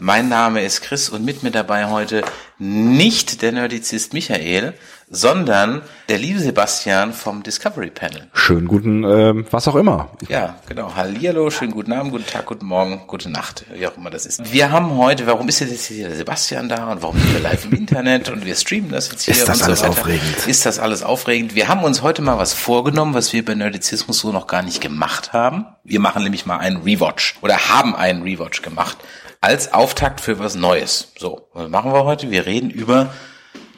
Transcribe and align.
Mein 0.00 0.28
Name 0.28 0.62
ist 0.62 0.82
Chris 0.82 1.08
und 1.08 1.24
mit 1.24 1.42
mir 1.42 1.50
dabei 1.50 1.86
heute 1.86 2.22
nicht 2.66 3.42
der 3.42 3.52
Nerdizist 3.52 4.12
Michael, 4.12 4.74
sondern 5.08 5.82
der 6.08 6.18
liebe 6.18 6.40
Sebastian 6.40 7.12
vom 7.12 7.44
Discovery 7.44 7.90
Panel. 7.90 8.26
Schönen 8.32 8.66
guten, 8.66 9.04
ähm, 9.04 9.46
was 9.52 9.68
auch 9.68 9.76
immer. 9.76 10.10
Ja, 10.28 10.56
genau. 10.68 10.96
Hallihallo, 10.96 11.48
schönen 11.50 11.70
guten 11.70 11.92
Abend, 11.92 12.10
guten 12.10 12.26
Tag, 12.26 12.46
guten 12.46 12.66
Morgen, 12.66 13.02
gute 13.06 13.30
Nacht, 13.30 13.64
wie 13.72 13.86
auch 13.86 13.96
immer 13.96 14.10
das 14.10 14.26
ist. 14.26 14.52
Wir 14.52 14.72
haben 14.72 14.96
heute, 14.96 15.26
warum 15.28 15.48
ist 15.48 15.60
jetzt 15.60 15.86
hier 15.86 16.08
der 16.08 16.16
Sebastian 16.16 16.68
da 16.68 16.90
und 16.90 17.02
warum 17.02 17.18
sind 17.18 17.34
wir 17.34 17.40
live 17.40 17.66
im 17.66 17.72
Internet 17.72 18.30
und 18.30 18.44
wir 18.44 18.56
streamen 18.56 18.90
das 18.90 19.10
jetzt 19.12 19.22
hier 19.22 19.34
Ist 19.34 19.48
das 19.48 19.58
und 19.58 19.66
alles 19.66 19.78
so 19.78 19.84
weiter. 19.84 20.00
aufregend? 20.00 20.46
Ist 20.48 20.66
das 20.66 20.78
alles 20.80 21.02
aufregend? 21.04 21.54
Wir 21.54 21.68
haben 21.68 21.84
uns 21.84 22.02
heute 22.02 22.20
mal 22.22 22.38
was 22.38 22.52
vorgenommen, 22.52 23.14
was 23.14 23.32
wir 23.32 23.44
bei 23.44 23.54
Nerdizismus 23.54 24.18
so 24.18 24.32
noch 24.32 24.48
gar 24.48 24.62
nicht 24.62 24.80
gemacht 24.80 25.32
haben. 25.32 25.66
Wir 25.84 26.00
machen 26.00 26.24
nämlich 26.24 26.46
mal 26.46 26.58
einen 26.58 26.78
Rewatch 26.78 27.36
oder 27.42 27.68
haben 27.68 27.94
einen 27.94 28.22
Rewatch 28.22 28.62
gemacht 28.62 28.96
als 29.40 29.72
Auftakt 29.72 30.20
für 30.20 30.38
was 30.38 30.54
Neues. 30.54 31.12
So, 31.18 31.48
was 31.52 31.68
machen 31.68 31.92
wir 31.92 32.04
heute? 32.04 32.30
Wir 32.30 32.46
reden 32.46 32.70
über 32.70 33.12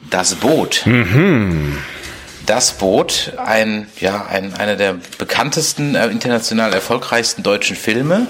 das 0.09 0.35
Boot. 0.35 0.85
Das 2.45 2.73
Boot, 2.73 3.33
ein, 3.37 3.87
ja, 3.99 4.25
ein, 4.25 4.53
einer 4.55 4.75
der 4.75 4.97
bekanntesten, 5.17 5.95
äh, 5.95 6.07
international 6.07 6.73
erfolgreichsten 6.73 7.43
deutschen 7.43 7.75
Filme. 7.75 8.27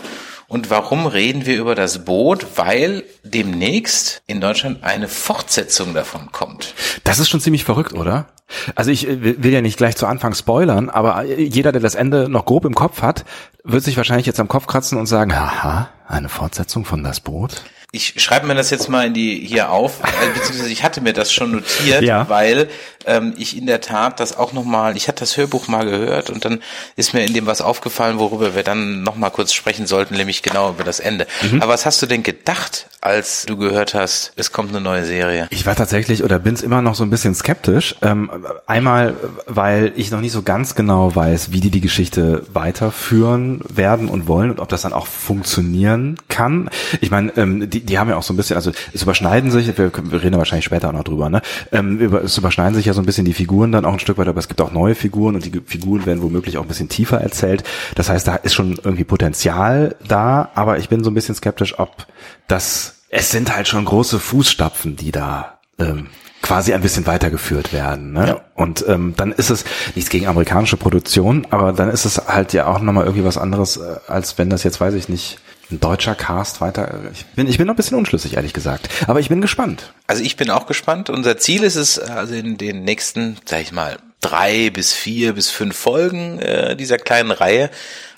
Und 0.49 0.71
warum 0.71 1.05
reden 1.05 1.45
wir 1.45 1.57
über 1.57 1.75
das 1.75 2.05
Boot? 2.05 2.57
Weil 2.57 3.03
demnächst 3.23 4.23
in 4.25 4.41
Deutschland 4.41 4.83
eine 4.83 5.07
Fortsetzung 5.07 5.93
davon 5.93 6.31
kommt. 6.31 6.73
Das 7.03 7.19
ist 7.19 7.29
schon 7.29 7.39
ziemlich 7.39 7.63
verrückt, 7.63 7.93
oder? 7.93 8.25
Also 8.73 8.89
ich 8.89 9.07
äh, 9.07 9.43
will 9.43 9.53
ja 9.53 9.61
nicht 9.61 9.77
gleich 9.77 9.95
zu 9.95 10.07
Anfang 10.07 10.33
spoilern, 10.33 10.89
aber 10.89 11.23
äh, 11.23 11.43
jeder, 11.43 11.71
der 11.71 11.81
das 11.81 11.93
Ende 11.93 12.29
noch 12.29 12.45
grob 12.45 12.65
im 12.65 12.73
Kopf 12.73 13.03
hat, 13.03 13.25
wird 13.63 13.83
sich 13.83 13.95
wahrscheinlich 13.95 14.25
jetzt 14.25 14.39
am 14.39 14.47
Kopf 14.47 14.65
kratzen 14.65 14.97
und 14.97 15.05
sagen, 15.05 15.35
haha, 15.39 15.89
eine 16.07 16.29
Fortsetzung 16.29 16.83
von 16.83 17.03
Das 17.03 17.19
Boot? 17.19 17.61
Ich 17.91 18.21
schreibe 18.21 18.45
mir 18.45 18.53
das 18.53 18.69
jetzt 18.69 18.87
mal 18.87 19.07
in 19.07 19.15
die 19.15 19.43
hier 19.43 19.71
auf, 19.71 20.01
äh, 20.01 20.27
beziehungsweise 20.37 20.69
ich 20.71 20.83
hatte 20.83 21.01
mir 21.01 21.13
das 21.13 21.33
schon 21.33 21.51
notiert, 21.51 22.03
Ja. 22.03 22.29
weil 22.29 22.69
ähm, 23.07 23.33
ich 23.37 23.57
in 23.57 23.65
der 23.65 23.81
Tat 23.81 24.19
das 24.19 24.37
auch 24.37 24.53
nochmal, 24.53 24.95
ich 24.95 25.07
hatte 25.07 25.21
das 25.21 25.35
Hörbuch 25.37 25.67
mal 25.67 25.85
gehört 25.85 26.29
und 26.29 26.45
dann 26.45 26.61
ist 26.97 27.15
mir 27.15 27.25
in 27.25 27.33
dem 27.33 27.47
was 27.47 27.61
aufgefallen, 27.61 28.19
worüber 28.19 28.53
wir 28.53 28.61
dann 28.61 29.01
nochmal 29.01 29.31
kurz 29.31 29.53
sprechen 29.53 29.87
sollten, 29.87 30.15
nämlich 30.15 30.43
genau 30.43 30.69
über 30.69 30.83
das 30.83 30.99
Ende. 30.99 31.25
Mhm. 31.41 31.63
Aber 31.63 31.73
was 31.73 31.87
hast 31.87 31.99
du 32.03 32.05
denn 32.05 32.21
gedacht, 32.21 32.85
als 33.01 33.45
du 33.47 33.57
gehört 33.57 33.95
hast, 33.95 34.33
es 34.35 34.51
kommt 34.51 34.69
eine 34.69 34.81
neue 34.81 35.05
Serie? 35.05 35.47
Ich 35.49 35.65
war 35.65 35.75
tatsächlich 35.75 36.23
oder 36.23 36.37
bin's 36.37 36.61
immer 36.61 36.83
noch 36.83 36.93
so 36.93 37.03
ein 37.03 37.09
bisschen 37.09 37.33
skeptisch. 37.33 37.95
Ähm, 38.03 38.29
einmal, 38.67 39.15
weil 39.47 39.93
ich 39.95 40.11
noch 40.11 40.21
nicht 40.21 40.33
so 40.33 40.43
ganz 40.43 40.75
genau 40.75 41.15
weiß, 41.15 41.51
wie 41.53 41.59
die 41.61 41.71
die 41.71 41.81
Geschichte 41.81 42.45
weiterführen 42.53 43.61
werden 43.67 44.09
und 44.09 44.27
wollen 44.27 44.51
und 44.51 44.59
ob 44.59 44.69
das 44.69 44.83
dann 44.83 44.93
auch 44.93 45.07
funktionieren 45.07 46.17
kann. 46.27 46.69
Ich 47.01 47.09
meine, 47.09 47.31
ähm, 47.37 47.69
die, 47.69 47.78
die 47.81 47.99
haben 47.99 48.09
ja 48.09 48.17
auch 48.17 48.23
so 48.23 48.33
ein 48.33 48.37
bisschen, 48.37 48.55
also 48.55 48.71
es 48.93 49.01
überschneiden 49.01 49.51
sich, 49.51 49.77
wir, 49.77 49.91
wir 49.91 50.21
reden 50.21 50.33
ja 50.33 50.37
wahrscheinlich 50.37 50.65
später 50.65 50.89
auch 50.89 50.93
noch 50.93 51.03
drüber, 51.03 51.29
ne? 51.29 51.41
Ähm, 51.71 51.99
über, 51.99 52.23
es 52.23 52.37
überschneiden 52.37 52.75
sich 52.75 52.85
ja 52.85 52.93
so 52.93 53.01
ein 53.01 53.05
bisschen 53.05 53.25
die 53.25 53.33
Figuren 53.33 53.71
dann 53.71 53.85
auch 53.85 53.93
ein 53.93 53.99
Stück 53.99 54.17
weit, 54.17 54.27
aber 54.27 54.39
es 54.39 54.47
gibt 54.47 54.61
auch 54.61 54.71
neue 54.71 54.95
Figuren 54.95 55.35
und 55.35 55.45
die 55.45 55.61
Figuren 55.65 56.05
werden 56.05 56.21
womöglich 56.21 56.57
auch 56.57 56.63
ein 56.63 56.67
bisschen 56.67 56.89
tiefer 56.89 57.21
erzählt. 57.21 57.63
Das 57.95 58.09
heißt, 58.09 58.27
da 58.27 58.35
ist 58.35 58.53
schon 58.53 58.79
irgendwie 58.83 59.03
Potenzial 59.03 59.95
da, 60.07 60.49
aber 60.55 60.77
ich 60.77 60.89
bin 60.89 61.03
so 61.03 61.11
ein 61.11 61.13
bisschen 61.13 61.35
skeptisch, 61.35 61.79
ob 61.79 62.07
das, 62.47 62.95
es 63.09 63.31
sind 63.31 63.55
halt 63.55 63.67
schon 63.67 63.85
große 63.85 64.19
Fußstapfen, 64.19 64.95
die 64.95 65.11
da 65.11 65.59
ähm, 65.77 66.07
quasi 66.41 66.73
ein 66.73 66.81
bisschen 66.81 67.05
weitergeführt 67.05 67.73
werden. 67.73 68.13
Ne? 68.13 68.27
Ja. 68.27 68.41
Und 68.55 68.85
ähm, 68.87 69.13
dann 69.17 69.31
ist 69.31 69.49
es 69.49 69.65
nichts 69.95 70.09
gegen 70.09 70.27
amerikanische 70.27 70.77
Produktion, 70.77 71.47
aber 71.49 71.73
dann 71.73 71.89
ist 71.89 72.05
es 72.05 72.27
halt 72.27 72.53
ja 72.53 72.67
auch 72.67 72.79
nochmal 72.79 73.05
irgendwie 73.05 73.25
was 73.25 73.37
anderes, 73.37 73.77
äh, 73.77 73.97
als 74.07 74.37
wenn 74.37 74.49
das 74.49 74.63
jetzt, 74.63 74.79
weiß 74.79 74.93
ich 74.93 75.09
nicht, 75.09 75.39
ein 75.71 75.79
deutscher 75.79 76.15
Cast 76.15 76.61
weiter. 76.61 77.01
Ich 77.13 77.25
bin, 77.27 77.47
ich 77.47 77.57
bin 77.57 77.67
noch 77.67 77.73
ein 77.73 77.77
bisschen 77.77 77.97
unschlüssig, 77.97 78.35
ehrlich 78.35 78.53
gesagt. 78.53 78.89
Aber 79.07 79.19
ich 79.19 79.29
bin 79.29 79.41
gespannt. 79.41 79.93
Also 80.07 80.23
ich 80.23 80.35
bin 80.35 80.49
auch 80.49 80.65
gespannt. 80.65 81.09
Unser 81.09 81.37
Ziel 81.37 81.63
ist 81.63 81.75
es, 81.75 81.99
also 81.99 82.33
in 82.33 82.57
den 82.57 82.83
nächsten, 82.83 83.37
sag 83.45 83.61
ich 83.61 83.71
mal, 83.71 83.97
drei 84.21 84.69
bis 84.69 84.93
vier 84.93 85.33
bis 85.33 85.49
fünf 85.49 85.77
Folgen 85.77 86.39
äh, 86.39 86.75
dieser 86.75 86.97
kleinen 86.97 87.31
Reihe 87.31 87.69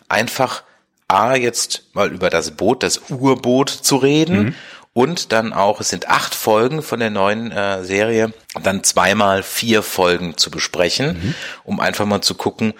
einfach 0.07 0.63
A, 1.07 1.35
jetzt 1.35 1.83
mal 1.93 2.11
über 2.11 2.29
das 2.29 2.51
Boot, 2.51 2.83
das 2.83 3.01
Urboot 3.09 3.69
zu 3.69 3.97
reden. 3.97 4.55
Und 4.93 5.31
dann 5.31 5.53
auch, 5.53 5.79
es 5.79 5.89
sind 5.89 6.09
acht 6.09 6.35
Folgen 6.35 6.81
von 6.81 6.99
der 6.99 7.09
neuen 7.09 7.51
äh, 7.51 7.83
Serie, 7.85 8.33
dann 8.61 8.83
zweimal 8.83 9.41
vier 9.41 9.83
Folgen 9.83 10.35
zu 10.37 10.51
besprechen, 10.51 11.33
um 11.63 11.79
einfach 11.79 12.05
mal 12.05 12.21
zu 12.21 12.35
gucken, 12.35 12.73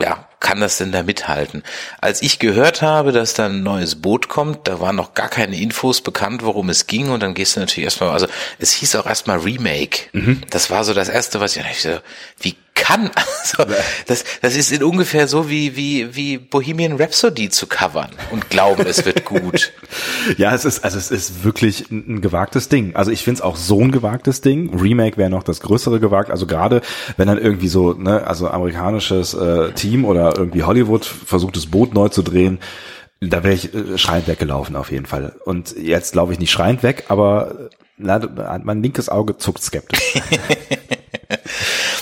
ja, 0.00 0.28
kann 0.46 0.60
das 0.60 0.78
denn 0.78 0.92
da 0.92 1.02
mithalten? 1.02 1.64
Als 2.00 2.22
ich 2.22 2.38
gehört 2.38 2.80
habe, 2.80 3.10
dass 3.10 3.34
da 3.34 3.46
ein 3.46 3.64
neues 3.64 3.96
Boot 3.96 4.28
kommt, 4.28 4.68
da 4.68 4.78
waren 4.78 4.94
noch 4.94 5.14
gar 5.14 5.28
keine 5.28 5.60
Infos 5.60 6.00
bekannt, 6.00 6.44
worum 6.44 6.68
es 6.68 6.86
ging 6.86 7.08
und 7.08 7.20
dann 7.20 7.34
gehst 7.34 7.56
du 7.56 7.60
natürlich 7.60 7.86
erstmal, 7.86 8.10
also 8.10 8.28
es 8.60 8.70
hieß 8.70 8.94
auch 8.94 9.06
erstmal 9.06 9.38
Remake. 9.38 10.02
Das 10.50 10.70
war 10.70 10.84
so 10.84 10.94
das 10.94 11.08
erste, 11.08 11.40
was 11.40 11.56
ich, 11.56 11.64
ich 11.68 11.82
so, 11.82 11.98
wie 12.38 12.54
kann, 12.76 13.10
also 13.42 13.64
das, 14.06 14.24
das 14.42 14.54
ist 14.54 14.70
in 14.70 14.84
ungefähr 14.84 15.26
so 15.26 15.50
wie, 15.50 15.74
wie, 15.74 16.14
wie 16.14 16.38
Bohemian 16.38 16.96
Rhapsody 16.96 17.48
zu 17.48 17.66
covern 17.66 18.10
und 18.30 18.50
glauben, 18.50 18.86
es 18.86 19.04
wird 19.04 19.24
gut. 19.24 19.72
Ja, 20.38 20.54
es 20.54 20.64
ist, 20.64 20.84
also 20.84 20.98
es 20.98 21.10
ist 21.10 21.44
wirklich 21.44 21.90
ein, 21.90 22.16
ein 22.16 22.20
gewagtes 22.20 22.68
Ding. 22.68 22.94
Also 22.96 23.10
ich 23.10 23.22
finde 23.22 23.38
es 23.38 23.42
auch 23.42 23.56
so 23.56 23.80
ein 23.80 23.92
gewagtes 23.92 24.40
Ding. 24.40 24.76
Remake 24.76 25.16
wäre 25.16 25.30
noch 25.30 25.44
das 25.44 25.60
größere 25.60 26.00
gewagt. 26.00 26.30
Also 26.30 26.46
gerade 26.46 26.82
wenn 27.16 27.28
dann 27.28 27.38
irgendwie 27.38 27.68
so, 27.68 27.92
ne, 27.92 28.26
also 28.26 28.48
amerikanisches 28.48 29.34
äh, 29.34 29.72
Team 29.72 30.04
oder 30.04 30.35
irgendwie 30.36 30.62
Hollywood 30.62 31.04
versucht 31.04 31.56
das 31.56 31.66
Boot 31.66 31.94
neu 31.94 32.08
zu 32.08 32.22
drehen, 32.22 32.58
da 33.20 33.42
wäre 33.42 33.54
ich 33.54 33.74
äh, 33.74 33.98
schreiend 33.98 34.28
weggelaufen 34.28 34.76
auf 34.76 34.90
jeden 34.90 35.06
Fall. 35.06 35.34
Und 35.44 35.76
jetzt 35.76 36.14
laufe 36.14 36.32
ich 36.32 36.38
nicht 36.38 36.50
schreiend 36.50 36.82
weg, 36.82 37.04
aber 37.08 37.50
äh, 37.50 37.68
na, 37.98 38.20
mein 38.62 38.82
linkes 38.82 39.08
Auge 39.08 39.38
zuckt 39.38 39.62
skeptisch. 39.62 40.20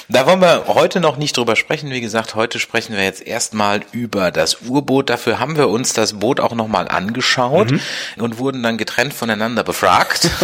Da 0.09 0.27
wollen 0.27 0.41
wir 0.41 0.67
heute 0.69 1.01
noch 1.01 1.17
nicht 1.17 1.37
drüber 1.37 1.57
sprechen. 1.57 1.91
Wie 1.91 2.01
gesagt, 2.01 2.35
heute 2.35 2.59
sprechen 2.59 2.95
wir 2.95 3.03
jetzt 3.03 3.27
erstmal 3.27 3.81
über 3.93 4.31
das 4.31 4.61
Urboot. 4.61 5.09
Dafür 5.09 5.39
haben 5.39 5.57
wir 5.57 5.69
uns 5.69 5.95
das 5.95 6.15
Boot 6.15 6.41
auch 6.41 6.55
nochmal 6.55 6.89
angeschaut 6.89 7.73
und 8.19 8.39
wurden 8.39 8.63
dann 8.63 8.77
getrennt 8.77 9.15
voneinander 9.15 9.65
befragt. 9.65 10.31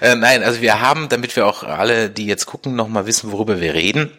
Äh, 0.00 0.14
Nein, 0.14 0.42
also 0.42 0.60
wir 0.60 0.80
haben, 0.80 1.08
damit 1.08 1.36
wir 1.36 1.46
auch 1.46 1.62
alle, 1.62 2.08
die 2.10 2.26
jetzt 2.26 2.46
gucken, 2.46 2.74
nochmal 2.74 3.06
wissen, 3.06 3.32
worüber 3.32 3.60
wir 3.60 3.74
reden. 3.74 4.10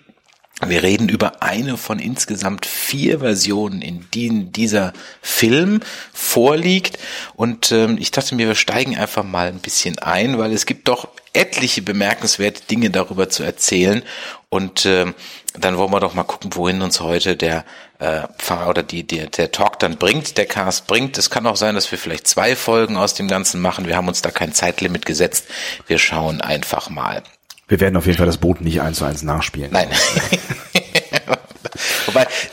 Wir 0.67 0.83
reden 0.83 1.09
über 1.09 1.41
eine 1.41 1.75
von 1.75 1.97
insgesamt 1.97 2.65
vier 2.65 3.19
Versionen, 3.19 3.81
in 3.81 4.05
denen 4.13 4.51
dieser 4.51 4.93
Film 5.21 5.81
vorliegt. 6.13 6.99
Und 7.35 7.71
ähm, 7.71 7.97
ich 7.99 8.11
dachte 8.11 8.35
mir, 8.35 8.47
wir 8.47 8.55
steigen 8.55 8.97
einfach 8.97 9.23
mal 9.23 9.47
ein 9.47 9.59
bisschen 9.59 9.97
ein, 9.99 10.37
weil 10.37 10.53
es 10.53 10.65
gibt 10.65 10.87
doch 10.87 11.07
etliche 11.33 11.81
bemerkenswerte 11.81 12.63
Dinge 12.69 12.89
darüber 12.89 13.29
zu 13.29 13.43
erzählen. 13.43 14.03
Und 14.49 14.85
ähm, 14.85 15.15
dann 15.57 15.77
wollen 15.77 15.91
wir 15.91 15.99
doch 15.99 16.13
mal 16.13 16.23
gucken, 16.23 16.51
wohin 16.53 16.81
uns 16.81 16.99
heute 16.99 17.35
der 17.35 17.65
äh, 17.99 18.27
Pfarrer 18.37 18.69
oder 18.69 18.83
die, 18.83 19.05
der, 19.05 19.27
der 19.27 19.51
Talk 19.51 19.79
dann 19.79 19.97
bringt, 19.97 20.37
der 20.37 20.45
Cast 20.45 20.87
bringt. 20.87 21.17
Es 21.17 21.29
kann 21.29 21.47
auch 21.47 21.55
sein, 21.55 21.75
dass 21.75 21.91
wir 21.91 21.97
vielleicht 21.97 22.27
zwei 22.27 22.55
Folgen 22.55 22.97
aus 22.97 23.13
dem 23.13 23.27
Ganzen 23.27 23.61
machen. 23.61 23.87
Wir 23.87 23.95
haben 23.95 24.07
uns 24.07 24.21
da 24.21 24.29
kein 24.29 24.53
Zeitlimit 24.53 25.05
gesetzt. 25.05 25.45
Wir 25.87 25.97
schauen 25.97 26.41
einfach 26.41 26.89
mal. 26.89 27.23
Wir 27.67 27.79
werden 27.79 27.95
auf 27.95 28.05
jeden 28.05 28.17
Fall 28.17 28.27
das 28.27 28.37
Boot 28.37 28.59
nicht 28.59 28.81
eins 28.81 28.97
zu 28.97 29.05
eins 29.05 29.23
nachspielen. 29.23 29.71
Nein. 29.71 29.87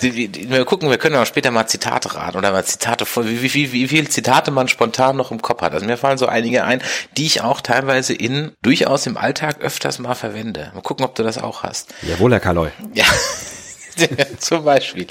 Wir 0.00 0.64
gucken, 0.64 0.90
wir 0.90 0.98
können 0.98 1.16
auch 1.16 1.26
später 1.26 1.50
mal 1.50 1.66
Zitate 1.66 2.14
raten 2.14 2.36
oder 2.36 2.52
mal 2.52 2.64
Zitate 2.64 3.04
wie, 3.06 3.42
wie, 3.42 3.54
wie, 3.54 3.72
wie 3.72 3.88
viel 3.88 4.08
Zitate 4.08 4.50
man 4.50 4.68
spontan 4.68 5.16
noch 5.16 5.30
im 5.30 5.42
Kopf 5.42 5.62
hat. 5.62 5.72
Also 5.72 5.86
mir 5.86 5.96
fallen 5.96 6.18
so 6.18 6.26
einige 6.26 6.64
ein, 6.64 6.82
die 7.16 7.26
ich 7.26 7.42
auch 7.42 7.60
teilweise 7.60 8.14
in, 8.14 8.52
durchaus 8.62 9.06
im 9.06 9.16
Alltag 9.16 9.60
öfters 9.60 9.98
mal 9.98 10.14
verwende. 10.14 10.70
Mal 10.74 10.82
gucken, 10.82 11.04
ob 11.04 11.14
du 11.14 11.22
das 11.22 11.38
auch 11.38 11.62
hast. 11.62 11.94
Jawohl, 12.02 12.32
Herr 12.32 12.40
Kaloy. 12.40 12.70
Ja. 12.94 13.04
Zum 14.38 14.64
Beispiel. 14.64 15.06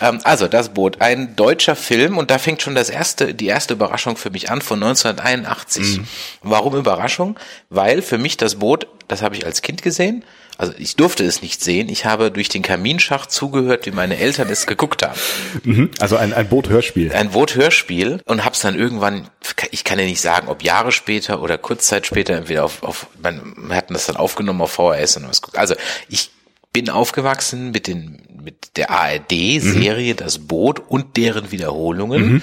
Ähm, 0.00 0.20
also 0.24 0.48
das 0.48 0.70
Boot, 0.70 1.00
ein 1.00 1.36
deutscher 1.36 1.76
Film 1.76 2.18
und 2.18 2.30
da 2.30 2.38
fängt 2.38 2.62
schon 2.62 2.74
das 2.74 2.90
erste, 2.90 3.34
die 3.34 3.46
erste 3.46 3.74
Überraschung 3.74 4.16
für 4.16 4.30
mich 4.30 4.50
an 4.50 4.62
von 4.62 4.82
1981. 4.82 5.98
Mhm. 5.98 6.08
Warum 6.42 6.76
Überraschung? 6.76 7.38
Weil 7.70 8.02
für 8.02 8.18
mich 8.18 8.36
das 8.36 8.56
Boot, 8.56 8.86
das 9.08 9.22
habe 9.22 9.36
ich 9.36 9.44
als 9.44 9.62
Kind 9.62 9.82
gesehen, 9.82 10.24
also 10.58 10.74
ich 10.76 10.96
durfte 10.96 11.24
es 11.24 11.40
nicht 11.40 11.62
sehen. 11.62 11.88
Ich 11.88 12.04
habe 12.04 12.32
durch 12.32 12.48
den 12.48 12.62
Kaminschacht 12.62 13.30
zugehört, 13.30 13.86
wie 13.86 13.92
meine 13.92 14.18
Eltern 14.18 14.48
es 14.50 14.66
geguckt 14.66 15.04
haben. 15.04 15.18
Mhm, 15.62 15.90
also 16.00 16.16
ein, 16.16 16.34
ein 16.34 16.48
Boot-Hörspiel. 16.48 17.12
Ein 17.12 17.30
Boot-Hörspiel 17.30 18.20
und 18.24 18.44
habe 18.44 18.54
es 18.54 18.60
dann 18.60 18.76
irgendwann, 18.76 19.28
ich 19.70 19.84
kann 19.84 20.00
ja 20.00 20.04
nicht 20.04 20.20
sagen, 20.20 20.48
ob 20.48 20.64
Jahre 20.64 20.90
später 20.90 21.40
oder 21.42 21.58
Kurzzeit 21.58 22.06
später, 22.06 22.34
entweder 22.34 22.64
auf, 22.64 22.82
auf 22.82 23.06
man, 23.22 23.54
wir 23.68 23.76
hatten 23.76 23.94
das 23.94 24.06
dann 24.06 24.16
aufgenommen 24.16 24.60
auf 24.60 24.72
VHS 24.72 25.18
und 25.18 25.28
was 25.28 25.42
guckt. 25.42 25.56
Also 25.56 25.76
ich 26.08 26.30
bin 26.72 26.90
aufgewachsen 26.90 27.70
mit 27.70 27.86
den 27.86 28.22
mit 28.42 28.76
der 28.76 28.90
ARD-Serie 28.90 30.14
mhm. 30.14 30.16
Das 30.16 30.38
Boot 30.38 30.80
und 30.88 31.16
deren 31.16 31.52
Wiederholungen. 31.52 32.32
Mhm. 32.32 32.42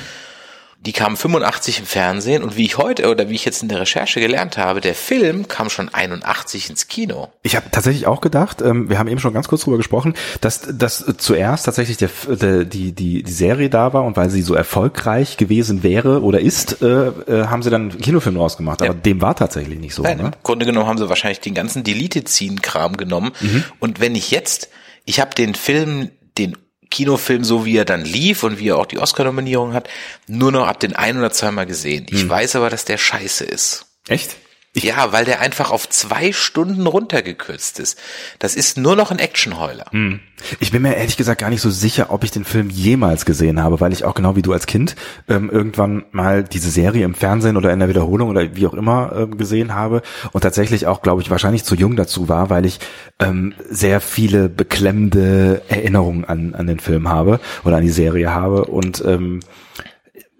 Die 0.86 0.94
kamen 0.94 1.18
85 1.18 1.80
im 1.80 1.86
Fernsehen 1.86 2.44
und 2.44 2.58
wie 2.58 2.66
ich 2.66 2.78
heute 2.78 3.10
oder 3.10 3.30
wie 3.30 3.36
ich 3.36 3.46
jetzt 3.46 3.64
in 3.64 3.70
der 3.70 3.82
Recherche 3.82 4.20
gelernt 4.20 4.58
habe, 4.58 4.82
der 4.82 4.94
Film 4.94 5.48
kam 5.48 5.70
schon 5.70 5.92
81 5.92 6.70
ins 6.70 6.88
Kino. 6.88 7.30
Ich 7.42 7.56
habe 7.56 7.66
tatsächlich 7.72 8.06
auch 8.06 8.22
gedacht, 8.22 8.62
ähm, 8.62 8.90
wir 8.90 9.00
haben 9.00 9.08
eben 9.08 9.20
schon 9.20 9.34
ganz 9.34 9.48
kurz 9.48 9.64
drüber 9.64 9.78
gesprochen, 9.78 10.14
dass, 10.42 10.62
dass 10.72 11.04
zuerst 11.18 11.66
tatsächlich 11.66 11.98
der, 11.98 12.10
der, 12.28 12.66
die, 12.66 12.92
die, 12.92 13.24
die 13.24 13.32
Serie 13.32 13.70
da 13.70 13.94
war 13.94 14.04
und 14.04 14.16
weil 14.16 14.30
sie 14.30 14.44
so 14.44 14.54
erfolgreich 14.54 15.38
gewesen 15.38 15.82
wäre 15.82 16.22
oder 16.22 16.40
ist, 16.40 16.82
äh, 16.84 17.08
äh, 17.08 17.48
haben 17.48 17.64
sie 17.64 17.72
dann 17.72 17.90
einen 17.92 18.02
Kinofilm 18.02 18.38
rausgemacht. 18.38 18.82
Aber 18.82 18.94
ja. 18.94 19.00
dem 19.00 19.22
war 19.22 19.36
tatsächlich 19.36 19.80
nicht 19.80 19.96
so. 19.96 20.04
Nein, 20.04 20.18
ne? 20.18 20.24
Im 20.26 20.32
Grunde 20.44 20.66
genommen 20.66 20.88
haben 20.88 20.98
sie 20.98 21.10
wahrscheinlich 21.10 21.40
den 21.40 21.56
ganzen 21.56 21.84
Delete-Ziehen-Kram 21.84 22.98
genommen. 22.98 23.32
Mhm. 23.42 23.64
Und 23.80 24.00
wenn 24.00 24.14
ich 24.14 24.30
jetzt, 24.30 24.70
ich 25.06 25.20
habe 25.20 25.34
den 25.34 25.56
Film, 25.56 26.12
den 26.38 26.58
Kinofilm, 26.96 27.44
so 27.44 27.66
wie 27.66 27.76
er 27.76 27.84
dann 27.84 28.06
lief 28.06 28.44
und 28.44 28.58
wie 28.58 28.70
er 28.70 28.78
auch 28.78 28.86
die 28.86 29.00
Oscar-Nominierung 29.00 29.74
hat, 29.74 29.90
nur 30.28 30.54
noch 30.54 30.66
ab 30.66 30.80
den 30.80 30.96
ein 30.96 31.18
oder 31.18 31.30
zweimal 31.30 31.66
gesehen. 31.66 32.06
Ich 32.10 32.22
hm. 32.22 32.30
weiß 32.30 32.56
aber, 32.56 32.70
dass 32.70 32.86
der 32.86 32.98
scheiße 32.98 33.44
ist. 33.44 33.86
Echt? 34.08 34.38
Ja, 34.78 35.14
weil 35.14 35.24
der 35.24 35.40
einfach 35.40 35.72
auf 35.72 35.88
zwei 35.88 36.34
Stunden 36.34 36.86
runtergekürzt 36.86 37.80
ist. 37.80 37.98
Das 38.40 38.58
ist 38.58 38.78
nur 38.78 38.98
noch 38.98 39.10
ein 39.10 39.20
Actionheuler. 39.20 39.86
Hm. 39.92 40.20
Ich 40.60 40.72
bin 40.72 40.82
mir 40.82 40.98
ehrlich 40.98 41.16
gesagt 41.16 41.40
gar 41.40 41.50
nicht 41.50 41.62
so 41.62 41.70
sicher, 41.70 42.12
ob 42.12 42.26
ich 42.26 42.32
den 42.32 42.44
Film 42.44 42.70
jemals 42.70 43.24
gesehen 43.24 43.64
habe, 43.64 43.80
weil 43.80 43.94
ich 43.94 44.04
auch 44.04 44.14
genau 44.14 44.36
wie 44.36 44.42
du 44.42 44.52
als 44.52 44.66
Kind 44.66 44.98
ähm, 45.30 45.50
irgendwann 45.50 46.04
mal 46.12 46.44
diese 46.44 46.70
Serie 46.70 47.06
im 47.06 47.16
Fernsehen 47.16 47.56
oder 47.56 47.72
in 47.72 47.80
der 47.80 47.88
Wiederholung 47.88 48.30
oder 48.30 48.54
wie 48.58 48.68
auch 48.68 48.74
immer 48.74 49.14
ähm, 49.16 49.38
gesehen 49.38 49.74
habe 49.74 50.02
und 50.34 50.42
tatsächlich 50.42 50.88
auch, 50.88 51.02
glaube 51.02 51.22
ich, 51.22 51.30
wahrscheinlich 51.30 51.64
zu 51.64 51.76
jung 51.76 51.96
dazu 51.96 52.28
war, 52.28 52.50
weil 52.50 52.66
ich 52.66 52.80
ähm, 53.20 53.54
sehr 53.70 54.02
viele 54.02 54.50
beklemmende 54.50 55.62
Erinnerungen 55.70 56.26
an, 56.26 56.54
an 56.54 56.68
den 56.68 56.82
Film 56.82 57.08
habe 57.08 57.40
oder 57.64 57.78
an 57.78 57.84
die 57.84 57.90
Serie 57.92 58.34
habe 58.34 58.66
und 58.66 59.02
ähm, 59.06 59.40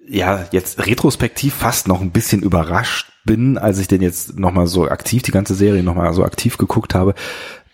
ja, 0.06 0.46
jetzt 0.52 0.86
retrospektiv 0.86 1.54
fast 1.54 1.88
noch 1.88 2.02
ein 2.02 2.12
bisschen 2.12 2.42
überrascht 2.42 3.15
bin, 3.26 3.58
als 3.58 3.80
ich 3.80 3.88
den 3.88 4.02
jetzt 4.02 4.38
nochmal 4.38 4.68
so 4.68 4.88
aktiv, 4.88 5.24
die 5.24 5.32
ganze 5.32 5.56
Serie 5.56 5.84
nochmal 5.84 6.14
so 6.14 6.24
aktiv 6.24 6.58
geguckt 6.58 6.96
habe, 6.96 7.16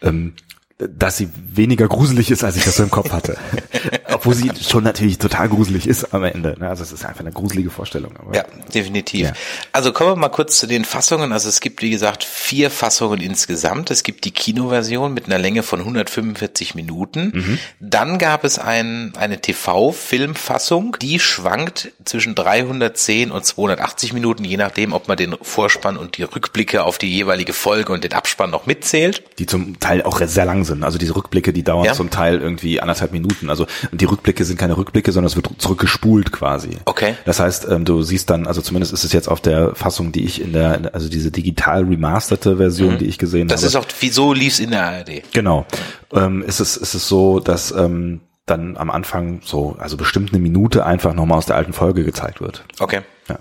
ähm, 0.02 0.34
dass 0.78 1.18
sie 1.18 1.30
weniger 1.54 1.88
gruselig 1.88 2.32
ist, 2.32 2.44
als 2.44 2.56
ich 2.56 2.64
das 2.64 2.78
so 2.78 2.84
im 2.84 2.90
Kopf 2.90 3.12
hatte. 3.12 3.38
Obwohl 4.22 4.36
sie 4.36 4.52
schon 4.64 4.84
natürlich 4.84 5.18
total 5.18 5.50
gruselig 5.50 5.88
ist 5.88 6.14
am 6.14 6.24
Ende. 6.24 6.56
Ne? 6.60 6.70
Also 6.70 6.84
es 6.84 6.92
ist 6.92 7.06
einfach 7.06 7.22
eine 7.22 7.32
gruselige 7.32 7.72
Vorstellung. 7.72 8.16
Aber 8.18 8.36
ja, 8.36 8.46
definitiv. 8.74 9.28
Ja. 9.28 9.34
Also 9.72 9.92
kommen 9.94 10.12
wir 10.12 10.16
mal 10.16 10.30
kurz 10.30 10.60
zu 10.60 10.68
den 10.68 10.86
Fassungen. 10.86 11.32
Also 11.32 11.50
es 11.50 11.60
gibt, 11.60 11.82
wie 11.82 11.90
gesagt, 11.90 12.24
vier 12.24 12.70
Fassungen 12.70 13.20
insgesamt. 13.20 13.90
Es 13.90 14.04
gibt 14.04 14.26
die 14.26 14.32
Kinoversion 14.32 15.14
mit 15.14 15.26
einer 15.26 15.40
Länge 15.40 15.64
von 15.64 15.80
145 15.80 16.76
Minuten. 16.76 17.32
Mhm. 17.34 17.60
Dann 17.80 18.20
gab 18.20 18.44
es 18.44 18.60
ein, 18.60 19.14
eine 19.18 19.42
TV-Filmfassung, 19.42 20.98
die 21.02 21.20
schwankt 21.20 21.92
zwischen 22.06 22.36
310 22.36 23.32
und 23.32 23.44
280 23.44 24.14
Minuten, 24.14 24.44
je 24.44 24.58
nachdem, 24.58 24.94
ob 24.94 25.08
man 25.08 25.18
den 25.18 25.36
Vorspann 25.42 25.98
und 25.98 26.18
die 26.18 26.24
Rückblicke 26.24 26.84
auf 26.84 27.00
die 27.00 27.12
jeweilige 27.12 27.54
Folge 27.54 27.92
und 27.92 28.04
den 28.04 28.14
Abspann 28.14 28.52
noch 28.52 28.68
mitzählt. 28.68 29.24
Die 29.40 29.48
zum 29.48 29.80
Teil 29.80 30.04
auch 30.04 30.22
sehr 30.22 30.46
lang 30.46 30.64
sind. 30.64 30.84
Also 30.84 31.00
diese 31.00 31.16
Rückblicke, 31.16 31.54
die 31.54 31.64
dauern 31.64 31.86
ja. 31.86 31.94
zum 31.94 32.12
Teil 32.12 32.40
irgendwie 32.40 32.80
anderthalb 32.80 33.12
Minuten. 33.12 33.50
Also 33.50 33.66
die 33.92 34.11
Rückblicke 34.12 34.46
sind 34.46 34.60
keine 34.60 34.78
Rückblicke, 34.78 35.12
sondern 35.12 35.28
es 35.28 35.36
wird 35.36 35.50
zurückgespult 35.58 36.32
quasi. 36.32 36.78
Okay. 36.86 37.16
Das 37.26 37.40
heißt, 37.40 37.68
ähm, 37.70 37.86
du 37.86 38.04
siehst 38.04 38.30
dann, 38.30 38.46
also 38.46 38.62
zumindest 38.62 38.94
ist 38.94 39.04
es 39.04 39.14
jetzt 39.14 39.28
auf 39.28 39.42
der 39.42 39.76
Fassung, 39.76 40.12
die 40.12 40.24
ich 40.26 40.42
in 40.42 40.54
der, 40.54 40.92
also 40.94 41.10
diese 41.10 41.32
digital 41.32 41.86
remasterte 41.86 42.58
Version, 42.58 42.94
mhm. 42.94 42.98
die 43.00 43.06
ich 43.06 43.18
gesehen 43.18 43.48
das 43.48 43.62
habe. 43.62 43.74
Das 43.74 43.86
ist 43.86 43.94
auch, 43.94 44.02
wieso 44.02 44.34
lief's 44.34 44.60
in 44.60 44.72
der 44.72 44.84
ARD? 44.84 45.24
Genau. 45.34 45.66
Ähm, 46.14 46.44
ist 46.44 46.60
es, 46.60 46.78
ist 46.78 46.94
es 46.94 47.08
so, 47.08 47.40
dass 47.40 47.72
ähm, 47.72 48.22
dann 48.46 48.78
am 48.78 48.90
Anfang 48.90 49.42
so, 49.44 49.76
also 49.80 49.98
bestimmt 49.98 50.32
eine 50.32 50.42
Minute 50.42 50.86
einfach 50.86 51.14
nochmal 51.14 51.38
aus 51.38 51.46
der 51.46 51.56
alten 51.56 51.74
Folge 51.74 52.04
gezeigt 52.04 52.42
wird. 52.42 52.64
Okay. 52.80 53.02
Ja. 53.30 53.40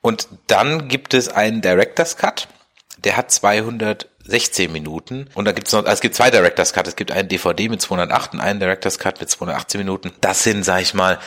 Und 0.00 0.28
dann 0.46 0.88
gibt 0.88 1.14
es 1.14 1.28
einen 1.28 1.62
Director's 1.62 2.16
Cut. 2.16 2.48
Der 3.04 3.16
hat 3.16 3.30
200 3.30 4.08
16 4.24 4.70
Minuten. 4.70 5.28
Und 5.34 5.44
da 5.44 5.52
gibt's 5.52 5.72
noch, 5.72 5.80
also 5.80 5.92
es 5.92 6.00
gibt 6.00 6.14
zwei 6.14 6.30
Director's 6.30 6.72
Cut. 6.72 6.86
Es 6.86 6.96
gibt 6.96 7.12
einen 7.12 7.28
DVD 7.28 7.68
mit 7.68 7.80
208 7.80 8.34
und 8.34 8.40
einen 8.40 8.60
Director's 8.60 8.98
Cut 8.98 9.20
mit 9.20 9.30
218 9.30 9.78
Minuten. 9.78 10.12
Das 10.20 10.42
sind, 10.42 10.64
sag 10.64 10.82
ich 10.82 10.94
mal, 10.94 11.18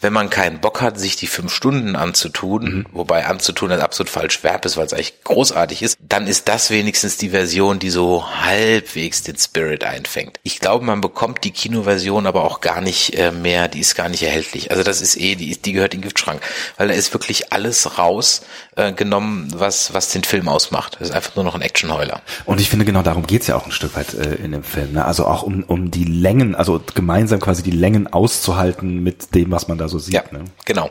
wenn 0.00 0.12
man 0.12 0.30
keinen 0.30 0.60
Bock 0.60 0.80
hat, 0.80 0.98
sich 0.98 1.16
die 1.16 1.26
fünf 1.26 1.52
Stunden 1.52 1.94
anzutun, 1.94 2.64
mhm. 2.64 2.86
wobei 2.92 3.26
anzutun 3.26 3.68
das 3.68 3.80
absolut 3.80 4.08
falsch 4.08 4.42
Verb 4.42 4.64
ist, 4.64 4.76
weil 4.76 4.86
es 4.86 4.94
eigentlich 4.94 5.22
großartig 5.24 5.82
ist, 5.82 5.98
dann 6.00 6.26
ist 6.26 6.48
das 6.48 6.70
wenigstens 6.70 7.18
die 7.18 7.30
Version, 7.30 7.78
die 7.78 7.90
so 7.90 8.26
halbwegs 8.26 9.22
den 9.22 9.36
Spirit 9.36 9.84
einfängt. 9.84 10.40
Ich 10.42 10.58
glaube, 10.58 10.86
man 10.86 11.02
bekommt 11.02 11.44
die 11.44 11.50
Kinoversion 11.50 12.26
aber 12.26 12.44
auch 12.44 12.62
gar 12.62 12.80
nicht 12.80 13.14
äh, 13.18 13.30
mehr, 13.30 13.68
die 13.68 13.80
ist 13.80 13.94
gar 13.94 14.08
nicht 14.08 14.22
erhältlich. 14.22 14.70
Also 14.70 14.82
das 14.82 15.02
ist 15.02 15.16
eh, 15.16 15.34
die, 15.34 15.60
die 15.60 15.72
gehört 15.72 15.92
in 15.92 16.00
den 16.00 16.04
Giftschrank, 16.04 16.40
weil 16.78 16.88
da 16.88 16.94
ist 16.94 17.12
wirklich 17.12 17.52
alles 17.52 17.98
raus 17.98 18.42
äh, 18.80 18.92
genommen, 18.92 19.48
was, 19.54 19.92
was 19.94 20.08
den 20.08 20.24
Film 20.24 20.48
ausmacht. 20.48 20.96
Das 20.98 21.10
ist 21.10 21.14
einfach 21.14 21.36
nur 21.36 21.44
noch 21.44 21.54
ein 21.54 21.62
Actionheuler. 21.62 22.20
Und 22.46 22.60
ich 22.60 22.70
finde, 22.70 22.84
genau 22.84 23.02
darum 23.02 23.26
geht's 23.26 23.46
ja 23.46 23.56
auch 23.56 23.66
ein 23.66 23.72
Stück 23.72 23.94
weit 23.96 24.14
äh, 24.14 24.36
in 24.36 24.52
dem 24.52 24.64
Film. 24.64 24.92
Ne? 24.92 25.04
Also 25.04 25.26
auch 25.26 25.42
um, 25.42 25.62
um 25.64 25.90
die 25.90 26.04
Längen, 26.04 26.54
also 26.54 26.80
gemeinsam 26.94 27.40
quasi 27.40 27.62
die 27.62 27.70
Längen 27.70 28.12
auszuhalten 28.12 29.02
mit 29.02 29.34
dem, 29.34 29.50
was 29.50 29.68
man 29.68 29.78
da 29.78 29.88
so 29.88 29.98
sieht. 29.98 30.14
Ja, 30.14 30.22
ne? 30.30 30.44
genau. 30.64 30.90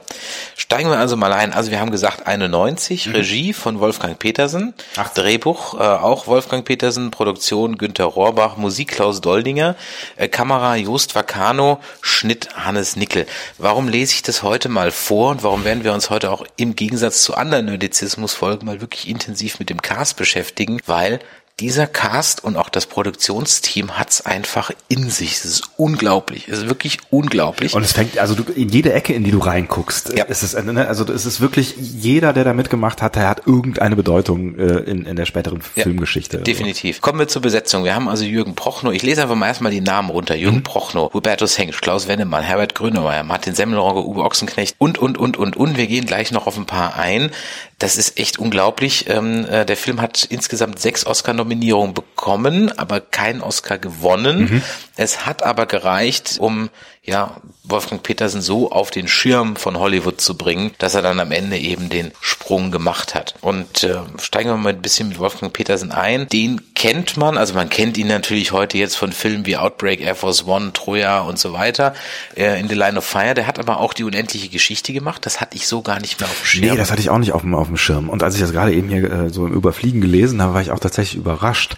Steigen 0.56 0.89
wir 0.89 0.97
also 0.97 1.18
mal 1.18 1.33
ein. 1.33 1.51
Also 1.51 1.71
wir 1.71 1.80
haben 1.80 1.91
gesagt 1.91 2.27
91, 2.27 3.07
mhm. 3.07 3.15
Regie 3.15 3.53
von 3.53 3.80
Wolfgang 3.80 4.19
Petersen, 4.19 4.74
Ach. 4.97 5.09
Drehbuch 5.13 5.80
äh, 5.80 5.83
auch 5.83 6.27
Wolfgang 6.27 6.63
Petersen, 6.63 7.12
Produktion 7.12 7.77
Günter 7.77 8.06
Rohrbach, 8.06 8.57
Musik 8.57 8.89
Klaus 8.91 9.21
Doldinger, 9.21 9.75
äh, 10.15 10.27
Kamera 10.27 10.75
Jost 10.75 11.15
Vacano, 11.15 11.80
Schnitt 12.01 12.50
Hannes 12.56 12.95
Nickel. 12.95 13.25
Warum 13.57 13.88
lese 13.88 14.13
ich 14.13 14.21
das 14.21 14.44
heute 14.44 14.69
mal 14.69 14.91
vor 14.91 15.31
und 15.31 15.44
warum 15.44 15.63
werden 15.63 15.83
wir 15.83 15.94
uns 15.94 16.09
heute 16.09 16.30
auch 16.31 16.45
im 16.56 16.75
Gegensatz 16.75 17.24
zu 17.24 17.36
anderen 17.36 17.68
Nerdizismus-Folgen 17.79 18.65
mal 18.65 18.81
wirklich 18.81 19.07
intensiv 19.07 19.59
mit 19.59 19.69
dem 19.69 19.81
Cast 19.81 20.17
beschäftigen? 20.17 20.79
Weil 20.85 21.19
dieser 21.59 21.87
Cast 21.87 22.43
und 22.43 22.55
auch 22.55 22.69
das 22.69 22.85
Produktionsteam 22.85 23.97
hat's 23.97 24.25
einfach 24.25 24.71
in 24.88 25.09
sich. 25.09 25.33
Es 25.33 25.45
ist 25.45 25.63
unglaublich. 25.77 26.48
Es 26.48 26.59
ist 26.59 26.69
wirklich 26.69 27.00
unglaublich. 27.09 27.74
Und 27.74 27.83
es 27.83 27.91
fängt, 27.91 28.17
also 28.17 28.33
du, 28.33 28.43
in 28.53 28.69
jede 28.69 28.93
Ecke, 28.93 29.13
in 29.13 29.24
die 29.24 29.31
du 29.31 29.39
reinguckst, 29.39 30.17
ja. 30.17 30.24
ist 30.25 30.43
es, 30.43 30.55
also 30.55 31.12
es 31.12 31.25
ist 31.25 31.41
wirklich, 31.41 31.75
jeder, 31.77 32.33
der 32.33 32.45
da 32.45 32.53
mitgemacht 32.53 33.01
hat, 33.01 33.15
der 33.15 33.27
hat 33.27 33.45
irgendeine 33.45 33.95
Bedeutung 33.95 34.57
äh, 34.57 34.79
in, 34.79 35.05
in 35.05 35.15
der 35.15 35.25
späteren 35.25 35.62
ja, 35.75 35.83
Filmgeschichte. 35.83 36.38
Definitiv. 36.39 37.01
Kommen 37.01 37.19
wir 37.19 37.27
zur 37.27 37.41
Besetzung. 37.41 37.83
Wir 37.83 37.93
haben 37.93 38.07
also 38.07 38.24
Jürgen 38.24 38.55
Prochnow. 38.55 38.93
Ich 38.93 39.03
lese 39.03 39.21
einfach 39.21 39.36
mal 39.36 39.48
erstmal 39.48 39.71
die 39.71 39.81
Namen 39.81 40.09
runter. 40.09 40.36
Jürgen 40.36 40.57
mhm. 40.57 40.63
Prochnow, 40.63 41.13
Hubertus 41.13 41.57
Hengsch, 41.57 41.81
Klaus 41.81 42.07
Wennemann, 42.07 42.43
Herbert 42.43 42.74
Grönemeyer, 42.75 43.24
Martin 43.24 43.53
Semmelrogge, 43.53 44.05
Uwe 44.05 44.24
Ochsenknecht 44.24 44.75
und, 44.77 44.98
und, 44.98 45.17
und, 45.17 45.36
und, 45.36 45.57
und. 45.57 45.77
Wir 45.77 45.88
gehen 45.88 46.05
gleich 46.05 46.31
noch 46.31 46.48
auf 46.48 46.57
ein 46.57 46.65
paar 46.65 46.95
ein. 46.98 47.31
Das 47.79 47.98
ist 47.98 48.19
echt 48.19 48.39
unglaublich. 48.39 49.09
Ähm, 49.09 49.45
äh, 49.45 49.65
der 49.65 49.77
Film 49.77 50.01
hat 50.01 50.25
insgesamt 50.25 50.79
sechs 50.79 51.05
Oscar-Nominierungen 51.05 51.93
bekommen, 51.93 52.77
aber 52.77 53.00
keinen 53.00 53.41
Oscar 53.41 53.77
gewonnen. 53.77 54.41
Mhm. 54.41 54.62
Es 54.98 55.25
hat 55.25 55.43
aber 55.43 55.65
gereicht, 55.65 56.36
um 56.39 56.69
ja, 57.03 57.38
Wolfgang 57.63 58.03
Petersen 58.03 58.41
so 58.41 58.72
auf 58.72 58.91
den 58.91 59.08
Schirm 59.08 59.56
von 59.56 59.79
Hollywood 59.79 60.20
zu 60.20 60.36
bringen, 60.38 60.72
dass 60.79 60.96
er 60.96 61.01
dann 61.01 61.20
am 61.20 61.32
Ende 61.32 61.58
eben 61.58 61.89
den 61.89 62.12
Sprung 62.20 62.72
gemacht 62.72 63.15
hat. 63.15 63.36
Und 63.41 63.84
äh, 63.84 64.00
steigen 64.22 64.50
wir 64.50 64.58
mal 64.58 64.74
ein 64.74 64.82
bisschen 64.82 65.10
mit 65.10 65.20
Wolfgang 65.20 65.53
Petersen 65.53 65.91
ein. 65.91 66.27
Den 66.27 66.62
kennt 66.75 67.18
man, 67.18 67.38
also 67.38 67.53
man 67.53 67.70
kennt 67.70 67.98
ihn 67.98 68.08
natürlich 68.08 68.51
heute 68.51 68.77
jetzt 68.77 68.96
von 68.96 69.12
Filmen 69.12 69.46
wie 69.46 69.58
Outbreak, 69.58 70.01
Air 70.01 70.15
Force 70.15 70.46
One, 70.46 70.74
Troja 70.74 71.22
und 71.22 71.39
so 71.39 71.53
weiter, 71.53 71.94
äh, 72.36 72.60
in 72.60 72.68
The 72.68 72.75
Line 72.75 72.98
of 72.98 73.06
Fire. 73.06 73.34
Der 73.34 73.48
hat 73.48 73.60
aber 73.60 73.79
auch 73.79 73.94
die 73.94 74.03
unendliche 74.03 74.50
Geschichte 74.50 74.94
gemacht. 74.94 75.25
Das 75.25 75.41
hatte 75.41 75.56
ich 75.56 75.68
so 75.68 75.82
gar 75.82 76.00
nicht 76.00 76.20
mehr 76.20 76.29
auf 76.29 76.41
dem 76.41 76.46
Schirm. 76.46 76.72
Nee, 76.72 76.77
das 76.77 76.91
hatte 76.91 77.01
ich 77.01 77.10
auch 77.10 77.18
nicht 77.18 77.34
auf 77.34 77.41
dem, 77.41 77.56
auf 77.56 77.68
dem 77.68 77.77
Schirm. 77.77 78.10
Und 78.10 78.24
als 78.24 78.36
ich 78.36 78.41
das 78.41 78.51
gerade 78.51 78.74
eben 78.74 78.89
hier 78.89 79.10
äh, 79.10 79.29
so 79.29 79.48
im 79.48 79.53
Überfliegen 79.53 80.01
gelesen 80.01 80.41
habe, 80.41 80.53
war 80.53 80.62
ich 80.62 80.72
auch 80.72 80.79
tatsächlich 80.79 81.18
überrascht, 81.18 81.77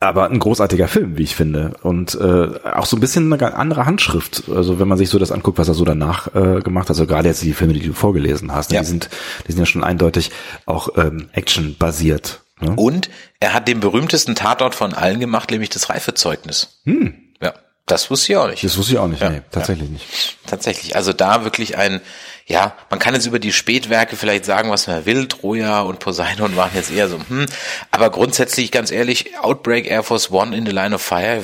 aber 0.00 0.30
ein 0.30 0.38
großartiger 0.38 0.86
Film, 0.86 1.18
wie 1.18 1.24
ich 1.24 1.34
finde. 1.34 1.74
Und 1.82 2.14
äh, 2.14 2.48
auch 2.72 2.86
so 2.86 2.96
ein 2.96 3.00
bisschen 3.00 3.32
eine 3.32 3.54
andere 3.54 3.84
Handschrift. 3.84 4.44
Also 4.48 4.78
wenn 4.78 4.86
man 4.86 4.96
sich 4.96 5.10
so 5.10 5.18
das 5.18 5.32
anguckt, 5.32 5.58
was 5.58 5.68
er 5.68 5.74
so 5.74 5.84
danach 5.84 6.34
äh, 6.34 6.60
gemacht 6.60 6.84
hat, 6.84 6.90
also 6.90 7.06
gerade 7.06 7.28
jetzt 7.28 7.42
die 7.42 7.52
Filme, 7.52 7.72
die 7.72 7.80
du 7.80 7.92
vorgelesen 7.92 8.54
hast, 8.54 8.70
ne, 8.70 8.76
ja. 8.76 8.82
die 8.82 8.86
sind, 8.86 9.10
die 9.46 9.52
sind 9.52 9.60
ja 9.60 9.66
schon 9.66 9.82
eindeutig 9.82 10.30
auch 10.66 10.90
ähm, 10.96 11.28
Action-basiert. 11.32 12.42
Ne? 12.60 12.74
Und 12.76 13.10
er 13.40 13.54
hat 13.54 13.66
den 13.66 13.80
berühmtesten 13.80 14.34
Tatort 14.34 14.74
von 14.74 14.94
allen 14.94 15.18
gemacht, 15.18 15.50
nämlich 15.50 15.70
das 15.70 15.90
Reifezeugnis. 15.90 16.80
Hm. 16.84 17.14
Ja. 17.42 17.54
Das 17.86 18.10
wusste 18.10 18.32
ich 18.32 18.36
auch 18.36 18.48
nicht. 18.48 18.62
Das 18.62 18.76
wusste 18.78 18.92
ich 18.92 18.98
auch 18.98 19.08
nicht, 19.08 19.22
nee, 19.22 19.40
tatsächlich 19.50 19.88
nicht. 19.88 20.36
Tatsächlich. 20.46 20.94
Also 20.94 21.12
da 21.12 21.44
wirklich 21.44 21.76
ein, 21.76 22.00
ja, 22.48 22.72
man 22.88 22.98
kann 22.98 23.12
jetzt 23.12 23.26
über 23.26 23.38
die 23.38 23.52
Spätwerke 23.52 24.16
vielleicht 24.16 24.46
sagen, 24.46 24.70
was 24.70 24.86
man 24.86 25.04
will. 25.04 25.28
Troja 25.28 25.82
und 25.82 25.98
Poseidon 25.98 26.56
waren 26.56 26.70
jetzt 26.74 26.90
eher 26.90 27.08
so, 27.08 27.18
hm. 27.28 27.44
Aber 27.90 28.08
grundsätzlich, 28.10 28.70
ganz 28.70 28.90
ehrlich, 28.90 29.38
Outbreak, 29.42 29.90
Air 29.90 30.02
Force 30.02 30.30
One 30.30 30.56
in 30.56 30.64
the 30.64 30.72
Line 30.72 30.94
of 30.94 31.02
Fire, 31.02 31.40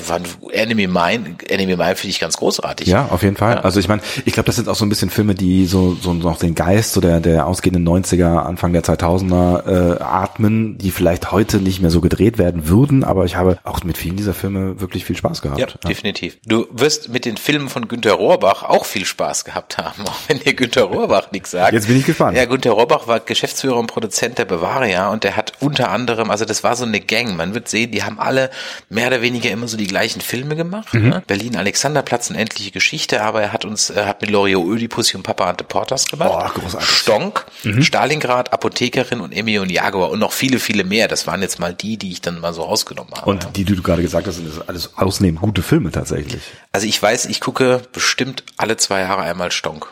Enemy 0.51 0.87
Mine, 0.87 1.37
Enemy 1.47 1.77
Mine 1.77 1.97
finde 1.97 2.09
ich 2.09 2.21
ganz 2.21 2.39
großartig. 2.39 2.89
Ja, 2.89 3.09
auf 3.11 3.23
jeden 3.23 3.37
Fall. 3.37 3.59
Also 3.59 3.81
ich 3.81 3.89
meine, 3.89 4.01
ich 4.25 4.33
glaube, 4.33 4.47
das 4.47 4.57
sind 4.57 4.67
auch 4.67 4.77
so 4.77 4.87
ein 4.87 4.89
bisschen 4.89 5.11
Filme, 5.11 5.35
die 5.35 5.67
so, 5.67 5.95
so 5.95 6.15
noch 6.15 6.39
den 6.39 6.55
Geist 6.55 6.95
so 6.95 7.03
der, 7.03 7.21
der 7.21 7.47
ausgehenden 7.47 7.87
90er, 7.87 8.39
Anfang 8.39 8.73
der 8.73 8.83
2000er 8.83 9.99
äh, 9.99 10.03
atmen, 10.03 10.79
die 10.79 10.91
vielleicht 10.91 11.33
heute 11.33 11.59
nicht 11.59 11.83
mehr 11.83 11.91
so 11.91 12.01
gedreht 12.01 12.39
werden 12.39 12.67
würden, 12.67 13.05
aber 13.05 13.27
ich 13.27 13.37
habe 13.37 13.59
auch 13.65 13.85
mit 13.85 13.99
vielen 13.99 14.17
dieser 14.17 14.33
Filme 14.33 14.81
wirklich 14.81 15.05
viel 15.05 15.17
Spaß 15.17 15.43
gehabt. 15.43 15.61
Ja, 15.61 15.67
definitiv. 15.87 16.39
Du 16.47 16.67
wirst 16.71 17.11
mit 17.11 17.27
den 17.27 17.37
Filmen 17.37 17.69
von 17.69 17.89
Günter 17.89 18.15
Rohrbach 18.15 18.63
auch 18.63 18.87
viel 18.87 19.05
Spaß 19.05 19.45
gehabt 19.45 19.77
haben, 19.77 20.07
auch 20.07 20.21
wenn 20.29 20.39
dir 20.39 20.55
Günter 20.55 20.94
Rohrbach 20.95 21.33
nichts 21.33 21.51
sagt. 21.51 21.73
Jetzt 21.73 21.87
bin 21.89 21.99
ich 21.99 22.07
gespannt. 22.07 22.37
Ja, 22.37 22.45
Günter 22.45 22.73
Rohrbach 22.73 23.07
war 23.07 23.21
Geschäftsführer 23.21 23.77
und 23.77 23.87
Produzent 23.87 24.39
der 24.39 24.45
Bavaria 24.45 25.11
und 25.11 25.25
der 25.25 25.37
hat 25.37 25.53
unter 25.61 25.91
anderem, 25.91 26.31
also 26.31 26.45
das 26.45 26.65
war 26.65 26.77
so 26.77 26.85
eine 26.85 27.01
Gang, 27.01 27.37
man 27.37 27.55
wird 27.55 27.69
sehen, 27.69 27.91
die 27.91 28.03
haben 28.03 28.19
alle 28.19 28.51
mehr 28.89 29.09
oder 29.09 29.23
weniger 29.23 29.51
immer 29.51 29.69
so 29.69 29.77
die 29.77 29.87
gleichen 29.87 30.21
Filme 30.21 30.57
gemacht. 30.57 30.93
Mhm. 30.95 31.09
Ne? 31.09 31.23
Berlin 31.27 31.57
Alexanderplatz, 31.57 32.31
eine 32.31 32.41
endliche 32.41 32.71
Geschichte, 32.71 33.23
aber 33.23 33.43
er 33.43 33.53
hat 33.53 33.65
uns, 33.65 33.91
er 33.91 34.07
hat 34.07 34.21
mit 34.21 34.31
Loriot 34.31 34.67
Ödipussy 34.67 35.17
und 35.17 35.23
Papa 35.23 35.49
Ante 35.49 35.65
Portas 35.65 36.07
gemacht. 36.07 36.31
Oh, 36.33 36.61
großartig. 36.61 36.89
Mhm. 36.89 36.95
Stonk, 36.95 37.47
Stalingrad, 37.81 38.53
Apothekerin 38.53 39.21
und 39.21 39.33
Emmy 39.33 39.59
und 39.59 39.71
Jaguar 39.71 40.11
und 40.11 40.19
noch 40.19 40.33
viele, 40.33 40.59
viele 40.59 40.85
mehr. 40.85 41.09
Das 41.09 41.27
waren 41.27 41.43
jetzt 41.43 41.59
mal 41.59 41.75
die, 41.75 41.97
die 41.97 42.13
ich 42.13 42.21
dann 42.21 42.41
mal 42.41 42.53
so 42.53 42.63
rausgenommen 42.63 43.13
habe. 43.15 43.31
Und 43.31 43.49
die, 43.57 43.65
die 43.65 43.75
du 43.75 43.83
gerade 43.83 44.03
gesagt 44.03 44.27
hast, 44.27 44.37
sind 44.37 44.69
alles 44.69 44.97
ausnehmen 44.97 45.41
gute 45.41 45.63
Filme 45.63 45.91
tatsächlich. 45.91 46.43
Also 46.73 46.87
ich 46.87 47.01
weiß, 47.01 47.27
ich 47.27 47.41
gucke 47.41 47.83
bestimmt 47.93 48.45
alle 48.57 48.77
zwei 48.77 49.01
Jahre 49.01 49.23
einmal 49.23 49.53
Stonk. 49.53 49.87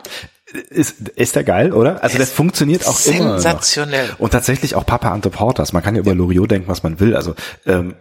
Ist, 0.69 1.09
ist 1.09 1.35
der 1.35 1.43
geil, 1.43 1.73
oder? 1.73 2.03
Also 2.03 2.17
das 2.17 2.29
funktioniert 2.29 2.85
auch 2.87 2.99
immer. 3.05 3.39
sensationell. 3.39 4.09
Und 4.19 4.31
tatsächlich 4.31 4.75
auch 4.75 4.85
Papa 4.85 5.11
Ante 5.11 5.29
Portas. 5.29 5.73
Man 5.73 5.81
kann 5.81 5.95
ja 5.95 6.01
über 6.01 6.13
Loriot 6.13 6.51
denken, 6.51 6.67
was 6.67 6.83
man 6.83 6.99
will. 6.99 7.15
Also 7.15 7.35
ähm, 7.65 7.95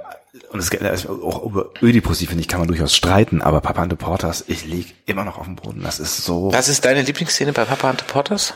und 0.50 0.60
es 0.60 0.70
also 0.80 1.22
auch 1.24 1.44
über 1.44 1.70
Ödipussy, 1.82 2.26
finde 2.26 2.42
ich, 2.42 2.48
kann 2.48 2.60
man 2.60 2.68
durchaus 2.68 2.94
streiten, 2.94 3.40
aber 3.42 3.60
Papa 3.60 3.82
Ante 3.82 3.96
Portas, 3.96 4.44
ich 4.48 4.66
lieg 4.66 4.94
immer 5.06 5.24
noch 5.24 5.38
auf 5.38 5.46
dem 5.46 5.56
Boden. 5.56 5.82
Das 5.82 5.98
ist 5.98 6.24
so. 6.24 6.52
Was 6.52 6.68
ist 6.68 6.84
deine 6.84 7.02
Lieblingsszene 7.02 7.52
bei 7.52 7.64
Papa 7.64 7.88
Ante 7.88 8.04
Portas? 8.04 8.54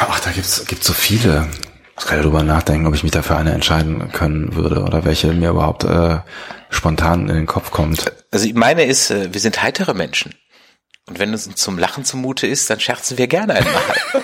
Ach, 0.00 0.20
da 0.20 0.30
gibt's 0.30 0.64
gibt's 0.66 0.86
so 0.86 0.92
viele. 0.92 1.48
Ich 1.98 2.06
kann 2.06 2.16
ja 2.16 2.22
drüber 2.22 2.42
nachdenken, 2.42 2.86
ob 2.86 2.94
ich 2.94 3.02
mich 3.02 3.12
dafür 3.12 3.36
eine 3.36 3.52
entscheiden 3.52 4.10
können 4.12 4.54
würde 4.54 4.82
oder 4.82 5.04
welche 5.04 5.32
mir 5.32 5.50
überhaupt 5.50 5.84
äh, 5.84 6.18
spontan 6.70 7.28
in 7.28 7.34
den 7.34 7.46
Kopf 7.46 7.70
kommt. 7.70 8.10
Also 8.30 8.48
meine 8.54 8.84
ist, 8.84 9.10
äh, 9.10 9.32
wir 9.32 9.40
sind 9.40 9.62
heitere 9.62 9.94
Menschen. 9.94 10.34
Und 11.10 11.18
wenn 11.18 11.34
es 11.34 11.46
uns 11.46 11.56
zum 11.60 11.76
Lachen 11.78 12.04
zumute 12.06 12.46
ist, 12.46 12.70
dann 12.70 12.80
scherzen 12.80 13.18
wir 13.18 13.26
gerne 13.26 13.54
einmal. 13.56 13.82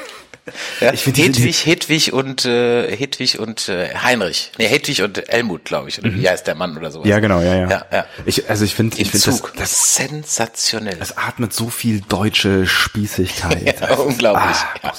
Ja, 0.81 0.93
Ich 0.93 1.03
diese- 1.03 1.23
Hedwig, 1.41 1.67
Hedwig 1.67 2.13
und 2.13 2.45
äh, 2.45 2.97
Hedwig 2.97 3.41
und 3.41 3.69
äh, 3.69 3.89
Heinrich. 3.97 4.53
Nee, 4.59 4.69
Hedwig 4.69 5.03
und 5.03 5.21
Helmut, 5.27 5.65
glaube 5.65 5.89
ich. 5.89 5.99
Oder 5.99 6.15
wie 6.15 6.29
heißt 6.29 6.47
der 6.47 6.55
Mann 6.55 6.77
oder? 6.79 6.97
Mhm. 6.97 7.05
Ja, 7.05 7.19
genau, 7.19 7.41
ja, 7.41 7.57
ja. 7.57 7.69
Ja, 7.69 7.87
ja. 7.93 8.07
Ich, 8.27 8.49
also 8.49 8.65
ich 8.65 8.73
finde, 8.77 8.97
ich 9.01 9.11
finde 9.11 9.27
das, 9.27 9.43
das, 9.57 9.95
sensationell. 9.97 10.95
das 11.01 11.17
atmet 11.19 11.53
so 11.53 11.69
viel 11.69 12.01
deutsche 12.01 12.65
Spießigkeit. 12.65 13.81
Ja, 13.81 13.95
unglaublich. 13.97 14.57
Ah. 14.83 14.93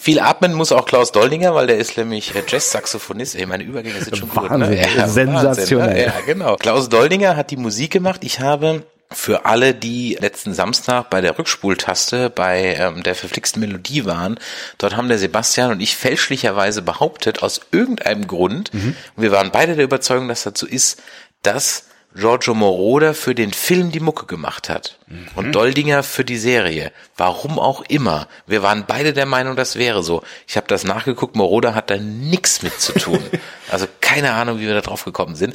Viel 0.00 0.18
atmen 0.18 0.52
muss 0.52 0.72
auch 0.72 0.84
Klaus 0.86 1.12
Doldinger, 1.12 1.54
weil 1.54 1.68
der 1.68 1.78
ist 1.78 1.96
nämlich 1.96 2.34
äh, 2.34 2.42
Jazz-Saxophonist. 2.48 3.36
Ey, 3.36 3.46
meine 3.46 3.62
Übergänge 3.62 4.00
sind 4.02 4.16
schon 4.16 4.28
gut. 4.28 4.50
Wahnsinn, 4.50 4.70
Ne? 4.96 5.08
sensationell. 5.08 5.36
Wahnsinn, 5.44 5.78
ne? 5.78 6.04
Ja, 6.06 6.14
genau. 6.26 6.56
Klaus 6.56 6.88
Doldinger 6.88 7.36
hat 7.36 7.52
die 7.52 7.56
Musik 7.56 7.92
gemacht. 7.92 8.24
Ich 8.24 8.40
habe 8.40 8.82
für 9.10 9.46
alle, 9.46 9.74
die 9.74 10.16
letzten 10.20 10.52
Samstag 10.52 11.08
bei 11.08 11.20
der 11.20 11.38
Rückspultaste 11.38 12.28
bei 12.30 12.76
ähm, 12.78 13.02
der 13.02 13.14
verflixten 13.14 13.60
Melodie 13.60 14.04
waren, 14.04 14.38
dort 14.76 14.96
haben 14.96 15.08
der 15.08 15.18
Sebastian 15.18 15.72
und 15.72 15.80
ich 15.80 15.96
fälschlicherweise 15.96 16.82
behauptet, 16.82 17.42
aus 17.42 17.60
irgendeinem 17.72 18.26
Grund, 18.26 18.70
und 19.16 19.22
wir 19.22 19.32
waren 19.32 19.50
beide 19.50 19.76
der 19.76 19.84
Überzeugung, 19.84 20.28
dass 20.28 20.42
das 20.42 20.58
so 20.58 20.66
ist, 20.66 21.02
dass 21.42 21.87
Giorgio 22.14 22.54
Moroder 22.54 23.14
für 23.14 23.34
den 23.34 23.52
Film 23.52 23.92
die 23.92 24.00
Mucke 24.00 24.26
gemacht 24.26 24.68
hat 24.68 24.98
und 25.36 25.52
Doldinger 25.52 26.02
für 26.02 26.24
die 26.24 26.38
Serie. 26.38 26.90
Warum 27.16 27.58
auch 27.58 27.82
immer. 27.82 28.28
Wir 28.46 28.62
waren 28.62 28.84
beide 28.86 29.12
der 29.12 29.26
Meinung, 29.26 29.56
das 29.56 29.76
wäre 29.76 30.02
so. 30.02 30.22
Ich 30.46 30.56
habe 30.56 30.66
das 30.66 30.84
nachgeguckt, 30.84 31.36
Moroder 31.36 31.74
hat 31.74 31.90
da 31.90 31.96
nichts 31.96 32.62
mit 32.62 32.80
zu 32.80 32.92
tun. 32.92 33.20
Also 33.70 33.86
keine 34.00 34.32
Ahnung, 34.32 34.60
wie 34.60 34.66
wir 34.66 34.72
da 34.72 34.80
drauf 34.80 35.04
gekommen 35.04 35.36
sind. 35.36 35.54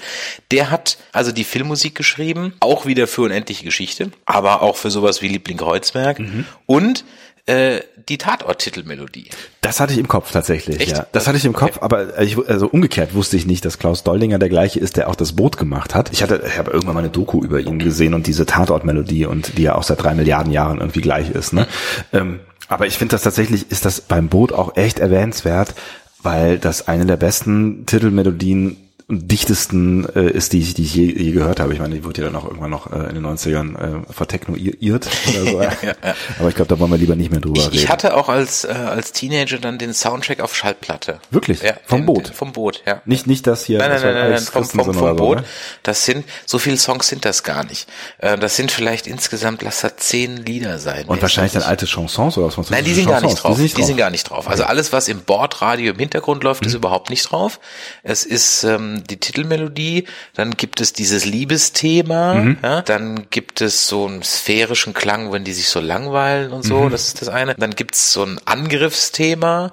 Der 0.51 0.69
hat 0.69 0.99
also 1.13 1.31
die 1.31 1.43
Filmmusik 1.43 1.95
geschrieben, 1.95 2.53
auch 2.59 2.85
wieder 2.85 3.07
für 3.07 3.23
unendliche 3.23 3.63
Geschichte, 3.63 4.11
aber 4.25 4.61
auch 4.61 4.75
für 4.75 4.91
sowas 4.91 5.23
wie 5.23 5.29
Liebling 5.29 5.57
Kreuzberg 5.57 6.21
und 6.67 7.05
äh, 7.45 7.81
die 8.07 8.17
Tatort-Titelmelodie. 8.17 9.29
Das 9.61 9.79
hatte 9.79 9.93
ich 9.93 9.99
im 9.99 10.07
Kopf 10.07 10.31
tatsächlich. 10.31 10.79
Echt? 10.79 10.97
Ja. 10.97 11.07
Das 11.11 11.27
hatte 11.27 11.37
ich 11.37 11.45
im 11.45 11.53
Kopf, 11.53 11.79
aber 11.81 12.19
ich, 12.21 12.37
also 12.47 12.67
umgekehrt 12.67 13.13
wusste 13.15 13.35
ich 13.35 13.45
nicht, 13.45 13.65
dass 13.65 13.79
Klaus 13.79 14.03
Doldinger 14.03 14.39
der 14.39 14.49
gleiche 14.49 14.79
ist, 14.79 14.97
der 14.97 15.09
auch 15.09 15.15
das 15.15 15.33
Boot 15.33 15.57
gemacht 15.57 15.93
hat. 15.93 16.11
Ich 16.13 16.23
hatte, 16.23 16.41
ich 16.47 16.57
habe 16.57 16.71
irgendwann 16.71 16.93
mal 16.95 17.01
eine 17.01 17.09
Doku 17.09 17.43
über 17.43 17.59
ihn 17.59 17.79
gesehen 17.79 18.13
und 18.13 18.27
diese 18.27 18.45
Tatortmelodie 18.45 19.25
und 19.25 19.57
die 19.57 19.63
ja 19.63 19.75
auch 19.75 19.83
seit 19.83 20.01
drei 20.01 20.13
Milliarden 20.13 20.51
Jahren 20.51 20.79
irgendwie 20.79 21.01
gleich 21.01 21.29
ist. 21.31 21.53
Ne? 21.53 21.67
Ähm, 22.13 22.39
aber 22.69 22.87
ich 22.87 22.97
finde 22.97 23.13
das 23.13 23.23
tatsächlich, 23.23 23.71
ist 23.71 23.85
das 23.85 24.01
beim 24.01 24.29
Boot 24.29 24.53
auch 24.53 24.77
echt 24.77 24.99
erwähnenswert, 24.99 25.73
weil 26.21 26.57
das 26.59 26.87
eine 26.87 27.05
der 27.05 27.17
besten 27.17 27.85
Titelmelodien 27.85 28.77
dichtesten 29.09 30.07
äh, 30.15 30.29
ist, 30.29 30.53
die 30.53 30.59
ich, 30.59 30.73
die 30.73 30.83
ich 30.83 30.95
je, 30.95 31.05
je 31.11 31.31
gehört 31.31 31.59
habe. 31.59 31.73
Ich 31.73 31.79
meine, 31.79 31.95
die 31.95 32.03
wurde 32.03 32.21
ja 32.21 32.27
dann 32.27 32.35
auch 32.35 32.45
irgendwann 32.45 32.69
noch 32.71 32.91
äh, 32.91 33.09
in 33.09 33.15
den 33.15 33.25
90ern 33.25 34.03
äh, 34.07 34.13
vertechnoiert 34.13 35.07
oder 35.29 35.51
so. 35.51 35.59
Aber 36.39 36.49
ich 36.49 36.55
glaube, 36.55 36.69
da 36.69 36.79
wollen 36.79 36.91
wir 36.91 36.97
lieber 36.97 37.15
nicht 37.15 37.31
mehr 37.31 37.39
drüber 37.41 37.59
Ich, 37.59 37.65
reden. 37.67 37.75
ich 37.77 37.89
hatte 37.89 38.15
auch 38.15 38.29
als, 38.29 38.63
äh, 38.63 38.69
als 38.69 39.11
Teenager 39.11 39.57
dann 39.59 39.77
den 39.77 39.93
Soundtrack 39.93 40.39
auf 40.41 40.55
Schallplatte. 40.55 41.19
Wirklich? 41.31 41.61
Ja, 41.61 41.73
Vom 41.85 42.01
den, 42.01 42.05
Boot? 42.05 42.27
Den, 42.29 42.33
vom 42.33 42.51
Boot, 42.53 42.81
ja. 42.85 43.01
Nicht, 43.05 43.27
nicht 43.27 43.45
das 43.47 43.65
hier. 43.65 43.79
Nein, 43.79 43.89
nein, 43.91 44.01
nein, 44.01 44.13
nein, 44.15 44.31
nein 44.31 44.41
vom, 44.41 44.63
vom, 44.65 44.79
vom 44.85 44.97
oder 44.97 45.09
so, 45.09 45.15
Boot. 45.15 45.37
ne? 45.37 45.43
Das 45.83 46.05
sind, 46.05 46.25
so 46.45 46.59
viele 46.59 46.77
Songs 46.77 47.07
sind 47.07 47.25
das 47.25 47.43
gar 47.43 47.63
nicht. 47.65 47.87
Äh, 48.19 48.37
Das 48.37 48.55
sind 48.55 48.71
vielleicht 48.71 49.07
insgesamt, 49.07 49.61
lass 49.61 49.81
das 49.81 49.95
zehn 49.97 50.37
Lieder 50.37 50.79
sein. 50.79 51.05
Und 51.05 51.21
wahrscheinlich 51.21 51.53
dann 51.53 51.63
alte 51.63 51.85
Chansons 51.87 52.37
oder 52.37 52.47
was 52.47 52.57
man 52.57 52.65
Nein, 52.69 52.85
die 52.85 52.93
sind 52.93 53.07
gar 53.07 53.21
nicht 53.21 53.35
drauf. 53.43 53.57
Die 53.57 53.67
sind 53.83 53.97
gar 53.97 54.09
nicht 54.09 54.29
drauf. 54.29 54.47
Also 54.47 54.63
alles, 54.63 54.91
was 54.93 55.07
im 55.07 55.21
Bordradio 55.21 55.91
im 55.93 55.99
Hintergrund 55.99 56.43
läuft, 56.43 56.61
Mhm. 56.63 56.67
ist 56.67 56.73
überhaupt 56.75 57.09
nicht 57.09 57.23
drauf. 57.31 57.59
Es 58.03 58.23
ist 58.25 58.63
ähm, 58.63 58.92
die 59.01 59.17
Titelmelodie, 59.17 60.05
dann 60.35 60.51
gibt 60.51 60.81
es 60.81 60.93
dieses 60.93 61.25
Liebesthema, 61.25 62.35
Mhm. 62.35 62.57
ja, 62.61 62.81
dann 62.81 63.29
gibt 63.29 63.61
es 63.61 63.87
so 63.87 64.05
einen 64.05 64.21
sphärischen 64.23 64.93
Klang, 64.93 65.31
wenn 65.31 65.43
die 65.43 65.53
sich 65.53 65.69
so 65.69 65.79
langweilen 65.79 66.51
und 66.51 66.65
Mhm. 66.65 66.67
so, 66.69 66.89
das 66.89 67.07
ist 67.07 67.21
das 67.21 67.29
eine. 67.29 67.55
Dann 67.55 67.71
gibt 67.75 67.95
es 67.95 68.11
so 68.11 68.23
ein 68.23 68.39
Angriffsthema 68.45 69.71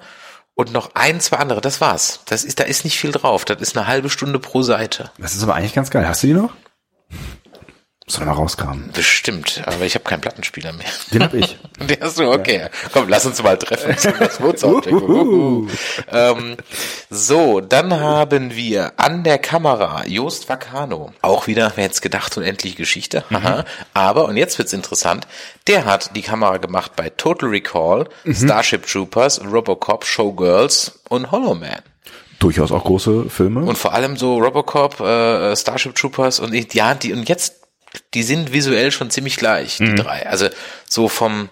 und 0.55 0.71
noch 0.73 0.91
ein, 0.95 1.19
zwei 1.19 1.37
andere, 1.37 1.61
das 1.61 1.81
war's. 1.81 2.21
Das 2.25 2.43
ist, 2.43 2.59
da 2.59 2.63
ist 2.63 2.83
nicht 2.83 2.97
viel 2.99 3.11
drauf. 3.11 3.45
Das 3.45 3.61
ist 3.61 3.77
eine 3.77 3.87
halbe 3.87 4.09
Stunde 4.09 4.39
pro 4.39 4.61
Seite. 4.63 5.11
Das 5.17 5.35
ist 5.35 5.43
aber 5.43 5.55
eigentlich 5.55 5.73
ganz 5.73 5.89
geil. 5.91 6.07
Hast 6.07 6.23
du 6.23 6.27
die 6.27 6.33
noch? 6.33 6.51
Doch 8.19 8.25
mal 8.25 8.33
rauskramen. 8.33 8.91
Bestimmt, 8.93 9.61
aber 9.65 9.85
ich 9.85 9.95
habe 9.95 10.05
keinen 10.05 10.21
Plattenspieler 10.21 10.73
mehr. 10.73 10.87
Den 11.13 11.23
hab 11.23 11.33
ich. 11.33 11.57
Den 11.79 11.97
hast 12.01 12.19
du, 12.19 12.31
okay. 12.31 12.67
Komm, 12.93 13.09
lass 13.09 13.25
uns 13.25 13.41
mal 13.41 13.57
treffen. 13.57 13.97
zum 13.97 14.57
Soundcheck. 14.57 14.93
Uhuhu. 15.01 15.67
ähm, 16.11 16.57
so, 17.09 17.61
dann 17.61 17.99
haben 17.99 18.55
wir 18.55 18.93
an 18.97 19.23
der 19.23 19.37
Kamera 19.37 20.05
Jost 20.05 20.49
Vacano. 20.49 21.11
Auch 21.21 21.47
wieder, 21.47 21.71
wer 21.75 21.85
jetzt 21.85 22.01
gedacht, 22.01 22.37
unendliche 22.37 22.75
Geschichte. 22.75 23.23
Aha. 23.31 23.65
Aber, 23.93 24.25
und 24.25 24.37
jetzt 24.37 24.57
wird's 24.57 24.73
interessant, 24.73 25.27
der 25.67 25.85
hat 25.85 26.15
die 26.15 26.21
Kamera 26.21 26.57
gemacht 26.57 26.95
bei 26.95 27.09
Total 27.09 27.49
Recall, 27.49 28.07
Starship 28.31 28.85
Troopers, 28.87 29.41
Robocop, 29.43 30.05
Showgirls 30.05 30.99
und 31.09 31.31
Hollow 31.31 31.55
Man. 31.55 31.81
Durchaus 32.39 32.71
auch 32.71 32.83
große 32.83 33.29
Filme. 33.29 33.61
Und 33.61 33.77
vor 33.77 33.93
allem 33.93 34.17
so 34.17 34.39
Robocop, 34.39 34.99
äh, 34.99 35.55
Starship 35.55 35.93
Troopers 35.93 36.39
und 36.39 36.73
ja, 36.73 36.95
die 36.95 37.13
und 37.13 37.29
jetzt, 37.29 37.60
die 38.13 38.23
sind 38.23 38.53
visuell 38.53 38.91
schon 38.91 39.09
ziemlich 39.09 39.37
gleich, 39.37 39.77
die 39.77 39.95
drei. 39.95 40.27
Also 40.27 40.47
so 40.87 41.07
vom, 41.07 41.49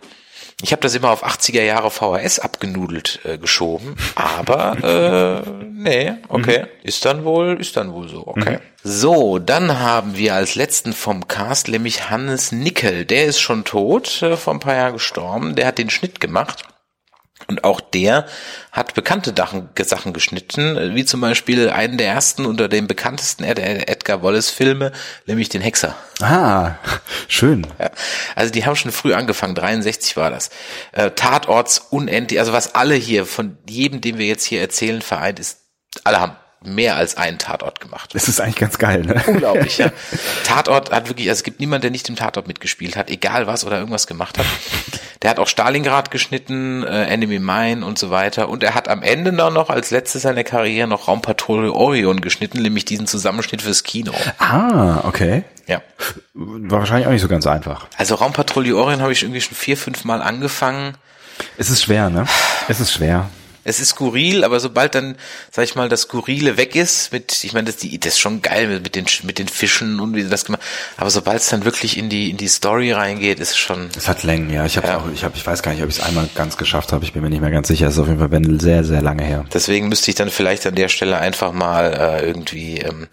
ich 0.62 0.72
habe 0.72 0.81
das 0.81 0.96
immer 0.96 1.10
auf 1.10 1.25
80er 1.25 1.63
Jahre 1.63 1.91
VHS 1.91 2.39
abgenudelt 2.39 3.19
äh, 3.24 3.38
geschoben, 3.38 3.96
aber 4.15 5.43
äh, 5.46 5.50
nee, 5.72 6.13
okay, 6.27 6.65
ist 6.84 7.05
dann 7.05 7.24
wohl, 7.24 7.60
ist 7.60 7.77
dann 7.77 7.93
wohl 7.93 8.08
so, 8.10 8.27
okay. 8.27 8.60
So, 8.81 9.39
dann 9.39 9.79
haben 9.79 10.15
wir 10.15 10.36
als 10.36 10.55
letzten 10.55 10.93
vom 10.93 11.27
Cast 11.27 11.67
nämlich 11.67 12.10
Hannes 12.10 12.51
Nickel, 12.51 13.05
der 13.05 13.25
ist 13.25 13.39
schon 13.39 13.65
tot, 13.65 14.22
äh, 14.22 14.38
vor 14.38 14.53
ein 14.53 14.60
paar 14.60 14.75
Jahren 14.75 14.93
gestorben, 14.93 15.55
der 15.55 15.67
hat 15.67 15.77
den 15.77 15.89
Schnitt 15.89 16.19
gemacht. 16.19 16.63
Und 17.48 17.63
auch 17.63 17.81
der 17.81 18.27
hat 18.72 18.93
bekannte 18.93 19.34
Sachen 19.36 20.13
geschnitten, 20.13 20.96
wie 20.96 21.05
zum 21.05 21.22
Beispiel 21.22 21.69
einen 21.69 21.98
der 21.98 22.08
ersten 22.08 22.46
unter 22.46 22.67
den 22.67 22.88
bekanntesten 22.88 23.43
Ed 23.43 23.60
Edgar 23.60 24.22
Wallace 24.22 24.50
Filme, 24.50 24.91
nämlich 25.25 25.50
den 25.50 25.62
Hexer. 25.62 25.96
ah, 26.22 26.75
schön. 27.27 27.65
Also 28.36 28.51
die 28.51 28.65
haben 28.65 28.75
schon 28.75 28.91
früh 28.91 29.13
angefangen, 29.13 29.55
63 29.55 30.15
war 30.17 30.29
das. 30.29 30.50
Äh, 30.91 31.12
Tatorts 31.12 31.79
unendlich, 31.89 32.39
also 32.39 32.53
was 32.53 32.75
alle 32.75 32.96
hier, 32.96 33.25
von 33.25 33.58
jedem, 33.67 34.01
den 34.01 34.17
wir 34.17 34.27
jetzt 34.27 34.46
hier 34.46 34.62
erzählen, 34.62 35.01
vereint 35.01 35.39
ist, 35.39 35.60
alle 36.03 36.19
haben 36.19 36.36
mehr 36.61 36.95
als 36.97 37.15
einen 37.15 37.37
Tatort 37.37 37.79
gemacht. 37.79 38.13
Das 38.13 38.27
ist 38.27 38.41
eigentlich 38.41 38.57
ganz 38.57 38.77
geil, 38.77 39.01
ne? 39.01 39.23
Unglaublich, 39.27 39.77
ja. 39.77 39.91
Tatort 40.43 40.91
hat 40.91 41.07
wirklich, 41.07 41.29
also 41.29 41.39
es 41.39 41.43
gibt 41.43 41.59
niemanden, 41.59 41.83
der 41.83 41.91
nicht 41.91 42.09
im 42.09 42.15
Tatort 42.15 42.47
mitgespielt 42.47 42.97
hat, 42.97 43.09
egal 43.09 43.47
was 43.47 43.63
oder 43.63 43.77
irgendwas 43.77 44.07
gemacht 44.07 44.37
hat. 44.37 44.45
Der 45.21 45.29
hat 45.31 45.39
auch 45.39 45.47
Stalingrad 45.47 46.11
geschnitten, 46.11 46.83
äh, 46.83 47.05
Enemy 47.05 47.39
Mine 47.39 47.85
und 47.85 47.97
so 47.99 48.09
weiter. 48.09 48.49
Und 48.49 48.63
er 48.63 48.73
hat 48.75 48.87
am 48.87 49.03
Ende 49.03 49.31
noch, 49.31 49.51
noch 49.51 49.69
als 49.69 49.91
letztes 49.91 50.23
seiner 50.23 50.43
Karriere 50.43 50.87
noch 50.87 51.07
Raumpatrouille 51.07 51.73
Orion 51.73 52.21
geschnitten, 52.21 52.61
nämlich 52.61 52.85
diesen 52.85 53.07
Zusammenschnitt 53.07 53.61
fürs 53.61 53.83
Kino. 53.83 54.13
Ah, 54.37 55.01
okay. 55.03 55.43
Ja. 55.67 55.81
War 56.33 56.79
wahrscheinlich 56.79 57.07
auch 57.07 57.11
nicht 57.11 57.21
so 57.21 57.27
ganz 57.27 57.47
einfach. 57.47 57.87
Also 57.97 58.15
Raumpatrouille 58.15 58.75
Orion 58.75 59.01
habe 59.01 59.11
ich 59.11 59.23
irgendwie 59.23 59.41
schon 59.41 59.55
vier, 59.55 59.77
fünf 59.77 60.05
Mal 60.05 60.21
angefangen. 60.21 60.95
Es 61.57 61.69
ist 61.69 61.83
schwer, 61.83 62.09
ne? 62.09 62.25
Es 62.67 62.79
ist 62.79 62.93
schwer. 62.93 63.29
Es 63.69 63.79
ist 63.79 63.89
skurril, 63.89 64.43
aber 64.43 64.59
sobald 64.59 64.95
dann, 64.95 65.15
sag 65.51 65.63
ich 65.63 65.75
mal, 65.75 65.89
das 65.89 66.01
Skurrile 66.01 66.57
weg 66.57 66.75
ist, 66.75 67.11
mit, 67.11 67.43
ich 67.43 67.53
meine, 67.53 67.67
das, 67.67 67.77
die, 67.77 67.99
das 67.99 68.13
ist 68.13 68.19
schon 68.19 68.41
geil 68.41 68.79
mit 68.81 68.95
den, 68.95 69.05
mit 69.23 69.39
den 69.39 69.47
Fischen 69.47 69.99
und 69.99 70.15
wie 70.15 70.23
sie 70.23 70.29
das 70.29 70.45
gemacht 70.45 70.61
aber 70.97 71.09
sobald 71.09 71.41
es 71.41 71.49
dann 71.49 71.65
wirklich 71.65 71.97
in 71.97 72.09
die, 72.09 72.29
in 72.29 72.38
die 72.38 72.47
Story 72.47 72.91
reingeht, 72.91 73.39
ist 73.39 73.51
es 73.51 73.57
schon. 73.57 73.89
Es 73.95 74.07
hat 74.07 74.23
Längen, 74.23 74.51
ja. 74.51 74.65
Ich 74.65 74.77
habe 74.77 74.88
ja. 74.88 74.97
auch, 74.97 75.09
ich 75.13 75.23
habe, 75.23 75.35
ich 75.35 75.45
weiß 75.45 75.63
gar 75.63 75.71
nicht, 75.71 75.81
ob 75.81 75.89
ich 75.89 75.97
es 75.97 76.03
einmal 76.03 76.29
ganz 76.35 76.57
geschafft 76.57 76.91
habe. 76.91 77.05
Ich 77.05 77.13
bin 77.13 77.21
mir 77.21 77.29
nicht 77.29 77.41
mehr 77.41 77.51
ganz 77.51 77.67
sicher. 77.67 77.88
Es 77.88 77.93
ist 77.93 77.99
auf 77.99 78.07
jeden 78.07 78.19
Fall 78.19 78.59
sehr, 78.59 78.83
sehr 78.83 79.01
lange 79.01 79.23
her. 79.23 79.45
Deswegen 79.53 79.89
müsste 79.89 80.11
ich 80.11 80.15
dann 80.15 80.29
vielleicht 80.29 80.65
an 80.67 80.75
der 80.75 80.89
Stelle 80.89 81.17
einfach 81.17 81.53
mal 81.53 81.93
äh, 81.93 82.25
irgendwie 82.25 82.79
ähm, 82.79 83.07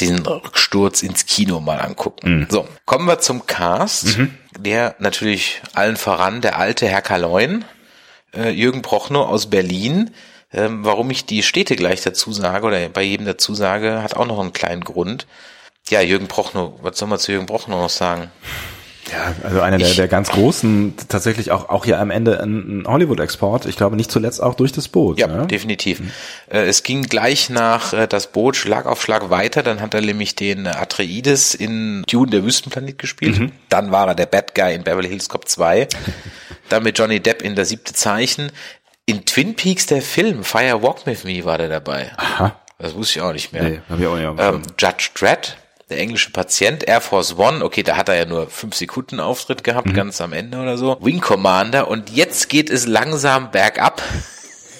den 0.00 0.18
Rücksturz 0.26 1.02
ins 1.02 1.26
Kino 1.26 1.60
mal 1.60 1.80
angucken. 1.80 2.40
Mhm. 2.40 2.46
So, 2.50 2.68
kommen 2.86 3.06
wir 3.06 3.20
zum 3.20 3.46
Cast, 3.46 4.18
mhm. 4.18 4.34
der 4.58 4.96
natürlich 4.98 5.62
allen 5.74 5.96
voran 5.96 6.40
der 6.40 6.58
alte 6.58 6.86
Herr 6.86 7.02
Kaloin 7.02 7.64
äh, 8.34 8.50
Jürgen 8.50 8.82
Prochnow 8.82 9.28
aus 9.28 9.46
Berlin. 9.46 10.10
Ähm, 10.52 10.84
warum 10.84 11.10
ich 11.10 11.24
die 11.24 11.42
Städte 11.42 11.76
gleich 11.76 12.02
dazu 12.02 12.32
sage 12.32 12.66
oder 12.66 12.88
bei 12.88 13.02
jedem 13.02 13.26
dazu 13.26 13.54
sage, 13.54 14.02
hat 14.02 14.16
auch 14.16 14.26
noch 14.26 14.38
einen 14.38 14.52
kleinen 14.52 14.84
Grund. 14.84 15.26
Ja, 15.88 16.00
Jürgen 16.00 16.28
Prochnow, 16.28 16.74
was 16.82 16.98
soll 16.98 17.08
man 17.08 17.18
zu 17.18 17.32
Jürgen 17.32 17.46
Prochnow 17.46 17.80
noch 17.80 17.90
sagen? 17.90 18.30
Ja, 19.10 19.34
also 19.42 19.60
einer 19.60 19.78
der, 19.78 19.92
der 19.92 20.08
ganz 20.08 20.30
großen, 20.30 20.94
tatsächlich 21.08 21.50
auch, 21.50 21.68
auch 21.68 21.84
hier 21.84 21.98
am 21.98 22.10
Ende 22.10 22.40
ein 22.40 22.84
Hollywood-Export. 22.86 23.66
Ich 23.66 23.76
glaube 23.76 23.96
nicht 23.96 24.10
zuletzt 24.12 24.40
auch 24.40 24.54
durch 24.54 24.72
das 24.72 24.88
Boot. 24.88 25.18
Ja, 25.18 25.26
ne? 25.26 25.46
definitiv. 25.46 26.00
Mhm. 26.00 26.10
Äh, 26.50 26.66
es 26.66 26.82
ging 26.82 27.02
gleich 27.02 27.50
nach 27.50 27.92
äh, 27.92 28.06
das 28.06 28.28
Boot 28.28 28.56
Schlag 28.56 28.86
auf 28.86 29.02
Schlag 29.02 29.28
weiter. 29.28 29.62
Dann 29.62 29.80
hat 29.80 29.94
er 29.94 30.02
nämlich 30.02 30.36
den 30.36 30.66
Atreides 30.66 31.54
in 31.54 32.04
Dune, 32.08 32.30
der 32.30 32.44
Wüstenplanet 32.44 32.98
gespielt. 32.98 33.38
Mhm. 33.40 33.52
Dann 33.68 33.90
war 33.90 34.06
er 34.06 34.14
der 34.14 34.26
Bad 34.26 34.54
Guy 34.54 34.74
in 34.74 34.84
Beverly 34.84 35.08
Hills 35.08 35.28
Cop 35.28 35.48
2. 35.48 35.88
Dann 36.72 36.82
mit 36.82 36.98
Johnny 36.98 37.20
Depp 37.20 37.42
in 37.42 37.54
der 37.54 37.64
siebte 37.64 37.92
Zeichen. 37.92 38.50
In 39.04 39.24
Twin 39.26 39.54
Peaks 39.56 39.86
der 39.86 40.00
Film 40.00 40.42
Fire 40.42 40.82
Walk 40.82 41.06
With 41.06 41.24
Me 41.24 41.44
war 41.44 41.58
der 41.58 41.68
dabei. 41.68 42.12
Aha. 42.16 42.56
Das 42.78 42.94
wusste 42.94 43.18
ich 43.18 43.22
auch 43.22 43.32
nicht 43.32 43.52
mehr. 43.52 43.62
Nee, 43.62 43.80
hab 43.88 44.00
ich 44.00 44.06
auch 44.06 44.16
nicht 44.16 44.40
ähm, 44.40 44.62
Judge 44.78 45.10
Dredd 45.14 45.56
der 45.90 46.00
englische 46.00 46.30
Patient, 46.30 46.88
Air 46.88 47.02
Force 47.02 47.36
One, 47.36 47.62
okay, 47.62 47.82
da 47.82 47.96
hat 47.96 48.08
er 48.08 48.16
ja 48.16 48.24
nur 48.24 48.48
fünf 48.48 48.74
Sekunden 48.74 49.20
Auftritt 49.20 49.62
gehabt, 49.62 49.88
mhm. 49.88 49.94
ganz 49.94 50.20
am 50.22 50.32
Ende 50.32 50.58
oder 50.58 50.78
so. 50.78 50.96
Wing 51.00 51.20
Commander 51.20 51.88
und 51.88 52.08
jetzt 52.08 52.48
geht 52.48 52.70
es 52.70 52.86
langsam 52.86 53.50
bergab. 53.50 54.02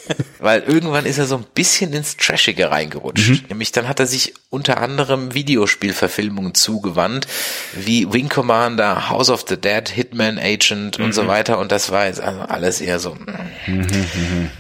Weil 0.38 0.62
irgendwann 0.62 1.06
ist 1.06 1.18
er 1.18 1.26
so 1.26 1.37
ein 1.37 1.47
bisschen 1.54 1.92
ins 1.92 2.16
Trashige 2.16 2.71
reingerutscht. 2.71 3.42
Mhm. 3.42 3.44
Nämlich 3.50 3.73
dann 3.73 3.88
hat 3.88 4.00
er 4.00 4.06
sich 4.06 4.35
unter 4.50 4.80
anderem 4.80 5.35
Videospielverfilmungen 5.35 6.54
zugewandt, 6.54 7.26
wie 7.75 8.12
Wing 8.12 8.28
Commander, 8.28 9.09
House 9.09 9.30
of 9.30 9.44
the 9.49 9.56
Dead, 9.56 9.88
Hitman 9.88 10.38
Agent 10.38 10.99
mhm. 10.99 11.06
und 11.06 11.12
so 11.14 11.25
mhm. 11.25 11.28
weiter. 11.28 11.59
Und 11.59 11.73
das 11.73 11.90
war 11.90 12.06
jetzt 12.06 12.21
also 12.21 12.40
alles 12.40 12.80
eher 12.80 12.99
so. 12.99 13.14
Mm. 13.14 13.73
Mhm, 13.73 14.50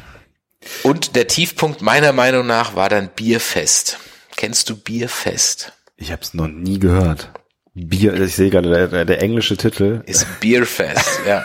und 0.84 1.16
der 1.16 1.26
Tiefpunkt 1.26 1.82
meiner 1.82 2.12
Meinung 2.12 2.46
nach 2.46 2.76
war 2.76 2.88
dann 2.88 3.08
Bierfest. 3.08 3.98
Kennst 4.36 4.70
du 4.70 4.76
Bierfest? 4.76 5.72
Ich 5.96 6.12
habe 6.12 6.22
es 6.22 6.34
noch 6.34 6.48
nie 6.48 6.78
gehört. 6.78 7.30
Bier, 7.74 8.14
ich 8.20 8.34
sehe 8.34 8.50
gerade, 8.50 8.88
der, 8.88 9.04
der 9.06 9.22
englische 9.22 9.56
Titel 9.56 10.02
ist 10.04 10.26
Beerfest, 10.40 11.20
ja. 11.26 11.44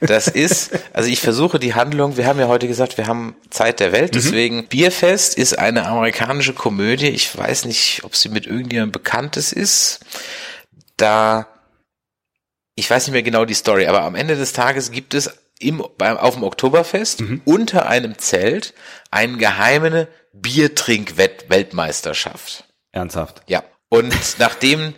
Das 0.00 0.28
ist, 0.28 0.70
also 0.92 1.08
ich 1.08 1.20
versuche 1.20 1.58
die 1.58 1.74
Handlung, 1.74 2.16
wir 2.16 2.26
haben 2.26 2.38
ja 2.38 2.48
heute 2.48 2.68
gesagt, 2.68 2.98
wir 2.98 3.06
haben 3.06 3.34
Zeit 3.50 3.80
der 3.80 3.92
Welt, 3.92 4.12
mhm. 4.12 4.18
deswegen 4.18 4.56
mhm. 4.56 4.68
Bierfest 4.68 5.36
ist 5.36 5.58
eine 5.58 5.86
amerikanische 5.86 6.54
Komödie. 6.54 7.08
Ich 7.08 7.36
weiß 7.36 7.64
nicht, 7.64 8.04
ob 8.04 8.14
sie 8.14 8.28
mit 8.28 8.46
irgendjemandem 8.46 8.92
bekanntes 8.92 9.52
ist. 9.52 10.00
Da, 10.96 11.48
ich 12.74 12.90
weiß 12.90 13.06
nicht 13.06 13.12
mehr 13.12 13.22
genau 13.22 13.44
die 13.44 13.54
Story, 13.54 13.86
aber 13.86 14.02
am 14.02 14.14
Ende 14.14 14.36
des 14.36 14.52
Tages 14.52 14.90
gibt 14.90 15.14
es 15.14 15.30
im, 15.58 15.84
beim, 15.96 16.16
auf 16.16 16.34
dem 16.34 16.44
Oktoberfest 16.44 17.20
mhm. 17.20 17.42
unter 17.44 17.88
einem 17.88 18.18
Zelt 18.18 18.74
eine 19.10 19.36
geheime 19.36 20.08
Biertrink-Weltmeisterschaft. 20.32 22.64
Ernsthaft? 22.92 23.42
Ja. 23.46 23.64
Und 23.88 24.14
nachdem 24.38 24.94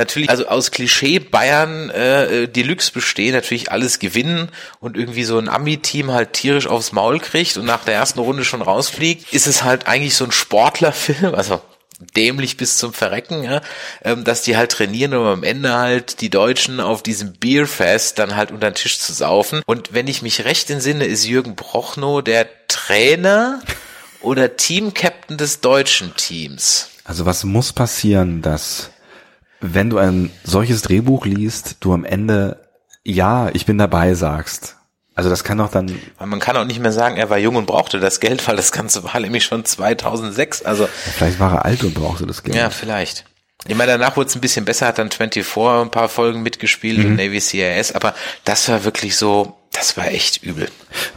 natürlich, 0.00 0.30
also 0.30 0.48
aus 0.48 0.70
Klischee 0.70 1.18
Bayern 1.18 1.90
äh, 1.90 2.48
Deluxe 2.48 2.90
bestehen, 2.90 3.34
natürlich 3.34 3.70
alles 3.70 3.98
gewinnen 3.98 4.48
und 4.80 4.96
irgendwie 4.96 5.24
so 5.24 5.38
ein 5.38 5.48
Ami-Team 5.48 6.10
halt 6.10 6.32
tierisch 6.32 6.66
aufs 6.66 6.92
Maul 6.92 7.20
kriegt 7.20 7.56
und 7.56 7.66
nach 7.66 7.84
der 7.84 7.94
ersten 7.94 8.18
Runde 8.18 8.44
schon 8.44 8.62
rausfliegt, 8.62 9.32
ist 9.32 9.46
es 9.46 9.62
halt 9.62 9.86
eigentlich 9.86 10.16
so 10.16 10.24
ein 10.24 10.32
Sportlerfilm, 10.32 11.34
also 11.36 11.60
dämlich 12.16 12.56
bis 12.56 12.78
zum 12.78 12.94
Verrecken, 12.94 13.44
ja, 13.44 13.60
ähm, 14.02 14.24
dass 14.24 14.42
die 14.42 14.56
halt 14.56 14.72
trainieren, 14.72 15.12
um 15.12 15.26
am 15.26 15.42
Ende 15.42 15.74
halt 15.74 16.22
die 16.22 16.30
Deutschen 16.30 16.80
auf 16.80 17.02
diesem 17.02 17.34
Beerfest 17.34 18.18
dann 18.18 18.36
halt 18.36 18.50
unter 18.50 18.70
den 18.70 18.74
Tisch 18.74 18.98
zu 18.98 19.12
saufen. 19.12 19.62
Und 19.66 19.92
wenn 19.92 20.08
ich 20.08 20.22
mich 20.22 20.46
recht 20.46 20.70
entsinne, 20.70 21.04
ist 21.04 21.26
Jürgen 21.26 21.56
Brochnow 21.56 22.22
der 22.22 22.48
Trainer 22.68 23.60
oder 24.22 24.56
Team-Captain 24.56 25.36
des 25.36 25.60
deutschen 25.60 26.16
Teams. 26.16 26.88
Also 27.04 27.26
was 27.26 27.44
muss 27.44 27.74
passieren, 27.74 28.40
dass 28.40 28.90
wenn 29.60 29.90
du 29.90 29.98
ein 29.98 30.30
solches 30.44 30.82
Drehbuch 30.82 31.26
liest, 31.26 31.76
du 31.80 31.92
am 31.92 32.04
Ende 32.04 32.58
ja, 33.02 33.48
ich 33.52 33.66
bin 33.66 33.78
dabei 33.78 34.14
sagst. 34.14 34.76
Also 35.14 35.28
das 35.28 35.44
kann 35.44 35.58
doch 35.58 35.70
dann. 35.70 35.98
Man 36.18 36.40
kann 36.40 36.56
auch 36.56 36.64
nicht 36.64 36.80
mehr 36.80 36.92
sagen, 36.92 37.16
er 37.16 37.28
war 37.30 37.38
jung 37.38 37.56
und 37.56 37.66
brauchte 37.66 38.00
das 38.00 38.20
Geld, 38.20 38.46
weil 38.46 38.56
das 38.56 38.72
Ganze 38.72 39.04
war 39.04 39.18
nämlich 39.20 39.44
schon 39.44 39.64
2006. 39.64 40.62
Also 40.62 40.88
vielleicht 41.16 41.40
war 41.40 41.52
er 41.52 41.64
alt 41.64 41.82
und 41.84 41.94
brauchte 41.94 42.26
das 42.26 42.42
Geld. 42.42 42.56
Ja, 42.56 42.70
vielleicht. 42.70 43.24
Ich 43.66 43.76
meine, 43.76 43.92
danach 43.92 44.16
wurde 44.16 44.28
es 44.28 44.34
ein 44.34 44.40
bisschen 44.40 44.64
besser, 44.64 44.86
hat 44.86 44.98
dann 44.98 45.10
24 45.10 45.56
ein 45.56 45.90
paar 45.90 46.08
Folgen 46.08 46.42
mitgespielt 46.42 46.98
mhm. 46.98 47.06
und 47.06 47.16
Navy 47.16 47.40
CIS, 47.40 47.92
aber 47.92 48.14
das 48.44 48.66
war 48.70 48.84
wirklich 48.84 49.16
so, 49.16 49.58
das 49.72 49.98
war 49.98 50.06
echt 50.06 50.42
übel. 50.42 50.70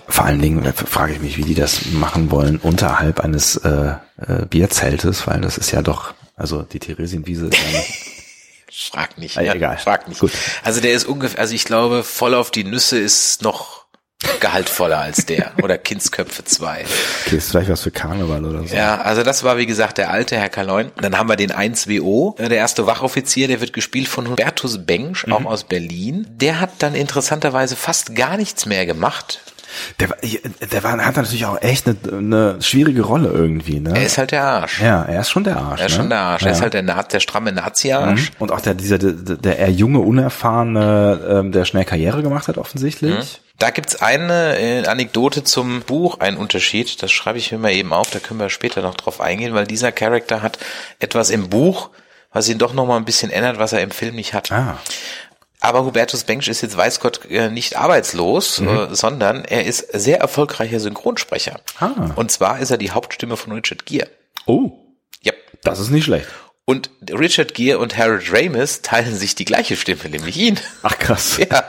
Vor 0.09 0.25
allen 0.25 0.41
Dingen 0.41 0.73
frage 0.73 1.13
ich 1.13 1.21
mich, 1.21 1.37
wie 1.37 1.43
die 1.43 1.55
das 1.55 1.85
machen 1.93 2.31
wollen 2.31 2.57
unterhalb 2.57 3.21
eines 3.21 3.55
äh, 3.55 3.93
äh, 4.17 4.45
Bierzeltes, 4.49 5.25
weil 5.25 5.39
das 5.39 5.57
ist 5.57 5.71
ja 5.71 5.81
doch, 5.81 6.13
also 6.35 6.63
die 6.63 6.79
Theresienwiese 6.79 7.47
ist 7.47 7.57
ja 7.57 7.79
Frag 8.73 9.17
nicht. 9.19 9.37
Ah, 9.37 9.41
ja, 9.41 9.53
egal. 9.53 9.77
Frag 9.77 10.07
nicht. 10.07 10.19
Gut. 10.19 10.31
Also 10.63 10.81
der 10.81 10.93
ist 10.93 11.05
ungefähr, 11.05 11.39
also 11.39 11.53
ich 11.53 11.65
glaube, 11.65 12.03
voll 12.03 12.33
auf 12.33 12.49
die 12.49 12.63
Nüsse 12.63 12.97
ist 12.97 13.43
noch 13.43 13.83
gehaltvoller 14.39 14.99
als 14.99 15.25
der 15.25 15.51
oder 15.63 15.77
Kindsköpfe 15.77 16.43
2. 16.43 16.85
Okay, 17.25 17.37
ist 17.37 17.51
vielleicht 17.51 17.69
was 17.69 17.81
für 17.81 17.91
Karneval 17.91 18.43
oder 18.45 18.67
so. 18.67 18.75
Ja, 18.75 19.01
also 19.01 19.21
das 19.21 19.43
war 19.43 19.57
wie 19.57 19.65
gesagt 19.65 19.97
der 19.97 20.09
alte 20.09 20.37
Herr 20.37 20.49
Kaloin. 20.49 20.91
Dann 21.01 21.17
haben 21.17 21.29
wir 21.29 21.35
den 21.35 21.51
1WO, 21.51 22.39
äh, 22.39 22.49
der 22.49 22.57
erste 22.57 22.87
Wachoffizier, 22.87 23.47
der 23.47 23.61
wird 23.61 23.73
gespielt 23.73 24.07
von 24.07 24.27
Hubertus 24.29 24.85
Bengsch, 24.85 25.27
mhm. 25.27 25.33
auch 25.33 25.45
aus 25.45 25.65
Berlin. 25.65 26.25
Der 26.29 26.59
hat 26.59 26.71
dann 26.79 26.95
interessanterweise 26.95 27.75
fast 27.75 28.15
gar 28.15 28.37
nichts 28.37 28.65
mehr 28.65 28.85
gemacht. 28.85 29.39
Der, 29.99 30.09
der 30.71 30.83
war, 30.83 30.97
hat 30.97 31.15
natürlich 31.15 31.45
auch 31.45 31.61
echt 31.61 31.87
eine, 31.87 31.97
eine 32.11 32.61
schwierige 32.61 33.01
Rolle 33.01 33.29
irgendwie. 33.29 33.79
Ne? 33.79 33.93
Er 33.95 34.05
ist 34.05 34.17
halt 34.17 34.31
der 34.31 34.43
Arsch. 34.43 34.81
Ja, 34.81 35.03
er 35.03 35.21
ist 35.21 35.29
schon 35.29 35.43
der 35.43 35.57
Arsch. 35.57 35.81
Er 35.81 35.87
ist 35.87 35.93
ne? 35.93 35.97
schon 35.97 36.09
der 36.09 36.19
Arsch. 36.19 36.41
Ja. 36.41 36.47
Er 36.47 36.53
ist 36.53 36.61
halt 36.61 36.73
der, 36.73 36.83
der 36.83 37.19
stramme 37.19 37.51
Nazi-Arsch. 37.51 38.31
Mhm. 38.31 38.35
Und 38.39 38.51
auch 38.51 38.61
der, 38.61 38.73
dieser, 38.73 38.97
der, 38.97 39.13
der 39.13 39.59
eher 39.59 39.71
junge, 39.71 39.99
unerfahrene, 39.99 41.19
ähm, 41.29 41.51
der 41.51 41.65
schnell 41.65 41.85
Karriere 41.85 42.23
gemacht 42.23 42.47
hat 42.47 42.57
offensichtlich. 42.57 43.13
Mhm. 43.13 43.43
Da 43.59 43.69
gibt's 43.69 44.01
eine 44.01 44.57
äh, 44.57 44.87
Anekdote 44.87 45.43
zum 45.43 45.81
Buch, 45.81 46.19
einen 46.19 46.37
Unterschied. 46.37 47.01
Das 47.03 47.11
schreibe 47.11 47.37
ich 47.37 47.51
mir 47.51 47.59
mal 47.59 47.71
eben 47.71 47.93
auf, 47.93 48.09
da 48.09 48.19
können 48.19 48.39
wir 48.39 48.49
später 48.49 48.81
noch 48.81 48.95
drauf 48.95 49.21
eingehen, 49.21 49.53
weil 49.53 49.67
dieser 49.67 49.91
Charakter 49.91 50.41
hat 50.41 50.57
etwas 50.99 51.29
im 51.29 51.49
Buch, 51.49 51.89
was 52.31 52.49
ihn 52.49 52.57
doch 52.57 52.73
noch 52.73 52.87
mal 52.87 52.97
ein 52.97 53.05
bisschen 53.05 53.31
ändert, 53.31 53.59
was 53.59 53.73
er 53.73 53.81
im 53.81 53.91
Film 53.91 54.15
nicht 54.15 54.33
hat. 54.33 54.51
Ah. 54.51 54.79
Aber 55.63 55.85
Hubertus 55.85 56.25
Bengsch 56.25 56.49
ist 56.49 56.61
jetzt 56.61 56.75
weiß 56.75 56.99
Gott 56.99 57.21
äh, 57.29 57.49
nicht 57.49 57.77
arbeitslos, 57.77 58.59
mhm. 58.59 58.67
Äh, 58.67 58.95
sondern 58.95 59.45
er 59.45 59.65
ist 59.65 59.93
sehr 59.93 60.19
erfolgreicher 60.19 60.81
Synchronsprecher. 60.81 61.61
Ah. 61.79 62.11
Und 62.17 62.31
zwar 62.31 62.59
ist 62.59 62.69
er 62.69 62.77
die 62.77 62.91
Hauptstimme 62.91 63.37
von 63.37 63.53
Richard 63.53 63.85
Gere. 63.85 64.09
Oh. 64.45 64.73
Ja. 65.21 65.31
Das 65.63 65.79
ist 65.79 65.89
nicht 65.89 66.03
schlecht. 66.03 66.27
Und 66.65 66.89
Richard 67.09 67.53
Gere 67.53 67.79
und 67.79 67.97
Harold 67.97 68.25
Ramis 68.29 68.81
teilen 68.81 69.15
sich 69.15 69.35
die 69.35 69.45
gleiche 69.45 69.77
Stimme, 69.77 70.09
nämlich 70.09 70.35
ihn. 70.35 70.59
Ach 70.81 70.99
krass. 70.99 71.37
Ja. 71.37 71.63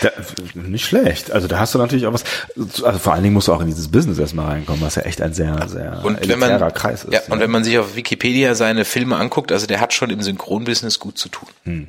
Da, 0.00 0.10
nicht 0.54 0.84
schlecht. 0.84 1.30
Also 1.30 1.46
da 1.48 1.58
hast 1.58 1.74
du 1.74 1.78
natürlich 1.78 2.06
auch 2.06 2.12
was. 2.12 2.24
Also 2.56 2.98
vor 2.98 3.12
allen 3.12 3.22
Dingen 3.22 3.34
musst 3.34 3.48
du 3.48 3.52
auch 3.52 3.60
in 3.60 3.68
dieses 3.68 3.88
Business 3.88 4.18
erstmal 4.18 4.46
reinkommen, 4.46 4.82
was 4.82 4.96
ja 4.96 5.02
echt 5.02 5.22
ein 5.22 5.34
sehr, 5.34 5.68
sehr 5.68 6.00
und 6.04 6.28
wenn 6.28 6.38
man, 6.38 6.58
Kreis 6.74 7.04
ist. 7.04 7.12
Ja, 7.12 7.20
ja, 7.20 7.32
und 7.32 7.40
wenn 7.40 7.50
man 7.50 7.62
sich 7.64 7.78
auf 7.78 7.94
Wikipedia 7.94 8.54
seine 8.54 8.84
Filme 8.84 9.16
anguckt, 9.16 9.52
also 9.52 9.66
der 9.66 9.80
hat 9.80 9.92
schon 9.92 10.10
im 10.10 10.20
Synchronbusiness 10.20 10.98
gut 10.98 11.18
zu 11.18 11.28
tun. 11.28 11.48
Hm. 11.64 11.86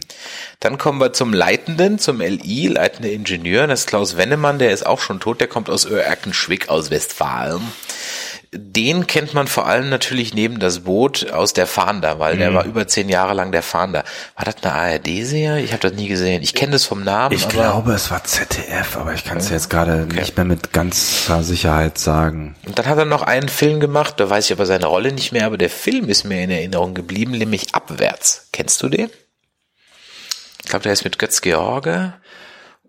Dann 0.60 0.78
kommen 0.78 1.00
wir 1.00 1.14
zum 1.14 1.34
Leitenden, 1.34 2.00
zum 2.00 2.22
LI, 2.22 2.68
leitender 2.68 3.12
Ingenieur. 3.12 3.68
Das 3.68 3.82
ist 3.82 3.88
Klaus 3.88 4.18
Wennemann, 4.18 4.60
der 4.60 4.72
ist 4.72 4.86
auch 4.86 5.00
schon 5.00 5.20
tot, 5.20 5.42
der 5.42 5.48
kommt 5.48 5.70
aus 5.70 5.86
Oerkenschwick 5.86 6.70
aus 6.70 6.92
Westfalen. 6.92 7.62
Den 8.54 9.08
kennt 9.08 9.34
man 9.34 9.48
vor 9.48 9.68
allem 9.68 9.90
natürlich 9.90 10.34
neben 10.34 10.60
das 10.60 10.82
Boot 10.82 11.32
aus 11.32 11.54
der 11.54 11.68
Fahnder, 11.68 12.20
weil 12.20 12.38
der 12.38 12.54
war 12.54 12.66
über 12.66 12.88
zehn 12.88 13.10
Jahre 13.10 13.34
lang 13.34 13.52
der 13.52 13.64
Fahnder. 13.64 14.04
War 14.36 14.46
das 14.46 14.56
eine 14.62 14.74
ARD-Serie? 14.74 15.64
Ich 15.64 15.72
habe 15.72 15.82
das 15.82 15.94
nie 15.94 16.08
gesehen. 16.08 16.42
Ich 16.44 16.54
kenne 16.54 16.74
das 16.74 16.86
vom 16.86 17.04
Namen. 17.04 17.36
Ich 17.36 17.48
glaube, 17.50 17.94
es 17.94 18.12
war 18.12 18.24
ZDF, 18.24 18.98
aber 18.98 19.14
ich 19.14 19.24
kann 19.24 19.38
es 19.38 19.50
jetzt 19.50 19.70
gerade 19.70 20.06
nicht 20.06 20.38
mehr 20.38 20.46
mit 20.46 20.72
ganzer 20.72 21.44
Sicherheit 21.44 21.98
sagen. 21.98 22.56
Und 22.66 22.78
dann 22.78 22.86
hat 22.86 22.98
er 22.98 23.06
noch 23.06 23.24
einen 23.24 23.50
Film 23.50 23.80
gemacht, 23.80 24.20
da 24.20 24.30
weiß 24.30 24.46
ich 24.46 24.52
aber 24.54 24.66
seine 24.66 24.86
Rolle 24.86 25.12
nicht 25.12 25.32
mehr, 25.32 25.46
aber 25.46 25.58
der 25.58 25.70
Film 25.70 26.10
ist 26.10 26.24
mir 26.24 26.44
in 26.44 26.52
Erinnerung 26.52 26.94
geblieben, 26.94 27.32
nämlich 27.32 27.74
Abwärts. 27.74 28.48
Kennst 28.52 28.82
du 28.84 28.90
den? 28.90 29.10
Ich 30.64 30.70
glaube, 30.70 30.84
der 30.84 30.94
ist 30.94 31.04
mit 31.04 31.20
Götz 31.20 31.42
George. 31.42 32.14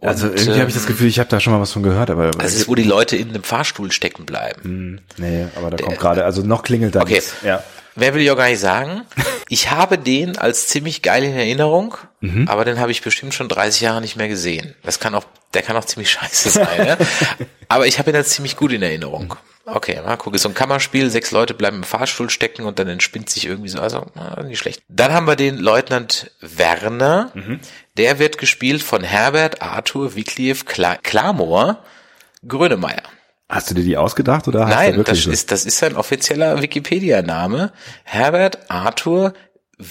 Und, 0.00 0.08
Also 0.08 0.26
irgendwie 0.28 0.58
habe 0.60 0.68
ich 0.68 0.74
das 0.74 0.86
Gefühl, 0.86 1.08
ich 1.08 1.18
habe 1.18 1.28
da 1.30 1.40
schon 1.40 1.52
mal 1.52 1.60
was 1.60 1.72
von 1.72 1.82
gehört, 1.82 2.10
aber 2.10 2.30
Das 2.32 2.54
ist, 2.54 2.68
wo 2.68 2.74
die 2.74 2.82
Leute 2.82 3.16
in 3.16 3.30
einem 3.30 3.42
Fahrstuhl 3.42 3.90
stecken 3.92 4.26
bleiben. 4.26 4.62
Hm, 4.62 4.98
nee, 5.18 5.46
aber 5.56 5.70
da 5.70 5.76
kommt 5.82 5.98
gerade, 5.98 6.24
also 6.24 6.42
noch 6.42 6.62
klingelt 6.62 6.94
da 6.94 7.02
Okay. 7.02 7.14
nichts. 7.14 7.34
Ja. 7.44 7.62
Wer 7.96 8.12
will 8.12 8.22
ich 8.22 8.30
auch 8.32 8.36
gar 8.36 8.48
nicht 8.48 8.58
sagen. 8.60 9.02
Ich 9.48 9.70
habe 9.70 9.96
den 9.98 10.36
als 10.36 10.66
ziemlich 10.66 11.02
geil 11.02 11.22
in 11.22 11.32
Erinnerung, 11.36 11.96
Mhm. 12.20 12.48
aber 12.48 12.64
den 12.64 12.80
habe 12.80 12.90
ich 12.90 13.02
bestimmt 13.02 13.34
schon 13.34 13.48
30 13.48 13.82
Jahre 13.82 14.00
nicht 14.00 14.16
mehr 14.16 14.26
gesehen. 14.28 14.74
Das 14.82 14.98
kann 14.98 15.14
auch, 15.14 15.24
der 15.54 15.62
kann 15.62 15.76
auch 15.76 15.84
ziemlich 15.84 16.10
scheiße 16.10 16.50
sein. 16.50 16.86
ne? 16.86 16.98
Aber 17.68 17.86
ich 17.86 17.98
habe 17.98 18.10
ihn 18.10 18.16
als 18.16 18.30
ziemlich 18.30 18.56
gut 18.56 18.72
in 18.72 18.82
Erinnerung. 18.82 19.36
Okay, 19.66 20.00
mal 20.04 20.16
gucken. 20.16 20.38
So 20.38 20.48
ein 20.48 20.54
Kammerspiel, 20.54 21.08
sechs 21.08 21.30
Leute 21.30 21.54
bleiben 21.54 21.78
im 21.78 21.82
Fahrstuhl 21.84 22.28
stecken 22.28 22.64
und 22.64 22.78
dann 22.78 22.88
entspinnt 22.88 23.30
sich 23.30 23.46
irgendwie 23.46 23.70
so, 23.70 23.80
also 23.80 24.06
na, 24.14 24.42
nicht 24.42 24.58
schlecht. 24.58 24.82
Dann 24.88 25.12
haben 25.12 25.26
wir 25.26 25.36
den 25.36 25.56
Leutnant 25.56 26.30
Werner. 26.40 27.30
Mhm. 27.34 27.60
Der 27.96 28.18
wird 28.18 28.36
gespielt 28.36 28.82
von 28.82 29.02
Herbert 29.02 29.62
Arthur 29.62 30.12
Kla 30.66 30.96
Klamor 30.96 31.82
Grönemeyer. 32.46 33.02
Hast 33.48 33.70
du 33.70 33.74
dir 33.74 33.84
die 33.84 33.96
ausgedacht 33.96 34.48
oder 34.48 34.66
der 34.66 34.74
Nein, 34.74 34.96
wirklich 34.96 35.18
das 35.20 35.24
so? 35.24 35.30
ist, 35.30 35.50
das 35.50 35.64
ist 35.64 35.78
sein 35.78 35.96
offizieller 35.96 36.60
Wikipedia-Name. 36.60 37.72
Herbert 38.02 38.70
Arthur 38.70 39.32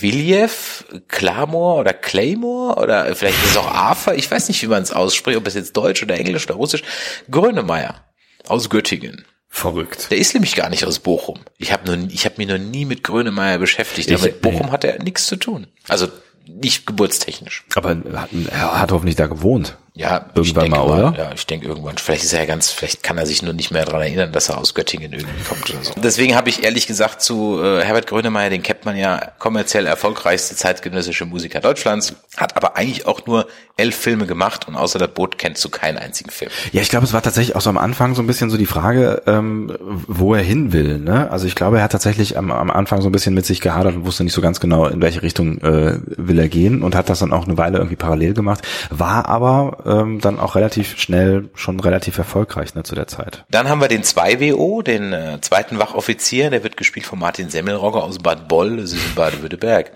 Viljev 0.01 0.85
Clamor 1.07 1.77
oder 1.79 1.93
Claymore 1.93 2.81
oder 2.81 3.15
vielleicht 3.15 3.41
ist 3.43 3.51
es 3.51 3.57
auch 3.57 3.67
Arthur, 3.67 4.15
ich 4.15 4.29
weiß 4.29 4.47
nicht, 4.47 4.61
wie 4.61 4.67
man 4.67 4.81
es 4.83 4.91
ausspricht, 4.91 5.37
ob 5.37 5.47
es 5.47 5.53
jetzt 5.53 5.75
Deutsch 5.77 6.01
oder 6.03 6.15
Englisch 6.17 6.45
oder 6.45 6.55
Russisch. 6.55 6.83
Grönemeyer 7.29 8.03
aus 8.47 8.69
Göttingen. 8.69 9.25
verrückt? 9.49 10.07
Der 10.09 10.17
ist 10.17 10.33
nämlich 10.33 10.55
gar 10.55 10.69
nicht 10.69 10.85
aus 10.85 10.99
Bochum. 10.99 11.39
Ich 11.57 11.71
habe 11.71 11.85
nur, 11.85 12.09
ich 12.11 12.25
habe 12.25 12.35
mich 12.37 12.47
noch 12.47 12.57
nie 12.57 12.85
mit 12.85 13.03
Grönemeyer 13.03 13.59
beschäftigt. 13.59 14.09
Ich- 14.09 14.15
aber 14.15 14.25
mit 14.25 14.41
Bochum 14.41 14.65
nee. 14.67 14.71
hat 14.71 14.83
er 14.83 15.01
nichts 15.03 15.27
zu 15.27 15.35
tun. 15.35 15.67
Also 15.87 16.07
nicht 16.47 16.85
geburtstechnisch. 16.87 17.63
Aber 17.75 17.89
hat, 18.15 18.29
er 18.51 18.79
hat 18.81 18.91
hoffentlich 18.91 19.15
da 19.15 19.27
gewohnt. 19.27 19.77
Ja, 19.95 20.25
Irgendwann 20.33 20.43
ich 20.43 20.53
denke 20.53 20.69
mal, 20.71 20.81
oder? 20.81 21.13
Ja, 21.15 21.31
ich 21.35 21.45
denke 21.45 21.67
irgendwann. 21.67 21.97
Vielleicht 21.99 22.23
ist 22.23 22.33
er 22.33 22.39
ja 22.39 22.45
ganz, 22.47 22.71
vielleicht 22.71 23.03
kann 23.03 23.19
er 23.19 23.27
sich 23.27 23.43
nur 23.43 23.53
nicht 23.53 23.69
mehr 23.69 23.85
daran 23.85 24.01
erinnern, 24.01 24.31
dass 24.31 24.49
er 24.49 24.57
aus 24.57 24.73
Göttingen 24.73 25.13
irgendwie 25.13 25.43
kommt 25.43 25.69
oder 25.69 25.83
so. 25.83 25.93
Deswegen 26.01 26.35
habe 26.35 26.49
ich 26.49 26.63
ehrlich 26.63 26.87
gesagt 26.87 27.21
zu 27.21 27.61
äh, 27.63 27.83
Herbert 27.83 28.07
Grönemeyer, 28.07 28.49
den 28.49 28.63
kennt 28.63 28.85
man 28.85 28.97
ja, 28.97 29.21
kommerziell 29.37 29.85
erfolgreichste 29.85 30.55
zeitgenössische 30.55 31.25
Musiker 31.27 31.59
Deutschlands, 31.59 32.15
hat 32.37 32.57
aber 32.57 32.75
eigentlich 32.75 33.05
auch 33.05 33.27
nur 33.27 33.45
elf 33.77 33.95
Filme 33.95 34.25
gemacht 34.25 34.67
und 34.67 34.75
außer 34.75 34.97
das 34.97 35.09
Boot 35.09 35.37
kennst 35.37 35.63
du 35.63 35.69
keinen 35.69 35.97
einzigen 35.97 36.31
Film. 36.31 36.49
Ja, 36.71 36.81
ich 36.81 36.89
glaube, 36.89 37.05
es 37.05 37.13
war 37.13 37.21
tatsächlich 37.21 37.55
auch 37.55 37.61
so 37.61 37.69
am 37.69 37.77
Anfang 37.77 38.15
so 38.15 38.21
ein 38.21 38.27
bisschen 38.27 38.49
so 38.49 38.57
die 38.57 38.65
Frage, 38.65 39.21
ähm, 39.27 39.75
wo 40.07 40.33
er 40.33 40.43
hin 40.43 40.73
will. 40.73 40.99
Ne? 40.99 41.29
Also 41.31 41.45
ich 41.47 41.55
glaube, 41.55 41.77
er 41.77 41.83
hat 41.83 41.91
tatsächlich 41.91 42.37
am, 42.37 42.51
am 42.51 42.69
Anfang 42.71 43.01
so 43.01 43.09
ein 43.09 43.11
bisschen 43.11 43.33
mit 43.33 43.45
sich 43.45 43.61
gehadert 43.61 43.95
und 43.95 44.05
wusste 44.05 44.23
nicht 44.23 44.33
so 44.33 44.41
ganz 44.41 44.59
genau, 44.59 44.87
in 44.87 45.01
welche 45.01 45.21
Richtung 45.21 45.59
äh, 45.59 45.99
will 46.05 46.39
er 46.39 46.49
gehen 46.49 46.81
und 46.83 46.95
hat 46.95 47.09
das 47.09 47.19
dann 47.19 47.33
auch 47.33 47.45
eine 47.45 47.57
Weile 47.57 47.77
irgendwie 47.77 47.95
parallel 47.95 48.33
gemacht, 48.33 48.61
war 48.89 49.27
aber 49.27 49.82
ähm, 49.85 50.19
dann 50.19 50.39
auch 50.39 50.55
relativ 50.55 50.99
schnell 50.99 51.49
schon 51.55 51.79
relativ 51.79 52.17
erfolgreich 52.17 52.75
ne, 52.75 52.83
zu 52.83 52.95
der 52.95 53.07
Zeit. 53.07 53.45
Dann 53.49 53.69
haben 53.69 53.81
wir 53.81 53.87
den 53.87 54.03
2WO, 54.03 54.83
den 54.83 55.13
äh, 55.13 55.39
zweiten 55.41 55.79
Wachoffizier, 55.79 56.49
der 56.49 56.63
wird 56.63 56.77
gespielt 56.77 57.05
von 57.05 57.19
Martin 57.19 57.49
Semmelrogge 57.49 58.01
aus 58.01 58.19
Bad 58.19 58.47
Boll, 58.47 58.77
das 58.77 58.93
ist 58.93 59.05
in 59.05 59.15
Baden-Württemberg. 59.15 59.91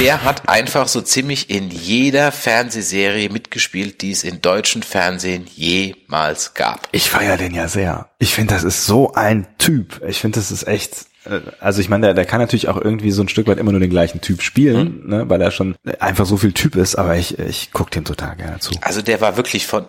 Der 0.00 0.24
hat 0.24 0.48
einfach 0.48 0.88
so 0.88 1.00
ziemlich 1.00 1.50
in 1.50 1.70
jeder 1.70 2.32
Fernsehserie 2.32 3.28
mitgespielt, 3.30 4.02
die 4.02 4.12
es 4.12 4.24
in 4.24 4.40
deutschen 4.40 4.82
Fernsehen 4.82 5.46
jemals 5.54 6.54
gab. 6.54 6.88
Ich 6.92 7.10
feiere 7.10 7.36
den 7.36 7.54
ja 7.54 7.68
sehr. 7.68 8.08
Ich 8.18 8.34
finde, 8.34 8.54
das 8.54 8.64
ist 8.64 8.86
so 8.86 9.12
ein 9.14 9.46
Typ. 9.58 10.02
Ich 10.06 10.20
finde, 10.20 10.38
das 10.38 10.50
ist 10.50 10.66
echt. 10.66 11.06
Äh, 11.30 11.40
Also 11.60 11.80
ich 11.80 11.88
meine, 11.88 12.06
der, 12.06 12.14
der 12.14 12.24
kann 12.24 12.40
natürlich 12.40 12.68
auch 12.68 12.80
irgendwie 12.80 13.10
so 13.10 13.22
ein 13.22 13.28
Stück 13.28 13.46
weit 13.46 13.58
immer 13.58 13.72
nur 13.72 13.80
den 13.80 13.90
gleichen 13.90 14.20
Typ 14.20 14.42
spielen, 14.42 15.02
ne, 15.06 15.28
weil 15.28 15.40
er 15.40 15.50
schon 15.50 15.76
einfach 15.98 16.26
so 16.26 16.36
viel 16.36 16.52
Typ 16.52 16.76
ist, 16.76 16.96
aber 16.96 17.16
ich, 17.16 17.38
ich 17.38 17.72
gucke 17.72 17.90
dem 17.90 18.04
total 18.04 18.36
gerne 18.36 18.58
zu. 18.58 18.74
Also 18.80 19.02
der 19.02 19.20
war 19.20 19.36
wirklich 19.36 19.66
von 19.66 19.86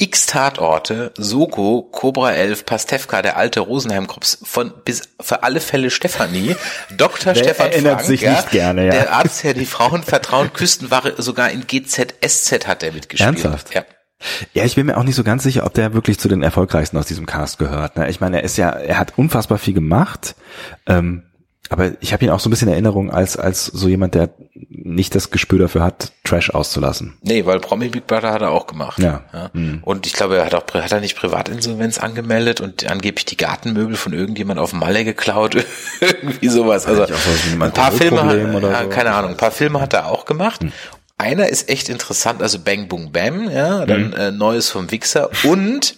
x 0.00 0.26
Tatorte, 0.26 1.12
Soko, 1.16 1.82
Cobra 1.92 2.32
11, 2.32 2.64
Pastewka, 2.64 3.20
der 3.20 3.36
alte 3.36 3.60
Rosenheim-Krops, 3.60 4.38
von 4.42 4.72
bis 4.84 5.10
für 5.20 5.42
alle 5.42 5.60
Fälle 5.60 5.90
Stefanie, 5.90 6.56
Dr. 6.96 7.34
Der 7.34 7.44
Stefan 7.44 7.70
erinnert 7.70 7.94
Frank, 7.96 8.06
sich 8.06 8.22
ja, 8.22 8.32
nicht 8.32 8.50
gerne, 8.50 8.86
ja. 8.86 8.90
Der 8.92 9.12
Arzt, 9.12 9.44
der 9.44 9.52
die 9.52 9.66
Frauen 9.66 10.02
vertrauen, 10.02 10.52
Küstenwache, 10.52 11.14
sogar 11.18 11.50
in 11.50 11.66
GZSZ 11.66 12.66
hat 12.66 12.82
er 12.82 12.92
mitgespielt. 12.92 13.44
Ernsthaft? 13.44 13.74
Ja. 13.74 13.84
Ja, 14.52 14.64
ich 14.64 14.74
bin 14.74 14.86
mir 14.86 14.96
auch 14.96 15.04
nicht 15.04 15.14
so 15.14 15.24
ganz 15.24 15.42
sicher, 15.42 15.64
ob 15.64 15.74
der 15.74 15.94
wirklich 15.94 16.18
zu 16.18 16.28
den 16.28 16.42
erfolgreichsten 16.42 16.96
aus 16.98 17.06
diesem 17.06 17.26
Cast 17.26 17.58
gehört. 17.58 17.96
Ne? 17.96 18.08
Ich 18.10 18.20
meine, 18.20 18.38
er 18.38 18.44
ist 18.44 18.56
ja, 18.56 18.70
er 18.70 18.98
hat 18.98 19.14
unfassbar 19.16 19.58
viel 19.58 19.74
gemacht, 19.74 20.34
ähm, 20.86 21.24
aber 21.70 21.92
ich 22.00 22.12
habe 22.12 22.24
ihn 22.24 22.30
auch 22.30 22.40
so 22.40 22.48
ein 22.48 22.50
bisschen 22.50 22.66
in 22.66 22.74
Erinnerung 22.74 23.12
als 23.12 23.36
als 23.36 23.66
so 23.66 23.86
jemand, 23.86 24.16
der 24.16 24.30
nicht 24.68 25.14
das 25.14 25.30
Gespür 25.30 25.60
dafür 25.60 25.84
hat, 25.84 26.10
Trash 26.24 26.50
auszulassen. 26.50 27.16
Nee, 27.22 27.46
weil 27.46 27.60
Promi 27.60 27.88
Big 27.88 28.08
Brother 28.08 28.32
hat 28.32 28.42
er 28.42 28.50
auch 28.50 28.66
gemacht. 28.66 28.98
Ja. 28.98 29.22
Mhm. 29.52 29.78
Und 29.82 30.04
ich 30.04 30.12
glaube, 30.12 30.38
er 30.38 30.46
hat 30.46 30.54
auch, 30.54 30.64
hat 30.74 30.90
er 30.90 31.00
nicht 31.00 31.16
Privatinsolvenz 31.16 31.98
angemeldet 31.98 32.60
und 32.60 32.90
angeblich 32.90 33.24
die 33.24 33.36
Gartenmöbel 33.36 33.94
von 33.94 34.12
irgendjemand 34.12 34.58
auf 34.58 34.70
dem 34.70 34.80
Malle 34.80 35.04
geklaut. 35.04 35.54
Irgendwie 36.00 36.48
sowas. 36.48 36.86
Also, 36.86 37.04
ein 37.04 37.72
paar 37.72 37.92
Filme, 37.92 38.24
hat, 38.24 38.36
ja, 38.36 38.82
so? 38.82 38.88
keine 38.88 39.12
Ahnung, 39.12 39.30
ein 39.30 39.36
paar 39.36 39.52
Filme 39.52 39.80
hat 39.80 39.92
er 39.92 40.06
auch 40.06 40.24
gemacht. 40.24 40.62
Einer 41.20 41.48
ist 41.50 41.68
echt 41.68 41.90
interessant, 41.90 42.40
also 42.40 42.58
Bang 42.58 42.88
Boom 42.88 43.12
Bam, 43.12 43.50
ja, 43.50 43.84
dann 43.84 44.14
äh, 44.14 44.32
Neues 44.32 44.70
vom 44.70 44.90
Wichser 44.90 45.28
und 45.44 45.96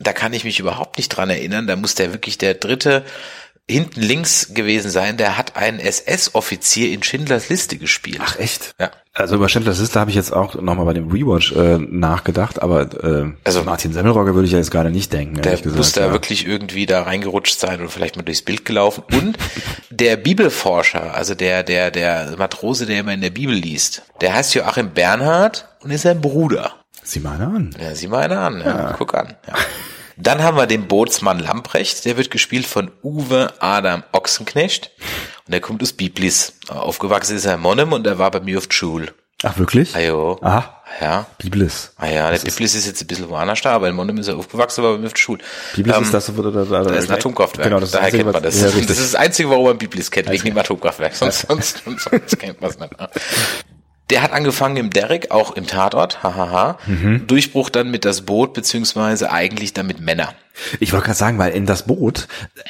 da 0.00 0.14
kann 0.14 0.32
ich 0.32 0.44
mich 0.44 0.58
überhaupt 0.58 0.96
nicht 0.96 1.10
dran 1.10 1.28
erinnern, 1.28 1.66
da 1.66 1.76
muss 1.76 1.94
der 1.94 2.14
wirklich 2.14 2.38
der 2.38 2.54
dritte 2.54 3.04
hinten 3.70 4.00
links 4.02 4.52
gewesen 4.54 4.90
sein, 4.90 5.16
der 5.16 5.38
hat 5.38 5.56
einen 5.56 5.78
SS-Offizier 5.78 6.92
in 6.92 7.02
Schindlers 7.02 7.48
Liste 7.48 7.76
gespielt. 7.78 8.20
Ach 8.22 8.38
echt? 8.38 8.74
Ja. 8.78 8.90
Also 9.14 9.36
über 9.36 9.48
Schindlers 9.48 9.78
Liste 9.78 10.00
habe 10.00 10.10
ich 10.10 10.16
jetzt 10.16 10.32
auch 10.32 10.54
nochmal 10.54 10.86
bei 10.86 10.94
dem 10.94 11.10
Rewatch 11.10 11.52
äh, 11.52 11.78
nachgedacht, 11.78 12.60
aber 12.62 12.82
äh, 13.04 13.32
Also- 13.44 13.62
Martin 13.62 13.92
Semmelrogge 13.92 14.34
würde 14.34 14.46
ich 14.46 14.52
ja 14.52 14.58
jetzt 14.58 14.70
gerade 14.70 14.90
nicht 14.90 15.12
denken, 15.12 15.40
Der 15.42 15.52
gesagt. 15.56 15.76
muss 15.76 15.92
da 15.92 16.06
ja. 16.06 16.12
wirklich 16.12 16.46
irgendwie 16.46 16.86
da 16.86 17.02
reingerutscht 17.02 17.58
sein 17.58 17.80
oder 17.80 17.88
vielleicht 17.88 18.16
mal 18.16 18.22
durchs 18.22 18.42
Bild 18.42 18.64
gelaufen. 18.64 19.04
Und 19.12 19.36
der 19.90 20.16
Bibelforscher, 20.16 21.14
also 21.14 21.34
der, 21.34 21.62
der, 21.62 21.90
der 21.90 22.34
Matrose, 22.38 22.86
der 22.86 23.00
immer 23.00 23.12
in 23.12 23.20
der 23.20 23.30
Bibel 23.30 23.54
liest, 23.54 24.02
der 24.20 24.34
heißt 24.34 24.54
Joachim 24.54 24.90
Bernhard 24.90 25.68
und 25.80 25.90
ist 25.90 26.02
sein 26.02 26.20
Bruder. 26.20 26.72
Sieh 27.04 27.20
mal 27.20 27.34
einer 27.34 27.48
an. 27.48 27.76
Ja, 27.80 27.94
sieh 27.94 28.08
mal 28.08 28.22
einer 28.22 28.40
an, 28.40 28.60
ja, 28.64 28.94
guck 28.98 29.14
an. 29.14 29.34
Ja. 29.46 29.54
Dann 30.16 30.42
haben 30.42 30.56
wir 30.56 30.66
den 30.66 30.88
Bootsmann 30.88 31.38
Lamprecht, 31.38 32.04
der 32.04 32.16
wird 32.16 32.30
gespielt 32.30 32.66
von 32.66 32.90
Uwe 33.02 33.52
Adam 33.60 34.02
Ochsenknecht 34.12 34.90
und 35.46 35.52
der 35.52 35.60
kommt 35.60 35.82
aus 35.82 35.92
Biblis. 35.92 36.54
Aufgewachsen 36.68 37.36
ist 37.36 37.44
er 37.44 37.54
in 37.54 37.60
Monnem 37.60 37.92
und 37.92 38.06
er 38.06 38.18
war 38.18 38.30
bei 38.30 38.40
mir 38.40 38.58
auf 38.58 38.66
der 38.66 38.74
Schule. 38.74 39.12
Ach 39.44 39.58
wirklich? 39.58 39.96
Ajo. 39.96 40.38
Ah, 40.42 40.82
Ja. 41.00 41.26
Biblis. 41.38 41.92
Ah 41.96 42.06
ja, 42.06 42.30
der 42.30 42.38
Biblis 42.38 42.74
ist 42.76 42.86
jetzt 42.86 43.00
ein 43.00 43.06
bisschen 43.08 43.28
woanders 43.28 43.60
da, 43.60 43.72
aber 43.72 43.88
in 43.88 43.96
Monnem 43.96 44.18
ist 44.18 44.28
er 44.28 44.36
aufgewachsen, 44.36 44.82
aber 44.84 44.92
bei 44.94 44.98
mir 45.00 45.06
auf 45.06 45.14
der 45.14 45.20
Schule. 45.20 45.40
Biblis 45.74 45.96
Ähm, 45.96 46.02
ist 46.04 46.14
das, 46.14 46.36
wo 46.36 46.42
da, 46.42 46.50
da, 46.50 46.64
da, 46.64 46.84
Da 46.84 46.94
ist 46.94 47.10
ein 47.10 47.16
Atomkraftwerk. 47.16 47.66
Genau, 47.66 47.80
das 47.80 47.88
ist 47.88 47.94
Daher 47.96 48.10
das 48.10 48.16
kennt 48.20 48.32
man 48.32 48.42
das. 48.42 48.60
Ja, 48.60 48.66
das 48.66 48.74
ist 48.76 49.00
das 49.00 49.14
Einzige, 49.16 49.50
warum 49.50 49.64
man 49.64 49.78
Biblis 49.78 50.10
kennt, 50.12 50.30
wegen 50.30 50.44
dem 50.44 50.58
Atomkraftwerk. 50.58 51.16
Sonst, 51.16 51.46
sonst, 51.48 51.82
sonst, 51.84 52.04
sonst 52.08 52.38
kennt 52.38 52.60
man 52.60 52.70
es 52.70 52.78
nicht. 52.78 52.92
Der 54.12 54.22
hat 54.22 54.32
angefangen 54.32 54.76
im 54.76 54.90
Derrick, 54.90 55.30
auch 55.30 55.52
im 55.56 55.66
Tatort, 55.66 56.22
hahaha. 56.22 56.78
Mhm. 56.86 57.26
Durchbruch 57.26 57.70
dann 57.70 57.90
mit 57.90 58.04
das 58.04 58.20
Boot, 58.20 58.52
beziehungsweise 58.52 59.32
eigentlich 59.32 59.72
dann 59.72 59.86
mit 59.86 60.00
Männer. 60.00 60.34
Ich 60.80 60.92
wollte 60.92 61.06
gerade 61.06 61.18
sagen, 61.18 61.38
weil 61.38 61.52
in 61.52 61.64
das 61.64 61.84
Boot, 61.86 62.28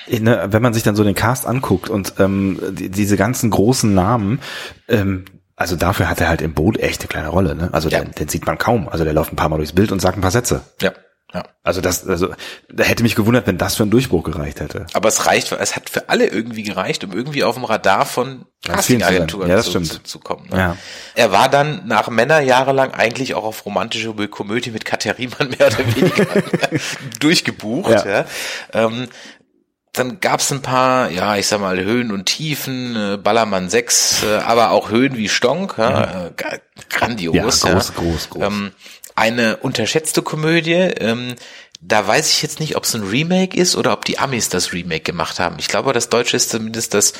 äh, 0.08 0.20
ne, 0.20 0.46
wenn 0.50 0.62
man 0.62 0.72
sich 0.72 0.84
dann 0.84 0.94
so 0.94 1.02
den 1.02 1.16
Cast 1.16 1.44
anguckt 1.46 1.90
und 1.90 2.14
ähm, 2.20 2.60
die, 2.70 2.88
diese 2.90 3.16
ganzen 3.16 3.50
großen 3.50 3.92
Namen, 3.92 4.40
ähm, 4.88 5.24
also 5.56 5.74
dafür 5.76 6.08
hat 6.08 6.20
er 6.20 6.28
halt 6.28 6.42
im 6.42 6.54
Boot 6.54 6.78
echt 6.78 7.00
eine 7.00 7.08
kleine 7.08 7.28
Rolle. 7.28 7.54
Ne? 7.56 7.70
Also 7.72 7.88
Ja. 7.88 8.00
den, 8.00 8.12
den 8.12 8.28
sieht 8.28 8.46
man 8.46 8.56
kaum. 8.56 8.88
Also 8.88 9.02
der 9.04 9.12
läuft 9.12 9.32
ein 9.32 9.36
paar 9.36 9.48
Mal 9.48 9.56
durchs 9.56 9.72
Bild 9.72 9.90
und 9.92 10.00
sagt 10.00 10.16
ein 10.16 10.22
paar 10.22 10.30
Sätze. 10.30 10.62
Ja. 10.80 10.92
Ja. 11.34 11.44
Also 11.62 11.80
das, 11.80 12.06
also 12.06 12.34
da 12.68 12.84
hätte 12.84 13.02
mich 13.02 13.14
gewundert, 13.14 13.46
wenn 13.46 13.56
das 13.56 13.76
für 13.76 13.84
einen 13.84 13.90
Durchbruch 13.90 14.22
gereicht 14.22 14.60
hätte. 14.60 14.86
Aber 14.92 15.08
es 15.08 15.26
reicht, 15.26 15.50
es 15.52 15.76
hat 15.76 15.88
für 15.88 16.08
alle 16.10 16.26
irgendwie 16.26 16.62
gereicht, 16.62 17.04
um 17.04 17.12
irgendwie 17.12 17.42
auf 17.44 17.54
dem 17.54 17.64
Radar 17.64 18.04
von. 18.04 18.44
Castingagenturen 18.64 19.48
Ja, 19.48 19.56
das 19.56 19.64
zu, 19.66 19.70
stimmt. 19.70 19.86
zu, 19.88 20.02
zu 20.02 20.18
kommen. 20.18 20.48
Ne? 20.50 20.56
Ja. 20.58 20.76
Er 21.14 21.32
war 21.32 21.48
dann 21.48 21.86
nach 21.86 22.08
Männer 22.08 22.40
jahrelang 22.40 22.92
eigentlich 22.92 23.34
auch 23.34 23.44
auf 23.44 23.64
romantische 23.64 24.12
Komödie 24.28 24.70
mit 24.70 24.84
Katja 24.84 25.12
Riemann 25.12 25.48
mehr 25.58 25.68
oder 25.68 25.78
weniger 25.78 26.26
durchgebucht. 27.20 27.90
Ja. 27.90 28.06
Ja. 28.06 28.24
Ähm, 28.74 29.08
dann 29.92 30.20
gab's 30.20 30.50
ein 30.50 30.62
paar, 30.62 31.10
ja, 31.10 31.36
ich 31.36 31.46
sag 31.46 31.60
mal, 31.60 31.78
Höhen 31.78 32.12
und 32.12 32.24
Tiefen, 32.24 32.96
äh, 32.96 33.16
Ballermann 33.18 33.68
6, 33.68 34.22
äh, 34.22 34.36
aber 34.38 34.70
auch 34.70 34.90
Höhen 34.90 35.16
wie 35.16 35.28
Stonk, 35.28 35.74
ja, 35.76 36.28
äh, 36.28 36.58
grandios. 36.88 37.34
Ja, 37.62 37.72
groß, 37.72 37.94
groß, 37.94 38.30
groß. 38.30 38.42
Ähm, 38.42 38.72
eine 39.14 39.58
unterschätzte 39.58 40.22
Komödie, 40.22 40.72
ähm, 40.72 41.34
Da 41.84 42.06
weiß 42.06 42.30
ich 42.30 42.42
jetzt 42.42 42.60
nicht, 42.60 42.76
ob 42.76 42.84
es 42.84 42.94
ein 42.94 43.02
Remake 43.02 43.56
ist 43.56 43.74
oder 43.74 43.92
ob 43.92 44.04
die 44.04 44.18
Amis 44.18 44.48
das 44.48 44.72
Remake 44.72 45.00
gemacht 45.02 45.40
haben. 45.40 45.56
Ich 45.58 45.66
glaube, 45.66 45.92
das 45.92 46.08
Deutsche 46.08 46.36
ist 46.36 46.50
zumindest 46.50 46.94
das 46.94 47.12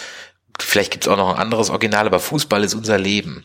vielleicht 0.61 0.93
gibt's 0.93 1.09
auch 1.09 1.17
noch 1.17 1.35
ein 1.35 1.41
anderes 1.41 1.71
Original, 1.71 2.07
aber 2.07 2.21
Fußball 2.21 2.65
ist 2.65 2.75
unser 2.75 2.99
Leben. 2.99 3.45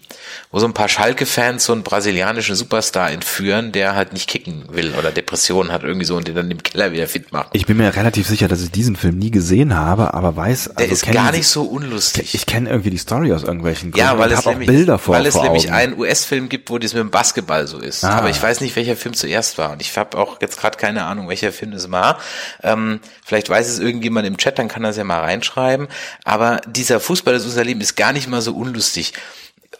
Wo 0.52 0.60
so 0.60 0.66
ein 0.66 0.74
paar 0.74 0.90
Schalke-Fans 0.90 1.64
so 1.66 1.74
einen 1.74 1.84
brasilianischen 1.84 2.56
Superstar 2.56 3.12
entführen, 3.12 3.72
der 3.72 3.96
halt 3.96 4.14
nicht 4.14 4.30
kicken 4.30 4.66
will 4.70 4.94
oder 4.98 5.12
Depressionen 5.12 5.72
hat 5.72 5.84
irgendwie 5.84 6.06
so 6.06 6.16
und 6.16 6.28
den 6.28 6.36
dann 6.36 6.52
im 6.52 6.64
Keller 6.64 6.92
wieder 6.92 7.08
fit 7.08 7.32
macht. 7.32 7.50
Ich 7.54 7.66
bin 7.66 7.78
mir 7.78 7.96
relativ 7.96 8.28
sicher, 8.28 8.48
dass 8.48 8.62
ich 8.62 8.72
diesen 8.72 8.96
Film 8.96 9.18
nie 9.18 9.32
gesehen 9.32 9.76
habe, 9.76 10.14
aber 10.14 10.36
weiß, 10.36 10.72
der 10.78 10.90
also 10.90 10.94
ist 10.94 11.12
gar 11.12 11.32
nicht 11.32 11.48
so 11.48 11.64
unlustig. 11.64 12.34
Ich 12.34 12.46
kenne 12.46 12.70
irgendwie 12.70 12.90
die 12.90 12.98
Story 12.98 13.34
aus 13.34 13.44
irgendwelchen 13.44 13.92
Gründen. 13.92 14.08
Ja, 14.08 14.18
weil 14.18 14.32
es 14.32 14.46
nämlich, 14.46 14.68
Bilder 14.68 15.00
vor, 15.00 15.16
weil 15.16 15.26
es 15.26 15.34
vor 15.34 15.44
nämlich 15.44 15.72
einen 15.72 15.98
US-Film 15.98 16.50
gibt, 16.50 16.70
wo 16.70 16.78
das 16.78 16.94
mit 16.94 17.02
dem 17.02 17.12
Basketball 17.12 17.68
so 17.68 17.80
ist. 17.80 18.04
Ah. 18.04 18.18
Aber 18.18 18.30
ich 18.30 18.42
weiß 18.42 18.62
nicht, 18.62 18.76
welcher 18.76 18.96
Film 18.96 19.14
zuerst 19.14 19.58
war 19.58 19.72
und 19.72 19.82
ich 19.82 19.98
habe 19.98 20.18
auch 20.18 20.42
jetzt 20.42 20.60
gerade 20.60 20.78
keine 20.78 21.06
Ahnung, 21.06 21.30
welcher 21.30 21.52
Film 21.52 21.74
es 21.74 21.92
war. 21.92 22.20
Ähm, 22.64 23.00
vielleicht 23.26 23.50
weiß 23.50 23.68
es 23.68 23.80
irgendjemand 23.80 24.28
im 24.28 24.38
Chat, 24.38 24.60
dann 24.60 24.68
kann 24.68 24.84
er 24.84 24.92
es 24.92 24.98
ja 24.98 25.04
mal 25.04 25.20
reinschreiben. 25.20 25.88
Aber 26.24 26.62
dieser 26.68 26.97
Fußball 27.00 27.36
ist 27.36 27.46
unser 27.46 27.64
Leben 27.64 27.78
Leben 27.78 27.82
ist 27.82 27.96
gar 27.96 28.14
nicht 28.14 28.28
mal 28.28 28.42
so 28.42 28.54
unlustig, 28.54 29.14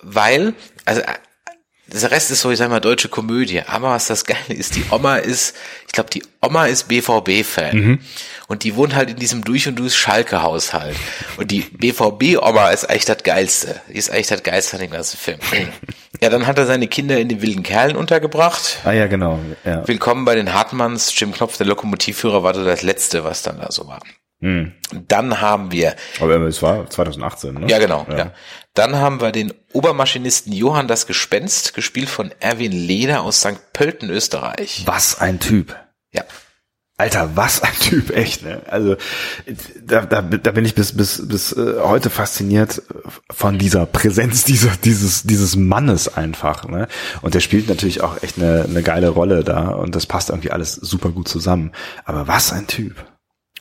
weil, 0.02 0.54
also 0.86 1.02
der 1.88 2.12
Rest 2.12 2.32
ist 2.32 2.42
so, 2.42 2.52
ich 2.52 2.58
sag 2.58 2.70
mal, 2.70 2.82
deutsche 2.82 3.08
Komödie. 3.08 3.62
Aber 3.66 3.92
was 3.92 4.08
das 4.08 4.26
Geile 4.26 4.54
ist, 4.54 4.76
die 4.76 4.84
Oma 4.92 5.18
ist, 5.18 5.56
ich 5.88 5.94
glaube, 5.94 6.10
die 6.10 6.22
Oma 6.42 6.66
ist 6.66 6.90
BVB-Fan. 6.90 7.78
Mhm. 7.78 8.00
Und 8.50 8.64
die 8.64 8.76
wohnt 8.76 8.94
halt 8.94 9.10
in 9.10 9.16
diesem 9.16 9.44
durch 9.44 9.68
und 9.68 9.80
durch 9.80 9.96
Schalke-Haushalt. 9.96 10.98
Und 11.38 11.50
die 11.50 11.62
BVB-Oma 11.62 12.70
ist 12.72 12.90
eigentlich 12.90 13.06
das 13.06 13.24
Geilste. 13.24 13.82
Die 13.88 13.98
ist 13.98 14.12
eigentlich 14.12 14.28
das 14.28 14.44
Geilste 14.44 14.76
an 14.76 14.82
dem 14.82 14.92
ganzen 14.92 15.18
Film. 15.18 15.40
ja, 16.22 16.30
dann 16.30 16.46
hat 16.46 16.58
er 16.58 16.66
seine 16.66 16.88
Kinder 16.88 17.18
in 17.20 17.30
den 17.30 17.42
wilden 17.42 17.64
Kerlen 17.64 17.96
untergebracht. 17.96 18.80
Ah 18.84 18.92
ja, 18.92 19.08
genau. 19.08 19.40
Ja. 19.64 19.88
Willkommen 19.88 20.26
bei 20.26 20.36
den 20.36 20.54
Hartmanns. 20.54 21.18
Jim 21.18 21.34
Knopf, 21.34 21.58
der 21.58 21.68
Lokomotivführer, 21.68 22.44
war 22.44 22.54
so 22.54 22.66
das 22.66 22.82
Letzte, 22.82 23.24
was 23.24 23.44
dann 23.44 23.60
da 23.60 23.72
so 23.72 23.88
war. 23.88 24.02
Hm. 24.40 24.74
Dann 25.08 25.42
haben 25.42 25.72
wir. 25.72 25.96
Aber 26.20 26.36
es 26.42 26.62
war 26.62 26.90
2018, 26.90 27.54
ne? 27.56 27.68
Ja, 27.68 27.80
genau. 27.80 28.06
Ja. 28.10 28.18
ja. 28.18 28.32
Dann 28.74 28.96
haben 28.98 29.20
wir 29.20 29.32
den 29.32 29.54
Obermaschinisten 29.74 30.54
Johann 30.54 30.88
das 30.88 31.08
Gespenst, 31.08 31.74
gespielt 31.74 32.10
von 32.10 32.32
Erwin 32.40 32.72
Leder 32.72 33.24
aus 33.24 33.40
St. 33.40 33.74
Pölten, 33.74 34.10
Österreich. 34.10 34.84
Was 34.86 35.20
ein 35.20 35.40
Typ. 35.40 35.76
Ja. 36.12 36.24
Alter, 37.00 37.36
was 37.36 37.62
ein 37.62 37.74
Typ, 37.80 38.10
echt, 38.10 38.44
ne? 38.44 38.62
Also 38.68 38.96
da, 39.80 40.02
da, 40.02 40.24
da 40.24 40.52
bin 40.52 40.66
ich 40.66 40.74
bis 40.74 40.98
bis 40.98 41.28
bis 41.28 41.54
äh, 41.54 41.76
heute 41.80 42.10
fasziniert 42.10 42.82
von 43.30 43.60
dieser 43.60 43.86
Präsenz 43.86 44.46
dieser 44.46 44.72
dieses 44.84 45.22
dieses 45.22 45.56
Mannes 45.56 46.16
einfach, 46.16 46.68
ne? 46.68 46.88
Und 47.22 47.36
der 47.36 47.40
spielt 47.40 47.70
natürlich 47.70 48.02
auch 48.02 48.24
echt 48.24 48.38
eine, 48.40 48.66
eine 48.68 48.82
geile 48.82 49.10
Rolle 49.10 49.44
da 49.44 49.70
und 49.70 49.96
das 49.96 50.08
passt 50.08 50.32
irgendwie 50.32 50.50
alles 50.50 50.74
super 50.74 51.10
gut 51.10 51.28
zusammen. 51.28 51.72
Aber 52.04 52.28
was 52.28 52.52
ein 52.52 52.66
Typ. 52.66 53.06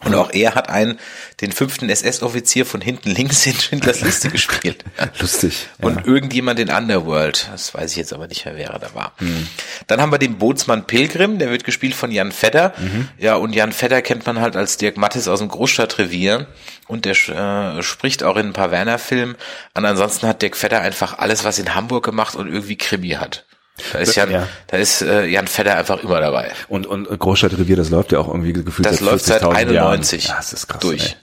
Und 0.04 0.14
auch 0.14 0.30
er 0.32 0.54
hat 0.54 0.68
einen, 0.68 0.98
den 1.40 1.52
fünften 1.52 1.88
SS-Offizier 1.88 2.66
von 2.66 2.82
hinten 2.82 3.10
links 3.10 3.46
in 3.46 3.54
Schindlers 3.54 4.02
Liste 4.02 4.28
gespielt. 4.28 4.84
Lustig. 5.20 5.68
Ja. 5.78 5.86
Und 5.86 6.06
irgendjemand 6.06 6.60
in 6.60 6.68
Underworld. 6.68 7.48
Das 7.50 7.72
weiß 7.72 7.92
ich 7.92 7.96
jetzt 7.96 8.12
aber 8.12 8.26
nicht 8.26 8.44
mehr, 8.44 8.56
wer 8.56 8.70
er 8.70 8.78
da 8.78 8.94
war. 8.94 9.14
Mhm. 9.20 9.46
Dann 9.86 10.02
haben 10.02 10.12
wir 10.12 10.18
den 10.18 10.36
Bootsmann 10.36 10.86
Pilgrim, 10.86 11.38
der 11.38 11.50
wird 11.50 11.64
gespielt 11.64 11.94
von 11.94 12.10
Jan 12.10 12.30
Fedder. 12.30 12.74
Mhm. 12.76 13.08
Ja, 13.18 13.36
und 13.36 13.54
Jan 13.54 13.72
Fedder 13.72 14.02
kennt 14.02 14.26
man 14.26 14.38
halt 14.38 14.54
als 14.54 14.76
Dirk 14.76 14.98
Mattis 14.98 15.28
aus 15.28 15.38
dem 15.38 15.48
Großstadtrevier. 15.48 16.46
Und 16.88 17.06
der 17.06 17.14
äh, 17.14 17.82
spricht 17.82 18.22
auch 18.22 18.36
in 18.36 18.48
ein 18.48 18.52
paar 18.52 18.70
Werner-Filmen. 18.70 19.36
Und 19.74 19.84
ansonsten 19.86 20.28
hat 20.28 20.42
Dirk 20.42 20.58
Fedder 20.58 20.82
einfach 20.82 21.18
alles, 21.18 21.42
was 21.42 21.58
in 21.58 21.74
Hamburg 21.74 22.04
gemacht 22.04 22.36
und 22.36 22.52
irgendwie 22.52 22.76
Krimi 22.76 23.10
hat. 23.10 23.45
Da 23.92 23.98
ist 23.98 24.14
Jan, 24.16 24.30
ja. 24.30 24.48
da 24.68 24.76
ist 24.78 25.02
äh, 25.02 25.26
Jan 25.26 25.46
Fedder 25.46 25.76
einfach 25.76 26.02
immer 26.02 26.20
dabei. 26.20 26.52
Und 26.68 26.86
und 26.86 27.06
Großstadtrevier, 27.06 27.76
das 27.76 27.90
läuft 27.90 28.12
ja 28.12 28.18
auch 28.18 28.28
irgendwie 28.28 28.52
gefühlt 28.52 28.86
Das 28.86 29.00
läuft 29.00 29.24
seit 29.26 29.44
91 29.44 30.24
Jahren. 30.24 30.34
Ja, 30.34 30.36
das 30.36 30.52
ist 30.52 30.66
krass, 30.66 30.80
durch. 30.80 31.02
Ey. 31.02 31.16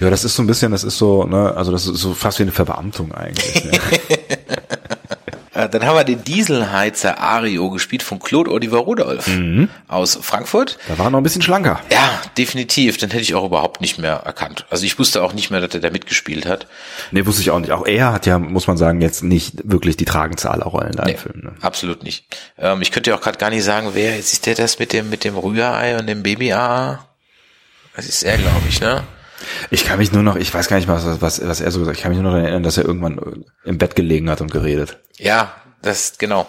Ja, 0.00 0.10
das 0.10 0.24
ist 0.24 0.36
so 0.36 0.42
ein 0.42 0.46
bisschen, 0.46 0.72
das 0.72 0.84
ist 0.84 0.98
so, 0.98 1.24
ne, 1.24 1.54
also 1.56 1.72
das 1.72 1.86
ist 1.86 2.00
so 2.00 2.12
fast 2.12 2.38
wie 2.38 2.42
eine 2.42 2.52
Verbeamtung 2.52 3.12
eigentlich. 3.14 3.64
Ne? 3.64 3.72
Äh, 5.54 5.68
dann 5.68 5.84
haben 5.84 5.96
wir 5.96 6.04
den 6.04 6.24
Dieselheizer 6.24 7.18
Ario 7.18 7.70
gespielt 7.70 8.02
von 8.02 8.18
Claude 8.18 8.50
Oliver 8.50 8.78
Rudolph 8.78 9.26
mhm. 9.26 9.68
aus 9.88 10.18
Frankfurt. 10.20 10.78
Da 10.88 10.98
war 10.98 11.06
er 11.06 11.10
noch 11.10 11.18
ein 11.18 11.22
bisschen 11.22 11.42
schlanker. 11.42 11.80
Ja, 11.90 12.20
definitiv. 12.38 12.96
Den 12.96 13.10
hätte 13.10 13.22
ich 13.22 13.34
auch 13.34 13.44
überhaupt 13.44 13.80
nicht 13.80 13.98
mehr 13.98 14.22
erkannt. 14.24 14.66
Also 14.70 14.86
ich 14.86 14.98
wusste 14.98 15.22
auch 15.22 15.34
nicht 15.34 15.50
mehr, 15.50 15.60
dass 15.60 15.74
er 15.74 15.80
da 15.80 15.90
mitgespielt 15.90 16.46
hat. 16.46 16.66
Nee, 17.10 17.26
wusste 17.26 17.42
ich 17.42 17.50
auch 17.50 17.58
nicht. 17.58 17.72
Auch 17.72 17.86
er 17.86 18.12
hat 18.12 18.26
ja, 18.26 18.38
muss 18.38 18.66
man 18.66 18.76
sagen, 18.76 19.00
jetzt 19.00 19.22
nicht 19.22 19.58
wirklich 19.64 19.96
die 19.96 20.06
Tragenzahl 20.06 20.52
aller 20.52 20.66
Rollen 20.66 20.92
da 20.92 21.04
nee, 21.04 21.12
im 21.12 21.18
Film. 21.18 21.40
Ne? 21.42 21.52
Absolut 21.60 22.02
nicht. 22.02 22.24
Ähm, 22.58 22.80
ich 22.80 22.90
könnte 22.90 23.10
ja 23.10 23.16
auch 23.16 23.20
gerade 23.20 23.38
gar 23.38 23.50
nicht 23.50 23.64
sagen, 23.64 23.90
wer 23.92 24.16
jetzt 24.16 24.32
ist 24.32 24.46
der 24.46 24.54
das 24.54 24.78
mit 24.78 24.92
dem 24.92 25.10
mit 25.10 25.24
dem 25.24 25.36
Rührei 25.36 25.98
und 25.98 26.06
dem 26.06 26.22
Baby-A? 26.22 27.04
Das 27.94 28.06
ist 28.06 28.22
er, 28.22 28.38
glaube 28.38 28.62
ich, 28.68 28.80
ne? 28.80 29.02
Ich 29.70 29.84
kann 29.84 29.98
mich 29.98 30.12
nur 30.12 30.22
noch, 30.22 30.36
ich 30.36 30.52
weiß 30.52 30.68
gar 30.68 30.76
nicht 30.76 30.88
mal, 30.88 31.02
was, 31.02 31.20
was, 31.20 31.46
was 31.46 31.60
er 31.60 31.70
so 31.70 31.78
gesagt 31.78 31.96
hat. 31.96 31.98
Ich 31.98 32.02
kann 32.02 32.12
mich 32.12 32.20
nur 32.20 32.32
noch 32.32 32.38
erinnern, 32.38 32.62
dass 32.62 32.78
er 32.78 32.84
irgendwann 32.84 33.44
im 33.64 33.78
Bett 33.78 33.96
gelegen 33.96 34.30
hat 34.30 34.40
und 34.40 34.50
geredet. 34.50 34.98
Ja, 35.18 35.54
das, 35.82 36.18
genau. 36.18 36.46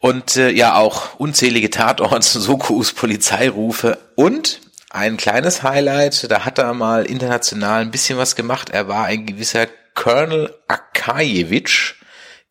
und 0.00 0.36
äh, 0.36 0.50
ja, 0.50 0.76
auch 0.76 1.18
unzählige 1.18 1.70
Tatorts, 1.70 2.32
Sokus, 2.32 2.92
Polizeirufe 2.92 3.98
und 4.14 4.60
ein 4.90 5.16
kleines 5.16 5.62
Highlight, 5.62 6.30
da 6.30 6.44
hat 6.44 6.58
er 6.58 6.72
mal 6.72 7.04
international 7.04 7.82
ein 7.82 7.90
bisschen 7.90 8.16
was 8.16 8.36
gemacht. 8.36 8.70
Er 8.70 8.86
war 8.86 9.06
ein 9.06 9.26
gewisser 9.26 9.66
Colonel 9.94 10.54
Akajewitsch 10.68 11.94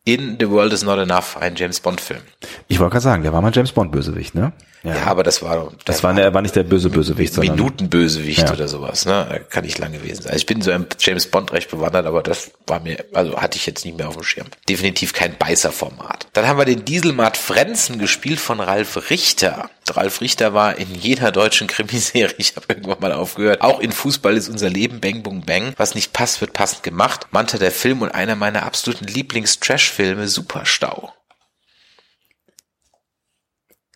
in 0.04 0.36
The 0.38 0.50
World 0.50 0.72
is 0.72 0.82
Not 0.82 0.98
Enough, 0.98 1.38
ein 1.38 1.56
James 1.56 1.80
Bond 1.80 2.00
Film. 2.00 2.20
Ich 2.68 2.78
wollte 2.78 2.92
gerade 2.92 3.02
sagen, 3.02 3.22
der 3.22 3.32
war 3.32 3.40
mal 3.40 3.52
James 3.54 3.72
Bond 3.72 3.92
Bösewicht, 3.92 4.34
ne? 4.34 4.52
Ja, 4.84 4.94
ja 4.94 5.06
aber 5.06 5.22
das 5.22 5.42
war 5.42 5.72
das 5.84 6.02
war, 6.02 6.16
war, 6.16 6.34
war 6.34 6.42
nicht 6.42 6.54
der 6.54 6.62
böse 6.62 6.90
Bösewicht, 6.90 7.32
sondern 7.32 7.56
Minutenbösewicht 7.56 8.40
ja. 8.40 8.52
oder 8.52 8.68
sowas, 8.68 9.06
ne? 9.06 9.40
Kann 9.48 9.64
nicht 9.64 9.78
lang 9.78 9.92
gewesen 9.92 10.22
sein. 10.22 10.32
Also 10.32 10.36
ich 10.36 10.46
bin 10.46 10.60
so 10.60 10.70
ein 10.70 10.86
James 11.00 11.26
Bond 11.26 11.52
recht 11.52 11.70
bewandert, 11.70 12.06
aber 12.06 12.22
das 12.22 12.52
war 12.66 12.80
mir, 12.80 13.04
also 13.14 13.40
hatte 13.40 13.56
ich 13.56 13.66
jetzt 13.66 13.84
nicht 13.84 13.96
mehr 13.96 14.08
auf 14.08 14.16
dem 14.16 14.24
Schirm. 14.24 14.46
Definitiv 14.68 15.14
kein 15.14 15.36
Beißer-Format. 15.38 16.28
Dann 16.34 16.46
haben 16.46 16.58
wir 16.58 16.66
den 16.66 16.84
Dieselmart 16.84 17.36
Frenzen 17.36 17.98
gespielt 17.98 18.40
von 18.40 18.60
Ralf 18.60 19.10
Richter. 19.10 19.70
Ralf 19.90 20.20
Richter 20.20 20.54
war 20.54 20.76
in 20.78 20.94
jeder 20.94 21.32
deutschen 21.32 21.66
Krimiserie, 21.66 22.34
ich 22.38 22.54
habe 22.56 22.66
irgendwann 22.68 23.00
mal 23.00 23.12
aufgehört. 23.12 23.62
Auch 23.62 23.80
in 23.80 23.92
Fußball 23.92 24.36
ist 24.36 24.48
unser 24.48 24.68
Leben 24.68 25.00
Bang 25.00 25.22
Bung 25.22 25.42
Bang. 25.46 25.72
Was 25.78 25.94
nicht 25.94 26.12
passt, 26.12 26.40
wird 26.40 26.52
passend 26.52 26.82
gemacht. 26.82 27.28
Manta 27.30 27.58
der 27.58 27.72
Film 27.72 28.02
und 28.02 28.10
einer 28.10 28.36
meiner 28.36 28.64
absoluten 28.64 29.06
Lieblings-Trash-Filme, 29.06 30.28
Superstau. 30.28 31.12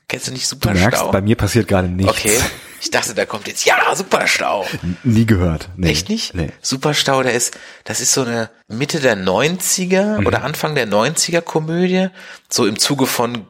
Kennst 0.09 0.27
du 0.27 0.33
nicht 0.33 0.47
Superstau? 0.47 0.73
Du 0.73 0.81
merkst, 0.81 1.13
bei 1.13 1.21
mir 1.21 1.37
passiert 1.37 1.69
gerade 1.69 1.89
nichts. 1.89 2.11
Okay. 2.11 2.39
Ich 2.81 2.91
dachte, 2.91 3.15
da 3.15 3.27
kommt 3.27 3.49
jetzt, 3.49 3.65
ja, 3.65 3.77
Superstau. 3.95 4.65
Nie 5.03 5.27
gehört. 5.27 5.69
Nee. 5.77 5.91
Echt 5.91 6.09
nicht? 6.09 6.35
Nee. 6.35 6.51
Superstau, 6.63 7.23
der 7.23 7.35
ist, 7.35 7.59
das 7.85 8.01
ist 8.01 8.13
so 8.13 8.23
eine 8.23 8.51
Mitte 8.69 9.01
der 9.01 9.19
90er 9.19 10.21
mhm. 10.21 10.27
oder 10.27 10.45
Anfang 10.45 10.75
der 10.75 10.89
90er 10.89 11.43
Komödie. 11.43 12.09
So 12.49 12.67
im 12.67 12.79
Zuge 12.79 13.07
von 13.07 13.47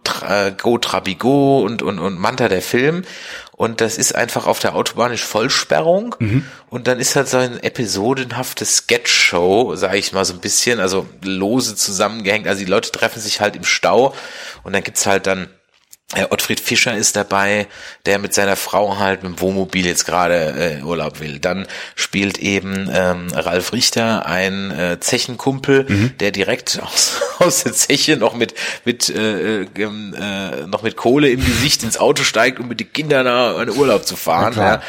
Go 0.61 0.79
Trabigo 0.79 1.61
und, 1.61 1.83
und, 1.83 1.99
und 1.99 2.19
Manta 2.19 2.49
der 2.49 2.63
Film. 2.63 3.05
Und 3.53 3.81
das 3.81 3.99
ist 3.99 4.15
einfach 4.15 4.47
auf 4.47 4.59
der 4.61 4.75
autobahnisch 4.75 5.25
Vollsperrung. 5.25 6.17
Mhm. 6.19 6.45
Und 6.71 6.89
dann 6.89 6.99
ist 6.99 7.15
halt 7.15 7.29
so 7.29 7.37
ein 7.37 7.63
episodenhaftes 7.63 8.79
Sketch-Show, 8.79 9.77
sage 9.77 9.99
ich 9.99 10.13
mal 10.13 10.25
so 10.25 10.33
ein 10.33 10.41
bisschen, 10.41 10.81
also 10.81 11.07
lose 11.23 11.77
zusammengehängt. 11.77 12.49
Also 12.49 12.65
die 12.65 12.71
Leute 12.71 12.91
treffen 12.91 13.21
sich 13.21 13.41
halt 13.41 13.57
im 13.57 13.65
Stau 13.65 14.15
und 14.65 14.73
dann 14.73 14.83
gibt's 14.83 15.07
halt 15.07 15.27
dann 15.27 15.49
Ottfried 16.31 16.59
Fischer 16.59 16.97
ist 16.97 17.17
dabei, 17.17 17.67
der 18.07 18.19
mit 18.19 18.33
seiner 18.33 18.57
Frau 18.57 18.97
halt 18.97 19.23
mit 19.23 19.33
dem 19.33 19.41
Wohnmobil 19.41 19.85
jetzt 19.85 20.07
gerade 20.07 20.79
äh, 20.81 20.83
Urlaub 20.83 21.21
will. 21.21 21.39
Dann 21.39 21.67
spielt 21.97 22.39
eben 22.39 22.89
ähm, 22.91 23.27
Ralf 23.35 23.75
Richter 23.75 24.25
ein 24.25 24.71
äh, 24.71 24.99
Zechenkumpel, 25.01 25.85
mhm. 25.87 26.17
der 26.19 26.31
direkt 26.31 26.81
aus, 26.83 27.21
aus 27.41 27.63
der 27.65 27.75
Zeche 27.75 28.17
noch 28.17 28.35
mit 28.35 28.55
mit 28.87 29.11
äh, 29.11 29.65
äh, 29.65 30.67
noch 30.67 30.83
mit 30.83 30.97
Kohle 30.97 31.29
im 31.29 31.45
Gesicht 31.45 31.83
ins 31.83 31.99
Auto 31.99 32.23
steigt, 32.23 32.59
um 32.59 32.69
mit 32.69 32.81
den 32.81 32.91
Kindern 32.91 33.69
in 33.69 33.77
Urlaub 33.77 34.07
zu 34.07 34.17
fahren. 34.17 34.55
Ja, 34.57 34.83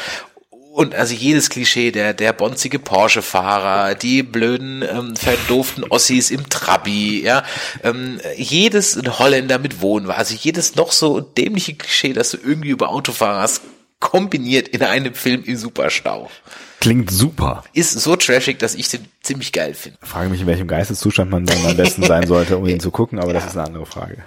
und 0.80 0.94
also 0.94 1.12
jedes 1.12 1.50
Klischee, 1.50 1.90
der, 1.90 2.14
der 2.14 2.32
bonzige 2.32 2.78
Porsche-Fahrer, 2.78 3.94
die 3.94 4.22
blöden, 4.22 4.82
ähm, 4.82 5.14
verdoften 5.14 5.84
Ossis 5.84 6.30
im 6.30 6.48
Trabi, 6.48 7.22
ja, 7.22 7.44
ähm, 7.82 8.18
jedes 8.34 8.98
Holländer 9.18 9.58
mit 9.58 9.82
Wohnwagen, 9.82 10.18
also 10.18 10.34
jedes 10.34 10.76
noch 10.76 10.92
so 10.92 11.20
dämliche 11.20 11.74
Klischee, 11.74 12.14
das 12.14 12.30
du 12.30 12.38
irgendwie 12.38 12.70
über 12.70 12.88
Autofahrer 12.88 13.42
hast, 13.42 13.60
kombiniert 13.98 14.68
in 14.68 14.82
einem 14.82 15.12
Film 15.12 15.44
im 15.44 15.58
Superstau. 15.58 16.30
Klingt 16.80 17.10
super. 17.10 17.62
Ist 17.74 17.92
so 17.92 18.16
trashig, 18.16 18.58
dass 18.58 18.74
ich 18.74 18.88
den 18.88 19.04
ziemlich 19.22 19.52
geil 19.52 19.74
finde. 19.74 19.98
Frage 20.02 20.30
mich, 20.30 20.40
in 20.40 20.46
welchem 20.46 20.66
Geisteszustand 20.66 21.30
man 21.30 21.44
dann 21.44 21.64
am 21.66 21.76
besten 21.76 22.02
sein 22.02 22.26
sollte, 22.26 22.56
um 22.56 22.66
ihn 22.68 22.80
zu 22.80 22.90
gucken, 22.90 23.18
aber 23.18 23.32
das 23.32 23.44
ist 23.46 23.56
eine 23.56 23.66
andere 23.66 23.86
Frage. 23.86 24.18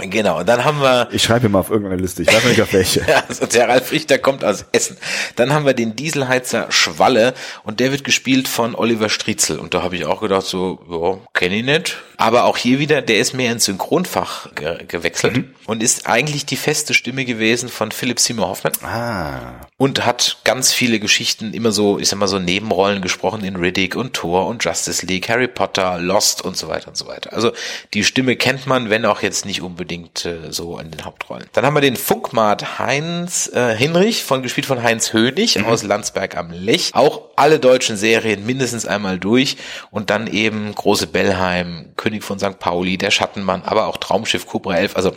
Genau, 0.00 0.42
dann 0.42 0.64
haben 0.64 0.80
wir 0.80 1.08
Ich 1.12 1.22
schreibe 1.22 1.46
ihn 1.46 1.52
mal 1.52 1.60
auf 1.60 1.70
irgendeine 1.70 2.00
Liste, 2.00 2.22
ich 2.22 2.28
weiß 2.28 2.44
nicht 2.44 2.62
auf 2.62 2.72
welche. 2.72 2.98
Ja, 3.08 3.24
also 3.28 3.46
der 3.46 3.68
Ralf 3.68 3.92
Richter 3.92 4.18
kommt 4.18 4.44
aus 4.44 4.66
Essen. 4.72 4.96
Dann 5.36 5.52
haben 5.52 5.64
wir 5.64 5.72
den 5.72 5.96
Dieselheizer 5.96 6.66
Schwalle 6.70 7.34
und 7.62 7.80
der 7.80 7.92
wird 7.92 8.04
gespielt 8.04 8.48
von 8.48 8.74
Oliver 8.74 9.08
Striezel. 9.08 9.58
Und 9.58 9.72
da 9.72 9.82
habe 9.82 9.96
ich 9.96 10.04
auch 10.04 10.20
gedacht, 10.20 10.44
so, 10.44 10.80
ja, 10.90 11.28
kenne 11.32 11.56
ich 11.56 11.64
nicht. 11.64 11.98
Aber 12.16 12.44
auch 12.44 12.56
hier 12.56 12.78
wieder, 12.80 13.00
der 13.00 13.18
ist 13.18 13.34
mehr 13.34 13.52
ins 13.52 13.64
Synchronfach 13.64 14.54
ge 14.54 14.84
gewechselt 14.88 15.44
und 15.66 15.82
ist 15.82 16.08
eigentlich 16.08 16.46
die 16.46 16.56
feste 16.56 16.92
Stimme 16.94 17.24
gewesen 17.24 17.68
von 17.68 17.92
Philipp 17.92 18.18
Seymour 18.18 18.48
Hoffman 18.48 18.72
Ah, 18.82 19.66
und 19.76 20.04
hat 20.04 20.38
ganz 20.44 20.72
viele 20.72 20.98
Geschichten, 20.98 21.54
immer 21.54 21.70
so, 21.70 21.98
ich 21.98 22.08
sag 22.08 22.18
mal 22.18 22.26
so 22.26 22.38
Nebenrollen 22.38 23.02
gesprochen 23.02 23.44
in 23.44 23.56
Riddick 23.56 23.94
und 23.94 24.14
Thor 24.14 24.37
und 24.46 24.62
Justice 24.64 25.04
League, 25.06 25.28
Harry 25.28 25.48
Potter, 25.48 25.98
Lost 25.98 26.42
und 26.42 26.56
so 26.56 26.68
weiter 26.68 26.88
und 26.88 26.96
so 26.96 27.06
weiter. 27.06 27.32
Also 27.32 27.52
die 27.94 28.04
Stimme 28.04 28.36
kennt 28.36 28.66
man, 28.66 28.90
wenn 28.90 29.04
auch 29.04 29.22
jetzt 29.22 29.46
nicht 29.46 29.62
unbedingt 29.62 30.24
äh, 30.24 30.50
so 30.52 30.78
in 30.78 30.90
den 30.90 31.04
Hauptrollen. 31.04 31.46
Dann 31.52 31.64
haben 31.64 31.74
wir 31.74 31.80
den 31.80 31.96
Funkmart 31.96 32.78
Heinz 32.78 33.50
äh, 33.52 33.74
Hinrich, 33.76 34.24
von 34.24 34.42
gespielt 34.42 34.66
von 34.66 34.82
Heinz 34.82 35.12
Hönig 35.12 35.62
aus 35.64 35.82
Landsberg 35.82 36.36
am 36.36 36.50
Lech. 36.50 36.90
Auch 36.94 37.22
alle 37.36 37.58
deutschen 37.58 37.96
Serien 37.96 38.46
mindestens 38.46 38.86
einmal 38.86 39.18
durch 39.18 39.56
und 39.90 40.10
dann 40.10 40.26
eben 40.26 40.74
Große 40.74 41.06
Bellheim, 41.06 41.92
König 41.96 42.24
von 42.24 42.38
St. 42.38 42.58
Pauli, 42.58 42.98
Der 42.98 43.10
Schattenmann, 43.10 43.62
aber 43.62 43.86
auch 43.86 43.96
Traumschiff 43.96 44.46
Cobra 44.46 44.76
11, 44.76 44.96
also 44.96 45.16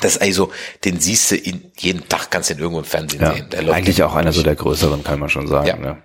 das 0.00 0.16
ist 0.16 0.22
eigentlich 0.22 0.34
so, 0.34 0.52
den 0.84 1.00
siehst 1.00 1.30
du 1.30 1.36
in, 1.36 1.72
jeden 1.78 2.08
Tag 2.08 2.30
kannst 2.30 2.50
du 2.50 2.54
ihn 2.54 2.60
irgendwo 2.60 2.80
im 2.80 2.84
Fernsehen 2.84 3.22
ja. 3.22 3.34
sehen. 3.34 3.70
Eigentlich 3.70 4.02
auch 4.02 4.14
einer 4.14 4.32
so 4.32 4.42
der 4.42 4.54
größeren, 4.54 5.02
kann 5.02 5.18
man 5.18 5.28
schon 5.28 5.48
sagen. 5.48 5.66
Ja. 5.66 5.76
Ne? 5.76 6.02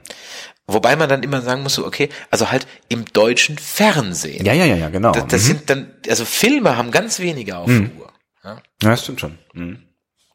Wobei 0.66 0.96
man 0.96 1.10
dann 1.10 1.24
immer 1.24 1.42
sagen 1.42 1.62
muss, 1.64 1.78
okay, 1.78 2.10
also 2.32 2.50
halt 2.52 2.66
im 2.88 3.06
deutschen 3.12 3.58
Fernsehen. 3.58 4.46
Ja, 4.46 4.54
ja, 4.54 4.66
ja, 4.66 4.76
ja, 4.76 4.90
genau. 4.90 5.12
Das, 5.12 5.28
das 5.28 5.42
Mhm. 5.44 5.48
sind 5.48 5.70
dann, 5.70 5.94
also 6.08 6.24
Filme 6.26 6.78
haben 6.78 6.92
ganz 6.92 7.20
wenige 7.20 7.58
auf 7.58 7.68
der 7.68 7.82
Uhr. 7.98 8.12
Ja. 8.44 8.62
ja, 8.82 8.90
das 8.92 9.04
stimmt 9.04 9.20
schon. 9.20 9.38
Mhm. 9.54 9.84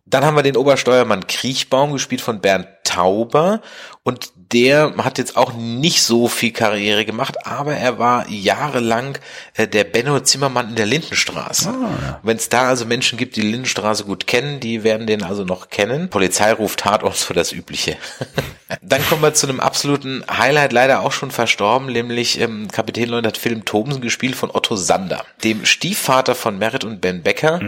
Dann 0.04 0.24
haben 0.24 0.36
wir 0.36 0.42
den 0.42 0.56
Obersteuermann 0.56 1.26
Kriechbaum, 1.26 1.92
gespielt 1.92 2.20
von 2.20 2.40
Bernd 2.40 2.66
Tauber. 2.84 3.60
Und 4.02 4.32
der 4.52 4.94
hat 4.98 5.18
jetzt 5.18 5.37
auch 5.37 5.52
nicht 5.52 6.02
so 6.02 6.26
viel 6.28 6.52
Karriere 6.52 7.04
gemacht, 7.04 7.46
aber 7.46 7.74
er 7.74 7.98
war 7.98 8.28
jahrelang 8.30 9.18
äh, 9.54 9.68
der 9.68 9.84
Benno 9.84 10.20
Zimmermann 10.20 10.70
in 10.70 10.76
der 10.76 10.87
Lindenstraße. 10.87 11.74
Wenn 12.22 12.37
es 12.38 12.48
da 12.48 12.68
also 12.68 12.87
Menschen 12.87 13.18
gibt, 13.18 13.37
die 13.37 13.42
Lindenstraße 13.42 14.04
gut 14.04 14.26
kennen, 14.26 14.61
die 14.61 14.84
werden 14.84 15.06
den 15.06 15.22
also 15.22 15.44
noch 15.44 15.68
kennen. 15.68 16.08
Polizei 16.08 16.52
ruft 16.52 16.80
Tatort, 16.80 17.16
so 17.16 17.34
das 17.34 17.52
Übliche. 17.52 17.96
Dann 18.82 19.04
kommen 19.06 19.22
wir 19.22 19.34
zu 19.34 19.46
einem 19.46 19.61
absoluten 19.61 20.24
Highlight, 20.30 20.72
leider 20.72 21.00
auch 21.00 21.12
schon 21.12 21.30
verstorben, 21.30 21.92
nämlich 21.92 22.40
ähm, 22.40 22.68
Kapitän 22.68 23.11
Leutnant 23.11 23.37
Philipp 23.37 23.66
Thomsen, 23.66 24.00
gespielt 24.00 24.37
von 24.37 24.50
Otto 24.50 24.76
Sander, 24.76 25.24
dem 25.44 25.66
Stiefvater 25.66 26.34
von 26.34 26.58
Merit 26.58 26.84
und 26.84 27.00
Ben 27.00 27.22
Becker. 27.22 27.61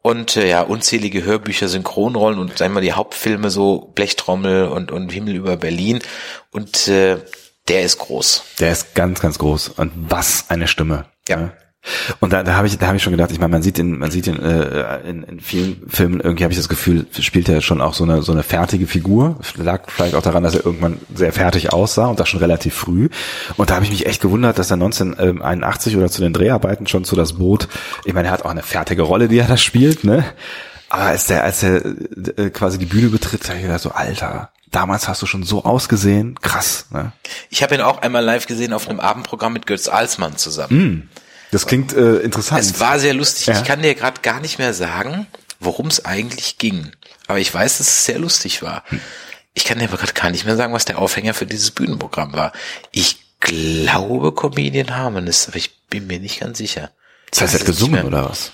Und 0.00 0.36
äh, 0.36 0.48
ja, 0.48 0.62
unzählige 0.62 1.24
Hörbücher, 1.24 1.68
Synchronrollen 1.68 2.38
und 2.38 2.56
sagen 2.56 2.72
wir 2.72 2.76
mal 2.76 2.80
die 2.80 2.92
Hauptfilme 2.92 3.50
so 3.50 3.92
Blechtrommel 3.94 4.68
und, 4.68 4.92
und 4.92 5.10
Himmel 5.10 5.34
über 5.34 5.56
Berlin. 5.56 6.00
Und 6.50 6.88
äh, 6.88 7.18
der 7.68 7.82
ist 7.82 7.98
groß. 7.98 8.44
Der 8.60 8.72
ist 8.72 8.94
ganz, 8.94 9.20
ganz 9.20 9.38
groß. 9.38 9.68
Und 9.70 9.92
was 9.94 10.50
eine 10.50 10.68
Stimme. 10.68 11.06
Ja. 11.28 11.36
Ne? 11.36 11.52
Und 12.20 12.32
da, 12.32 12.42
da 12.42 12.54
habe 12.54 12.66
ich, 12.66 12.78
da 12.78 12.86
habe 12.86 12.96
ich 12.96 13.02
schon 13.02 13.12
gedacht, 13.12 13.30
ich 13.30 13.38
meine, 13.38 13.52
man 13.52 13.62
sieht 13.62 13.78
ihn, 13.78 13.98
man 13.98 14.10
sieht 14.10 14.26
ihn 14.26 14.38
äh, 14.38 15.00
in, 15.08 15.22
in 15.22 15.40
vielen 15.40 15.82
Filmen, 15.88 16.20
irgendwie 16.20 16.44
habe 16.44 16.52
ich 16.52 16.58
das 16.58 16.68
Gefühl, 16.68 17.06
spielt 17.18 17.48
er 17.48 17.60
schon 17.60 17.80
auch 17.80 17.94
so 17.94 18.04
eine 18.04 18.22
so 18.22 18.32
eine 18.32 18.42
fertige 18.42 18.86
Figur. 18.86 19.36
Lag 19.56 19.82
vielleicht 19.88 20.14
auch 20.14 20.22
daran, 20.22 20.42
dass 20.42 20.54
er 20.54 20.64
irgendwann 20.64 20.98
sehr 21.14 21.32
fertig 21.32 21.72
aussah 21.72 22.06
und 22.06 22.20
das 22.20 22.28
schon 22.28 22.40
relativ 22.40 22.74
früh. 22.74 23.08
Und 23.56 23.70
da 23.70 23.74
habe 23.74 23.84
ich 23.84 23.90
mich 23.90 24.06
echt 24.06 24.20
gewundert, 24.20 24.58
dass 24.58 24.70
er 24.70 24.74
1981 24.74 25.96
oder 25.96 26.08
zu 26.08 26.20
den 26.20 26.32
Dreharbeiten 26.32 26.86
schon 26.86 27.04
zu 27.04 27.16
das 27.16 27.34
Boot, 27.34 27.68
ich 28.04 28.14
meine, 28.14 28.28
er 28.28 28.32
hat 28.32 28.44
auch 28.44 28.50
eine 28.50 28.62
fertige 28.62 29.02
Rolle, 29.02 29.28
die 29.28 29.38
er 29.38 29.46
da 29.46 29.56
spielt, 29.56 30.04
ne? 30.04 30.24
Aber 30.90 31.02
als 31.02 31.26
der, 31.26 31.44
als 31.44 31.62
er 31.62 31.84
äh, 31.84 32.50
quasi 32.50 32.78
die 32.78 32.86
Bühne 32.86 33.08
betritt, 33.08 33.46
habe 33.48 33.58
ich 33.58 33.64
gedacht, 33.64 33.80
so, 33.80 33.90
Alter, 33.90 34.50
damals 34.70 35.06
hast 35.08 35.20
du 35.20 35.26
schon 35.26 35.42
so 35.42 35.64
ausgesehen, 35.64 36.40
krass, 36.40 36.86
ne? 36.90 37.12
Ich 37.50 37.62
habe 37.62 37.74
ihn 37.74 37.80
auch 37.82 38.00
einmal 38.00 38.24
live 38.24 38.46
gesehen 38.46 38.72
auf 38.72 38.88
einem 38.88 39.00
Abendprogramm 39.00 39.52
mit 39.52 39.66
Götz 39.66 39.88
Alsmann 39.88 40.36
zusammen. 40.36 41.10
Das 41.50 41.66
klingt 41.66 41.92
äh, 41.92 42.18
interessant. 42.18 42.60
Es 42.60 42.78
war 42.80 42.98
sehr 42.98 43.14
lustig. 43.14 43.46
Ja. 43.46 43.58
Ich 43.58 43.64
kann 43.64 43.82
dir 43.82 43.94
gerade 43.94 44.20
gar 44.20 44.40
nicht 44.40 44.58
mehr 44.58 44.74
sagen, 44.74 45.26
worum 45.60 45.86
es 45.86 46.04
eigentlich 46.04 46.58
ging. 46.58 46.92
Aber 47.26 47.38
ich 47.38 47.52
weiß, 47.52 47.78
dass 47.78 47.88
es 47.88 48.04
sehr 48.04 48.18
lustig 48.18 48.62
war. 48.62 48.84
Ich 49.54 49.64
kann 49.64 49.78
dir 49.78 49.88
aber 49.88 49.96
gerade 49.96 50.12
gar 50.12 50.30
nicht 50.30 50.44
mehr 50.44 50.56
sagen, 50.56 50.72
was 50.72 50.84
der 50.84 50.98
Aufhänger 50.98 51.34
für 51.34 51.46
dieses 51.46 51.70
Bühnenprogramm 51.70 52.32
war. 52.32 52.52
Ich 52.92 53.18
glaube 53.40 54.32
Comedian 54.32 54.94
Harmonist, 54.94 55.48
aber 55.48 55.56
ich 55.56 55.76
bin 55.88 56.06
mir 56.06 56.20
nicht 56.20 56.40
ganz 56.40 56.58
sicher. 56.58 56.90
das 57.30 57.40
heißt, 57.40 57.54
er 57.54 57.60
hat 57.60 57.66
gesungen 57.66 58.04
oder 58.04 58.28
was? 58.28 58.52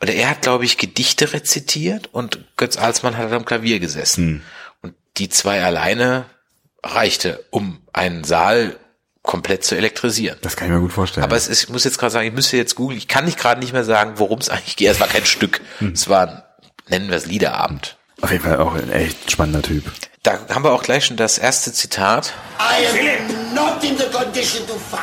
Oder 0.00 0.14
er 0.14 0.30
hat, 0.30 0.42
glaube 0.42 0.64
ich, 0.64 0.78
Gedichte 0.78 1.32
rezitiert 1.32 2.08
und 2.12 2.40
Götz 2.56 2.76
Alsmann 2.76 3.16
hat 3.16 3.30
am 3.32 3.44
Klavier 3.44 3.78
gesessen. 3.78 4.42
Und 4.80 4.94
die 5.16 5.28
zwei 5.28 5.62
alleine 5.62 6.24
reichte, 6.82 7.44
um 7.50 7.80
einen 7.92 8.24
Saal 8.24 8.76
komplett 9.22 9.64
zu 9.64 9.76
elektrisieren. 9.76 10.38
Das 10.42 10.56
kann 10.56 10.68
ich 10.68 10.74
mir 10.74 10.80
gut 10.80 10.92
vorstellen. 10.92 11.24
Aber 11.24 11.36
es 11.36 11.48
ist, 11.48 11.64
ich 11.64 11.68
muss 11.68 11.84
jetzt 11.84 11.98
gerade 11.98 12.10
sagen, 12.10 12.26
ich 12.26 12.34
müsste 12.34 12.56
jetzt 12.56 12.74
googeln. 12.74 12.98
Ich 12.98 13.08
kann 13.08 13.24
nicht 13.24 13.38
gerade 13.38 13.60
nicht 13.60 13.72
mehr 13.72 13.84
sagen, 13.84 14.14
worum 14.16 14.38
es 14.38 14.48
eigentlich 14.48 14.76
geht. 14.76 14.90
Es 14.90 15.00
war 15.00 15.06
kein 15.08 15.24
Stück. 15.24 15.60
Es 15.92 16.08
war, 16.08 16.28
ein, 16.28 16.42
nennen 16.88 17.08
wir 17.08 17.16
es 17.16 17.26
Liederabend. 17.26 17.96
Auf 18.20 18.30
jeden 18.32 18.44
Fall 18.44 18.58
auch 18.58 18.74
ein 18.74 18.90
echt 18.90 19.30
spannender 19.30 19.62
Typ. 19.62 19.84
Da 20.22 20.38
haben 20.50 20.64
wir 20.64 20.72
auch 20.72 20.82
gleich 20.82 21.06
schon 21.06 21.16
das 21.16 21.38
erste 21.38 21.72
Zitat. 21.72 22.32
I 22.60 22.86
am 22.86 23.54
not 23.54 23.82
in 23.82 23.96
the 23.96 24.04
condition 24.04 24.66
to 24.66 24.74
fuck. 24.74 25.00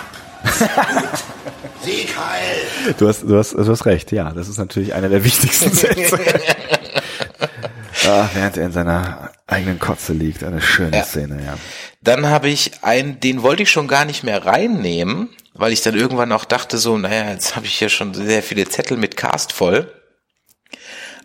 Sieg 1.84 2.16
heil. 2.18 2.94
Du 2.98 3.08
hast, 3.08 3.24
du 3.24 3.38
hast, 3.38 3.54
du 3.54 3.68
hast 3.68 3.86
recht. 3.86 4.12
Ja, 4.12 4.32
das 4.32 4.48
ist 4.48 4.58
natürlich 4.58 4.94
einer 4.94 5.10
der 5.10 5.24
wichtigsten 5.24 5.74
Sätze. 5.74 6.18
ah, 8.08 8.30
während 8.34 8.58
er 8.58 8.66
in 8.66 8.72
seiner 8.72 9.32
eigenen 9.48 9.80
Kotze 9.80 10.14
liegt. 10.14 10.44
Eine 10.44 10.62
schöne 10.62 10.98
Ja. 10.98 11.04
Szene, 11.04 11.44
ja. 11.46 11.56
Dann 12.02 12.28
habe 12.28 12.50
ich 12.50 12.84
einen, 12.84 13.20
den 13.20 13.44
wollte 13.44 13.64
ich 13.64 13.72
schon 13.72 13.88
gar 13.88 14.06
nicht 14.06 14.24
mehr 14.24 14.46
reinnehmen, 14.46 15.30
weil 15.54 15.74
ich 15.74 15.82
dann 15.82 15.96
irgendwann 15.96 16.32
auch 16.32 16.46
dachte 16.46 16.78
so, 16.78 16.98
naja, 16.98 17.32
jetzt 17.32 17.56
habe 17.56 17.66
ich 17.66 17.78
hier 17.78 17.90
schon 17.90 18.14
sehr 18.14 18.42
viele 18.42 18.68
Zettel 18.68 18.98
mit 18.98 19.18
Cast 19.18 19.52
voll. 19.52 19.94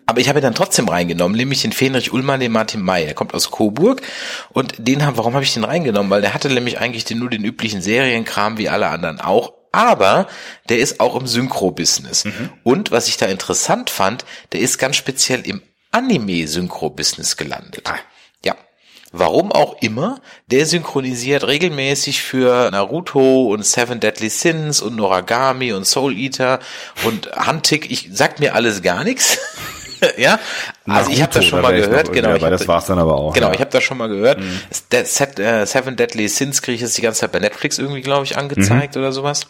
Aber 0.05 0.19
ich 0.19 0.29
habe 0.29 0.39
ihn 0.39 0.43
dann 0.43 0.53
trotzdem 0.53 0.87
reingenommen, 0.87 1.35
nämlich 1.35 1.63
den 1.63 1.71
Fenrich 1.71 2.13
Ullmann, 2.13 2.39
den 2.39 2.51
Martin 2.51 2.81
May. 2.81 3.05
Er 3.05 3.15
kommt 3.15 3.33
aus 3.33 3.49
Coburg 3.49 4.01
und 4.49 4.75
den 4.77 5.05
haben, 5.05 5.17
warum 5.17 5.33
habe 5.33 5.43
ich 5.43 5.53
den 5.53 5.63
reingenommen? 5.63 6.11
Weil 6.11 6.21
der 6.21 6.33
hatte 6.33 6.49
nämlich 6.49 6.79
eigentlich 6.79 7.05
den, 7.05 7.19
nur 7.19 7.29
den 7.29 7.43
üblichen 7.43 7.81
Serienkram 7.81 8.57
wie 8.57 8.69
alle 8.69 8.87
anderen 8.87 9.19
auch. 9.19 9.53
Aber 9.71 10.27
der 10.69 10.77
ist 10.77 10.99
auch 10.99 11.15
im 11.15 11.27
Synchro-Business. 11.27 12.25
Und 12.63 12.91
was 12.91 13.07
ich 13.07 13.17
da 13.17 13.25
interessant 13.25 13.89
fand, 13.89 14.25
der 14.51 14.61
ist 14.61 14.77
ganz 14.77 14.95
speziell 14.95 15.41
im 15.41 15.61
Anime-Synchro-Business 15.91 17.35
gelandet. 17.35 17.87
Ja. 17.87 17.95
Warum 19.17 19.51
auch 19.51 19.75
immer, 19.81 20.19
der 20.47 20.65
synchronisiert 20.65 21.45
regelmäßig 21.47 22.21
für 22.21 22.69
Naruto 22.71 23.47
und 23.53 23.65
Seven 23.65 23.99
Deadly 23.99 24.29
Sins 24.29 24.81
und 24.81 24.95
Noragami 24.95 25.71
und 25.73 25.85
Soul 25.85 26.17
Eater 26.17 26.59
und 27.05 27.29
Huntik. 27.47 27.89
Ich 27.89 28.09
sag 28.11 28.39
mir 28.39 28.55
alles 28.55 28.81
gar 28.81 29.03
nichts. 29.05 29.37
ja, 30.17 30.37
also 30.85 31.09
ich 31.11 31.21
habe 31.21 31.33
das 31.33 31.45
schon 31.45 31.61
da 31.61 31.69
mal 31.69 31.75
gehört. 31.79 32.11
genau, 32.11 32.29
aber 32.31 32.41
hab 32.41 32.49
das 32.51 32.67
war's 32.67 32.85
dann 32.87 32.99
aber 32.99 33.15
auch, 33.15 33.33
Genau, 33.33 33.47
ja. 33.47 33.53
ich 33.53 33.59
habe 33.61 33.71
das 33.71 33.83
schon 33.83 33.97
mal 33.97 34.07
gehört. 34.09 34.39
Dead- 34.91 35.07
Set, 35.07 35.39
äh, 35.39 35.65
Seven 35.65 35.95
Deadly 35.95 36.27
Sins 36.27 36.61
kriege 36.61 36.75
ich 36.75 36.81
jetzt 36.81 36.97
die 36.97 37.01
ganze 37.01 37.21
Zeit 37.21 37.31
bei 37.31 37.39
Netflix 37.39 37.79
irgendwie, 37.79 38.01
glaube 38.01 38.25
ich, 38.25 38.37
angezeigt 38.37 38.95
Mhm. 38.95 39.01
oder 39.01 39.11
sowas. 39.13 39.47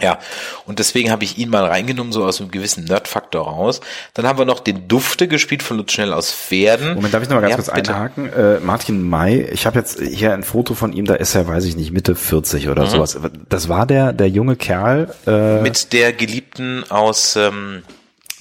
Ja, 0.00 0.20
und 0.66 0.78
deswegen 0.78 1.10
habe 1.10 1.24
ich 1.24 1.36
ihn 1.36 1.50
mal 1.50 1.64
reingenommen, 1.64 2.12
so 2.12 2.24
aus 2.24 2.40
einem 2.40 2.52
gewissen 2.52 2.84
Nerd-Faktor 2.84 3.44
raus. 3.44 3.80
Dann 4.14 4.24
haben 4.24 4.38
wir 4.38 4.44
noch 4.44 4.60
den 4.60 4.86
Dufte 4.86 5.26
gespielt 5.26 5.64
von 5.64 5.78
Lutz 5.78 5.90
Schnell 5.92 6.12
aus 6.12 6.32
Pferden. 6.32 6.94
Moment, 6.94 7.12
darf 7.12 7.24
ich 7.24 7.28
noch 7.28 7.34
mal 7.40 7.40
ganz 7.42 7.50
Ja, 7.50 7.56
kurz 7.56 7.74
bitte. 7.74 7.94
einhaken? 7.94 8.32
Äh, 8.32 8.60
Martin 8.60 9.02
May, 9.02 9.42
ich 9.52 9.66
habe 9.66 9.80
jetzt 9.80 10.00
hier 10.00 10.32
ein 10.32 10.44
Foto 10.44 10.74
von 10.74 10.92
ihm, 10.92 11.06
da 11.06 11.14
ist 11.14 11.34
er, 11.34 11.48
weiß 11.48 11.64
ich 11.64 11.74
nicht, 11.76 11.90
Mitte 11.90 12.14
40 12.14 12.68
oder 12.68 12.86
sowas. 12.86 13.18
Das 13.48 13.68
war 13.68 13.84
der, 13.84 14.12
der 14.12 14.28
junge 14.28 14.54
Kerl, 14.54 15.12
äh, 15.26 15.60
Mit 15.60 15.92
der 15.92 16.12
Geliebten 16.12 16.84
aus 16.88 17.34
ähm, 17.34 17.82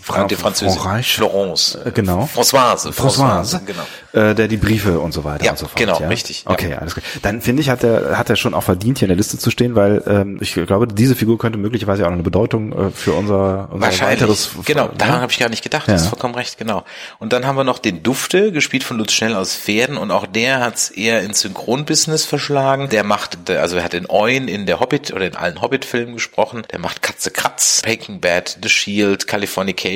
Fra- 0.09 0.23
die 0.25 0.35
Französin. 0.35 0.79
Florence. 1.03 1.75
Äh, 1.85 1.91
genau. 1.91 2.27
Françoise. 2.33 2.91
Françoise, 2.91 3.59
genau. 3.65 3.83
äh, 4.13 4.33
der 4.35 4.47
die 4.47 4.57
Briefe 4.57 4.99
und 4.99 5.11
so 5.13 5.23
weiter 5.23 5.45
Ja, 5.45 5.51
und 5.51 5.57
so 5.59 5.65
fort. 5.67 5.77
genau, 5.77 5.97
richtig, 5.97 6.43
ja. 6.45 6.51
Okay, 6.51 6.73
alles 6.73 6.93
klar. 6.95 7.03
Dann 7.21 7.41
finde 7.41 7.61
ich, 7.61 7.69
hat 7.69 7.83
er 7.83 8.17
hat 8.17 8.29
er 8.29 8.35
schon 8.35 8.53
auch 8.53 8.63
verdient, 8.63 8.99
hier 8.99 9.05
in 9.05 9.09
der 9.09 9.17
Liste 9.17 9.37
zu 9.37 9.51
stehen, 9.51 9.75
weil 9.75 10.03
ähm, 10.07 10.37
ich 10.41 10.53
glaube, 10.53 10.87
diese 10.87 11.15
Figur 11.15 11.37
könnte 11.37 11.57
möglicherweise 11.57 12.03
auch 12.03 12.09
noch 12.09 12.13
eine 12.15 12.23
Bedeutung 12.23 12.71
äh, 12.73 12.91
für 12.91 13.13
unser, 13.13 13.69
unser 13.71 13.85
Wahrscheinlich. 13.85 14.21
weiteres. 14.21 14.49
genau, 14.65 14.85
ne? 14.87 14.93
daran 14.97 15.21
habe 15.21 15.31
ich 15.31 15.39
gar 15.39 15.49
nicht 15.49 15.63
gedacht. 15.63 15.87
Ja. 15.87 15.93
Das 15.93 16.03
ist 16.03 16.07
vollkommen 16.09 16.35
recht, 16.35 16.57
genau. 16.57 16.83
Und 17.19 17.33
dann 17.33 17.45
haben 17.45 17.55
wir 17.55 17.63
noch 17.63 17.79
den 17.79 18.03
Dufte, 18.03 18.51
gespielt 18.51 18.83
von 18.83 18.97
Lutz 18.97 19.11
Schnell 19.13 19.35
aus 19.35 19.55
Pferden 19.55 19.97
und 19.97 20.11
auch 20.11 20.25
der 20.25 20.59
hat's 20.61 20.89
eher 20.89 21.21
ins 21.21 21.41
Synchronbusiness 21.41 22.25
verschlagen. 22.25 22.89
Der 22.89 23.03
macht, 23.03 23.49
also 23.49 23.77
er 23.77 23.83
hat 23.83 23.93
in 23.93 24.09
Euen 24.09 24.47
in 24.47 24.65
der 24.65 24.79
Hobbit 24.79 25.11
oder 25.13 25.27
in 25.27 25.35
allen 25.35 25.61
Hobbit-Filmen 25.61 26.13
gesprochen. 26.15 26.63
Der 26.71 26.79
macht 26.79 27.01
Katze 27.01 27.31
Kratz, 27.31 27.81
Breaking 27.83 28.19
Bad, 28.19 28.57
The 28.61 28.69
Shield, 28.69 29.27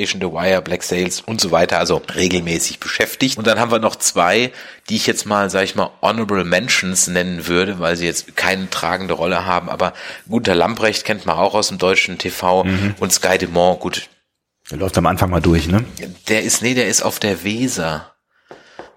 Investigation, 0.04 0.20
The 0.20 0.32
Wire, 0.34 0.62
Black 0.62 0.82
Sails 0.82 1.20
und 1.20 1.40
so 1.40 1.50
weiter, 1.50 1.78
also 1.78 2.00
regelmäßig 2.14 2.80
beschäftigt. 2.80 3.38
Und 3.38 3.46
dann 3.46 3.58
haben 3.58 3.70
wir 3.70 3.78
noch 3.78 3.96
zwei, 3.96 4.52
die 4.88 4.96
ich 4.96 5.06
jetzt 5.06 5.26
mal, 5.26 5.50
sag 5.50 5.64
ich 5.64 5.74
mal, 5.74 5.90
Honorable 6.02 6.44
Mentions 6.44 7.06
nennen 7.08 7.46
würde, 7.46 7.78
weil 7.78 7.96
sie 7.96 8.06
jetzt 8.06 8.36
keine 8.36 8.70
tragende 8.70 9.14
Rolle 9.14 9.46
haben. 9.46 9.68
Aber 9.68 9.94
Gunter 10.28 10.54
Lamprecht 10.54 11.04
kennt 11.04 11.26
man 11.26 11.36
auch 11.36 11.54
aus 11.54 11.68
dem 11.68 11.78
deutschen 11.78 12.18
TV 12.18 12.64
mhm. 12.64 12.94
und 13.00 13.12
Sky 13.12 13.38
Dumont, 13.38 13.80
gut. 13.80 14.08
Der 14.70 14.78
läuft 14.78 14.96
am 14.96 15.06
Anfang 15.06 15.30
mal 15.30 15.40
durch, 15.40 15.68
ne? 15.68 15.84
Der 16.28 16.42
ist, 16.42 16.62
nee, 16.62 16.74
der 16.74 16.88
ist 16.88 17.02
auf 17.02 17.18
der 17.18 17.44
Weser 17.44 18.13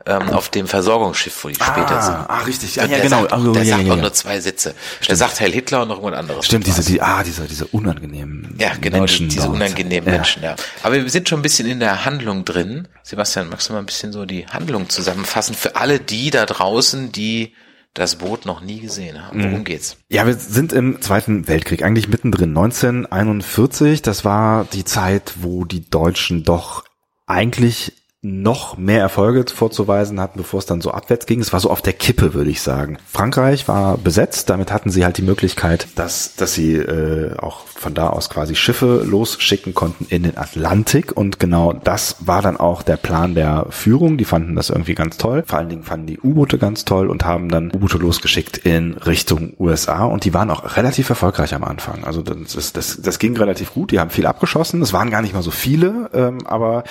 ähm, 0.08 0.30
auf 0.30 0.50
dem 0.50 0.68
Versorgungsschiff, 0.68 1.44
wo 1.44 1.50
die 1.50 1.56
später 1.56 2.02
sind. 2.02 2.16
Ah, 2.16 2.40
richtig. 2.46 2.76
Ja, 2.78 2.86
ja 2.86 3.00
genau. 3.00 3.22
Sagt, 3.22 3.34
auch- 3.34 3.54
der 3.54 3.64
ja, 3.64 3.76
sagt 3.78 3.88
ja, 3.88 3.94
auch 3.94 3.98
nur 3.98 4.14
zwei 4.14 4.40
Sätze. 4.40 4.74
Der 5.08 5.16
sagt 5.16 5.40
Heil 5.40 5.52
Hitler 5.52 5.82
und 5.82 5.90
noch 5.90 5.98
irgendwas 5.98 6.20
anderes. 6.20 6.46
Stimmt, 6.46 6.66
diese, 6.66 6.84
die, 6.84 7.02
ah, 7.02 7.24
diese, 7.24 7.44
diese 7.48 7.66
unangenehmen 7.68 8.56
Ja, 8.58 8.72
genau, 8.80 9.00
Menschen. 9.00 9.30
diese 9.30 9.50
unangenehmen. 9.50 10.10
Menschen, 10.10 10.44
ja. 10.44 10.56
Aber 10.84 10.96
wir 10.96 11.10
sind 11.10 11.28
schon 11.28 11.40
ein 11.40 11.44
bisschen 11.44 11.68
in 11.68 11.80
der 11.80 12.06
Handlung 12.06 12.46
drin. 12.46 12.88
Sebastian, 13.04 13.50
magst 13.50 13.70
du 13.70 13.74
mal 13.74 13.80
ein 13.80 13.86
bisschen 13.86 14.12
so 14.14 14.26
die 14.26 14.48
Handlung 14.48 14.90
zusammenfassen 14.90 15.56
für 15.56 15.76
alle 15.76 16.00
die 16.00 16.30
da 16.32 16.46
draußen, 16.46 17.12
die 17.12 17.54
das 17.94 18.16
Boot 18.16 18.46
noch 18.46 18.62
nie 18.62 18.80
gesehen 18.80 19.26
haben? 19.26 19.40
Mhm. 19.40 19.44
Worum 19.52 19.64
geht's? 19.64 19.98
Ja, 20.10 20.26
wir 20.26 20.36
sind 20.36 20.72
im 20.72 21.02
Zweiten 21.02 21.48
Weltkrieg, 21.48 21.84
eigentlich 21.84 22.08
mittendrin. 22.08 22.50
1941, 22.50 24.02
das 24.02 24.24
war 24.24 24.66
die 24.66 24.86
Zeit, 24.86 25.34
wo 25.42 25.66
die 25.66 25.90
Deutschen 25.90 26.44
doch 26.44 26.84
eigentlich 27.26 27.94
noch 28.28 28.78
mehr 28.78 29.00
Erfolge 29.00 29.46
vorzuweisen 29.54 30.20
hatten, 30.20 30.38
bevor 30.38 30.60
es 30.60 30.66
dann 30.66 30.82
so 30.82 30.92
abwärts 30.92 31.26
ging. 31.26 31.40
Es 31.40 31.54
war 31.54 31.60
so 31.60 31.70
auf 31.70 31.82
der 31.82 31.94
Kippe, 31.94 32.34
würde 32.34 32.50
ich 32.50 32.62
sagen. 32.62 32.98
Frankreich 33.08 33.68
war 33.68 33.98
besetzt, 33.98 34.50
damit 34.50 34.72
hatten 34.72 34.90
sie 34.90 35.06
halt 35.06 35.18
die 35.18 35.24
Möglichkeit, 35.24 35.88
dass, 35.96 36.36
dass 36.36 36.54
sie 36.54 36.76
äh, 36.76 37.38
auch 37.38 37.66
von 37.68 37.94
da 37.94 38.10
aus 38.10 38.30
quasi 38.30 38.56
Schiffe 38.56 39.04
losschicken 39.06 39.74
konnten 39.74 40.06
in 40.10 40.24
den 40.24 40.38
Atlantik. 40.38 41.16
Und 41.16 41.40
genau 41.40 41.74
das 41.74 42.18
war 42.20 42.42
dann 42.42 42.58
auch 42.58 42.82
der 42.82 42.98
Plan 42.98 43.36
der 43.36 43.68
Führung. 43.70 44.18
Die 44.18 44.26
fanden 44.26 44.56
das 44.56 44.70
irgendwie 44.70 44.96
ganz 44.96 45.18
toll. 45.18 45.44
Vor 45.46 45.60
allen 45.60 45.70
Dingen 45.70 45.84
fanden 45.84 46.08
die 46.08 46.20
U-Boote 46.20 46.58
ganz 46.58 46.86
toll 46.86 47.08
und 47.08 47.26
haben 47.26 47.50
dann 47.50 47.72
U-Boote 47.74 47.98
losgeschickt 47.98 48.58
in 48.58 48.94
Richtung 48.94 49.54
USA. 49.60 50.06
Und 50.06 50.26
die 50.26 50.34
waren 50.34 50.50
auch 50.50 50.76
relativ 50.76 51.10
erfolgreich 51.10 51.54
am 51.54 51.64
Anfang. 51.64 52.04
Also 52.04 52.22
das, 52.22 52.74
das, 52.74 53.02
das, 53.02 53.20
ging 53.20 53.38
relativ 53.38 53.74
gut. 53.74 53.92
Die 53.92 54.00
haben 54.00 54.10
viel 54.10 54.26
abgeschossen. 54.26 54.82
Es 54.82 54.94
waren 54.94 55.10
gar 55.10 55.22
nicht 55.22 55.34
mal 55.34 55.44
so 55.44 55.52
viele, 55.52 56.10
ähm, 56.14 56.46
aber 56.46 56.84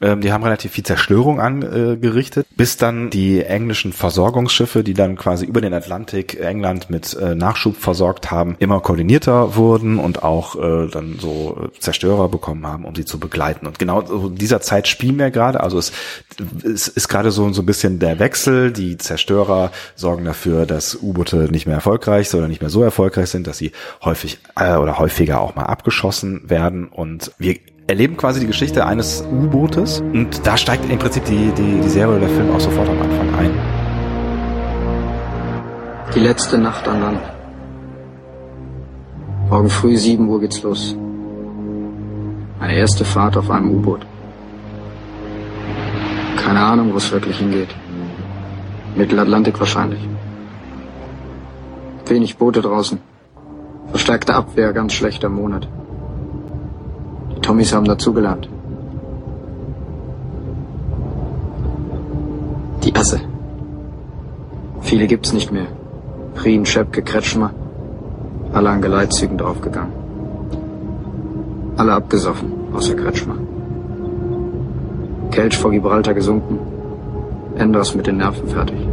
ähm, 0.00 0.20
die 0.20 0.32
haben 0.32 0.44
relativ 0.44 0.72
viel 0.72 0.84
Zerstörung 0.84 1.40
angerichtet, 1.40 2.46
bis 2.56 2.76
dann 2.76 3.10
die 3.10 3.42
englischen 3.42 3.92
Versorgungsschiffe, 3.92 4.84
die 4.84 4.94
dann 4.94 5.16
quasi 5.16 5.44
über 5.44 5.60
den 5.60 5.74
Atlantik 5.74 6.38
England 6.40 6.90
mit 6.90 7.14
äh, 7.14 7.34
Nachschub 7.34 7.76
versorgt 7.76 8.30
haben, 8.30 8.56
immer 8.58 8.80
koordinierter 8.80 9.56
wurden 9.56 9.98
und 9.98 10.22
auch 10.22 10.56
äh, 10.56 10.88
dann 10.88 11.16
so 11.18 11.68
Zerstörer 11.78 12.28
bekommen 12.28 12.66
haben, 12.66 12.84
um 12.84 12.94
sie 12.94 13.04
zu 13.04 13.18
begleiten. 13.18 13.66
Und 13.66 13.78
genau 13.78 14.28
dieser 14.28 14.60
Zeit 14.60 14.88
spielen 14.88 15.18
wir 15.18 15.30
gerade. 15.30 15.60
Also 15.60 15.78
es, 15.78 15.92
es 16.64 16.88
ist 16.88 17.08
gerade 17.08 17.30
so, 17.30 17.52
so 17.52 17.62
ein 17.62 17.66
bisschen 17.66 17.98
der 17.98 18.18
Wechsel. 18.18 18.72
Die 18.72 18.98
Zerstörer 18.98 19.72
sorgen 19.96 20.24
dafür, 20.24 20.66
dass 20.66 20.94
U-Boote 20.94 21.48
nicht 21.50 21.66
mehr 21.66 21.76
erfolgreich 21.76 22.32
oder 22.34 22.48
nicht 22.48 22.60
mehr 22.60 22.70
so 22.70 22.82
erfolgreich 22.82 23.30
sind, 23.30 23.46
dass 23.46 23.58
sie 23.58 23.72
häufig 24.04 24.38
äh, 24.56 24.76
oder 24.76 24.98
häufiger 24.98 25.40
auch 25.40 25.54
mal 25.54 25.64
abgeschossen 25.64 26.48
werden. 26.48 26.88
Und 26.88 27.32
wir 27.38 27.56
erleben 27.88 28.18
quasi 28.18 28.40
die 28.40 28.46
Geschichte 28.46 28.86
eines 28.86 29.24
U-Bootes 29.32 30.00
und 30.00 30.46
da 30.46 30.58
steigt 30.58 30.88
im 30.90 30.98
Prinzip 30.98 31.24
die, 31.24 31.50
die, 31.52 31.80
die 31.80 31.88
Serie 31.88 32.16
oder 32.16 32.26
der 32.26 32.28
Film 32.28 32.50
auch 32.52 32.60
sofort 32.60 32.86
am 32.86 33.00
Anfang 33.00 33.34
ein. 33.34 33.50
Die 36.14 36.20
letzte 36.20 36.58
Nacht 36.58 36.86
an 36.86 37.00
Land. 37.00 37.20
Morgen 39.48 39.70
früh 39.70 39.96
7 39.96 40.28
Uhr 40.28 40.38
geht's 40.40 40.62
los. 40.62 40.94
Meine 42.60 42.74
erste 42.74 43.06
Fahrt 43.06 43.38
auf 43.38 43.50
einem 43.50 43.70
U-Boot. 43.70 44.04
Keine 46.36 46.60
Ahnung, 46.60 46.92
wo 46.92 46.98
es 46.98 47.10
wirklich 47.10 47.38
hingeht. 47.38 47.74
Mittelatlantik 48.96 49.58
wahrscheinlich. 49.58 50.06
Wenig 52.06 52.36
Boote 52.36 52.60
draußen. 52.60 53.00
Verstärkte 53.92 54.34
Abwehr, 54.34 54.74
ganz 54.74 54.92
schlechter 54.92 55.30
Monat. 55.30 55.68
Die 57.38 57.42
Tommys 57.42 57.72
haben 57.72 57.84
dazugelernt. 57.84 58.48
Die 62.82 62.92
Asse. 62.96 63.20
Viele 64.80 65.06
gibt's 65.06 65.32
nicht 65.32 65.52
mehr. 65.52 65.68
Prien, 66.34 66.66
Schepke, 66.66 67.00
Kretschmer. 67.00 67.52
Alle 68.52 68.70
an 68.70 68.82
Geleitzügen 68.82 69.38
draufgegangen. 69.38 69.92
Alle 71.76 71.92
abgesoffen, 71.92 72.52
außer 72.74 72.96
Kretschmer. 72.96 73.36
Kelch 75.30 75.56
vor 75.56 75.70
Gibraltar 75.70 76.14
gesunken. 76.14 76.58
Enders 77.56 77.94
mit 77.94 78.08
den 78.08 78.16
Nerven 78.16 78.48
fertig. 78.48 78.87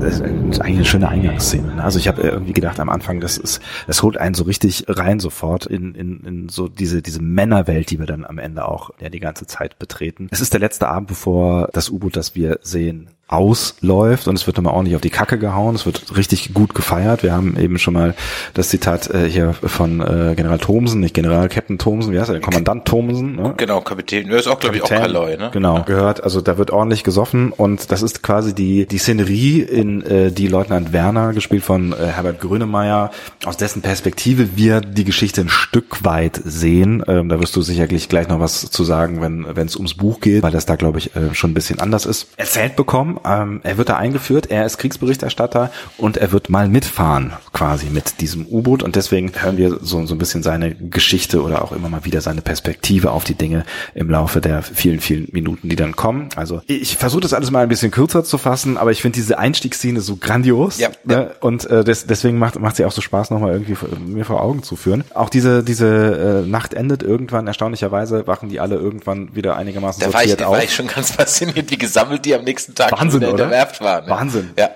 Das 0.00 0.14
ist 0.14 0.22
eigentlich 0.22 0.60
eine 0.60 0.84
schöne 0.84 1.08
Eingangsszene. 1.08 1.74
ne? 1.76 1.84
Also 1.84 1.98
ich 1.98 2.08
habe 2.08 2.22
irgendwie 2.22 2.52
gedacht 2.52 2.78
am 2.80 2.90
Anfang, 2.90 3.20
das 3.20 3.38
ist, 3.38 3.62
das 3.86 4.02
holt 4.02 4.18
einen 4.18 4.34
so 4.34 4.44
richtig 4.44 4.84
rein 4.88 5.20
sofort 5.20 5.66
in, 5.66 5.94
in, 5.94 6.20
in 6.20 6.48
so 6.48 6.68
diese, 6.68 7.02
diese 7.02 7.22
Männerwelt, 7.22 7.90
die 7.90 7.98
wir 7.98 8.06
dann 8.06 8.24
am 8.24 8.38
Ende 8.38 8.66
auch 8.68 8.90
ja, 9.00 9.08
die 9.08 9.20
ganze 9.20 9.46
Zeit 9.46 9.78
betreten. 9.78 10.28
Es 10.30 10.40
ist 10.40 10.52
der 10.52 10.60
letzte 10.60 10.88
Abend, 10.88 11.08
bevor 11.08 11.68
das 11.72 11.88
U-Boot, 11.88 12.16
das 12.16 12.34
wir 12.34 12.58
sehen, 12.62 13.08
ausläuft 13.28 14.28
und 14.28 14.36
es 14.36 14.46
wird 14.46 14.56
nochmal 14.56 14.74
ordentlich 14.74 14.94
auf 14.94 15.02
die 15.02 15.10
Kacke 15.10 15.36
gehauen. 15.36 15.74
Es 15.74 15.84
wird 15.84 16.16
richtig 16.16 16.54
gut 16.54 16.74
gefeiert. 16.74 17.24
Wir 17.24 17.32
haben 17.32 17.56
eben 17.58 17.76
schon 17.78 17.94
mal 17.94 18.14
das 18.54 18.68
Zitat 18.68 19.10
äh, 19.12 19.28
hier 19.28 19.52
von 19.52 20.00
äh, 20.00 20.34
General 20.36 20.58
Thomsen, 20.58 21.00
nicht 21.00 21.12
General 21.12 21.48
Captain 21.48 21.76
Thomsen, 21.76 22.12
wie 22.12 22.20
heißt 22.20 22.30
er, 22.30 22.34
der 22.34 22.42
Kommandant 22.42 22.84
Thomsen. 22.84 23.34
Ne? 23.34 23.54
Genau, 23.56 23.80
Kapitän. 23.80 24.28
Der 24.28 24.38
ist 24.38 24.46
auch, 24.46 24.60
glaube 24.60 24.76
ich, 24.76 24.82
auch 24.84 24.88
Kaloi, 24.88 25.36
ne? 25.36 25.50
Genau, 25.52 25.82
gehört. 25.82 26.22
Also 26.22 26.40
da 26.40 26.56
wird 26.56 26.70
ordentlich 26.70 27.02
gesoffen 27.02 27.50
und 27.50 27.90
das 27.90 28.02
ist 28.02 28.22
quasi 28.22 28.54
die 28.54 28.86
die 28.86 28.98
Szenerie, 28.98 29.60
in 29.60 30.02
äh, 30.02 30.30
die 30.30 30.46
Leutnant 30.46 30.92
Werner, 30.92 31.32
gespielt 31.32 31.64
von 31.64 31.92
äh, 31.92 31.96
Herbert 31.96 32.40
Grönemeyer, 32.40 33.10
aus 33.44 33.56
dessen 33.56 33.82
Perspektive 33.82 34.56
wir 34.56 34.80
die 34.80 35.04
Geschichte 35.04 35.40
ein 35.40 35.48
Stück 35.48 36.04
weit 36.04 36.40
sehen. 36.44 37.02
Ähm, 37.08 37.28
da 37.28 37.40
wirst 37.40 37.56
du 37.56 37.62
sicherlich 37.62 38.08
gleich 38.08 38.28
noch 38.28 38.38
was 38.38 38.70
zu 38.70 38.84
sagen, 38.84 39.20
wenn 39.20 39.46
wenn 39.56 39.66
es 39.66 39.74
ums 39.74 39.94
Buch 39.94 40.20
geht, 40.20 40.44
weil 40.44 40.52
das 40.52 40.64
da 40.64 40.76
glaube 40.76 41.00
ich 41.00 41.16
äh, 41.16 41.34
schon 41.34 41.50
ein 41.50 41.54
bisschen 41.54 41.80
anders 41.80 42.06
ist. 42.06 42.28
Erzählt 42.36 42.76
bekommen. 42.76 43.15
Ähm, 43.24 43.60
er 43.62 43.78
wird 43.78 43.88
da 43.88 43.96
eingeführt. 43.96 44.50
Er 44.50 44.66
ist 44.66 44.78
Kriegsberichterstatter 44.78 45.70
und 45.98 46.16
er 46.16 46.32
wird 46.32 46.48
mal 46.48 46.68
mitfahren 46.68 47.32
quasi 47.52 47.86
mit 47.86 48.20
diesem 48.20 48.46
U-Boot 48.46 48.82
und 48.82 48.96
deswegen 48.96 49.32
hören 49.34 49.56
wir 49.56 49.78
so 49.82 50.04
so 50.06 50.14
ein 50.14 50.18
bisschen 50.18 50.42
seine 50.42 50.74
Geschichte 50.74 51.42
oder 51.42 51.62
auch 51.62 51.72
immer 51.72 51.88
mal 51.88 52.04
wieder 52.04 52.20
seine 52.20 52.42
Perspektive 52.42 53.10
auf 53.10 53.24
die 53.24 53.34
Dinge 53.34 53.64
im 53.94 54.10
Laufe 54.10 54.40
der 54.40 54.62
vielen, 54.62 55.00
vielen 55.00 55.28
Minuten, 55.32 55.68
die 55.68 55.76
dann 55.76 55.96
kommen. 55.96 56.28
Also 56.36 56.62
ich 56.66 56.96
versuche 56.96 57.20
das 57.20 57.32
alles 57.32 57.50
mal 57.50 57.62
ein 57.62 57.68
bisschen 57.68 57.90
kürzer 57.90 58.24
zu 58.24 58.38
fassen, 58.38 58.76
aber 58.76 58.90
ich 58.90 59.02
finde 59.02 59.16
diese 59.16 59.38
Einstiegsszene 59.38 60.00
so 60.00 60.16
grandios. 60.16 60.78
Ja, 60.78 60.90
ne? 61.04 61.32
Und 61.40 61.68
äh, 61.70 61.84
des, 61.84 62.06
deswegen 62.06 62.38
macht 62.38 62.58
macht 62.58 62.76
sie 62.76 62.84
auch 62.84 62.92
so 62.92 63.00
Spaß, 63.00 63.30
nochmal 63.30 63.52
irgendwie 63.52 63.76
mir 64.06 64.24
vor 64.24 64.42
Augen 64.42 64.62
zu 64.62 64.76
führen. 64.76 65.04
Auch 65.14 65.28
diese 65.30 65.62
diese 65.62 66.42
äh, 66.44 66.48
Nacht 66.48 66.74
endet 66.74 67.02
irgendwann, 67.02 67.46
erstaunlicherweise 67.46 68.26
wachen 68.26 68.48
die 68.48 68.60
alle 68.60 68.76
irgendwann 68.76 69.34
wieder 69.34 69.56
einigermaßen 69.56 70.00
Da 70.00 70.12
war 70.12 70.22
ich, 70.22 70.30
sortiert 70.30 70.40
da 70.40 70.46
auf. 70.46 70.56
war 70.56 70.64
ich 70.64 70.74
schon 70.74 70.86
ganz 70.86 71.12
fasziniert, 71.12 71.70
wie 71.70 71.78
gesammelt 71.78 72.24
die 72.24 72.34
am 72.34 72.44
nächsten 72.44 72.74
Tag 72.74 72.90
Wahnsinn, 73.14 73.28
oder? 73.28 73.36
der 73.36 73.50
Werft 73.50 73.80
waren. 73.80 74.04
Ne? 74.04 74.10
Wahnsinn. 74.10 74.50
Ja. 74.58 74.70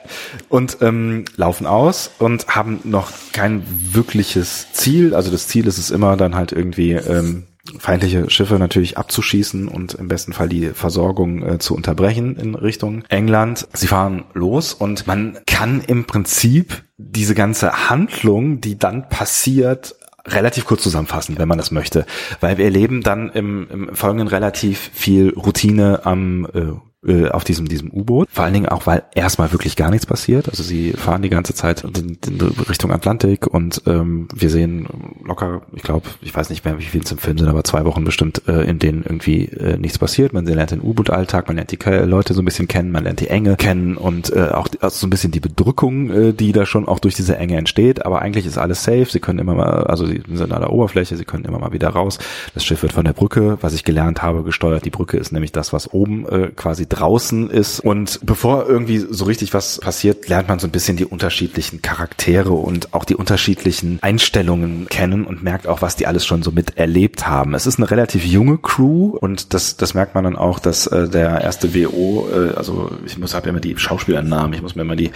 Und 0.48 0.78
ähm, 0.80 1.24
laufen 1.36 1.66
aus 1.66 2.10
und 2.18 2.48
haben 2.48 2.80
noch 2.84 3.10
kein 3.32 3.62
wirkliches 3.92 4.72
Ziel. 4.72 5.14
Also 5.14 5.30
das 5.30 5.48
Ziel 5.48 5.66
ist 5.66 5.78
es 5.78 5.90
immer 5.90 6.16
dann 6.16 6.34
halt 6.34 6.52
irgendwie 6.52 6.92
ähm, 6.92 7.46
feindliche 7.78 8.30
Schiffe 8.30 8.58
natürlich 8.58 8.98
abzuschießen 8.98 9.68
und 9.68 9.94
im 9.94 10.08
besten 10.08 10.32
Fall 10.32 10.48
die 10.48 10.68
Versorgung 10.68 11.46
äh, 11.46 11.58
zu 11.58 11.74
unterbrechen 11.74 12.36
in 12.36 12.54
Richtung 12.54 13.04
England. 13.08 13.68
Sie 13.72 13.86
fahren 13.86 14.24
los 14.34 14.74
und 14.74 15.06
man 15.06 15.38
kann 15.46 15.82
im 15.86 16.04
Prinzip 16.04 16.82
diese 16.96 17.34
ganze 17.34 17.90
Handlung, 17.90 18.60
die 18.60 18.78
dann 18.78 19.08
passiert, 19.08 19.94
relativ 20.26 20.64
kurz 20.64 20.82
zusammenfassen, 20.82 21.38
wenn 21.38 21.48
man 21.48 21.58
das 21.58 21.70
möchte, 21.70 22.06
weil 22.40 22.58
wir 22.58 22.66
erleben 22.66 23.02
dann 23.02 23.30
im, 23.30 23.68
im 23.70 23.94
Folgenden 23.94 24.28
relativ 24.28 24.90
viel 24.92 25.30
Routine 25.30 26.00
am 26.04 26.46
äh, 26.52 26.72
äh, 27.06 27.28
auf 27.28 27.44
diesem 27.44 27.66
diesem 27.68 27.90
U-Boot. 27.90 28.28
Vor 28.30 28.44
allen 28.44 28.54
Dingen 28.54 28.68
auch, 28.68 28.86
weil 28.86 29.04
erstmal 29.14 29.52
wirklich 29.52 29.76
gar 29.76 29.90
nichts 29.90 30.06
passiert. 30.06 30.48
Also 30.48 30.62
sie 30.62 30.92
fahren 30.92 31.22
die 31.22 31.30
ganze 31.30 31.54
Zeit 31.54 31.84
in, 31.84 32.18
in 32.26 32.40
Richtung 32.68 32.92
Atlantik 32.92 33.46
und 33.46 33.82
ähm, 33.86 34.28
wir 34.34 34.50
sehen 34.50 34.86
locker, 35.24 35.62
ich 35.72 35.82
glaube, 35.82 36.06
ich 36.20 36.34
weiß 36.34 36.50
nicht 36.50 36.64
mehr, 36.64 36.78
wie 36.78 36.84
viel 36.84 37.02
es 37.02 37.12
im 37.12 37.18
Film 37.18 37.38
sind, 37.38 37.48
aber 37.48 37.64
zwei 37.64 37.84
Wochen 37.84 38.04
bestimmt, 38.04 38.42
äh, 38.48 38.64
in 38.64 38.78
denen 38.78 39.02
irgendwie 39.02 39.46
äh, 39.46 39.78
nichts 39.78 39.98
passiert. 39.98 40.32
Man 40.32 40.44
lernt 40.44 40.72
den 40.72 40.82
U-Boot-Alltag, 40.82 41.46
man 41.46 41.56
lernt 41.56 41.72
die 41.72 41.78
Leute 42.04 42.34
so 42.34 42.42
ein 42.42 42.44
bisschen 42.44 42.68
kennen, 42.68 42.92
man 42.92 43.04
lernt 43.04 43.20
die 43.20 43.28
Enge 43.28 43.56
kennen 43.56 43.96
und 43.96 44.32
äh, 44.34 44.48
auch 44.48 44.68
also 44.80 44.96
so 44.98 45.06
ein 45.06 45.10
bisschen 45.10 45.30
die 45.30 45.40
Bedrückung, 45.40 46.10
äh, 46.10 46.32
die 46.32 46.52
da 46.52 46.66
schon 46.66 46.86
auch 46.86 46.98
durch 46.98 47.14
diese 47.14 47.36
Enge 47.36 47.56
entsteht. 47.56 48.04
Aber 48.04 48.20
eigentlich 48.20 48.46
ist 48.46 48.58
alles 48.58 48.84
safe. 48.84 49.06
Sie 49.06 49.20
können 49.20 49.38
immer 49.38 49.54
mal, 49.54 49.84
also 49.84 50.06
sie 50.06 50.22
sind 50.32 50.52
an 50.52 50.60
der 50.60 50.72
Oberfläche, 50.72 51.16
sie 51.16 51.24
können 51.24 51.44
immer 51.44 51.58
mal 51.58 51.72
wieder 51.72 51.88
raus. 51.88 52.18
Das 52.52 52.64
Schiff 52.64 52.82
wird 52.82 52.92
von 52.92 53.04
der 53.04 53.12
Brücke, 53.14 53.58
was 53.62 53.72
ich 53.72 53.84
gelernt 53.84 54.22
habe, 54.22 54.42
gesteuert. 54.42 54.84
Die 54.84 54.90
Brücke 54.90 55.16
ist 55.16 55.32
nämlich 55.32 55.52
das, 55.52 55.72
was 55.72 55.92
oben 55.92 56.26
äh, 56.28 56.48
quasi 56.54 56.86
draußen 56.90 57.50
ist. 57.50 57.80
Und 57.80 58.20
bevor 58.22 58.68
irgendwie 58.68 58.98
so 58.98 59.24
richtig 59.24 59.54
was 59.54 59.78
passiert, 59.80 60.28
lernt 60.28 60.48
man 60.48 60.58
so 60.58 60.66
ein 60.66 60.70
bisschen 60.70 60.96
die 60.96 61.06
unterschiedlichen 61.06 61.80
Charaktere 61.82 62.52
und 62.52 62.92
auch 62.92 63.04
die 63.04 63.16
unterschiedlichen 63.16 63.98
Einstellungen 64.02 64.88
kennen 64.88 65.24
und 65.24 65.42
merkt 65.42 65.66
auch, 65.66 65.80
was 65.82 65.96
die 65.96 66.06
alles 66.06 66.26
schon 66.26 66.42
so 66.42 66.50
miterlebt 66.50 67.26
haben. 67.26 67.54
Es 67.54 67.66
ist 67.66 67.78
eine 67.78 67.90
relativ 67.90 68.24
junge 68.24 68.58
Crew 68.58 69.16
und 69.18 69.54
das, 69.54 69.76
das 69.76 69.94
merkt 69.94 70.14
man 70.14 70.24
dann 70.24 70.36
auch, 70.36 70.58
dass 70.58 70.86
äh, 70.86 71.08
der 71.08 71.40
erste 71.40 71.74
WO, 71.74 72.28
äh, 72.30 72.54
also 72.54 72.90
ich 73.06 73.16
muss 73.18 73.34
habe 73.34 73.46
ja 73.46 73.50
immer 73.50 73.60
die 73.60 73.76
Schauspielernamen, 73.76 74.52
ich 74.52 74.62
muss 74.62 74.74
mir 74.74 74.82
immer 74.82 74.96
die 74.96 75.10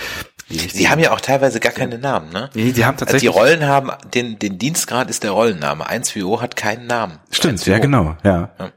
die 0.50 0.58
Sie 0.58 0.88
haben 0.88 1.00
ja 1.00 1.12
auch 1.12 1.20
teilweise 1.20 1.58
gar 1.58 1.72
keine 1.72 1.98
Namen, 1.98 2.30
ne? 2.30 2.50
Nee, 2.54 2.72
die 2.72 2.84
haben 2.84 2.94
Also 2.94 3.06
tatsächlich 3.06 3.32
die 3.32 3.38
Rollen 3.38 3.66
haben, 3.66 3.90
den, 4.12 4.38
den 4.38 4.58
Dienstgrad 4.58 5.08
ist 5.08 5.24
der 5.24 5.30
Rollenname. 5.30 5.88
1WO 5.88 6.40
hat 6.42 6.54
keinen 6.54 6.86
Namen. 6.86 7.18
Stimmt, 7.30 7.60
1WO. 7.60 7.70
ja 7.70 7.78
genau, 7.78 8.16
ja. 8.22 8.50
Ja. 8.58 8.72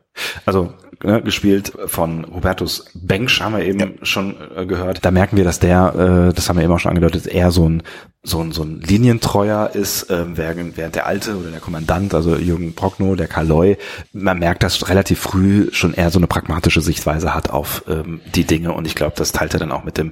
Also 0.46 0.74
ne, 1.04 1.22
gespielt 1.22 1.74
von 1.86 2.26
Hubertus 2.34 2.86
Bengsch 2.94 3.42
haben 3.42 3.56
wir 3.56 3.66
eben 3.66 4.00
schon 4.04 4.36
äh, 4.56 4.66
gehört. 4.66 5.04
Da 5.04 5.12
merken 5.12 5.38
wir, 5.38 5.44
dass 5.44 5.60
der, 5.60 6.30
äh, 6.30 6.34
das 6.34 6.50
haben 6.50 6.58
wir 6.58 6.64
eben 6.64 6.74
auch 6.74 6.80
schon 6.80 6.90
angedeutet, 6.90 7.28
eher 7.28 7.52
so 7.52 7.68
ein 7.68 7.84
so 8.28 8.42
ein, 8.42 8.52
so 8.52 8.64
ein 8.64 8.82
Linientreuer 8.82 9.72
ist, 9.74 10.08
ähm, 10.10 10.36
während, 10.36 10.76
während 10.76 10.96
der 10.96 11.06
Alte 11.06 11.38
oder 11.38 11.50
der 11.50 11.60
Kommandant, 11.60 12.14
also 12.14 12.36
Jürgen 12.36 12.74
Prochnow, 12.76 13.16
der 13.16 13.28
Kaloi, 13.28 13.78
man 14.12 14.40
merkt, 14.40 14.64
dass 14.64 14.90
relativ 14.90 15.20
früh 15.20 15.70
schon 15.72 15.94
eher 15.94 16.12
so 16.12 16.20
eine 16.20 16.28
pragmatische 16.28 16.82
Sichtweise 16.82 17.34
hat 17.34 17.50
auf 17.50 17.86
ähm, 17.88 18.20
die 18.36 18.44
Dinge 18.44 18.74
und 18.74 18.86
ich 18.86 18.96
glaube, 18.96 19.14
das 19.16 19.32
teilt 19.32 19.54
er 19.54 19.60
dann 19.60 19.72
auch 19.72 19.86
mit 19.86 19.98
dem 19.98 20.12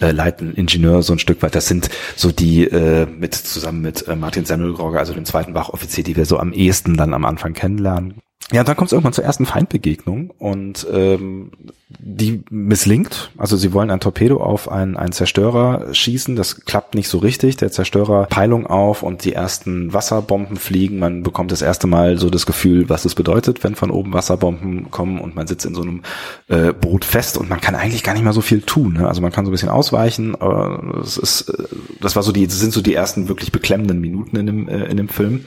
äh, 0.00 0.12
leitenden 0.12 0.54
Ingenieur 0.54 1.02
so 1.02 1.12
ein 1.12 1.18
Stück 1.18 1.42
weit. 1.42 1.54
Das 1.54 1.66
sind 1.66 1.90
so 2.14 2.30
die 2.30 2.64
äh, 2.64 3.06
mit 3.06 3.34
zusammen 3.34 3.80
mit 3.80 4.06
äh, 4.06 4.14
Martin 4.14 4.44
Semmelrogge, 4.44 4.98
also 4.98 5.12
dem 5.12 5.24
zweiten 5.24 5.54
Wachoffizier, 5.54 6.04
die 6.04 6.16
wir 6.16 6.24
so 6.24 6.38
am 6.38 6.52
ehesten 6.52 6.96
dann 6.96 7.14
am 7.14 7.24
Anfang 7.24 7.52
kennenlernen. 7.52 8.14
Ja, 8.52 8.62
dann 8.62 8.76
kommt 8.76 8.88
es 8.88 8.92
irgendwann 8.92 9.12
zur 9.12 9.24
ersten 9.24 9.44
Feindbegegnung 9.44 10.30
und 10.38 10.86
ähm, 10.92 11.50
die 11.88 12.44
misslingt. 12.48 13.32
Also 13.36 13.56
sie 13.56 13.72
wollen 13.72 13.90
ein 13.90 13.98
Torpedo 13.98 14.40
auf 14.40 14.70
einen, 14.70 14.96
einen 14.96 15.10
Zerstörer 15.10 15.92
schießen. 15.92 16.36
Das 16.36 16.64
klappt 16.64 16.94
nicht 16.94 17.08
so 17.08 17.18
richtig. 17.18 17.56
Der 17.56 17.72
Zerstörer 17.72 18.26
Peilung 18.26 18.68
auf 18.68 19.02
und 19.02 19.24
die 19.24 19.32
ersten 19.32 19.92
Wasserbomben 19.92 20.58
fliegen. 20.58 21.00
Man 21.00 21.24
bekommt 21.24 21.50
das 21.50 21.60
erste 21.60 21.88
Mal 21.88 22.18
so 22.18 22.30
das 22.30 22.46
Gefühl, 22.46 22.88
was 22.88 23.04
es 23.04 23.16
bedeutet, 23.16 23.64
wenn 23.64 23.74
von 23.74 23.90
oben 23.90 24.12
Wasserbomben 24.12 24.92
kommen 24.92 25.20
und 25.20 25.34
man 25.34 25.48
sitzt 25.48 25.66
in 25.66 25.74
so 25.74 25.82
einem 25.82 26.02
äh, 26.46 26.72
Boot 26.72 27.04
fest 27.04 27.36
und 27.38 27.50
man 27.50 27.60
kann 27.60 27.74
eigentlich 27.74 28.04
gar 28.04 28.12
nicht 28.12 28.24
mal 28.24 28.32
so 28.32 28.42
viel 28.42 28.62
tun. 28.62 28.92
Ne? 28.92 29.08
Also 29.08 29.22
man 29.22 29.32
kann 29.32 29.44
so 29.44 29.50
ein 29.50 29.52
bisschen 29.52 29.70
ausweichen. 29.70 30.36
Aber 30.36 31.00
es 31.02 31.16
ist, 31.16 31.48
äh, 31.48 31.64
das 32.00 32.14
war 32.14 32.22
so 32.22 32.30
die, 32.30 32.46
das 32.46 32.60
sind 32.60 32.72
so 32.72 32.80
die 32.80 32.94
ersten 32.94 33.28
wirklich 33.28 33.50
beklemmenden 33.50 34.00
Minuten 34.00 34.36
in 34.36 34.46
dem, 34.46 34.68
äh, 34.68 34.84
in 34.84 34.96
dem 34.96 35.08
Film. 35.08 35.44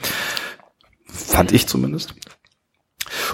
Fand 1.06 1.52
ich 1.52 1.66
zumindest. 1.66 2.14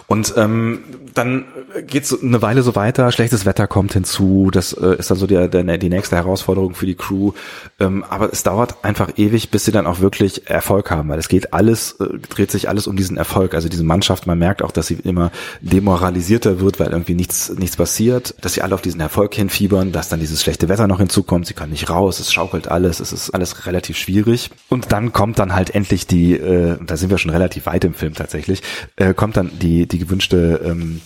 Und 0.06 0.34
ähm, 0.36 0.80
dann 1.14 1.44
geht's 1.86 2.16
eine 2.22 2.42
Weile 2.42 2.62
so 2.62 2.74
weiter, 2.74 3.10
schlechtes 3.12 3.46
Wetter 3.46 3.66
kommt 3.66 3.92
hinzu, 3.92 4.50
das 4.52 4.72
äh, 4.72 4.96
ist 4.98 5.10
dann 5.10 5.18
so 5.18 5.26
die, 5.26 5.48
der, 5.48 5.78
die 5.78 5.88
nächste 5.88 6.16
Herausforderung 6.16 6.74
für 6.74 6.86
die 6.86 6.94
Crew. 6.94 7.32
Ähm, 7.80 8.04
aber 8.08 8.32
es 8.32 8.42
dauert 8.42 8.84
einfach 8.84 9.10
ewig, 9.16 9.50
bis 9.50 9.64
sie 9.64 9.72
dann 9.72 9.86
auch 9.86 10.00
wirklich 10.00 10.48
Erfolg 10.48 10.90
haben, 10.90 11.08
weil 11.08 11.18
es 11.18 11.28
geht 11.28 11.52
alles, 11.52 11.92
äh, 12.00 12.18
dreht 12.28 12.50
sich 12.50 12.68
alles 12.68 12.86
um 12.86 12.96
diesen 12.96 13.16
Erfolg. 13.16 13.54
Also 13.54 13.68
diese 13.68 13.84
Mannschaft, 13.84 14.26
man 14.26 14.38
merkt 14.38 14.62
auch, 14.62 14.72
dass 14.72 14.86
sie 14.86 14.98
immer 15.04 15.30
demoralisierter 15.60 16.60
wird, 16.60 16.80
weil 16.80 16.88
irgendwie 16.88 17.14
nichts, 17.14 17.50
nichts 17.56 17.76
passiert, 17.76 18.34
dass 18.40 18.54
sie 18.54 18.62
alle 18.62 18.74
auf 18.74 18.82
diesen 18.82 19.00
Erfolg 19.00 19.34
hinfiebern, 19.34 19.92
dass 19.92 20.08
dann 20.08 20.20
dieses 20.20 20.42
schlechte 20.42 20.68
Wetter 20.68 20.86
noch 20.86 20.98
hinzukommt, 20.98 21.46
sie 21.46 21.54
können 21.54 21.72
nicht 21.72 21.90
raus, 21.90 22.20
es 22.20 22.32
schaukelt 22.32 22.68
alles, 22.68 23.00
es 23.00 23.12
ist 23.12 23.30
alles 23.30 23.66
relativ 23.66 23.96
schwierig. 23.96 24.50
Und 24.68 24.92
dann 24.92 25.12
kommt 25.12 25.38
dann 25.38 25.54
halt 25.54 25.74
endlich 25.74 26.06
die, 26.06 26.34
äh, 26.34 26.76
da 26.84 26.96
sind 26.96 27.10
wir 27.10 27.18
schon 27.18 27.30
relativ 27.30 27.66
weit 27.66 27.84
im 27.84 27.94
Film 27.94 28.14
tatsächlich, 28.14 28.62
äh, 28.96 29.14
kommt 29.14 29.36
dann 29.36 29.50
die, 29.60 29.65
die 29.66 29.98
gewünschte 29.98 30.60
ähm, 30.64 31.00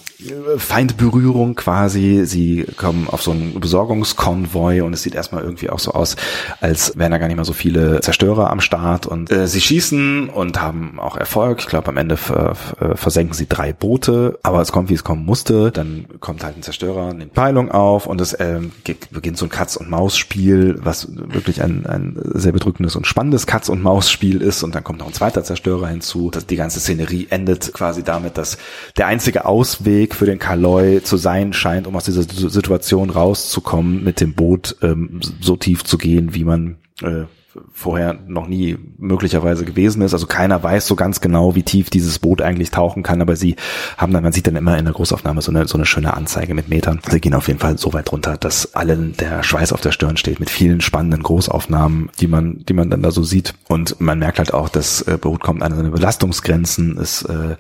Feindberührung 0.58 1.54
quasi. 1.54 2.22
Sie 2.24 2.66
kommen 2.76 3.08
auf 3.08 3.22
so 3.22 3.30
einen 3.30 3.58
Besorgungskonvoi 3.58 4.82
und 4.82 4.92
es 4.92 5.02
sieht 5.02 5.14
erstmal 5.14 5.42
irgendwie 5.42 5.70
auch 5.70 5.78
so 5.78 5.92
aus, 5.92 6.16
als 6.60 6.96
wären 6.96 7.12
da 7.12 7.18
gar 7.18 7.26
nicht 7.26 7.36
mal 7.36 7.44
so 7.44 7.52
viele 7.52 8.00
Zerstörer 8.00 8.50
am 8.50 8.60
Start. 8.60 9.06
Und 9.06 9.30
äh, 9.30 9.48
sie 9.48 9.60
schießen 9.60 10.28
und 10.28 10.60
haben 10.60 11.00
auch 11.00 11.16
Erfolg. 11.16 11.60
Ich 11.60 11.66
glaube, 11.66 11.88
am 11.88 11.96
Ende 11.96 12.16
versenken 12.16 13.34
sie 13.34 13.46
drei 13.48 13.72
Boote, 13.72 14.38
aber 14.42 14.60
es 14.60 14.72
kommt, 14.72 14.90
wie 14.90 14.94
es 14.94 15.04
kommen 15.04 15.24
musste. 15.24 15.70
Dann 15.70 16.06
kommt 16.20 16.44
halt 16.44 16.56
ein 16.56 16.62
Zerstörer, 16.62 17.14
nimmt 17.14 17.32
Peilung 17.32 17.70
auf 17.70 18.06
und 18.06 18.20
es 18.20 18.34
äh, 18.34 18.60
beginnt 19.10 19.38
so 19.38 19.46
ein 19.46 19.50
Katz-und-Maus-Spiel, 19.50 20.80
was 20.82 21.08
wirklich 21.10 21.62
ein, 21.62 21.86
ein 21.86 22.18
sehr 22.34 22.52
bedrückendes 22.52 22.96
und 22.96 23.06
spannendes 23.06 23.46
Katz-und-Maus-Spiel 23.46 24.42
ist. 24.42 24.62
Und 24.62 24.74
dann 24.74 24.84
kommt 24.84 24.98
noch 24.98 25.06
ein 25.06 25.14
zweiter 25.14 25.42
Zerstörer 25.44 25.88
hinzu. 25.88 26.30
Die 26.30 26.56
ganze 26.56 26.80
Szenerie 26.80 27.28
endet 27.30 27.72
quasi 27.72 28.02
damit, 28.02 28.36
dass 28.36 28.49
der 28.96 29.06
einzige 29.06 29.44
Ausweg 29.44 30.14
für 30.14 30.26
den 30.26 30.38
Kaloi 30.38 31.00
zu 31.02 31.16
sein 31.16 31.52
scheint, 31.52 31.86
um 31.86 31.96
aus 31.96 32.04
dieser 32.04 32.22
Situation 32.22 33.10
rauszukommen, 33.10 34.02
mit 34.04 34.20
dem 34.20 34.34
Boot 34.34 34.76
ähm, 34.82 35.20
so 35.40 35.56
tief 35.56 35.84
zu 35.84 35.98
gehen, 35.98 36.34
wie 36.34 36.44
man 36.44 36.78
äh, 37.02 37.24
vorher 37.72 38.18
noch 38.26 38.46
nie 38.46 38.78
möglicherweise 38.98 39.64
gewesen 39.64 40.02
ist. 40.02 40.12
Also 40.12 40.26
keiner 40.26 40.62
weiß 40.62 40.86
so 40.86 40.94
ganz 40.94 41.20
genau, 41.20 41.54
wie 41.54 41.62
tief 41.62 41.90
dieses 41.90 42.18
Boot 42.18 42.42
eigentlich 42.42 42.70
tauchen 42.70 43.02
kann, 43.02 43.20
aber 43.20 43.34
sie 43.34 43.56
haben 43.96 44.12
dann, 44.12 44.22
man 44.22 44.32
sieht 44.32 44.46
dann 44.46 44.56
immer 44.56 44.78
in 44.78 44.84
der 44.84 44.94
Großaufnahme 44.94 45.42
so 45.42 45.50
eine, 45.50 45.66
so 45.66 45.76
eine 45.76 45.86
schöne 45.86 46.14
Anzeige 46.14 46.54
mit 46.54 46.68
Metern. 46.68 47.00
Sie 47.08 47.20
gehen 47.20 47.34
auf 47.34 47.48
jeden 47.48 47.58
Fall 47.58 47.76
so 47.78 47.92
weit 47.92 48.12
runter, 48.12 48.36
dass 48.36 48.74
allen 48.74 49.16
der 49.16 49.42
Schweiß 49.42 49.72
auf 49.72 49.80
der 49.80 49.92
Stirn 49.92 50.16
steht 50.16 50.38
mit 50.38 50.50
vielen 50.50 50.80
spannenden 50.80 51.22
Großaufnahmen, 51.22 52.10
die 52.20 52.28
man, 52.28 52.64
die 52.68 52.74
man 52.74 52.90
dann 52.90 53.02
da 53.02 53.10
so 53.10 53.22
sieht. 53.22 53.54
Und 53.68 54.00
man 54.00 54.18
merkt 54.18 54.38
halt 54.38 54.54
auch, 54.54 54.68
das 54.68 55.02
äh, 55.02 55.18
Boot 55.20 55.40
kommt 55.40 55.62
an 55.62 55.74
seine 55.74 55.90
Belastungsgrenzen, 55.90 56.98
es 56.98 57.22
äh, 57.22 57.56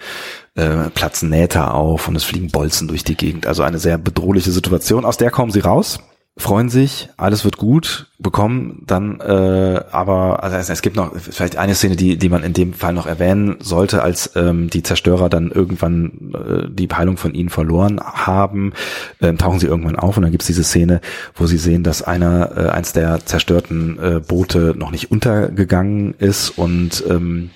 äh, 0.54 0.90
platzen 0.90 1.30
Nähte 1.30 1.72
auf 1.72 2.06
und 2.06 2.16
es 2.16 2.24
fliegen 2.24 2.50
Bolzen 2.50 2.86
durch 2.86 3.02
die 3.02 3.16
Gegend. 3.16 3.46
Also 3.46 3.62
eine 3.62 3.78
sehr 3.78 3.98
bedrohliche 3.98 4.52
Situation. 4.52 5.04
Aus 5.04 5.16
der 5.16 5.30
kommen 5.30 5.50
sie 5.50 5.60
raus 5.60 5.98
freuen 6.40 6.68
sich, 6.68 7.08
alles 7.16 7.44
wird 7.44 7.56
gut, 7.56 8.06
bekommen 8.18 8.82
dann 8.86 9.20
äh, 9.20 9.80
aber, 9.90 10.42
also 10.42 10.56
es 10.56 10.82
gibt 10.82 10.96
noch 10.96 11.12
vielleicht 11.16 11.56
eine 11.56 11.74
Szene, 11.74 11.96
die, 11.96 12.16
die 12.16 12.28
man 12.28 12.42
in 12.42 12.52
dem 12.52 12.74
Fall 12.74 12.92
noch 12.92 13.06
erwähnen 13.06 13.56
sollte, 13.60 14.02
als 14.02 14.32
ähm, 14.36 14.70
die 14.70 14.82
Zerstörer 14.82 15.28
dann 15.28 15.50
irgendwann 15.50 16.34
äh, 16.34 16.68
die 16.70 16.86
Peilung 16.86 17.16
von 17.16 17.34
ihnen 17.34 17.48
verloren 17.48 18.00
haben, 18.00 18.72
ähm, 19.20 19.38
tauchen 19.38 19.60
sie 19.60 19.66
irgendwann 19.66 19.96
auf 19.96 20.16
und 20.16 20.22
dann 20.22 20.32
gibt's 20.32 20.46
diese 20.46 20.64
Szene, 20.64 21.00
wo 21.34 21.46
sie 21.46 21.58
sehen, 21.58 21.82
dass 21.82 22.02
einer, 22.02 22.56
äh, 22.56 22.68
eins 22.70 22.92
der 22.92 23.24
zerstörten 23.24 23.98
äh, 23.98 24.20
Boote 24.20 24.74
noch 24.76 24.90
nicht 24.90 25.10
untergegangen 25.10 26.14
ist 26.18 26.50
und 26.50 27.04
ähm, 27.08 27.50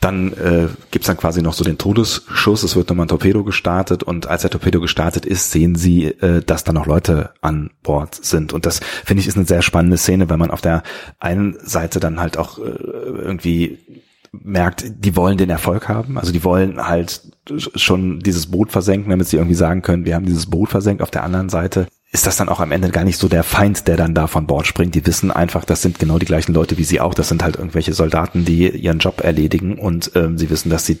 dann 0.00 0.32
äh, 0.32 0.68
gibt's 0.90 1.06
dann 1.06 1.16
quasi 1.16 1.42
noch 1.42 1.52
so 1.52 1.64
den 1.64 1.78
Todesschuss, 1.78 2.62
es 2.62 2.76
wird 2.76 2.88
nochmal 2.88 3.06
ein 3.06 3.08
Torpedo 3.08 3.44
gestartet 3.44 4.02
und 4.02 4.26
als 4.26 4.42
der 4.42 4.50
Torpedo 4.50 4.80
gestartet 4.80 5.26
ist, 5.26 5.50
sehen 5.50 5.74
sie, 5.74 6.06
äh, 6.06 6.42
dass 6.42 6.64
da 6.64 6.72
noch 6.72 6.86
Leute 6.86 7.30
an 7.40 7.70
Bord 7.82 8.14
sind. 8.14 8.52
Und 8.52 8.66
das 8.66 8.80
finde 9.04 9.20
ich 9.20 9.28
ist 9.28 9.36
eine 9.36 9.46
sehr 9.46 9.62
spannende 9.62 9.96
Szene, 9.96 10.28
weil 10.28 10.38
man 10.38 10.50
auf 10.50 10.60
der 10.60 10.82
einen 11.18 11.56
Seite 11.60 12.00
dann 12.00 12.20
halt 12.20 12.36
auch 12.36 12.58
äh, 12.58 12.62
irgendwie 12.62 13.78
merkt, 14.42 14.84
die 15.04 15.16
wollen 15.16 15.38
den 15.38 15.50
Erfolg 15.50 15.88
haben. 15.88 16.18
Also 16.18 16.32
die 16.32 16.44
wollen 16.44 16.86
halt 16.86 17.22
schon 17.76 18.20
dieses 18.20 18.46
Boot 18.50 18.72
versenken, 18.72 19.10
damit 19.10 19.28
sie 19.28 19.36
irgendwie 19.36 19.54
sagen 19.54 19.82
können, 19.82 20.04
wir 20.04 20.14
haben 20.14 20.26
dieses 20.26 20.46
Boot 20.46 20.70
versenkt. 20.70 21.02
Auf 21.02 21.10
der 21.10 21.22
anderen 21.22 21.48
Seite 21.48 21.86
ist 22.14 22.28
das 22.28 22.36
dann 22.36 22.48
auch 22.48 22.60
am 22.60 22.70
Ende 22.70 22.90
gar 22.90 23.02
nicht 23.02 23.18
so 23.18 23.26
der 23.26 23.42
Feind, 23.42 23.88
der 23.88 23.96
dann 23.96 24.14
da 24.14 24.28
von 24.28 24.46
Bord 24.46 24.68
springt. 24.68 24.94
Die 24.94 25.04
wissen 25.04 25.32
einfach, 25.32 25.64
das 25.64 25.82
sind 25.82 25.98
genau 25.98 26.20
die 26.20 26.26
gleichen 26.26 26.54
Leute 26.54 26.78
wie 26.78 26.84
sie 26.84 27.00
auch. 27.00 27.12
Das 27.12 27.28
sind 27.28 27.42
halt 27.42 27.56
irgendwelche 27.56 27.92
Soldaten, 27.92 28.44
die 28.44 28.68
ihren 28.68 29.00
Job 29.00 29.20
erledigen 29.24 29.80
und 29.80 30.12
ähm, 30.14 30.38
sie 30.38 30.48
wissen, 30.48 30.70
dass 30.70 30.86
sie 30.86 31.00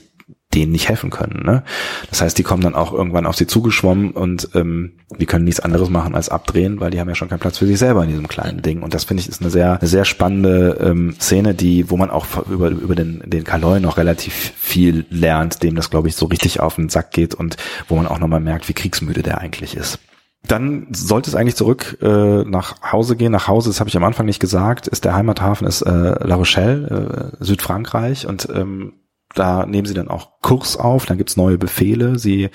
denen 0.52 0.72
nicht 0.72 0.88
helfen 0.88 1.10
können. 1.10 1.44
Ne? 1.44 1.62
Das 2.10 2.20
heißt, 2.20 2.36
die 2.36 2.42
kommen 2.42 2.64
dann 2.64 2.74
auch 2.74 2.92
irgendwann 2.92 3.26
auf 3.26 3.36
sie 3.36 3.46
zugeschwommen 3.46 4.10
und 4.10 4.48
ähm, 4.56 4.94
die 5.16 5.26
können 5.26 5.44
nichts 5.44 5.60
anderes 5.60 5.88
machen 5.88 6.16
als 6.16 6.30
abdrehen, 6.30 6.80
weil 6.80 6.90
die 6.90 6.98
haben 6.98 7.08
ja 7.08 7.14
schon 7.14 7.28
keinen 7.28 7.38
Platz 7.38 7.58
für 7.58 7.66
sich 7.66 7.78
selber 7.78 8.02
in 8.02 8.10
diesem 8.10 8.26
kleinen 8.26 8.60
Ding. 8.62 8.82
Und 8.82 8.92
das 8.92 9.04
finde 9.04 9.20
ich 9.20 9.28
ist 9.28 9.40
eine 9.40 9.50
sehr, 9.50 9.78
eine 9.78 9.88
sehr 9.88 10.04
spannende 10.04 10.78
ähm, 10.80 11.14
Szene, 11.20 11.54
die, 11.54 11.90
wo 11.90 11.96
man 11.96 12.10
auch 12.10 12.26
über, 12.48 12.70
über 12.70 12.96
den, 12.96 13.22
den 13.24 13.44
Kaloi 13.44 13.78
noch 13.78 13.98
relativ 13.98 14.34
viel 14.56 15.06
lernt, 15.10 15.62
dem 15.62 15.76
das, 15.76 15.90
glaube 15.90 16.08
ich, 16.08 16.16
so 16.16 16.26
richtig 16.26 16.58
auf 16.58 16.74
den 16.74 16.88
Sack 16.88 17.12
geht 17.12 17.34
und 17.36 17.56
wo 17.86 17.94
man 17.94 18.08
auch 18.08 18.18
nochmal 18.18 18.40
merkt, 18.40 18.68
wie 18.68 18.74
kriegsmüde 18.74 19.22
der 19.22 19.38
eigentlich 19.38 19.76
ist. 19.76 20.00
Dann 20.46 20.88
sollte 20.92 21.30
es 21.30 21.36
eigentlich 21.36 21.56
zurück 21.56 21.98
äh, 22.02 22.44
nach 22.44 22.92
Hause 22.92 23.16
gehen. 23.16 23.32
Nach 23.32 23.48
Hause, 23.48 23.70
das 23.70 23.80
habe 23.80 23.88
ich 23.88 23.96
am 23.96 24.04
Anfang 24.04 24.26
nicht 24.26 24.40
gesagt, 24.40 24.88
ist 24.88 25.04
der 25.04 25.14
Heimathafen 25.14 25.66
ist 25.66 25.82
äh, 25.82 25.90
La 25.90 26.34
Rochelle, 26.34 27.32
äh, 27.40 27.44
Südfrankreich 27.44 28.26
und 28.26 28.48
ähm, 28.54 28.92
da 29.34 29.66
nehmen 29.66 29.86
sie 29.86 29.94
dann 29.94 30.08
auch 30.08 30.40
Kurs 30.42 30.76
auf, 30.76 31.06
dann 31.06 31.18
gibt's 31.18 31.36
neue 31.36 31.58
Befehle. 31.58 32.18
Sie 32.18 32.50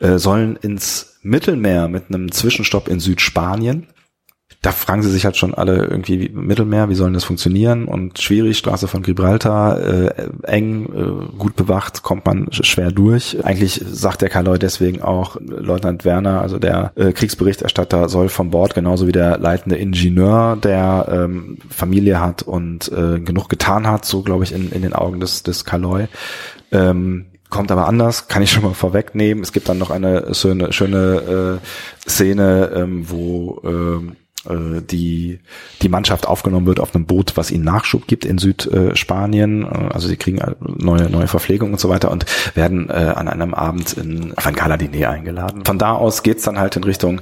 äh, 0.00 0.18
sollen 0.18 0.56
ins 0.56 1.18
Mittelmeer 1.22 1.88
mit 1.88 2.08
einem 2.08 2.32
Zwischenstopp 2.32 2.88
in 2.88 2.98
Südspanien. 2.98 3.86
Da 4.64 4.72
fragen 4.72 5.02
sie 5.02 5.10
sich 5.10 5.26
halt 5.26 5.36
schon 5.36 5.52
alle 5.52 5.84
irgendwie 5.84 6.30
Mittelmeer, 6.32 6.88
wie 6.88 6.94
sollen 6.94 7.12
das 7.12 7.24
funktionieren? 7.24 7.84
Und 7.84 8.18
schwierig, 8.18 8.56
Straße 8.56 8.88
von 8.88 9.02
Gibraltar, 9.02 9.78
äh, 9.78 10.10
eng, 10.44 10.86
äh, 10.86 11.36
gut 11.36 11.54
bewacht, 11.54 12.02
kommt 12.02 12.24
man 12.24 12.48
schwer 12.50 12.90
durch. 12.90 13.44
Eigentlich 13.44 13.84
sagt 13.86 14.22
der 14.22 14.30
Kaloi 14.30 14.56
deswegen 14.56 15.02
auch, 15.02 15.36
Leutnant 15.38 16.06
Werner, 16.06 16.40
also 16.40 16.58
der 16.58 16.92
äh, 16.94 17.12
Kriegsberichterstatter, 17.12 18.08
soll 18.08 18.30
vom 18.30 18.50
Bord 18.50 18.74
genauso 18.74 19.06
wie 19.06 19.12
der 19.12 19.36
leitende 19.36 19.76
Ingenieur, 19.76 20.56
der 20.56 21.08
ähm, 21.10 21.58
Familie 21.68 22.18
hat 22.18 22.42
und 22.42 22.90
äh, 22.90 23.20
genug 23.20 23.50
getan 23.50 23.86
hat, 23.86 24.06
so 24.06 24.22
glaube 24.22 24.44
ich 24.44 24.52
in, 24.54 24.72
in 24.72 24.80
den 24.80 24.94
Augen 24.94 25.20
des, 25.20 25.42
des 25.42 25.66
Kaloi, 25.66 26.06
ähm, 26.72 27.26
kommt 27.50 27.70
aber 27.70 27.86
anders, 27.86 28.28
kann 28.28 28.42
ich 28.42 28.50
schon 28.50 28.62
mal 28.62 28.72
vorwegnehmen. 28.72 29.44
Es 29.44 29.52
gibt 29.52 29.68
dann 29.68 29.76
noch 29.76 29.90
eine 29.90 30.34
schöne, 30.34 30.72
schöne 30.72 31.60
äh, 31.60 32.08
Szene, 32.08 32.72
ähm, 32.74 33.10
wo 33.10 33.60
ähm, 33.62 34.16
äh, 34.48 34.82
die, 34.82 35.40
die 35.82 35.88
Mannschaft 35.88 36.26
aufgenommen 36.26 36.66
wird 36.66 36.80
auf 36.80 36.94
einem 36.94 37.06
Boot, 37.06 37.36
was 37.36 37.50
ihnen 37.50 37.64
Nachschub 37.64 38.06
gibt 38.06 38.24
in 38.24 38.38
Südspanien. 38.38 39.62
Äh, 39.62 39.92
also 39.92 40.08
sie 40.08 40.16
kriegen 40.16 40.40
neue, 40.60 41.10
neue 41.10 41.28
Verpflegung 41.28 41.72
und 41.72 41.80
so 41.80 41.88
weiter 41.88 42.10
und 42.10 42.26
werden 42.54 42.90
äh, 42.90 42.92
an 42.92 43.28
einem 43.28 43.54
Abend 43.54 43.94
in 43.94 44.34
auf 44.36 44.46
ein 44.46 44.54
eingeladen. 45.06 45.64
Von 45.64 45.78
da 45.78 45.92
aus 45.94 46.22
geht's 46.22 46.44
dann 46.44 46.58
halt 46.58 46.76
in 46.76 46.84
Richtung 46.84 47.20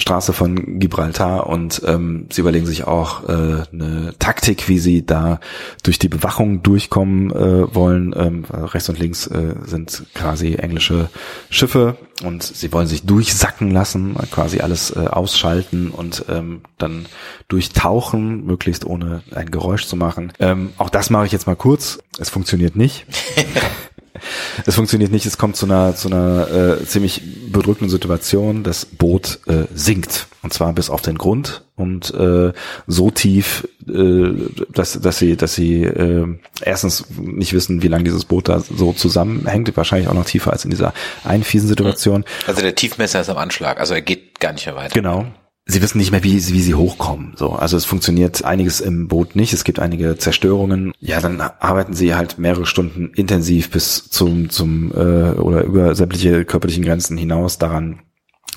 Straße 0.00 0.32
von 0.32 0.78
Gibraltar 0.78 1.46
und 1.46 1.82
ähm, 1.86 2.26
sie 2.30 2.40
überlegen 2.40 2.66
sich 2.66 2.84
auch 2.84 3.28
äh, 3.28 3.64
eine 3.72 4.14
Taktik, 4.18 4.68
wie 4.68 4.78
sie 4.78 5.04
da 5.04 5.40
durch 5.82 5.98
die 5.98 6.08
Bewachung 6.08 6.62
durchkommen 6.62 7.30
äh, 7.30 7.74
wollen. 7.74 8.14
Ähm, 8.16 8.44
rechts 8.50 8.88
und 8.88 8.98
links 8.98 9.26
äh, 9.26 9.54
sind 9.66 10.04
quasi 10.14 10.54
englische 10.54 11.10
Schiffe 11.50 11.96
und 12.24 12.42
sie 12.42 12.72
wollen 12.72 12.86
sich 12.86 13.04
durchsacken 13.04 13.70
lassen, 13.70 14.16
quasi 14.30 14.60
alles 14.60 14.90
äh, 14.90 15.00
ausschalten 15.00 15.90
und 15.90 16.24
ähm, 16.28 16.62
dann 16.78 17.06
durchtauchen, 17.48 18.44
möglichst 18.46 18.86
ohne 18.86 19.22
ein 19.34 19.50
Geräusch 19.50 19.86
zu 19.86 19.96
machen. 19.96 20.32
Ähm, 20.40 20.70
auch 20.78 20.90
das 20.90 21.10
mache 21.10 21.26
ich 21.26 21.32
jetzt 21.32 21.46
mal 21.46 21.56
kurz. 21.56 21.98
Es 22.18 22.30
funktioniert 22.30 22.74
nicht. 22.74 23.06
es 24.66 24.74
funktioniert 24.74 25.12
nicht, 25.12 25.26
es 25.26 25.38
kommt 25.38 25.56
zu 25.56 25.66
einer, 25.66 25.94
zu 25.94 26.08
einer 26.08 26.78
äh, 26.80 26.84
ziemlich 26.84 27.22
bedrückenden 27.50 27.90
Situation. 27.90 28.62
Das 28.62 28.84
Boot 28.84 29.40
äh, 29.46 29.64
sinkt 29.74 30.26
und 30.42 30.52
zwar 30.52 30.72
bis 30.72 30.88
auf 30.88 31.02
den 31.02 31.18
Grund 31.18 31.62
und 31.76 32.12
äh, 32.14 32.52
so 32.86 33.10
tief, 33.10 33.68
äh, 33.88 34.32
dass, 34.72 35.00
dass 35.00 35.18
sie, 35.18 35.36
dass 35.36 35.54
sie 35.54 35.84
äh, 35.84 36.26
erstens 36.62 37.06
nicht 37.18 37.52
wissen, 37.52 37.82
wie 37.82 37.88
lange 37.88 38.04
dieses 38.04 38.24
Boot 38.24 38.48
da 38.48 38.60
so 38.60 38.92
zusammenhängt, 38.92 39.76
wahrscheinlich 39.76 40.08
auch 40.08 40.14
noch 40.14 40.24
tiefer 40.24 40.52
als 40.52 40.64
in 40.64 40.70
dieser 40.70 40.94
einen 41.24 41.44
fiesen 41.44 41.68
Situation. 41.68 42.24
Also 42.46 42.62
der 42.62 42.74
Tiefmesser 42.74 43.20
ist 43.20 43.28
am 43.28 43.38
Anschlag, 43.38 43.78
also 43.80 43.94
er 43.94 44.02
geht 44.02 44.40
gar 44.40 44.52
nicht 44.52 44.66
mehr 44.66 44.76
weiter. 44.76 44.94
Genau, 44.94 45.26
sie 45.70 45.82
wissen 45.82 45.98
nicht 45.98 46.10
mehr, 46.10 46.24
wie, 46.24 46.34
wie 46.34 46.60
sie 46.60 46.74
hochkommen. 46.74 47.32
So, 47.36 47.52
also 47.52 47.76
es 47.76 47.84
funktioniert 47.84 48.44
einiges 48.44 48.80
im 48.80 49.08
Boot 49.08 49.36
nicht. 49.36 49.52
Es 49.52 49.64
gibt 49.64 49.78
einige 49.78 50.16
Zerstörungen. 50.16 50.92
Ja, 51.00 51.20
dann 51.20 51.40
arbeiten 51.40 51.94
sie 51.94 52.14
halt 52.14 52.38
mehrere 52.38 52.66
Stunden 52.66 53.12
intensiv 53.14 53.70
bis 53.70 54.08
zum 54.10 54.50
zum 54.50 54.92
äh, 54.92 55.32
oder 55.32 55.64
über 55.64 55.94
sämtliche 55.94 56.44
körperlichen 56.44 56.84
Grenzen 56.84 57.16
hinaus 57.16 57.58
daran, 57.58 58.00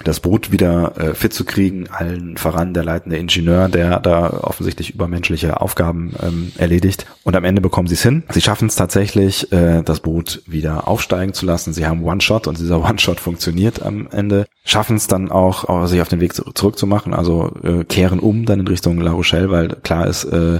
das 0.03 0.19
Boot 0.19 0.51
wieder 0.51 0.97
äh, 0.97 1.13
fit 1.13 1.33
zu 1.33 1.45
kriegen, 1.45 1.87
allen 1.89 2.35
voran 2.37 2.73
der 2.73 2.83
leitende 2.83 3.17
Ingenieur, 3.17 3.69
der 3.69 3.99
da 3.99 4.31
offensichtlich 4.41 4.93
übermenschliche 4.93 5.61
Aufgaben 5.61 6.13
ähm, 6.21 6.51
erledigt. 6.57 7.05
Und 7.23 7.35
am 7.35 7.43
Ende 7.43 7.61
bekommen 7.61 7.87
sie 7.87 7.93
es 7.93 8.01
hin. 8.01 8.23
Sie 8.29 8.41
schaffen 8.41 8.67
es 8.67 8.75
tatsächlich, 8.75 9.51
äh, 9.51 9.83
das 9.83 9.99
Boot 9.99 10.41
wieder 10.47 10.87
aufsteigen 10.87 11.33
zu 11.33 11.45
lassen. 11.45 11.73
Sie 11.73 11.85
haben 11.85 12.03
One-Shot 12.03 12.47
und 12.47 12.57
dieser 12.57 12.83
One-Shot 12.89 13.19
funktioniert 13.19 13.83
am 13.83 14.07
Ende. 14.11 14.47
Schaffen 14.65 14.97
es 14.97 15.07
dann 15.07 15.31
auch, 15.31 15.65
auch, 15.65 15.85
sich 15.85 16.01
auf 16.01 16.09
den 16.09 16.21
Weg 16.21 16.33
zurückzumachen, 16.33 17.13
also 17.13 17.53
äh, 17.63 17.83
kehren 17.83 18.19
um 18.19 18.45
dann 18.45 18.61
in 18.61 18.67
Richtung 18.67 18.99
La 18.99 19.11
Rochelle, 19.11 19.51
weil 19.51 19.69
klar 19.83 20.07
ist, 20.07 20.23
äh, 20.25 20.59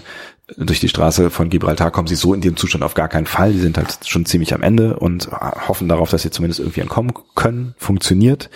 durch 0.58 0.80
die 0.80 0.90
Straße 0.90 1.30
von 1.30 1.50
Gibraltar 1.50 1.90
kommen 1.90 2.08
sie 2.08 2.16
so 2.16 2.34
in 2.34 2.42
dem 2.42 2.58
Zustand 2.58 2.84
auf 2.84 2.94
gar 2.94 3.08
keinen 3.08 3.26
Fall. 3.26 3.54
Die 3.54 3.60
sind 3.60 3.78
halt 3.78 4.00
schon 4.06 4.26
ziemlich 4.26 4.54
am 4.54 4.62
Ende 4.62 4.98
und 5.00 5.30
hoffen 5.32 5.88
darauf, 5.88 6.10
dass 6.10 6.22
sie 6.22 6.32
zumindest 6.32 6.60
irgendwie 6.60 6.82
entkommen 6.82 7.14
können. 7.34 7.74
Funktioniert. 7.78 8.50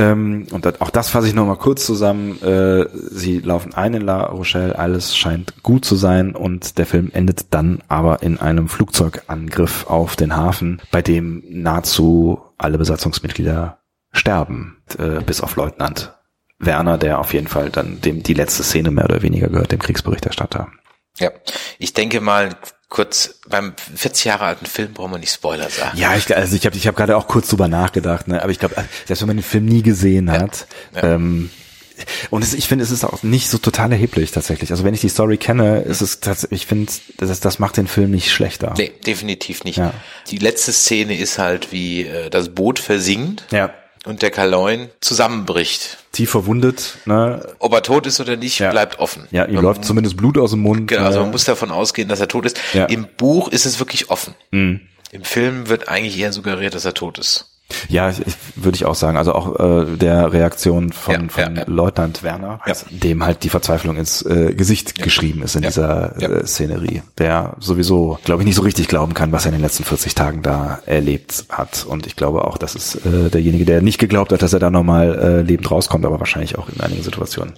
Ähm, 0.00 0.46
und 0.50 0.64
das, 0.64 0.80
auch 0.80 0.88
das 0.88 1.10
fasse 1.10 1.28
ich 1.28 1.34
nochmal 1.34 1.56
kurz 1.56 1.84
zusammen. 1.84 2.42
Äh, 2.42 2.86
sie 2.94 3.40
laufen 3.40 3.74
ein 3.74 3.92
in 3.92 4.02
La 4.02 4.22
Rochelle, 4.26 4.78
alles 4.78 5.14
scheint 5.14 5.62
gut 5.62 5.84
zu 5.84 5.94
sein 5.94 6.34
und 6.34 6.78
der 6.78 6.86
Film 6.86 7.10
endet 7.12 7.52
dann 7.52 7.82
aber 7.88 8.22
in 8.22 8.38
einem 8.38 8.68
Flugzeugangriff 8.68 9.86
auf 9.86 10.16
den 10.16 10.34
Hafen, 10.34 10.80
bei 10.90 11.02
dem 11.02 11.42
nahezu 11.48 12.40
alle 12.56 12.78
Besatzungsmitglieder 12.78 13.78
sterben, 14.12 14.78
äh, 14.98 15.20
bis 15.20 15.42
auf 15.42 15.56
Leutnant 15.56 16.14
Werner, 16.58 16.96
der 16.96 17.18
auf 17.18 17.34
jeden 17.34 17.46
Fall 17.46 17.68
dann 17.68 18.00
dem 18.00 18.22
die 18.22 18.34
letzte 18.34 18.62
Szene 18.62 18.90
mehr 18.90 19.04
oder 19.04 19.22
weniger 19.22 19.48
gehört, 19.48 19.72
dem 19.72 19.80
Kriegsberichterstatter. 19.80 20.68
Ja, 21.18 21.30
ich 21.78 21.92
denke 21.92 22.22
mal, 22.22 22.56
kurz 22.90 23.36
beim 23.48 23.72
40 23.94 24.26
Jahre 24.26 24.44
alten 24.44 24.66
Film 24.66 24.92
brauchen 24.92 25.12
wir 25.12 25.18
nicht 25.18 25.32
Spoiler 25.32 25.70
sagen. 25.70 25.96
Ja, 25.96 26.14
ich, 26.16 26.36
also 26.36 26.54
ich 26.56 26.66
habe 26.66 26.76
ich 26.76 26.86
hab 26.86 26.96
gerade 26.96 27.16
auch 27.16 27.28
kurz 27.28 27.48
drüber 27.48 27.68
nachgedacht, 27.68 28.28
ne? 28.28 28.42
aber 28.42 28.52
ich 28.52 28.58
glaube, 28.58 28.74
selbst 29.06 29.22
wenn 29.22 29.28
man 29.28 29.36
den 29.38 29.44
Film 29.44 29.64
nie 29.64 29.82
gesehen 29.82 30.30
hat, 30.30 30.66
ja, 30.94 31.02
ja. 31.02 31.14
Ähm, 31.14 31.50
und 32.30 32.42
es, 32.42 32.54
ich 32.54 32.66
finde, 32.66 32.82
es 32.82 32.90
ist 32.90 33.04
auch 33.04 33.22
nicht 33.22 33.48
so 33.48 33.58
total 33.58 33.92
erheblich 33.92 34.32
tatsächlich. 34.32 34.70
Also 34.70 34.84
wenn 34.84 34.94
ich 34.94 35.02
die 35.02 35.08
Story 35.08 35.36
kenne, 35.36 35.80
ist 35.82 36.00
es 36.00 36.20
tatsächlich, 36.20 36.62
ich 36.62 36.66
finde, 36.66 36.90
das, 37.18 37.40
das 37.40 37.58
macht 37.58 37.76
den 37.76 37.86
Film 37.86 38.10
nicht 38.10 38.32
schlechter. 38.32 38.74
Nee, 38.76 38.90
definitiv 39.06 39.64
nicht. 39.64 39.76
Ja. 39.76 39.92
Die 40.30 40.38
letzte 40.38 40.72
Szene 40.72 41.16
ist 41.16 41.38
halt, 41.38 41.72
wie 41.72 42.06
äh, 42.06 42.30
das 42.30 42.48
Boot 42.50 42.78
versinkt. 42.78 43.44
Ja 43.50 43.72
und 44.04 44.22
der 44.22 44.30
Kaloin 44.30 44.88
zusammenbricht. 45.00 45.98
Tief 46.12 46.30
verwundet. 46.30 46.98
Ne? 47.04 47.46
Ob 47.58 47.72
er 47.72 47.82
tot 47.82 48.06
ist 48.06 48.20
oder 48.20 48.36
nicht, 48.36 48.58
ja. 48.58 48.70
bleibt 48.70 48.98
offen. 48.98 49.26
Ja, 49.30 49.44
ihm 49.44 49.54
man, 49.54 49.64
läuft 49.64 49.84
zumindest 49.84 50.16
Blut 50.16 50.38
aus 50.38 50.50
dem 50.50 50.60
Mund. 50.60 50.88
Genau, 50.88 51.04
also 51.04 51.20
man 51.20 51.30
muss 51.30 51.44
davon 51.44 51.70
ausgehen, 51.70 52.08
dass 52.08 52.20
er 52.20 52.28
tot 52.28 52.46
ist. 52.46 52.58
Ja. 52.72 52.86
Im 52.86 53.06
Buch 53.16 53.48
ist 53.48 53.66
es 53.66 53.78
wirklich 53.78 54.10
offen. 54.10 54.34
Mhm. 54.50 54.80
Im 55.12 55.24
Film 55.24 55.68
wird 55.68 55.88
eigentlich 55.88 56.18
eher 56.18 56.32
suggeriert, 56.32 56.74
dass 56.74 56.84
er 56.84 56.94
tot 56.94 57.18
ist. 57.18 57.46
Ja, 57.88 58.10
ich, 58.10 58.18
würde 58.56 58.76
ich 58.76 58.84
auch 58.84 58.94
sagen. 58.94 59.16
Also 59.16 59.32
auch 59.34 59.58
äh, 59.58 59.96
der 59.96 60.32
Reaktion 60.32 60.92
von, 60.92 61.14
ja, 61.14 61.20
von 61.28 61.56
ja, 61.56 61.62
ja. 61.62 61.64
Leutnant 61.66 62.22
Werner, 62.22 62.60
dem 62.90 63.24
halt 63.24 63.42
die 63.44 63.48
Verzweiflung 63.48 63.96
ins 63.96 64.22
äh, 64.22 64.54
Gesicht 64.54 65.02
geschrieben 65.02 65.42
ist 65.42 65.56
in 65.56 65.62
dieser 65.62 66.20
äh, 66.20 66.46
Szenerie, 66.46 67.02
der 67.18 67.56
sowieso, 67.58 68.18
glaube 68.24 68.42
ich, 68.42 68.46
nicht 68.46 68.56
so 68.56 68.62
richtig 68.62 68.88
glauben 68.88 69.14
kann, 69.14 69.32
was 69.32 69.44
er 69.44 69.50
in 69.50 69.58
den 69.58 69.62
letzten 69.62 69.84
40 69.84 70.14
Tagen 70.14 70.42
da 70.42 70.80
erlebt 70.86 71.44
hat. 71.48 71.84
Und 71.88 72.06
ich 72.06 72.16
glaube 72.16 72.44
auch, 72.44 72.58
das 72.58 72.74
ist 72.74 72.96
äh, 73.06 73.30
derjenige, 73.30 73.64
der 73.64 73.82
nicht 73.82 73.98
geglaubt 73.98 74.32
hat, 74.32 74.42
dass 74.42 74.52
er 74.52 74.58
da 74.58 74.70
nochmal 74.70 75.18
äh, 75.18 75.42
lebend 75.42 75.70
rauskommt, 75.70 76.04
aber 76.04 76.20
wahrscheinlich 76.20 76.58
auch 76.58 76.68
in 76.68 76.80
einigen 76.80 77.02
Situationen 77.02 77.54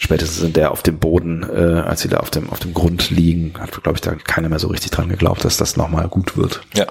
spätestens 0.00 0.38
sind 0.38 0.56
der 0.56 0.72
auf 0.72 0.82
dem 0.82 0.98
Boden, 0.98 1.42
äh, 1.42 1.80
als 1.80 2.00
sie 2.00 2.08
da 2.08 2.18
auf 2.18 2.30
dem, 2.30 2.48
auf 2.48 2.58
dem 2.58 2.72
Grund 2.72 3.10
liegen, 3.10 3.52
hat, 3.58 3.70
glaube 3.82 3.96
ich, 3.96 4.00
da 4.00 4.14
keiner 4.14 4.48
mehr 4.48 4.58
so 4.58 4.68
richtig 4.68 4.90
dran 4.90 5.10
geglaubt, 5.10 5.44
dass 5.44 5.58
das 5.58 5.76
nochmal 5.76 6.08
gut 6.08 6.36
wird. 6.38 6.62
Ja. 6.74 6.86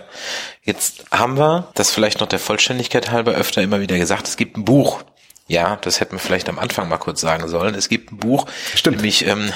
Jetzt 0.64 1.06
haben 1.12 1.38
wir, 1.38 1.70
das 1.76 1.92
vielleicht 1.92 2.20
noch 2.20 2.28
der 2.28 2.40
Vollständigkeit 2.40 3.12
halber 3.12 3.32
öfter 3.34 3.62
immer 3.62 3.80
wieder 3.82 3.98
gesagt, 3.98 4.28
es 4.28 4.38
gibt 4.38 4.58
ein 4.58 4.66
Buch. 4.66 5.04
Ja, 5.50 5.78
das 5.78 6.00
hätten 6.00 6.12
wir 6.12 6.20
vielleicht 6.20 6.48
am 6.48 6.60
Anfang 6.60 6.88
mal 6.90 7.00
kurz 7.00 7.22
sagen 7.22 7.48
sollen. 7.48 7.74
Es 7.74 7.90
gibt 7.90 8.12
ein 8.12 8.18
Buch, 8.18 8.46
Stimmt. 8.76 8.98
nämlich 8.98 9.26
ähm, 9.26 9.52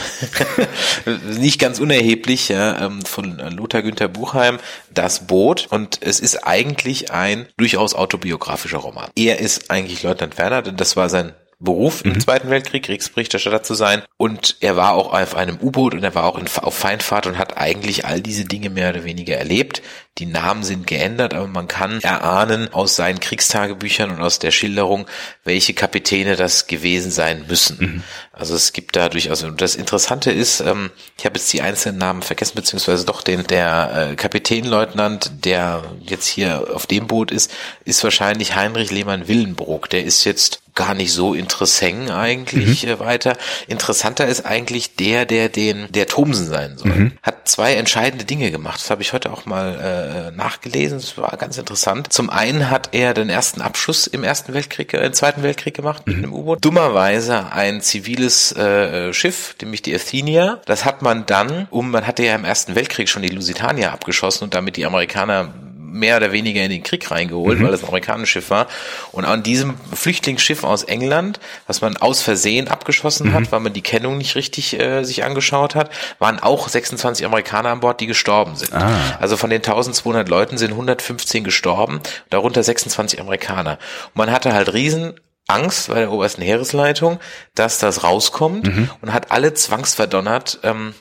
nicht 1.27 1.59
ganz 1.59 1.79
unerheblich, 1.79 2.49
ja, 2.49 2.87
ähm, 2.87 3.03
von 3.03 3.37
Lothar 3.37 3.83
Günther 3.83 4.07
Buchheim, 4.07 4.57
Das 4.91 5.27
Boot. 5.27 5.67
Und 5.69 5.99
es 6.01 6.19
ist 6.19 6.47
eigentlich 6.47 7.11
ein 7.11 7.47
durchaus 7.57 7.93
autobiografischer 7.93 8.79
Roman. 8.79 9.11
Er 9.15 9.39
ist 9.39 9.69
eigentlich 9.69 10.01
Leutnant 10.01 10.39
Werner, 10.39 10.63
denn 10.63 10.77
das 10.77 10.97
war 10.97 11.09
sein 11.09 11.33
Beruf 11.63 12.03
mhm. 12.03 12.13
im 12.13 12.19
Zweiten 12.19 12.49
Weltkrieg, 12.49 12.83
Kriegsberichterstatter 12.83 13.63
zu 13.63 13.73
sein. 13.73 14.03
Und 14.17 14.57
er 14.59 14.75
war 14.75 14.93
auch 14.93 15.13
auf 15.13 15.35
einem 15.35 15.57
U-Boot 15.61 15.93
und 15.93 16.03
er 16.03 16.15
war 16.15 16.25
auch 16.25 16.37
in, 16.37 16.47
auf 16.61 16.75
Feindfahrt 16.75 17.27
und 17.27 17.37
hat 17.37 17.57
eigentlich 17.57 18.05
all 18.05 18.21
diese 18.21 18.45
Dinge 18.45 18.69
mehr 18.69 18.89
oder 18.89 19.03
weniger 19.03 19.35
erlebt. 19.35 19.81
Die 20.19 20.27
Namen 20.27 20.63
sind 20.63 20.85
geändert, 20.85 21.33
aber 21.33 21.47
man 21.47 21.67
kann 21.67 21.99
erahnen 22.01 22.71
aus 22.71 22.95
seinen 22.95 23.19
Kriegstagebüchern 23.19 24.11
und 24.11 24.21
aus 24.21 24.37
der 24.37 24.51
Schilderung, 24.51 25.07
welche 25.43 25.73
Kapitäne 25.73 26.35
das 26.35 26.67
gewesen 26.67 27.09
sein 27.09 27.45
müssen. 27.47 27.77
Mhm. 27.79 28.03
Also 28.31 28.55
es 28.55 28.73
gibt 28.73 28.95
da 28.95 29.09
durchaus, 29.09 29.43
und 29.43 29.61
das 29.61 29.75
Interessante 29.75 30.31
ist, 30.31 30.59
ähm, 30.59 30.91
ich 31.17 31.25
habe 31.25 31.37
jetzt 31.37 31.51
die 31.51 31.61
einzelnen 31.61 31.97
Namen 31.97 32.21
vergessen, 32.21 32.55
beziehungsweise 32.55 33.05
doch 33.05 33.23
den, 33.23 33.45
der 33.47 34.11
äh, 34.11 34.15
Kapitänleutnant, 34.15 35.45
der 35.45 35.83
jetzt 36.01 36.27
hier 36.27 36.67
auf 36.73 36.85
dem 36.85 37.07
Boot 37.07 37.31
ist, 37.31 37.51
ist 37.85 38.03
wahrscheinlich 38.03 38.55
Heinrich 38.55 38.91
Lehmann-Willenbrock. 38.91 39.89
Der 39.89 40.03
ist 40.03 40.23
jetzt 40.25 40.62
gar 40.75 40.93
nicht 40.93 41.13
so 41.13 41.33
interessant 41.33 42.11
eigentlich 42.11 42.83
mhm. 42.83 42.89
äh, 42.89 42.99
weiter. 42.99 43.37
Interessanter 43.67 44.27
ist 44.27 44.45
eigentlich 44.45 44.95
der, 44.95 45.25
der 45.25 45.49
den, 45.49 45.87
der 45.91 46.07
Thomsen 46.07 46.47
sein 46.47 46.77
soll. 46.77 46.91
Mhm. 46.91 47.11
Hat 47.21 47.47
zwei 47.47 47.75
entscheidende 47.75 48.25
Dinge 48.25 48.51
gemacht. 48.51 48.79
Das 48.81 48.89
habe 48.89 49.01
ich 49.01 49.13
heute 49.13 49.31
auch 49.31 49.45
mal 49.45 50.31
äh, 50.31 50.35
nachgelesen. 50.35 50.99
Das 50.99 51.17
war 51.17 51.35
ganz 51.37 51.57
interessant. 51.57 52.11
Zum 52.11 52.29
einen 52.29 52.69
hat 52.69 52.89
er 52.93 53.13
den 53.13 53.29
ersten 53.29 53.61
Abschuss 53.61 54.07
im 54.07 54.23
Ersten 54.23 54.53
Weltkrieg, 54.53 54.93
äh, 54.93 55.05
im 55.05 55.13
Zweiten 55.13 55.43
Weltkrieg 55.43 55.75
gemacht 55.75 56.07
mhm. 56.07 56.13
mit 56.13 56.23
einem 56.23 56.33
U-Boot. 56.33 56.65
Dummerweise 56.65 57.51
ein 57.51 57.81
ziviles 57.81 58.51
äh, 58.55 59.13
Schiff, 59.13 59.55
nämlich 59.61 59.81
die 59.81 59.93
Athenia. 59.93 60.61
Das 60.65 60.85
hat 60.85 61.01
man 61.01 61.25
dann, 61.25 61.67
um, 61.69 61.91
man 61.91 62.07
hatte 62.07 62.23
ja 62.23 62.35
im 62.35 62.45
Ersten 62.45 62.75
Weltkrieg 62.75 63.09
schon 63.09 63.21
die 63.21 63.29
Lusitania 63.29 63.91
abgeschossen 63.91 64.45
und 64.45 64.53
damit 64.53 64.77
die 64.77 64.85
Amerikaner 64.85 65.53
mehr 65.93 66.17
oder 66.17 66.31
weniger 66.31 66.63
in 66.63 66.71
den 66.71 66.83
Krieg 66.83 67.09
reingeholt, 67.11 67.59
mhm. 67.59 67.65
weil 67.65 67.71
das 67.71 67.81
ein 67.81 67.87
amerikanisches 67.87 68.29
Schiff 68.29 68.49
war. 68.49 68.67
Und 69.11 69.25
an 69.25 69.43
diesem 69.43 69.75
Flüchtlingsschiff 69.93 70.63
aus 70.63 70.83
England, 70.83 71.39
was 71.67 71.81
man 71.81 71.97
aus 71.97 72.21
Versehen 72.21 72.67
abgeschossen 72.67 73.29
mhm. 73.29 73.33
hat, 73.33 73.51
weil 73.51 73.59
man 73.59 73.73
die 73.73 73.81
Kennung 73.81 74.17
nicht 74.17 74.35
richtig 74.35 74.79
äh, 74.79 75.03
sich 75.03 75.23
angeschaut 75.23 75.75
hat, 75.75 75.91
waren 76.19 76.39
auch 76.39 76.67
26 76.67 77.25
Amerikaner 77.25 77.69
an 77.69 77.79
Bord, 77.79 78.01
die 78.01 78.07
gestorben 78.07 78.55
sind. 78.55 78.73
Ah. 78.73 79.17
Also 79.19 79.37
von 79.37 79.49
den 79.49 79.59
1200 79.59 80.27
Leuten 80.27 80.57
sind 80.57 80.71
115 80.71 81.43
gestorben, 81.43 82.01
darunter 82.29 82.63
26 82.63 83.21
Amerikaner. 83.21 83.77
Und 84.07 84.17
man 84.17 84.31
hatte 84.31 84.53
halt 84.53 84.73
riesen 84.73 85.13
Angst 85.47 85.89
bei 85.89 85.99
der 85.99 86.11
obersten 86.11 86.41
Heeresleitung, 86.41 87.19
dass 87.53 87.77
das 87.77 88.03
rauskommt 88.03 88.65
mhm. 88.65 88.89
und 89.01 89.13
hat 89.13 89.31
alle 89.31 89.53
zwangsverdonnert, 89.53 90.59
ähm, 90.63 90.93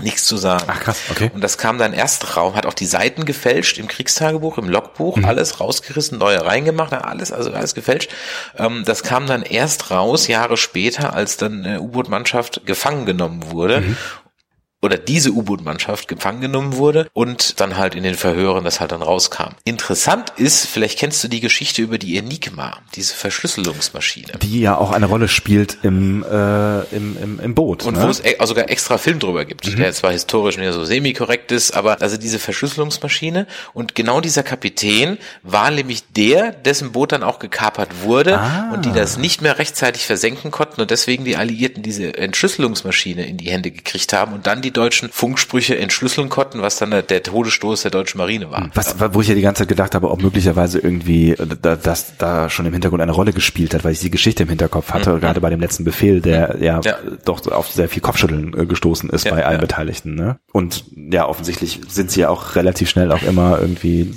nichts 0.00 0.24
zu 0.24 0.36
sagen. 0.38 0.64
Ach, 0.68 0.80
krass, 0.80 0.98
okay. 1.10 1.30
Und 1.34 1.42
das 1.44 1.58
kam 1.58 1.76
dann 1.76 1.92
erst 1.92 2.36
raum, 2.36 2.54
hat 2.54 2.64
auch 2.64 2.72
die 2.74 2.86
Seiten 2.86 3.24
gefälscht 3.26 3.78
im 3.78 3.88
Kriegstagebuch, 3.88 4.56
im 4.56 4.68
Logbuch, 4.68 5.18
Mhm. 5.18 5.26
alles 5.26 5.60
rausgerissen, 5.60 6.18
neue 6.18 6.44
reingemacht, 6.44 6.92
alles, 6.94 7.30
also 7.30 7.52
alles 7.52 7.74
gefälscht. 7.74 8.10
Ähm, 8.56 8.84
das 8.86 9.02
kam 9.02 9.26
dann 9.26 9.42
erst 9.42 9.90
raus, 9.90 10.28
Jahre 10.28 10.56
später, 10.56 11.12
als 11.14 11.36
dann 11.36 11.64
äh, 11.64 11.78
U-Boot-Mannschaft 11.78 12.62
gefangen 12.64 13.04
genommen 13.04 13.50
wurde. 13.50 13.80
Mhm. 13.82 13.96
Oder 14.82 14.98
diese 14.98 15.30
U-Boot-Mannschaft 15.30 16.08
gefangen 16.08 16.40
genommen 16.40 16.76
wurde 16.76 17.08
und 17.12 17.60
dann 17.60 17.76
halt 17.78 17.94
in 17.94 18.02
den 18.02 18.16
Verhören 18.16 18.64
das 18.64 18.80
halt 18.80 18.90
dann 18.90 19.00
rauskam. 19.02 19.54
Interessant 19.64 20.32
ist, 20.36 20.66
vielleicht 20.66 20.98
kennst 20.98 21.22
du 21.22 21.28
die 21.28 21.38
Geschichte 21.40 21.82
über 21.82 21.98
die 21.98 22.16
Enigma, 22.16 22.78
diese 22.96 23.14
Verschlüsselungsmaschine. 23.14 24.32
Die 24.42 24.60
ja 24.60 24.76
auch 24.76 24.90
eine 24.90 25.06
Rolle 25.06 25.28
spielt 25.28 25.78
im, 25.82 26.24
äh, 26.24 26.80
im, 26.94 27.16
im, 27.22 27.40
im 27.40 27.54
Boot. 27.54 27.84
Und 27.84 27.96
ne? 27.96 28.02
wo 28.04 28.08
es 28.08 28.24
e- 28.24 28.36
sogar 28.44 28.68
extra 28.70 28.98
Film 28.98 29.18
drüber 29.20 29.44
gibt, 29.44 29.66
Mhm. 29.68 29.76
der 29.76 29.92
zwar 29.92 30.10
historisch 30.12 30.56
mehr 30.56 30.72
so 30.72 30.84
semi-korrekt 30.84 31.52
ist, 31.52 31.72
aber 31.72 32.02
also 32.02 32.16
diese 32.16 32.38
Verschlüsselungsmaschine 32.40 33.46
und 33.74 33.94
genau 33.94 34.20
dieser 34.20 34.42
Kapitän 34.42 35.18
war 35.44 35.70
nämlich 35.70 36.02
der, 36.16 36.50
dessen 36.50 36.90
Boot 36.92 37.12
dann 37.12 37.22
auch 37.22 37.38
gekapert 37.38 37.88
wurde 38.02 38.38
Ah. 38.40 38.70
und 38.72 38.84
die 38.84 38.92
das 38.92 39.16
nicht 39.16 39.42
mehr 39.42 39.58
rechtzeitig 39.58 40.04
versenken 40.06 40.50
konnten 40.50 40.80
und 40.80 40.90
deswegen 40.90 41.24
die 41.24 41.36
Alliierten 41.36 41.82
diese 41.84 42.16
Entschlüsselungsmaschine 42.16 43.26
in 43.26 43.36
die 43.36 43.50
Hände 43.50 43.70
gekriegt 43.70 44.12
haben 44.12 44.32
und 44.32 44.46
dann 44.46 44.60
die 44.62 44.71
deutschen 44.72 45.10
Funksprüche 45.10 45.78
entschlüsseln 45.78 46.28
konnten, 46.28 46.62
was 46.62 46.76
dann 46.76 46.90
der, 46.90 47.02
der 47.02 47.22
Todesstoß 47.22 47.82
der 47.82 47.90
deutschen 47.90 48.18
Marine 48.18 48.50
war. 48.50 48.70
Was, 48.74 48.96
wo 49.14 49.20
ich 49.20 49.28
ja 49.28 49.34
die 49.34 49.40
ganze 49.42 49.60
Zeit 49.60 49.68
gedacht 49.68 49.94
habe, 49.94 50.10
ob 50.10 50.22
möglicherweise 50.22 50.78
irgendwie 50.78 51.30
äh, 51.32 51.46
da, 51.60 51.76
das 51.76 52.16
da 52.18 52.50
schon 52.50 52.66
im 52.66 52.72
Hintergrund 52.72 53.02
eine 53.02 53.12
Rolle 53.12 53.32
gespielt 53.32 53.74
hat, 53.74 53.84
weil 53.84 53.92
ich 53.92 54.00
die 54.00 54.10
Geschichte 54.10 54.42
im 54.44 54.48
Hinterkopf 54.48 54.92
hatte, 54.92 55.18
gerade 55.20 55.40
bei 55.40 55.50
dem 55.50 55.60
letzten 55.60 55.84
Befehl, 55.84 56.20
der 56.20 56.56
ja, 56.60 56.72
Mhm. 56.78 56.82
Ja. 56.84 56.96
doch 57.24 57.46
auf 57.50 57.68
sehr 57.70 57.88
viel 57.88 58.02
Kopfschütteln 58.02 58.58
äh, 58.58 58.66
gestoßen 58.66 59.10
ist 59.10 59.24
Ja, 59.24 59.32
bei 59.34 59.44
allen 59.44 59.56
ja. 59.56 59.60
Beteiligten. 59.60 60.14
Ne? 60.14 60.38
Und 60.52 60.84
ja, 60.96 61.28
offensichtlich 61.28 61.80
sind 61.88 62.10
sie 62.10 62.20
ja 62.20 62.28
auch 62.28 62.54
relativ 62.56 62.88
schnell 62.88 63.12
auch 63.12 63.22
immer 63.22 63.58
irgendwie, 63.60 64.14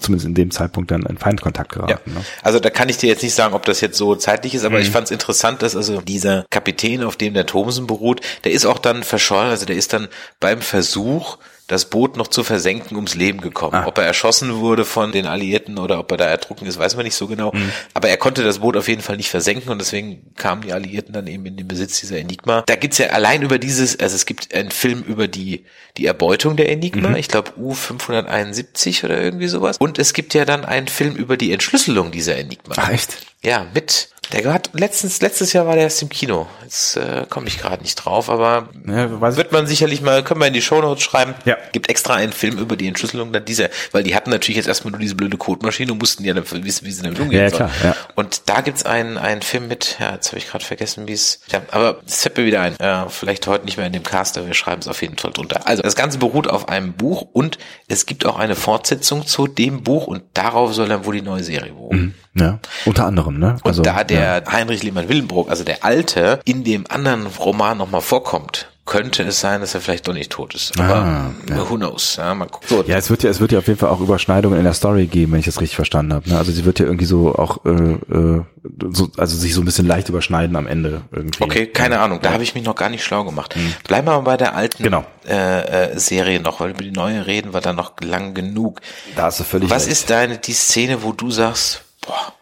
zumindest 0.00 0.26
in 0.26 0.34
dem 0.34 0.50
Zeitpunkt, 0.50 0.90
dann 0.90 1.02
in 1.02 1.18
Feindkontakt 1.18 1.72
geraten. 1.72 2.12
Ne? 2.14 2.20
also 2.42 2.60
da 2.60 2.70
kann 2.70 2.88
ich 2.88 2.96
dir 2.98 3.08
jetzt 3.08 3.22
nicht 3.22 3.34
sagen, 3.34 3.54
ob 3.54 3.64
das 3.64 3.80
jetzt 3.80 3.96
so 3.98 4.14
zeitlich 4.14 4.54
ist, 4.54 4.64
aber 4.64 4.80
ich 4.80 4.90
fand 4.90 5.06
es 5.06 5.10
interessant, 5.10 5.62
dass 5.62 5.76
also 5.76 6.00
dieser 6.00 6.44
Kapitän, 6.50 7.02
auf 7.02 7.16
dem 7.16 7.34
der 7.34 7.46
Thomsen 7.46 7.86
beruht, 7.86 8.20
der 8.44 8.52
ist 8.52 8.64
auch 8.64 8.78
dann 8.78 9.02
verschollen, 9.02 9.50
also 9.50 9.66
der 9.66 9.76
ist 9.76 9.92
dann 9.92 9.97
beim 10.38 10.60
Versuch, 10.60 11.38
das 11.68 11.90
Boot 11.90 12.16
noch 12.16 12.28
zu 12.28 12.44
versenken, 12.44 12.96
ums 12.96 13.14
Leben 13.14 13.42
gekommen. 13.42 13.84
Ob 13.84 13.98
er 13.98 14.04
erschossen 14.04 14.56
wurde 14.56 14.86
von 14.86 15.12
den 15.12 15.26
Alliierten 15.26 15.78
oder 15.78 15.98
ob 15.98 16.10
er 16.10 16.16
da 16.16 16.24
ertrunken 16.24 16.66
ist, 16.66 16.78
weiß 16.78 16.96
man 16.96 17.04
nicht 17.04 17.14
so 17.14 17.26
genau. 17.26 17.52
Aber 17.92 18.08
er 18.08 18.16
konnte 18.16 18.42
das 18.42 18.60
Boot 18.60 18.76
auf 18.76 18.88
jeden 18.88 19.02
Fall 19.02 19.18
nicht 19.18 19.28
versenken 19.28 19.70
und 19.70 19.78
deswegen 19.78 20.34
kamen 20.34 20.62
die 20.62 20.72
Alliierten 20.72 21.12
dann 21.12 21.26
eben 21.26 21.44
in 21.44 21.56
den 21.58 21.68
Besitz 21.68 22.00
dieser 22.00 22.18
Enigma. 22.18 22.62
Da 22.66 22.74
gibt's 22.74 22.96
ja 22.96 23.08
allein 23.08 23.42
über 23.42 23.58
dieses, 23.58 24.00
also 24.00 24.16
es 24.16 24.24
gibt 24.24 24.54
einen 24.54 24.70
Film 24.70 25.02
über 25.02 25.28
die, 25.28 25.66
die 25.98 26.06
Erbeutung 26.06 26.56
der 26.56 26.70
Enigma, 26.70 27.16
ich 27.16 27.28
glaube 27.28 27.52
U571 27.60 29.04
oder 29.04 29.20
irgendwie 29.20 29.48
sowas. 29.48 29.76
Und 29.76 29.98
es 29.98 30.14
gibt 30.14 30.32
ja 30.32 30.46
dann 30.46 30.64
einen 30.64 30.88
Film 30.88 31.16
über 31.16 31.36
die 31.36 31.52
Entschlüsselung 31.52 32.10
dieser 32.10 32.36
Enigma. 32.36 32.76
Ach 32.78 32.88
echt? 32.88 33.18
Ja, 33.42 33.66
mit. 33.74 34.08
Der 34.32 34.52
hat 34.52 34.70
letztens, 34.74 35.20
letztes 35.22 35.52
Jahr 35.54 35.66
war 35.66 35.74
der 35.74 35.84
erst 35.84 36.02
im 36.02 36.10
Kino. 36.10 36.46
Jetzt 36.62 36.96
äh, 36.96 37.24
komme 37.30 37.46
ich 37.48 37.58
gerade 37.58 37.82
nicht 37.82 37.94
drauf, 37.96 38.28
aber 38.28 38.68
Ja, 38.86 39.36
wird 39.36 39.52
man 39.52 39.66
sicherlich 39.66 40.02
mal, 40.02 40.22
können 40.22 40.40
wir 40.40 40.46
in 40.46 40.52
die 40.52 40.60
Shownotes 40.60 41.02
schreiben. 41.02 41.34
Ja. 41.46 41.56
Gibt 41.72 41.88
extra 41.88 42.14
einen 42.14 42.32
Film 42.32 42.58
über 42.58 42.76
die 42.76 42.88
Entschlüsselung 42.88 43.32
dann 43.32 43.44
dieser, 43.46 43.68
weil 43.92 44.02
die 44.02 44.14
hatten 44.14 44.28
natürlich 44.30 44.56
jetzt 44.56 44.68
erstmal 44.68 44.90
nur 44.92 45.00
diese 45.00 45.14
blöde 45.14 45.38
Codemaschine 45.38 45.92
und 45.92 45.98
mussten 45.98 46.24
ja 46.24 46.34
dann 46.34 46.44
wissen, 46.64 46.84
wie 46.86 46.92
sie 46.92 47.02
damit 47.02 47.18
umgehen 47.20 47.40
Ja, 47.40 47.48
sollen. 47.50 47.70
klar, 47.70 47.92
ja. 47.92 47.96
Und 48.16 48.42
da 48.50 48.60
gibt's 48.60 48.84
einen, 48.84 49.16
einen 49.16 49.40
Film 49.40 49.66
mit, 49.66 49.96
ja, 49.98 50.12
jetzt 50.12 50.28
habe 50.28 50.38
ich 50.38 50.48
gerade 50.48 50.64
vergessen, 50.64 51.08
wie 51.08 51.12
es, 51.14 51.40
ja, 51.50 51.62
aber 51.70 52.00
es 52.06 52.22
fällt 52.22 52.36
mir 52.36 52.44
wieder 52.44 52.60
ein. 52.60 52.76
Ja, 52.80 53.08
vielleicht 53.08 53.46
heute 53.46 53.64
nicht 53.64 53.78
mehr 53.78 53.86
in 53.86 53.92
dem 53.94 54.02
Cast, 54.02 54.36
aber 54.36 54.46
wir 54.46 54.54
schreiben 54.54 54.80
es 54.82 54.88
auf 54.88 55.00
jeden 55.00 55.16
Fall 55.16 55.30
drunter. 55.32 55.66
Also 55.66 55.82
das 55.82 55.96
Ganze 55.96 56.18
beruht 56.18 56.48
auf 56.48 56.68
einem 56.68 56.92
Buch 56.92 57.22
und 57.32 57.56
es 57.88 58.04
gibt 58.04 58.26
auch 58.26 58.38
eine 58.38 58.56
Fortsetzung 58.56 59.26
zu 59.26 59.46
dem 59.46 59.82
Buch 59.84 60.06
und 60.06 60.22
darauf 60.34 60.74
soll 60.74 60.88
dann 60.88 61.06
wohl 61.06 61.14
die 61.14 61.22
neue 61.22 61.42
Serie 61.42 61.72
beruhen. 61.72 62.14
Ja, 62.34 62.60
unter 62.84 63.06
anderem, 63.06 63.38
ne? 63.38 63.56
Und 63.64 63.84
da 63.84 64.02
ja. 64.08 64.17
Der 64.18 64.52
Heinrich 64.52 64.82
Lehmann-Willenbrock, 64.82 65.48
also 65.50 65.64
der 65.64 65.84
Alte, 65.84 66.40
in 66.44 66.64
dem 66.64 66.84
anderen 66.88 67.26
Roman 67.26 67.78
nochmal 67.78 68.00
vorkommt, 68.00 68.68
könnte 68.84 69.22
es 69.22 69.38
sein, 69.40 69.60
dass 69.60 69.74
er 69.74 69.82
vielleicht 69.82 70.08
doch 70.08 70.14
nicht 70.14 70.30
tot 70.30 70.54
ist. 70.54 70.80
Aber 70.80 70.94
Ah, 70.94 71.30
who 71.68 71.76
knows? 71.76 72.16
Ja, 72.16 72.34
mal 72.34 72.46
gucken. 72.46 72.66
So, 72.70 72.82
Ja, 72.86 72.96
es 72.96 73.10
wird 73.10 73.22
ja, 73.22 73.28
es 73.28 73.38
wird 73.38 73.52
ja 73.52 73.58
auf 73.58 73.66
jeden 73.66 73.78
Fall 73.78 73.90
auch 73.90 74.00
Überschneidungen 74.00 74.56
in 74.58 74.64
der 74.64 74.72
Story 74.72 75.04
geben, 75.06 75.32
wenn 75.32 75.40
ich 75.40 75.44
das 75.44 75.60
richtig 75.60 75.76
verstanden 75.76 76.14
habe. 76.14 76.26
Ne? 76.26 76.38
Also 76.38 76.52
sie 76.52 76.64
wird 76.64 76.78
ja 76.78 76.86
irgendwie 76.86 77.04
so 77.04 77.34
auch, 77.34 77.66
äh, 77.66 77.70
äh, 77.70 78.42
so, 78.90 79.10
also 79.18 79.36
sich 79.36 79.52
so 79.52 79.60
ein 79.60 79.66
bisschen 79.66 79.86
leicht 79.86 80.08
überschneiden 80.08 80.56
am 80.56 80.66
Ende 80.66 81.02
irgendwie. 81.12 81.44
Okay, 81.44 81.66
keine 81.66 82.00
Ahnung, 82.00 82.20
da 82.22 82.32
habe 82.32 82.42
ich 82.42 82.54
mich 82.54 82.64
noch 82.64 82.76
gar 82.76 82.88
nicht 82.88 83.04
schlau 83.04 83.24
gemacht. 83.24 83.54
Bleiben 83.86 84.06
wir 84.06 84.12
mal 84.12 84.20
bei 84.20 84.38
der 84.38 84.56
alten 84.56 84.82
Genau. 84.82 85.04
äh, 85.28 85.90
äh, 85.92 85.98
Serie 85.98 86.40
noch, 86.40 86.60
weil 86.60 86.70
über 86.70 86.82
die 86.82 86.90
neue 86.90 87.26
reden 87.26 87.52
wir 87.52 87.60
dann 87.60 87.76
noch 87.76 87.92
lang 88.00 88.32
genug. 88.32 88.80
Da 89.16 89.24
hast 89.24 89.40
du 89.40 89.44
völlig 89.44 89.68
Was 89.68 89.82
recht. 89.82 89.92
ist 89.92 90.08
deine 90.08 90.38
die 90.38 90.54
Szene, 90.54 91.02
wo 91.02 91.12
du 91.12 91.30
sagst, 91.30 91.82
boah, 92.06 92.32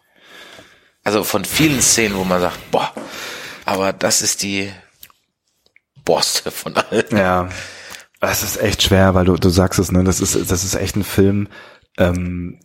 also 1.06 1.22
von 1.22 1.44
vielen 1.44 1.80
Szenen, 1.80 2.16
wo 2.16 2.24
man 2.24 2.40
sagt, 2.40 2.72
boah, 2.72 2.92
aber 3.64 3.92
das 3.92 4.22
ist 4.22 4.42
die 4.42 4.72
Borste 6.04 6.50
von 6.50 6.76
allen. 6.76 7.04
Ja, 7.12 7.48
das 8.18 8.42
ist 8.42 8.60
echt 8.60 8.82
schwer, 8.82 9.14
weil 9.14 9.24
du, 9.24 9.36
du 9.36 9.48
sagst 9.48 9.78
es, 9.78 9.92
ne, 9.92 10.02
das 10.02 10.20
ist, 10.20 10.34
das 10.50 10.64
ist 10.64 10.74
echt 10.74 10.96
ein 10.96 11.04
Film, 11.04 11.46
ähm, 11.96 12.58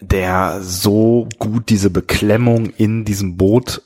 der 0.00 0.60
so 0.62 1.28
gut 1.40 1.68
diese 1.68 1.90
Beklemmung 1.90 2.70
in 2.70 3.04
diesem 3.04 3.36
Boot 3.36 3.82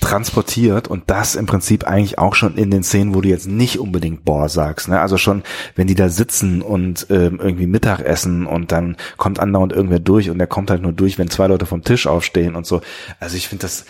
transportiert 0.00 0.88
und 0.88 1.04
das 1.08 1.34
im 1.34 1.46
Prinzip 1.46 1.84
eigentlich 1.84 2.18
auch 2.18 2.34
schon 2.34 2.56
in 2.56 2.70
den 2.70 2.82
Szenen, 2.82 3.14
wo 3.14 3.20
du 3.20 3.28
jetzt 3.28 3.48
nicht 3.48 3.78
unbedingt 3.78 4.24
boah 4.24 4.48
sagst, 4.48 4.88
ne? 4.88 5.00
Also 5.00 5.16
schon, 5.16 5.42
wenn 5.74 5.86
die 5.86 5.94
da 5.94 6.08
sitzen 6.08 6.62
und 6.62 7.06
ähm, 7.10 7.38
irgendwie 7.42 7.66
Mittag 7.66 8.00
essen 8.00 8.46
und 8.46 8.72
dann 8.72 8.96
kommt 9.16 9.40
andauernd 9.40 9.72
irgendwer 9.72 9.98
durch 9.98 10.30
und 10.30 10.38
der 10.38 10.46
kommt 10.46 10.70
halt 10.70 10.82
nur 10.82 10.92
durch, 10.92 11.18
wenn 11.18 11.30
zwei 11.30 11.46
Leute 11.46 11.66
vom 11.66 11.82
Tisch 11.82 12.06
aufstehen 12.06 12.54
und 12.56 12.66
so. 12.66 12.80
Also 13.18 13.36
ich 13.36 13.48
finde 13.48 13.62
das, 13.62 13.86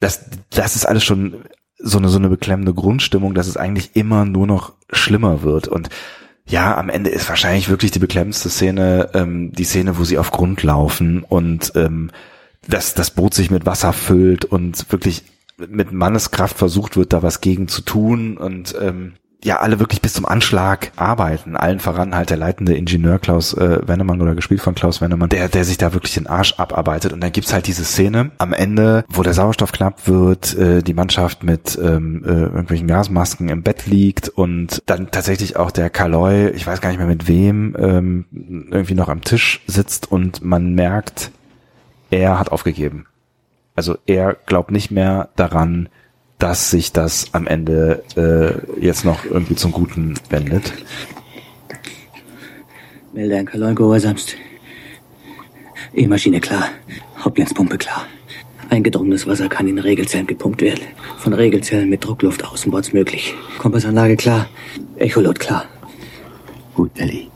das, 0.00 0.24
das 0.50 0.76
ist 0.76 0.86
alles 0.86 1.04
schon 1.04 1.36
so 1.78 1.98
eine, 1.98 2.08
so 2.08 2.18
eine 2.18 2.28
beklemmende 2.28 2.74
Grundstimmung, 2.74 3.34
dass 3.34 3.46
es 3.46 3.56
eigentlich 3.56 3.96
immer 3.96 4.24
nur 4.24 4.46
noch 4.46 4.74
schlimmer 4.90 5.42
wird. 5.42 5.68
Und 5.68 5.90
ja, 6.46 6.76
am 6.76 6.90
Ende 6.90 7.10
ist 7.10 7.28
wahrscheinlich 7.28 7.68
wirklich 7.68 7.90
die 7.90 7.98
beklemmendste 7.98 8.50
Szene 8.50 9.10
ähm, 9.14 9.52
die 9.52 9.64
Szene, 9.64 9.98
wo 9.98 10.04
sie 10.04 10.18
auf 10.18 10.30
Grund 10.30 10.62
laufen 10.62 11.22
und 11.22 11.72
ähm, 11.74 12.10
dass 12.68 12.94
das 12.94 13.10
Boot 13.10 13.34
sich 13.34 13.50
mit 13.50 13.66
Wasser 13.66 13.92
füllt 13.92 14.44
und 14.44 14.90
wirklich 14.90 15.24
mit 15.56 15.92
Manneskraft 15.92 16.56
versucht 16.56 16.96
wird, 16.96 17.12
da 17.12 17.22
was 17.22 17.40
gegen 17.40 17.68
zu 17.68 17.82
tun 17.82 18.36
und 18.36 18.74
ähm, 18.80 19.14
ja, 19.44 19.58
alle 19.58 19.78
wirklich 19.78 20.00
bis 20.00 20.14
zum 20.14 20.24
Anschlag 20.24 20.90
arbeiten. 20.96 21.54
Allen 21.54 21.78
voran 21.78 22.14
halt 22.14 22.30
der 22.30 22.38
leitende 22.38 22.74
Ingenieur 22.74 23.18
Klaus 23.18 23.52
äh, 23.52 23.86
Wennemann 23.86 24.22
oder 24.22 24.34
gespielt 24.34 24.62
von 24.62 24.74
Klaus 24.74 25.02
Wennemann, 25.02 25.28
der, 25.28 25.48
der 25.48 25.64
sich 25.64 25.76
da 25.76 25.92
wirklich 25.92 26.14
den 26.14 26.26
Arsch 26.26 26.54
abarbeitet. 26.54 27.12
Und 27.12 27.20
dann 27.20 27.30
gibt's 27.30 27.52
halt 27.52 27.66
diese 27.66 27.84
Szene 27.84 28.30
am 28.38 28.54
Ende, 28.54 29.04
wo 29.08 29.22
der 29.22 29.34
Sauerstoff 29.34 29.72
knapp 29.72 30.08
wird, 30.08 30.56
äh, 30.56 30.82
die 30.82 30.94
Mannschaft 30.94 31.44
mit 31.44 31.78
ähm, 31.80 32.24
äh, 32.24 32.30
irgendwelchen 32.30 32.88
Gasmasken 32.88 33.50
im 33.50 33.62
Bett 33.62 33.86
liegt 33.86 34.30
und 34.30 34.82
dann 34.86 35.10
tatsächlich 35.10 35.56
auch 35.56 35.70
der 35.70 35.90
Kaloy, 35.90 36.48
ich 36.48 36.66
weiß 36.66 36.80
gar 36.80 36.88
nicht 36.88 36.98
mehr 36.98 37.06
mit 37.06 37.28
wem, 37.28 37.76
ähm, 37.78 38.24
irgendwie 38.70 38.94
noch 38.94 39.10
am 39.10 39.20
Tisch 39.20 39.62
sitzt 39.66 40.10
und 40.10 40.42
man 40.42 40.74
merkt, 40.74 41.30
er 42.14 42.38
hat 42.38 42.52
aufgegeben. 42.52 43.06
Also 43.74 43.96
er 44.06 44.34
glaubt 44.46 44.70
nicht 44.70 44.90
mehr 44.90 45.30
daran, 45.34 45.88
dass 46.38 46.70
sich 46.70 46.92
das 46.92 47.32
am 47.32 47.46
Ende 47.46 48.04
äh, 48.16 48.80
jetzt 48.80 49.04
noch 49.04 49.24
irgendwie 49.24 49.56
zum 49.56 49.72
Guten 49.72 50.14
wendet. 50.30 50.72
Melde 53.12 53.38
an 53.38 53.46
Kalon 53.46 53.74
gehorsamst. 53.74 54.36
E-Maschine 55.92 56.40
klar. 56.40 56.68
Hauptlenspumpe 57.18 57.78
klar. 57.78 58.06
Eingedrungenes 58.70 59.26
Wasser 59.26 59.48
kann 59.48 59.68
in 59.68 59.78
Regelzellen 59.78 60.26
gepumpt 60.26 60.62
werden. 60.62 60.84
Von 61.18 61.32
Regelzellen 61.32 61.88
mit 61.88 62.04
Druckluft 62.04 62.44
außenbords 62.44 62.92
möglich. 62.92 63.34
Kompassanlage 63.58 64.16
klar. 64.16 64.48
Echolot 64.96 65.38
klar. 65.38 65.66
Gut, 66.74 66.90
Ellie. 66.96 67.28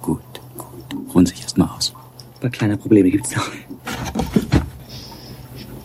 Gut, 0.00 0.20
gut. 0.56 1.14
Ruhen 1.14 1.26
sich 1.26 1.42
erst 1.42 1.58
mal 1.58 1.70
aus. 1.76 1.94
Ein 2.40 2.48
paar 2.48 2.50
kleine 2.52 2.78
Probleme 2.78 3.10
gibt's 3.10 3.36
noch. 3.36 3.50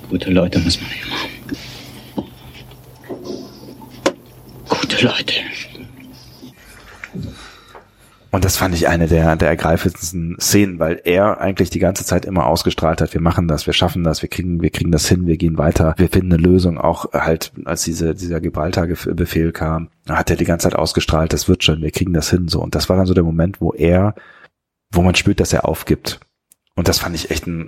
Gute 0.10 0.32
Leute 0.32 0.58
muss 0.60 0.80
man 0.80 0.90
immer. 0.90 2.26
Gute 4.70 5.06
Leute. 5.06 5.34
Und 8.32 8.46
das 8.46 8.56
fand 8.56 8.74
ich 8.74 8.88
eine 8.88 9.08
der, 9.08 9.36
der 9.36 9.50
ergreifendsten 9.50 10.38
Szenen, 10.40 10.80
weil 10.80 11.02
er 11.04 11.42
eigentlich 11.42 11.72
die 11.72 11.80
ganze 11.80 12.06
Zeit 12.06 12.24
immer 12.24 12.46
ausgestrahlt 12.46 13.02
hat, 13.02 13.14
wir 13.14 13.20
machen 13.20 13.50
das, 13.50 13.66
wir 13.66 13.74
schaffen 13.74 14.06
das, 14.06 14.22
wir 14.22 14.30
kriegen, 14.30 14.62
wir 14.62 14.70
kriegen 14.70 14.94
das 14.94 15.10
hin, 15.10 15.28
wir 15.28 15.36
gehen 15.36 15.58
weiter, 15.58 15.94
wir 15.98 16.08
finden 16.08 16.32
eine 16.32 16.42
Lösung. 16.42 16.78
Auch 16.78 17.12
halt, 17.12 17.52
als 17.66 17.84
diese, 17.84 18.16
dieser 18.16 18.40
Gibraltar-Befehl 18.40 19.52
kam, 19.52 19.90
hat 20.08 20.30
er 20.30 20.38
die 20.38 20.46
ganze 20.46 20.70
Zeit 20.70 20.80
ausgestrahlt, 20.80 21.34
das 21.34 21.50
wird 21.50 21.66
schon, 21.66 21.82
wir 21.82 21.92
kriegen 21.92 22.14
das 22.14 22.30
hin, 22.30 22.48
so. 22.48 22.62
Und 22.62 22.76
das 22.76 22.88
war 22.88 22.96
dann 22.96 23.08
so 23.08 23.14
der 23.14 23.26
Moment, 23.26 23.60
wo 23.60 23.74
er, 23.74 24.16
wo 24.94 25.02
man 25.02 25.16
spürt, 25.16 25.42
dass 25.42 25.52
er 25.52 25.68
aufgibt. 25.68 26.22
Und 26.76 26.88
das 26.88 27.00
fand 27.00 27.16
ich 27.16 27.32
echt 27.32 27.48
einen, 27.48 27.62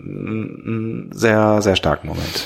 einen 0.65 1.09
sehr, 1.13 1.61
sehr 1.61 1.75
starken 1.75 2.07
Moment. 2.07 2.45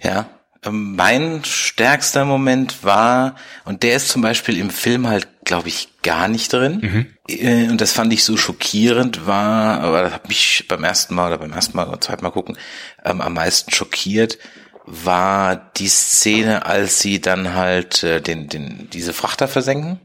Ja, 0.00 0.28
ähm, 0.64 0.94
mein 0.96 1.44
stärkster 1.44 2.24
Moment 2.24 2.84
war, 2.84 3.34
und 3.64 3.82
der 3.82 3.96
ist 3.96 4.08
zum 4.08 4.22
Beispiel 4.22 4.58
im 4.58 4.70
Film 4.70 5.08
halt 5.08 5.28
glaube 5.46 5.68
ich, 5.68 5.88
gar 6.02 6.28
nicht 6.28 6.52
drin. 6.52 7.06
Äh, 7.28 7.68
Und 7.68 7.80
das 7.80 7.92
fand 7.92 8.12
ich 8.12 8.24
so 8.24 8.36
schockierend, 8.36 9.26
war, 9.26 9.80
aber 9.80 10.02
das 10.02 10.12
hat 10.12 10.28
mich 10.28 10.66
beim 10.68 10.84
ersten 10.84 11.14
Mal 11.14 11.28
oder 11.28 11.38
beim 11.38 11.52
ersten 11.52 11.76
Mal 11.76 11.88
oder 11.88 12.00
zweiten 12.00 12.24
Mal 12.24 12.30
gucken, 12.30 12.58
ähm, 13.04 13.20
am 13.22 13.32
meisten 13.32 13.70
schockiert, 13.70 14.38
war 14.84 15.56
die 15.76 15.88
Szene, 15.88 16.66
als 16.66 16.98
sie 17.00 17.20
dann 17.20 17.54
halt 17.54 18.02
äh, 18.02 18.20
den, 18.20 18.48
den, 18.48 18.90
diese 18.92 19.12
Frachter 19.12 19.48
versenken 19.48 20.00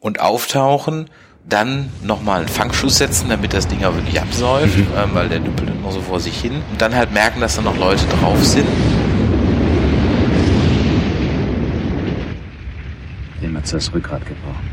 und 0.00 0.20
auftauchen, 0.20 1.08
dann 1.48 1.90
nochmal 2.02 2.40
einen 2.40 2.48
Fangschuss 2.48 2.98
setzen, 2.98 3.28
damit 3.28 3.52
das 3.52 3.66
Ding 3.66 3.84
auch 3.84 3.94
wirklich 3.94 4.20
absäuft, 4.20 4.78
ähm, 4.78 5.10
weil 5.12 5.28
der 5.28 5.40
dümpelt 5.40 5.70
immer 5.70 5.92
so 5.92 6.00
vor 6.00 6.20
sich 6.20 6.40
hin. 6.40 6.62
Und 6.70 6.80
dann 6.80 6.94
halt 6.94 7.12
merken, 7.12 7.40
dass 7.40 7.56
da 7.56 7.62
noch 7.62 7.76
Leute 7.76 8.04
drauf 8.06 8.44
sind. 8.44 8.68
Dem 13.42 13.56
hat's 13.56 13.70
das 13.70 13.92
Rückgrat 13.92 14.22
gebrochen. 14.26 14.70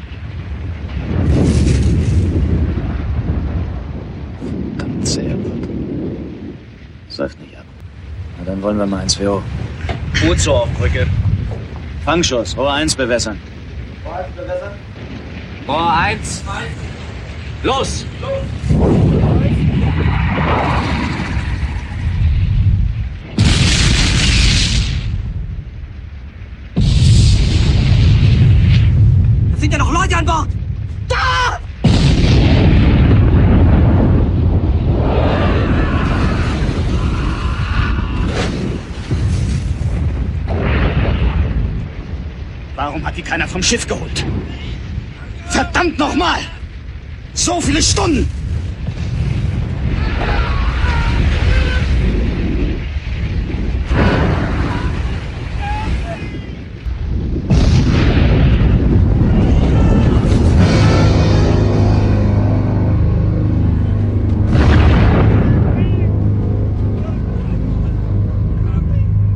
Verdammt 4.77 5.07
sehr 5.07 5.33
gut. 5.33 5.69
Säuft 7.09 7.39
nicht 7.39 7.57
ab. 7.57 7.65
Na, 8.37 8.45
dann 8.45 8.61
wollen 8.61 8.77
wir 8.77 8.85
mal 8.85 9.01
eins 9.01 9.15
für 9.15 9.35
hoch. 9.35 9.41
Gut 10.21 10.39
so 10.39 10.53
auf 10.53 10.69
Brücke. 10.73 11.07
Fangschuss, 12.03 12.55
Rohr 12.55 12.73
1 12.73 12.95
bewässern. 12.95 13.39
Rohr 15.67 15.93
eins. 15.93 16.43
Los! 17.61 18.05
Da 29.51 29.57
sind 29.57 29.73
ja 29.73 29.77
noch 29.77 29.91
Leute 29.91 30.15
an 30.15 30.25
Bord! 30.25 30.47
Da! 31.09 31.59
Warum 42.75 43.05
hat 43.05 43.17
die 43.17 43.21
keiner 43.21 43.49
vom 43.49 43.61
Schiff 43.61 43.85
geholt? 43.85 44.25
Verdammt 45.57 45.97
nochmal! 45.97 46.37
So 47.33 47.59
viele 47.59 47.81
Stunden! 47.81 48.29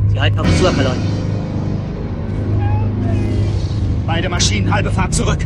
Sie 0.06 0.20
halten 0.20 0.38
auf 0.38 0.46
Besuch 0.46 0.70
verloren. 0.70 0.98
Beide 4.06 4.28
Maschinen, 4.28 4.72
halbe 4.72 4.92
Fahrt 4.92 5.12
zurück. 5.12 5.44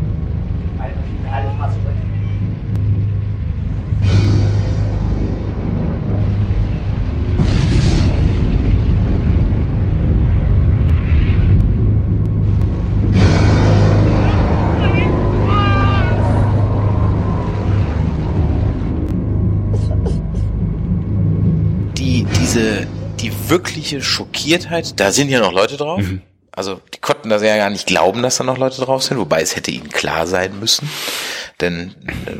Diese, 22.56 22.86
die 23.20 23.50
wirkliche 23.50 24.02
Schockiertheit, 24.02 24.98
da 24.98 25.12
sind 25.12 25.28
ja 25.28 25.40
noch 25.40 25.52
Leute 25.52 25.76
drauf. 25.76 26.02
Also 26.52 26.80
die 26.94 26.98
konnten 26.98 27.28
das 27.28 27.42
ja 27.42 27.56
gar 27.58 27.68
nicht 27.68 27.86
glauben, 27.86 28.22
dass 28.22 28.38
da 28.38 28.44
noch 28.44 28.56
Leute 28.56 28.80
drauf 28.80 29.02
sind, 29.02 29.18
wobei 29.18 29.42
es 29.42 29.56
hätte 29.56 29.70
ihnen 29.70 29.90
klar 29.90 30.26
sein 30.26 30.58
müssen. 30.58 30.88
Denn 31.60 31.94
äh, 32.06 32.32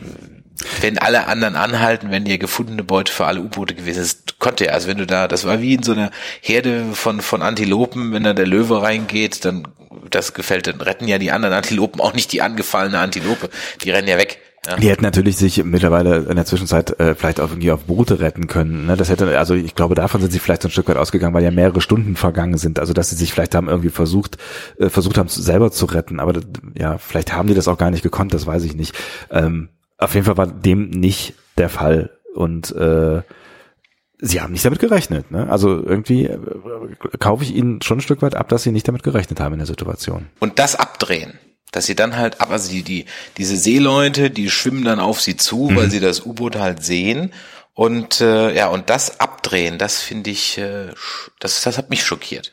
wenn 0.81 0.99
alle 0.99 1.27
anderen 1.27 1.55
anhalten, 1.55 2.11
wenn 2.11 2.25
die 2.25 2.39
gefundene 2.39 2.83
Beute 2.83 3.13
für 3.13 3.27
alle 3.27 3.43
U-Boote 3.43 3.75
gewesen 3.75 4.03
ist, 4.03 4.39
konnte 4.39 4.69
er, 4.69 4.75
also 4.75 4.89
wenn 4.89 4.97
du 4.97 5.07
da, 5.07 5.29
das 5.29 5.45
war 5.45 5.61
wie 5.61 5.75
in 5.75 5.83
so 5.83 5.93
einer 5.93 6.11
Herde 6.41 6.87
von, 6.95 7.21
von 7.21 7.43
Antilopen, 7.43 8.15
wenn 8.15 8.25
da 8.25 8.33
der 8.33 8.47
Löwe 8.47 8.81
reingeht, 8.81 9.45
dann, 9.45 9.69
das 10.09 10.33
gefällt, 10.33 10.67
dann 10.67 10.81
retten 10.81 11.09
ja 11.09 11.19
die 11.19 11.31
anderen 11.31 11.55
Antilopen 11.55 12.01
auch 12.01 12.15
nicht 12.15 12.33
die 12.33 12.41
angefallene 12.41 12.99
Antilope. 12.99 13.51
Die 13.83 13.91
rennen 13.91 14.09
ja 14.09 14.17
weg. 14.17 14.39
Ja. 14.67 14.77
Die 14.77 14.89
hätten 14.89 15.03
natürlich 15.03 15.37
sich 15.37 15.63
mittlerweile 15.65 16.19
in 16.29 16.37
der 16.37 16.45
Zwischenzeit 16.45 16.99
äh, 17.01 17.15
vielleicht 17.15 17.41
auch 17.41 17.51
irgendwie 17.51 17.71
auf 17.71 17.85
Boote 17.85 18.21
retten 18.21 18.47
können. 18.47 18.87
Ne? 18.87 18.97
Das 18.97 19.09
hätte, 19.09 19.39
also 19.39 19.55
ich 19.55 19.75
glaube, 19.75 19.95
davon 19.95 20.21
sind 20.21 20.33
sie 20.33 20.39
vielleicht 20.39 20.63
so 20.63 20.69
ein 20.69 20.73
Stück 20.73 20.89
weit 20.89 20.97
ausgegangen, 20.97 21.35
weil 21.35 21.45
ja 21.45 21.51
mehrere 21.51 21.81
Stunden 21.81 22.17
vergangen 22.17 22.59
sind. 22.59 22.79
Also 22.79 22.93
dass 22.93 23.11
sie 23.11 23.17
sich 23.17 23.33
vielleicht 23.33 23.55
haben 23.55 23.69
irgendwie 23.69 23.91
versucht, 23.91 24.39
äh, 24.79 24.89
versucht 24.89 25.19
haben, 25.19 25.29
selber 25.29 25.71
zu 25.71 25.87
retten. 25.87 26.21
Aber 26.21 26.33
das, 26.33 26.45
ja, 26.77 26.99
vielleicht 26.99 27.33
haben 27.33 27.49
die 27.49 27.55
das 27.55 27.69
auch 27.69 27.79
gar 27.79 27.91
nicht 27.91 28.03
gekonnt, 28.03 28.35
das 28.35 28.47
weiß 28.47 28.65
ich 28.65 28.75
nicht. 28.75 28.95
Ähm, 29.31 29.69
auf 29.99 30.15
jeden 30.15 30.27
Fall 30.27 30.37
war 30.37 30.47
dem 30.47 30.91
nicht 30.91 31.35
der 31.57 31.69
Fall. 31.69 32.11
Und 32.35 32.75
äh, 32.77 33.23
sie 34.19 34.41
haben 34.41 34.53
nicht 34.53 34.65
damit 34.65 34.79
gerechnet. 34.79 35.31
Ne? 35.31 35.49
Also 35.49 35.83
irgendwie 35.83 36.25
äh, 36.25 36.39
kaufe 37.19 37.45
ich 37.45 37.55
ihnen 37.55 37.83
schon 37.83 37.99
ein 37.99 38.03
Stück 38.03 38.23
weit 38.23 38.35
ab, 38.35 38.49
dass 38.49 38.63
sie 38.63 38.73
nicht 38.73 38.87
damit 38.89 39.03
gerechnet 39.03 39.41
haben 39.41 39.55
in 39.55 39.59
der 39.59 39.67
Situation. 39.67 40.27
Und 40.41 40.59
das 40.59 40.75
abdrehen. 40.75 41.39
Dass 41.73 41.87
sie 41.87 41.95
dann 41.97 42.17
halt, 42.17 42.41
ab- 42.41 42.51
also 42.51 42.71
die, 42.71 42.83
die, 42.83 43.05
diese 43.37 43.57
Seeleute, 43.57 44.31
die 44.31 44.51
schwimmen 44.51 44.85
dann 44.85 45.01
auf 45.01 45.21
sie 45.21 45.37
zu, 45.37 45.71
weil 45.75 45.91
sie 45.91 46.01
das 46.01 46.25
U-Boot 46.25 46.57
halt 46.57 46.85
sehen. 46.85 47.33
Und 47.79 48.23
äh, 48.23 48.57
ja, 48.57 48.69
und 48.69 48.89
das 48.89 49.21
abdrehen, 49.21 49.77
das 49.77 50.01
finde 50.01 50.31
ich, 50.31 50.57
äh, 50.57 50.87
das, 51.41 51.61
das 51.61 51.77
hat 51.77 51.91
mich 51.91 52.03
schockiert. 52.03 52.51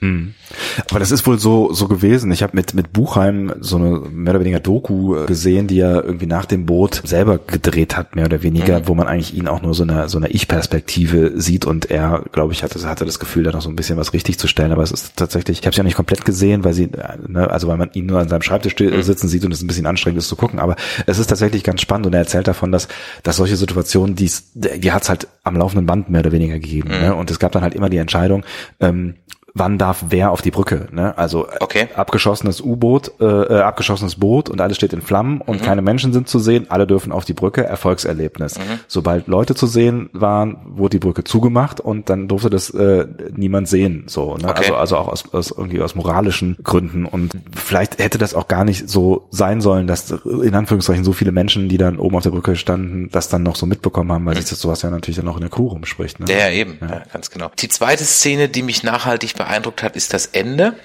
Aber 0.89 0.99
das 0.99 1.11
ist 1.11 1.25
wohl 1.25 1.39
so 1.39 1.71
so 1.71 1.87
gewesen. 1.87 2.29
Ich 2.33 2.43
habe 2.43 2.57
mit 2.57 2.73
mit 2.73 2.91
Buchheim 2.91 3.53
so 3.61 3.77
eine 3.77 3.99
mehr 4.11 4.33
oder 4.33 4.41
weniger 4.41 4.59
Doku 4.59 5.15
äh, 5.15 5.25
gesehen, 5.25 5.67
die 5.67 5.79
er 5.79 6.03
irgendwie 6.03 6.25
nach 6.25 6.43
dem 6.43 6.65
Boot 6.65 7.01
selber 7.05 7.37
gedreht 7.37 7.95
hat, 7.95 8.17
mehr 8.17 8.25
oder 8.25 8.43
weniger, 8.43 8.85
wo 8.89 8.95
man 8.95 9.07
eigentlich 9.07 9.33
ihn 9.33 9.47
auch 9.47 9.61
nur 9.61 9.73
so 9.73 9.83
eine 9.83 10.09
so 10.09 10.17
eine 10.17 10.27
Ich-Perspektive 10.27 11.31
sieht 11.39 11.63
und 11.65 11.89
er, 11.89 12.25
glaube 12.33 12.51
ich, 12.51 12.61
hatte 12.61 12.85
hatte 12.85 13.05
das 13.05 13.17
Gefühl, 13.17 13.43
da 13.43 13.51
noch 13.51 13.61
so 13.61 13.69
ein 13.69 13.77
bisschen 13.77 13.97
was 13.97 14.11
richtig 14.11 14.37
zu 14.37 14.49
stellen. 14.49 14.73
Aber 14.73 14.83
es 14.83 14.91
ist 14.91 15.15
tatsächlich, 15.15 15.59
ich 15.59 15.65
habe 15.65 15.71
es 15.71 15.77
ja 15.77 15.83
nicht 15.85 15.95
komplett 15.95 16.25
gesehen, 16.25 16.65
weil 16.65 16.73
sie, 16.73 16.89
ne, 17.27 17.49
also 17.49 17.69
weil 17.69 17.77
man 17.77 17.91
ihn 17.93 18.07
nur 18.07 18.19
an 18.19 18.27
seinem 18.27 18.41
Schreibtisch 18.41 18.73
sti- 18.73 19.01
sitzen 19.03 19.29
sieht 19.29 19.45
und 19.45 19.53
es 19.53 19.61
ein 19.61 19.67
bisschen 19.67 19.85
anstrengend 19.85 20.19
ist 20.19 20.27
zu 20.27 20.35
gucken. 20.35 20.59
Aber 20.59 20.75
es 21.05 21.17
ist 21.17 21.27
tatsächlich 21.27 21.63
ganz 21.63 21.79
spannend 21.79 22.07
und 22.07 22.13
er 22.13 22.19
erzählt 22.19 22.49
davon, 22.49 22.73
dass 22.73 22.89
dass 23.23 23.37
solche 23.37 23.55
Situationen, 23.55 24.17
die 24.17 24.29
die 24.53 24.91
hat 24.91 25.05
halt 25.13 25.27
am 25.43 25.55
laufenden 25.55 25.85
Band 25.85 26.09
mehr 26.09 26.21
oder 26.21 26.31
weniger 26.31 26.59
gegeben. 26.59 26.89
Ne? 26.89 27.15
Und 27.15 27.29
es 27.31 27.39
gab 27.39 27.51
dann 27.51 27.61
halt 27.61 27.75
immer 27.75 27.89
die 27.89 27.97
Entscheidung. 27.97 28.43
Ähm, 28.79 29.15
wann 29.55 29.77
darf 29.77 30.05
wer 30.09 30.31
auf 30.31 30.41
die 30.41 30.49
Brücke. 30.51 30.87
Ne? 30.91 31.15
Also 31.17 31.47
äh, 31.47 31.57
Okay. 31.59 31.87
abgeschossenes 31.95 32.59
U-Boot, 32.61 33.11
äh, 33.19 33.23
äh, 33.25 33.61
abgeschossenes 33.61 34.15
Boot 34.15 34.49
und 34.49 34.59
alles 34.61 34.77
steht 34.77 34.93
in 34.93 35.01
Flammen 35.01 35.41
und 35.41 35.61
Mhm. 35.61 35.65
keine 35.65 35.81
Menschen 35.83 36.11
sind 36.11 36.27
zu 36.27 36.39
sehen, 36.39 36.65
alle 36.69 36.87
dürfen 36.87 37.11
auf 37.11 37.23
die 37.25 37.33
Brücke, 37.33 37.63
Erfolgserlebnis. 37.63 38.57
Mhm. 38.57 38.79
Sobald 38.87 39.27
Leute 39.27 39.53
zu 39.53 39.67
sehen 39.67 40.09
waren, 40.13 40.57
wurde 40.65 40.97
die 40.97 40.99
Brücke 40.99 41.23
zugemacht 41.23 41.79
und 41.79 42.09
dann 42.09 42.27
durfte 42.27 42.49
das 42.49 42.71
äh, 42.71 43.05
niemand 43.35 43.67
sehen. 43.67 44.05
So, 44.07 44.37
ne? 44.37 44.49
Okay. 44.49 44.61
Also, 44.71 44.75
also 44.75 44.97
auch 44.97 45.07
aus, 45.07 45.23
aus 45.33 45.51
irgendwie 45.51 45.81
aus 45.81 45.93
moralischen 45.95 46.57
Gründen. 46.63 47.05
Und 47.05 47.33
vielleicht 47.55 47.99
hätte 48.01 48.17
das 48.17 48.33
auch 48.33 48.47
gar 48.47 48.63
nicht 48.65 48.89
so 48.89 49.27
sein 49.29 49.61
sollen, 49.61 49.85
dass 49.85 50.09
in 50.11 50.55
Anführungszeichen 50.55 51.03
so 51.03 51.13
viele 51.13 51.31
Menschen, 51.31 51.69
die 51.69 51.77
dann 51.77 51.99
oben 51.99 52.15
auf 52.15 52.23
der 52.23 52.31
Brücke 52.31 52.55
standen, 52.55 53.09
das 53.11 53.29
dann 53.29 53.43
noch 53.43 53.55
so 53.55 53.65
mitbekommen 53.67 54.11
haben, 54.11 54.25
weil 54.25 54.35
sich 54.35 54.49
das 54.49 54.59
sowas 54.59 54.81
ja 54.81 54.89
natürlich 54.89 55.17
dann 55.17 55.27
auch 55.27 55.35
in 55.35 55.41
der 55.41 55.49
Crew 55.51 55.67
rumspricht. 55.67 56.19
Ne? 56.19 56.25
Mhm. 56.25 56.31
Ja, 56.31 56.37
ja, 56.47 56.49
eben, 56.51 56.77
ja. 56.81 57.03
ganz 57.13 57.29
genau. 57.29 57.51
Die 57.59 57.69
zweite 57.69 58.03
Szene, 58.03 58.49
die 58.49 58.63
mich 58.63 58.81
nachhaltig 58.83 59.35
beeindruckt 59.43 59.83
hat, 59.83 59.95
ist 59.95 60.13
das 60.13 60.27
Ende. 60.27 60.75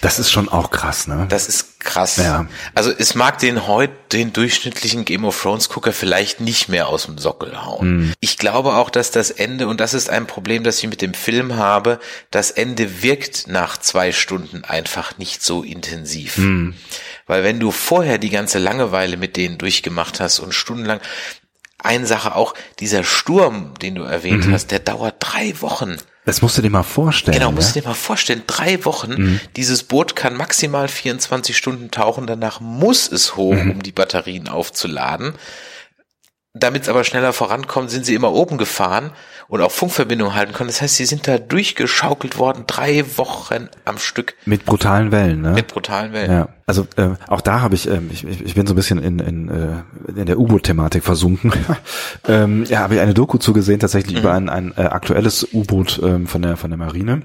Das 0.00 0.18
ist 0.20 0.30
schon 0.30 0.48
auch 0.48 0.70
krass, 0.70 1.08
ne? 1.08 1.26
Das 1.28 1.48
ist 1.48 1.80
krass. 1.80 2.16
Ja. 2.16 2.46
Also 2.74 2.92
es 2.96 3.16
mag 3.16 3.38
den 3.38 3.66
heute, 3.66 3.92
den 4.12 4.32
durchschnittlichen 4.32 5.04
Game 5.04 5.24
of 5.24 5.40
Thrones 5.40 5.68
Gucker 5.68 5.92
vielleicht 5.92 6.40
nicht 6.40 6.68
mehr 6.68 6.86
aus 6.88 7.06
dem 7.06 7.18
Sockel 7.18 7.64
hauen. 7.64 8.14
Ich 8.20 8.38
glaube 8.38 8.74
auch, 8.74 8.88
dass 8.90 9.10
das 9.10 9.30
Ende, 9.32 9.66
und 9.66 9.80
das 9.80 9.94
ist 9.94 10.10
ein 10.10 10.26
Problem, 10.26 10.62
das 10.62 10.78
ich 10.78 10.88
mit 10.88 11.02
dem 11.02 11.14
Film 11.14 11.56
habe, 11.56 11.98
das 12.30 12.52
Ende 12.52 13.02
wirkt 13.02 13.48
nach 13.48 13.76
zwei 13.76 14.12
Stunden 14.12 14.64
einfach 14.64 15.18
nicht 15.18 15.42
so 15.42 15.64
intensiv. 15.64 16.38
Weil 17.26 17.42
wenn 17.42 17.58
du 17.58 17.72
vorher 17.72 18.18
die 18.18 18.30
ganze 18.30 18.58
Langeweile 18.58 19.16
mit 19.16 19.36
denen 19.36 19.58
durchgemacht 19.58 20.20
hast 20.20 20.38
und 20.38 20.54
stundenlang, 20.54 21.00
eine 21.80 22.06
Sache 22.06 22.34
auch, 22.34 22.54
dieser 22.80 23.04
Sturm, 23.04 23.74
den 23.80 23.94
du 23.94 24.02
erwähnt 24.02 24.46
hast, 24.50 24.70
der 24.70 24.80
dauert 24.80 25.16
drei 25.20 25.60
Wochen. 25.60 25.96
Das 26.28 26.42
musst 26.42 26.58
du 26.58 26.62
dir 26.62 26.68
mal 26.68 26.82
vorstellen. 26.82 27.38
Genau, 27.38 27.48
ne? 27.48 27.54
musst 27.54 27.74
du 27.74 27.80
dir 27.80 27.88
mal 27.88 27.94
vorstellen, 27.94 28.42
drei 28.46 28.84
Wochen, 28.84 29.40
dieses 29.56 29.82
Boot 29.82 30.14
kann 30.14 30.36
maximal 30.36 30.86
24 30.86 31.56
Stunden 31.56 31.90
tauchen, 31.90 32.26
danach 32.26 32.60
muss 32.60 33.10
es 33.10 33.36
hoch, 33.36 33.54
um 33.54 33.82
die 33.82 33.92
Batterien 33.92 34.46
aufzuladen. 34.46 35.32
Damit 36.60 36.82
es 36.82 36.88
aber 36.88 37.04
schneller 37.04 37.32
vorankommt, 37.32 37.90
sind 37.90 38.04
sie 38.06 38.14
immer 38.14 38.32
oben 38.32 38.58
gefahren 38.58 39.12
und 39.48 39.60
auch 39.62 39.70
Funkverbindung 39.72 40.34
halten 40.34 40.52
konnten. 40.52 40.72
Das 40.72 40.82
heißt, 40.82 40.96
sie 40.96 41.06
sind 41.06 41.26
da 41.26 41.38
durchgeschaukelt 41.38 42.38
worden, 42.38 42.64
drei 42.66 43.04
Wochen 43.16 43.68
am 43.84 43.98
Stück. 43.98 44.34
Mit 44.44 44.64
brutalen 44.66 45.10
Wellen, 45.10 45.40
ne? 45.40 45.52
Mit 45.52 45.68
brutalen 45.68 46.12
Wellen. 46.12 46.30
Ja, 46.30 46.48
also 46.66 46.86
äh, 46.96 47.10
auch 47.28 47.40
da 47.40 47.60
habe 47.60 47.74
ich, 47.74 47.88
ähm, 47.88 48.10
ich, 48.12 48.24
ich 48.26 48.54
bin 48.54 48.66
so 48.66 48.74
ein 48.74 48.76
bisschen 48.76 49.02
in, 49.02 49.18
in, 49.18 49.48
äh, 49.48 50.20
in 50.20 50.26
der 50.26 50.38
U-Boot-Thematik 50.38 51.02
versunken. 51.02 51.52
ähm, 52.28 52.64
ja, 52.68 52.80
habe 52.80 52.94
ich 52.96 53.00
eine 53.00 53.14
Doku 53.14 53.38
zugesehen, 53.38 53.80
tatsächlich 53.80 54.16
Mhm. 54.16 54.20
über 54.20 54.32
ein, 54.34 54.48
ein 54.48 54.74
äh, 54.76 54.82
aktuelles 54.82 55.48
U-Boot 55.52 56.00
ähm, 56.02 56.26
von 56.26 56.42
der 56.42 56.56
von 56.56 56.70
der 56.70 56.78
Marine. 56.78 57.22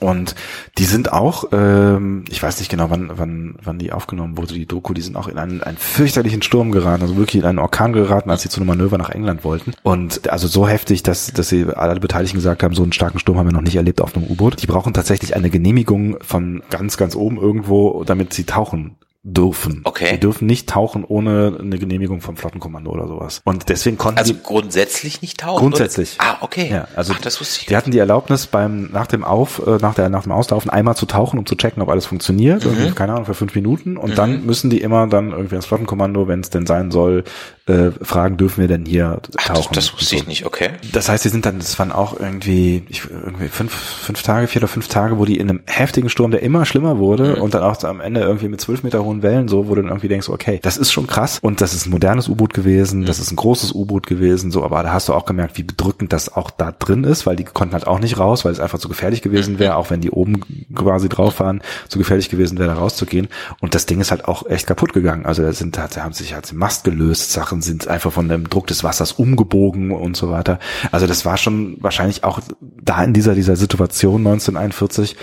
Und 0.00 0.34
die 0.78 0.84
sind 0.84 1.12
auch, 1.12 1.44
ähm, 1.52 2.24
ich 2.30 2.42
weiß 2.42 2.58
nicht 2.58 2.70
genau, 2.70 2.90
wann, 2.90 3.10
wann, 3.14 3.54
wann 3.62 3.78
die 3.78 3.92
aufgenommen 3.92 4.36
wurde, 4.36 4.54
die 4.54 4.66
Doku, 4.66 4.94
die 4.94 5.02
sind 5.02 5.16
auch 5.16 5.28
in 5.28 5.38
einen, 5.38 5.62
einen 5.62 5.76
fürchterlichen 5.76 6.42
Sturm 6.42 6.72
geraten, 6.72 7.02
also 7.02 7.16
wirklich 7.16 7.42
in 7.42 7.48
einen 7.48 7.58
Orkan 7.58 7.92
geraten, 7.92 8.30
als 8.30 8.42
sie 8.42 8.48
zu 8.48 8.60
einem 8.60 8.68
Manöver 8.68 8.98
nach 8.98 9.10
England 9.10 9.44
wollten. 9.44 9.72
Und 9.82 10.30
also 10.30 10.48
so 10.48 10.66
heftig, 10.66 11.02
dass, 11.02 11.32
dass 11.32 11.48
sie 11.48 11.66
alle 11.66 12.00
Beteiligten 12.00 12.38
gesagt 12.38 12.62
haben, 12.62 12.74
so 12.74 12.82
einen 12.82 12.92
starken 12.92 13.18
Sturm 13.18 13.38
haben 13.38 13.46
wir 13.46 13.52
noch 13.52 13.60
nicht 13.60 13.76
erlebt 13.76 14.00
auf 14.00 14.16
einem 14.16 14.26
U-Boot. 14.26 14.62
Die 14.62 14.66
brauchen 14.66 14.94
tatsächlich 14.94 15.36
eine 15.36 15.50
Genehmigung 15.50 16.16
von 16.22 16.62
ganz, 16.70 16.96
ganz 16.96 17.14
oben 17.14 17.36
irgendwo, 17.36 18.02
damit 18.04 18.32
sie 18.32 18.44
tauchen 18.44 18.96
dürfen. 19.22 19.82
Okay. 19.84 20.12
Die 20.12 20.20
dürfen 20.20 20.46
nicht 20.46 20.68
tauchen 20.68 21.04
ohne 21.04 21.58
eine 21.60 21.78
Genehmigung 21.78 22.22
vom 22.22 22.38
Flottenkommando 22.38 22.90
oder 22.90 23.06
sowas. 23.06 23.42
Und 23.44 23.68
deswegen 23.68 23.98
konnten 23.98 24.18
Also 24.18 24.32
die 24.32 24.42
grundsätzlich 24.42 25.20
nicht 25.20 25.40
tauchen? 25.40 25.60
Grundsätzlich. 25.60 26.16
Oder? 26.18 26.24
Ah, 26.24 26.36
okay. 26.40 26.70
Ja, 26.70 26.88
also 26.96 27.12
Ach, 27.14 27.20
das 27.20 27.38
wusste 27.38 27.60
ich 27.60 27.66
die 27.66 27.76
hatten 27.76 27.90
die 27.90 27.98
Erlaubnis 27.98 28.46
beim 28.46 28.90
nach 28.92 29.06
dem 29.06 29.22
Auf 29.22 29.60
äh, 29.66 29.76
nach 29.76 29.94
der 29.94 30.08
nach 30.08 30.22
dem 30.22 30.32
Auslaufen 30.32 30.70
einmal 30.70 30.96
zu 30.96 31.04
tauchen, 31.04 31.38
um 31.38 31.44
zu 31.44 31.54
checken, 31.54 31.82
ob 31.82 31.90
alles 31.90 32.06
funktioniert. 32.06 32.64
Mhm. 32.64 32.94
Keine 32.94 33.12
Ahnung 33.12 33.26
für 33.26 33.34
fünf 33.34 33.54
Minuten 33.54 33.98
und 33.98 34.16
dann 34.16 34.46
müssen 34.46 34.70
die 34.70 34.80
immer 34.80 35.06
dann 35.06 35.32
irgendwie 35.32 35.56
das 35.56 35.66
Flottenkommando, 35.66 36.26
wenn 36.26 36.40
es 36.40 36.48
denn 36.48 36.66
sein 36.66 36.90
soll, 36.90 37.24
äh, 37.70 38.04
fragen, 38.04 38.36
dürfen 38.36 38.60
wir 38.60 38.68
denn 38.68 38.84
hier 38.84 39.18
Ach, 39.22 39.30
das, 39.30 39.44
tauchen? 39.46 39.74
das 39.74 39.90
und 39.90 40.00
wusste 40.00 40.16
so. 40.16 40.16
ich 40.16 40.26
nicht, 40.26 40.44
okay. 40.46 40.70
Das 40.92 41.08
heißt, 41.08 41.24
die 41.24 41.28
sind 41.28 41.46
dann, 41.46 41.58
das 41.58 41.78
waren 41.78 41.92
auch 41.92 42.18
irgendwie, 42.18 42.82
ich, 42.88 43.02
irgendwie 43.10 43.48
fünf, 43.48 43.72
fünf 43.72 44.22
Tage, 44.22 44.46
vier 44.46 44.60
oder 44.62 44.68
fünf 44.68 44.88
Tage, 44.88 45.18
wo 45.18 45.24
die 45.24 45.38
in 45.38 45.48
einem 45.48 45.60
heftigen 45.66 46.08
Sturm, 46.08 46.30
der 46.30 46.42
immer 46.42 46.64
schlimmer 46.66 46.98
wurde 46.98 47.36
Mhm. 47.36 47.42
und 47.42 47.54
dann 47.54 47.62
auch 47.62 47.82
am 47.84 48.00
Ende 48.00 48.20
irgendwie 48.20 48.48
mit 48.48 48.60
zwölf 48.60 48.82
Meter 48.82 49.04
hohen 49.04 49.22
Wellen 49.22 49.48
so, 49.48 49.68
wo 49.68 49.74
du 49.74 49.82
dann 49.82 49.90
irgendwie 49.90 50.08
denkst, 50.08 50.28
okay, 50.28 50.58
das 50.62 50.76
ist 50.76 50.92
schon 50.92 51.06
krass 51.06 51.38
und 51.40 51.60
das 51.60 51.74
ist 51.74 51.86
ein 51.86 51.90
modernes 51.90 52.28
U-Boot 52.28 52.54
gewesen, 52.54 53.04
das 53.06 53.18
ist 53.18 53.30
ein 53.30 53.36
großes 53.36 53.72
U-Boot 53.72 54.06
gewesen, 54.06 54.50
so, 54.50 54.64
aber 54.64 54.82
da 54.82 54.92
hast 54.92 55.08
du 55.08 55.14
auch 55.14 55.26
gemerkt, 55.26 55.56
wie 55.58 55.62
bedrückend 55.62 56.12
das 56.12 56.34
auch 56.34 56.50
da 56.50 56.72
drin 56.72 57.04
ist, 57.04 57.26
weil 57.26 57.36
die 57.36 57.44
konnten 57.44 57.74
halt 57.74 57.86
auch 57.86 57.98
nicht 58.00 58.18
raus, 58.18 58.44
weil 58.44 58.52
es 58.52 58.60
einfach 58.60 58.78
zu 58.78 58.88
gefährlich 58.88 59.22
gewesen 59.22 59.58
wäre, 59.58 59.76
auch 59.76 59.90
wenn 59.90 60.00
die 60.00 60.10
oben 60.10 60.40
quasi 60.74 61.08
drauf 61.08 61.40
waren, 61.40 61.60
zu 61.88 61.98
gefährlich 61.98 62.28
gewesen 62.28 62.58
wäre, 62.58 62.68
da 62.68 62.74
rauszugehen. 62.74 63.28
Und 63.60 63.74
das 63.74 63.86
Ding 63.86 64.00
ist 64.00 64.10
halt 64.10 64.24
auch 64.26 64.46
echt 64.46 64.66
kaputt 64.66 64.92
gegangen. 64.92 65.26
Also 65.26 65.42
da 65.42 65.52
sind, 65.52 65.76
da 65.76 65.88
haben 65.96 66.12
sich 66.12 66.34
halt 66.34 66.52
Mast 66.52 66.84
gelöst, 66.84 67.32
Sachen 67.32 67.59
sind 67.60 67.88
einfach 67.88 68.12
von 68.12 68.28
dem 68.28 68.48
Druck 68.48 68.66
des 68.66 68.84
Wassers 68.84 69.12
umgebogen 69.12 69.90
und 69.90 70.16
so 70.16 70.30
weiter. 70.30 70.58
Also 70.92 71.06
das 71.06 71.24
war 71.24 71.36
schon 71.36 71.76
wahrscheinlich 71.80 72.24
auch 72.24 72.40
da 72.60 73.02
in 73.02 73.12
dieser, 73.12 73.34
dieser 73.34 73.56
Situation 73.56 74.26
1941 74.26 75.16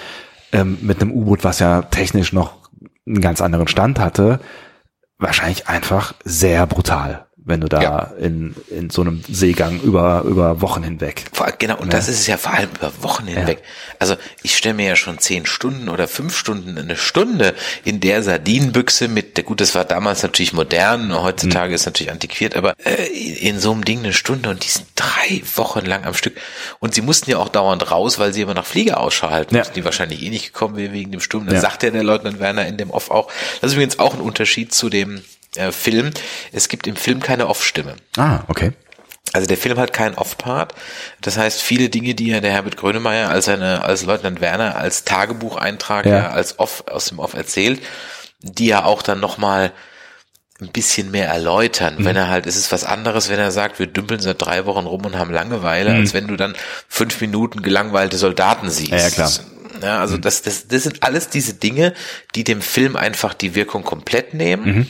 ähm, 0.52 0.78
mit 0.82 1.02
einem 1.02 1.12
U-Boot, 1.12 1.44
was 1.44 1.60
ja 1.60 1.84
technisch 1.84 2.34
noch 2.34 2.70
einen 3.06 3.22
ganz 3.22 3.42
anderen 3.42 3.68
Stand 3.68 4.00
hatte, 4.00 4.40
wahrscheinlich 5.18 5.68
einfach 5.68 6.14
sehr 6.24 6.68
brutal, 6.68 7.27
wenn 7.48 7.62
du 7.62 7.68
da 7.68 7.82
Ja. 7.82 8.14
in, 8.20 8.56
in 8.70 8.89
so 8.89 9.02
einem 9.02 9.24
Seegang 9.30 9.80
über, 9.82 10.22
über 10.26 10.62
Wochen 10.62 10.84
hinweg. 10.84 11.24
Vor, 11.32 11.48
genau, 11.58 11.78
und 11.78 11.86
Ja. 11.88 11.91
das 11.98 12.08
ist 12.08 12.20
es 12.20 12.28
ja 12.28 12.38
vor 12.38 12.54
allem 12.54 12.70
über 12.78 12.91
Wochen 13.02 13.26
hinweg. 13.28 13.64
Also 14.00 14.16
ich 14.43 14.56
stelle 14.56 14.76
mir 14.76 14.88
ja 14.88 14.95
schon 14.95 15.18
zehn 15.20 15.45
Stunden 15.45 15.89
oder 15.89 16.08
fünf 16.08 16.36
Stunden, 16.38 16.78
eine 16.78 16.98
Stunde 16.98 17.56
in 17.84 18.00
der 18.00 18.22
Sardinenbüchse 18.24 19.08
mit, 19.08 19.43
gut, 19.45 19.62
das 19.62 19.74
war 19.76 19.86
damals 19.86 20.24
natürlich 20.24 20.54
modern, 20.54 21.14
heutzutage 21.22 21.74
ist 21.74 21.86
natürlich 21.86 22.12
antiquiert, 22.12 22.56
aber 22.56 22.74
äh, 22.86 23.06
in, 23.08 23.36
in 23.56 23.60
so 23.60 23.72
einem 23.72 23.86
Ding 23.86 24.00
eine 24.00 24.14
Stunde 24.14 24.50
und 24.50 24.64
die 24.64 24.70
sind 24.70 24.86
drei 24.95 25.41
Wochen 25.56 25.86
lang 25.86 26.06
am 26.06 26.14
Stück. 26.14 26.36
Und 26.80 26.93
sie 26.93 27.02
mussten 27.02 27.32
ja 27.32 27.38
auch 27.38 27.50
dauernd 27.50 27.89
raus, 27.91 28.20
weil 28.20 28.34
sie 28.34 28.41
immer 28.41 28.54
nach 28.54 28.66
Flieger 28.66 29.00
Ausschau 29.00 29.30
halten 29.30 29.56
Ja. 29.56 29.62
mussten, 29.62 29.76
die 29.76 29.86
wahrscheinlich 29.86 30.22
eh 30.22 30.30
nicht 30.30 30.54
gekommen 30.54 30.76
wären 30.76 30.93
wegen 30.93 31.12
dem 31.12 31.22
Sturm. 31.22 31.48
Ja. 31.50 31.60
sagt 31.62 31.84
ja 31.84 31.89
der 31.91 32.04
Leutnant 32.04 32.39
Werner 32.39 32.68
in 32.68 32.78
dem 32.78 32.91
Off 32.91 33.10
auch, 33.10 33.32
das 33.62 33.72
ist 33.72 33.76
übrigens 33.76 34.00
auch 34.00 34.14
ein 34.14 34.22
Unterschied 34.22 34.74
zu 34.74 34.89
dem 34.89 35.22
äh, 35.58 35.72
Film. 35.72 36.12
Es 36.51 36.68
gibt 36.70 36.88
im 36.88 36.95
Film 36.95 37.20
keine 37.22 37.47
Off-Stimme. 37.47 37.95
Ah, 38.18 38.41
okay. 38.47 38.72
Also 39.34 39.45
der 39.47 39.58
Film 39.58 39.78
hat 39.78 39.91
keinen 39.91 40.16
Off-Part. 40.16 40.74
Das 41.22 41.38
heißt, 41.38 41.62
viele 41.62 41.89
Dinge, 41.89 42.16
die 42.16 42.28
ja 42.28 42.39
der 42.39 42.51
Herbert 42.51 42.78
Grönemeyer 42.78 43.30
als 43.30 43.45
seine, 43.45 43.84
als 43.84 44.03
Leutnant 44.05 44.39
Werner, 44.39 44.78
als 44.78 45.03
Tagebucheintrag, 45.03 46.05
Ja. 46.05 46.18
ja. 46.18 46.30
als 46.30 46.60
Off, 46.60 46.86
aus 46.89 47.05
dem 47.05 47.20
Off 47.20 47.34
erzählt, 47.34 47.82
die 48.41 48.68
ja 48.68 48.86
auch 48.86 49.01
dann 49.01 49.20
nochmal 49.20 49.74
ein 50.62 50.70
bisschen 50.70 51.12
mehr 51.12 51.28
erläutern. 51.28 51.95
Mhm. 51.99 52.05
Wenn 52.05 52.16
er 52.16 52.30
halt, 52.30 52.47
es 52.47 52.55
ist 52.55 52.72
was 52.72 52.84
anderes, 52.84 53.30
wenn 53.30 53.38
er 53.38 53.51
sagt, 53.51 53.80
wir 53.80 53.88
dümpeln 53.88 54.22
seit 54.22 54.41
drei 54.41 54.66
Wochen 54.66 54.86
rum 54.88 55.05
und 55.05 55.18
haben 55.20 55.32
Langeweile, 55.32 55.91
als 55.93 56.14
wenn 56.14 56.28
du 56.28 56.36
dann 56.36 56.55
fünf 56.88 57.20
Minuten 57.22 57.62
gelangweilte 57.62 58.18
Soldaten 58.18 58.70
siehst. 58.70 58.91
Mhm. 58.91 58.97
Ja, 58.97 59.03
ja, 59.03 59.10
klar. 59.10 59.32
Ja, 59.84 59.99
also 59.99 60.18
das, 60.18 60.41
das, 60.41 60.68
das 60.68 60.82
sind 60.84 61.03
alles 61.03 61.30
diese 61.30 61.53
Dinge, 61.53 61.93
die 62.34 62.43
dem 62.43 62.62
Film 62.64 62.95
einfach 62.95 63.36
die 63.36 63.53
Wirkung 63.53 63.84
komplett 63.84 64.34
nehmen. 64.34 64.89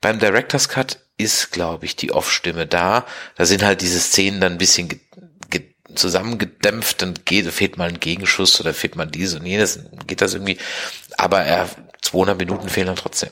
Beim 0.00 0.18
Director's 0.18 0.68
Cut 0.68 1.00
ist, 1.16 1.50
glaube 1.50 1.84
ich, 1.84 1.96
die 1.96 2.12
Off-Stimme 2.12 2.66
da. 2.66 3.04
Da 3.36 3.44
sind 3.44 3.62
halt 3.62 3.80
diese 3.80 4.00
Szenen 4.00 4.40
dann 4.40 4.52
ein 4.52 4.58
bisschen 4.58 4.88
ge 4.88 5.00
ge 5.50 5.62
zusammengedämpft, 5.94 7.02
dann 7.02 7.14
geht, 7.24 7.50
fehlt 7.52 7.78
mal 7.78 7.88
ein 7.88 8.00
Gegenschuss 8.00 8.60
oder 8.60 8.74
fehlt 8.74 8.96
mal 8.96 9.06
dies 9.06 9.34
und 9.34 9.46
jenes, 9.46 9.80
geht 10.06 10.20
das 10.20 10.34
irgendwie. 10.34 10.58
Aber 11.16 11.42
er, 11.42 11.68
200 12.02 12.38
Minuten 12.38 12.68
fehlen 12.68 12.86
dann 12.86 12.96
trotzdem. 12.96 13.30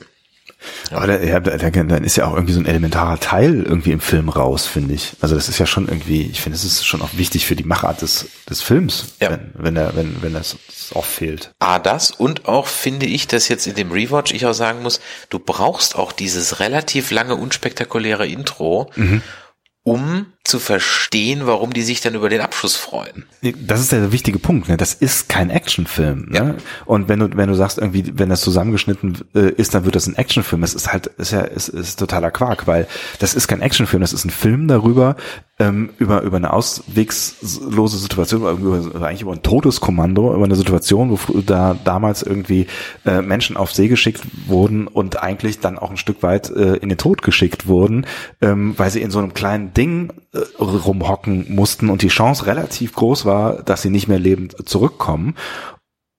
Aber 0.91 1.07
der, 1.07 1.23
ja, 1.25 1.39
dann 1.39 2.03
ist 2.03 2.15
ja 2.15 2.25
auch 2.25 2.33
irgendwie 2.33 2.53
so 2.53 2.59
ein 2.59 2.65
elementarer 2.65 3.19
Teil 3.19 3.63
irgendwie 3.63 3.91
im 3.91 3.99
Film 3.99 4.29
raus, 4.29 4.65
finde 4.65 4.93
ich. 4.93 5.13
Also 5.21 5.35
das 5.35 5.49
ist 5.49 5.59
ja 5.59 5.65
schon 5.65 5.87
irgendwie, 5.87 6.23
ich 6.23 6.41
finde, 6.41 6.55
es 6.57 6.63
ist 6.63 6.85
schon 6.85 7.01
auch 7.01 7.09
wichtig 7.13 7.45
für 7.45 7.55
die 7.55 7.63
Machart 7.63 8.01
des, 8.01 8.27
des 8.49 8.61
Films, 8.61 9.15
Ja. 9.19 9.31
wenn, 9.31 9.51
wenn, 9.53 9.75
der, 9.75 9.95
wenn, 9.95 10.21
wenn 10.21 10.33
das 10.33 10.57
auch 10.93 11.05
fehlt. 11.05 11.51
A, 11.59 11.79
das 11.79 12.11
und 12.11 12.47
auch 12.47 12.67
finde 12.67 13.05
ich, 13.05 13.27
dass 13.27 13.47
jetzt 13.49 13.67
in 13.67 13.75
dem 13.75 13.91
Rewatch 13.91 14.33
ich 14.33 14.45
auch 14.45 14.53
sagen 14.53 14.81
muss, 14.81 14.99
du 15.29 15.39
brauchst 15.39 15.95
auch 15.95 16.11
dieses 16.11 16.59
relativ 16.59 17.11
lange, 17.11 17.35
unspektakuläre 17.35 18.25
Intro, 18.27 18.89
um 19.87 20.25
zu 20.43 20.59
verstehen, 20.59 21.41
warum 21.45 21.71
die 21.71 21.81
sich 21.81 22.01
dann 22.01 22.13
über 22.13 22.27
den 22.27 22.41
Abschluss 22.41 22.75
freuen. 22.75 23.25
Das 23.65 23.79
ist 23.79 23.93
der 23.93 24.11
wichtige 24.11 24.37
Punkt. 24.37 24.67
Ne? 24.67 24.75
Das 24.75 24.93
ist 24.93 25.29
kein 25.29 25.49
Actionfilm. 25.49 26.27
Ne? 26.29 26.37
Ja. 26.37 26.55
Und 26.85 27.07
wenn 27.07 27.19
du 27.19 27.29
wenn 27.35 27.47
du 27.47 27.55
sagst 27.55 27.77
irgendwie, 27.77 28.11
wenn 28.15 28.27
das 28.27 28.41
zusammengeschnitten 28.41 29.17
äh, 29.33 29.49
ist, 29.51 29.73
dann 29.73 29.85
wird 29.85 29.95
das 29.95 30.07
ein 30.07 30.15
Actionfilm. 30.15 30.61
Das 30.61 30.73
ist 30.73 30.91
halt 30.91 31.07
ist 31.07 31.31
ja 31.31 31.41
ist, 31.41 31.69
ist 31.69 31.99
totaler 31.99 32.31
Quark, 32.31 32.67
weil 32.67 32.87
das 33.19 33.33
ist 33.33 33.47
kein 33.47 33.61
Actionfilm. 33.61 34.01
Das 34.01 34.11
ist 34.11 34.25
ein 34.25 34.29
Film 34.29 34.67
darüber 34.67 35.15
ähm, 35.59 35.89
über 35.97 36.21
über 36.21 36.37
eine 36.37 36.53
auswegslose 36.53 37.97
Situation, 37.97 38.41
über, 38.41 39.05
eigentlich 39.05 39.21
über 39.21 39.33
ein 39.33 39.41
Todeskommando, 39.41 40.33
über 40.33 40.45
eine 40.45 40.55
Situation, 40.55 41.11
wo 41.11 41.39
da 41.41 41.75
damals 41.83 42.21
irgendwie 42.21 42.67
äh, 43.05 43.21
Menschen 43.21 43.57
auf 43.57 43.71
See 43.71 43.87
geschickt 43.87 44.21
wurden 44.45 44.87
und 44.87 45.21
eigentlich 45.21 45.59
dann 45.59 45.77
auch 45.77 45.89
ein 45.89 45.97
Stück 45.97 46.23
weit 46.23 46.49
äh, 46.51 46.75
in 46.75 46.89
den 46.89 46.97
Tod 46.97 47.21
geschickt 47.21 47.67
wurden, 47.67 48.05
ähm, 48.41 48.75
weil 48.77 48.91
sie 48.91 49.01
in 49.01 49.11
so 49.11 49.19
einem 49.19 49.33
kleinen 49.33 49.73
Ding 49.77 50.11
äh, 50.33 50.39
rumhocken 50.61 51.53
mussten 51.53 51.89
und 51.89 52.01
die 52.01 52.07
Chance 52.07 52.47
relativ 52.47 52.93
groß 52.93 53.25
war, 53.25 53.63
dass 53.63 53.81
sie 53.81 53.89
nicht 53.89 54.07
mehr 54.07 54.19
lebend 54.19 54.67
zurückkommen. 54.67 55.35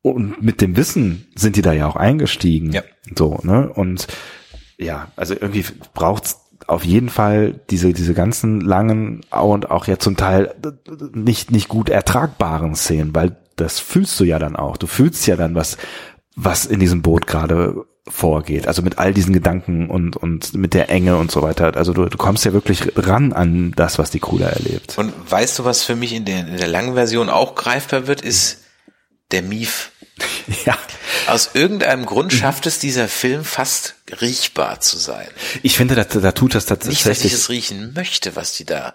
Und 0.03 0.41
mit 0.41 0.61
dem 0.61 0.77
Wissen 0.77 1.27
sind 1.35 1.57
die 1.57 1.63
da 1.63 1.73
ja 1.73 1.89
auch 1.89 1.97
eingestiegen. 1.97 2.73
Ja. 2.73 2.83
So, 3.17 3.41
ne? 3.43 3.69
Und 3.69 4.07
ja, 4.79 5.11
also 5.17 5.35
irgendwie 5.35 5.65
braucht's 5.93 6.41
auf 6.67 6.85
jeden 6.85 7.09
Fall 7.09 7.61
diese, 7.71 7.93
diese 7.93 8.15
ganzen 8.15 8.61
langen 8.61 9.23
und 9.31 9.71
auch 9.71 9.87
ja 9.87 9.99
zum 9.99 10.17
Teil 10.17 10.55
nicht, 11.15 11.51
nicht 11.51 11.69
gut 11.69 11.89
ertragbaren 11.89 12.75
Szenen, 12.75 13.15
weil 13.15 13.37
das 13.57 13.81
fühlst 13.81 14.19
du 14.21 14.25
ja 14.25 14.39
dann 14.39 14.55
auch. 14.55 14.77
Du 14.77 14.87
fühlst 14.87 15.27
ja 15.27 15.37
dann, 15.37 15.55
was, 15.55 15.79
was 16.37 16.67
in 16.67 16.79
diesem 16.79 17.03
Boot 17.03 17.27
gerade 17.27 17.87
vorgeht. 18.09 18.67
Also 18.67 18.83
mit 18.83 18.99
all 18.99 19.13
diesen 19.15 19.33
Gedanken 19.33 19.91
und, 19.91 20.17
und 20.17 20.55
mit 20.55 20.75
der 20.75 20.91
Enge 20.91 21.17
und 21.17 21.31
so 21.31 21.43
weiter. 21.43 21.77
Also 21.77 21.93
du, 21.93 22.07
du 22.07 22.19
kommst 22.19 22.45
ja 22.45 22.53
wirklich 22.53 22.83
ran 22.97 23.33
an 23.33 23.73
das, 23.77 23.99
was 23.99 24.11
die 24.11 24.21
da 24.21 24.49
erlebt. 24.49 24.99
Und 24.99 25.13
weißt 25.31 25.59
du, 25.59 25.65
was 25.65 25.83
für 25.83 25.97
mich 25.97 26.13
in 26.13 26.25
der, 26.25 26.41
in 26.41 26.57
der 26.57 26.69
langen 26.69 26.95
Version 26.95 27.29
auch 27.29 27.55
greifbar 27.55 28.07
wird, 28.07 28.21
ist 28.21 28.65
der 29.31 29.43
Mief. 29.43 29.93
Ja. 30.65 30.79
Aus 31.27 31.51
irgendeinem 31.53 32.07
Grund 32.07 32.33
schafft 32.33 32.67
es 32.67 32.79
dieser 32.79 33.07
Film 33.07 33.45
fast 33.45 33.97
riechbar 34.21 34.81
zu 34.81 34.97
sein. 34.97 35.29
Ich 35.63 35.77
finde, 35.77 35.95
da, 35.95 36.05
da 36.05 36.33
tut 36.33 36.55
das 36.55 36.65
Nicht, 36.65 36.81
dass 36.81 36.89
ich 36.89 37.03
tatsächlich. 37.03 37.33
es 37.35 37.49
riechen 37.51 37.93
möchte, 37.93 38.35
was 38.35 38.55
die 38.55 38.65
da 38.65 38.95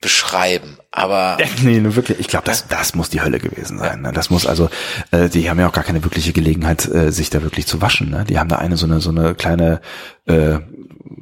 beschreiben, 0.00 0.78
aber 0.90 1.38
Nee, 1.62 1.80
nur 1.80 1.96
wirklich. 1.96 2.20
Ich 2.20 2.28
glaube, 2.28 2.46
das, 2.46 2.68
das 2.68 2.94
muss 2.94 3.10
die 3.10 3.20
Hölle 3.20 3.38
gewesen 3.38 3.78
sein. 3.78 4.02
Ne? 4.02 4.12
Das 4.12 4.30
muss 4.30 4.46
also, 4.46 4.70
äh, 5.10 5.28
die 5.28 5.50
haben 5.50 5.58
ja 5.58 5.68
auch 5.68 5.72
gar 5.72 5.84
keine 5.84 6.04
wirkliche 6.04 6.32
Gelegenheit, 6.32 6.86
äh, 6.88 7.10
sich 7.10 7.30
da 7.30 7.42
wirklich 7.42 7.66
zu 7.66 7.80
waschen. 7.80 8.10
Ne? 8.10 8.24
Die 8.28 8.38
haben 8.38 8.48
da 8.48 8.56
eine 8.56 8.76
so 8.76 8.86
eine 8.86 9.00
so 9.00 9.10
eine 9.10 9.34
kleine 9.34 9.80
äh, 10.26 10.58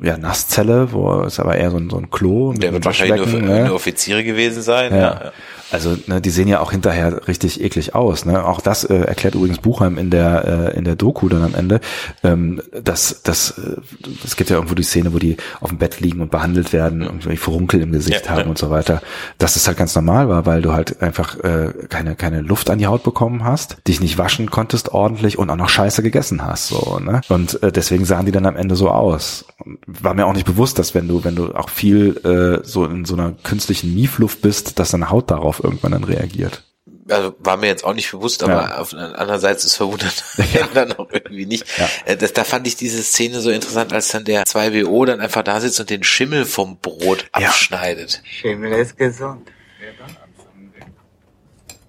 ja, 0.02 0.16
Nasszelle, 0.18 0.92
wo 0.92 1.22
es 1.22 1.40
aber 1.40 1.56
eher 1.56 1.70
so 1.70 1.76
ein, 1.78 1.90
so 1.90 1.98
ein 1.98 2.10
Klo. 2.10 2.52
der 2.52 2.72
wird 2.72 2.84
wahrscheinlich 2.84 3.26
nur, 3.26 3.40
ne? 3.40 3.66
nur 3.66 3.74
Offiziere 3.74 4.24
gewesen 4.24 4.62
sein. 4.62 4.92
Ja. 4.92 5.00
Ja. 5.00 5.32
Also 5.72 5.96
ne, 6.06 6.20
die 6.20 6.30
sehen 6.30 6.46
ja 6.46 6.60
auch 6.60 6.70
hinterher 6.70 7.26
richtig 7.26 7.60
eklig 7.60 7.94
aus. 7.94 8.24
Ne? 8.24 8.44
Auch 8.44 8.60
das 8.60 8.84
äh, 8.84 8.94
erklärt 8.94 9.34
übrigens 9.34 9.58
Buchheim 9.58 9.98
in 9.98 10.10
der 10.10 10.72
äh, 10.74 10.78
in 10.78 10.84
der 10.84 10.94
Doku 10.94 11.28
dann 11.28 11.42
am 11.42 11.54
Ende. 11.54 11.80
Ähm, 12.22 12.62
dass 12.84 13.22
das 13.24 13.58
äh, 13.58 13.76
es 14.24 14.36
gibt 14.36 14.50
ja 14.50 14.56
irgendwo 14.56 14.76
die 14.76 14.84
Szene, 14.84 15.12
wo 15.12 15.18
die 15.18 15.36
auf 15.60 15.70
dem 15.70 15.78
Bett 15.78 15.98
liegen 15.98 16.20
und 16.20 16.30
behandelt 16.30 16.72
werden, 16.72 17.02
irgendwie 17.02 17.36
Furunkel 17.36 17.82
im 17.82 17.90
Gesicht 17.90 18.26
Ja, 18.26 18.30
haben 18.30 18.42
ja. 18.42 18.46
und 18.46 18.58
so 18.58 18.70
weiter. 18.70 19.02
Dass 19.38 19.54
das 19.54 19.66
halt 19.66 19.76
ganz 19.76 19.94
normal 19.96 20.28
war, 20.28 20.46
weil 20.46 20.62
du 20.62 20.72
halt 20.72 21.02
einfach 21.02 21.36
äh, 21.40 21.72
keine 21.88 22.14
keine 22.14 22.42
Luft 22.42 22.70
an 22.70 22.78
die 22.78 22.86
Haut 22.86 23.02
bekommen 23.02 23.42
hast, 23.42 23.78
dich 23.88 24.00
nicht 24.00 24.18
waschen 24.18 24.50
konntest 24.50 24.90
ordentlich 24.90 25.36
und 25.36 25.50
auch 25.50 25.56
noch 25.56 25.68
Scheiße 25.68 26.02
gegessen 26.02 26.44
hast. 26.44 26.68
So 26.68 27.00
ne? 27.00 27.22
Und 27.28 27.60
äh, 27.64 27.72
deswegen 27.72 28.04
sahen 28.04 28.26
die 28.26 28.32
dann 28.32 28.46
am 28.46 28.56
Ende 28.56 28.76
so 28.76 28.88
aus. 28.88 29.46
War 29.86 30.14
mir 30.14 30.26
auch 30.26 30.32
nicht 30.32 30.46
bewusst, 30.46 30.78
dass 30.78 30.94
wenn 30.94 31.08
du 31.08 31.24
wenn 31.24 31.34
du 31.36 31.54
auch 31.54 31.68
viel 31.70 32.16
äh, 32.62 32.66
so 32.66 32.84
in 32.84 33.04
so 33.04 33.14
einer 33.14 33.32
künstlichen 33.42 33.94
Miefluft 33.94 34.40
bist, 34.42 34.78
dass 34.78 34.90
deine 34.90 35.10
Haut 35.10 35.30
darauf 35.30 35.62
irgendwann 35.62 35.92
dann 35.92 36.04
reagiert. 36.04 36.64
also 37.08 37.34
war 37.38 37.56
mir 37.56 37.66
jetzt 37.68 37.84
auch 37.84 37.94
nicht 37.94 38.10
bewusst, 38.10 38.42
aber 38.42 38.52
Ja. 38.68 38.78
auf 38.78 38.92
andererseits 38.94 39.64
ist 39.64 39.76
verwundert 39.76 40.24
dann 40.74 40.92
auch 40.92 41.08
irgendwie 41.12 41.46
nicht. 41.46 41.64
Ja. 41.78 41.88
Äh, 42.04 42.16
Das, 42.16 42.32
da 42.32 42.44
fand 42.44 42.66
ich 42.66 42.76
diese 42.76 43.02
Szene 43.02 43.40
so 43.40 43.50
interessant, 43.50 43.92
als 43.92 44.08
dann 44.08 44.24
der 44.24 44.44
2BO 44.44 45.06
dann 45.06 45.20
einfach 45.20 45.42
da 45.44 45.60
sitzt 45.60 45.78
und 45.80 45.90
den 45.90 46.02
Schimmel 46.04 46.44
vom 46.44 46.78
Brot 46.78 47.28
Ja. 47.38 47.48
abschneidet. 47.48 48.22
Schimmel 48.24 48.72
ist 48.72 48.96
gesund. 48.96 49.48
Wer 49.80 49.92
dann 49.92 50.08
anfangen 50.08 50.72
will, 50.74 50.82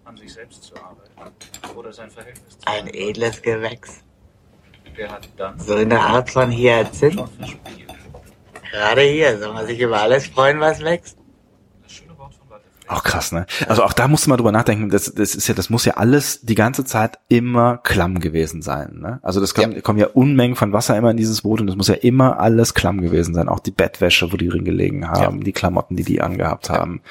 an 0.06 0.18
sich 0.18 0.34
selbst 0.34 0.64
zu 0.64 0.76
arbeiten 0.76 1.76
oder 1.78 1.92
sein 1.94 2.12
Verhältnis 2.12 2.58
zu 2.60 2.68
Ein 2.68 2.88
edles 2.94 3.42
Gewächs. 3.42 4.04
So 5.58 5.76
in 5.76 5.90
der 5.90 6.02
Art 6.02 6.30
von 6.30 6.52
Hyazinth. 6.52 7.24
Gerade 8.72 9.02
hier 9.02 9.38
soll 9.40 9.54
man 9.54 9.66
sich 9.66 9.80
über 9.80 10.02
alles 10.02 10.28
freuen, 10.28 10.60
was 10.60 10.82
wächst. 10.84 11.18
Das 11.84 11.94
schöne 11.94 12.18
Wort 12.18 12.34
von 12.34 12.50
Walter 12.50 12.66
Auch 12.88 13.04
krass, 13.04 13.32
ne? 13.32 13.46
Also 13.68 13.84
auch 13.84 13.94
da 13.94 14.08
musst 14.08 14.26
du 14.26 14.30
mal 14.30 14.38
drüber 14.38 14.52
nachdenken, 14.52 14.90
das, 14.90 15.14
das 15.14 15.36
ist 15.36 15.48
ja, 15.48 15.54
das 15.54 15.70
muss 15.70 15.86
ja 15.86 15.94
alles 15.94 16.42
die 16.42 16.56
ganze 16.56 16.84
Zeit 16.86 17.20
immer 17.30 17.78
klamm 17.78 18.20
gewesen 18.20 18.62
sein, 18.62 18.98
ne? 19.00 19.20
Also 19.24 19.40
das 19.40 19.54
kommt, 19.54 19.76
Ja. 19.76 19.82
kommen 19.82 20.00
ja 20.00 20.08
Unmengen 20.08 20.56
von 20.56 20.74
Wasser 20.74 20.98
immer 20.98 21.12
in 21.12 21.18
dieses 21.18 21.42
Boot 21.44 21.62
und 21.62 21.68
das 21.68 21.76
muss 21.76 21.88
ja 21.88 21.96
immer 21.96 22.40
alles 22.40 22.74
klamm 22.74 23.02
gewesen 23.02 23.34
sein. 23.34 23.50
Auch 23.50 23.60
die 23.60 23.72
Bettwäsche, 23.72 24.32
wo 24.32 24.38
die 24.38 24.48
drin 24.50 24.66
gelegen 24.66 25.10
haben, 25.10 25.44
die 25.44 25.54
Klamotten, 25.54 25.96
die 25.96 26.04
die 26.04 26.22
angehabt 26.22 26.70
haben. 26.70 27.02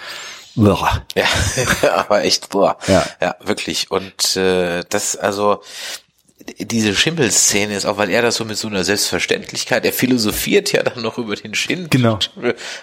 Boah. 0.57 1.03
Ja, 1.15 1.25
aber 1.97 2.25
echt, 2.25 2.51
boah. 2.51 2.77
Ja. 2.87 3.05
ja 3.21 3.37
wirklich. 3.45 3.91
Und 3.91 4.37
äh, 4.37 4.83
das, 4.89 5.17
also 5.17 5.61
diese 6.59 6.95
Schimmelszene 6.95 7.77
ist 7.77 7.87
auch, 7.87 7.97
weil 7.99 8.11
er 8.11 8.23
das 8.23 8.37
so 8.37 8.45
mit 8.45 8.57
so 8.57 8.69
einer 8.69 8.85
Selbstverständlichkeit, 8.85 9.85
er 9.85 9.93
philosophiert 9.93 10.73
ja 10.73 10.83
dann 10.83 11.03
noch 11.03 11.19
über 11.19 11.35
den 11.37 11.55
Schind. 11.55 11.91
Genau. 11.91 12.19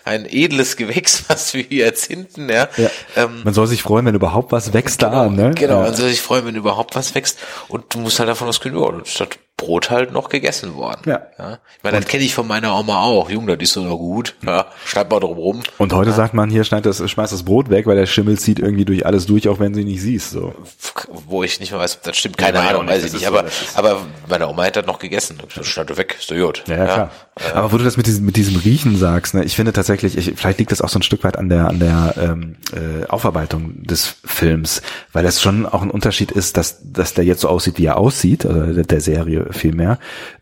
Ein 0.06 0.26
edles 0.30 0.76
Gewächs, 0.78 1.20
fast 1.28 1.54
wie 1.54 1.68
jetzt 1.70 2.06
hinten, 2.06 2.50
ja. 2.50 2.68
Ja. 2.78 2.90
Ähm, 3.16 3.42
Man 3.44 3.54
soll 3.54 3.68
sich 3.68 3.82
freuen, 3.84 4.06
wenn 4.06 4.16
überhaupt 4.16 4.52
was 4.52 4.74
wächst 4.74 5.02
da, 5.02 5.30
ne? 5.30 5.52
Genau, 5.56 5.78
Ja. 5.80 5.84
man 5.84 5.96
soll 5.96 6.10
sich 6.10 6.22
freuen, 6.22 6.46
wenn 6.46 6.56
überhaupt 6.56 6.96
was 6.96 7.16
wächst. 7.16 7.40
Und 7.68 7.94
du 7.94 8.00
musst 8.00 8.20
halt 8.20 8.30
davon 8.30 8.48
ausgehen, 8.48 8.78
ja, 8.78 8.92
das 8.92 9.10
Brot 9.56 9.92
halt 9.92 10.12
noch 10.12 10.30
gegessen 10.30 10.74
worden. 10.76 11.02
Ja. 11.06 11.22
Ich 11.78 11.84
meine, 11.84 11.98
das 12.00 12.08
kenne 12.08 12.24
ich 12.24 12.34
von 12.34 12.48
meiner 12.48 12.76
Oma 12.78 13.04
auch. 13.04 13.30
Jung, 13.30 13.46
das 13.48 13.58
ist 13.62 13.74
so 13.74 13.84
noch 13.84 13.98
gut. 13.98 14.36
Ja, 14.46 14.66
schreib 14.86 15.12
mal 15.12 15.20
drum 15.20 15.38
rum. 15.38 15.64
Und 15.78 15.94
heute 15.94 16.12
sagt 16.12 16.34
man 16.34 16.50
hier, 16.50 16.64
schneid 16.64 16.86
das, 16.86 17.08
schmeißt 17.10 17.32
das 17.32 17.44
Brot 17.44 17.70
weg, 17.70 17.86
weil 17.86 17.96
der 17.96 18.08
Schimmel 18.08 18.38
zieht 18.40 18.60
irgendwie 18.60 18.84
durch 18.84 19.06
alles 19.06 19.26
durch, 19.26 19.48
auch 19.48 19.60
wenn 19.60 19.74
sie 19.74 19.84
nicht 19.86 20.02
siehst, 20.02 20.32
so. 20.32 20.54
Wo 21.28 21.44
ich 21.44 21.60
nicht 21.60 21.72
mehr 21.72 21.80
weiß, 21.80 21.98
ob 21.98 22.04
das 22.04 22.18
stimmt, 22.18 22.38
keine 22.38 22.58
Ja, 22.58 22.70
Ahnung, 22.70 22.88
weiß 22.88 23.06
ich 23.06 23.14
nicht. 23.14 23.22
ist 23.24 23.28
so, 23.30 23.38
Aber, 23.38 23.46
aber 23.76 24.02
meine 24.28 24.48
Oma 24.50 24.66
hat 24.66 24.76
das 24.76 24.86
noch 24.86 25.00
gegessen. 25.00 25.38
Das 25.56 25.66
schneid 25.68 25.96
weg, 25.98 26.16
ist 26.20 26.30
doch 26.32 26.36
gut. 26.36 26.64
Ja, 26.68 26.76
ja, 26.78 26.86
klar. 26.86 27.12
Aber 27.56 27.72
wo 27.72 27.78
du 27.78 27.84
das 27.84 27.96
mit 27.96 28.08
diesem, 28.08 28.26
mit 28.26 28.36
diesem 28.36 28.56
Riechen 28.58 28.98
sagst, 28.98 29.34
ne, 29.34 29.44
ich 29.44 29.56
finde 29.56 29.72
tatsächlich, 29.72 30.18
ich, 30.18 30.34
vielleicht 30.36 30.60
liegt 30.60 30.72
das 30.72 30.82
auch 30.82 30.90
so 30.90 31.00
ein 31.00 31.04
Stück 31.04 31.24
weit 31.24 31.38
an 31.38 31.50
der, 31.50 31.68
an 31.68 31.80
der 31.80 32.16
ähm, 32.18 32.56
äh, 32.74 33.06
Aufarbeitung 33.08 33.84
des 33.84 34.16
Films, 34.26 34.82
weil 35.14 35.24
das 35.24 35.42
schon 35.42 35.66
auch 35.66 35.82
ein 35.84 35.92
Unterschied 35.92 36.32
ist, 36.32 36.58
dass, 36.58 36.80
dass 36.84 37.14
der 37.14 37.24
jetzt 37.24 37.42
so 37.42 37.50
aussieht, 37.50 37.78
wie 37.78 37.86
er 37.86 37.98
aussieht, 37.98 38.46
oder 38.46 38.68
der, 38.74 38.84
der 38.84 39.02
Serie 39.02 39.43
vielmehr. 39.52 40.00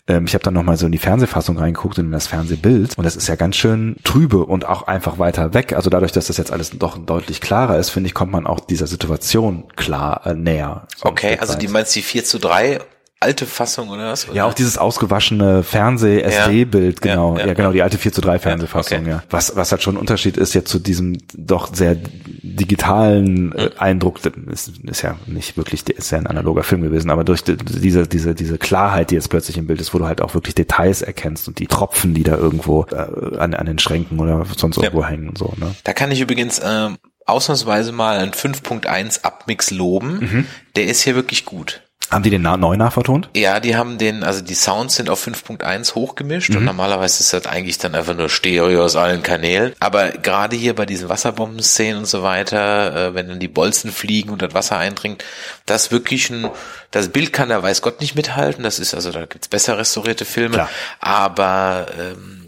Ähm, 0.08 0.26
ich 0.26 0.34
habe 0.34 0.44
dann 0.44 0.54
nochmal 0.54 0.78
so 0.78 0.86
in 0.86 0.92
die 0.92 0.98
Fernsehfassung 0.98 1.58
reingeguckt 1.58 2.00
und 2.00 2.06
in 2.06 2.12
das 2.12 2.28
Fernsehbild 2.28 2.98
und 2.98 3.04
das 3.04 3.16
ist 3.16 3.28
ja 3.28 3.36
ganz 3.36 3.56
schön 3.56 3.96
trübe 4.04 4.46
und 4.46 4.66
auch 4.66 4.84
einfach 4.88 5.20
weiter 5.20 5.54
weg. 5.54 5.74
Also 5.74 5.90
dadurch, 5.90 6.12
dass 6.12 6.28
das 6.28 6.38
jetzt 6.38 6.52
alles 6.52 6.72
doch 6.72 6.98
deutlich 6.98 7.42
klarer 7.42 7.78
ist, 7.78 7.90
finde 7.90 8.08
ich, 8.08 8.14
kommt 8.14 8.32
man 8.32 8.48
auch 8.48 8.60
dieser 8.60 8.88
Situation 8.88 9.66
klar 9.76 10.26
äh, 10.26 10.34
näher. 10.34 10.88
So 10.96 11.10
Okay, 11.10 11.38
also 11.40 11.58
die 11.58 11.68
meinst 11.68 11.96
die 11.96 12.02
4 12.02 12.24
zu 12.24 12.40
3 12.40 12.80
alte 13.22 13.46
Fassung 13.46 13.90
oder 13.90 14.12
was? 14.12 14.28
Ja, 14.34 14.46
auch 14.46 14.54
dieses 14.54 14.78
ausgewaschene 14.78 15.64
Fernseh-SD-Bild, 15.64 17.06
Ja, 17.06 17.12
genau. 17.14 17.38
ja, 17.38 17.48
Ja, 17.48 17.54
genau, 17.54 17.72
die 17.72 17.82
alte 17.82 17.98
4 17.98 18.12
zu 18.12 18.22
3 18.22 18.40
Fernsehfassung, 18.40 19.02
okay. 19.02 19.10
ja. 19.10 19.24
Was, 19.30 19.56
was 19.56 19.72
halt 19.72 19.84
schon 19.84 19.96
ein 19.96 20.00
Unterschied 20.00 20.38
ist 20.38 20.54
jetzt 20.54 20.70
zu 20.70 20.80
diesem 20.80 21.20
doch 21.34 21.74
sehr 21.74 21.96
digitalen 21.96 23.54
äh, 23.56 23.70
Eindruck, 23.78 24.20
ist, 24.52 24.72
ist 24.84 25.02
ja 25.04 25.18
nicht 25.28 25.56
wirklich, 25.56 25.88
ist 25.88 26.12
ja 26.12 26.18
ein 26.18 26.28
analoger 26.28 26.64
Film 26.64 26.82
gewesen, 26.82 27.12
aber 27.12 27.24
durch 27.24 27.44
die, 27.44 27.56
diese, 27.58 28.08
diese, 28.08 28.34
diese 28.34 28.58
Klarheit, 28.58 29.12
die 29.12 29.16
jetzt 29.16 29.30
plötzlich 29.30 29.58
im 29.58 29.68
Bild 29.68 29.80
ist, 29.80 29.94
wo 29.94 30.00
du 30.00 30.08
halt 30.08 30.22
auch 30.22 30.34
wirklich 30.34 30.56
Details 30.56 31.02
erkennst 31.02 31.48
und 31.48 31.60
die 31.60 31.68
Tropfen, 31.68 32.14
die 32.14 32.24
da 32.24 32.36
irgendwo 32.36 32.86
äh, 32.92 33.38
an, 33.38 33.54
an 33.54 33.66
den 33.68 33.80
Schränken 33.80 34.20
oder 34.20 34.46
sonst 34.58 34.78
irgendwo 34.78 35.06
hängen 35.06 35.30
und 35.30 35.38
so, 35.38 35.54
ne? 35.58 35.76
Da 35.84 35.94
kann 35.94 36.12
ich 36.12 36.22
übrigens 36.22 36.60
ähm, 36.64 36.98
ausnahmsweise 37.26 37.92
mal 37.92 38.18
einen 38.18 38.32
5.1 38.32 39.24
Abmix 39.24 39.72
loben. 39.72 40.20
Mhm. 40.20 40.46
Der 40.76 40.86
ist 40.86 41.02
hier 41.04 41.16
wirklich 41.16 41.46
gut. 41.46 41.82
Haben 42.12 42.24
die 42.24 42.30
den 42.30 42.42
neu 42.42 42.76
nachvertont? 42.76 43.30
Ja, 43.36 43.60
die 43.62 43.76
haben 43.78 43.98
den, 43.98 44.24
also 44.24 44.42
die 44.42 44.54
Sounds 44.54 44.96
sind 44.96 45.10
auf 45.10 45.26
5.1 45.26 45.96
hochgemischt 45.96 46.50
Mhm. 46.50 46.58
und 46.58 46.66
normalerweise 46.66 47.22
ist 47.22 47.32
das 47.32 47.46
eigentlich 47.46 47.78
dann 47.78 47.96
einfach 47.96 48.16
nur 48.16 48.28
Stereo 48.30 48.84
aus 48.84 48.98
allen 48.98 49.24
Kanälen. 49.24 49.74
Aber 49.80 50.10
gerade 50.10 50.56
hier 50.58 50.76
bei 50.76 50.86
diesen 50.86 51.08
Wasserbomben-Szenen 51.08 52.00
und 52.00 52.06
so 52.08 52.22
weiter, 52.22 52.96
äh, 53.10 53.16
wenn 53.16 53.30
dann 53.30 53.40
die 53.40 53.48
Bolzen 53.48 53.92
fliegen 53.92 54.30
und 54.30 54.42
das 54.42 54.54
Wasser 54.54 54.78
eindringt, 54.78 55.24
das 55.66 55.92
wirklich 55.92 56.30
ein, 56.30 56.50
das 56.92 57.08
Bild 57.10 57.32
kann 57.32 57.48
da 57.50 57.64
weiß 57.64 57.82
Gott 57.82 58.02
nicht 58.02 58.16
mithalten. 58.16 58.64
Das 58.64 58.78
ist, 58.80 58.94
also 58.94 59.12
da 59.12 59.26
gibt's 59.26 59.48
besser 59.48 59.78
restaurierte 59.78 60.26
Filme. 60.26 60.56
Klar. 60.56 60.70
Aber 61.00 61.88
ähm, 61.98 62.41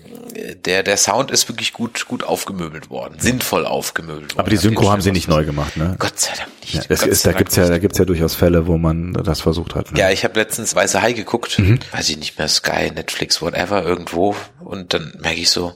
der, 0.66 0.84
der 0.84 0.98
Sound 0.98 1.32
ist 1.32 1.48
wirklich 1.50 1.74
gut, 1.74 2.06
gut 2.08 2.24
aufgemöbelt 2.24 2.90
worden, 2.90 3.20
sinnvoll 3.20 3.66
aufgemöbelt 3.66 4.32
worden. 4.34 4.40
Aber 4.40 4.50
die 4.50 4.58
Synchro 4.58 4.92
haben 4.92 5.02
sie 5.02 5.12
nicht 5.12 5.28
neu 5.28 5.46
gemacht, 5.46 5.78
ne? 5.78 5.96
Gott 6.00 6.20
sei 6.20 6.34
Dank 6.38 6.50
nicht. 6.62 6.74
Ja, 6.74 6.82
es 6.90 7.02
Gott 7.02 7.10
ist, 7.10 7.26
da 7.26 7.32
gibt's 7.34 7.56
ja, 7.56 7.68
da 7.68 7.78
gibt's 7.78 7.98
ja 7.98 8.06
durchaus 8.06 8.36
Fälle, 8.36 8.68
wo 8.68 8.78
man 8.78 9.14
das 9.14 9.42
versucht 9.42 9.76
hat. 9.76 9.92
Ne? 9.92 10.00
Ja, 10.00 10.10
ich 10.12 10.24
habe 10.24 10.40
letztens 10.40 10.76
Weiße 10.76 11.02
Hai 11.02 11.14
geguckt, 11.14 11.60
Mhm. 11.60 11.80
weiß 11.92 12.10
ich 12.10 12.18
nicht 12.18 12.38
mehr, 12.38 12.48
Sky, 12.48 12.92
Netflix, 12.94 13.42
whatever, 13.42 13.84
irgendwo. 13.84 14.36
Und 14.60 14.94
dann 14.94 15.14
merke 15.20 15.40
ich 15.42 15.50
so, 15.50 15.74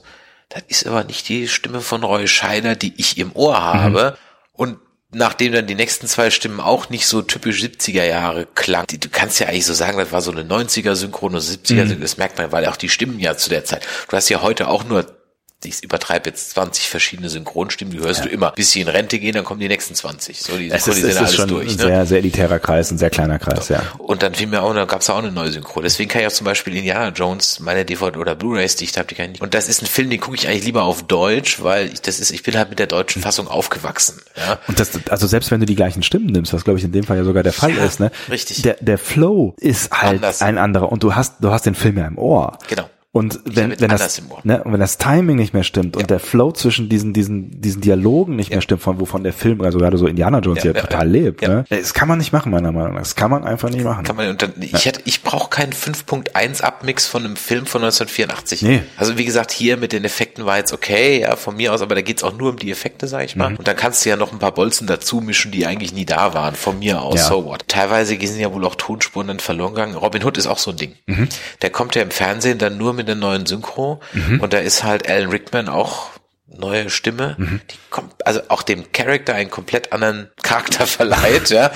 das 0.48 0.62
ist 0.68 0.86
aber 0.86 1.04
nicht 1.04 1.28
die 1.28 1.46
Stimme 1.48 1.80
von 1.80 2.02
Roy 2.02 2.26
Scheider, 2.26 2.74
die 2.74 2.94
ich 2.96 3.18
im 3.18 3.32
Ohr 3.34 3.62
habe. 3.62 4.16
Und 4.52 4.78
nachdem 5.10 5.52
dann 5.52 5.66
die 5.66 5.74
nächsten 5.74 6.06
zwei 6.06 6.30
Stimmen 6.30 6.60
auch 6.60 6.90
nicht 6.90 7.06
so 7.06 7.22
typisch 7.22 7.62
70er 7.62 8.04
Jahre 8.04 8.46
klang, 8.54 8.86
du 8.86 9.08
kannst 9.10 9.40
ja 9.40 9.48
eigentlich 9.48 9.66
so 9.66 9.74
sagen, 9.74 9.98
das 9.98 10.12
war 10.12 10.20
so 10.20 10.30
eine 10.30 10.42
90er 10.42 10.94
Synchron 10.94 11.34
und 11.34 11.40
70er 11.40 11.86
Synchron, 11.86 12.00
das 12.00 12.18
merkt 12.18 12.38
man, 12.38 12.52
weil 12.52 12.66
auch 12.66 12.76
die 12.76 12.88
Stimmen 12.88 13.18
ja 13.18 13.36
zu 13.36 13.48
der 13.48 13.64
Zeit, 13.64 13.86
du 14.08 14.16
hast 14.16 14.28
ja 14.28 14.42
heute 14.42 14.68
auch 14.68 14.84
nur 14.84 15.17
ich 15.64 15.82
übertreibe 15.82 16.30
jetzt 16.30 16.50
20 16.50 16.88
verschiedene 16.88 17.28
Synchronstimmen, 17.28 17.92
die 17.92 17.98
hörst 18.00 18.24
du 18.24 18.28
immer. 18.28 18.52
Bis 18.52 18.70
sie 18.70 18.80
in 18.80 18.88
Rente 18.88 19.18
gehen, 19.18 19.32
dann 19.34 19.44
kommen 19.44 19.58
die 19.60 19.66
nächsten 19.68 19.94
20. 19.94 20.40
So, 20.40 20.56
die 20.56 20.70
Es 20.70 20.86
ist, 20.86 20.94
synchronisieren 20.94 21.08
es 21.10 21.14
ist 21.14 21.18
alles 21.20 21.34
schon 21.34 21.48
durch. 21.48 21.68
ein 21.70 21.76
Ne? 21.76 21.82
sehr, 21.82 22.06
sehr 22.06 22.18
elitärer 22.18 22.58
Kreis, 22.60 22.90
ein 22.92 22.98
sehr 22.98 23.10
kleiner 23.10 23.38
Kreis, 23.40 23.68
ja. 23.68 23.82
Und 23.98 24.22
dann 24.22 24.34
fiel 24.34 24.46
mir 24.46 24.62
auch, 24.62 24.72
da 24.72 24.84
gab 24.84 25.00
es 25.00 25.10
auch 25.10 25.18
eine 25.18 25.32
neue 25.32 25.50
Synchro. 25.50 25.80
Deswegen 25.80 26.08
kann 26.08 26.20
ich 26.22 26.28
auch 26.28 26.32
zum 26.32 26.44
Beispiel 26.44 26.76
Indiana 26.76 27.08
Jones, 27.08 27.58
meine 27.60 27.84
DVD 27.84 28.18
oder 28.18 28.36
Blu-rays, 28.36 28.76
die 28.76 28.84
ich 28.84 28.92
da 28.92 29.00
habe, 29.00 29.08
die 29.08 29.16
kann 29.16 29.24
ich 29.26 29.30
nicht. 29.32 29.42
Und 29.42 29.54
das 29.54 29.68
ist 29.68 29.82
ein 29.82 29.86
Film, 29.86 30.10
den 30.10 30.20
gucke 30.20 30.36
ich 30.36 30.46
eigentlich 30.46 30.64
lieber 30.64 30.84
auf 30.84 31.02
Deutsch, 31.02 31.60
weil 31.62 31.92
ich, 31.92 32.02
das 32.02 32.20
ist, 32.20 32.30
ich 32.30 32.42
bin 32.44 32.56
halt 32.56 32.70
mit 32.70 32.78
der 32.78 32.86
deutschen 32.86 33.20
Fassung 33.20 33.48
aufgewachsen. 33.48 34.20
Ja. 34.36 34.58
Und 34.68 34.78
das, 34.78 34.90
also 35.10 35.26
selbst 35.26 35.50
wenn 35.50 35.58
du 35.60 35.66
die 35.66 35.74
gleichen 35.74 36.02
Stimmen 36.04 36.26
nimmst, 36.26 36.52
was 36.52 36.62
glaube 36.62 36.78
ich 36.78 36.84
in 36.84 36.92
dem 36.92 37.02
Fall 37.04 37.16
ja 37.16 37.24
sogar 37.24 37.42
der 37.42 37.52
Fall 37.52 37.74
Ja, 37.76 37.84
ist, 37.84 37.98
ne? 37.98 38.12
richtig. 38.30 38.62
Der, 38.62 38.76
der 38.80 38.96
Flow 38.98 39.54
ist 39.58 39.90
halt 39.90 40.16
Anders. 40.16 40.40
ein 40.40 40.56
anderer 40.56 40.92
und 40.92 41.02
du 41.02 41.16
hast, 41.16 41.34
du 41.40 41.50
hast 41.50 41.66
den 41.66 41.74
Film 41.74 41.98
ja 41.98 42.06
im 42.06 42.16
Ohr. 42.16 42.58
Genau. 42.68 42.88
Und 43.18 43.40
wenn, 43.44 43.78
wenn 43.80 43.88
das, 43.90 44.22
ne, 44.44 44.62
und 44.62 44.72
wenn 44.72 44.80
das 44.80 44.96
Timing 44.98 45.36
nicht 45.36 45.52
mehr 45.54 45.64
stimmt 45.64 45.96
und 45.96 46.08
der 46.10 46.20
Flow 46.20 46.52
zwischen 46.52 46.88
diesen, 46.88 47.12
diesen, 47.12 47.60
diesen 47.60 47.80
Dialogen 47.82 48.36
nicht 48.36 48.50
mehr 48.50 48.60
stimmt, 48.60 48.80
von 48.82 49.00
wovon 49.00 49.24
der 49.24 49.32
Film, 49.32 49.60
also 49.60 49.78
gerade 49.78 49.98
so 49.98 50.06
Indiana 50.06 50.38
Jones 50.38 50.62
Ja, 50.62 50.70
ja, 50.70 50.76
ja, 50.76 50.82
total 50.82 51.06
ja. 51.06 51.12
lebt, 51.22 51.42
Ja. 51.42 51.48
ne? 51.48 51.64
Das 51.68 51.94
kann 51.94 52.06
man 52.08 52.18
nicht 52.18 52.32
machen, 52.32 52.52
meiner 52.52 52.70
Meinung 52.72 52.92
nach. 52.94 53.00
Das 53.00 53.16
kann 53.16 53.30
man 53.30 53.44
einfach 53.44 53.70
nicht 53.70 53.84
machen. 53.84 54.04
Kann 54.04 54.16
man, 54.16 54.28
und 54.28 54.40
dann, 54.42 54.52
ich 54.60 54.84
hätte, 54.86 55.00
ich 55.04 55.22
brauche 55.22 55.50
keinen 55.50 55.72
5.1 55.72 56.62
Abmix 56.62 57.06
von 57.06 57.24
einem 57.24 57.36
Film 57.36 57.66
von 57.66 57.82
1984. 57.82 58.62
Nee. 58.62 58.82
Also 58.96 59.18
wie 59.18 59.24
gesagt, 59.24 59.50
hier 59.50 59.76
mit 59.76 59.92
den 59.92 60.04
Effekten 60.04 60.46
war 60.46 60.58
jetzt 60.58 60.72
okay, 60.72 61.20
ja, 61.20 61.36
von 61.36 61.56
mir 61.56 61.72
aus, 61.72 61.82
aber 61.82 61.94
da 61.94 62.02
geht's 62.02 62.22
auch 62.22 62.36
nur 62.36 62.50
um 62.50 62.56
die 62.58 62.70
Effekte, 62.70 63.06
sag 63.08 63.24
ich 63.24 63.34
Mhm. 63.34 63.42
mal. 63.42 63.54
Und 63.56 63.66
dann 63.66 63.76
kannst 63.76 64.04
du 64.04 64.10
ja 64.10 64.16
noch 64.16 64.32
ein 64.32 64.38
paar 64.38 64.52
Bolzen 64.52 64.86
dazu 64.86 65.20
mischen, 65.20 65.50
die 65.50 65.66
eigentlich 65.66 65.92
nie 65.92 66.04
da 66.06 66.34
waren, 66.34 66.54
von 66.54 66.78
mir 66.78 67.02
aus, 67.02 67.20
Ja. 67.20 67.26
so 67.28 67.44
what. 67.44 67.64
Teilweise 67.68 68.16
sind 68.18 68.38
ja 68.40 68.52
wohl 68.52 68.64
auch 68.64 68.74
Tonspuren 68.76 69.26
dann 69.28 69.40
verloren 69.40 69.74
gegangen. 69.74 69.94
Robin 69.96 70.22
Hood 70.24 70.38
ist 70.38 70.46
auch 70.46 70.58
so 70.58 70.70
ein 70.70 70.76
Ding. 70.76 70.92
Mhm. 71.06 71.28
Der 71.62 71.70
kommt 71.70 71.94
ja 71.94 72.02
im 72.02 72.10
Fernsehen 72.10 72.58
dann 72.58 72.78
nur 72.78 72.92
mit 72.92 73.07
der 73.08 73.16
neuen 73.16 73.46
Synchro 73.46 74.00
und 74.40 74.52
da 74.52 74.58
ist 74.58 74.84
halt 74.84 75.08
Alan 75.08 75.30
Rickman 75.30 75.68
auch 75.68 76.10
neue 76.58 76.88
Stimme, 76.88 77.36
die 77.38 77.76
kommt, 77.90 78.26
also 78.26 78.40
auch 78.48 78.62
dem 78.62 78.90
Charakter 78.92 79.34
einen 79.34 79.50
komplett 79.50 79.92
anderen 79.92 80.30
Charakter 80.42 80.86
verleiht, 80.86 81.50
ja, 81.50 81.70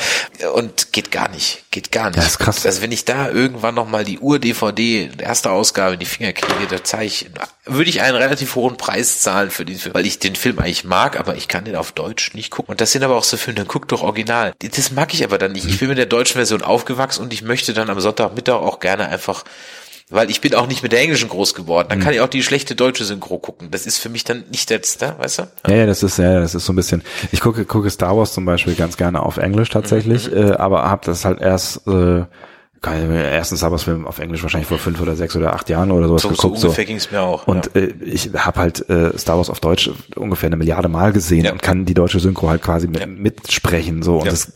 und 0.55 0.93
geht 0.93 1.11
gar 1.11 1.29
nicht, 1.29 1.65
geht 1.71 1.93
gar 1.93 2.09
nicht. 2.09 2.19
Ja, 2.19 2.25
ist 2.25 2.39
krass. 2.39 2.65
Also 2.65 2.81
wenn 2.83 2.93
ich 2.93 3.05
da 3.05 3.31
irgendwann 3.31 3.75
noch 3.75 3.87
mal 3.87 4.05
die 4.05 4.19
Ur-DVD, 4.19 5.11
erste 5.19 5.51
Ausgabe 5.51 5.95
in 5.95 6.01
die 6.01 6.07
Finger 6.07 6.33
kriege, 6.33 6.67
da 6.69 6.83
zeige 6.83 7.07
ich, 7.07 7.31
würde 7.67 7.91
ich 7.91 8.01
einen 8.01 8.17
relativ 8.17 8.55
hohen 8.55 8.77
Preis 8.77 9.21
zahlen 9.21 9.51
für 9.51 9.65
den 9.65 9.79
Film, 9.79 9.95
weil 9.95 10.07
ich 10.07 10.19
den 10.19 10.37
Film 10.37 10.59
eigentlich 10.59 10.85
mag, 10.85 11.19
aber 11.19 11.37
ich 11.37 11.49
kann 11.49 11.65
den 11.65 11.77
auf 11.77 11.93
Deutsch 11.93 12.35
nicht 12.35 12.51
gucken. 12.51 12.73
Und 12.73 12.81
das 12.81 12.93
sind 12.93 13.05
aber 13.05 13.17
auch 13.17 13.25
so 13.25 13.37
Filme, 13.37 13.59
dann 13.59 13.69
guck 13.69 13.89
doch 13.89 14.03
original. 14.03 14.55
Das 14.59 14.91
mag 14.91 15.13
ich 15.13 15.23
aber 15.23 15.39
dann 15.39 15.53
nicht. 15.53 15.67
Ich 15.67 15.79
bin 15.79 15.89
mit 15.89 15.99
der 15.99 16.07
deutschen 16.07 16.35
Version 16.35 16.63
aufgewachsen 16.63 17.23
und 17.23 17.33
ich 17.33 17.43
möchte 17.43 17.75
dann 17.75 17.91
am 17.91 18.01
Sonntagmittag 18.01 18.55
auch 18.55 18.81
gerne 18.81 19.09
einfach 19.09 19.45
weil 20.11 20.31
ich 20.31 20.41
bin 20.41 20.55
auch 20.55 20.67
nicht 20.67 20.83
mit 20.83 20.93
der 20.93 21.01
englischen 21.01 21.29
groß 21.29 21.55
geworden. 21.55 21.87
Dann 21.91 22.01
kann 22.01 22.13
ich 22.13 22.21
auch 22.21 22.29
die 22.29 22.43
schlechte 22.43 22.75
deutsche 22.75 23.05
Synchro 23.05 23.39
gucken. 23.39 23.69
Das 23.71 23.87
ist 23.87 23.99
für 23.99 24.09
mich 24.09 24.25
dann 24.25 24.45
nicht 24.51 24.71
jetzt 24.71 25.01
da, 25.03 25.19
weißt 25.19 25.39
du? 25.39 25.43
Ja, 25.69 25.75
ja, 25.77 25.87
das 25.87 26.03
ist 26.03 26.19
ja, 26.19 26.41
das 26.41 26.55
ist 26.55 26.67
so 26.67 26.73
ein 26.73 26.77
bisschen. 26.77 27.03
Ich 27.31 27.41
gucke, 27.41 27.65
gucke 27.65 27.89
Star 27.91 28.17
Wars 28.17 28.33
zum 28.33 28.45
Beispiel 28.45 28.75
ganz 28.75 28.97
gerne 28.97 29.23
auf 29.23 29.37
Englisch 29.39 29.71
tatsächlich, 29.71 30.31
Mhm. 30.31 30.37
äh, 30.37 30.51
aber 30.53 30.91
habe 30.91 31.03
das 31.07 31.25
halt 31.25 31.41
erst 31.41 31.87
äh, 31.87 32.25
ersten 32.85 33.57
Star 33.57 33.71
Wars 33.71 33.85
Film 33.85 34.07
auf 34.09 34.19
Englisch 34.19 34.43
wahrscheinlich 34.43 34.67
vor 34.69 34.79
fünf 34.79 35.01
oder 35.01 35.15
sechs 35.15 35.37
oder 35.37 35.53
acht 35.55 35.69
Jahren 35.69 35.93
oder 35.93 36.09
sowas 36.09 36.23
So, 36.23 36.31
so 36.31 36.35
geguckt. 36.35 36.65
ungefähr 36.65 36.85
ging's 36.85 37.11
mir 37.13 37.21
auch. 37.23 37.47
Und 37.47 37.71
ja. 37.75 37.81
äh, 37.83 37.95
ich 38.05 38.31
habe 38.37 38.59
halt 38.59 38.89
äh, 38.91 39.17
Star 39.17 39.37
Wars 39.37 39.51
auf 39.51 39.61
Deutsch 39.61 39.89
ungefähr 40.17 40.49
eine 40.49 40.57
Milliarde 40.57 40.89
Mal 40.89 41.13
gesehen 41.13 41.45
Ja. 41.45 41.53
und 41.53 41.63
kann 41.63 41.85
die 41.85 41.95
deutsche 41.95 42.19
Synchro 42.19 42.49
halt 42.49 42.61
quasi 42.63 42.89
mit, 42.89 42.99
Ja. 43.01 43.07
mitsprechen. 43.07 44.03
So 44.03 44.19
und 44.19 44.27
das, 44.27 44.53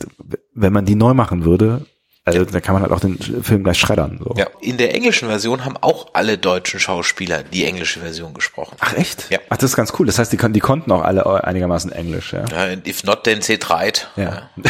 wenn 0.53 0.73
man 0.73 0.83
die 0.85 0.95
neu 0.95 1.13
machen 1.13 1.45
würde, 1.45 1.85
also 2.27 2.45
dann 2.45 2.61
kann 2.61 2.73
man 2.73 2.81
halt 2.83 2.91
auch 2.91 2.99
den 2.99 3.17
Film 3.43 3.63
gleich 3.63 3.77
schreddern. 3.79 4.19
So. 4.23 4.33
ja. 4.37 4.47
In 4.61 4.77
der 4.77 4.93
englischen 4.93 5.27
Version 5.27 5.65
haben 5.65 5.77
auch 5.77 6.07
alle 6.13 6.37
deutschen 6.37 6.79
Schauspieler 6.79 7.43
die 7.43 7.65
englische 7.65 7.99
Version 7.99 8.33
gesprochen. 8.33 8.75
Ach 8.79 8.93
echt? 8.93 9.29
Ja. 9.29 9.39
Ach, 9.49 9.57
das 9.57 9.71
ist 9.71 9.75
ganz 9.75 9.93
cool. 9.97 10.05
Das 10.05 10.19
heißt, 10.19 10.31
die, 10.31 10.37
kon- 10.37 10.53
die 10.53 10.59
konnten 10.59 10.91
auch 10.91 11.01
alle 11.03 11.43
einigermaßen 11.43 11.91
Englisch. 11.91 12.33
Ja. 12.33 12.45
Ja, 12.51 12.73
if 12.85 13.03
not, 13.03 13.23
then 13.23 13.41
say 13.41 13.57
tried. 13.57 14.07
Ja. 14.15 14.49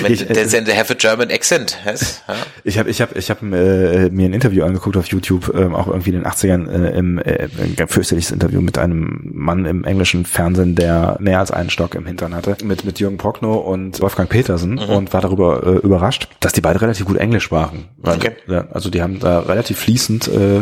Wenn, 0.00 0.12
Ich, 0.12 0.26
then 0.26 0.64
they 0.64 0.74
have 0.76 0.92
a 0.92 0.96
German 0.96 1.30
accent. 1.30 1.76
Yes? 1.84 2.22
Ja. 2.28 2.34
Ich 2.64 2.78
habe 2.78 2.90
ich 2.90 3.00
hab, 3.00 3.16
ich 3.16 3.30
hab, 3.30 3.42
äh, 3.42 4.08
mir 4.10 4.26
ein 4.26 4.32
Interview 4.32 4.64
angeguckt 4.64 4.96
auf 4.96 5.06
YouTube, 5.06 5.52
ähm, 5.54 5.74
auch 5.74 5.86
irgendwie 5.88 6.10
in 6.10 6.16
den 6.16 6.26
80ern, 6.26 6.68
äh, 6.70 6.96
im, 6.98 7.18
äh, 7.18 7.48
ein 7.78 7.88
fürchterliches 7.88 8.30
Interview 8.30 8.60
mit 8.60 8.78
einem 8.78 9.30
Mann 9.32 9.64
im 9.66 9.84
englischen 9.84 10.24
Fernsehen, 10.24 10.74
der 10.74 11.16
mehr 11.20 11.38
als 11.40 11.50
einen 11.50 11.70
Stock 11.70 11.94
im 11.94 12.06
Hintern 12.06 12.34
hatte, 12.34 12.56
mit, 12.64 12.84
mit 12.84 12.98
Jürgen 13.00 13.18
Prochnow 13.18 13.64
und 13.66 14.00
Wolfgang 14.00 14.28
Petersen 14.28 14.78
und 14.78 15.12
war 15.12 15.20
darüber 15.20 15.62
äh, 15.66 15.76
überrascht, 15.86 16.28
dass 16.40 16.52
die 16.52 16.60
beide 16.60 16.80
relativ 16.80 17.06
gut 17.06 17.16
Englisch 17.16 17.44
sprachen. 17.44 17.84
Weil, 17.98 18.16
Okay. 18.16 18.32
ja, 18.48 18.66
also 18.72 18.90
die 18.90 19.02
haben 19.02 19.18
da 19.20 19.40
relativ 19.40 19.78
fließend 19.78 20.28
äh, 20.28 20.60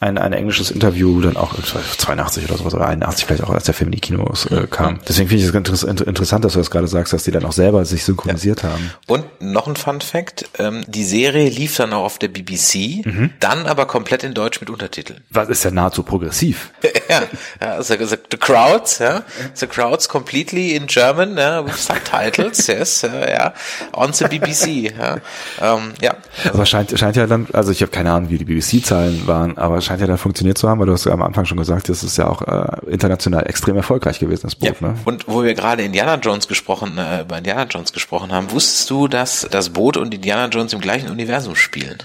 ein, 0.00 0.18
ein 0.18 0.32
englisches 0.34 0.70
Interview, 0.70 1.20
dann 1.22 1.36
auch 1.38 1.58
ich 1.58 1.74
weiß, 1.74 1.96
82 1.98 2.44
oder 2.48 2.58
sowas, 2.58 2.74
oder 2.74 2.86
81 2.86 3.24
vielleicht 3.24 3.44
auch, 3.44 3.50
als 3.50 3.64
der 3.64 3.72
Film 3.74 3.88
in 3.88 3.92
die 3.92 4.00
Kinos 4.00 4.44
äh, 4.46 4.66
kam. 4.70 4.98
Deswegen 5.08 5.28
finde 5.28 5.40
ich 5.42 5.46
es 5.46 5.52
ganz 5.54 5.68
interess- 5.70 6.02
interessant, 6.04 6.44
dass 6.44 6.52
du 6.52 6.58
das 6.58 6.70
gerade 6.70 6.86
sagst, 6.86 7.12
dass 7.14 7.24
die 7.24 7.30
dann 7.30 7.44
auch 7.46 7.52
selber 7.52 7.84
sich 7.86 8.04
synchronisiert 8.04 8.62
haben. 8.62 8.65
Und 9.06 9.24
noch 9.40 9.66
ein 9.66 9.76
Fun 9.76 10.00
Fact, 10.00 10.46
ähm, 10.58 10.84
die 10.86 11.04
Serie 11.04 11.48
lief 11.48 11.76
dann 11.76 11.92
auch 11.92 12.04
auf 12.04 12.18
der 12.18 12.28
BBC, 12.28 13.02
Mhm. 13.04 13.30
dann 13.40 13.66
aber 13.66 13.86
komplett 13.86 14.24
in 14.24 14.34
Deutsch 14.34 14.60
mit 14.60 14.70
Untertiteln. 14.70 15.22
Was 15.30 15.48
ist 15.48 15.64
ja 15.64 15.70
nahezu 15.70 16.02
progressiv. 16.02 16.70
ja, 17.08 17.22
ja 17.60 17.82
so, 17.82 17.94
so, 18.04 18.16
the 18.30 18.36
crowds, 18.38 18.98
ja, 18.98 19.22
the 19.54 19.66
crowds 19.66 20.08
completely 20.08 20.72
in 20.74 20.86
German, 20.86 21.36
ja, 21.36 21.64
with 21.64 21.76
subtitles, 21.84 22.66
yes, 22.68 23.02
ja, 23.02 23.52
on 23.92 24.12
the 24.12 24.24
BBC, 24.24 24.92
ja, 24.96 25.16
ähm, 25.60 25.92
ja. 26.00 26.14
Aber 26.52 26.66
scheint, 26.66 26.98
scheint 26.98 27.16
ja 27.16 27.26
dann, 27.26 27.46
also 27.52 27.70
ich 27.72 27.82
habe 27.82 27.90
keine 27.90 28.12
Ahnung, 28.12 28.30
wie 28.30 28.38
die 28.38 28.44
BBC-Zahlen 28.44 29.26
waren, 29.26 29.58
aber 29.58 29.80
scheint 29.80 30.00
ja 30.00 30.06
dann 30.06 30.18
funktioniert 30.18 30.58
zu 30.58 30.68
haben, 30.68 30.78
weil 30.80 30.86
du 30.86 30.92
hast 30.92 31.04
ja 31.06 31.12
am 31.12 31.22
Anfang 31.22 31.44
schon 31.44 31.58
gesagt, 31.58 31.88
das 31.88 32.02
ist 32.02 32.16
ja 32.18 32.28
auch 32.28 32.42
äh, 32.42 32.90
international 32.90 33.46
extrem 33.46 33.76
erfolgreich 33.76 34.18
gewesen, 34.18 34.42
das 34.44 34.54
Boot. 34.54 34.80
Ja. 34.80 34.88
Ne? 34.88 34.94
Und 35.04 35.28
wo 35.28 35.42
wir 35.42 35.54
gerade 35.54 35.82
Indiana 35.82 36.16
Jones 36.16 36.48
gesprochen, 36.48 36.98
äh, 36.98 37.22
über 37.22 37.38
Indiana 37.38 37.64
Jones 37.64 37.92
gesprochen 37.92 38.32
haben, 38.32 38.50
wusstest 38.56 38.90
du, 38.90 39.06
dass 39.06 39.46
das 39.50 39.70
Boot 39.70 39.96
und 39.96 40.12
Indiana 40.12 40.48
Jones 40.48 40.72
im 40.72 40.80
gleichen 40.80 41.10
Universum 41.10 41.54
spielen? 41.54 41.98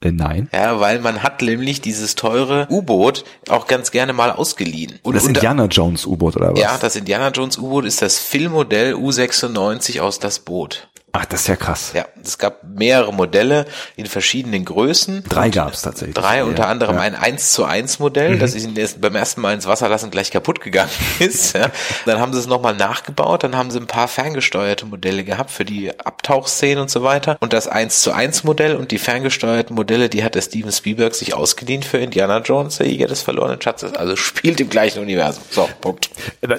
Äh, 0.00 0.12
nein. 0.12 0.48
Ja, 0.52 0.78
weil 0.78 1.00
man 1.00 1.22
hat 1.24 1.42
nämlich 1.42 1.80
dieses 1.80 2.14
teure 2.14 2.68
U-Boot 2.70 3.24
auch 3.48 3.66
ganz 3.66 3.90
gerne 3.90 4.12
mal 4.12 4.30
ausgeliehen. 4.30 5.00
Und 5.02 5.14
das 5.16 5.24
unter- 5.24 5.40
Indiana 5.40 5.64
Jones 5.66 6.06
U-Boot 6.06 6.36
oder 6.36 6.52
was? 6.52 6.60
Ja, 6.60 6.78
das 6.78 6.94
Indiana 6.94 7.30
Jones 7.30 7.58
U-Boot 7.58 7.84
ist 7.84 8.00
das 8.00 8.18
Filmmodell 8.18 8.94
U96 8.94 10.00
aus 10.00 10.20
das 10.20 10.38
Boot. 10.38 10.88
Ach, 11.12 11.24
das 11.24 11.40
ist 11.42 11.46
ja 11.48 11.56
krass. 11.56 11.92
Ja, 11.94 12.06
es 12.22 12.36
gab 12.36 12.62
mehrere 12.64 13.12
Modelle 13.14 13.64
in 13.96 14.06
verschiedenen 14.06 14.64
Größen. 14.64 15.24
Drei 15.28 15.48
gab's 15.48 15.82
tatsächlich. 15.82 16.14
Drei, 16.14 16.38
Ja, 16.38 16.44
unter 16.44 16.68
anderem 16.68 16.96
ja. 16.96 17.00
Mhm. 17.00 17.14
ein 17.14 17.14
1 17.16 17.52
zu 17.52 17.64
1 17.64 17.98
Modell, 17.98 18.38
das 18.38 18.54
ist 18.54 19.00
beim 19.00 19.14
ersten 19.16 19.40
Mal 19.40 19.54
ins 19.54 19.66
Wasser 19.66 19.88
lassen 19.88 20.10
gleich 20.10 20.30
kaputt 20.30 20.60
gegangen 20.60 20.90
ist. 21.18 21.54
Ja. 21.54 21.70
Dann 22.04 22.20
haben 22.20 22.32
sie 22.34 22.38
es 22.38 22.46
nochmal 22.46 22.74
nachgebaut, 22.76 23.42
dann 23.42 23.56
haben 23.56 23.70
sie 23.70 23.78
ein 23.78 23.86
paar 23.86 24.06
ferngesteuerte 24.06 24.84
Modelle 24.86 25.24
gehabt 25.24 25.50
für 25.50 25.64
die 25.64 25.98
Abtauchszenen 25.98 26.78
und 26.82 26.90
so 26.90 27.02
weiter. 27.02 27.36
Und 27.40 27.52
das 27.54 27.68
1 27.68 28.02
zu 28.02 28.12
1 28.12 28.44
Modell 28.44 28.76
und 28.76 28.90
die 28.90 28.98
ferngesteuerten 28.98 29.74
Modelle, 29.74 30.08
die 30.10 30.22
hat 30.24 30.34
der 30.34 30.42
Steven 30.42 30.70
Spielberg 30.72 31.14
sich 31.14 31.32
ausgeliehen 31.34 31.82
für 31.82 31.98
Indiana 31.98 32.40
Jones, 32.40 32.76
der 32.76 32.86
Jäger 32.86 33.06
des 33.06 33.22
verlorenen 33.22 33.60
Schatzes. 33.62 33.94
Also 33.94 34.14
spielt 34.16 34.60
im 34.60 34.68
gleichen 34.68 35.00
Universum. 35.00 35.42
So, 35.50 35.68
Punkt. 35.80 36.10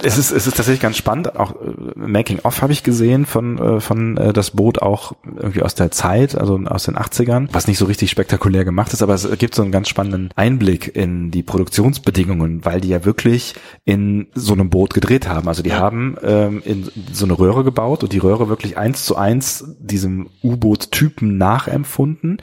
Es 0.02 0.18
ist, 0.18 0.32
es 0.32 0.48
ist 0.48 0.58
tatsächlich 0.58 0.82
ganz 0.82 0.98
spannend. 0.98 1.36
Auch 1.36 1.52
äh, 1.52 1.56
Making 1.96 2.40
of 2.44 2.62
habe 2.64 2.74
ich 2.74 2.84
gesehen 2.84 3.26
von 3.28 3.78
äh, 3.78 3.80
von 3.80 4.18
äh, 4.18 4.34
das 4.40 4.52
Boot 4.52 4.82
auch 4.82 5.14
irgendwie 5.36 5.62
aus 5.62 5.76
der 5.76 5.92
Zeit, 5.92 6.36
also 6.36 6.58
aus 6.66 6.84
den 6.84 6.96
80ern, 6.96 7.50
was 7.52 7.68
nicht 7.68 7.78
so 7.78 7.86
richtig 7.86 8.10
spektakulär 8.10 8.64
gemacht 8.64 8.94
ist, 8.94 9.04
aber 9.04 9.14
es 9.14 9.28
gibt 9.38 9.54
so 9.54 9.62
einen 9.62 9.72
ganz 9.72 9.90
spannenden 9.90 10.30
Einblick 10.36 10.96
in 10.96 11.30
die 11.30 11.44
Produktionsbedingungen, 11.44 12.64
weil 12.64 12.80
die 12.80 12.88
ja 12.88 13.04
wirklich 13.04 13.56
in 13.84 14.28
so 14.34 14.54
einem 14.54 14.70
Boot 14.70 14.94
gedreht 14.94 15.28
haben. 15.28 15.48
Also 15.48 15.62
die 15.62 15.74
haben 15.74 16.16
ähm, 16.24 16.62
in 16.64 16.90
so 17.12 17.26
eine 17.26 17.38
Röhre 17.38 17.64
gebaut 17.64 18.04
und 18.04 18.14
die 18.14 18.18
Röhre 18.18 18.48
wirklich 18.48 18.78
eins 18.78 19.04
zu 19.06 19.18
eins 19.18 19.66
diesem 19.80 20.30
U-Boot-Typen 20.42 21.38
nachempfunden. 21.38 22.38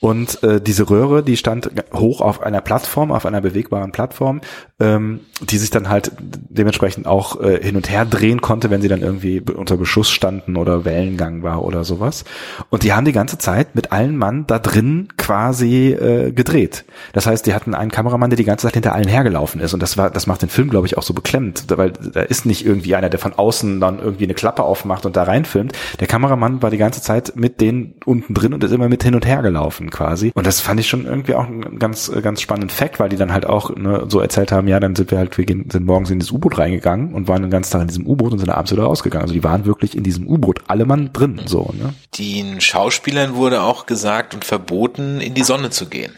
Und 0.00 0.42
äh, 0.42 0.62
diese 0.62 0.88
Röhre, 0.88 1.22
die 1.22 1.36
stand 1.36 1.70
hoch 1.92 2.22
auf 2.22 2.42
einer 2.42 2.62
Plattform, 2.62 3.12
auf 3.12 3.26
einer 3.26 3.42
bewegbaren 3.42 3.92
Plattform, 3.92 4.40
ähm, 4.80 5.20
die 5.42 5.58
sich 5.58 5.68
dann 5.68 5.90
halt 5.90 6.12
dementsprechend 6.18 7.06
auch 7.06 7.38
äh, 7.40 7.62
hin 7.62 7.76
und 7.76 7.90
her 7.90 8.06
drehen 8.06 8.40
konnte, 8.40 8.70
wenn 8.70 8.80
sie 8.80 8.88
dann 8.88 9.02
irgendwie 9.02 9.40
unter 9.40 9.76
Beschuss 9.76 10.10
standen 10.10 10.56
oder 10.56 10.86
Wellengang 10.86 11.42
war 11.42 11.62
oder 11.62 11.84
sowas. 11.84 12.24
Und 12.70 12.82
die 12.82 12.94
haben 12.94 13.04
die 13.04 13.12
ganze 13.12 13.36
Zeit 13.36 13.74
mit 13.74 13.92
allen 13.92 14.16
Mann 14.16 14.46
da 14.46 14.58
drin 14.58 15.08
quasi 15.18 15.88
äh, 15.88 16.32
gedreht. 16.32 16.86
Das 17.12 17.26
heißt, 17.26 17.44
die 17.44 17.52
hatten 17.52 17.74
einen 17.74 17.90
Kameramann, 17.90 18.30
der 18.30 18.38
die 18.38 18.44
ganze 18.44 18.66
Zeit 18.66 18.74
hinter 18.74 18.94
allen 18.94 19.08
hergelaufen 19.08 19.60
ist. 19.60 19.74
Und 19.74 19.82
das 19.82 19.98
war, 19.98 20.08
das 20.08 20.26
macht 20.26 20.40
den 20.40 20.48
Film, 20.48 20.70
glaube 20.70 20.86
ich, 20.86 20.96
auch 20.96 21.02
so 21.02 21.12
beklemmt, 21.12 21.64
weil 21.68 21.92
da 21.92 22.22
ist 22.22 22.46
nicht 22.46 22.64
irgendwie 22.64 22.94
einer, 22.94 23.10
der 23.10 23.20
von 23.20 23.34
außen 23.34 23.80
dann 23.80 23.98
irgendwie 23.98 24.24
eine 24.24 24.34
Klappe 24.34 24.62
aufmacht 24.62 25.04
und 25.04 25.14
da 25.14 25.24
reinfilmt. 25.24 25.74
Der 26.00 26.06
Kameramann 26.06 26.62
war 26.62 26.70
die 26.70 26.78
ganze 26.78 27.02
Zeit 27.02 27.36
mit 27.36 27.60
denen 27.60 27.96
unten 28.06 28.32
drin 28.32 28.54
und 28.54 28.64
ist 28.64 28.72
immer 28.72 28.88
mit 28.88 29.02
hin 29.02 29.14
und 29.14 29.26
her 29.26 29.42
gelaufen 29.42 29.89
quasi. 29.90 30.32
Und 30.34 30.46
das 30.46 30.60
fand 30.60 30.80
ich 30.80 30.88
schon 30.88 31.06
irgendwie 31.06 31.34
auch 31.34 31.46
einen 31.46 31.78
ganz, 31.78 32.10
ganz 32.22 32.40
spannenden 32.40 32.70
Fact, 32.70 33.00
weil 33.00 33.08
die 33.08 33.16
dann 33.16 33.32
halt 33.32 33.46
auch 33.46 33.74
ne, 33.74 34.04
so 34.08 34.20
erzählt 34.20 34.52
haben, 34.52 34.68
ja, 34.68 34.80
dann 34.80 34.96
sind 34.96 35.10
wir 35.10 35.18
halt, 35.18 35.36
wir 35.36 35.44
gehen, 35.44 35.68
sind 35.70 35.86
morgens 35.86 36.10
in 36.10 36.18
das 36.18 36.30
U-Boot 36.30 36.58
reingegangen 36.58 37.14
und 37.14 37.28
waren 37.28 37.42
den 37.42 37.50
ganzen 37.50 37.72
Tag 37.72 37.82
in 37.82 37.88
diesem 37.88 38.06
U-Boot 38.06 38.32
und 38.32 38.38
sind 38.38 38.50
abends 38.50 38.72
wieder 38.72 38.84
rausgegangen. 38.84 39.22
Also 39.22 39.34
die 39.34 39.44
waren 39.44 39.64
wirklich 39.64 39.96
in 39.96 40.02
diesem 40.02 40.26
U-Boot, 40.26 40.60
alle 40.68 40.86
Mann 40.86 41.12
drin, 41.12 41.40
so, 41.46 41.72
ne? 41.78 41.94
Den 42.18 42.60
Schauspielern 42.60 43.34
wurde 43.34 43.62
auch 43.62 43.86
gesagt 43.86 44.34
und 44.34 44.44
verboten, 44.44 45.20
in 45.20 45.34
die 45.34 45.42
Sonne 45.42 45.70
zu 45.70 45.88
gehen. 45.88 46.12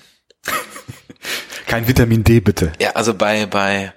Kein 1.67 1.89
Vitamin 1.89 2.25
D, 2.25 2.41
bitte. 2.41 2.73
Ja, 2.81 2.91
also 2.91 3.15
bei, 3.15 3.47
bei, 3.47 3.93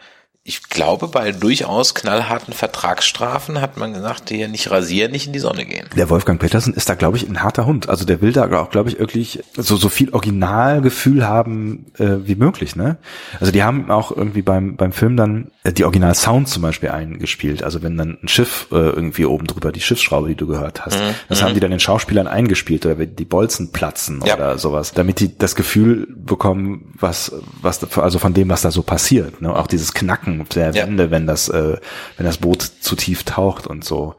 ich 0.47 0.69
glaube, 0.69 1.07
bei 1.07 1.31
durchaus 1.31 1.95
knallharten 1.95 2.53
Vertragsstrafen 2.53 3.61
hat 3.61 3.77
man 3.77 3.93
gesagt, 3.93 4.29
hier 4.29 4.47
nicht 4.47 4.69
rasieren, 4.69 5.11
nicht 5.11 5.25
in 5.25 5.33
die 5.33 5.39
Sonne 5.39 5.65
gehen. 5.65 5.87
Der 5.97 6.07
Wolfgang 6.11 6.39
Petersen 6.39 6.75
ist 6.75 6.87
da, 6.87 6.93
glaube 6.93 7.17
ich, 7.17 7.27
ein 7.27 7.41
harter 7.41 7.65
Hund. 7.65 7.89
Also 7.89 8.05
der 8.05 8.21
will 8.21 8.31
da 8.31 8.47
auch, 8.61 8.69
glaube 8.69 8.89
ich, 8.89 8.99
wirklich 8.99 9.39
so, 9.57 9.75
so 9.75 9.89
viel 9.89 10.11
Originalgefühl 10.11 11.27
haben 11.27 11.87
äh, 11.97 12.17
wie 12.27 12.35
möglich, 12.35 12.75
ne? 12.75 12.97
Also 13.39 13.51
die 13.51 13.63
haben 13.63 13.89
auch 13.89 14.15
irgendwie 14.15 14.43
beim, 14.43 14.75
beim 14.75 14.91
Film 14.91 15.17
dann 15.17 15.49
äh, 15.63 15.73
die 15.73 15.83
Original-Sounds 15.83 16.51
zum 16.51 16.61
Beispiel 16.61 16.89
eingespielt. 16.89 17.63
Also 17.63 17.81
wenn 17.81 17.97
dann 17.97 18.19
ein 18.21 18.27
Schiff 18.27 18.67
äh, 18.71 18.75
irgendwie 18.75 19.25
oben 19.25 19.47
drüber, 19.47 19.71
die 19.71 19.81
Schiffsschraube, 19.81 20.27
die 20.27 20.35
du 20.35 20.45
gehört 20.45 20.85
hast, 20.85 20.99
das 21.27 21.41
haben 21.41 21.55
die 21.55 21.59
dann 21.59 21.71
den 21.71 21.79
Schauspielern 21.79 22.27
eingespielt 22.27 22.85
oder 22.85 22.99
wenn 22.99 23.15
die 23.15 23.25
Bolzen 23.25 23.71
platzen 23.71 24.21
Ja. 24.23 24.35
oder 24.35 24.59
sowas, 24.59 24.91
damit 24.93 25.19
die 25.19 25.35
das 25.35 25.55
Gefühl 25.55 26.07
bekommen, 26.15 26.93
was, 26.99 27.31
was, 27.63 27.83
also 27.97 28.19
von 28.19 28.35
dem, 28.35 28.49
was 28.49 28.61
da 28.61 28.69
so 28.69 28.83
passiert. 28.83 29.41
Ne? 29.41 29.51
Auch 29.55 29.65
dieses 29.65 29.95
Knacken 29.95 30.34
der 30.43 30.73
Ja. 30.73 30.85
Wenn 30.87 31.27
das, 31.27 31.49
äh, 31.49 31.77
wenn 32.17 32.25
das 32.25 32.37
Boot 32.37 32.61
zu 32.61 32.95
tief 32.95 33.23
taucht 33.23 33.67
und 33.67 33.83
so. 33.83 34.15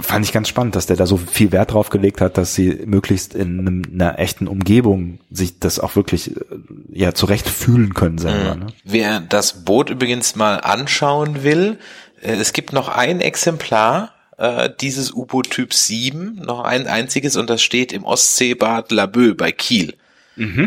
Fand 0.00 0.24
ich 0.24 0.32
ganz 0.32 0.48
spannend, 0.48 0.76
dass 0.76 0.86
der 0.86 0.96
da 0.96 1.06
so 1.06 1.16
viel 1.16 1.50
Wert 1.50 1.72
drauf 1.72 1.90
gelegt 1.90 2.20
hat, 2.20 2.38
dass 2.38 2.54
sie 2.54 2.82
möglichst 2.86 3.34
in 3.34 3.58
einem, 3.58 3.82
einer 3.92 4.18
echten 4.20 4.46
Umgebung 4.46 5.18
sich 5.28 5.58
das 5.58 5.80
auch 5.80 5.96
wirklich 5.96 6.36
äh, 6.36 6.44
ja 6.92 7.14
zurecht 7.14 7.48
fühlen 7.48 7.94
können 7.94 8.18
selber. 8.18 8.54
Ne? 8.54 8.66
Wer 8.84 9.20
das 9.20 9.64
Boot 9.64 9.90
übrigens 9.90 10.36
mal 10.36 10.56
anschauen 10.56 11.42
will, 11.42 11.78
äh, 12.22 12.34
es 12.34 12.52
gibt 12.52 12.72
noch 12.72 12.88
ein 12.88 13.20
Exemplar 13.20 14.12
äh, 14.36 14.70
dieses 14.80 15.12
U-Boot 15.12 15.50
Typ 15.50 15.74
7, 15.74 16.36
noch 16.36 16.60
ein 16.60 16.86
einziges 16.86 17.36
und 17.36 17.50
das 17.50 17.60
steht 17.60 17.92
im 17.92 18.04
Ostseebad 18.04 18.92
Laboe 18.92 19.34
bei 19.34 19.50
Kiel. 19.50 19.94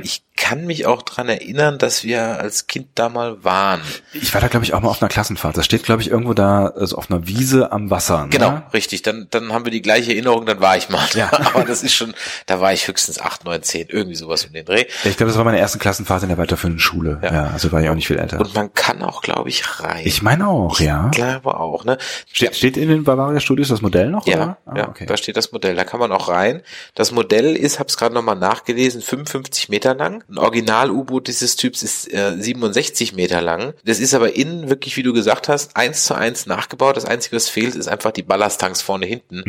Ich 0.03 0.21
kann 0.41 0.65
mich 0.65 0.85
auch 0.87 1.03
dran 1.03 1.29
erinnern, 1.29 1.77
dass 1.77 2.03
wir 2.03 2.39
als 2.39 2.65
Kind 2.67 2.87
da 2.95 3.09
mal 3.09 3.43
waren. 3.43 3.79
Ich 4.11 4.33
war 4.33 4.41
da, 4.41 4.47
glaube 4.47 4.65
ich, 4.65 4.73
auch 4.73 4.81
mal 4.81 4.89
auf 4.89 5.01
einer 5.01 5.07
Klassenfahrt. 5.09 5.55
Das 5.55 5.65
steht, 5.65 5.83
glaube 5.83 6.01
ich, 6.01 6.09
irgendwo 6.09 6.33
da 6.33 6.65
also 6.67 6.97
auf 6.97 7.09
einer 7.11 7.27
Wiese 7.27 7.71
am 7.71 7.89
Wasser. 7.91 8.23
Ne? 8.23 8.29
Genau, 8.29 8.61
richtig. 8.73 9.03
Dann, 9.03 9.27
dann 9.29 9.53
haben 9.53 9.65
wir 9.65 9.71
die 9.71 9.81
gleiche 9.83 10.11
Erinnerung, 10.11 10.45
dann 10.45 10.59
war 10.59 10.75
ich 10.77 10.89
mal. 10.89 11.07
Ja. 11.13 11.31
Aber 11.53 11.63
das 11.63 11.83
ist 11.83 11.93
schon, 11.93 12.13
da 12.47 12.59
war 12.59 12.73
ich 12.73 12.87
höchstens 12.87 13.19
acht, 13.21 13.45
neun, 13.45 13.61
zehn, 13.61 13.87
irgendwie 13.89 14.15
sowas 14.15 14.43
um 14.45 14.51
den 14.53 14.65
Dreh. 14.65 14.85
Ich 15.03 15.15
glaube, 15.15 15.29
das 15.29 15.37
war 15.37 15.45
meine 15.45 15.59
erste 15.59 15.77
Klassenfahrt 15.77 16.23
in 16.23 16.29
der 16.29 16.37
weiterführenden 16.39 16.79
Schule. 16.79 17.19
Ja, 17.23 17.33
Ja. 17.33 17.47
also 17.53 17.71
war 17.71 17.81
ich 17.81 17.89
auch 17.89 17.95
nicht 17.95 18.07
viel 18.07 18.17
älter. 18.17 18.39
Und 18.39 18.53
man 18.55 18.73
kann 18.73 19.03
auch, 19.03 19.21
glaube 19.21 19.49
ich, 19.49 19.79
rein. 19.79 20.01
ich 20.05 20.21
meine 20.23 20.47
auch, 20.47 20.79
ja. 20.79 21.09
Ich 21.11 21.17
glaube 21.17 21.55
auch, 21.59 21.85
ne? 21.85 21.97
Steht, 22.33 22.55
steht 22.55 22.77
in 22.77 22.89
den 22.89 23.03
Bavaria 23.03 23.39
Studios 23.39 23.67
das 23.69 23.81
Modell 23.81 24.09
noch? 24.09 24.25
Ja, 24.25 24.35
oder? 24.37 24.57
Ah, 24.65 24.77
ja, 24.77 24.89
okay. 24.89 25.05
da 25.05 25.17
steht 25.17 25.37
das 25.37 25.51
Modell. 25.51 25.75
Da 25.75 25.83
kann 25.83 25.99
man 25.99 26.11
auch 26.11 26.27
rein. 26.29 26.61
Das 26.95 27.11
Modell 27.11 27.55
ist, 27.55 27.79
hab's 27.79 27.97
gerade 27.97 28.13
nochmal 28.15 28.35
nachgelesen, 28.37 29.01
55 29.01 29.69
Meter 29.69 29.93
lang. 29.93 30.23
Ein 30.31 30.37
Original-U-Boot 30.37 31.27
dieses 31.27 31.57
Typs 31.57 31.83
ist 31.83 32.11
äh, 32.13 32.35
67 32.39 33.13
Meter 33.13 33.41
lang. 33.41 33.73
Das 33.83 33.99
ist 33.99 34.13
aber 34.13 34.35
innen 34.35 34.69
wirklich, 34.69 34.95
wie 34.95 35.03
du 35.03 35.11
gesagt 35.11 35.49
hast, 35.49 35.75
eins 35.75 36.05
zu 36.05 36.13
eins 36.15 36.45
nachgebaut. 36.45 36.95
Das 36.95 37.05
Einzige, 37.05 37.35
was 37.35 37.49
fehlt, 37.49 37.75
ist 37.75 37.87
einfach 37.87 38.11
die 38.11 38.23
Ballasttanks 38.23 38.81
vorne 38.81 39.05
hinten. 39.05 39.43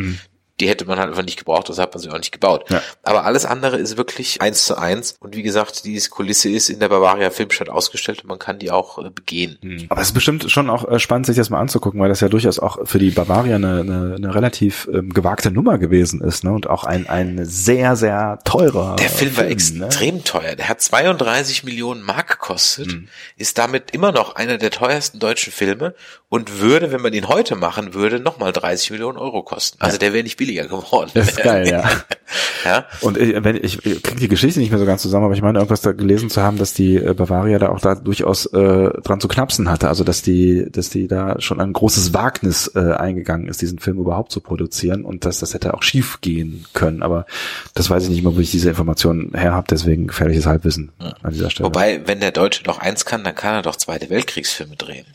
Die 0.60 0.68
hätte 0.68 0.84
man 0.84 0.98
halt 0.98 1.08
einfach 1.08 1.24
nicht 1.24 1.38
gebraucht, 1.38 1.68
das 1.68 1.78
hat 1.78 1.94
man 1.94 2.00
sich 2.00 2.10
auch 2.12 2.18
nicht 2.18 2.30
gebaut. 2.32 2.70
Ja. 2.70 2.82
Aber 3.02 3.24
alles 3.24 3.44
andere 3.44 3.78
ist 3.78 3.96
wirklich 3.96 4.40
eins 4.40 4.64
zu 4.64 4.76
eins. 4.76 5.16
Und 5.18 5.34
wie 5.34 5.42
gesagt, 5.42 5.84
diese 5.84 6.10
Kulisse 6.10 6.50
ist 6.50 6.68
in 6.68 6.78
der 6.78 6.88
Bavaria 6.88 7.30
Filmstadt 7.30 7.68
ausgestellt 7.68 8.22
und 8.22 8.28
man 8.28 8.38
kann 8.38 8.58
die 8.58 8.70
auch 8.70 8.98
äh, 9.04 9.10
begehen. 9.10 9.86
Aber 9.88 10.00
es 10.00 10.08
ist 10.08 10.14
bestimmt 10.14 10.50
schon 10.50 10.70
auch 10.70 10.88
äh, 10.88 10.98
spannend, 11.00 11.26
sich 11.26 11.36
das 11.36 11.50
mal 11.50 11.60
anzugucken, 11.60 12.00
weil 12.00 12.08
das 12.08 12.20
ja 12.20 12.28
durchaus 12.28 12.58
auch 12.58 12.78
für 12.86 12.98
die 12.98 13.10
Bavaria 13.10 13.56
eine, 13.56 13.80
eine, 13.80 14.14
eine 14.16 14.34
relativ 14.34 14.88
ähm, 14.92 15.12
gewagte 15.12 15.50
Nummer 15.50 15.78
gewesen 15.78 16.20
ist, 16.20 16.44
ne? 16.44 16.52
Und 16.52 16.68
auch 16.68 16.84
ein, 16.84 17.08
ein 17.08 17.44
sehr, 17.44 17.96
sehr 17.96 18.38
teurer. 18.44 18.96
Der 18.96 19.08
Film 19.08 19.36
war 19.36 19.44
ne? 19.44 19.50
extrem 19.50 20.22
teuer. 20.24 20.54
Der 20.54 20.68
hat 20.68 20.80
32 20.80 21.64
Millionen 21.64 22.02
Mark 22.02 22.28
gekostet, 22.28 22.92
Mhm. 22.92 23.08
ist 23.36 23.58
damit 23.58 23.90
immer 23.92 24.12
noch 24.12 24.36
einer 24.36 24.58
der 24.58 24.70
teuersten 24.70 25.18
deutschen 25.18 25.52
Filme 25.52 25.94
und 26.28 26.60
würde, 26.60 26.92
wenn 26.92 27.00
man 27.00 27.12
ihn 27.12 27.28
heute 27.28 27.54
machen 27.56 27.94
würde, 27.94 28.20
nochmal 28.20 28.52
30 28.52 28.90
Millionen 28.90 29.18
Euro 29.18 29.42
kosten. 29.42 29.78
Also 29.80 29.98
der 29.98 30.12
wäre 30.12 30.22
nicht 30.22 30.38
billiger 30.52 30.68
geworden. 30.68 31.10
Das 31.14 31.28
ist 31.28 31.42
geil, 31.42 31.68
ja. 31.68 31.88
ja. 32.64 32.86
Und 33.00 33.16
ich, 33.18 33.42
wenn 33.42 33.56
ich, 33.56 33.84
ich 33.84 34.02
kriege 34.02 34.20
die 34.20 34.28
Geschichte 34.28 34.60
nicht 34.60 34.70
mehr 34.70 34.78
so 34.78 34.86
ganz 34.86 35.02
zusammen, 35.02 35.24
aber 35.24 35.34
ich 35.34 35.42
meine 35.42 35.58
irgendwas 35.58 35.80
da 35.80 35.92
gelesen 35.92 36.30
zu 36.30 36.42
haben, 36.42 36.58
dass 36.58 36.74
die 36.74 36.96
äh, 36.96 37.14
Bavaria 37.14 37.58
da 37.58 37.70
auch 37.70 37.80
da 37.80 37.94
durchaus 37.94 38.46
äh, 38.46 38.90
dran 39.02 39.20
zu 39.20 39.28
knapsen 39.28 39.68
hatte. 39.68 39.88
Also 39.88 40.04
dass 40.04 40.22
die, 40.22 40.70
dass 40.70 40.90
die 40.90 41.08
da 41.08 41.40
schon 41.40 41.60
ein 41.60 41.72
großes 41.72 42.14
Wagnis 42.14 42.70
äh, 42.74 42.92
eingegangen 42.92 43.48
ist, 43.48 43.62
diesen 43.62 43.78
Film 43.78 43.98
überhaupt 43.98 44.32
zu 44.32 44.40
produzieren 44.40 45.04
und 45.04 45.24
dass 45.24 45.40
das 45.40 45.54
hätte 45.54 45.74
auch 45.74 45.82
schief 45.82 46.20
gehen 46.20 46.64
können. 46.72 47.02
Aber 47.02 47.26
das 47.74 47.90
weiß 47.90 48.04
ich 48.04 48.10
nicht 48.10 48.22
mehr, 48.22 48.36
wo 48.36 48.40
ich 48.40 48.50
diese 48.50 48.68
Informationen 48.68 49.32
her 49.34 49.52
habe. 49.52 49.66
Deswegen 49.70 50.06
gefährliches 50.06 50.46
Halbwissen 50.46 50.92
an 50.98 51.32
dieser 51.32 51.50
Stelle. 51.50 51.66
Wobei, 51.66 52.02
wenn 52.06 52.20
der 52.20 52.32
Deutsche 52.32 52.62
doch 52.62 52.78
eins 52.78 53.04
kann, 53.04 53.24
dann 53.24 53.34
kann 53.34 53.54
er 53.54 53.62
doch 53.62 53.76
Zweite 53.76 54.10
Weltkriegsfilme 54.10 54.76
drehen. 54.76 55.06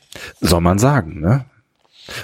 Soll 0.41 0.61
man 0.61 0.79
sagen, 0.79 1.21
ne? 1.21 1.45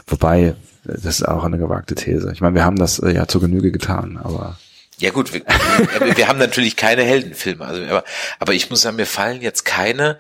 Wobei, 0.07 0.55
das 0.83 1.05
ist 1.05 1.27
auch 1.27 1.43
eine 1.43 1.57
gewagte 1.57 1.95
These. 1.95 2.31
Ich 2.33 2.41
meine, 2.41 2.55
wir 2.55 2.65
haben 2.65 2.77
das 2.77 2.99
äh, 2.99 3.11
ja 3.11 3.27
zur 3.27 3.41
Genüge 3.41 3.71
getan, 3.71 4.19
aber 4.21 4.57
Ja 4.97 5.11
gut, 5.11 5.33
wir, 5.33 5.41
wir, 6.15 6.27
haben 6.27 6.39
natürlich 6.39 6.75
keine 6.75 7.03
Heldenfilme, 7.03 7.65
also 7.65 7.83
aber, 7.83 8.03
aber 8.39 8.53
ich 8.53 8.69
muss 8.69 8.81
sagen, 8.81 8.97
mir 8.97 9.05
fallen 9.05 9.41
jetzt 9.41 9.65
keine. 9.65 10.19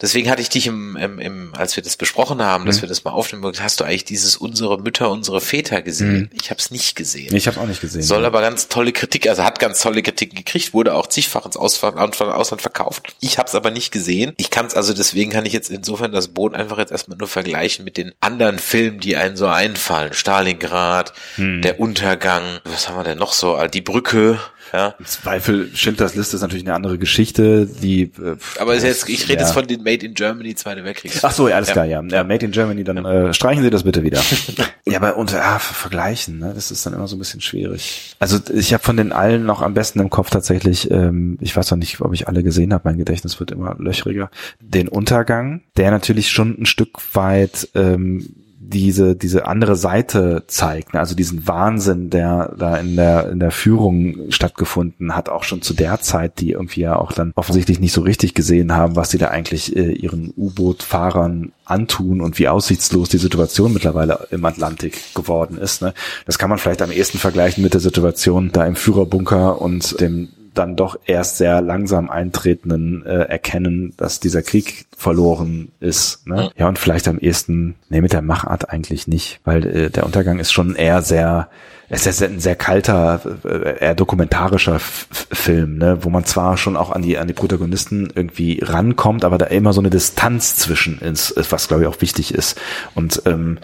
Deswegen 0.00 0.28
hatte 0.30 0.42
ich 0.42 0.48
dich 0.48 0.66
im, 0.66 0.96
im, 0.96 1.18
im 1.18 1.54
als 1.56 1.76
wir 1.76 1.82
das 1.82 1.96
besprochen 1.96 2.42
haben, 2.42 2.64
Mhm. 2.64 2.66
dass 2.68 2.80
wir 2.82 2.88
das 2.88 3.04
mal 3.04 3.12
aufnehmen, 3.12 3.50
hast 3.60 3.80
du 3.80 3.84
eigentlich 3.84 4.04
dieses 4.04 4.36
unsere 4.36 4.78
Mütter, 4.80 5.10
unsere 5.10 5.40
Väter 5.40 5.82
gesehen? 5.82 6.30
Ich 6.32 6.50
habe 6.50 6.58
es 6.60 6.70
nicht 6.70 6.96
gesehen. 6.96 7.34
ich 7.34 7.46
habe 7.46 7.60
auch 7.60 7.66
nicht 7.66 7.80
gesehen. 7.80 8.02
Soll 8.02 8.24
aber 8.24 8.40
ganz 8.40 8.68
tolle 8.68 8.92
Kritik, 8.92 9.28
also 9.28 9.44
hat 9.44 9.58
ganz 9.58 9.80
tolle 9.80 10.02
Kritiken 10.02 10.36
gekriegt, 10.36 10.74
wurde 10.74 10.94
auch 10.94 11.06
zigfach 11.06 11.46
ins 11.46 11.56
Ausland, 11.56 11.96
Ausland 12.20 12.60
verkauft. 12.62 13.14
Ich 13.20 13.38
habe 13.38 13.48
es 13.48 13.54
aber 13.54 13.70
nicht 13.70 13.92
gesehen. 13.92 14.32
Ich 14.36 14.50
kann 14.50 14.66
es 14.66 14.74
also, 14.74 14.92
deswegen 14.94 15.30
kann 15.30 15.46
ich 15.46 15.52
jetzt 15.52 15.70
insofern 15.70 16.12
das 16.12 16.28
Boot 16.28 16.54
einfach 16.54 16.78
jetzt 16.78 16.92
erstmal 16.92 17.16
nur 17.18 17.28
vergleichen 17.28 17.84
mit 17.84 17.96
den 17.96 18.12
anderen 18.20 18.58
Filmen, 18.58 19.00
die 19.00 19.16
einen 19.16 19.36
so 19.36 19.46
einfallen. 19.46 20.12
Stalingrad, 20.12 21.12
Hm. 21.36 21.62
der 21.62 21.80
Untergang, 21.80 22.42
was 22.64 22.88
haben 22.88 22.96
wir 22.96 23.04
denn 23.04 23.18
noch 23.18 23.32
so? 23.32 23.58
Die 23.72 23.80
Brücke, 23.80 24.38
ja. 24.74 24.94
Im 24.98 25.06
Zweifel 25.06 25.70
Schindlers 25.74 26.16
Liste 26.16 26.36
ist 26.36 26.42
natürlich 26.42 26.64
eine 26.64 26.74
andere 26.74 26.98
Geschichte, 26.98 27.66
die 27.66 28.02
äh, 28.02 28.36
Aber 28.58 28.74
jetzt, 28.74 29.08
ich 29.08 29.24
rede 29.24 29.34
ja. 29.34 29.40
jetzt 29.40 29.52
von 29.52 29.66
den 29.66 29.84
Made 29.84 30.04
in 30.04 30.14
Germany 30.14 30.54
Zweite 30.56 30.84
Weltkriegs. 30.84 31.24
Ach 31.24 31.30
so, 31.30 31.48
ja, 31.48 31.56
alles 31.56 31.70
klar, 31.70 31.84
ja. 31.84 32.02
ja. 32.02 32.24
Made 32.24 32.44
in 32.44 32.50
Germany, 32.50 32.82
dann 32.82 33.04
äh, 33.04 33.32
streichen 33.32 33.62
Sie 33.62 33.70
das 33.70 33.84
bitte 33.84 34.02
wieder. 34.02 34.20
ja, 34.86 34.98
aber 34.98 35.16
unter 35.16 35.44
ah, 35.44 35.60
vergleichen, 35.60 36.38
ne, 36.38 36.52
das 36.54 36.72
ist 36.72 36.84
dann 36.84 36.92
immer 36.92 37.06
so 37.06 37.14
ein 37.14 37.20
bisschen 37.20 37.40
schwierig. 37.40 38.16
Also 38.18 38.38
ich 38.52 38.74
habe 38.74 38.82
von 38.82 38.96
den 38.96 39.12
allen 39.12 39.46
noch 39.46 39.62
am 39.62 39.74
besten 39.74 40.00
im 40.00 40.10
Kopf 40.10 40.30
tatsächlich, 40.30 40.90
ähm, 40.90 41.38
ich 41.40 41.56
weiß 41.56 41.70
noch 41.70 41.78
nicht, 41.78 42.00
ob 42.00 42.12
ich 42.12 42.26
alle 42.26 42.42
gesehen 42.42 42.74
habe, 42.74 42.82
mein 42.88 42.98
Gedächtnis 42.98 43.38
wird 43.38 43.52
immer 43.52 43.76
löchriger, 43.78 44.30
den 44.60 44.88
Untergang, 44.88 45.62
der 45.76 45.92
natürlich 45.92 46.30
schon 46.30 46.56
ein 46.60 46.66
Stück 46.66 46.98
weit 47.14 47.68
ähm, 47.74 48.43
diese 48.68 49.16
diese 49.16 49.46
andere 49.46 49.76
Seite 49.76 50.44
zeigt, 50.46 50.94
ne? 50.94 51.00
also 51.00 51.14
diesen 51.14 51.46
Wahnsinn, 51.46 52.10
der 52.10 52.54
da 52.58 52.76
in 52.76 52.96
der 52.96 53.30
in 53.30 53.40
der 53.40 53.50
Führung 53.50 54.30
stattgefunden 54.30 55.14
hat, 55.14 55.28
auch 55.28 55.44
schon 55.44 55.62
zu 55.62 55.74
der 55.74 56.00
Zeit, 56.00 56.40
die 56.40 56.52
irgendwie 56.52 56.80
ja 56.80 56.96
auch 56.96 57.12
dann 57.12 57.32
offensichtlich 57.36 57.80
nicht 57.80 57.92
so 57.92 58.00
richtig 58.00 58.34
gesehen 58.34 58.74
haben, 58.74 58.96
was 58.96 59.10
sie 59.10 59.18
da 59.18 59.28
eigentlich 59.28 59.76
äh, 59.76 59.92
ihren 59.92 60.32
U-Boot-Fahrern 60.36 61.52
antun 61.64 62.20
und 62.20 62.38
wie 62.38 62.48
aussichtslos 62.48 63.08
die 63.08 63.18
Situation 63.18 63.72
mittlerweile 63.72 64.26
im 64.30 64.44
Atlantik 64.44 65.14
geworden 65.14 65.58
ist. 65.58 65.82
Ne? 65.82 65.94
Das 66.26 66.38
kann 66.38 66.50
man 66.50 66.58
vielleicht 66.58 66.82
am 66.82 66.90
ehesten 66.90 67.18
vergleichen 67.18 67.62
mit 67.62 67.74
der 67.74 67.80
Situation 67.80 68.50
da 68.52 68.66
im 68.66 68.76
Führerbunker 68.76 69.60
und 69.60 70.00
dem 70.00 70.28
dann 70.54 70.76
doch 70.76 70.98
erst 71.06 71.38
sehr 71.38 71.60
langsam 71.60 72.10
eintretenden 72.10 73.04
äh, 73.04 73.24
Erkennen, 73.24 73.92
dass 73.96 74.20
dieser 74.20 74.42
Krieg 74.42 74.86
verloren 74.96 75.72
ist. 75.80 76.26
Ne? 76.26 76.50
Ja, 76.56 76.68
und 76.68 76.78
vielleicht 76.78 77.08
am 77.08 77.18
ehesten, 77.18 77.74
nee, 77.88 78.00
mit 78.00 78.12
der 78.12 78.22
Machart 78.22 78.70
eigentlich 78.70 79.06
nicht, 79.06 79.40
weil 79.44 79.66
äh, 79.66 79.90
der 79.90 80.04
Untergang 80.06 80.38
ist 80.38 80.52
schon 80.52 80.76
eher 80.76 81.02
sehr, 81.02 81.48
es 81.88 82.06
ist 82.06 82.22
ein 82.22 82.40
sehr 82.40 82.56
kalter, 82.56 83.20
äh, 83.44 83.78
eher 83.78 83.94
dokumentarischer 83.94 84.76
F 84.76 85.08
Film, 85.32 85.78
ne? 85.78 85.98
wo 86.02 86.10
man 86.10 86.24
zwar 86.24 86.56
schon 86.56 86.76
auch 86.76 86.90
an 86.90 87.02
die, 87.02 87.18
an 87.18 87.28
die 87.28 87.34
Protagonisten 87.34 88.10
irgendwie 88.14 88.60
rankommt, 88.62 89.24
aber 89.24 89.38
da 89.38 89.46
immer 89.46 89.72
so 89.72 89.80
eine 89.80 89.90
Distanz 89.90 90.56
zwischen 90.56 90.98
ist, 91.00 91.30
ist 91.30 91.52
was 91.52 91.68
glaube 91.68 91.82
ich 91.82 91.88
auch 91.88 92.00
wichtig 92.00 92.32
ist. 92.34 92.60
Und 92.94 93.22
ähm, 93.26 93.58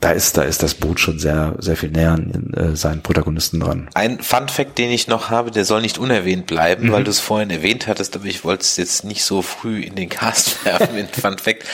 da 0.00 0.12
ist, 0.12 0.38
da 0.38 0.42
ist 0.42 0.62
das 0.62 0.74
Boot 0.74 0.98
schon 0.98 1.18
sehr, 1.18 1.56
sehr 1.58 1.76
viel 1.76 1.90
näher 1.90 2.12
an 2.12 2.54
äh, 2.54 2.74
seinen 2.74 3.02
Protagonisten 3.02 3.60
dran. 3.60 3.90
Ein 3.94 4.20
Fun 4.22 4.48
Fact, 4.48 4.78
den 4.78 4.90
ich 4.90 5.08
noch 5.08 5.28
habe, 5.28 5.50
der 5.50 5.66
soll 5.66 5.82
nicht 5.82 5.98
unerwähnt 5.98 6.46
bleiben, 6.46 6.86
Mhm. 6.86 6.92
weil 6.92 7.04
du 7.04 7.10
es 7.10 7.20
vorhin 7.20 7.50
erwähnt 7.50 7.86
hattest, 7.86 8.16
aber 8.16 8.24
ich 8.24 8.42
wollte 8.42 8.62
es 8.62 8.78
jetzt 8.78 9.04
nicht 9.04 9.22
so 9.24 9.42
früh 9.42 9.80
in 9.82 9.96
den 9.96 10.08
Cast 10.08 10.64
werfen 10.64 10.94
mit 10.94 11.14
Fun 11.14 11.36
Fact. 11.36 11.64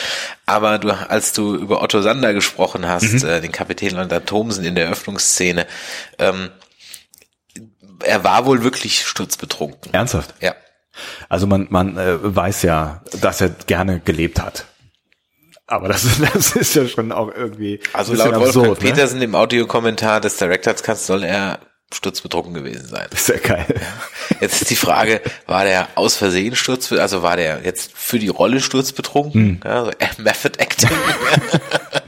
Aber 0.44 0.78
du, 0.78 0.90
als 0.90 1.32
du 1.34 1.54
über 1.54 1.82
Otto 1.82 2.02
Sander 2.02 2.34
gesprochen 2.34 2.86
hast, 2.88 3.22
Mhm. 3.22 3.28
äh, 3.28 3.40
den 3.40 3.52
Kapitän 3.52 3.90
Leonard 3.94 4.26
Thomsen 4.26 4.64
in 4.64 4.74
der 4.74 4.86
Eröffnungsszene, 4.86 5.66
ähm, 6.18 6.50
er 8.04 8.24
war 8.24 8.44
wohl 8.46 8.62
wirklich 8.62 9.04
sturzbetrunken. 9.06 9.94
Ernsthaft? 9.94 10.34
Ja. 10.40 10.54
Also 11.28 11.46
man, 11.46 11.66
man 11.70 11.96
äh, 11.96 12.16
weiß 12.22 12.62
ja, 12.62 13.02
dass 13.20 13.40
er 13.40 13.50
gerne 13.50 14.00
gelebt 14.00 14.40
hat. 14.40 14.66
Aber 15.66 15.88
das, 15.88 16.04
ist- 16.04 16.20
das 16.34 16.56
ist 16.56 16.74
ja 16.74 16.86
schon 16.86 17.12
auch 17.12 17.32
irgendwie 17.34 17.80
Also 17.92 18.12
laut 18.14 18.26
Wolfgang 18.34 18.46
absurd, 18.46 18.82
ne? 18.82 18.90
Petersen 18.90 19.22
im 19.22 19.34
Audiokommentar 19.34 20.20
des 20.20 20.36
Directors 20.36 20.82
Cuts 20.82 21.06
soll 21.06 21.24
er 21.24 21.58
sturzbetrunken 21.94 22.52
gewesen 22.54 22.86
sein. 22.88 23.06
Ist 23.12 23.28
ja 23.28 23.38
geil. 23.38 23.64
Jetzt 24.40 24.60
ist 24.62 24.70
die 24.70 24.76
Frage, 24.76 25.20
war 25.46 25.64
der 25.64 25.88
aus 25.94 26.16
Versehen 26.16 26.56
Sturz, 26.56 26.90
also 26.92 27.22
war 27.22 27.36
der 27.36 27.60
jetzt 27.64 27.92
für 27.94 28.18
die 28.18 28.28
Rolle 28.28 28.60
sturzbetrunken? 28.60 29.60
Ja, 29.64 29.84
so 29.84 29.90
äh, 29.92 30.08
Method 30.18 30.58
Acting? 30.58 30.90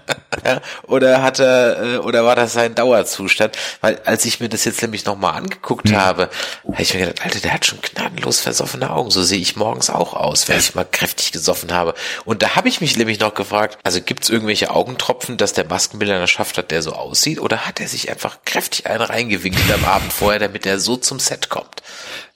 ja, 0.48 0.60
oder 0.86 1.22
hat 1.22 1.38
er, 1.38 1.82
äh, 1.82 1.98
oder 1.98 2.24
war 2.24 2.36
das 2.36 2.52
sein 2.52 2.74
Dauerzustand? 2.74 3.56
Weil 3.80 4.00
als 4.04 4.24
ich 4.24 4.40
mir 4.40 4.48
das 4.48 4.64
jetzt 4.64 4.82
nämlich 4.82 5.04
nochmal 5.04 5.34
angeguckt 5.34 5.92
habe, 5.92 6.30
habe 6.64 6.82
ich 6.82 6.94
mir 6.94 7.00
gedacht, 7.00 7.24
Alter, 7.24 7.40
der 7.40 7.52
hat 7.52 7.66
schon 7.66 7.80
gnadenlos 7.80 8.40
versoffene 8.40 8.90
Augen. 8.90 9.10
So 9.10 9.22
sehe 9.22 9.38
ich 9.38 9.56
morgens 9.56 9.90
auch 9.90 10.14
aus, 10.14 10.48
wenn 10.48 10.58
ich 10.58 10.74
mal 10.74 10.84
kräftig 10.84 11.32
gesoffen 11.32 11.72
habe. 11.72 11.94
Und 12.24 12.42
da 12.42 12.56
habe 12.56 12.68
ich 12.68 12.80
mich 12.80 12.96
nämlich 12.96 13.20
noch 13.20 13.34
gefragt, 13.34 13.78
also 13.82 14.00
gibt 14.00 14.24
es 14.24 14.30
irgendwelche 14.30 14.70
Augentropfen, 14.70 15.36
dass 15.36 15.52
der 15.52 15.66
Maskenbildner 15.66 16.26
schafft 16.26 16.58
hat, 16.58 16.70
der 16.70 16.82
so 16.82 16.92
aussieht? 16.92 17.40
Oder 17.40 17.66
hat 17.66 17.80
er 17.80 17.88
sich 17.88 18.10
einfach 18.10 18.38
kräftig 18.44 18.86
einen 18.86 19.02
reingewinkelt 19.02 19.72
am 19.72 19.84
Abend 19.84 20.12
vorher, 20.12 20.40
damit 20.40 20.66
er 20.66 20.80
so 20.80 20.96
zum 20.96 21.18
Set 21.18 21.48
kommt? 21.48 21.82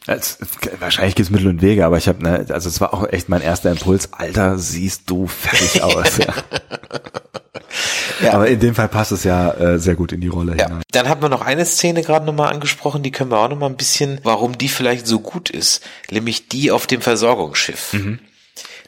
Es, 0.06 0.38
wahrscheinlich 0.80 1.14
gibt's 1.14 1.30
Mittel 1.30 1.46
und 1.48 1.62
Wege, 1.62 1.86
aber 1.86 1.96
ich 1.96 2.08
habe, 2.08 2.22
ne, 2.22 2.46
also 2.48 2.68
es 2.68 2.80
war 2.80 2.92
auch 2.92 3.08
echt 3.08 3.28
mein 3.28 3.40
erster 3.40 3.70
Impuls. 3.70 4.12
Alter, 4.12 4.58
siehst 4.58 5.02
du 5.06 5.28
fertig 5.28 5.82
aus. 5.82 6.18
ja. 6.18 6.34
Aber 8.30 8.48
in 8.48 8.60
dem 8.60 8.74
Fall 8.74 8.88
passt 8.88 9.12
es 9.12 9.24
ja 9.24 9.50
äh, 9.52 9.78
sehr 9.78 9.94
gut 9.94 10.12
in 10.12 10.20
die 10.20 10.28
Rolle 10.28 10.56
Ja. 10.56 10.66
hinein. 10.66 10.82
Dann 10.92 11.08
hat 11.08 11.20
man 11.20 11.30
noch 11.30 11.40
eine 11.42 11.64
Szene 11.64 12.02
gerade 12.02 12.24
nochmal 12.26 12.52
angesprochen, 12.52 13.02
die 13.02 13.10
können 13.10 13.30
wir 13.30 13.38
auch 13.38 13.48
nochmal 13.48 13.70
ein 13.70 13.76
bisschen, 13.76 14.20
warum 14.22 14.56
die 14.58 14.68
vielleicht 14.68 15.06
so 15.06 15.20
gut 15.20 15.50
ist, 15.50 15.82
nämlich 16.10 16.48
die 16.48 16.70
auf 16.70 16.86
dem 16.86 17.00
Versorgungsschiff. 17.00 17.94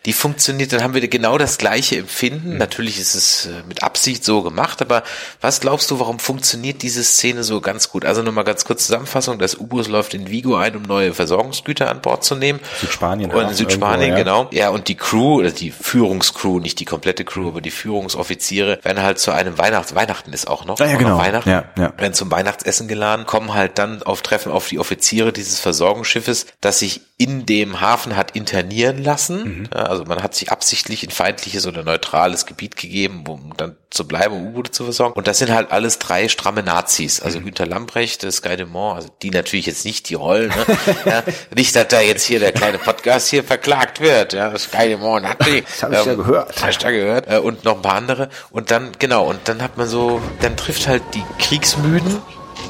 Die 0.06 0.12
funktioniert, 0.12 0.72
dann 0.72 0.82
haben 0.82 0.94
wir 0.94 1.06
genau 1.08 1.38
das 1.38 1.56
gleiche 1.56 1.96
Empfinden. 1.96 2.58
Natürlich 2.58 2.98
ist 3.00 3.14
es 3.14 3.46
äh, 3.46 3.62
mit 3.66 3.82
Absicht 3.82 4.24
so 4.24 4.42
gemacht, 4.42 4.82
aber 4.82 5.02
was 5.40 5.60
glaubst 5.60 5.90
du, 5.90 5.98
warum 5.98 6.18
funktioniert 6.18 6.82
diese 6.82 7.02
Szene 7.02 7.42
so 7.42 7.60
ganz 7.60 7.88
gut? 7.88 8.04
Also 8.04 8.22
nochmal 8.22 8.44
ganz 8.44 8.64
kurz 8.64 8.86
Zusammenfassung, 8.86 9.38
das 9.38 9.58
U-Boot 9.58 9.88
läuft 9.88 10.12
in 10.14 10.28
Vigo 10.30 10.56
ein, 10.56 10.76
um 10.76 10.82
neue 10.82 11.14
Versorgungsgüter 11.14 11.90
an 11.90 12.02
Bord 12.02 12.22
zu 12.24 12.34
nehmen. 12.34 12.60
Südspanien. 12.80 13.30
Und 13.30 13.48
in 13.48 13.54
Südspanien, 13.54 14.10
irgendwo, 14.14 14.30
ja. 14.30 14.38
genau. 14.38 14.50
Ja, 14.52 14.68
und 14.70 14.88
die 14.88 14.94
Crew, 14.96 15.36
oder 15.40 15.50
die 15.50 15.70
Führungscrew, 15.70 16.60
nicht 16.60 16.80
die 16.80 16.84
komplette 16.84 17.24
Crew, 17.24 17.48
aber 17.48 17.60
die 17.60 17.70
Führungsoffiziere 17.70 18.80
werden 18.82 19.02
halt 19.02 19.18
zu 19.18 19.30
einem 19.32 19.56
Weihnachts, 19.56 19.94
Weihnachten 19.94 20.32
ist 20.32 20.48
auch 20.48 20.66
noch, 20.66 20.78
Ah, 20.80 20.86
ja, 20.86 20.94
auch 20.96 20.98
genau. 20.98 21.18
Weihnachten, 21.18 21.48
Ja, 21.48 21.64
ja. 21.78 21.92
werden 21.96 22.12
zum 22.14 22.30
Weihnachtsessen 22.30 22.88
geladen, 22.88 23.24
kommen 23.26 23.54
halt 23.54 23.78
dann 23.78 24.02
auf 24.02 24.20
Treffen 24.22 24.52
auf 24.52 24.68
die 24.68 24.78
Offiziere 24.78 25.32
dieses 25.32 25.60
Versorgungsschiffes, 25.60 26.46
das 26.60 26.78
sich 26.80 27.00
in 27.16 27.46
dem 27.46 27.80
Hafen 27.80 28.16
hat 28.16 28.32
internieren 28.32 29.02
lassen. 29.04 29.60
Mhm. 29.60 29.68
Also 29.72 30.04
man 30.04 30.20
hat 30.22 30.34
sich 30.34 30.50
absichtlich 30.50 31.04
in 31.04 31.10
feindliches 31.10 31.64
oder 31.64 31.84
neutrales 31.84 32.44
Gebiet 32.44 32.76
gegeben, 32.76 33.24
um 33.28 33.52
dann 33.56 33.76
zu 33.90 34.08
bleiben, 34.08 34.34
um 34.34 34.46
U-Boote 34.48 34.72
zu 34.72 34.82
versorgen. 34.82 35.14
Und 35.14 35.28
das 35.28 35.38
sind 35.38 35.52
halt 35.52 35.70
alles 35.70 36.00
drei 36.00 36.26
stramme 36.28 36.64
Nazis. 36.64 37.20
Also 37.20 37.38
Mhm. 37.38 37.44
Günter 37.44 37.66
Lamprecht, 37.66 38.28
Sky 38.32 38.56
Dumont, 38.56 38.96
also 38.96 39.08
die 39.22 39.30
natürlich 39.30 39.66
jetzt 39.66 39.84
nicht 39.84 40.08
die 40.08 40.14
Rollen. 40.14 40.48
Ne? 40.48 40.76
ja, 41.06 41.22
nicht, 41.54 41.76
dass 41.76 41.86
da 41.86 42.00
jetzt 42.00 42.24
hier 42.24 42.40
der 42.40 42.50
kleine 42.50 42.78
Podcast 42.78 43.28
hier 43.28 43.44
verklagt 43.44 44.00
wird. 44.00 44.32
Ja, 44.32 44.58
Sky 44.58 44.90
Dumont, 44.94 45.22
Nazi. 45.22 45.62
Das 45.62 45.82
hab 45.84 45.92
ich 45.92 46.04
ja 46.06 46.14
gehört. 46.14 46.62
Hab 46.62 46.70
ich 46.70 46.78
da 46.78 46.90
gehört. 46.90 47.30
Äh, 47.30 47.38
Und 47.38 47.62
noch 47.64 47.76
ein 47.76 47.82
paar 47.82 47.94
andere. 47.94 48.28
Und 48.50 48.72
dann, 48.72 48.90
genau, 48.98 49.24
und 49.24 49.38
dann 49.44 49.62
hat 49.62 49.76
man 49.76 49.86
so, 49.86 50.20
dann 50.40 50.56
trifft 50.56 50.88
halt 50.88 51.02
die 51.14 51.22
Kriegsmüden 51.38 52.20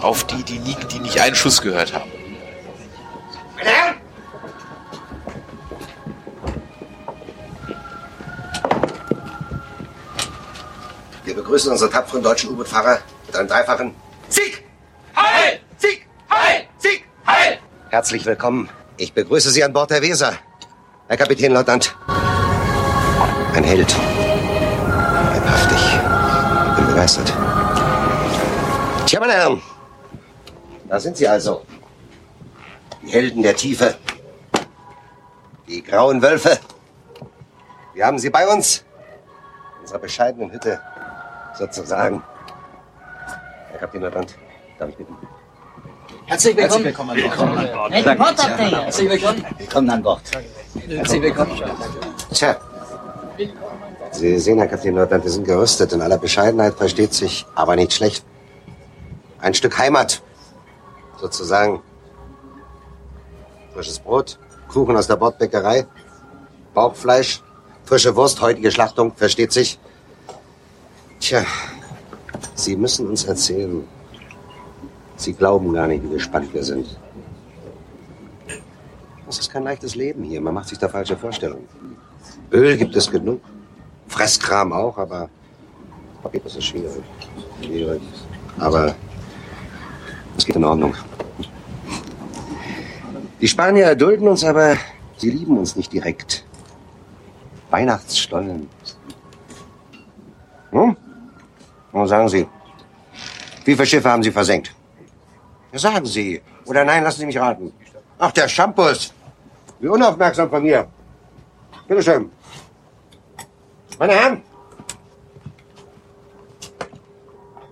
auf 0.02 0.24
die, 0.26 0.42
die 0.42 0.58
nie, 0.58 0.76
die 0.92 0.98
nicht 0.98 1.18
einen 1.22 1.34
Schuss 1.34 1.62
gehört 1.62 1.94
haben. 1.94 2.10
Meine 3.56 3.70
Herren! 3.70 3.94
Wir 11.24 11.34
begrüßen 11.34 11.72
unsere 11.72 11.90
tapferen 11.90 12.22
deutschen 12.22 12.50
U-Boot-Fahrer 12.50 12.98
mit 13.26 13.34
einem 13.34 13.48
dreifachen 13.48 13.94
Sieg! 14.28 14.62
Heil! 15.16 15.58
Sieg! 15.78 16.06
Heil! 16.30 16.66
Sieg! 16.76 17.04
Heil! 17.26 17.58
Herzlich 17.88 18.26
willkommen. 18.26 18.68
Ich 18.98 19.14
begrüße 19.14 19.50
Sie 19.50 19.64
an 19.64 19.72
Bord 19.72 19.90
der 19.90 20.02
Weser. 20.02 20.34
Herr 21.08 21.16
Kapitänleutnant. 21.16 21.96
Ein 23.54 23.64
Held. 23.64 23.96
Leibhaftig. 25.32 25.78
Ich 26.68 26.76
bin 26.76 26.86
begeistert. 26.88 27.32
Tja, 29.06 29.20
meine 29.20 29.32
Herren. 29.32 29.62
Da 30.88 31.00
sind 31.00 31.16
Sie 31.16 31.26
also. 31.26 31.64
Die 33.02 33.12
Helden 33.12 33.42
der 33.42 33.56
Tiefe. 33.56 33.96
Die 35.68 35.82
grauen 35.82 36.20
Wölfe. 36.20 36.58
Wir 37.94 38.04
haben 38.04 38.18
sie 38.18 38.28
bei 38.28 38.46
uns. 38.46 38.84
In 39.76 39.82
unserer 39.82 40.00
bescheidenen 40.00 40.52
Hütte. 40.52 40.80
Sozusagen. 41.58 42.22
Herr 43.70 43.78
Kapitänleutnant, 43.78 44.34
darf 44.78 44.88
ich 44.88 44.96
bitten? 44.96 45.16
Herzlich 46.26 46.56
willkommen. 46.56 46.84
Herzlich 46.84 47.10
willkommen 47.10 47.58
an 47.58 47.72
Bord. 47.72 47.92
Hier. 47.92 48.82
Herzlich 48.82 49.10
willkommen. 49.10 49.44
Willkommen 49.58 49.90
an 49.90 50.02
Bord. 50.02 50.22
Herzlich 50.88 51.22
willkommen. 51.22 51.62
Tja. 52.32 52.56
Sie 54.10 54.38
sehen, 54.38 54.58
Herr 54.58 54.68
Kapitänleutnant, 54.68 55.24
wir 55.24 55.30
sind 55.30 55.44
gerüstet. 55.44 55.92
In 55.92 56.02
aller 56.02 56.18
Bescheidenheit 56.18 56.74
versteht 56.74 57.14
sich, 57.14 57.46
aber 57.54 57.76
nicht 57.76 57.92
schlecht. 57.92 58.24
Ein 59.40 59.54
Stück 59.54 59.76
Heimat. 59.78 60.22
Sozusagen. 61.20 61.82
Frisches 63.74 63.98
Brot, 63.98 64.38
Kuchen 64.68 64.96
aus 64.96 65.08
der 65.08 65.16
Bordbäckerei, 65.16 65.86
Bauchfleisch, 66.74 67.42
frische 67.84 68.14
Wurst, 68.14 68.40
heutige 68.40 68.70
Schlachtung, 68.70 69.12
versteht 69.16 69.52
sich. 69.52 69.80
Tja, 71.24 71.42
Sie 72.54 72.76
müssen 72.76 73.08
uns 73.08 73.24
erzählen. 73.24 73.82
Sie 75.16 75.32
glauben 75.32 75.72
gar 75.72 75.86
nicht, 75.86 76.04
wie 76.04 76.10
gespannt 76.10 76.52
wir 76.52 76.62
sind. 76.62 76.98
Das 79.24 79.38
ist 79.38 79.50
kein 79.50 79.62
leichtes 79.62 79.94
Leben 79.94 80.22
hier. 80.22 80.42
Man 80.42 80.52
macht 80.52 80.68
sich 80.68 80.76
da 80.76 80.86
falsche 80.86 81.16
Vorstellungen. 81.16 81.66
Öl 82.52 82.76
gibt 82.76 82.94
es 82.94 83.10
genug. 83.10 83.40
Fresskram 84.06 84.74
auch, 84.74 84.98
aber 84.98 85.30
okay, 86.24 86.42
das 86.44 86.56
ist 86.56 86.64
schwierig. 86.64 87.02
Schwierig. 87.62 88.02
Aber 88.58 88.94
es 90.36 90.44
geht 90.44 90.56
in 90.56 90.64
Ordnung. 90.64 90.94
Die 93.40 93.48
Spanier 93.48 93.86
erdulden 93.86 94.28
uns, 94.28 94.44
aber 94.44 94.76
sie 95.16 95.30
lieben 95.30 95.56
uns 95.56 95.74
nicht 95.74 95.90
direkt. 95.90 96.44
Weihnachtsstollen. 97.70 98.68
Hm? 100.72 100.96
Nun 101.94 102.08
sagen 102.08 102.28
Sie, 102.28 102.48
wie 103.64 103.74
viele 103.74 103.86
Schiffe 103.86 104.10
haben 104.10 104.22
Sie 104.22 104.32
versenkt? 104.32 104.74
Sagen 105.72 106.04
Sie. 106.06 106.42
Oder 106.66 106.84
nein, 106.84 107.04
lassen 107.04 107.20
Sie 107.20 107.26
mich 107.26 107.38
raten. 107.38 107.72
Ach, 108.18 108.32
der 108.32 108.48
Shampoos. 108.48 109.14
Wie 109.78 109.86
unaufmerksam 109.86 110.50
von 110.50 110.62
mir. 110.62 110.88
Bitte 111.86 112.02
schön. 112.02 112.30
Meine 113.98 114.12
Herren. 114.12 114.42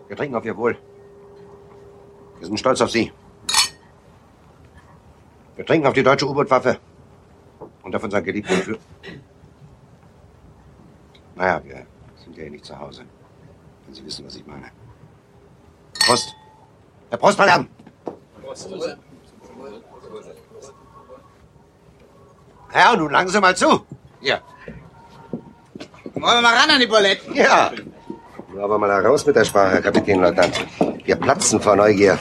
Wir 0.06 0.16
trinken 0.16 0.36
auf 0.36 0.44
Ihr 0.44 0.56
Wohl. 0.56 0.78
Wir 2.38 2.46
sind 2.46 2.60
stolz 2.60 2.80
auf 2.80 2.90
Sie. 2.90 3.12
Wir 5.56 5.66
trinken 5.66 5.86
auf 5.88 5.94
die 5.94 6.02
deutsche 6.02 6.28
U-Boot-Waffe. 6.28 6.78
Und 7.82 7.96
auf 7.96 8.04
unseren 8.04 8.22
geliebten 8.22 8.54
Für... 8.54 8.78
Naja, 11.34 11.60
wir 11.64 11.86
sind 12.22 12.36
ja 12.36 12.42
hier 12.42 12.52
nicht 12.52 12.64
zu 12.64 12.78
Hause. 12.78 13.04
Sie 13.92 14.04
wissen, 14.04 14.24
was 14.26 14.36
ich 14.36 14.46
meine. 14.46 14.66
Prost. 16.06 16.34
Herr 17.10 17.18
Prost, 17.18 17.38
meine 17.38 17.50
Herren. 17.52 17.68
Ja, 22.74 22.96
nun 22.96 23.10
langen 23.10 23.28
Sie 23.28 23.40
mal 23.40 23.54
zu. 23.56 23.84
Ja. 24.20 24.38
Wollen 26.14 26.36
wir 26.36 26.40
mal 26.42 26.54
ran 26.54 26.70
an 26.70 26.80
die 26.80 26.86
Buletten? 26.86 27.34
Ja. 27.34 27.70
Nur 28.52 28.64
aber 28.64 28.78
mal 28.78 28.88
da 28.88 29.00
raus 29.00 29.26
mit 29.26 29.36
der 29.36 29.44
Sprache, 29.44 29.72
Herr 29.72 29.82
Kapitänleutnant. 29.82 30.66
Wir 31.04 31.16
platzen 31.16 31.60
vor 31.60 31.76
Neugier. 31.76 32.18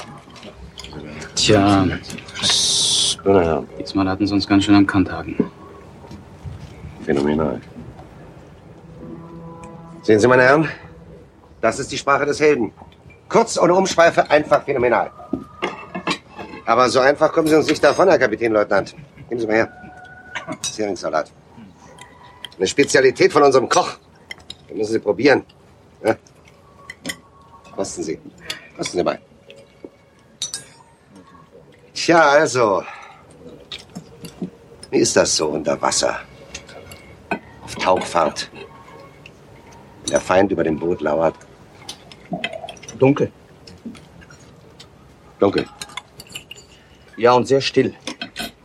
Tja, 1.35 1.85
Meine 3.23 3.43
Herren, 3.45 3.69
diesmal 3.79 4.09
hatten 4.09 4.27
sie 4.27 4.33
uns 4.33 4.47
ganz 4.47 4.63
schön 4.63 4.75
am 4.75 4.87
Kanthaken. 4.87 5.35
phänomenal. 7.05 7.61
Sehen 10.03 10.19
Sie, 10.19 10.27
meine 10.27 10.43
Herren, 10.43 10.67
das 11.61 11.79
ist 11.79 11.91
die 11.91 11.97
Sprache 11.97 12.25
des 12.25 12.39
Helden. 12.39 12.73
Kurz, 13.29 13.57
ohne 13.57 13.73
Umschweife, 13.75 14.29
einfach 14.29 14.63
phänomenal. 14.63 15.11
Aber 16.65 16.89
so 16.89 16.99
einfach 16.99 17.31
kommen 17.31 17.47
Sie 17.47 17.55
uns 17.55 17.67
nicht 17.67 17.83
davon, 17.83 18.09
Herr 18.09 18.19
Kapitänleutnant. 18.19 18.95
Geben 19.29 19.39
Sie 19.39 19.47
mal 19.47 19.55
her. 19.55 19.71
Heringssalat. 20.75 21.31
Eine 22.57 22.67
Spezialität 22.67 23.31
von 23.31 23.43
unserem 23.43 23.69
Koch. 23.69 23.97
Den 24.69 24.77
müssen 24.77 24.93
Sie 24.93 24.99
probieren. 24.99 25.45
Ja. 26.03 26.15
Kosten 27.75 28.03
Sie. 28.03 28.19
Kosten 28.75 28.97
Sie 28.97 29.03
mal. 29.03 29.19
Tja, 31.93 32.21
also. 32.21 32.83
Wie 34.89 34.99
ist 34.99 35.15
das 35.15 35.35
so 35.35 35.47
unter 35.47 35.81
Wasser? 35.81 36.19
Auf 37.63 37.75
Tauchfahrt. 37.75 38.49
Wenn 40.03 40.11
der 40.11 40.21
Feind 40.21 40.51
über 40.51 40.63
dem 40.63 40.79
Boot 40.79 41.01
lauert. 41.01 41.35
Dunkel. 43.01 43.31
Dunkel. 45.39 45.65
Ja, 47.17 47.33
und 47.33 47.47
sehr 47.47 47.61
still. 47.61 47.93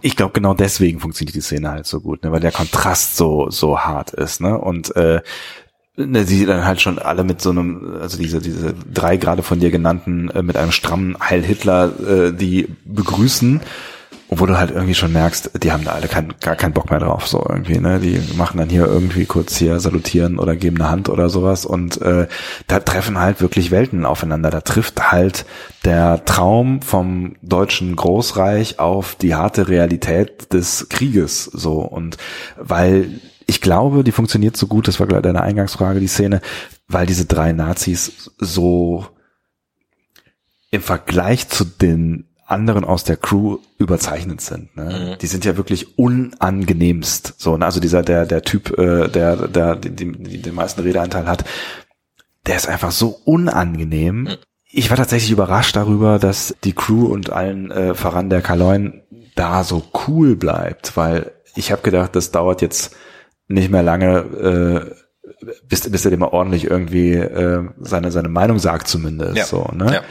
ich 0.03 0.15
glaube 0.15 0.33
genau 0.33 0.53
deswegen 0.55 1.01
funktioniert 1.01 1.35
die 1.35 1.41
Szene 1.41 1.71
halt 1.71 1.87
so 1.87 2.01
gut, 2.01 2.23
ne, 2.23 2.31
weil 2.33 2.41
der 2.41 2.53
Kontrast 2.53 3.17
so 3.17 3.49
so 3.51 3.81
hart 3.81 4.11
ist, 4.13 4.41
ne? 4.41 4.59
Und 4.59 4.95
äh, 4.95 5.21
ne, 5.97 6.25
sie 6.25 6.45
dann 6.45 6.67
halt 6.67 6.81
schon 6.83 6.99
alle 6.99 7.25
mit 7.25 7.41
so 7.41 7.51
einem, 7.51 7.97
also 8.01 8.19
diese 8.19 8.41
diese 8.41 8.75
drei 8.93 9.17
gerade 9.17 9.43
von 9.43 9.59
dir 9.59 9.71
genannten 9.71 10.31
äh, 10.31 10.43
mit 10.43 10.57
einem 10.57 10.73
strammen 10.73 11.17
Heil 11.19 11.43
Hitler, 11.43 11.93
äh, 12.07 12.33
die 12.33 12.69
begrüßen, 12.85 13.63
obwohl 14.28 14.48
du 14.48 14.59
halt 14.59 14.70
irgendwie 14.70 14.94
schon 14.94 15.12
merkst, 15.12 15.51
die 15.62 15.70
haben 15.70 15.85
da 15.85 15.93
alle 15.93 16.09
kein, 16.09 16.35
gar 16.40 16.57
keinen 16.57 16.73
Bock 16.73 16.90
mehr 16.90 16.98
drauf, 16.98 17.28
so 17.28 17.44
irgendwie, 17.48 17.78
ne? 17.78 18.01
Die 18.01 18.20
machen 18.36 18.59
dann 18.59 18.69
hier 18.69 18.86
irgendwie 18.86 19.24
kurz 19.24 19.57
hier 19.57 19.78
salutieren 19.78 20.39
oder 20.39 20.57
geben 20.57 20.77
eine 20.81 20.90
Hand 20.90 21.09
oder 21.09 21.28
sowas 21.28 21.65
und 21.65 22.01
äh, 22.03 22.27
da 22.66 22.81
treffen 22.81 23.19
halt 23.19 23.40
wirklich 23.40 23.70
Welten 23.70 24.05
aufeinander. 24.05 24.51
Da 24.51 24.61
trifft 24.61 25.12
halt 25.12 25.47
der 25.85 26.24
Traum 26.24 26.82
vom 26.82 27.36
deutschen 27.43 27.94
Großreich 27.94 28.81
auf 28.81 29.15
die 29.15 29.35
harte 29.35 29.69
Realität 29.69 30.53
des 30.53 30.89
Krieges 30.89 31.44
so 31.44 31.81
und 31.81 32.16
weil 32.57 33.20
ich 33.47 33.61
glaube, 33.61 34.03
die 34.03 34.12
funktioniert 34.12 34.57
so 34.57 34.66
gut, 34.66 34.89
das 34.89 34.98
war 34.98 35.07
gleich 35.07 35.23
deine 35.23 35.43
Eingangsfrage, 35.43 36.01
die 36.01 36.09
Szene, 36.09 36.40
weil 36.89 37.07
diese 37.07 37.27
drei 37.27 37.53
Nazis 37.53 38.32
so 38.39 39.07
im 40.73 40.82
Vergleich 40.82 41.48
zu 41.48 41.65
den 41.65 42.27
anderen 42.47 42.85
aus 42.85 43.05
der 43.05 43.16
Crew 43.16 43.59
überzeichnet 43.78 44.40
sind. 44.40 44.77
Ne? 44.77 45.18
Die 45.20 45.27
sind 45.27 45.44
ja 45.44 45.56
wirklich 45.56 45.98
unangenehmst. 45.98 47.35
So, 47.39 47.56
ne? 47.56 47.64
also 47.64 47.81
dieser 47.81 48.02
der 48.02 48.24
der 48.24 48.43
Typ, 48.43 48.78
äh, 48.78 49.09
der 49.09 49.48
der 49.48 49.77
die, 49.77 49.90
die, 49.90 50.43
den 50.43 50.55
meisten 50.55 50.81
Redeanteil 50.81 51.27
hat, 51.27 51.44
der 52.47 52.56
ist 52.56 52.68
einfach 52.68 52.93
so 52.93 53.20
unangenehm. 53.24 54.28
Ich 54.70 54.90
war 54.90 54.97
tatsächlich 54.97 55.32
überrascht 55.32 55.74
darüber, 55.74 56.18
dass 56.18 56.55
die 56.62 56.73
Crew 56.73 57.06
und 57.06 57.31
allen 57.31 57.70
äh, 57.70 57.94
voran 57.94 58.31
der 58.31 58.43
Kaloin 58.43 59.02
da 59.35 59.64
so 59.64 59.82
cool 60.06 60.36
bleibt, 60.36 60.97
weil 60.97 61.32
ich 61.56 61.73
habe 61.73 61.82
gedacht, 61.82 62.14
das 62.14 62.31
dauert 62.31 62.62
jetzt 62.62 62.94
nicht 63.48 63.70
mehr 63.70 63.82
lange, 63.82 64.18
äh, 64.18 65.47
bis, 65.68 65.89
bis 65.90 66.05
er 66.05 66.10
dem 66.10 66.20
mal 66.20 66.28
ordentlich 66.28 66.64
irgendwie 66.64 67.14
äh, 67.14 67.64
seine 67.81 68.12
seine 68.12 68.28
Meinung 68.28 68.59
sagt 68.59 68.86
zumindest. 68.86 69.36
Ja. 69.36 69.44
So, 69.44 69.68
ne? 69.74 69.94
Ja. 69.94 70.02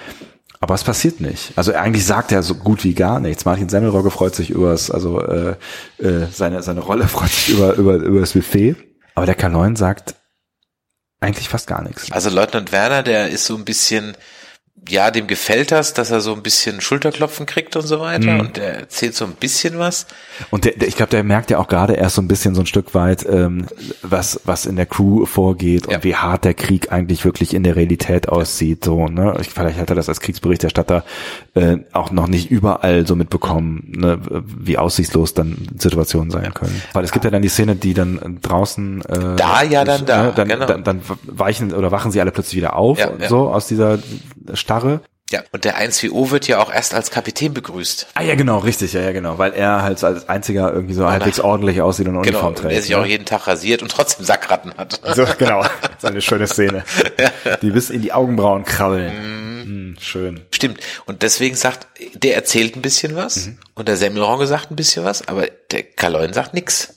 Aber 0.66 0.74
es 0.74 0.84
passiert 0.84 1.22
nicht. 1.22 1.56
Also 1.56 1.76
eigentlich 1.76 2.08
sagt 2.08 2.32
er 2.32 2.42
so 2.42 2.56
gut 2.56 2.84
wie 2.84 2.96
gar 2.96 3.20
nichts. 3.20 3.46
Martin 3.46 3.70
Semmelrogge 3.70 4.10
freut 4.10 4.34
sich 4.34 4.50
übers, 4.50 4.90
also 4.90 5.22
äh, 5.22 5.58
äh, 6.00 6.26
seine 6.32 6.64
seine 6.64 6.80
Rolle 6.80 7.08
freut 7.08 7.30
sich 7.30 7.50
über 7.50 7.76
über 7.76 7.98
über 7.98 8.20
das 8.20 8.34
Buffet. 8.34 8.76
Aber 9.14 9.28
der 9.28 9.36
Kaloin 9.36 9.76
sagt 9.76 10.16
eigentlich 11.20 11.50
fast 11.50 11.68
gar 11.68 11.84
nichts. 11.84 12.12
Also 12.12 12.32
Leutnant 12.32 12.72
Werner, 12.72 13.04
der 13.04 13.30
ist 13.30 13.46
so 13.46 13.56
ein 13.56 13.64
bisschen, 13.64 14.18
ja, 14.88 15.10
dem 15.10 15.26
gefällt 15.26 15.72
das, 15.72 15.94
dass 15.96 16.12
er 16.12 16.22
so 16.22 16.34
ein 16.36 16.44
bisschen 16.44 16.80
Schulterklopfen 16.80 17.48
kriegt 17.48 17.76
und 17.76 17.88
so 17.88 18.00
weiter 18.02 18.34
Mhm. 18.34 18.40
und 18.40 18.58
der 18.58 18.82
erzählt 18.82 19.16
so 19.16 19.26
ein 19.26 19.32
bisschen 19.32 19.80
was. 19.80 20.06
Und 20.52 20.66
der, 20.66 20.74
der, 20.74 20.88
ich 20.88 20.96
glaube, 20.96 21.10
der 21.10 21.24
merkt 21.24 21.50
ja 21.50 21.58
auch 21.58 21.68
gerade 21.68 21.94
erst 21.94 22.16
so 22.18 22.22
ein 22.22 22.28
bisschen 22.28 22.54
so 22.54 22.62
ein 22.62 22.68
Stück 22.68 22.94
weit, 22.94 23.26
ähm, 23.28 23.66
was 24.04 24.42
was 24.46 24.68
in 24.68 24.76
der 24.76 24.86
Crew 24.86 25.26
vorgeht 25.26 25.88
und 25.88 26.04
wie 26.04 26.16
hart 26.16 26.46
der 26.46 26.54
Krieg 26.54 26.92
eigentlich 26.92 27.26
wirklich 27.26 27.56
in 27.56 27.64
der 27.64 27.76
Realität 27.76 28.30
aussieht. 28.30 28.86
So, 28.86 29.08
ne? 29.08 29.36
Ich, 29.42 29.50
vielleicht 29.50 29.80
hat 29.80 29.90
er 29.90 29.96
das 29.96 30.08
als 30.08 30.20
Kriegsberichterstatter 30.20 31.04
äh, 31.56 31.78
auch 31.92 32.12
noch 32.12 32.28
nicht 32.28 32.52
überall 32.52 33.08
so 33.08 33.16
mitbekommen, 33.16 33.92
ne, 33.96 34.20
wie 34.46 34.78
aussichtslos 34.78 35.34
dann 35.34 35.68
Situationen 35.80 36.30
sein 36.30 36.54
können. 36.54 36.80
Weil 36.94 37.04
es 37.06 37.12
gibt 37.12 37.26
ja 37.26 37.32
dann 37.32 37.42
die 37.42 37.50
Szene, 37.50 37.76
die 37.76 37.96
dann 37.96 38.38
draußen 38.44 39.02
äh, 39.06 39.36
Da, 39.38 39.64
ja, 39.64 39.84
dann 39.84 40.06
da, 40.06 40.24
ne, 40.26 40.34
dann, 40.36 40.48
genau. 40.48 40.66
dann, 40.68 40.84
dann 40.84 41.02
weichen 41.24 41.74
oder 41.74 41.92
wachen 41.92 42.12
sie 42.12 42.22
alle 42.22 42.32
plötzlich 42.32 42.58
wieder 42.58 42.76
auf, 42.76 43.00
Ja, 43.00 43.10
ja. 43.20 43.30
so 43.30 43.50
aus 43.50 43.66
dieser 43.68 43.98
Starre. 44.66 45.02
Ja, 45.32 45.42
und 45.52 45.66
der 45.66 45.80
1WO 45.82 46.30
wird 46.30 46.48
ja 46.48 46.60
auch 46.62 46.72
erst 46.72 46.94
als 46.94 47.10
Kapitän 47.10 47.52
begrüßt. 47.54 48.08
Ah 48.14 48.22
ja, 48.22 48.36
genau, 48.36 48.60
richtig, 48.60 48.94
ja, 48.94 49.02
ja, 49.02 49.12
genau, 49.12 49.40
weil 49.40 49.54
er 49.54 49.82
halt 49.82 50.04
als 50.04 50.30
einziger 50.30 50.72
irgendwie 50.72 50.94
so 50.94 51.10
halbwegs 51.10 51.40
ordentlich 51.40 51.82
aussieht 51.82 52.08
und 52.08 52.14
Genau, 52.22 52.38
Uniform 52.38 52.54
trägt. 52.56 52.72
der 52.76 52.82
sich 52.84 52.92
ne? 52.92 52.98
auch 53.00 53.06
jeden 53.08 53.26
Tag 53.26 53.48
rasiert 53.48 53.82
und 53.82 53.90
trotzdem 53.92 54.24
Sackratten 54.24 54.74
hat. 54.78 55.00
So, 55.16 55.26
genau. 55.40 55.62
Das 55.82 56.04
ist 56.04 56.06
eine 56.06 56.22
schöne 56.22 56.46
Szene. 56.48 56.84
Die 57.64 57.72
bis 57.72 57.90
in 57.90 58.02
die 58.04 58.14
Augenbrauen 58.14 58.66
krabbeln. 58.66 59.12
Hm, 59.12 59.96
schön. 60.00 60.42
Stimmt. 60.54 60.80
Und 61.08 61.24
deswegen 61.24 61.56
sagt, 61.56 61.88
der 62.14 62.36
erzählt 62.36 62.76
ein 62.76 62.82
bisschen 62.84 63.16
was 63.16 63.48
Mhm. 63.48 63.58
und 63.74 63.88
der 63.88 63.98
Semmelronge 63.98 64.46
sagt 64.46 64.70
ein 64.72 64.76
bisschen 64.76 65.06
was, 65.06 65.28
aber 65.28 65.48
der 65.72 65.82
Kaloin 65.84 66.34
sagt 66.34 66.54
nix. 66.54 66.94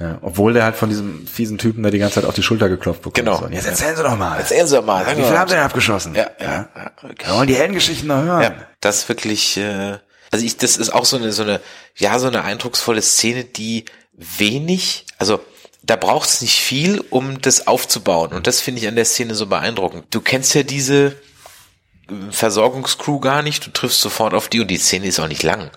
Ja, 0.00 0.18
obwohl 0.22 0.52
der 0.52 0.64
halt 0.64 0.76
von 0.76 0.88
diesem 0.88 1.26
fiesen 1.26 1.58
Typen 1.58 1.82
da 1.82 1.90
die 1.90 1.98
ganze 1.98 2.16
Zeit 2.16 2.24
auf 2.24 2.34
die 2.34 2.42
Schulter 2.42 2.68
geklopft 2.68 3.02
bekommt. 3.02 3.16
Genau. 3.16 3.38
So, 3.38 3.48
jetzt 3.48 3.66
erzählen 3.66 3.96
Sie 3.96 4.02
doch 4.02 4.16
mal. 4.16 4.38
Erzählen 4.38 4.66
Sie 4.66 4.76
doch 4.76 4.84
mal. 4.84 5.06
Wie 5.06 5.22
viel 5.22 5.38
haben 5.38 5.48
Sie 5.48 5.54
denn 5.54 5.64
abgeschossen? 5.64 6.14
Ja, 6.14 6.30
ja. 6.40 6.68
ja. 6.74 6.90
Wir 7.02 7.34
wollen 7.34 7.48
die 7.48 7.56
Heldengeschichten 7.56 8.08
noch 8.08 8.22
hören. 8.22 8.42
Ja, 8.42 8.54
das 8.80 8.98
ist 8.98 9.08
wirklich, 9.08 9.56
äh, 9.56 9.98
also 10.30 10.44
ich, 10.44 10.56
das 10.56 10.76
ist 10.76 10.92
auch 10.92 11.04
so 11.04 11.16
eine, 11.16 11.32
so 11.32 11.42
eine, 11.42 11.60
ja, 11.96 12.18
so 12.18 12.26
eine 12.26 12.44
eindrucksvolle 12.44 13.02
Szene, 13.02 13.44
die 13.44 13.84
wenig, 14.16 15.06
also 15.18 15.40
da 15.82 15.96
braucht 15.96 16.28
es 16.28 16.40
nicht 16.40 16.60
viel, 16.60 17.04
um 17.10 17.40
das 17.40 17.66
aufzubauen. 17.66 18.32
Und 18.32 18.46
das 18.46 18.60
finde 18.60 18.80
ich 18.80 18.88
an 18.88 18.96
der 18.96 19.04
Szene 19.04 19.34
so 19.34 19.46
beeindruckend. 19.46 20.06
Du 20.10 20.20
kennst 20.20 20.54
ja 20.54 20.62
diese 20.62 21.06
äh, 22.08 22.14
Versorgungscrew 22.30 23.20
gar 23.20 23.42
nicht, 23.42 23.66
du 23.66 23.70
triffst 23.70 24.00
sofort 24.00 24.34
auf 24.34 24.48
die 24.48 24.60
und 24.60 24.68
die 24.68 24.78
Szene 24.78 25.06
ist 25.06 25.20
auch 25.20 25.28
nicht 25.28 25.42
lang. 25.42 25.70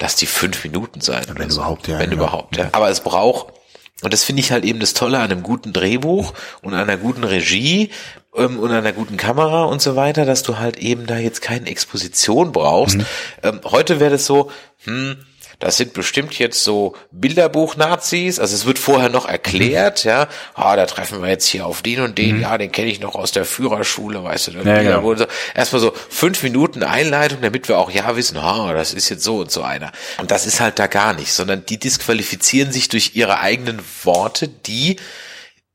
Lass 0.00 0.16
die 0.16 0.26
fünf 0.26 0.64
Minuten 0.64 1.00
sein. 1.00 1.24
Wenn 1.34 1.50
überhaupt, 1.50 1.88
ja, 1.88 1.98
Wenn 1.98 2.10
genau. 2.10 2.24
überhaupt, 2.24 2.56
ja. 2.56 2.68
Aber 2.72 2.90
es 2.90 3.00
braucht, 3.00 3.52
und 4.02 4.12
das 4.12 4.24
finde 4.24 4.40
ich 4.40 4.50
halt 4.52 4.64
eben 4.64 4.80
das 4.80 4.92
Tolle 4.92 5.18
an 5.18 5.30
einem 5.30 5.42
guten 5.42 5.72
Drehbuch 5.72 6.34
und 6.62 6.74
einer 6.74 6.96
guten 6.96 7.24
Regie 7.24 7.90
ähm, 8.36 8.58
und 8.58 8.70
einer 8.70 8.92
guten 8.92 9.16
Kamera 9.16 9.64
und 9.64 9.80
so 9.80 9.96
weiter, 9.96 10.24
dass 10.24 10.42
du 10.42 10.58
halt 10.58 10.76
eben 10.78 11.06
da 11.06 11.16
jetzt 11.18 11.42
keine 11.42 11.68
Exposition 11.68 12.52
brauchst. 12.52 12.98
Ähm, 13.42 13.60
heute 13.64 14.00
wäre 14.00 14.10
das 14.10 14.26
so, 14.26 14.50
hm, 14.84 15.16
das 15.58 15.76
sind 15.76 15.92
bestimmt 15.92 16.38
jetzt 16.38 16.62
so 16.62 16.94
Bilderbuch-Nazis. 17.10 18.38
Also 18.38 18.54
es 18.54 18.66
wird 18.66 18.78
vorher 18.78 19.08
noch 19.08 19.26
erklärt, 19.26 20.04
ja. 20.04 20.28
Ah, 20.54 20.76
da 20.76 20.86
treffen 20.86 21.22
wir 21.22 21.28
jetzt 21.28 21.46
hier 21.46 21.66
auf 21.66 21.82
den 21.82 22.00
und 22.00 22.18
den. 22.18 22.40
Ja, 22.40 22.58
den 22.58 22.72
kenne 22.72 22.90
ich 22.90 23.00
noch 23.00 23.14
aus 23.14 23.32
der 23.32 23.44
Führerschule, 23.44 24.22
weißt 24.22 24.48
du. 24.48 24.50
Ja, 24.52 24.62
Bilderbuch 24.62 24.84
genau. 24.84 25.08
und 25.10 25.18
so. 25.18 25.26
Erstmal 25.54 25.80
so 25.80 25.92
fünf 26.08 26.42
Minuten 26.42 26.82
Einleitung, 26.82 27.40
damit 27.40 27.68
wir 27.68 27.78
auch 27.78 27.90
ja 27.90 28.16
wissen, 28.16 28.36
ah, 28.36 28.72
das 28.72 28.92
ist 28.92 29.08
jetzt 29.08 29.24
so 29.24 29.38
und 29.38 29.50
so 29.50 29.62
einer. 29.62 29.92
Und 30.18 30.30
das 30.30 30.46
ist 30.46 30.60
halt 30.60 30.78
da 30.78 30.86
gar 30.86 31.14
nicht, 31.14 31.32
sondern 31.32 31.64
die 31.66 31.78
disqualifizieren 31.78 32.72
sich 32.72 32.88
durch 32.88 33.12
ihre 33.14 33.40
eigenen 33.40 33.80
Worte, 34.02 34.48
die 34.48 34.96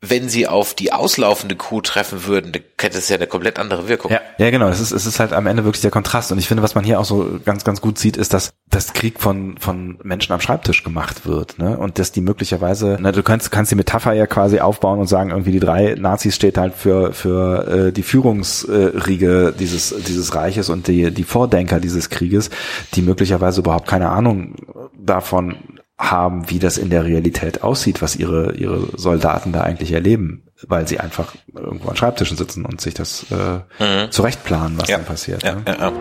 wenn 0.02 0.30
sie 0.30 0.48
auf 0.48 0.74
die 0.74 0.94
auslaufende 0.94 1.58
Crew 1.58 1.82
treffen 1.82 2.26
würden, 2.26 2.54
dann 2.54 2.64
hätte 2.80 2.98
es 2.98 3.10
ja 3.10 3.18
eine 3.18 3.28
komplett 3.28 3.60
andere 3.60 3.90
Wirkung. 3.90 4.12
Ja, 4.12 4.22
ja, 4.38 4.50
genau. 4.50 4.70
Es 4.70 4.80
ist, 4.80 4.92
es 4.92 5.06
ist 5.06 5.20
halt 5.20 5.34
am 5.34 5.46
Ende 5.46 5.66
wirklich 5.66 5.82
der 5.82 5.92
Kontrast. 5.92 6.32
Und 6.32 6.38
ich 6.38 6.48
finde, 6.48 6.64
was 6.64 6.74
man 6.74 6.86
hier 6.86 7.02
auch 7.02 7.06
so 7.06 7.40
ganz, 7.44 7.66
ganz 7.66 7.82
gut 7.82 7.98
sieht, 7.98 8.16
ist, 8.16 8.34
dass 8.34 8.54
das 8.70 8.94
Krieg 8.94 9.20
von, 9.20 9.58
von 9.58 10.00
Menschen 10.04 10.32
am 10.32 10.40
Schreibtisch 10.40 10.86
gemacht 10.86 11.26
wird. 11.26 11.60
Ne? 11.60 11.78
Und 11.78 12.00
dass 12.00 12.14
die 12.14 12.22
möglicherweise, 12.22 12.98
na, 13.02 13.12
du 13.12 13.24
kannst, 13.24 13.52
kannst 13.52 13.72
die 13.72 13.76
Metapher 13.76 14.14
ja 14.14 14.26
quasi 14.26 14.62
aufbauen 14.62 15.00
und 15.00 15.08
sagen, 15.08 15.32
irgendwie 15.32 15.52
die 15.52 15.60
drei 15.60 15.96
Nazis 15.96 16.34
steht 16.34 16.58
halt 16.58 16.76
für, 16.76 17.12
für 17.12 17.68
äh, 17.88 17.92
die 17.92 18.04
Führungsriege 18.04 19.54
dieses, 19.60 19.94
dieses 20.08 20.34
Reiches 20.34 20.70
und 20.70 20.88
die, 20.88 21.12
die 21.12 21.24
Vordenker 21.26 21.82
dieses 21.82 22.10
Krieges, 22.10 22.52
die 22.94 23.02
möglicherweise 23.02 23.60
überhaupt 23.60 23.90
keine 23.90 24.10
Ahnung 24.10 24.56
davon 24.98 25.58
haben, 26.00 26.50
wie 26.50 26.60
das 26.60 26.78
in 26.78 26.90
der 26.90 27.04
Realität 27.04 27.62
aussieht, 27.62 28.02
was 28.02 28.16
ihre, 28.16 28.54
ihre 28.54 28.88
Soldaten 28.98 29.52
da 29.52 29.62
eigentlich 29.62 29.92
erleben, 29.92 30.44
weil 30.66 30.88
sie 30.88 31.00
einfach 31.00 31.34
irgendwo 31.54 31.90
an 31.90 31.98
Schreibtischen 31.98 32.38
sitzen 32.38 32.66
und 32.66 32.80
sich 32.80 32.94
das 32.94 33.26
äh, 33.32 33.84
Mhm. 33.84 34.10
zurechtplanen, 34.10 34.80
was 34.80 34.88
Ja. 34.90 34.96
dann 34.98 35.06
passiert. 35.06 35.44
Ja, 35.44 35.56
ne? 35.56 35.62
ja, 35.68 35.76
ja. 35.78 35.92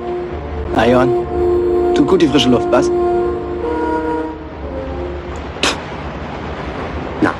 Ah, 0.76 0.84
Johann, 0.86 1.94
tut 1.96 2.06
gut 2.06 2.22
die 2.22 2.28
frische 2.28 2.48
Luft, 2.48 2.68
was? 2.70 2.88
Na. 7.20 7.34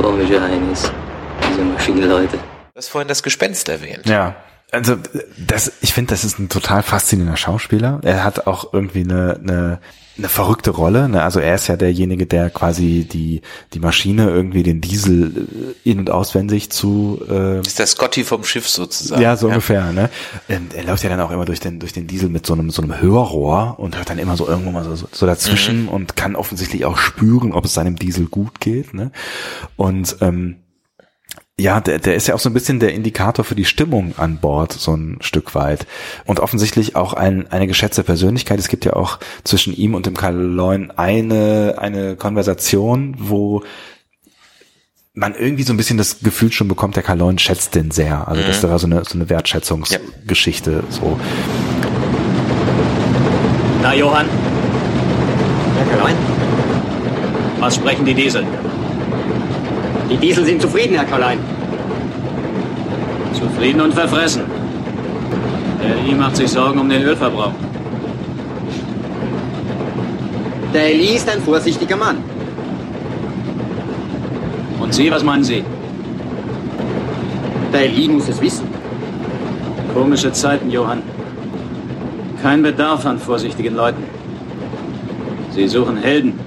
Komische 0.00 0.40
Heinis. 0.40 0.90
Diese 1.48 1.62
Maschinenleute. 1.62 2.36
Du 2.38 2.78
hast 2.78 2.88
vorhin 2.88 3.08
das 3.08 3.22
Gespenst 3.22 3.68
erwähnt. 3.68 4.06
Ja. 4.06 4.34
Also 4.72 4.96
das, 5.38 5.72
ich 5.80 5.94
finde, 5.94 6.10
das 6.10 6.24
ist 6.24 6.38
ein 6.40 6.48
total 6.48 6.82
faszinierender 6.82 7.36
Schauspieler. 7.36 8.00
Er 8.02 8.24
hat 8.24 8.46
auch 8.48 8.72
irgendwie 8.72 9.04
eine, 9.04 9.38
eine, 9.40 9.78
eine 10.18 10.28
verrückte 10.28 10.70
Rolle. 10.70 11.08
Ne? 11.08 11.22
Also 11.22 11.40
er 11.40 11.54
ist 11.54 11.66
ja 11.66 11.76
derjenige, 11.76 12.26
der 12.26 12.48
quasi 12.50 13.06
die 13.10 13.42
die 13.74 13.80
Maschine 13.80 14.30
irgendwie 14.30 14.62
den 14.62 14.80
Diesel 14.80 15.74
äh, 15.84 15.90
in 15.90 15.98
und 15.98 16.10
auswendig 16.10 16.70
zu 16.70 17.20
äh, 17.28 17.60
ist 17.60 17.78
der 17.78 17.86
Scotty 17.86 18.24
vom 18.24 18.42
Schiff 18.44 18.68
sozusagen. 18.68 19.20
Ja, 19.20 19.36
so 19.36 19.48
ungefähr. 19.48 19.92
Ne? 19.92 20.08
Ähm, 20.48 20.68
Er 20.74 20.84
läuft 20.84 21.02
ja 21.04 21.10
dann 21.10 21.20
auch 21.20 21.30
immer 21.30 21.44
durch 21.44 21.60
den 21.60 21.78
durch 21.80 21.92
den 21.92 22.06
Diesel 22.06 22.28
mit 22.30 22.46
so 22.46 22.54
einem 22.54 22.70
so 22.70 22.80
einem 22.82 23.00
Hörrohr 23.00 23.74
und 23.78 23.96
hört 23.96 24.08
dann 24.10 24.18
immer 24.18 24.36
so 24.36 24.46
irgendwo 24.48 24.70
mal 24.70 24.84
so, 24.84 25.06
so 25.10 25.26
dazwischen 25.26 25.82
Mhm. 25.84 25.88
und 25.88 26.16
kann 26.16 26.36
offensichtlich 26.36 26.84
auch 26.84 26.96
spüren, 26.98 27.52
ob 27.52 27.64
es 27.66 27.74
seinem 27.74 27.96
Diesel 27.96 28.26
gut 28.26 28.60
geht. 28.60 28.94
Ne? 28.94 29.10
Und 29.76 30.16
ähm, 30.20 30.56
ja, 31.58 31.80
der, 31.80 31.98
der 31.98 32.16
ist 32.16 32.26
ja 32.28 32.34
auch 32.34 32.38
so 32.38 32.50
ein 32.50 32.52
bisschen 32.54 32.80
der 32.80 32.92
Indikator 32.92 33.42
für 33.42 33.54
die 33.54 33.64
Stimmung 33.64 34.12
an 34.18 34.36
Bord, 34.38 34.72
so 34.72 34.94
ein 34.94 35.16
Stück 35.22 35.54
weit. 35.54 35.86
Und 36.26 36.38
offensichtlich 36.40 36.96
auch 36.96 37.14
ein, 37.14 37.50
eine 37.50 37.66
geschätzte 37.66 38.02
Persönlichkeit. 38.04 38.58
Es 38.58 38.68
gibt 38.68 38.84
ja 38.84 38.92
auch 38.92 39.18
zwischen 39.42 39.74
ihm 39.74 39.94
und 39.94 40.04
dem 40.04 40.14
Kaloin 40.16 40.90
eine, 40.90 41.76
eine 41.78 42.14
Konversation, 42.16 43.14
wo 43.18 43.62
man 45.14 45.34
irgendwie 45.34 45.62
so 45.62 45.72
ein 45.72 45.78
bisschen 45.78 45.96
das 45.96 46.20
Gefühl 46.20 46.52
schon 46.52 46.68
bekommt, 46.68 46.94
der 46.96 47.02
Kaloin 47.02 47.38
schätzt 47.38 47.74
den 47.74 47.90
sehr. 47.90 48.28
Also 48.28 48.42
das 48.42 48.62
Mhm. 48.62 48.68
war 48.68 48.78
so 48.78 48.86
eine, 48.86 49.02
so 49.06 49.14
eine 49.14 49.30
Wertschätzungsgeschichte. 49.30 50.84
So. 50.90 51.18
Na, 53.80 53.94
Johann, 53.94 54.26
Ja, 55.78 55.96
Kaloin? 55.96 56.14
was 57.60 57.76
sprechen 57.76 58.04
die 58.04 58.12
Diesel? 58.12 58.44
Die 60.10 60.16
Diesel 60.16 60.44
sind 60.44 60.62
zufrieden, 60.62 60.94
Herr 60.94 61.04
Kaloin. 61.04 61.38
Zufrieden 63.32 63.80
und 63.80 63.92
verfressen. 63.92 64.42
Der 65.82 65.96
I 66.06 66.14
macht 66.14 66.36
sich 66.36 66.48
Sorgen 66.50 66.78
um 66.78 66.88
den 66.88 67.02
Ölverbrauch. 67.02 67.52
Der 70.72 70.92
Eli 70.92 71.16
ist 71.16 71.28
ein 71.28 71.40
vorsichtiger 71.40 71.96
Mann. 71.96 72.18
Und 74.78 74.94
Sie, 74.94 75.10
was 75.10 75.24
meinen 75.24 75.42
Sie? 75.42 75.64
Der 77.72 77.86
Eli 77.86 78.08
muss 78.08 78.28
es 78.28 78.40
wissen. 78.40 78.68
Komische 79.92 80.30
Zeiten, 80.32 80.70
Johann. 80.70 81.02
Kein 82.42 82.62
Bedarf 82.62 83.04
an 83.06 83.18
vorsichtigen 83.18 83.74
Leuten. 83.74 84.04
Sie 85.50 85.66
suchen 85.66 85.96
Helden. 85.96 86.38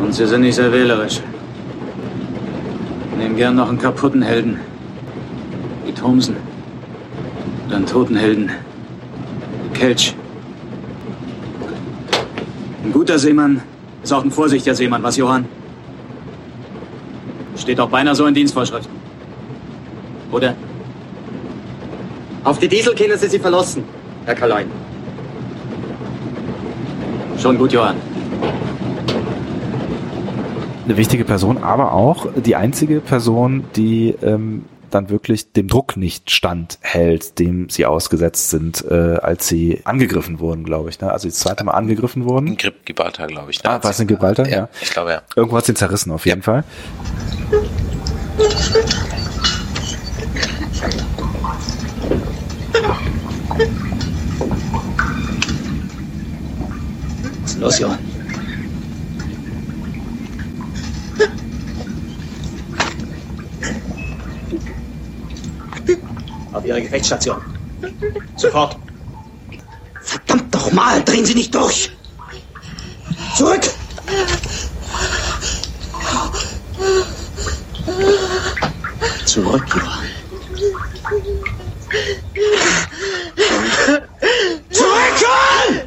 Und 0.00 0.14
sie 0.14 0.26
sind 0.26 0.42
nicht 0.42 0.54
sehr 0.54 0.72
wählerisch. 0.72 1.20
Nehmen 3.18 3.36
gern 3.36 3.54
noch 3.54 3.68
einen 3.68 3.78
kaputten 3.78 4.22
Helden. 4.22 4.58
Wie 5.84 5.92
Thomsen. 5.92 6.36
Oder 7.66 7.76
einen 7.76 7.86
toten 7.86 8.16
Helden. 8.16 8.50
Kelch. 9.72 10.14
Ein 12.82 12.92
guter 12.92 13.18
Seemann 13.18 13.62
ist 14.02 14.12
auch 14.12 14.22
ein 14.22 14.30
vorsichtiger 14.30 14.74
Seemann, 14.74 15.02
was, 15.02 15.16
Johann? 15.16 15.46
Steht 17.56 17.80
auch 17.80 17.88
beinahe 17.88 18.14
so 18.14 18.26
in 18.26 18.34
Dienstvorschriften. 18.34 18.94
Oder? 20.30 20.54
Auf 22.44 22.58
die 22.58 22.68
Diesel 22.68 22.94
können 22.94 23.16
Sie 23.18 23.28
sich 23.28 23.40
verlassen, 23.40 23.84
Herr 24.26 24.34
Kalein. 24.34 24.66
Schon 27.38 27.56
gut, 27.56 27.72
Johann. 27.72 27.96
Eine 30.84 30.96
wichtige 30.98 31.24
Person, 31.24 31.62
aber 31.62 31.92
auch 31.92 32.26
die 32.36 32.56
einzige 32.56 33.00
Person, 33.00 33.64
die 33.74 34.14
ähm, 34.22 34.66
dann 34.90 35.08
wirklich 35.08 35.52
dem 35.52 35.66
Druck 35.66 35.96
nicht 35.96 36.30
standhält, 36.30 37.38
dem 37.38 37.68
sie 37.70 37.86
ausgesetzt 37.86 38.50
sind, 38.50 38.84
äh, 38.90 39.16
als 39.16 39.48
sie 39.48 39.80
angegriffen 39.84 40.40
wurden, 40.40 40.62
glaube 40.64 40.90
ich. 40.90 41.00
Ne? 41.00 41.10
Also 41.10 41.26
das 41.28 41.38
zweite 41.38 41.64
Mal 41.64 41.72
angegriffen 41.72 42.24
wurden. 42.26 42.48
In 42.48 42.56
Gibraltar, 42.84 43.26
glaube 43.26 43.50
ich. 43.50 43.62
ne? 43.62 43.70
Ah, 43.70 43.82
war 43.82 43.90
es 43.90 43.98
in 44.00 44.06
Gibraltar? 44.06 44.46
Ja. 44.46 44.68
Ich 44.82 44.90
glaube, 44.90 45.10
ja. 45.12 45.22
Irgendwo 45.34 45.56
hat 45.56 45.64
sie 45.64 45.74
zerrissen, 45.74 46.12
auf 46.12 46.26
jeden 46.26 46.42
Fall. 46.42 46.64
Was 57.42 57.50
ist 57.50 57.54
denn 57.54 57.62
los, 57.62 57.78
Johann? 57.78 58.13
Auf 66.52 66.64
Ihre 66.64 66.82
Gefechtsstation. 66.82 67.40
Sofort. 68.36 68.78
Verdammt 70.02 70.52
nochmal, 70.54 71.02
drehen 71.02 71.24
Sie 71.24 71.34
nicht 71.34 71.54
durch! 71.54 71.90
Zurück! 73.36 73.62
Zurück, 79.24 79.64
Johann. 79.74 80.08
Zurück, 84.70 85.16
Johann! 85.20 85.80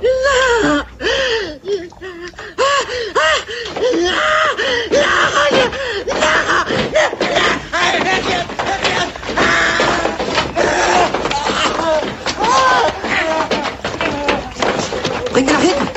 Bring 15.32 15.48
ihn 15.48 15.54
nach 15.54 15.62
hinten. 15.62 15.88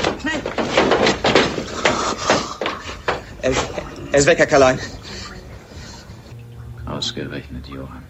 Er, 3.42 3.52
er 4.20 4.24
ist 4.24 4.26
weg, 4.26 4.38
Herr 4.38 4.46
Kalein. 4.46 4.78
Ausgerechnet, 6.84 7.66
Johann. 7.68 8.02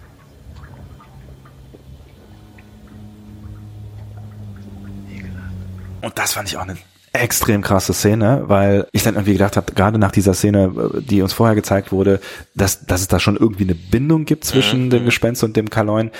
Und 6.01 6.19
das 6.19 6.32
fand 6.32 6.49
ich 6.49 6.57
auch 6.57 6.62
eine 6.62 6.77
extrem 7.12 7.62
krasse 7.62 7.93
Szene, 7.93 8.45
weil 8.47 8.89
ich 8.93 9.03
dann 9.05 9.15
irgendwie 9.15 9.35
gedacht 9.35 9.57
habe, 9.57 9.73
gerade 9.73 9.99
nach 9.99 10.11
dieser 10.11 10.35
Szene, 10.35 10.73
die 11.01 11.23
uns 11.23 11.32
vorher 11.32 11.55
gezeigt 11.55 11.93
wurde, 11.93 12.20
dass, 12.55 12.87
dass 12.87 13.03
es 13.03 13.09
da 13.09 13.20
schon 13.20 13.37
irgendwie 13.37 13.65
eine 13.65 13.74
Bindung 13.74 14.24
gibt 14.24 14.45
zwischen 14.45 14.91
dem 14.91 15.05
Gespenst 15.05 15.45
und 15.45 15.57
dem 15.57 15.70
Kaloin, 15.70 16.11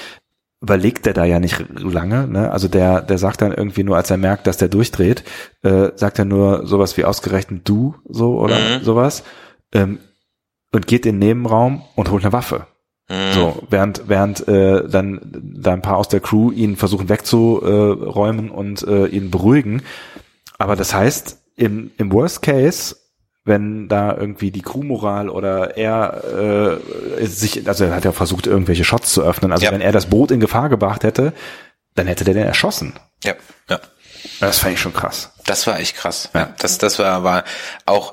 überlegt 0.63 1.07
der 1.07 1.15
da 1.15 1.25
ja 1.25 1.41
nicht 1.41 1.65
lange. 1.79 2.29
Ne? 2.29 2.51
Also 2.51 2.69
der, 2.69 3.01
der 3.01 3.19
sagt 3.19 3.41
dann 3.41 3.53
irgendwie 3.53 3.83
nur, 3.83 3.97
als 3.97 4.11
er 4.11 4.19
merkt, 4.19 4.47
dass 4.47 4.59
der 4.59 4.69
durchdreht, 4.69 5.25
äh, 5.63 5.89
sagt 5.97 6.19
er 6.19 6.27
nur 6.27 6.67
sowas 6.67 6.97
wie 6.97 7.05
ausgerechnet 7.05 7.67
du, 7.69 7.95
so 8.09 8.39
oder 8.39 8.57
Mhm. 8.57 8.85
sowas, 8.85 9.23
ähm, 9.73 9.99
und 10.73 10.87
geht 10.87 11.07
in 11.07 11.21
den 11.21 11.29
Nebenraum 11.29 11.83
und 11.97 12.11
holt 12.11 12.25
eine 12.25 12.33
Waffe. 12.33 12.67
Mhm. 13.09 13.33
So, 13.33 13.63
während, 13.69 14.09
während 14.09 14.47
äh, 14.47 14.89
dann 14.89 15.21
da 15.33 15.73
ein 15.73 15.83
paar 15.83 15.97
aus 15.97 16.09
der 16.09 16.21
Crew 16.21 16.53
ihn 16.53 16.77
versuchen 16.77 17.09
wegzuräumen 17.09 18.51
und 18.51 18.83
äh, 18.87 19.07
ihn 19.07 19.31
beruhigen. 19.31 19.83
Aber 20.59 20.77
das 20.77 20.95
heißt, 20.95 21.39
im, 21.57 21.91
im 21.99 22.13
Worst 22.13 22.43
Case, 22.43 22.97
wenn 23.45 23.89
da 23.89 24.17
irgendwie 24.17 24.51
die 24.51 24.63
Crewmoral 24.63 25.29
oder 25.29 25.77
er 25.77 26.79
äh, 27.19 27.27
sich, 27.27 27.67
also 27.67 27.85
er 27.85 27.95
hat 27.97 28.05
ja 28.05 28.13
versucht, 28.13 28.47
irgendwelche 28.47 28.85
Shots 28.85 29.13
zu 29.13 29.23
öffnen, 29.23 29.51
also 29.53 29.65
Ja. 29.65 29.73
wenn 29.73 29.81
er 29.81 29.93
das 29.93 30.07
Boot 30.07 30.31
in 30.31 30.41
Gefahr 30.41 30.69
gebracht 30.69 31.03
hätte, 31.03 31.33
dann 31.95 32.07
hätte 32.07 32.25
der 32.25 32.35
den 32.35 32.47
erschossen. 32.47 32.93
Ja, 33.25 33.35
ja. 33.69 33.81
Das 34.39 34.59
fand 34.59 34.75
ich 34.75 34.81
schon 34.81 34.93
krass. 34.93 35.33
Das 35.47 35.67
war 35.67 35.81
echt 35.81 35.97
krass. 35.97 36.29
Ja. 36.35 36.55
Das, 36.59 36.79
das 36.79 36.99
war, 36.99 37.25
war 37.25 37.45
auch. 37.87 38.13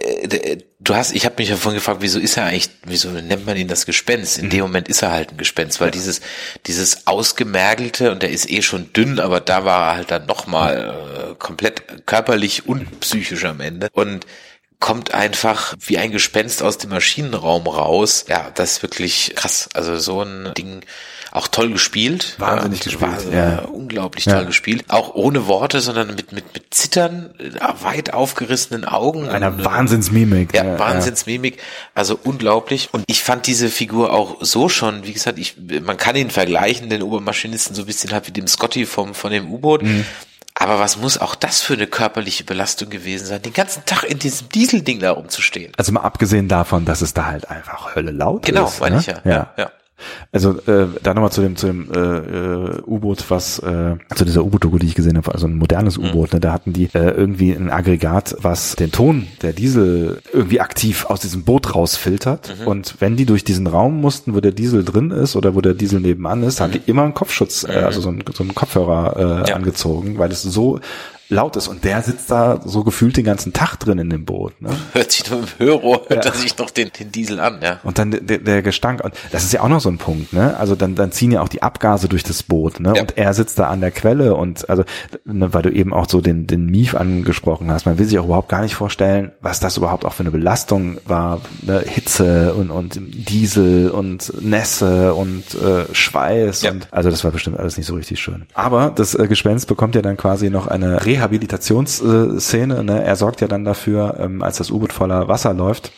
Äh, 0.00 0.28
d- 0.28 0.64
Du 0.82 0.94
hast, 0.94 1.12
ich 1.14 1.26
habe 1.26 1.34
mich 1.38 1.50
ja 1.50 1.56
vorhin 1.56 1.78
gefragt, 1.78 1.98
wieso 2.00 2.18
ist 2.18 2.38
er 2.38 2.44
eigentlich, 2.46 2.70
wieso 2.84 3.10
nennt 3.10 3.44
man 3.44 3.54
ihn 3.58 3.68
das 3.68 3.84
Gespenst? 3.84 4.38
In 4.38 4.48
dem 4.48 4.62
Moment 4.62 4.88
ist 4.88 5.02
er 5.02 5.10
halt 5.12 5.32
ein 5.32 5.36
Gespenst, 5.36 5.78
weil 5.78 5.90
dieses, 5.90 6.22
dieses 6.66 7.06
ausgemergelte 7.06 8.10
und 8.10 8.22
der 8.22 8.30
ist 8.30 8.50
eh 8.50 8.62
schon 8.62 8.90
dünn, 8.94 9.20
aber 9.20 9.40
da 9.40 9.66
war 9.66 9.90
er 9.90 9.96
halt 9.96 10.10
dann 10.10 10.24
nochmal 10.24 11.32
äh, 11.32 11.34
komplett 11.34 12.06
körperlich 12.06 12.66
und 12.66 13.00
psychisch 13.00 13.44
am 13.44 13.60
Ende. 13.60 13.88
Und 13.92 14.24
kommt 14.80 15.12
einfach 15.12 15.74
wie 15.78 15.98
ein 15.98 16.10
Gespenst 16.10 16.62
aus 16.62 16.78
dem 16.78 16.90
Maschinenraum 16.90 17.66
raus. 17.66 18.24
Ja, 18.28 18.50
das 18.54 18.72
ist 18.72 18.82
wirklich 18.82 19.32
krass. 19.36 19.68
Also 19.74 19.98
so 19.98 20.22
ein 20.22 20.52
Ding 20.56 20.80
auch 21.32 21.46
toll 21.46 21.70
gespielt. 21.70 22.34
Wahnsinnig 22.38 22.80
ja, 22.80 22.84
gespielt, 22.84 23.32
War, 23.32 23.32
ja. 23.32 23.58
Unglaublich 23.66 24.24
Ja. 24.24 24.36
toll 24.36 24.46
gespielt. 24.46 24.84
Auch 24.88 25.14
ohne 25.14 25.46
Worte, 25.46 25.80
sondern 25.80 26.08
mit, 26.08 26.32
mit, 26.32 26.52
mit 26.54 26.74
Zittern, 26.74 27.30
äh, 27.38 27.84
weit 27.84 28.12
aufgerissenen 28.12 28.84
Augen. 28.84 29.28
Einer 29.28 29.64
Wahnsinnsmimik. 29.64 30.54
ja, 30.54 30.64
ja. 30.64 30.78
Wahnsinnsmimik. 30.78 31.58
Also 31.94 32.18
unglaublich. 32.24 32.88
Und 32.92 33.04
ich 33.06 33.22
fand 33.22 33.46
diese 33.46 33.68
Figur 33.68 34.12
auch 34.12 34.38
so 34.40 34.68
schon, 34.68 35.04
wie 35.06 35.12
gesagt, 35.12 35.38
ich, 35.38 35.54
man 35.82 35.98
kann 35.98 36.16
ihn 36.16 36.30
vergleichen, 36.30 36.88
den 36.90 37.02
Obermaschinisten, 37.02 37.76
so 37.76 37.82
ein 37.82 37.86
bisschen 37.86 38.10
halt 38.10 38.26
wie 38.26 38.32
dem 38.32 38.48
Scotty 38.48 38.84
vom, 38.86 39.14
von 39.14 39.30
dem 39.30 39.52
U-Boot. 39.52 39.82
Mhm. 39.82 40.04
Aber 40.60 40.78
was 40.78 40.98
muss 40.98 41.16
auch 41.16 41.34
das 41.34 41.62
für 41.62 41.72
eine 41.72 41.86
körperliche 41.86 42.44
Belastung 42.44 42.90
gewesen 42.90 43.24
sein, 43.26 43.40
den 43.40 43.54
ganzen 43.54 43.82
Tag 43.86 44.04
in 44.04 44.18
diesem 44.18 44.50
Dieselding 44.50 45.00
da 45.00 45.12
rumzustehen? 45.12 45.72
Also 45.78 45.90
mal 45.90 46.02
abgesehen 46.02 46.48
davon, 46.48 46.84
dass 46.84 47.00
es 47.00 47.14
da 47.14 47.24
halt 47.24 47.50
einfach 47.50 47.94
Hölle 47.96 48.10
laut 48.10 48.44
Genau, 48.44 48.66
ist. 48.66 48.78
meine 48.78 48.96
ne? 48.96 49.00
ich 49.00 49.06
ja. 49.06 49.20
ja. 49.24 49.54
ja. 49.56 49.70
Also 50.32 50.58
äh, 50.66 50.86
da 51.02 51.14
nochmal 51.14 51.32
zu 51.32 51.40
dem 51.42 51.56
zu 51.56 51.66
dem 51.66 51.90
äh, 51.92 51.98
äh, 51.98 52.82
U-Boot, 52.86 53.24
was 53.30 53.58
äh, 53.60 53.96
zu 54.14 54.24
dieser 54.24 54.44
U-Boot-Doku, 54.44 54.78
die 54.78 54.86
ich 54.86 54.94
gesehen 54.94 55.16
habe, 55.16 55.32
also 55.32 55.46
ein 55.46 55.56
modernes 55.56 55.98
Mhm. 55.98 56.06
U-Boot, 56.06 56.32
ne, 56.32 56.40
da 56.40 56.52
hatten 56.52 56.72
die 56.72 56.84
äh, 56.94 57.10
irgendwie 57.10 57.52
ein 57.52 57.70
Aggregat, 57.70 58.36
was 58.40 58.76
den 58.76 58.92
Ton 58.92 59.26
der 59.42 59.52
Diesel 59.52 60.20
irgendwie 60.32 60.60
aktiv 60.60 61.06
aus 61.06 61.20
diesem 61.20 61.44
Boot 61.44 61.74
rausfiltert. 61.74 62.54
Mhm. 62.62 62.66
Und 62.66 62.94
wenn 63.00 63.16
die 63.16 63.26
durch 63.26 63.44
diesen 63.44 63.66
Raum 63.66 64.00
mussten, 64.00 64.34
wo 64.34 64.40
der 64.40 64.52
Diesel 64.52 64.84
drin 64.84 65.10
ist 65.10 65.36
oder 65.36 65.54
wo 65.54 65.60
der 65.60 65.74
Diesel 65.74 66.00
nebenan 66.00 66.42
ist, 66.42 66.60
haben 66.60 66.72
die 66.72 66.82
immer 66.86 67.02
einen 67.02 67.14
Kopfschutz, 67.14 67.64
äh, 67.64 67.72
also 67.72 68.00
so 68.00 68.08
einen, 68.08 68.22
so 68.34 68.42
einen 68.42 68.54
Kopfhörer 68.54 69.16
äh, 69.16 69.40
Mhm. 69.40 69.44
Ja. 69.46 69.54
angezogen, 69.56 70.18
weil 70.18 70.30
es 70.32 70.42
so 70.42 70.80
laut 71.30 71.56
ist. 71.56 71.68
Und 71.68 71.84
der 71.84 72.02
sitzt 72.02 72.30
da 72.30 72.60
so 72.64 72.84
gefühlt 72.84 73.16
den 73.16 73.24
ganzen 73.24 73.52
Tag 73.52 73.76
drin 73.76 73.98
in 73.98 74.10
dem 74.10 74.24
Boot. 74.24 74.60
Ne? 74.60 74.70
Hört 74.92 75.12
sich 75.12 75.30
nur 75.30 75.40
im 75.40 75.46
Hörrohr, 75.58 76.02
hört 76.08 76.26
er 76.26 76.32
sich 76.32 76.56
noch 76.58 76.70
den, 76.70 76.90
den 76.98 77.12
Diesel 77.12 77.40
an, 77.40 77.60
ja. 77.62 77.78
Und 77.84 77.98
dann 77.98 78.10
der, 78.10 78.38
der 78.38 78.62
Gestank, 78.62 79.02
und 79.04 79.14
das 79.32 79.44
ist 79.44 79.52
ja 79.52 79.60
auch 79.62 79.68
noch 79.68 79.80
so 79.80 79.88
ein 79.88 79.98
Punkt, 79.98 80.32
ne? 80.32 80.56
Also 80.58 80.74
dann, 80.74 80.94
dann 80.94 81.12
ziehen 81.12 81.32
ja 81.32 81.40
auch 81.40 81.48
die 81.48 81.62
Abgase 81.62 82.08
durch 82.08 82.22
das 82.22 82.42
Boot, 82.42 82.80
ne? 82.80 82.92
Ja. 82.94 83.02
Und 83.02 83.16
er 83.16 83.32
sitzt 83.34 83.58
da 83.58 83.68
an 83.68 83.80
der 83.80 83.90
Quelle 83.90 84.34
und 84.34 84.68
also, 84.68 84.84
ne, 85.24 85.52
weil 85.54 85.62
du 85.62 85.70
eben 85.70 85.94
auch 85.94 86.08
so 86.08 86.20
den, 86.20 86.46
den 86.46 86.66
Mief 86.66 86.94
angesprochen 86.94 87.70
hast, 87.70 87.86
man 87.86 87.98
will 87.98 88.06
sich 88.06 88.18
auch 88.18 88.24
überhaupt 88.24 88.48
gar 88.48 88.62
nicht 88.62 88.74
vorstellen, 88.74 89.32
was 89.40 89.60
das 89.60 89.76
überhaupt 89.76 90.04
auch 90.04 90.12
für 90.12 90.22
eine 90.22 90.30
Belastung 90.30 90.98
war, 91.06 91.40
ne? 91.62 91.82
Hitze 91.86 92.54
und, 92.54 92.70
und 92.70 92.98
Diesel 93.00 93.90
und 93.90 94.32
Nässe 94.42 95.14
und 95.14 95.44
äh, 95.54 95.84
Schweiß 95.94 96.62
Ja. 96.62 96.72
und 96.72 96.88
also 96.90 97.10
das 97.10 97.22
war 97.24 97.30
bestimmt 97.30 97.58
alles 97.58 97.76
nicht 97.76 97.86
so 97.86 97.94
richtig 97.94 98.20
schön. 98.20 98.46
Aber 98.54 98.90
das 98.94 99.14
äh, 99.14 99.26
Gespenst 99.28 99.66
bekommt 99.68 99.94
ja 99.94 100.02
dann 100.02 100.16
quasi 100.16 100.50
noch 100.50 100.66
eine 100.66 101.04
Rehabilitationsszene, 101.20 102.84
ne? 102.84 103.04
Er 103.04 103.16
sorgt 103.16 103.40
ja 103.40 103.48
dann 103.48 103.64
dafür, 103.64 104.16
ähm, 104.18 104.42
als 104.42 104.56
das 104.56 104.70
U-Boot 104.70 104.92
voller 104.92 105.28
Wasser 105.28 105.52
läuft, 105.54 105.92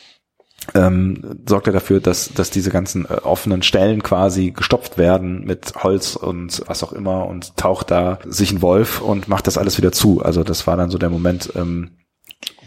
ähm, 0.75 1.41
sorgt 1.47 1.67
er 1.67 1.73
dafür, 1.73 2.01
dass, 2.01 2.33
dass 2.35 2.51
diese 2.51 2.71
ganzen 2.71 3.05
äh, 3.05 3.15
offenen 3.23 3.63
Stellen 3.63 4.03
quasi 4.03 4.51
gestopft 4.51 4.99
werden 4.99 5.45
mit 5.45 5.75
Holz 5.83 6.17
und 6.17 6.63
was 6.67 6.83
auch 6.83 6.93
immer 6.93 7.27
und 7.27 7.57
taucht 7.57 7.91
da 7.91 8.19
sich 8.25 8.53
ein 8.53 8.63
Wolf 8.63 9.01
und 9.01 9.29
macht 9.29 9.47
das 9.47 9.59
alles 9.59 9.79
wieder 9.79 9.93
zu. 9.93 10.23
Also 10.23 10.45
das 10.45 10.67
war 10.67 10.77
dann 10.77 10.91
so 10.91 10.99
der 10.99 11.11
Moment, 11.11 11.53
ähm, 11.57 11.99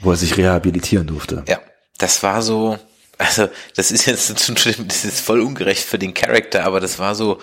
wo 0.01 0.11
er 0.11 0.17
sich 0.17 0.37
rehabilitieren 0.37 1.07
durfte. 1.07 1.43
Ja, 1.47 1.59
das 1.97 2.21
war 2.23 2.41
so, 2.41 2.77
also 3.17 3.47
das 3.75 3.91
ist 3.91 4.05
jetzt 4.05 4.29
das 4.49 5.05
ist 5.05 5.21
voll 5.21 5.41
ungerecht 5.41 5.83
für 5.83 5.99
den 5.99 6.13
Charakter, 6.13 6.65
aber 6.65 6.79
das 6.79 6.99
war 6.99 7.15
so 7.15 7.39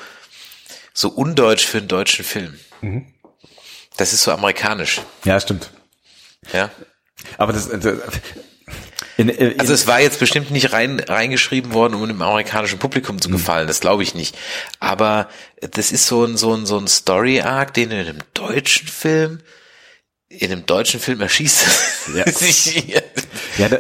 so 0.95 1.09
undeutsch 1.09 1.67
für 1.67 1.79
einen 1.79 1.89
deutschen 1.89 2.25
Film. 2.25 2.55
Mhm. 2.83 3.07
Das 3.97 4.13
ist 4.13 4.23
so 4.23 4.33
amerikanisch, 4.33 5.01
Ja, 5.25 5.39
stimmt. 5.41 5.71
ja. 6.53 6.71
Aber 7.39 7.53
das, 7.53 7.69
äh, 7.69 7.97
In, 9.19 9.29
in, 9.29 9.61
Also 9.61 9.75
es 9.75 9.87
war 9.87 10.01
jetzt 10.01 10.19
bestimmt 10.19 10.51
nicht 10.51 10.73
rein 10.73 10.99
reingeschrieben 11.01 11.75
worden, 11.75 11.95
um 11.95 12.07
dem 12.09 12.21
amerikanischen 12.23 12.79
Publikum 12.79 13.17
Hm. 13.17 13.23
zu 13.23 13.29
gefallen, 13.31 13.69
das 13.69 13.81
glaube 13.81 14.03
ich 14.03 14.15
nicht. 14.15 14.37
Aber 14.81 15.29
das 15.61 15.93
ist 15.93 16.07
so 16.07 16.25
ein 16.25 16.37
so 16.37 16.55
ein 16.55 16.65
so 16.67 16.79
ein 16.79 16.89
Story 16.89 17.41
Arc, 17.43 17.75
den 17.75 17.91
in 17.91 17.99
einem 18.01 18.19
deutschen 18.35 18.89
Film 18.89 19.41
in 20.39 20.51
einem 20.53 20.67
deutschen 20.67 21.01
Film 21.01 21.21
erschießt 21.21 21.67
Ja. 22.15 22.27
sich 22.33 22.95
Ja, 23.59 23.69
da- 23.69 23.79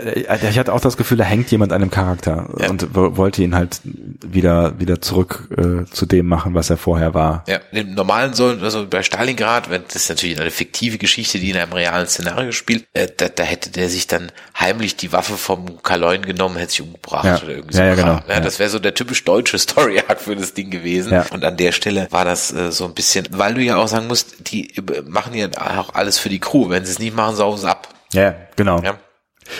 ich 0.48 0.58
hatte 0.58 0.72
auch 0.72 0.80
das 0.80 0.96
Gefühl, 0.96 1.18
da 1.18 1.24
hängt 1.24 1.50
jemand 1.50 1.72
an 1.72 1.80
dem 1.80 1.90
Charakter 1.90 2.48
Ja. 2.58 2.68
und 2.70 2.94
wo- 2.94 3.16
wollte 3.16 3.42
ihn 3.42 3.54
halt 3.54 3.80
wieder 3.84 4.78
wieder 4.78 5.00
zurück 5.00 5.48
äh, 5.56 5.84
zu 5.90 6.06
dem 6.06 6.26
machen, 6.26 6.54
was 6.54 6.70
er 6.70 6.76
vorher 6.76 7.14
war. 7.14 7.44
Ja, 7.48 7.60
im 7.72 7.94
normalen 7.94 8.34
soll, 8.34 8.62
also 8.62 8.86
bei 8.86 9.02
Stalingrad, 9.02 9.70
wenn 9.70 9.82
das 9.84 9.96
ist 9.96 10.08
natürlich 10.08 10.38
eine 10.40 10.50
fiktive 10.50 10.98
Geschichte, 10.98 11.38
die 11.38 11.50
in 11.50 11.56
einem 11.56 11.72
realen 11.72 12.06
Szenario 12.06 12.52
spielt, 12.52 12.84
äh, 12.92 13.08
da, 13.16 13.28
da 13.28 13.42
hätte 13.42 13.70
der 13.70 13.88
sich 13.88 14.06
dann 14.06 14.30
heimlich 14.58 14.96
die 14.96 15.12
Waffe 15.12 15.36
vom 15.36 15.82
Kaloin 15.82 16.22
genommen, 16.22 16.56
hätte 16.56 16.70
sich 16.72 16.82
umgebracht 16.82 17.24
Ja. 17.24 17.36
oder 17.42 17.48
irgendwie 17.56 17.76
Ja, 17.78 17.84
ja, 17.86 17.96
so. 17.96 18.02
genau. 18.02 18.20
Ja. 18.28 18.40
Das 18.40 18.58
wäre 18.58 18.68
so 18.70 18.78
der 18.78 18.94
typisch 18.94 19.24
deutsche 19.24 19.58
Story 19.58 20.00
Arc 20.06 20.20
für 20.20 20.36
das 20.36 20.54
Ding 20.54 20.70
gewesen. 20.70 21.12
Und 21.30 21.44
an 21.44 21.56
der 21.56 21.72
Stelle 21.72 22.06
war 22.10 22.24
das 22.24 22.52
äh, 22.52 22.70
so 22.70 22.84
ein 22.84 22.94
bisschen, 22.94 23.26
weil 23.30 23.54
du 23.54 23.60
ja 23.62 23.76
auch 23.76 23.88
sagen 23.88 24.06
musst, 24.06 24.34
die 24.52 24.76
äh, 24.76 25.02
machen 25.06 25.34
ja 25.34 25.48
auch 25.78 25.94
alles 25.94 26.18
für 26.18 26.28
die 26.28 26.38
Crew. 26.42 26.68
Wenn 26.68 26.84
sie 26.84 26.92
es 26.92 26.98
nicht 26.98 27.16
machen, 27.16 27.34
saugen 27.36 27.56
sie 27.58 27.68
ab. 27.70 27.88
Ja, 28.12 28.34
genau. 28.56 28.80
Ja. 28.82 28.98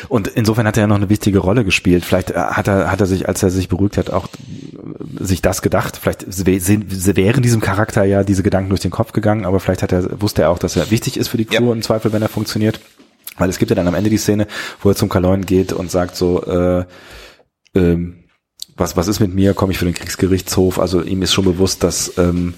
Und 0.08 0.28
insofern 0.28 0.66
hat 0.66 0.76
er 0.76 0.82
ja 0.82 0.86
noch 0.86 0.96
eine 0.96 1.08
wichtige 1.08 1.38
Rolle 1.40 1.64
gespielt. 1.64 2.04
Vielleicht 2.04 2.30
äh, 2.30 2.34
hat 2.34 2.68
er, 2.68 2.90
hat 2.90 3.00
er 3.00 3.06
sich, 3.06 3.26
als 3.28 3.42
er 3.42 3.50
sich 3.50 3.68
beruhigt 3.68 3.96
hat, 3.98 4.10
auch 4.10 4.26
äh, 4.28 5.24
sich 5.24 5.42
das 5.42 5.60
gedacht. 5.62 5.98
Vielleicht 6.00 6.24
sind- 6.32 7.16
wären 7.16 7.42
diesem 7.42 7.60
Charakter 7.60 8.04
ja 8.04 8.22
diese 8.22 8.42
Gedanken 8.42 8.68
durch 8.68 8.80
den 8.82 8.90
Kopf 8.90 9.12
gegangen, 9.12 9.44
aber 9.44 9.58
vielleicht 9.58 9.82
hat 9.82 9.92
er, 9.92 10.20
wusste 10.20 10.42
er 10.42 10.50
auch, 10.50 10.58
dass 10.58 10.76
er 10.76 10.90
wichtig 10.90 11.16
ist 11.16 11.28
für 11.28 11.36
die 11.38 11.46
Crew 11.46 11.66
Ja. 11.68 11.72
im 11.72 11.82
Zweifel, 11.82 12.12
wenn 12.12 12.22
er 12.22 12.28
funktioniert. 12.28 12.80
Weil 13.38 13.48
es 13.48 13.58
gibt 13.58 13.70
ja 13.70 13.74
dann 13.74 13.88
am 13.88 13.94
Ende 13.94 14.10
die 14.10 14.18
Szene, 14.18 14.46
wo 14.82 14.90
er 14.90 14.94
zum 14.94 15.08
Kaloin 15.08 15.46
geht 15.46 15.72
und 15.72 15.90
sagt 15.90 16.16
so, 16.16 16.44
äh, 16.44 16.84
ähm, 17.74 18.24
was, 18.76 18.96
was 18.96 19.08
ist 19.08 19.20
mit 19.20 19.34
mir? 19.34 19.54
Komme 19.54 19.72
ich 19.72 19.78
für 19.78 19.84
den 19.84 19.94
Kriegsgerichtshof? 19.94 20.78
Also 20.78 21.02
ihm 21.02 21.22
ist 21.22 21.32
schon 21.32 21.44
bewusst, 21.44 21.82
dass, 21.82 22.16
ähm, 22.18 22.54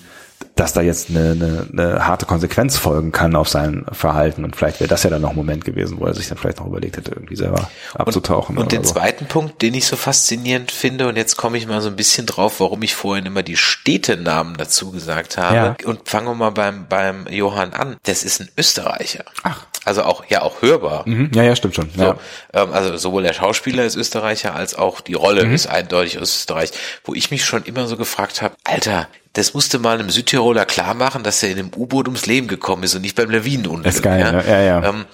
dass 0.55 0.73
da 0.73 0.81
jetzt 0.81 1.11
eine, 1.11 1.33
eine, 1.33 1.67
eine 1.73 2.07
harte 2.07 2.27
Konsequenz 2.27 2.77
folgen 2.77 3.13
kann 3.13 3.35
auf 3.37 3.49
sein 3.49 3.85
Verhalten. 3.91 4.45
Und 4.45 4.57
vielleicht 4.57 4.81
wäre 4.81 4.89
das 4.89 5.03
ja 5.03 5.11
dann 5.11 5.23
noch 5.23 5.31
ein 5.31 5.37
Moment 5.37 5.65
gewesen, 5.65 5.99
wo 5.99 6.07
er 6.07 6.15
sich 6.15 6.29
dann 6.29 6.39
vielleicht 6.39 6.61
noch 6.61 6.67
überlegt 6.67 6.97
hätte, 6.97 7.13
irgendwie 7.13 7.37
selber 7.37 7.69
abzutauchen. 7.95 8.57
Und 8.57 8.67
oder 8.67 8.77
den 8.77 8.85
so. 8.85 8.95
zweiten 8.95 9.27
Punkt, 9.27 9.63
den 9.63 9.75
ich 9.75 9.87
so 9.87 9.97
faszinierend 9.97 10.71
finde, 10.71 11.09
und 11.09 11.17
jetzt 11.17 11.37
komme 11.37 11.59
ich 11.59 11.67
mal 11.67 11.81
so 11.81 11.89
ein 11.89 11.97
bisschen 11.97 12.27
drauf, 12.27 12.61
warum 12.61 12.83
ich 12.83 12.95
vorhin 12.95 13.27
immer 13.27 13.43
die 13.43 13.57
Städtenamen 13.57 14.57
dazu 14.57 14.91
gesagt 14.91 15.37
habe. 15.37 15.55
Ja. 15.57 15.77
Und 15.85 16.09
fangen 16.09 16.27
wir 16.27 16.35
mal 16.35 16.51
beim, 16.51 16.87
beim 16.89 17.27
Johann 17.29 17.73
an. 17.73 17.97
Das 18.05 18.23
ist 18.23 18.41
ein 18.41 18.49
Österreicher. 18.57 19.25
Ach. 19.43 19.67
Also 19.85 20.03
auch, 20.05 20.25
ja, 20.29 20.43
auch 20.43 20.63
hörbar. 20.63 21.03
Mhm. 21.07 21.31
Ja, 21.35 21.43
ja, 21.43 21.55
stimmt 21.57 21.75
schon. 21.75 21.91
So, 21.97 22.03
Ja. 22.03 22.17
ähm, 22.53 22.73
also 22.73 22.97
sowohl 22.97 23.23
der 23.23 23.33
Schauspieler 23.35 23.85
ist 23.85 23.97
Österreicher 23.97 24.55
als 24.55 24.75
auch 24.75 25.01
die 25.01 25.15
Rolle 25.15 25.45
Mhm. 25.45 25.55
ist 25.55 25.67
eindeutig 25.67 26.17
Österreich, 26.17 26.71
wo 27.05 27.15
ich 27.15 27.31
mich 27.31 27.45
schon 27.45 27.65
immer 27.65 27.87
so 27.87 27.97
gefragt 27.97 28.41
habe, 28.43 28.55
Alter, 28.65 29.09
das 29.35 29.53
musste 29.53 29.79
mal 29.79 29.99
einem 29.99 30.11
Südtiroler 30.11 30.65
klar 30.65 30.95
machen, 30.95 31.23
dass 31.25 31.43
er 31.43 31.51
in 31.51 31.59
einem 31.59 31.71
U-Boot 31.77 32.07
ums 32.07 32.27
Leben 32.27 32.47
gekommen 32.47 32.85
ist 32.85 32.95
und 32.95 33.03
nicht 33.03 33.17
beim 33.17 33.31
Lawinenunglück. 33.31 33.87
Ist 33.87 34.03
geil, 34.03 34.31
ne? 34.33 34.45
Ja, 34.47 34.61
ja. 34.61 34.89
Ähm, 34.89 35.05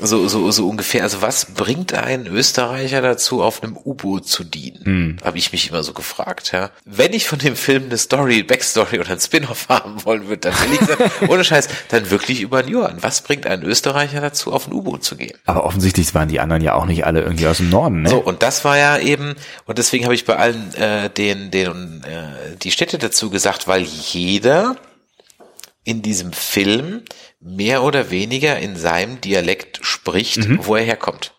so, 0.00 0.28
so, 0.28 0.50
so 0.50 0.68
ungefähr. 0.68 1.02
Also 1.02 1.22
was 1.22 1.46
bringt 1.46 1.94
einen 1.94 2.26
Österreicher 2.26 3.00
dazu, 3.02 3.42
auf 3.42 3.62
einem 3.62 3.76
U-Boot 3.76 4.26
zu 4.26 4.44
dienen? 4.44 4.84
Hm. 4.84 5.16
Habe 5.24 5.38
ich 5.38 5.52
mich 5.52 5.68
immer 5.70 5.82
so 5.82 5.92
gefragt, 5.92 6.52
ja. 6.52 6.70
Wenn 6.84 7.12
ich 7.12 7.26
von 7.26 7.38
dem 7.38 7.56
Film 7.56 7.84
eine 7.84 7.98
Story, 7.98 8.42
Backstory 8.42 9.00
oder 9.00 9.10
ein 9.10 9.20
Spin-off 9.20 9.66
haben 9.68 10.04
wollen 10.04 10.28
würde, 10.28 10.50
dann 10.50 10.54
will 10.54 10.74
ich 10.74 10.80
sagen, 10.80 11.10
ohne 11.28 11.44
Scheiß, 11.44 11.68
dann 11.88 12.10
wirklich 12.10 12.40
über 12.40 12.58
einen 12.58 12.68
Johann. 12.68 13.02
Was 13.02 13.22
bringt 13.22 13.46
einen 13.46 13.62
Österreicher 13.62 14.20
dazu, 14.20 14.52
auf 14.52 14.66
ein 14.66 14.72
U-Boot 14.72 15.04
zu 15.04 15.16
gehen? 15.16 15.36
Aber 15.46 15.64
offensichtlich 15.64 16.14
waren 16.14 16.28
die 16.28 16.40
anderen 16.40 16.62
ja 16.62 16.74
auch 16.74 16.86
nicht 16.86 17.04
alle 17.04 17.22
irgendwie 17.22 17.46
aus 17.46 17.58
dem 17.58 17.70
Norden, 17.70 18.02
ne? 18.02 18.10
So, 18.10 18.18
und 18.18 18.42
das 18.42 18.64
war 18.64 18.78
ja 18.78 18.98
eben, 18.98 19.34
und 19.66 19.78
deswegen 19.78 20.04
habe 20.04 20.14
ich 20.14 20.24
bei 20.24 20.36
allen 20.36 20.74
äh, 20.74 21.10
den, 21.10 21.50
den 21.50 22.02
äh, 22.04 22.56
die 22.62 22.70
Städte 22.70 22.98
dazu 22.98 23.30
gesagt, 23.30 23.68
weil 23.68 23.82
jeder 23.82 24.76
in 25.84 26.02
diesem 26.02 26.32
Film 26.32 27.02
mehr 27.40 27.82
oder 27.82 28.10
weniger 28.10 28.58
in 28.58 28.76
seinem 28.76 29.20
Dialekt 29.20 29.80
spricht, 29.82 30.46
wo 30.66 30.76
er 30.76 30.84
herkommt. 30.84 31.32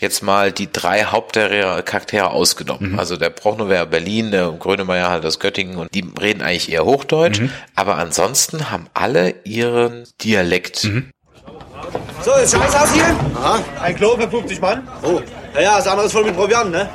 Jetzt 0.00 0.22
mal 0.22 0.50
die 0.50 0.70
drei 0.70 1.04
Hauptcharaktere 1.04 2.30
ausgenommen. 2.30 2.98
Also 2.98 3.16
der 3.16 3.30
Brochnow 3.30 3.68
wäre 3.68 3.86
Berlin, 3.86 4.30
der 4.32 4.50
Grönemeyer 4.50 5.08
halt 5.08 5.24
aus 5.24 5.38
Göttingen 5.38 5.76
und 5.76 5.94
die 5.94 6.04
reden 6.20 6.42
eigentlich 6.42 6.70
eher 6.70 6.84
Hochdeutsch, 6.84 7.40
aber 7.74 7.96
ansonsten 7.96 8.70
haben 8.70 8.88
alle 8.92 9.34
ihren 9.44 10.06
Dialekt. 10.22 10.76
So, 10.78 12.32
ist 12.32 12.54
Scheiß 12.54 12.74
aus 12.74 12.92
hier? 12.92 13.04
Aha. 13.36 13.62
Ein 13.80 13.96
Klo 13.96 14.16
für 14.16 14.28
50 14.28 14.60
Mann? 14.60 14.88
Oh. 15.02 15.20
Ja, 15.54 15.60
ja, 15.60 15.76
das 15.76 15.86
andere 15.86 16.06
ist 16.06 16.12
voll 16.12 16.24
mit 16.24 16.34
Proviant, 16.34 16.70
ne? 16.70 16.88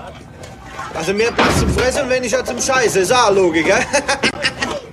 Also 0.93 1.13
mehr 1.13 1.31
Platz 1.31 1.59
zum 1.59 1.69
Fressen 1.69 2.03
und 2.03 2.09
weniger 2.09 2.43
zum 2.43 2.59
Scheiße. 2.59 2.99
Ist 2.99 3.13
auch 3.13 3.31
Logik, 3.33 3.65
gell? 3.65 3.79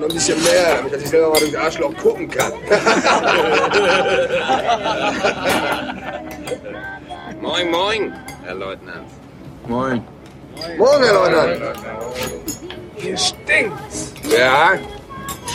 Und 0.00 0.06
noch 0.06 0.14
ein 0.14 0.14
bisschen 0.14 0.42
mehr, 0.42 0.76
damit 0.76 0.94
er 0.94 0.98
sich 0.98 1.10
selber 1.10 1.28
mal 1.28 1.40
durch 1.40 1.50
den 1.50 1.60
Arschloch 1.60 1.94
gucken 1.98 2.30
kann. 2.30 2.52
Moin, 7.42 7.70
moin, 7.70 8.14
Herr 8.42 8.54
Leutnant. 8.54 9.10
Moin. 9.66 10.02
Morgen, 10.78 11.04
Herr 11.04 11.12
Leutnant. 11.12 11.60
Hier 12.96 13.18
stinkt's. 13.18 14.14
Ja. 14.34 14.78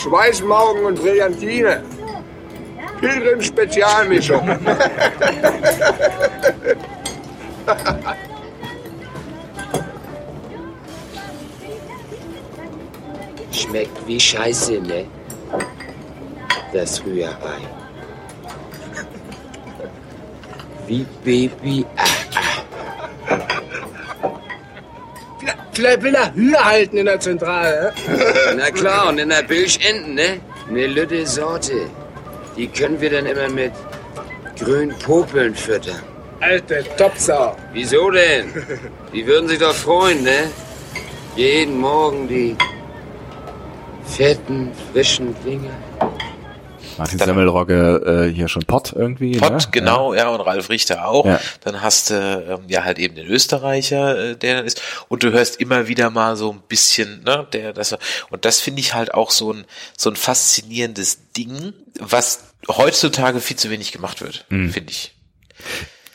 Schweißmaugen 0.03 0.85
und 0.85 1.01
Brillantine. 1.01 1.81
Pilgrim 2.99 3.41
Schmeckt 13.55 14.07
wie 14.07 14.19
Scheiße, 14.19 14.73
ne? 14.73 15.05
Das 16.73 17.01
Rührei. 17.05 17.61
Wie 20.87 21.05
Baby. 21.23 21.85
Ah, 21.95 22.03
Vielleicht 25.71 26.03
will 26.03 26.15
er 26.15 26.33
Hühner 26.33 26.63
halten 26.63 26.97
in 26.97 27.05
der 27.05 27.19
Zentrale. 27.19 27.93
Na 28.55 28.71
klar, 28.71 29.09
und 29.09 29.17
in 29.19 29.29
der 29.29 29.43
Bilch 29.43 29.79
enden, 29.85 30.15
ne? 30.15 30.39
Ne 30.69 30.87
lütte 30.87 31.25
Sorte. 31.25 31.87
Die 32.55 32.67
können 32.67 32.99
wir 33.01 33.09
dann 33.09 33.25
immer 33.25 33.49
mit 33.49 33.73
grünen 34.57 34.97
Popeln 34.99 35.53
füttern. 35.53 36.01
Alte 36.39 36.83
Topsau. 36.97 37.55
Wieso 37.73 38.09
denn? 38.11 38.53
Die 39.13 39.25
würden 39.27 39.47
sich 39.49 39.59
doch 39.59 39.73
freuen, 39.73 40.23
ne? 40.23 40.49
Jeden 41.35 41.77
Morgen 41.79 42.29
die 42.29 42.55
fetten, 44.05 44.71
frischen 44.91 45.35
Dinge. 45.43 45.69
Martin 46.97 47.19
Semmelrogge 47.19 48.27
äh, 48.29 48.33
hier 48.33 48.47
schon 48.47 48.63
Pott 48.63 48.93
irgendwie. 48.93 49.37
Pott, 49.37 49.51
ne? 49.51 49.59
genau, 49.71 50.13
ja. 50.13 50.29
und 50.29 50.39
Ralf 50.39 50.69
Richter 50.69 51.07
auch. 51.07 51.25
Ja. 51.25 51.39
Dann 51.61 51.81
hast 51.81 52.09
du 52.09 52.13
ähm, 52.15 52.69
ja 52.69 52.83
halt 52.83 52.99
eben 52.99 53.15
den 53.15 53.27
Österreicher, 53.27 54.31
äh, 54.31 54.35
der 54.37 54.57
dann 54.57 54.65
ist. 54.65 54.81
Und 55.09 55.23
du 55.23 55.31
hörst 55.31 55.59
immer 55.59 55.87
wieder 55.87 56.09
mal 56.09 56.37
so 56.37 56.51
ein 56.51 56.61
bisschen, 56.67 57.23
ne, 57.23 57.45
der 57.51 57.73
das 57.73 57.95
und 58.29 58.45
das 58.45 58.61
finde 58.61 58.79
ich 58.79 58.93
halt 58.93 59.13
auch 59.13 59.31
so 59.31 59.51
ein 59.51 59.65
so 59.97 60.09
ein 60.09 60.15
faszinierendes 60.15 61.31
Ding, 61.33 61.73
was 61.99 62.45
heutzutage 62.67 63.41
viel 63.41 63.57
zu 63.57 63.69
wenig 63.69 63.91
gemacht 63.91 64.21
wird, 64.21 64.45
Mhm. 64.49 64.69
finde 64.71 64.91
ich. 64.91 65.13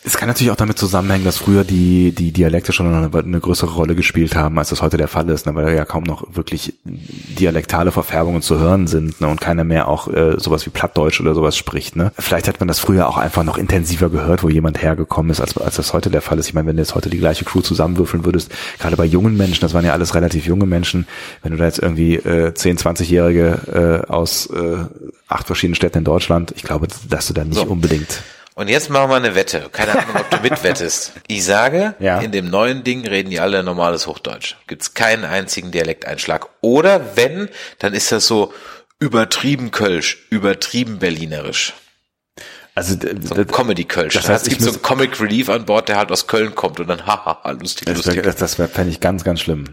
Es 0.02 0.16
kann 0.16 0.28
natürlich 0.28 0.50
auch 0.50 0.56
damit 0.56 0.78
zusammenhängen, 0.78 1.26
dass 1.26 1.36
früher 1.36 1.62
die, 1.62 2.12
die 2.12 2.32
Dialekte 2.32 2.72
schon 2.72 2.86
eine, 2.86 3.10
eine 3.18 3.40
größere 3.40 3.70
Rolle 3.74 3.94
gespielt 3.94 4.34
haben, 4.34 4.58
als 4.58 4.70
das 4.70 4.80
heute 4.80 4.96
der 4.96 5.08
Fall 5.08 5.28
ist, 5.28 5.44
ne, 5.44 5.54
weil 5.54 5.74
ja 5.76 5.84
kaum 5.84 6.04
noch 6.04 6.34
wirklich 6.34 6.74
dialektale 6.84 7.92
Verfärbungen 7.92 8.40
zu 8.40 8.58
hören 8.58 8.86
sind 8.86 9.20
ne, 9.20 9.28
und 9.28 9.42
keiner 9.42 9.62
mehr 9.62 9.88
auch 9.88 10.08
äh, 10.08 10.38
sowas 10.38 10.64
wie 10.64 10.70
Plattdeutsch 10.70 11.20
oder 11.20 11.34
sowas 11.34 11.54
spricht. 11.54 11.96
Ne. 11.96 12.12
Vielleicht 12.18 12.48
hat 12.48 12.60
man 12.60 12.68
das 12.68 12.78
früher 12.78 13.08
auch 13.08 13.18
einfach 13.18 13.44
noch 13.44 13.58
intensiver 13.58 14.08
gehört, 14.08 14.42
wo 14.42 14.48
jemand 14.48 14.80
hergekommen 14.82 15.30
ist, 15.30 15.40
als, 15.42 15.58
als 15.58 15.76
das 15.76 15.92
heute 15.92 16.08
der 16.08 16.22
Fall 16.22 16.38
ist. 16.38 16.48
Ich 16.48 16.54
meine, 16.54 16.68
wenn 16.68 16.76
du 16.76 16.82
jetzt 16.82 16.94
heute 16.94 17.10
die 17.10 17.18
gleiche 17.18 17.44
Crew 17.44 17.60
zusammenwürfeln 17.60 18.24
würdest, 18.24 18.50
gerade 18.78 18.96
bei 18.96 19.04
jungen 19.04 19.36
Menschen, 19.36 19.60
das 19.60 19.74
waren 19.74 19.84
ja 19.84 19.92
alles 19.92 20.14
relativ 20.14 20.46
junge 20.46 20.64
Menschen, 20.64 21.06
wenn 21.42 21.52
du 21.52 21.58
da 21.58 21.66
jetzt 21.66 21.78
irgendwie 21.78 22.14
äh, 22.14 22.54
10, 22.54 22.78
20-Jährige 22.78 24.04
äh, 24.08 24.10
aus 24.10 24.46
äh, 24.46 24.78
acht 25.28 25.46
verschiedenen 25.46 25.74
Städten 25.74 25.98
in 25.98 26.04
Deutschland, 26.04 26.54
ich 26.56 26.62
glaube, 26.62 26.88
dass 27.10 27.26
du 27.26 27.34
da 27.34 27.44
nicht 27.44 27.56
So. 27.56 27.64
unbedingt 27.64 28.22
Und 28.60 28.68
jetzt 28.68 28.90
machen 28.90 29.08
wir 29.08 29.16
eine 29.16 29.34
Wette. 29.34 29.70
Keine 29.72 29.92
Ahnung, 29.92 30.16
ob 30.16 30.28
du 30.28 30.36
mitwettest. 30.42 31.12
Ich 31.28 31.44
sage, 31.46 31.94
Ja. 31.98 32.20
in 32.20 32.30
dem 32.30 32.50
neuen 32.50 32.84
Ding 32.84 33.06
reden 33.06 33.30
die 33.30 33.40
alle 33.40 33.62
normales 33.62 34.06
Hochdeutsch. 34.06 34.56
Gibt's 34.66 34.92
keinen 34.92 35.24
einzigen 35.24 35.70
Dialekteinschlag. 35.70 36.46
Oder 36.60 37.16
wenn, 37.16 37.48
dann 37.78 37.94
ist 37.94 38.12
das 38.12 38.26
so 38.26 38.52
übertrieben 38.98 39.70
Kölsch, 39.70 40.26
übertrieben 40.28 40.98
Berlinerisch. 40.98 41.72
Also 42.74 42.96
so 43.22 43.34
ein 43.34 43.46
Comedy 43.46 43.84
Kölsch. 43.84 44.12
das 44.12 44.28
heißt, 44.28 44.44
es 44.44 44.50
gibt 44.50 44.60
so 44.60 44.68
einen 44.70 44.82
Comic 44.82 45.18
Relief 45.20 45.48
an 45.48 45.64
Bord, 45.64 45.88
der 45.88 45.96
halt 45.96 46.12
aus 46.12 46.26
Köln 46.26 46.54
kommt 46.54 46.80
und 46.80 46.88
dann 46.88 47.06
haha, 47.06 47.50
lustig, 47.52 47.86
Das, 47.86 47.96
lustig. 47.96 48.16
wär- 48.16 48.22
das, 48.24 48.36
das 48.36 48.58
wär- 48.58 48.68
fände 48.68 48.90
ich 48.90 49.00
ganz, 49.00 49.24
ganz 49.24 49.40
schlimm. 49.40 49.64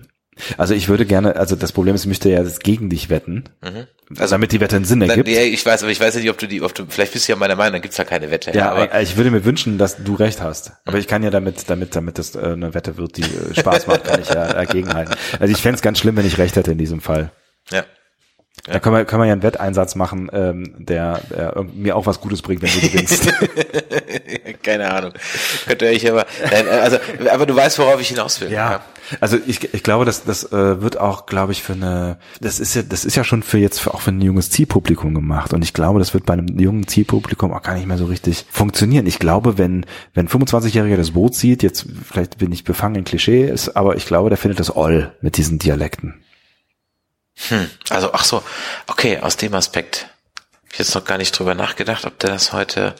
Also 0.58 0.74
ich 0.74 0.88
würde 0.90 1.06
gerne, 1.06 1.36
also 1.36 1.56
das 1.56 1.72
Problem 1.72 1.96
ist, 1.96 2.02
ich 2.02 2.08
möchte 2.08 2.30
ja 2.30 2.44
das 2.44 2.60
gegen 2.60 2.90
dich 2.90 3.10
wetten, 3.10 3.46
Mhm. 3.64 3.88
also 4.20 4.34
damit 4.36 4.52
die 4.52 4.60
Wette 4.60 4.76
einen 4.76 4.86
Sinn 4.86 5.02
ergibt. 5.02 5.28
ja, 5.28 5.42
ich 5.42 5.66
weiß, 5.66 5.84
aber 5.84 5.92
ich 5.92 6.00
weiß 6.00 6.14
ja 6.16 6.22
nicht, 6.22 6.30
ob 6.30 6.38
du 6.38 6.48
die, 6.48 6.62
ob 6.62 6.74
du, 6.74 6.86
vielleicht 6.88 7.14
bist 7.14 7.28
du 7.28 7.34
ja 7.34 7.38
meiner 7.38 7.56
Meinung, 7.56 7.74
dann 7.74 7.82
gibt's 7.82 7.98
ja 7.98 8.04
keine 8.06 8.32
Wette. 8.32 8.52
Ja, 8.52 8.72
aber 8.72 8.84
aber 8.84 9.02
ich 9.02 9.18
würde 9.18 9.32
mir 9.32 9.44
wünschen, 9.46 9.78
dass 9.78 9.98
du 10.04 10.16
recht 10.16 10.42
hast. 10.42 10.72
Aber 10.86 10.98
ich 10.98 11.08
kann 11.08 11.24
ja 11.24 11.30
damit, 11.30 11.70
damit, 11.70 11.96
damit 11.96 12.18
das 12.20 12.36
äh, 12.36 12.40
eine 12.40 12.74
Wette 12.74 12.98
wird, 12.98 13.18
die 13.18 13.24
äh, 13.24 13.56
Spaß 13.60 13.88
macht, 13.88 14.04
kann 14.06 14.22
ich 14.22 14.30
ja 14.30 14.54
dagegenhalten. 14.54 15.16
Also 15.40 15.52
ich 15.52 15.62
fände 15.62 15.76
es 15.76 15.82
ganz 15.82 16.00
schlimm, 16.00 16.16
wenn 16.18 16.26
ich 16.26 16.38
recht 16.38 16.56
hätte 16.56 16.72
in 16.72 16.78
diesem 16.78 17.02
Fall. 17.02 17.32
ja. 17.72 17.84
Da 18.66 18.80
können 18.80 18.96
wir, 18.96 19.06
können 19.06 19.22
wir 19.22 19.28
ja 19.28 19.34
einen 19.34 19.44
Wetteinsatz 19.44 19.96
machen, 19.96 20.30
ähm, 20.34 20.74
der, 20.78 21.22
der 21.30 21.66
mir 21.74 21.96
auch 21.96 22.06
was 22.06 22.20
Gutes 22.20 22.42
bringt, 22.42 22.62
wenn 22.62 22.70
du 22.70 22.82
gewinnst. 22.82 23.32
Keine 24.64 24.92
Ahnung. 24.92 25.14
Könnte 25.66 25.88
ich 25.88 26.10
aber, 26.10 26.26
nein, 26.52 26.68
also, 26.68 26.98
aber 27.32 27.46
du 27.46 27.56
weißt, 27.56 27.80
worauf 27.80 28.02
ich 28.02 28.10
hinaus 28.10 28.42
will. 28.42 28.52
Ja. 28.52 28.82
Also 29.22 29.38
ich, 29.48 29.74
ich 29.74 29.84
glaube, 29.84 30.04
dass 30.04 30.26
das 30.26 30.52
äh, 30.52 30.82
wird 30.82 31.00
auch, 31.00 31.28
glaube 31.28 31.54
ich, 31.54 31.64
für 31.64 31.74
eine, 31.74 32.18
das 32.42 32.60
ist 32.60 32.76
ja, 32.76 32.82
das 32.82 33.06
ist 33.06 33.16
ja 33.16 33.24
schon 33.24 33.42
für 33.42 33.58
jetzt 33.58 33.80
für, 33.80 33.94
auch 33.94 34.02
für 34.02 34.12
ein 34.12 34.22
junges 34.22 34.50
Zielpublikum 34.50 35.14
gemacht 35.14 35.54
und 35.54 35.64
ich 35.64 35.74
glaube, 35.74 36.00
das 36.00 36.14
wird 36.14 36.26
bei 36.26 36.34
einem 36.34 36.60
jungen 36.60 36.88
Zielpublikum 36.88 37.54
auch 37.54 37.62
gar 37.62 37.76
nicht 37.76 37.88
mehr 37.88 37.98
so 37.98 38.06
richtig 38.06 38.46
funktionieren. 38.52 39.06
Ich 39.06 39.20
glaube, 39.20 39.58
wenn 39.58 39.86
wenn 40.14 40.28
25-Jähriger 40.28 40.98
das 40.98 41.12
Boot 41.12 41.36
sieht, 41.36 41.64
jetzt 41.64 41.86
vielleicht 42.06 42.38
bin 42.38 42.52
ich 42.52 42.66
befangen 42.66 42.96
in 42.96 43.06
Klischees, 43.06 43.74
aber 43.76 43.96
ich 43.96 44.06
glaube, 44.06 44.30
der 44.30 44.38
findet 44.38 44.60
das 44.60 44.76
all 44.76 45.16
mit 45.22 45.38
diesen 45.38 45.58
Dialekten. 45.58 46.16
Hm, 47.50 47.70
also, 47.90 48.14
ach 48.14 48.24
so, 48.24 48.44
okay, 48.88 49.20
aus 49.20 49.38
dem 49.38 49.54
Aspekt. 49.54 50.08
Hab 50.36 50.74
ich 50.74 50.80
jetzt 50.80 50.96
noch 50.96 51.06
gar 51.06 51.18
nicht 51.18 51.38
drüber 51.38 51.56
nachgedacht, 51.56 52.06
ob 52.06 52.20
der 52.20 52.32
das 52.32 52.52
heute 52.54 52.96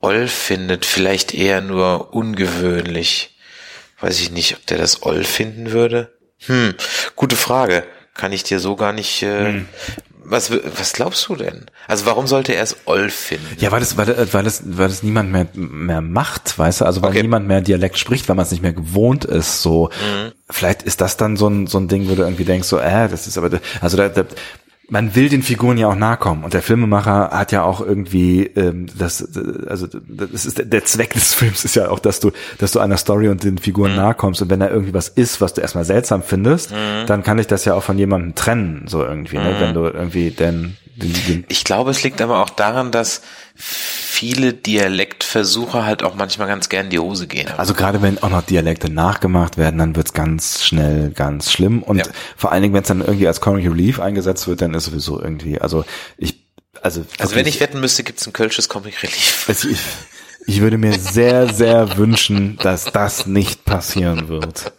oll 0.00 0.28
findet. 0.28 0.84
Vielleicht 0.84 1.32
eher 1.32 1.60
nur 1.60 2.12
ungewöhnlich. 2.12 3.36
Weiß 4.00 4.20
ich 4.20 4.30
nicht, 4.30 4.54
ob 4.56 4.66
der 4.66 4.78
das 4.78 5.02
oll 5.02 5.24
finden 5.24 5.70
würde. 5.70 6.12
Hm, 6.46 6.74
gute 7.16 7.36
Frage. 7.36 7.86
Kann 8.12 8.32
ich 8.32 8.44
dir 8.44 8.60
so 8.60 8.76
gar 8.76 8.92
nicht. 8.92 9.22
Äh, 9.22 9.62
was, 10.24 10.50
was 10.50 10.92
glaubst 10.94 11.28
du 11.28 11.36
denn? 11.36 11.66
Also 11.86 12.06
warum 12.06 12.26
sollte 12.26 12.54
er 12.54 12.62
es 12.62 12.76
oll 12.86 13.10
finden? 13.10 13.56
Ja, 13.58 13.70
weil 13.72 13.80
das, 13.80 13.96
weil, 13.96 14.06
das- 14.06 14.32
weil 14.34 14.44
das, 14.44 14.62
weil 14.64 14.88
das 14.88 15.02
niemand 15.02 15.30
mehr, 15.32 15.46
mehr 15.54 16.00
macht, 16.00 16.58
weißt 16.58 16.80
du, 16.80 16.84
also 16.86 17.02
weil 17.02 17.12
niemand 17.12 17.46
mehr 17.46 17.60
Dialekt 17.60 17.98
spricht, 17.98 18.28
weil 18.28 18.36
man 18.36 18.44
es 18.44 18.50
nicht 18.50 18.62
mehr 18.62 18.72
gewohnt 18.72 19.24
ist, 19.24 19.62
so. 19.62 19.90
Vielleicht 20.50 20.82
ist 20.82 21.00
das 21.00 21.16
dann 21.16 21.36
so 21.36 21.48
ein, 21.48 21.66
so 21.66 21.78
ein 21.78 21.88
Ding, 21.88 22.08
wo 22.08 22.14
du 22.14 22.22
irgendwie 22.22 22.44
denkst, 22.44 22.68
so, 22.68 22.78
äh, 22.78 23.08
das 23.08 23.26
ist 23.26 23.38
aber, 23.38 23.50
also 23.80 23.96
da, 23.96 24.08
da, 24.08 24.24
man 24.88 25.14
will 25.14 25.28
den 25.30 25.42
Figuren 25.42 25.78
ja 25.78 25.88
auch 25.88 25.94
nahe 25.94 26.16
kommen 26.18 26.44
und 26.44 26.52
der 26.52 26.60
Filmemacher 26.62 27.30
hat 27.30 27.52
ja 27.52 27.62
auch 27.62 27.80
irgendwie 27.80 28.44
ähm, 28.54 28.86
das 28.98 29.26
also 29.66 29.86
das 30.06 30.44
ist 30.44 30.60
der 30.62 30.84
Zweck 30.84 31.14
des 31.14 31.32
Films 31.34 31.64
ist 31.64 31.74
ja 31.74 31.88
auch 31.88 31.98
dass 31.98 32.20
du 32.20 32.32
dass 32.58 32.72
du 32.72 32.80
einer 32.80 32.96
Story 32.98 33.28
und 33.28 33.42
den 33.44 33.56
Figuren 33.58 33.96
nahe 33.96 34.14
kommst 34.14 34.42
und 34.42 34.50
wenn 34.50 34.60
da 34.60 34.68
irgendwie 34.68 34.92
was 34.92 35.08
ist 35.08 35.40
was 35.40 35.54
du 35.54 35.60
erstmal 35.62 35.84
seltsam 35.84 36.22
findest 36.22 36.70
Mhm. 36.70 37.06
dann 37.06 37.22
kann 37.22 37.38
ich 37.38 37.46
das 37.46 37.64
ja 37.64 37.74
auch 37.74 37.82
von 37.82 37.98
jemandem 37.98 38.34
trennen 38.34 38.84
so 38.86 39.02
irgendwie 39.04 39.38
ne? 39.38 39.54
Mhm. 39.56 39.60
wenn 39.60 39.74
du 39.74 39.84
irgendwie 39.86 40.30
den, 40.30 40.76
den, 40.96 41.12
den 41.28 41.44
Ich 41.48 41.64
glaube, 41.64 41.90
es 41.90 42.02
liegt 42.02 42.20
aber 42.20 42.40
auch 42.42 42.50
daran, 42.50 42.90
dass 42.90 43.22
viele 43.56 44.52
Dialektversuche 44.52 45.84
halt 45.84 46.02
auch 46.02 46.14
manchmal 46.14 46.48
ganz 46.48 46.68
gern 46.68 46.86
in 46.86 46.90
die 46.90 46.98
Hose 46.98 47.26
gehen. 47.26 47.48
Also 47.56 47.74
gerade 47.74 48.02
wenn 48.02 48.22
auch 48.22 48.30
noch 48.30 48.42
Dialekte 48.42 48.90
nachgemacht 48.90 49.58
werden, 49.58 49.78
dann 49.78 49.96
wird's 49.96 50.12
ganz 50.12 50.64
schnell 50.64 51.10
ganz 51.10 51.52
schlimm. 51.52 51.82
Und 51.82 52.02
vor 52.36 52.52
allen 52.52 52.62
Dingen, 52.62 52.74
wenn 52.74 52.82
es 52.82 52.88
dann 52.88 53.00
irgendwie 53.00 53.26
als 53.26 53.40
Comic 53.40 53.64
Relief 53.64 54.00
eingesetzt 54.00 54.48
wird, 54.48 54.62
dann 54.62 54.74
ist 54.74 54.84
sowieso 54.84 55.20
irgendwie, 55.20 55.60
also 55.60 55.84
ich, 56.16 56.44
also, 56.82 57.04
Also 57.18 57.34
wenn 57.36 57.46
ich 57.46 57.60
wetten 57.60 57.80
müsste, 57.80 58.02
gibt's 58.02 58.26
ein 58.26 58.32
kölsches 58.32 58.68
Comic 58.68 59.02
Relief. 59.02 59.44
Also 59.48 59.68
ich, 59.68 59.80
ich 60.46 60.60
würde 60.60 60.78
mir 60.78 60.98
sehr, 60.98 61.52
sehr 61.52 61.96
wünschen, 61.96 62.58
dass 62.62 62.84
das 62.84 63.26
nicht 63.26 63.64
passieren 63.64 64.28
wird. 64.28 64.72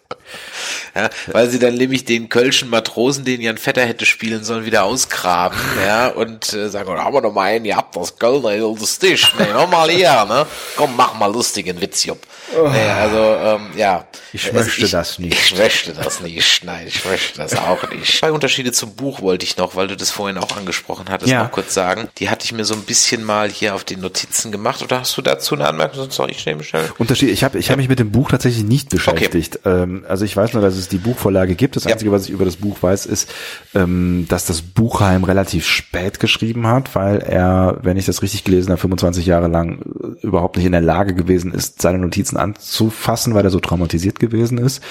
Ja, 0.95 1.09
weil 1.27 1.49
sie 1.49 1.59
dann 1.59 1.75
nämlich 1.75 2.05
den 2.05 2.29
kölschen 2.29 2.69
Matrosen, 2.69 3.25
den 3.25 3.41
Jan 3.41 3.57
Vetter 3.57 3.81
hätte 3.85 4.05
spielen 4.05 4.43
sollen, 4.45 4.65
wieder 4.65 4.83
ausgraben, 4.85 5.57
ja, 5.85 6.07
und 6.07 6.53
äh, 6.53 6.69
sagen, 6.69 6.89
"Oh, 6.89 6.97
haben 6.97 7.13
wir 7.13 7.21
noch 7.21 7.33
mal 7.33 7.43
einen, 7.43 7.65
ihr 7.65 7.75
habt 7.75 7.95
das 7.97 8.17
Kölner 8.17 8.53
Tisch, 8.99 9.33
ne, 9.37 9.47
noch 9.53 9.69
mal 9.69 9.87
ne, 9.87 10.45
komm, 10.77 10.95
mach 10.95 11.13
mal 11.15 11.31
lustigen 11.31 11.81
Witz, 11.81 12.05
Jupp. 12.05 12.19
Oh. 12.55 12.69
Nee, 12.69 12.79
also, 12.89 13.17
ähm, 13.17 13.67
ja. 13.75 14.05
Ich 14.31 14.45
Also 14.45 14.59
möchte 14.59 14.87
das 14.89 15.17
nicht. 15.19 15.33
Ich 15.33 15.57
möchte 15.57 15.93
das 15.93 16.21
nicht, 16.21 16.63
nein, 16.63 16.85
ich 16.87 17.03
möchte 17.05 17.37
das 17.37 17.55
auch 17.57 17.89
nicht. 17.89 18.19
Zwei 18.19 18.31
Unterschiede 18.31 18.71
zum 18.71 18.95
Buch 18.95 19.21
wollte 19.21 19.45
ich 19.45 19.57
noch, 19.57 19.75
weil 19.75 19.87
du 19.87 19.97
das 19.97 20.11
vorhin 20.11 20.37
auch 20.37 20.55
angesprochen 20.55 21.05
hattest, 21.09 21.31
Ja. 21.31 21.43
noch 21.43 21.51
kurz 21.51 21.73
sagen. 21.73 22.07
Die 22.19 22.29
hatte 22.29 22.45
ich 22.45 22.51
mir 22.51 22.63
so 22.63 22.73
ein 22.75 22.81
bisschen 22.83 23.23
mal 23.23 23.49
hier 23.49 23.75
auf 23.75 23.83
den 23.83 23.99
Notizen 24.01 24.51
gemacht, 24.51 24.81
oder 24.81 24.99
hast 24.99 25.17
du 25.17 25.21
dazu 25.21 25.55
eine 25.55 25.67
Anmerkung? 25.67 25.97
Sonst 25.99 26.15
soll 26.15 26.29
ich 26.29 26.39
schnell 26.39 26.55
bestellen. 26.55 26.89
Unterschied, 26.99 27.29
ich 27.29 27.43
habe 27.43 27.57
ich 27.57 27.71
hab 27.71 27.77
mich 27.77 27.89
mit 27.89 27.99
dem 27.99 28.11
Buch 28.11 28.29
tatsächlich 28.29 28.63
nicht 28.63 28.89
beschäftigt. 28.89 29.59
Ähm, 29.65 29.94
also 30.07 30.25
ich 30.25 30.35
weiß 30.35 30.53
nur, 30.53 30.61
dass 30.61 30.75
es 30.75 30.87
die 30.87 30.97
Buchvorlage 30.97 31.55
gibt. 31.55 31.75
Das 31.75 31.87
Einzige, 31.87 32.11
was 32.11 32.25
ich 32.25 32.31
über 32.31 32.45
das 32.45 32.57
Buch 32.57 32.81
weiß, 32.81 33.05
ist, 33.05 33.33
ähm, 33.73 34.25
dass 34.27 34.45
das 34.45 34.61
Buchheim 34.61 35.23
relativ 35.23 35.65
spät 35.65 36.19
geschrieben 36.19 36.67
hat, 36.67 36.95
weil 36.95 37.19
er, 37.19 37.77
wenn 37.81 37.97
ich 37.97 38.05
das 38.05 38.21
richtig 38.21 38.43
gelesen 38.43 38.71
habe, 38.71 38.81
25 38.81 39.25
Jahre 39.25 39.47
lang 39.47 39.81
äh, 39.81 40.25
überhaupt 40.25 40.57
nicht 40.57 40.65
in 40.65 40.71
der 40.71 40.81
Lage 40.81 41.13
gewesen 41.15 41.53
ist, 41.53 41.81
seine 41.81 41.99
Notizen 41.99 42.37
anzufassen, 42.37 43.33
weil 43.33 43.45
er 43.45 43.51
so 43.51 43.59
traumatisiert 43.59 44.19
gewesen 44.19 44.57
ist. 44.57 44.83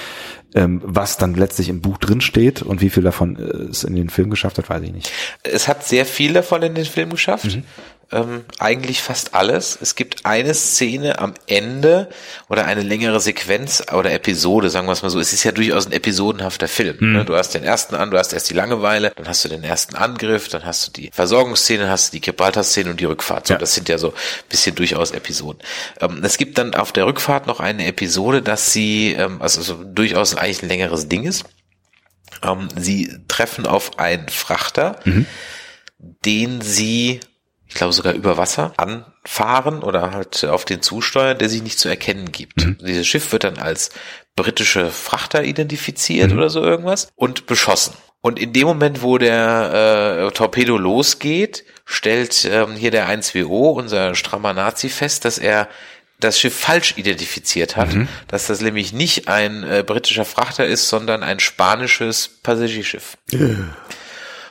Ähm, 0.57 0.81
was 0.85 1.19
dann 1.19 1.35
letztlich 1.35 1.69
im 1.69 1.81
Buch 1.81 1.99
drin 1.99 2.21
steht 2.21 2.63
und 2.63 2.81
wie 2.81 2.89
viel 2.89 3.03
davon 3.03 3.37
äh, 3.37 3.71
es 3.71 3.83
in 3.83 3.97
den 3.97 4.09
Film 4.09 4.31
geschafft 4.31 4.57
hat, 4.59 4.71
weiß 4.71 4.83
ich 4.83 4.93
nicht. 4.93 5.11
Es 5.43 5.67
hat 5.67 5.85
sehr 5.85 6.07
viel 6.07 6.33
davon 6.33 6.63
in 6.63 6.77
den 6.77 6.85
Film 6.85 7.11
geschafft. 7.11 7.57
Mhm. 7.57 7.65
Ähm, 8.13 8.45
eigentlich 8.59 9.03
fast 9.03 9.35
alles. 9.35 9.79
Es 9.81 9.95
gibt 9.95 10.27
eine 10.27 10.55
Szene 10.55 11.19
am 11.19 11.35
Ende 11.47 12.09
oder 12.49 12.67
eine 12.67 12.83
längere 12.83 13.19
Sequenz 13.21 13.83
oder 13.93 14.13
Episode, 14.13 14.71
sagen 14.71 14.87
wir 14.87 14.93
es 14.93 15.03
mal 15.03 15.11
so. 15.11 15.19
Es 15.21 15.33
ist 15.33 15.45
ja 15.45 15.53
durchaus 15.53 15.87
ein 15.87 15.93
episodenhafter 15.93 16.69
Film. 16.69 16.97
Mhm. 17.01 17.13
Ne? 17.13 17.25
Du 17.25 17.35
hast 17.35 17.55
den 17.55 17.65
ersten 17.65 17.95
an, 17.95 18.11
du 18.11 18.19
hast 18.19 18.33
erst 18.33 18.51
die 18.51 18.55
Langeweile, 18.55 19.13
dann 19.17 19.27
hast 19.27 19.45
du 19.45 19.49
den 19.49 19.65
ersten 19.65 19.97
Angriff, 19.97 20.49
dann 20.49 20.65
hast 20.65 20.87
du 20.87 20.93
die 20.93 21.11
Versorgungsszene, 21.13 21.89
hast 21.89 22.13
du 22.13 22.17
die 22.17 22.21
Gibraltar-Szene 22.21 22.91
und 22.91 23.01
die 23.01 23.07
Rückfahrt. 23.07 23.47
So, 23.47 23.55
Das 23.55 23.75
sind 23.75 23.89
ja 23.89 23.99
so 23.99 24.09
ein 24.09 24.15
bisschen 24.49 24.75
durchaus 24.75 25.11
Episoden. 25.11 25.61
Ähm, 26.01 26.21
es 26.23 26.37
gibt 26.37 26.59
dann 26.59 26.75
auf 26.75 26.93
der 26.93 27.07
Rückfahrt 27.07 27.47
noch 27.47 27.61
eine 27.61 27.87
Episode, 27.87 28.43
dass 28.43 28.73
sie, 28.73 29.13
ähm, 29.13 29.41
also 29.41 29.63
so 29.63 29.83
durchaus 29.83 30.35
eigentlich 30.37 30.63
ein 30.63 30.69
längeres 30.69 31.09
Ding 31.09 31.25
ist. 31.25 31.45
Ähm, 32.43 32.69
sie 32.77 33.11
treffen 33.29 33.67
auf 33.67 33.99
einen 33.99 34.29
Frachter, 34.29 35.01
den 36.25 36.61
sie, 36.61 37.21
ich 37.75 37.79
glaube 37.79 37.93
sogar 37.93 38.13
über 38.13 38.37
Wasser 38.37 38.73
anfahren 38.77 39.83
oder 39.83 40.13
halt 40.13 40.45
auf 40.45 40.65
den 40.65 40.81
zusteuern, 40.81 41.37
der 41.39 41.49
sich 41.49 41.61
nicht 41.61 41.81
zu 41.81 41.89
erkennen 41.89 42.31
gibt. 42.31 42.65
Dieses 42.81 43.05
Schiff 43.05 43.33
wird 43.33 43.43
dann 43.43 43.59
als 43.59 43.91
britische 44.37 44.91
Frachter 44.91 45.43
identifiziert 45.43 46.33
oder 46.33 46.51
so 46.51 46.63
irgendwas 46.63 47.09
und 47.17 47.47
beschossen. 47.47 47.95
Und 48.21 48.39
in 48.39 48.53
dem 48.53 48.69
Moment, 48.69 49.03
wo 49.03 49.19
der 49.19 50.29
äh, 50.29 50.31
Torpedo 50.33 50.79
losgeht, 50.79 51.65
stellt 51.85 52.45
ähm, 52.51 52.75
hier 52.77 52.93
der 52.93 53.09
1WO, 53.09 53.73
unser 53.73 54.15
strammer 54.15 54.53
Nazi, 54.53 54.89
fest, 54.89 55.25
dass 55.25 55.39
er 55.39 55.69
das 56.21 56.39
Schiff 56.39 56.57
falsch 56.57 56.95
identifiziert 56.97 57.77
hat, 57.77 57.93
Mhm. 57.93 58.07
dass 58.29 58.47
das 58.47 58.61
nämlich 58.61 58.93
nicht 58.93 59.27
ein 59.27 59.65
äh, 59.65 59.83
britischer 59.85 60.25
Frachter 60.25 60.65
ist, 60.65 60.89
sondern 60.89 61.25
ein 61.25 61.41
spanisches 61.41 62.29
Passagierschiff 62.43 63.19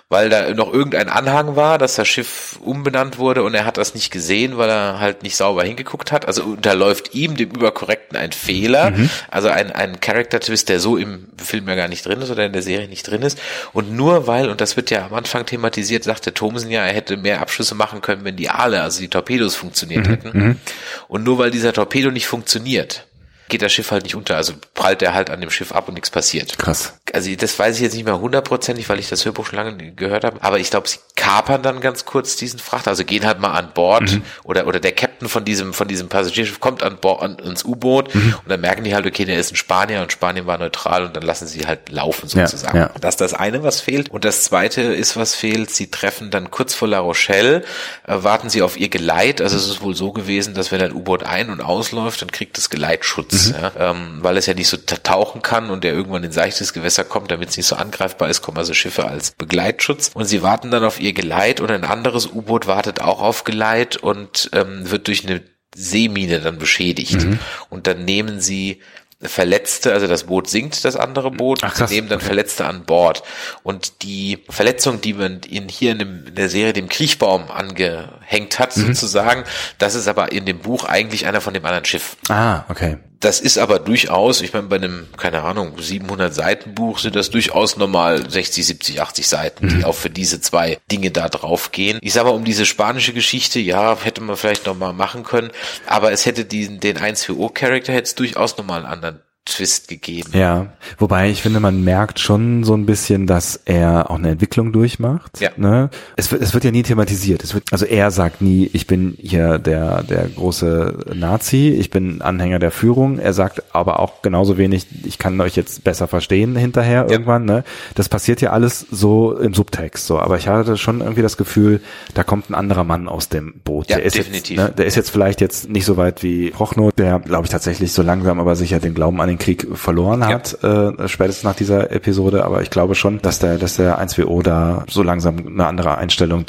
weil 0.09 0.29
da 0.29 0.53
noch 0.53 0.71
irgendein 0.71 1.09
Anhang 1.09 1.55
war, 1.55 1.77
dass 1.77 1.95
das 1.95 2.07
Schiff 2.07 2.59
umbenannt 2.61 3.17
wurde 3.17 3.41
und 3.43 3.55
er 3.55 3.65
hat 3.65 3.77
das 3.77 3.95
nicht 3.95 4.11
gesehen, 4.11 4.57
weil 4.57 4.69
er 4.69 4.99
halt 4.99 5.23
nicht 5.23 5.35
sauber 5.35 5.63
hingeguckt 5.63 6.11
hat. 6.11 6.27
Also 6.27 6.43
unterläuft 6.43 7.15
ihm, 7.15 7.35
dem 7.35 7.49
Überkorrekten, 7.49 8.17
ein 8.17 8.31
Fehler. 8.31 8.91
Mhm. 8.91 9.09
Also 9.31 9.49
ein, 9.49 9.71
ein 9.71 9.99
Character-Twist, 9.99 10.69
der 10.69 10.79
so 10.79 10.97
im 10.97 11.27
Film 11.43 11.67
ja 11.67 11.75
gar 11.75 11.87
nicht 11.87 12.05
drin 12.05 12.21
ist 12.21 12.29
oder 12.29 12.45
in 12.45 12.53
der 12.53 12.61
Serie 12.61 12.87
nicht 12.87 13.09
drin 13.09 13.23
ist. 13.23 13.39
Und 13.73 13.91
nur 13.91 14.27
weil, 14.27 14.49
und 14.49 14.61
das 14.61 14.75
wird 14.75 14.91
ja 14.91 15.05
am 15.07 15.13
Anfang 15.13 15.45
thematisiert, 15.45 16.03
sagte 16.03 16.33
Thomsen 16.33 16.69
ja, 16.69 16.85
er 16.85 16.93
hätte 16.93 17.17
mehr 17.17 17.41
Abschüsse 17.41 17.73
machen 17.73 18.01
können, 18.01 18.23
wenn 18.23 18.35
die 18.35 18.49
Aale, 18.49 18.81
also 18.81 18.99
die 18.99 19.07
Torpedos 19.07 19.55
funktioniert 19.55 20.05
Mhm. 20.07 20.09
hätten. 20.11 20.59
Und 21.07 21.23
nur 21.23 21.37
weil 21.39 21.49
dieser 21.51 21.73
Torpedo 21.73 22.11
nicht 22.11 22.27
funktioniert, 22.27 23.05
geht 23.49 23.61
das 23.61 23.71
Schiff 23.71 23.91
halt 23.91 24.03
nicht 24.03 24.15
unter. 24.15 24.35
Also 24.37 24.53
prallt 24.73 25.01
er 25.01 25.13
halt 25.13 25.29
an 25.29 25.41
dem 25.41 25.49
Schiff 25.49 25.71
ab 25.71 25.87
und 25.87 25.93
nichts 25.95 26.09
passiert. 26.09 26.57
Krass. 26.57 26.93
Also 27.13 27.33
das 27.35 27.57
weiß 27.59 27.75
ich 27.75 27.81
jetzt 27.81 27.93
nicht 27.93 28.05
mehr 28.05 28.19
hundertprozentig, 28.19 28.89
weil 28.89 28.99
ich 28.99 29.09
das 29.09 29.25
Hörbuch 29.25 29.45
schon 29.45 29.57
lange 29.57 29.91
gehört 29.93 30.23
habe. 30.23 30.41
Aber 30.41 30.59
ich 30.59 30.69
glaube, 30.69 30.87
sie 30.87 30.97
kapern 31.15 31.61
dann 31.61 31.79
ganz 31.81 32.05
kurz 32.05 32.35
diesen 32.35 32.59
Frachter, 32.59 32.89
also 32.91 33.03
gehen 33.05 33.25
halt 33.25 33.39
mal 33.39 33.51
an 33.53 33.71
Bord 33.73 34.19
oder 34.43 34.65
oder 34.67 34.79
der 34.79 34.91
Captain 34.93 35.29
von 35.29 35.45
diesem 35.45 35.73
von 35.73 35.87
diesem 35.87 36.09
Passagierschiff 36.09 36.59
kommt 36.59 36.81
an 36.83 36.97
Bord 36.97 37.21
an, 37.21 37.37
ins 37.39 37.63
U-Boot 37.63 38.13
und 38.15 38.43
dann 38.47 38.61
merken 38.61 38.83
die 38.83 38.95
halt, 38.95 39.05
okay, 39.05 39.25
der 39.25 39.37
ist 39.39 39.51
ein 39.51 39.55
Spanier 39.55 40.01
und 40.01 40.11
Spanien 40.11 40.47
war 40.47 40.57
neutral 40.57 41.05
und 41.05 41.15
dann 41.15 41.23
lassen 41.23 41.47
sie 41.47 41.65
halt 41.67 41.89
laufen 41.89 42.27
Ja, 42.33 42.47
sozusagen. 42.47 42.77
ja. 42.77 42.89
Das 42.99 43.13
ist 43.15 43.21
das 43.21 43.33
eine, 43.33 43.63
was 43.63 43.79
fehlt. 43.81 44.09
Und 44.09 44.25
das 44.25 44.43
zweite 44.43 44.81
ist, 44.81 45.15
was 45.15 45.35
fehlt. 45.35 45.69
Sie 45.69 45.91
treffen 45.91 46.31
dann 46.31 46.49
kurz 46.51 46.73
vor 46.73 46.87
La 46.87 46.99
Rochelle, 46.99 47.63
äh, 48.07 48.15
warten 48.23 48.49
sie 48.49 48.61
auf 48.61 48.77
ihr 48.79 48.89
Geleit. 48.89 49.39
Also 49.41 49.55
es 49.55 49.67
ist 49.67 49.81
wohl 49.81 49.95
so 49.95 50.11
gewesen, 50.11 50.53
dass 50.55 50.71
wenn 50.71 50.81
ein 50.81 50.93
U-Boot 50.93 51.23
ein- 51.23 51.49
und 51.51 51.61
ausläuft, 51.61 52.21
dann 52.21 52.31
kriegt 52.31 52.57
es 52.57 52.69
Geleitschutz, 52.69 53.32
Mhm. 53.33 53.55
ja, 53.61 53.71
ähm, 53.91 54.17
weil 54.21 54.37
es 54.37 54.45
ja 54.45 54.53
nicht 54.53 54.67
so 54.67 54.77
ta- 54.77 54.97
tauchen 54.97 55.41
kann 55.41 55.69
und 55.69 55.83
der 55.83 55.93
irgendwann 55.93 56.23
in 56.23 56.31
seichtes 56.31 56.73
Gewässer 56.73 57.03
kommt, 57.03 57.31
damit 57.31 57.49
es 57.49 57.57
nicht 57.57 57.67
so 57.67 57.75
angreifbar 57.75 58.29
ist, 58.29 58.41
kommen 58.41 58.57
also 58.57 58.73
Schiffe 58.73 59.05
als 59.07 59.31
Begleitschutz. 59.31 60.11
Und 60.13 60.25
sie 60.25 60.43
warten 60.43 60.71
dann 60.71 60.83
auf 60.83 60.99
ihr 60.99 61.13
Geleit 61.13 61.59
und 61.59 61.71
ein 61.71 61.83
anderes 61.85 62.27
U-Boot 62.27 62.67
wartet 62.67 63.01
auch 63.01 63.21
auf 63.21 63.43
Geleit 63.43 63.97
und 63.97 64.49
ähm, 64.53 64.89
wird 64.91 65.07
durch 65.07 65.25
eine 65.27 65.41
Seemine 65.75 66.39
dann 66.39 66.57
beschädigt. 66.59 67.23
Mhm. 67.23 67.39
Und 67.69 67.87
dann 67.87 68.05
nehmen 68.05 68.39
sie 68.41 68.81
Verletzte, 69.25 69.93
also 69.93 70.05
das 70.05 70.25
Boot 70.25 70.49
sinkt, 70.49 70.83
das 70.83 70.97
andere 70.97 71.31
Boot, 71.31 71.59
Ach, 71.63 71.73
krass. 71.73 71.89
nehmen 71.89 72.09
dann 72.09 72.19
Verletzte 72.19 72.65
an 72.65 72.83
Bord. 72.83 73.23
Und 73.63 74.01
die 74.03 74.39
Verletzung, 74.49 74.99
die 74.99 75.13
man 75.13 75.39
in, 75.49 75.69
hier 75.69 75.93
in, 75.93 75.99
dem, 75.99 76.27
in 76.27 76.35
der 76.35 76.49
Serie 76.49 76.73
dem 76.73 76.89
Kriechbaum 76.89 77.49
angehängt 77.49 78.59
hat, 78.59 78.75
Mhm. 78.75 78.87
sozusagen, 78.87 79.45
das 79.77 79.95
ist 79.95 80.09
aber 80.09 80.33
in 80.33 80.45
dem 80.45 80.59
Buch 80.59 80.83
eigentlich 80.83 81.25
einer 81.25 81.39
von 81.39 81.53
dem 81.53 81.63
anderen 81.65 81.85
Schiff. 81.85 82.17
Ah, 82.27 82.63
okay. 82.67 82.97
Das 83.23 83.39
ist 83.39 83.57
aber 83.57 83.79
durchaus, 83.79 84.41
ich 84.41 84.51
meine, 84.51 84.67
bei 84.67 84.75
einem, 84.75 85.07
keine 85.15 85.43
Ahnung, 85.43 85.71
700 85.79 86.33
Seiten 86.33 86.75
Buch 86.75 86.99
sind 86.99 87.15
das 87.15 87.29
durchaus 87.29 87.77
normal 87.77 88.29
60, 88.29 88.65
70, 88.65 89.01
80 89.01 89.27
Seiten, 89.29 89.69
die 89.69 89.85
auch 89.85 89.95
für 89.95 90.09
diese 90.09 90.41
zwei 90.41 90.77
Dinge 90.91 91.09
da 91.09 91.29
drauf 91.29 91.71
gehen. 91.71 91.99
Ich 92.01 92.11
sage 92.11 92.27
mal, 92.27 92.35
um 92.35 92.43
diese 92.43 92.65
spanische 92.65 93.13
Geschichte, 93.13 93.61
ja, 93.61 93.97
hätte 93.97 94.19
man 94.19 94.35
vielleicht 94.35 94.65
noch 94.65 94.75
mal 94.75 94.91
machen 94.91 95.23
können, 95.23 95.51
aber 95.87 96.11
es 96.11 96.25
hätte 96.25 96.43
diesen, 96.43 96.81
den 96.81 96.97
1-4O-Charakter 96.97 97.93
hätte 97.93 98.03
es 98.03 98.15
durchaus 98.15 98.57
nochmal 98.57 98.79
einen 98.79 98.91
anderen 98.91 99.21
Twist 99.45 99.89
gegeben. 99.89 100.29
Ja, 100.33 100.67
wobei 100.97 101.29
ich 101.29 101.41
finde, 101.41 101.59
man 101.59 101.83
merkt 101.83 102.19
schon 102.19 102.63
so 102.63 102.75
ein 102.75 102.85
bisschen, 102.85 103.27
dass 103.27 103.59
er 103.65 104.09
auch 104.09 104.15
eine 104.15 104.29
Entwicklung 104.31 104.71
durchmacht. 104.71 105.41
Ja. 105.41 105.49
Ne? 105.57 105.89
Es, 106.15 106.31
wird, 106.31 106.41
es 106.41 106.53
wird 106.53 106.63
ja 106.63 106.71
nie 106.71 106.83
thematisiert. 106.83 107.43
Es 107.43 107.53
wird, 107.53 107.65
also 107.71 107.85
er 107.85 108.09
sagt 108.11 108.41
nie, 108.41 108.69
ich 108.71 108.87
bin 108.87 109.17
hier 109.19 109.59
der, 109.59 110.01
der 110.03 110.29
große 110.29 110.97
Nazi, 111.13 111.75
ich 111.77 111.89
bin 111.89 112.21
Anhänger 112.21 112.59
der 112.59 112.71
Führung. 112.71 113.19
Er 113.19 113.33
sagt 113.33 113.63
aber 113.73 113.99
auch 113.99 114.21
genauso 114.21 114.57
wenig, 114.57 114.87
ich 115.03 115.17
kann 115.17 115.39
euch 115.41 115.57
jetzt 115.57 115.83
besser 115.83 116.07
verstehen 116.07 116.55
hinterher 116.55 117.09
irgendwann. 117.09 117.43
Ne? 117.43 117.65
Das 117.95 118.07
passiert 118.07 118.39
ja 118.39 118.51
alles 118.51 118.85
so 118.91 119.37
im 119.37 119.53
Subtext. 119.53 120.07
So, 120.07 120.19
aber 120.19 120.37
ich 120.37 120.47
hatte 120.47 120.77
schon 120.77 121.01
irgendwie 121.01 121.21
das 121.21 121.35
Gefühl, 121.35 121.81
da 122.13 122.23
kommt 122.23 122.49
ein 122.49 122.55
anderer 122.55 122.85
Mann 122.85 123.09
aus 123.09 123.27
dem 123.27 123.55
Boot. 123.65 123.89
Ja, 123.89 123.97
der 123.97 124.05
ist 124.05 124.15
definitiv. 124.15 124.57
Jetzt, 124.57 124.67
ne, 124.69 124.73
der 124.73 124.85
ist 124.85 124.95
jetzt 124.95 125.09
vielleicht 125.09 125.41
jetzt 125.41 125.69
nicht 125.69 125.83
so 125.83 125.97
weit 125.97 126.23
wie 126.23 126.51
Prochnow, 126.51 126.93
der, 126.93 127.19
glaube 127.19 127.43
ich, 127.43 127.49
tatsächlich 127.49 127.91
so 127.91 128.01
langsam 128.03 128.39
aber 128.39 128.55
sicher 128.55 128.79
den 128.79 128.93
Glauben 128.93 129.19
an 129.19 129.32
den 129.33 129.39
Krieg 129.39 129.67
verloren 129.75 130.25
hat, 130.25 130.63
äh, 130.63 131.07
spätestens 131.07 131.43
nach 131.43 131.55
dieser 131.55 131.91
Episode. 131.91 132.43
Aber 132.45 132.61
ich 132.61 132.69
glaube 132.69 132.95
schon, 132.95 133.21
dass 133.21 133.39
der, 133.39 133.57
dass 133.57 133.75
der 133.75 133.99
1WO 133.99 134.41
da 134.43 134.85
so 134.89 135.03
langsam 135.03 135.45
eine 135.47 135.65
andere 135.65 135.97
Einstellung, 135.97 136.45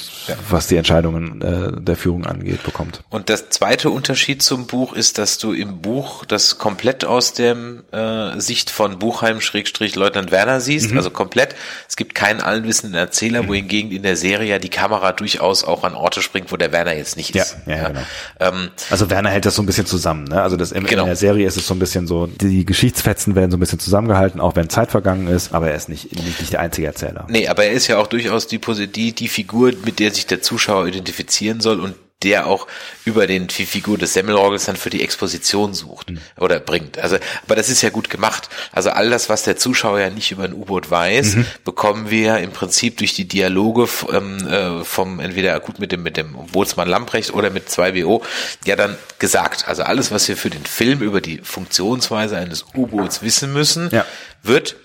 was 0.49 0.67
die 0.67 0.77
Entscheidungen 0.77 1.41
äh, 1.43 1.81
der 1.81 1.97
Führung 1.97 2.27
angeht, 2.27 2.63
bekommt. 2.63 3.03
Und 3.11 3.29
das 3.31 3.49
zweite 3.51 3.91
Unterschied 3.91 4.43
zum 4.43 4.67
Buch 4.67 4.93
ist, 4.95 5.19
dass 5.19 5.39
du 5.39 5.53
im 5.53 5.81
Buch 5.81 6.25
das 6.25 6.59
komplett 6.59 7.05
aus 7.05 7.33
dem 7.33 7.83
äh, 7.93 8.39
Sicht 8.41 8.71
von 8.71 8.99
Buchheim 8.99 9.41
Schrägstrich 9.41 9.95
Leutnant 9.97 10.31
Werner 10.31 10.61
siehst, 10.61 10.91
Mhm. 10.91 10.97
also 10.99 11.11
komplett. 11.11 11.55
Es 11.89 11.97
gibt 11.97 12.15
keinen 12.15 12.41
allwissenden 12.41 12.95
Erzähler, 12.99 13.49
wohingegen 13.49 13.91
in 13.91 14.03
der 14.03 14.17
Serie 14.17 14.49
ja 14.51 14.59
die 14.59 14.69
Kamera 14.69 15.13
durchaus 15.13 15.65
auch 15.65 15.85
an 15.85 15.95
Orte 15.95 16.23
springt, 16.23 16.53
wo 16.53 16.57
der 16.57 16.73
Werner 16.73 16.95
jetzt 16.97 17.17
nicht 17.17 17.35
ist. 17.37 17.57
Ja, 17.67 17.77
ja, 17.77 17.89
genau. 17.89 18.01
Ähm, 18.41 18.69
Also 18.91 19.11
Werner 19.11 19.31
hält 19.31 19.47
das 19.47 19.55
so 19.55 19.63
ein 19.63 19.67
bisschen 19.67 19.87
zusammen. 19.87 20.25
Ne? 20.25 20.43
Also 20.43 20.57
das 20.57 20.73
in, 20.73 20.85
Genau. 20.85 21.03
in 21.03 21.07
der 21.09 21.17
Serie 21.17 21.47
ist 21.47 21.57
es 21.57 21.67
so 21.67 21.75
ein 21.75 21.79
bisschen 21.79 22.07
so, 22.07 22.27
die 22.27 22.65
Geschichtsfetzen 22.75 23.37
werden 23.37 23.53
so 23.53 23.57
ein 23.57 23.61
bisschen 23.61 23.79
zusammengehalten, 23.79 24.41
auch 24.41 24.57
wenn 24.57 24.69
Zeit 24.69 24.91
vergangen 24.91 25.29
ist, 25.29 25.55
aber 25.55 25.69
er 25.69 25.77
ist 25.77 25.89
nicht, 25.89 26.13
nicht, 26.13 26.41
nicht 26.41 26.53
der 26.53 26.59
einzige 26.59 26.89
Erzähler. 26.89 27.25
Nee, 27.31 27.47
aber 27.47 27.67
er 27.67 27.71
ist 27.71 27.87
ja 27.87 27.99
auch 27.99 28.09
durchaus 28.09 28.49
die, 28.49 28.59
die, 28.59 29.13
die 29.13 29.29
Figur, 29.29 29.73
mit 29.85 30.01
der 30.01 30.11
sich 30.11 30.27
der 30.27 30.43
Zuschauer 30.43 30.89
identifizieren 30.89 31.61
soll 31.61 31.79
und 31.79 31.95
der 32.25 32.47
auch 32.47 32.67
über 33.05 33.27
den 33.27 33.47
die 33.47 33.67
Figur 33.67 33.99
des 33.99 34.15
Semmelrogels 34.15 34.65
dann 34.65 34.77
für 34.77 34.91
die 34.91 35.03
Exposition 35.03 35.75
sucht 35.75 36.13
oder 36.39 36.59
bringt. 36.59 36.99
Also, 36.99 37.17
aber 37.45 37.55
das 37.55 37.69
ist 37.69 37.83
ja 37.83 37.91
gut 37.91 38.11
gemacht. 38.11 38.49
Also 38.73 38.91
all 38.91 39.11
das, 39.11 39.29
was 39.29 39.43
der 39.45 39.57
Zuschauer 39.57 40.01
ja 40.01 40.11
nicht 40.11 40.31
über 40.33 40.45
ein 40.45 40.53
U-Boot 40.55 40.91
weiß, 40.91 41.37
Mhm. 41.37 41.47
bekommen 41.65 42.11
wir 42.11 42.39
im 42.39 42.51
Prinzip 42.51 42.97
durch 42.99 43.15
die 43.15 43.27
Dialoge 43.29 43.89
ähm, 44.13 44.47
äh, 44.47 44.85
vom 44.85 45.21
entweder 45.21 45.59
gut 45.61 45.79
mit 45.79 45.93
dem 45.93 46.03
mit 46.03 46.17
dem 46.17 46.33
Bootsmann 46.53 46.89
Lamprecht 46.89 47.33
oder 47.35 47.51
mit 47.51 47.69
2WO 47.69 48.23
ja 48.67 48.77
dann 48.77 48.97
gesagt. 49.19 49.69
Also 49.69 49.83
alles, 49.85 50.11
was 50.11 50.27
wir 50.29 50.37
für 50.37 50.51
den 50.51 50.65
Film 50.65 51.01
über 51.01 51.21
die 51.21 51.39
Funktionsweise 51.43 52.37
eines 52.37 52.65
U-Boots 52.75 53.23
wissen 53.23 53.53
müssen, 53.53 53.89
Ja. 53.93 54.05
wird 54.43 54.77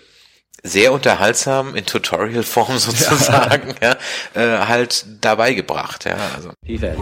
sehr 0.63 0.91
unterhaltsam 0.93 1.75
in 1.75 1.85
Tutorial-Form 1.85 2.77
sozusagen, 2.77 3.73
ja, 3.81 3.95
äh, 4.33 4.65
halt 4.65 5.05
dabei 5.21 5.53
gebracht, 5.53 6.05
ja, 6.05 6.15
also. 6.35 6.51
Tiefer. 6.65 6.93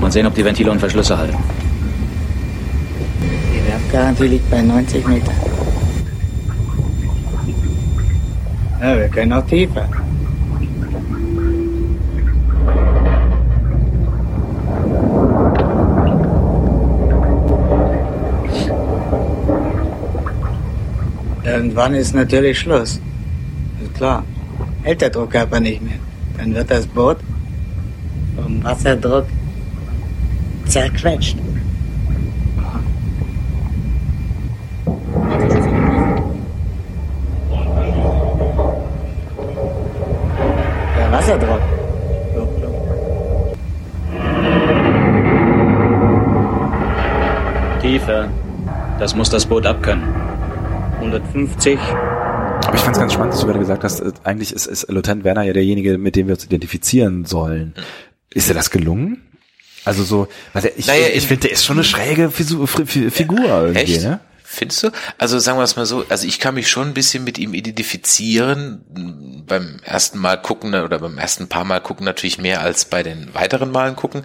Mal 0.00 0.10
sehen, 0.10 0.26
ob 0.26 0.34
die 0.34 0.44
Ventile 0.44 0.70
und 0.70 0.80
Verschlüsse 0.80 1.16
halten. 1.16 1.36
Die 3.54 3.68
Werfgarantie 3.68 4.26
liegt 4.26 4.50
bei 4.50 4.60
90 4.60 5.06
Meter. 5.06 5.32
Ja, 8.80 8.98
wir 8.98 9.08
können 9.08 9.32
auch 9.32 9.46
tiefer. 9.46 9.88
Irgendwann 21.44 21.94
ist 21.94 22.14
natürlich 22.14 22.60
Schluss. 22.60 23.00
Ist 23.82 23.94
klar. 23.94 24.24
Hält 24.82 25.00
der 25.00 25.10
Druckkörper 25.10 25.58
nicht 25.58 25.82
mehr. 25.82 25.98
Dann 26.38 26.54
wird 26.54 26.70
das 26.70 26.86
Boot 26.86 27.16
vom 28.36 28.62
Wasserdruck 28.62 29.26
zerquetscht. 30.66 31.36
Der 40.96 41.12
Wasserdruck. 41.12 41.60
Tiefer. 47.80 48.28
Das 49.00 49.16
muss 49.16 49.28
das 49.28 49.44
Boot 49.44 49.66
abkönnen. 49.66 50.31
150. 51.02 51.78
Aber 51.80 52.74
ich 52.74 52.80
fand 52.80 52.96
es 52.96 53.00
ganz 53.00 53.12
spannend, 53.12 53.32
dass 53.34 53.40
du 53.40 53.46
gerade 53.46 53.58
gesagt 53.58 53.82
hast, 53.84 54.00
äh, 54.00 54.12
eigentlich 54.24 54.52
ist, 54.52 54.66
ist 54.66 54.88
Lieutenant 54.88 55.24
Werner 55.24 55.42
ja 55.42 55.52
derjenige, 55.52 55.98
mit 55.98 56.14
dem 56.16 56.28
wir 56.28 56.34
uns 56.34 56.44
identifizieren 56.44 57.24
sollen. 57.24 57.74
Ist 58.30 58.48
dir 58.48 58.54
das 58.54 58.70
gelungen? 58.70 59.20
Also 59.84 60.04
so, 60.04 60.28
weil 60.52 60.62
der, 60.62 60.78
ich, 60.78 60.86
Naja, 60.86 61.08
ich 61.08 61.14
in- 61.24 61.28
finde, 61.28 61.40
der 61.42 61.52
ist 61.52 61.64
schon 61.64 61.76
eine 61.76 61.84
schräge 61.84 62.28
Fisu- 62.30 62.66
Fi- 62.66 63.10
Figur 63.10 63.40
irgendwie, 63.44 63.78
Echt? 63.94 64.02
ne? 64.02 64.20
Findest 64.44 64.82
du? 64.82 64.90
Also 65.16 65.38
sagen 65.38 65.58
wir 65.58 65.62
es 65.64 65.76
mal 65.76 65.86
so, 65.86 66.04
also 66.10 66.26
ich 66.26 66.38
kann 66.38 66.54
mich 66.54 66.68
schon 66.68 66.88
ein 66.88 66.94
bisschen 66.94 67.24
mit 67.24 67.38
ihm 67.38 67.54
identifizieren. 67.54 68.82
Beim 69.46 69.78
ersten 69.82 70.18
Mal 70.18 70.36
gucken 70.40 70.74
oder 70.74 70.98
beim 70.98 71.16
ersten 71.18 71.48
paar 71.48 71.64
Mal 71.64 71.80
gucken 71.80 72.04
natürlich 72.04 72.38
mehr 72.38 72.60
als 72.60 72.84
bei 72.84 73.02
den 73.02 73.34
weiteren 73.34 73.70
Malen 73.72 73.96
gucken. 73.96 74.24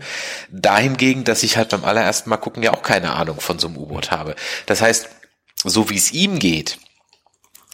Dahingegen, 0.52 1.24
dass 1.24 1.44
ich 1.44 1.56
halt 1.58 1.70
beim 1.70 1.86
allerersten 1.86 2.30
Mal 2.30 2.38
gucken 2.38 2.62
ja 2.62 2.74
auch 2.74 2.84
keine 2.84 3.14
Ahnung 3.14 3.40
von 3.40 3.58
so 3.58 3.68
einem 3.68 3.78
U-Boot 3.78 4.12
habe. 4.12 4.36
Das 4.66 4.82
heißt, 4.82 5.08
so 5.64 5.90
wie 5.90 5.98
es 5.98 6.12
ihm 6.12 6.40
geht, 6.40 6.78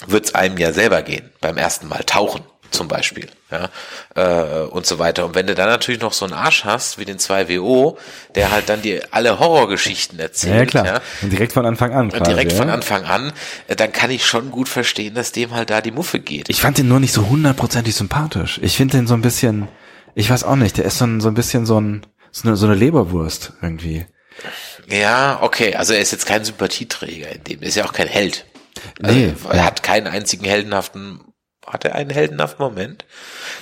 wird 0.07 0.25
es 0.25 0.35
einem 0.35 0.57
ja 0.57 0.73
selber 0.73 1.01
gehen. 1.01 1.31
Beim 1.41 1.57
ersten 1.57 1.87
Mal 1.87 2.03
tauchen 2.03 2.41
zum 2.71 2.87
Beispiel. 2.87 3.29
Ja, 3.51 3.69
äh, 4.15 4.65
und 4.65 4.85
so 4.87 4.97
weiter. 4.97 5.25
Und 5.25 5.35
wenn 5.35 5.45
du 5.45 5.53
dann 5.53 5.69
natürlich 5.69 6.01
noch 6.01 6.11
so 6.13 6.25
einen 6.25 6.33
Arsch 6.33 6.65
hast, 6.65 6.97
wie 6.97 7.05
den 7.05 7.19
2WO, 7.19 7.97
der 8.33 8.51
halt 8.51 8.67
dann 8.67 8.81
dir 8.81 9.03
alle 9.11 9.37
Horrorgeschichten 9.37 10.17
erzählt, 10.19 10.55
Ja, 10.59 10.65
klar. 10.65 10.85
ja, 10.85 11.01
Und 11.21 11.31
direkt 11.31 11.53
von 11.53 11.65
Anfang 11.67 11.93
an 11.93 12.09
quasi, 12.09 12.23
direkt 12.31 12.51
ja? 12.53 12.57
von 12.57 12.69
Anfang 12.71 13.03
an, 13.05 13.31
äh, 13.67 13.75
dann 13.75 13.91
kann 13.91 14.09
ich 14.09 14.25
schon 14.25 14.49
gut 14.49 14.69
verstehen, 14.69 15.13
dass 15.13 15.31
dem 15.31 15.51
halt 15.53 15.69
da 15.69 15.81
die 15.81 15.91
Muffe 15.91 16.19
geht. 16.19 16.49
Ich 16.49 16.61
fand 16.61 16.79
den 16.79 16.87
nur 16.87 16.99
nicht 16.99 17.13
so 17.13 17.29
hundertprozentig 17.29 17.93
sympathisch. 17.93 18.59
Ich 18.63 18.75
finde 18.75 18.97
den 18.97 19.05
so 19.07 19.13
ein 19.13 19.21
bisschen, 19.21 19.67
ich 20.15 20.31
weiß 20.31 20.43
auch 20.43 20.55
nicht, 20.55 20.77
der 20.77 20.85
ist 20.85 20.97
so 20.97 21.05
ein, 21.05 21.21
so 21.21 21.27
ein 21.27 21.35
bisschen 21.35 21.67
so 21.67 21.79
ein, 21.79 22.05
so 22.31 22.47
eine, 22.47 22.57
so 22.57 22.65
eine 22.65 22.73
Leberwurst 22.75 23.53
irgendwie. 23.61 24.07
Ja, 24.87 25.39
okay, 25.41 25.75
also 25.75 25.93
er 25.93 25.99
ist 26.01 26.11
jetzt 26.11 26.25
kein 26.25 26.43
Sympathieträger 26.43 27.29
in 27.31 27.43
dem, 27.43 27.61
er 27.61 27.67
ist 27.67 27.75
ja 27.75 27.85
auch 27.85 27.93
kein 27.93 28.07
Held. 28.07 28.45
Also, 29.01 29.15
Nee, 29.15 29.33
er 29.51 29.65
hat 29.65 29.83
keinen 29.83 30.07
einzigen 30.07 30.45
heldenhaften, 30.45 31.21
hat 31.65 31.85
er 31.85 31.95
einen 31.95 32.09
heldenhaften 32.09 32.63
Moment? 32.63 33.05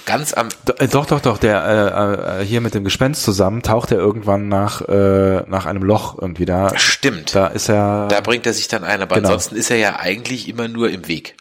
Ganz 0.05 0.33
am, 0.33 0.49
äh, 0.79 0.87
Doch, 0.87 1.05
doch, 1.05 1.19
doch, 1.21 1.37
der 1.37 2.37
äh, 2.37 2.41
äh, 2.41 2.45
hier 2.45 2.61
mit 2.61 2.73
dem 2.73 2.83
Gespenst 2.83 3.23
zusammen 3.23 3.61
taucht 3.61 3.91
er 3.91 3.97
irgendwann 3.97 4.47
nach, 4.47 4.81
äh, 4.87 5.43
nach 5.47 5.65
einem 5.65 5.83
Loch 5.83 6.17
irgendwie 6.19 6.45
da. 6.45 6.77
Stimmt. 6.77 7.35
Da 7.35 7.47
ist 7.47 7.69
er. 7.69 8.07
da 8.09 8.21
bringt 8.21 8.45
er 8.47 8.53
sich 8.53 8.67
dann 8.67 8.83
ein, 8.83 9.01
aber 9.01 9.15
Genau. 9.15 9.27
ansonsten 9.27 9.55
ist 9.55 9.69
er 9.69 9.77
ja 9.77 9.97
eigentlich 9.99 10.47
immer 10.49 10.67
nur 10.67 10.89
im 10.89 11.07
Weg. 11.07 11.35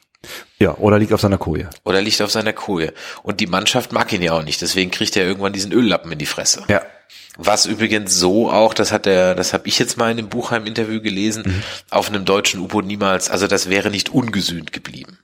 Ja, 0.58 0.74
oder 0.76 0.98
liegt 0.98 1.14
auf 1.14 1.20
seiner 1.22 1.38
Koje. 1.38 1.70
Oder 1.84 2.02
liegt 2.02 2.20
auf 2.20 2.30
seiner 2.30 2.52
Koje. 2.52 2.92
Und 3.22 3.40
die 3.40 3.46
Mannschaft 3.46 3.92
mag 3.92 4.12
ihn 4.12 4.20
ja 4.20 4.32
auch 4.32 4.42
nicht, 4.42 4.60
deswegen 4.60 4.90
kriegt 4.90 5.16
er 5.16 5.24
irgendwann 5.24 5.54
diesen 5.54 5.72
Öllappen 5.72 6.12
in 6.12 6.18
die 6.18 6.26
Fresse. 6.26 6.62
Ja. 6.68 6.82
Was 7.38 7.64
übrigens 7.66 8.14
so 8.14 8.50
auch, 8.50 8.74
das 8.74 8.92
hat 8.92 9.06
der, 9.06 9.34
das 9.34 9.52
habe 9.52 9.66
ich 9.68 9.78
jetzt 9.78 9.96
mal 9.96 10.10
in 10.10 10.16
dem 10.16 10.28
Buchheim-Interview 10.28 11.00
gelesen, 11.00 11.44
Mhm. 11.46 11.62
auf 11.90 12.08
einem 12.08 12.24
deutschen 12.24 12.60
U-Boot 12.60 12.84
niemals, 12.84 13.30
also 13.30 13.46
das 13.46 13.68
wäre 13.70 13.90
nicht 13.90 14.08
ungesühnt 14.10 14.72
geblieben. 14.72 15.18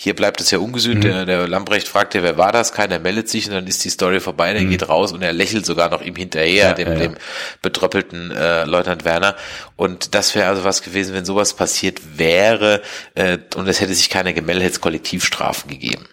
Hier 0.00 0.14
bleibt 0.14 0.40
es 0.40 0.52
ja 0.52 0.58
ungesühnt, 0.58 0.98
Mhm. 0.98 1.08
der, 1.08 1.26
der 1.26 1.48
Lambrecht 1.48 1.88
fragt 1.88 2.14
ja, 2.14 2.22
wer 2.22 2.38
war 2.38 2.52
das? 2.52 2.72
Keiner 2.72 3.00
meldet 3.00 3.28
sich 3.28 3.46
und 3.48 3.54
dann 3.54 3.66
ist 3.66 3.84
die 3.84 3.90
Story 3.90 4.20
vorbei, 4.20 4.52
der 4.52 4.62
Mhm. 4.62 4.70
geht 4.70 4.88
raus 4.88 5.10
und 5.12 5.22
er 5.22 5.32
lächelt 5.32 5.66
sogar 5.66 5.90
noch 5.90 6.02
ihm 6.02 6.14
hinterher, 6.14 6.68
Ja, 6.68 6.72
dem, 6.74 6.86
ja, 6.88 6.94
ja. 6.94 7.00
dem 7.00 7.16
betröppelten 7.62 8.30
äh, 8.30 8.64
Leutnant 8.64 9.04
Werner. 9.04 9.34
Und 9.74 10.14
das 10.14 10.34
wäre 10.36 10.48
also 10.48 10.62
was 10.64 10.82
gewesen, 10.82 11.14
wenn 11.14 11.24
sowas 11.24 11.54
passiert 11.54 12.00
wäre 12.16 12.80
äh, 13.16 13.38
und 13.56 13.66
es 13.66 13.80
hätte 13.80 13.94
sich 13.94 14.08
keiner 14.08 14.32
gemeldet, 14.32 14.64
hätte 14.64 14.74
es 14.74 14.80
Kollektivstrafen 14.80 15.68
gegeben. 15.70 16.06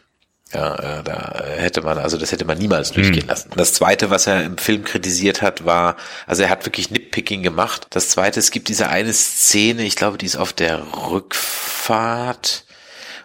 Ja, 0.56 1.00
äh, 1.00 1.04
da 1.04 1.44
hätte 1.58 1.82
man, 1.82 1.98
also 1.98 2.18
das 2.18 2.32
hätte 2.32 2.46
man 2.46 2.58
niemals 2.58 2.92
durchgehen 2.92 3.28
lassen. 3.28 3.50
Das 3.58 3.74
zweite, 3.74 4.10
was 4.10 4.26
er 4.26 4.44
im 4.44 4.58
Film 4.58 4.86
kritisiert 4.86 5.42
hat, 5.42 5.66
war, 5.66 5.98
also 6.28 6.44
er 6.44 6.50
hat 6.50 6.66
wirklich 6.66 6.92
Nitpicking 6.92 7.44
gemacht. 7.44 7.88
Das 7.90 8.08
zweite, 8.10 8.40
es 8.40 8.52
gibt 8.52 8.70
diese 8.70 8.88
eine 8.88 9.12
Szene, 9.12 9.84
ich 9.84 9.98
glaube, 9.98 10.18
die 10.18 10.26
ist 10.26 10.38
auf 10.38 10.54
der 10.54 10.82
Rückfahrt, 11.12 12.66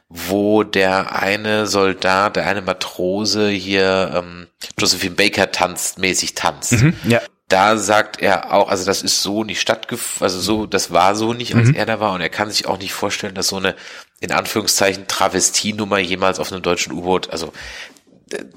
wo 0.08 0.64
der 0.64 1.14
eine 1.14 1.68
Soldat, 1.68 2.34
der 2.34 2.46
eine 2.48 2.62
Matrose 2.62 3.48
hier, 3.48 4.10
ähm, 4.12 4.48
Josephine 4.76 5.14
Baker 5.14 5.52
tanzt, 5.52 6.00
mäßig 6.00 6.34
tanzt. 6.34 6.72
Mhm, 6.72 6.94
ja. 7.04 7.20
Da 7.50 7.76
sagt 7.76 8.22
er 8.22 8.52
auch, 8.54 8.68
also 8.70 8.86
das 8.86 9.02
ist 9.02 9.20
so 9.22 9.44
nicht 9.44 9.60
stattgefunden, 9.60 10.22
also 10.24 10.40
so, 10.40 10.64
das 10.66 10.90
war 10.92 11.14
so 11.14 11.34
nicht, 11.34 11.54
als 11.54 11.68
Mhm. 11.68 11.74
er 11.74 11.84
da 11.84 12.00
war 12.00 12.12
und 12.14 12.22
er 12.22 12.30
kann 12.30 12.50
sich 12.50 12.66
auch 12.66 12.78
nicht 12.78 12.94
vorstellen, 12.94 13.34
dass 13.34 13.48
so 13.48 13.56
eine, 13.56 13.74
in 14.20 14.32
Anführungszeichen, 14.32 15.06
Travestienummer 15.08 15.98
jemals 15.98 16.38
auf 16.38 16.50
einem 16.52 16.62
deutschen 16.62 16.92
U-Boot, 16.94 17.28
also 17.30 17.52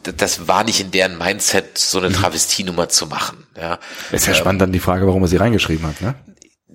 das 0.03 0.47
war 0.47 0.63
nicht 0.63 0.79
in 0.79 0.91
deren 0.91 1.17
Mindset, 1.17 1.77
so 1.77 1.97
eine 1.97 2.11
Travestienummer 2.11 2.89
zu 2.89 3.07
machen. 3.07 3.47
Ja. 3.57 3.79
Ist 4.11 4.27
ja 4.27 4.33
Ähm, 4.33 4.39
spannend 4.39 4.61
dann 4.61 4.71
die 4.71 4.79
Frage, 4.79 5.07
warum 5.07 5.23
er 5.23 5.27
sie 5.27 5.37
reingeschrieben 5.37 5.85
hat, 5.87 5.99
ne? 6.01 6.15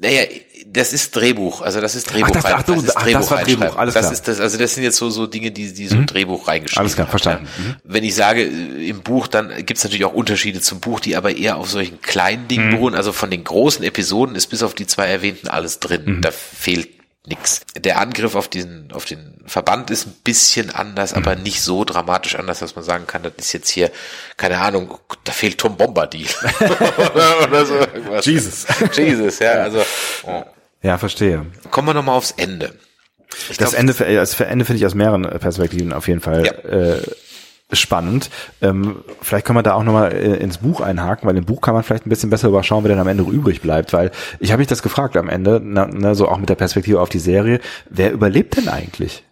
naja, 0.01 0.23
das 0.71 0.93
ist 0.93 1.17
Drehbuch, 1.17 1.63
also 1.63 1.81
das 1.81 1.95
ist 1.95 2.13
Drehbuch. 2.13 2.29
Ach, 2.29 2.33
das- 2.33 2.45
rein- 2.45 2.55
ach, 2.59 2.63
du, 2.63 2.75
ist 2.75 2.97
ach, 2.97 3.07
das 3.07 3.31
war. 3.31 3.43
Drehbuch, 3.43 3.77
alles 3.77 3.95
das 3.95 4.03
klar. 4.03 4.13
Ist 4.13 4.29
das, 4.29 4.41
also 4.41 4.59
das 4.59 4.75
sind 4.75 4.85
jetzt 4.85 4.97
so, 4.97 5.09
so 5.11 5.27
Dinge, 5.27 5.51
die, 5.51 5.73
die 5.73 5.89
so 5.89 5.95
ein 5.97 6.03
Mhm. 6.03 6.07
Drehbuch 6.07 6.47
reingeschrieben 6.47 6.81
Alles 6.81 6.95
klar, 6.95 7.07
verstanden. 7.07 7.49
Mhm. 7.59 7.77
Wenn 7.85 8.05
ich 8.05 8.15
sage, 8.15 8.43
äh, 8.43 8.89
im 8.89 9.01
Buch, 9.03 9.29
dann 9.29 9.51
gibt's 9.65 9.83
natürlich 9.85 10.05
auch 10.05 10.13
Unterschiede 10.13 10.61
zum 10.61 10.81
Buch, 10.81 11.01
die 11.01 11.17
aber 11.17 11.37
eher 11.37 11.57
auf 11.57 11.71
solchen 11.71 12.03
kleinen 12.03 12.49
Dingen 12.49 12.67
Mhm. 12.69 12.71
beruhen. 12.73 12.95
Also 12.95 13.13
von 13.13 13.31
den 13.31 13.45
großen 13.45 13.83
Episoden 13.85 14.37
ist 14.37 14.49
bis 14.49 14.63
auf 14.63 14.75
die 14.75 14.87
zwei 14.87 15.07
erwähnten 15.07 15.49
alles 15.49 15.81
drin. 15.81 16.03
Mhm. 16.05 16.23
Da 16.23 16.31
fehlt 16.33 16.89
nix. 17.27 17.61
Der 17.77 18.01
Angriff 18.01 18.35
auf 18.35 18.49
diesen, 18.49 18.91
auf 18.93 19.05
den 19.05 19.35
Verband 19.47 19.91
ist 19.91 20.07
ein 20.07 20.15
bisschen 20.25 20.71
anders, 20.71 21.13
aber 21.15 21.37
Mhm. 21.37 21.43
nicht 21.43 21.61
so 21.63 21.85
dramatisch 21.85 22.37
anders, 22.37 22.59
dass 22.61 22.75
man 22.75 22.85
sagen 22.85 23.07
kann, 23.07 23.23
das 23.23 23.33
ist 23.39 23.53
jetzt 23.53 23.69
hier, 23.71 23.91
keine 24.37 24.59
Ahnung, 24.59 24.99
da 25.25 25.33
fehlt 25.33 25.59
Tom 25.59 25.77
Bombadil. 25.77 26.27
oder, 26.61 27.43
oder 27.49 27.67
so 27.67 27.75
irgendwas. 27.75 28.25
Jesus. 28.27 28.67
Jesus, 28.95 29.39
ja, 29.41 29.53
also, 29.53 29.83
oh. 30.25 30.45
Ja, 30.83 30.99
verstehe. 30.99 31.47
Kommen 31.71 31.89
wir 31.89 31.95
nochmal 31.95 32.17
aufs 32.17 32.33
Ende. 32.33 32.75
Ich 33.51 33.59
das 33.59 33.71
glaub, 33.71 33.81
Ende, 33.81 33.93
das 33.93 34.41
Ende 34.41 34.65
finde 34.65 34.79
ich 34.79 34.87
aus 34.87 34.95
mehreren 34.95 35.23
Perspektiven 35.23 35.93
auf 35.93 36.09
jeden 36.09 36.21
Fall 36.21 36.47
äh, 36.47 37.77
spannend. 37.77 38.31
Ähm, 38.63 39.05
vielleicht 39.21 39.47
können 39.47 39.59
wir 39.59 39.63
da 39.63 39.75
auch 39.75 39.83
nochmal 39.83 40.13
äh, 40.13 40.37
ins 40.37 40.59
Buch 40.59 40.81
einhaken, 40.81 41.29
weil 41.29 41.37
im 41.37 41.45
Buch 41.45 41.61
kann 41.61 41.75
man 41.75 41.83
vielleicht 41.83 42.07
ein 42.07 42.11
bisschen 42.11 42.31
besser 42.31 42.49
überschauen, 42.49 42.85
wer 42.85 42.89
denn 42.89 42.99
am 42.99 43.09
Ende 43.09 43.25
übrig 43.25 43.61
bleibt, 43.61 43.93
weil 43.93 44.11
ich 44.41 44.53
habe 44.53 44.61
mich 44.61 44.69
das 44.69 44.83
gefragt 44.83 45.17
am 45.17 45.29
Ende, 45.29 45.61
na, 45.63 45.89
na, 45.93 46.15
so 46.15 46.29
auch 46.29 46.39
mit 46.39 46.49
der 46.49 46.55
Perspektive 46.55 47.01
auf 47.01 47.11
die 47.11 47.19
Serie, 47.19 47.61
wer 47.91 48.13
überlebt 48.13 48.57
denn 48.57 48.69
eigentlich? 48.69 49.25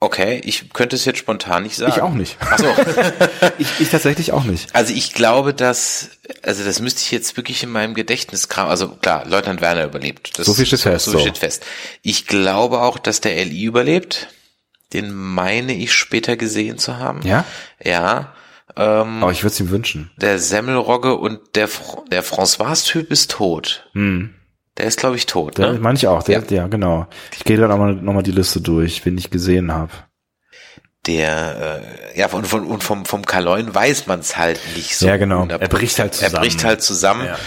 Okay, 0.00 0.40
ich 0.44 0.70
könnte 0.72 0.94
es 0.94 1.04
jetzt 1.04 1.18
spontan 1.18 1.64
nicht 1.64 1.74
sagen. 1.76 1.92
Ich 1.96 2.00
auch 2.02 2.12
nicht. 2.14 2.36
Ach 2.40 2.58
so. 2.58 2.66
ich, 3.58 3.66
ich 3.80 3.90
tatsächlich 3.90 4.30
auch 4.32 4.44
nicht. 4.44 4.72
Also 4.74 4.94
ich 4.94 5.12
glaube, 5.12 5.52
dass, 5.54 6.10
also 6.42 6.62
das 6.64 6.78
müsste 6.80 7.00
ich 7.00 7.10
jetzt 7.10 7.36
wirklich 7.36 7.64
in 7.64 7.70
meinem 7.70 7.94
Gedächtnis 7.94 8.48
kramen. 8.48 8.70
Also 8.70 8.90
klar, 8.90 9.26
Leutnant 9.26 9.60
Werner 9.60 9.84
überlebt. 9.84 10.38
Das, 10.38 10.46
So 10.46 10.54
viel 10.54 10.66
steht 10.66 10.80
fest, 10.80 11.06
So 11.06 11.10
so. 11.12 11.18
viel 11.18 11.26
steht 11.26 11.38
fest. 11.38 11.66
Ich 12.02 12.28
glaube 12.28 12.80
auch, 12.80 12.98
dass 12.98 13.20
der 13.20 13.44
LI 13.44 13.64
überlebt. 13.64 14.28
Den 14.92 15.12
meine 15.12 15.74
ich 15.74 15.92
später 15.92 16.36
gesehen 16.36 16.78
zu 16.78 16.98
haben. 16.98 17.22
Ja? 17.26 17.44
Ja. 17.82 18.32
Ähm, 18.76 19.22
Aber 19.22 19.32
ich 19.32 19.42
würde 19.42 19.52
es 19.54 19.60
ihm 19.60 19.70
wünschen. 19.70 20.10
der 20.16 20.38
Semmelrogge 20.38 21.16
und 21.16 21.40
der, 21.56 21.68
der 22.12 22.22
François-Typ 22.24 23.10
ist 23.10 23.32
tot. 23.32 23.88
Hm. 23.94 24.34
Der 24.78 24.86
ist, 24.86 24.98
glaube 24.98 25.16
ich, 25.16 25.26
tot. 25.26 25.58
Der, 25.58 25.72
Ne? 25.72 25.78
meine 25.80 25.96
ich 25.96 26.06
auch, 26.06 26.22
der, 26.22 26.42
ja. 26.50 26.66
genau. 26.68 27.06
Ich 27.36 27.44
gehe 27.44 27.56
dann 27.56 27.68
nochmal 27.68 27.94
noch 27.94 28.12
mal 28.12 28.22
die 28.22 28.30
Liste 28.32 28.60
durch, 28.60 29.04
wen 29.04 29.18
ich 29.18 29.30
gesehen 29.30 29.72
habe. 29.72 29.90
der 31.06 31.82
äh, 32.14 32.18
ja 32.18 32.26
und 32.32 32.46
von 32.46 32.66
und 32.66 32.82
vom 32.84 33.04
vom 33.06 33.24
Kaloin 33.24 33.74
weiß 33.74 34.06
man 34.06 34.20
es 34.20 34.36
halt 34.36 34.60
nicht 34.76 34.96
so. 34.96 35.06
Ja, 35.06 35.16
genau. 35.16 35.42
100%. 35.44 35.58
Er 35.58 35.68
bricht 35.68 35.98
halt 35.98 36.12
Er 36.12 36.26
zusammen. 36.28 36.42
bricht 36.42 36.64
halt 36.64 36.82
zusammen. 36.82 37.26
Ja. 37.26 37.38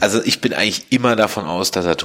Also 0.00 0.22
ich 0.24 0.40
bin 0.40 0.52
eigentlich 0.54 0.90
immer 0.92 1.16
davon 1.16 1.44
aus, 1.46 1.70
dass 1.70 1.84
er 1.84 1.96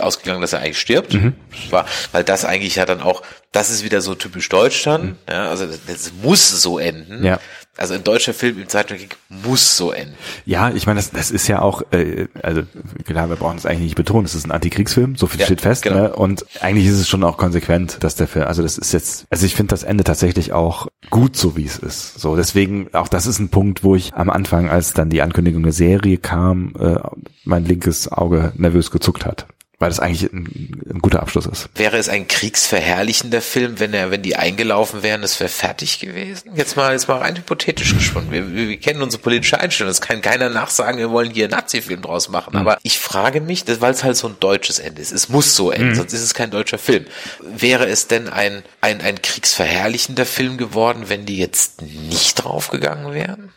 ausgegangen, 0.00 0.40
dass 0.40 0.52
er 0.52 0.60
eigentlich 0.60 0.80
stirbt. 0.80 1.14
Mhm. 1.14 1.34
War, 1.70 1.86
weil 2.12 2.24
das 2.24 2.44
eigentlich 2.44 2.76
ja 2.76 2.86
dann 2.86 3.00
auch, 3.00 3.22
das 3.52 3.70
ist 3.70 3.84
wieder 3.84 4.00
so 4.00 4.14
typisch 4.16 4.48
deutsch 4.48 4.82
dann. 4.84 5.16
Ja, 5.28 5.48
also 5.48 5.66
das, 5.66 5.80
das 5.86 6.12
muss 6.22 6.48
so 6.48 6.78
enden. 6.78 7.20
Mhm. 7.20 7.24
Ja. 7.24 7.38
Also 7.76 7.94
ein 7.94 8.04
deutscher 8.04 8.32
Film 8.32 8.60
im 8.60 8.68
Zweiten 8.68 8.90
Weltkrieg 8.90 9.16
muss 9.28 9.76
so 9.76 9.92
enden. 9.92 10.14
Ja, 10.44 10.70
ich 10.70 10.86
meine, 10.86 10.98
das, 10.98 11.10
das 11.10 11.30
ist 11.30 11.48
ja 11.48 11.60
auch, 11.60 11.82
äh, 11.92 12.28
also 12.42 12.62
klar, 13.04 13.28
wir 13.28 13.36
brauchen 13.36 13.58
es 13.58 13.66
eigentlich 13.66 13.82
nicht 13.82 13.96
betonen, 13.96 14.24
es 14.24 14.34
ist 14.34 14.46
ein 14.46 14.50
Antikriegsfilm, 14.52 15.16
so 15.16 15.26
viel 15.26 15.40
Ja, 15.40 15.46
steht 15.46 15.60
fest, 15.60 15.82
genau. 15.82 15.96
ne? 15.96 16.16
Und 16.16 16.46
eigentlich 16.60 16.86
ist 16.86 16.98
es 16.98 17.08
schon 17.08 17.24
auch 17.24 17.36
konsequent, 17.36 17.98
dass 18.00 18.14
der 18.14 18.28
Film, 18.28 18.46
also 18.46 18.62
das 18.62 18.78
ist 18.78 18.92
jetzt, 18.92 19.26
also 19.30 19.46
ich 19.46 19.54
finde 19.54 19.70
das 19.70 19.82
Ende 19.82 20.04
tatsächlich 20.04 20.52
auch 20.52 20.88
gut, 21.10 21.36
so 21.36 21.56
wie 21.56 21.64
es 21.64 21.78
ist. 21.78 22.18
So, 22.18 22.36
deswegen, 22.36 22.92
auch 22.94 23.08
das 23.08 23.26
ist 23.26 23.38
ein 23.38 23.48
Punkt, 23.48 23.84
wo 23.84 23.94
ich 23.94 24.14
am 24.14 24.30
Anfang, 24.30 24.68
als 24.68 24.92
dann 24.92 25.10
die 25.10 25.22
Ankündigung 25.22 25.62
der 25.62 25.72
Serie 25.72 26.18
kam, 26.18 26.74
äh, 26.78 26.96
mein 27.44 27.64
linkes 27.64 28.10
Auge 28.10 28.52
nervös 28.56 28.90
gezuckt 28.90 29.26
hat. 29.26 29.46
Weil 29.78 29.90
das 29.90 30.00
eigentlich 30.00 30.32
ein, 30.32 30.80
ein 30.90 31.00
guter 31.00 31.20
Abschluss 31.20 31.44
ist. 31.44 31.68
Wäre 31.74 31.98
es 31.98 32.08
ein 32.08 32.26
kriegsverherrlichender 32.26 33.42
Film, 33.42 33.78
wenn 33.78 33.92
er, 33.92 34.10
wenn 34.10 34.22
die 34.22 34.36
eingelaufen 34.36 35.02
wären, 35.02 35.22
es 35.22 35.38
wäre 35.38 35.50
fertig 35.50 35.98
gewesen? 35.98 36.52
Jetzt 36.54 36.76
mal, 36.78 36.92
jetzt 36.92 37.08
mal 37.08 37.18
rein 37.18 37.36
hypothetisch 37.36 37.92
gesponnen. 37.94 38.30
Wir, 38.30 38.54
wir, 38.54 38.76
kennen 38.78 39.02
unsere 39.02 39.22
politische 39.22 39.60
Einstellung. 39.60 39.90
Es 39.90 40.00
kann 40.00 40.22
keiner 40.22 40.48
nachsagen, 40.48 40.98
wir 40.98 41.10
wollen 41.10 41.30
hier 41.30 41.44
einen 41.44 41.50
Nazi-Film 41.50 42.00
draus 42.00 42.30
machen. 42.30 42.54
Mhm. 42.54 42.60
Aber 42.60 42.78
ich 42.84 42.98
frage 42.98 43.42
mich, 43.42 43.64
das- 43.64 43.82
weil 43.82 43.92
es 43.92 44.02
halt 44.02 44.16
so 44.16 44.28
ein 44.28 44.36
deutsches 44.40 44.78
Ende 44.78 45.02
ist. 45.02 45.12
Es 45.12 45.28
muss 45.28 45.54
so 45.54 45.70
enden, 45.70 45.90
Mhm. 45.90 45.94
sonst 45.96 46.14
ist 46.14 46.22
es 46.22 46.32
kein 46.32 46.50
deutscher 46.50 46.78
Film. 46.78 47.04
Wäre 47.42 47.86
es 47.86 48.06
denn 48.08 48.28
ein, 48.28 48.62
ein, 48.80 49.02
ein 49.02 49.20
kriegsverherrlichender 49.20 50.24
Film 50.24 50.56
geworden, 50.56 51.04
wenn 51.08 51.26
die 51.26 51.36
jetzt 51.36 51.82
nicht 51.82 52.36
draufgegangen 52.36 53.12
wären? 53.12 53.52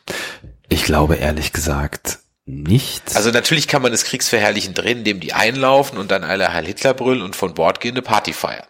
Ich 0.67 0.83
glaube 0.83 1.15
ehrlich 1.15 1.53
gesagt 1.53 2.19
nicht. 2.49 3.15
Also 3.15 3.31
natürlich 3.31 3.67
kann 3.67 3.81
man 3.81 3.91
das 3.91 4.03
Kriegsverherrlichen 4.03 4.73
drehen, 4.73 4.99
indem 4.99 5.19
die 5.19 5.33
einlaufen 5.33 5.97
und 5.97 6.11
dann 6.11 6.23
alle 6.23 6.53
Heil 6.53 6.65
Hitler 6.65 6.93
brüllen 6.93 7.21
und 7.21 7.35
von 7.35 7.53
Bord 7.53 7.79
gehen 7.79 7.91
eine 7.91 8.01
Party 8.01 8.33
feiern. 8.33 8.65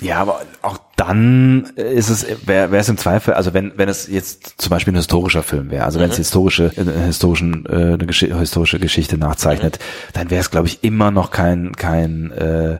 Ja, 0.00 0.18
aber 0.20 0.42
auch 0.62 0.78
dann 0.96 1.72
ist 1.74 2.08
es, 2.08 2.24
wäre 2.46 2.76
es 2.76 2.88
im 2.88 2.96
Zweifel, 2.96 3.34
also 3.34 3.52
wenn, 3.52 3.72
wenn 3.76 3.88
es 3.88 4.06
jetzt 4.06 4.54
zum 4.58 4.70
Beispiel 4.70 4.92
ein 4.92 4.96
historischer 4.96 5.42
Film 5.42 5.72
wäre, 5.72 5.84
also 5.84 5.98
wenn 5.98 6.08
es 6.10 6.18
Mhm. 6.18 6.22
historische, 6.22 6.72
äh, 6.76 7.06
historischen, 7.06 7.66
äh, 7.66 7.94
eine 7.94 8.06
Gesch 8.06 8.20
historische 8.20 8.78
Geschichte 8.78 9.18
nachzeichnet, 9.18 9.80
dann 10.12 10.30
wäre 10.30 10.40
es, 10.40 10.52
glaube 10.52 10.68
ich, 10.68 10.84
immer 10.84 11.10
noch 11.10 11.32
kein, 11.32 11.74
kein 11.74 12.30
äh, 12.30 12.78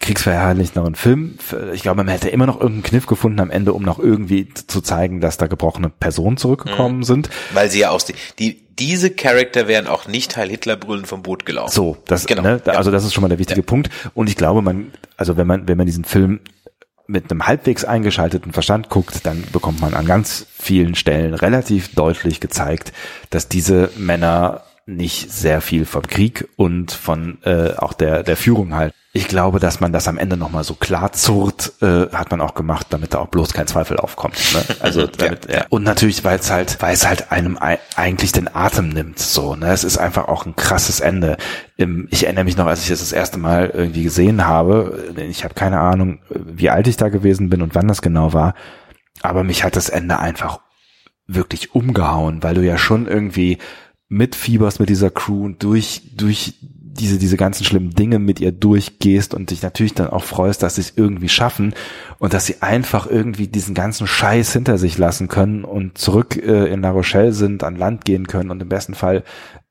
kriegsverherrlichenderen 0.00 0.94
Film. 0.94 1.38
Ich 1.72 1.82
glaube, 1.82 1.98
man 1.98 2.08
hätte 2.08 2.28
immer 2.30 2.46
noch 2.46 2.56
irgendeinen 2.60 2.82
Kniff 2.84 3.06
gefunden 3.06 3.38
am 3.40 3.50
Ende, 3.50 3.72
um 3.74 3.82
noch 3.82 3.98
irgendwie 3.98 4.48
zu 4.48 4.80
zeigen, 4.80 5.20
dass 5.20 5.36
da 5.36 5.46
gebrochene 5.46 5.90
Personen 5.90 6.36
zurückgekommen 6.36 6.98
Mhm. 6.98 7.04
sind. 7.04 7.30
Weil 7.52 7.70
sie 7.70 7.80
ja 7.80 7.90
aus 7.90 8.04
die, 8.06 8.14
die 8.38 8.60
diese 8.78 9.10
Charakter 9.10 9.68
wären 9.68 9.86
auch 9.86 10.08
nicht 10.08 10.38
Heil 10.38 10.48
Hitler 10.48 10.76
brüllen 10.76 11.04
vom 11.04 11.22
Boot 11.22 11.44
gelaufen. 11.44 11.72
So, 11.74 11.98
das, 12.06 12.26
Genau, 12.26 12.40
ne, 12.42 12.62
ja. 12.66 12.72
also 12.72 12.90
das 12.90 13.04
ist 13.04 13.12
schon 13.12 13.20
mal 13.20 13.28
der 13.28 13.38
wichtige 13.38 13.62
Punkt. 13.62 13.90
Und 14.14 14.30
ich 14.30 14.36
glaube, 14.36 14.62
man, 14.62 14.90
also 15.18 15.36
wenn 15.36 15.46
man, 15.46 15.68
wenn 15.68 15.76
man 15.76 15.84
diesen 15.86 16.04
Film 16.04 16.40
mit 17.06 17.30
einem 17.30 17.46
halbwegs 17.46 17.84
eingeschalteten 17.84 18.52
Verstand 18.52 18.88
guckt, 18.88 19.26
dann 19.26 19.44
bekommt 19.52 19.80
man 19.82 19.92
an 19.92 20.06
ganz 20.06 20.46
vielen 20.56 20.94
Stellen 20.94 21.34
relativ 21.34 21.94
deutlich 21.94 22.40
gezeigt, 22.40 22.92
dass 23.28 23.48
diese 23.48 23.90
Männer 23.98 24.62
nicht 24.86 25.30
sehr 25.30 25.60
viel 25.60 25.84
vom 25.84 26.02
Krieg 26.06 26.48
und 26.56 26.90
von 26.90 27.36
äh, 27.44 27.74
auch 27.76 27.92
der 27.92 28.22
der 28.22 28.36
Führung 28.36 28.74
halt. 28.74 28.94
Ich 29.12 29.26
glaube, 29.26 29.58
dass 29.58 29.80
man 29.80 29.92
das 29.92 30.06
am 30.06 30.18
Ende 30.18 30.36
nochmal 30.36 30.62
so 30.62 30.74
klar 30.74 31.10
zurrt, 31.12 31.72
äh, 31.82 32.06
hat 32.12 32.30
man 32.30 32.40
auch 32.40 32.54
gemacht, 32.54 32.86
damit 32.90 33.12
da 33.12 33.18
auch 33.18 33.26
bloß 33.26 33.52
kein 33.52 33.66
Zweifel 33.66 33.96
aufkommt. 33.96 34.36
Ne? 34.54 34.62
Also 34.78 35.06
damit, 35.18 35.50
ja. 35.52 35.64
und 35.68 35.82
natürlich, 35.82 36.22
weil 36.22 36.38
es 36.38 36.48
halt, 36.48 36.80
weil 36.80 36.94
es 36.94 37.04
halt 37.08 37.32
einem 37.32 37.58
ei- 37.60 37.80
eigentlich 37.96 38.30
den 38.30 38.54
Atem 38.54 38.90
nimmt. 38.90 39.18
So, 39.18 39.56
ne, 39.56 39.72
es 39.72 39.82
ist 39.82 39.98
einfach 39.98 40.28
auch 40.28 40.46
ein 40.46 40.54
krasses 40.54 41.00
Ende. 41.00 41.38
Ich 42.10 42.22
erinnere 42.24 42.44
mich 42.44 42.56
noch, 42.56 42.66
als 42.66 42.82
ich 42.84 42.88
das 42.88 43.00
das 43.00 43.10
erste 43.12 43.38
Mal 43.38 43.70
irgendwie 43.74 44.04
gesehen 44.04 44.46
habe. 44.46 45.12
Ich 45.28 45.42
habe 45.42 45.54
keine 45.54 45.80
Ahnung, 45.80 46.20
wie 46.28 46.70
alt 46.70 46.86
ich 46.86 46.96
da 46.96 47.08
gewesen 47.08 47.50
bin 47.50 47.62
und 47.62 47.74
wann 47.74 47.88
das 47.88 48.02
genau 48.02 48.32
war. 48.32 48.54
Aber 49.22 49.42
mich 49.42 49.64
hat 49.64 49.74
das 49.74 49.88
Ende 49.88 50.20
einfach 50.20 50.60
wirklich 51.26 51.74
umgehauen, 51.74 52.44
weil 52.44 52.54
du 52.54 52.60
ja 52.64 52.78
schon 52.78 53.08
irgendwie 53.08 53.58
mitfieberst 54.08 54.78
mit 54.78 54.88
dieser 54.88 55.10
Crew 55.10 55.44
und 55.46 55.62
durch, 55.64 56.02
durch 56.16 56.54
diese, 56.92 57.18
diese 57.18 57.36
ganzen 57.36 57.64
schlimmen 57.64 57.90
Dinge 57.94 58.18
mit 58.18 58.40
ihr 58.40 58.52
durchgehst 58.52 59.32
und 59.34 59.50
dich 59.50 59.62
natürlich 59.62 59.94
dann 59.94 60.08
auch 60.08 60.24
freust, 60.24 60.62
dass 60.62 60.74
sie 60.74 60.80
es 60.82 60.92
irgendwie 60.96 61.28
schaffen 61.28 61.74
und 62.18 62.34
dass 62.34 62.46
sie 62.46 62.62
einfach 62.62 63.06
irgendwie 63.06 63.46
diesen 63.48 63.74
ganzen 63.74 64.06
Scheiß 64.06 64.52
hinter 64.52 64.76
sich 64.76 64.98
lassen 64.98 65.28
können 65.28 65.64
und 65.64 65.98
zurück 65.98 66.36
äh, 66.36 66.66
in 66.72 66.82
La 66.82 66.90
Rochelle 66.90 67.32
sind, 67.32 67.62
an 67.62 67.76
Land 67.76 68.04
gehen 68.04 68.26
können 68.26 68.50
und 68.50 68.60
im 68.60 68.68
besten 68.68 68.94
Fall 68.94 69.22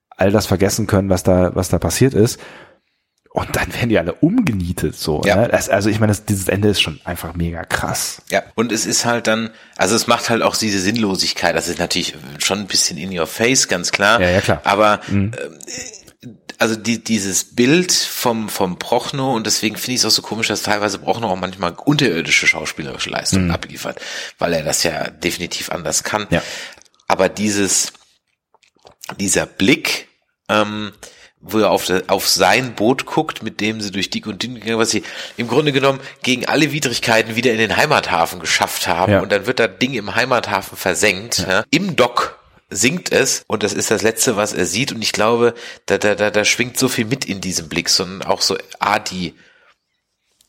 all 0.10 0.32
das 0.32 0.46
vergessen 0.48 0.88
können, 0.88 1.10
was 1.10 1.24
da, 1.24 1.56
was 1.56 1.70
da 1.70 1.78
passiert 1.80 2.14
ist. 2.14 2.40
Und 3.32 3.56
dann 3.56 3.72
werden 3.76 3.90
die 3.90 4.00
alle 4.00 4.14
umgenietet, 4.14 4.96
so. 4.96 5.22
Ja. 5.24 5.36
Ne? 5.36 5.48
Das, 5.50 5.70
also 5.70 5.88
ich 5.90 6.00
meine, 6.00 6.10
das, 6.12 6.26
dieses 6.26 6.48
Ende 6.48 6.70
ist 6.70 6.82
schon 6.82 7.00
einfach 7.04 7.36
mega 7.36 7.64
krass. 7.64 8.24
Ja, 8.32 8.42
und 8.56 8.72
es 8.72 8.88
ist 8.88 9.06
halt 9.06 9.28
dann, 9.28 9.52
also 9.78 9.96
es 9.96 10.08
macht 10.08 10.32
halt 10.32 10.42
auch 10.42 10.58
diese 10.58 10.80
Sinnlosigkeit. 10.80 11.56
Das 11.56 11.68
ist 11.68 11.78
natürlich 11.78 12.16
schon 12.40 12.60
ein 12.60 12.66
bisschen 12.66 12.98
in 12.98 13.18
your 13.18 13.28
face, 13.28 13.68
ganz 13.68 13.92
klar. 13.92 14.20
Ja, 14.20 14.30
ja, 14.30 14.42
klar. 14.42 14.62
Aber 14.64 15.00
Mhm. 15.10 15.32
äh, 15.36 15.99
also 16.60 16.76
die, 16.76 17.04
dieses 17.04 17.56
Bild 17.56 17.92
vom, 17.92 18.50
vom 18.50 18.78
Prochnow 18.78 19.36
und 19.36 19.48
deswegen 19.48 19.78
finde 19.78 19.94
ich 19.94 20.00
es 20.02 20.06
auch 20.06 20.12
so 20.12 20.22
komisch, 20.22 20.48
dass 20.50 20.62
teilweise 20.62 21.00
Prochnow 21.00 21.32
auch 21.32 21.36
manchmal 21.38 21.74
unterirdische 21.86 22.48
schauspielerische 22.48 23.10
Leistungen 23.10 23.46
Mhm. 23.46 23.52
abliefert, 23.52 24.00
weil 24.38 24.54
er 24.54 24.64
das 24.64 24.84
ja 24.84 25.10
definitiv 25.10 25.72
anders 25.72 26.04
kann. 26.04 26.28
Ja. 26.30 26.44
Aber 27.08 27.30
dieses, 27.30 27.94
dieser 29.18 29.46
Blick, 29.46 30.08
ähm, 30.50 30.92
wo 31.42 31.60
er 31.60 31.72
auf, 31.72 31.86
der, 31.86 32.04
auf 32.08 32.28
sein 32.28 32.76
Boot 32.76 33.06
guckt, 33.06 33.42
mit 33.44 33.62
dem 33.62 33.80
sie 33.80 33.92
durch 33.92 34.10
dick 34.10 34.28
und 34.28 34.44
dünn 34.44 34.56
gegangen, 34.56 34.78
was 34.78 34.90
sie 34.90 35.04
im 35.38 35.48
Grunde 35.48 35.72
genommen 35.72 36.02
gegen 36.22 36.46
alle 36.46 36.74
Widrigkeiten 36.74 37.38
wieder 37.38 37.52
in 37.54 37.58
den 37.60 37.78
Heimathafen 37.78 38.42
geschafft 38.42 38.88
haben. 38.88 39.14
Ja. 39.14 39.22
Und 39.22 39.32
dann 39.32 39.46
wird 39.46 39.60
das 39.60 39.70
Ding 39.82 39.94
im 39.94 40.16
Heimathafen 40.16 40.78
versenkt. 40.78 41.46
Ja. 41.48 41.64
Im 41.72 41.96
Dock 41.96 42.39
singt 42.70 43.12
es 43.12 43.44
und 43.48 43.64
das 43.64 43.74
ist 43.74 43.92
das 43.92 44.02
Letzte, 44.02 44.36
was 44.36 44.54
er 44.54 44.66
sieht. 44.66 44.92
Und 44.92 45.02
ich 45.02 45.12
glaube, 45.12 45.54
da, 45.86 45.98
da, 45.98 46.16
da, 46.16 46.30
da 46.32 46.46
schwingt 46.46 46.78
so 46.78 46.88
viel 46.88 47.06
mit 47.06 47.26
in 47.26 47.42
diesem 47.42 47.70
Blick, 47.70 47.90
sondern 47.90 48.28
auch 48.28 48.42
so 48.42 48.58
A, 48.80 49.00
die 49.00 49.34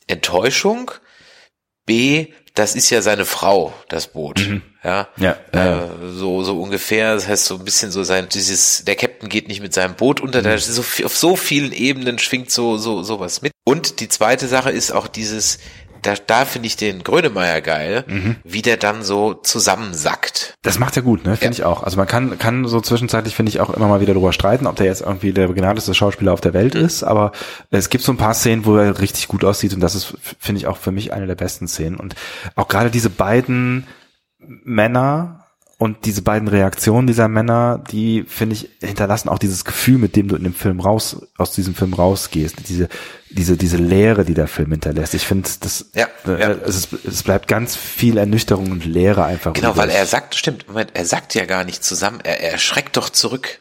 Enttäuschung, 0.07 0.91
B, 1.87 2.29
das 2.55 2.75
ist 2.75 2.91
ja 2.91 3.01
seine 3.01 3.25
Frau, 3.25 3.73
das 3.89 4.09
Boot. 4.09 4.41
Ja, 4.41 4.61
Ja, 4.83 5.09
ja, 5.19 5.37
ja. 5.55 5.85
Äh, 5.85 5.89
so 6.13 6.43
so 6.43 6.61
ungefähr. 6.61 7.15
Das 7.15 7.29
heißt 7.29 7.45
so 7.45 7.57
ein 7.57 7.65
bisschen 7.65 7.91
so 7.91 8.03
sein 8.03 8.29
dieses 8.29 8.85
der 8.85 8.97
Captain 8.97 9.29
geht 9.29 9.49
nicht 9.49 9.61
mit 9.61 9.75
seinem 9.75 9.95
Boot 9.95 10.21
unter. 10.21 10.43
Da 10.43 10.55
ist 10.55 10.67
so 10.67 10.83
auf 11.05 11.17
so 11.17 11.37
vielen 11.37 11.73
Ebenen 11.73 12.19
schwingt 12.19 12.51
so 12.51 12.77
so 12.79 13.03
sowas 13.03 13.43
mit. 13.43 13.53
Und 13.65 14.01
die 14.01 14.09
zweite 14.09 14.49
Sache 14.49 14.71
ist 14.71 14.91
auch 14.91 15.07
dieses 15.07 15.59
da, 16.03 16.15
da 16.27 16.45
finde 16.45 16.67
ich 16.67 16.77
den 16.77 17.03
Grönemeyer 17.03 17.61
geil, 17.61 18.05
wie 18.45 18.63
der 18.63 18.77
dann 18.77 19.03
so 19.03 19.35
zusammensackt. 19.35 20.55
Das 20.63 20.79
macht 20.79 20.97
er 20.97 21.03
gut, 21.03 21.25
ne? 21.25 21.37
Finde 21.37 21.55
ich 21.55 21.65
auch. 21.65 21.83
Also 21.83 21.97
man 21.97 22.07
kann, 22.07 22.39
kann 22.39 22.67
so 22.67 22.81
zwischenzeitlich, 22.81 23.35
finde 23.35 23.51
ich, 23.51 23.61
auch 23.61 23.71
immer 23.71 23.89
mal 23.89 24.01
wieder 24.01 24.15
drüber 24.15 24.33
streiten, 24.33 24.67
ob 24.67 24.77
der 24.77 24.87
jetzt 24.87 25.03
irgendwie 25.03 25.33
der 25.33 25.49
begnadeste 25.49 25.95
Schauspieler 25.95 26.33
auf 26.33 26.41
der 26.41 26.55
Welt 26.55 26.75
ist, 26.75 27.03
aber 27.03 27.33
es 27.71 27.91
gibt 27.91 28.05
so 28.05 28.13
ein 28.13 28.19
paar 28.19 28.35
Szenen, 28.35 28.65
wo 28.65 28.77
er 28.77 29.01
richtig 29.01 29.29
gut 29.29 29.45
aussieht 29.45 29.75
und 29.75 29.81
das 29.81 29.95
ist, 29.95 30.17
finde 30.39 30.59
ich, 30.59 30.67
auch 30.67 30.77
für 30.77 30.93
mich 30.93 31.13
eine 31.13 31.27
der 31.27 31.35
besten 31.35 31.69
Szenen. 31.69 31.97
Und 31.97 32.15
auch 32.57 32.69
gerade 32.69 32.91
diese 32.91 33.11
beiden 33.11 33.87
Männer 34.39 35.45
und 35.81 36.05
diese 36.05 36.21
beiden 36.21 36.47
Reaktionen 36.47 37.07
dieser 37.07 37.27
Männer, 37.27 37.83
die, 37.91 38.27
finde 38.29 38.55
ich, 38.55 38.69
hinterlassen 38.83 39.31
auch 39.31 39.39
dieses 39.39 39.65
Gefühl, 39.65 39.97
mit 39.97 40.15
dem 40.15 40.29
du 40.29 40.37
in 40.37 40.45
dem 40.45 40.53
Film 40.53 40.79
raus, 40.79 41.27
aus 41.39 41.53
diesem 41.53 41.75
Film 41.75 41.95
rausgehst. 41.95 42.69
Diese, 42.69 42.91
diese, 43.31 43.57
diese 43.57 43.79
Leere, 43.79 44.27
die 44.27 44.35
der 44.35 44.47
Film 44.47 44.73
hinterlässt. 44.73 45.15
Ich 45.15 45.27
finde, 45.27 45.49
das, 45.61 45.87
Ja, 45.95 46.07
äh, 46.27 46.39
ja. 46.39 46.51
Es, 46.51 46.89
es 46.93 47.23
bleibt 47.23 47.49
ganz 47.49 47.77
viel 47.77 48.19
Ernüchterung 48.19 48.73
und 48.73 48.85
Leere 48.85 49.25
einfach. 49.25 49.55
Genau, 49.55 49.75
weil 49.75 49.89
er 49.89 50.05
sagt, 50.05 50.35
stimmt, 50.35 50.69
Moment, 50.69 50.91
er 50.93 51.07
sagt 51.07 51.35
ja 51.35 51.47
gar 51.47 51.65
nicht 51.65 51.83
zusammen, 51.83 52.21
er, 52.25 52.43
er 52.43 52.59
schreckt 52.59 52.99
doch 52.99 53.09
zurück. 53.09 53.61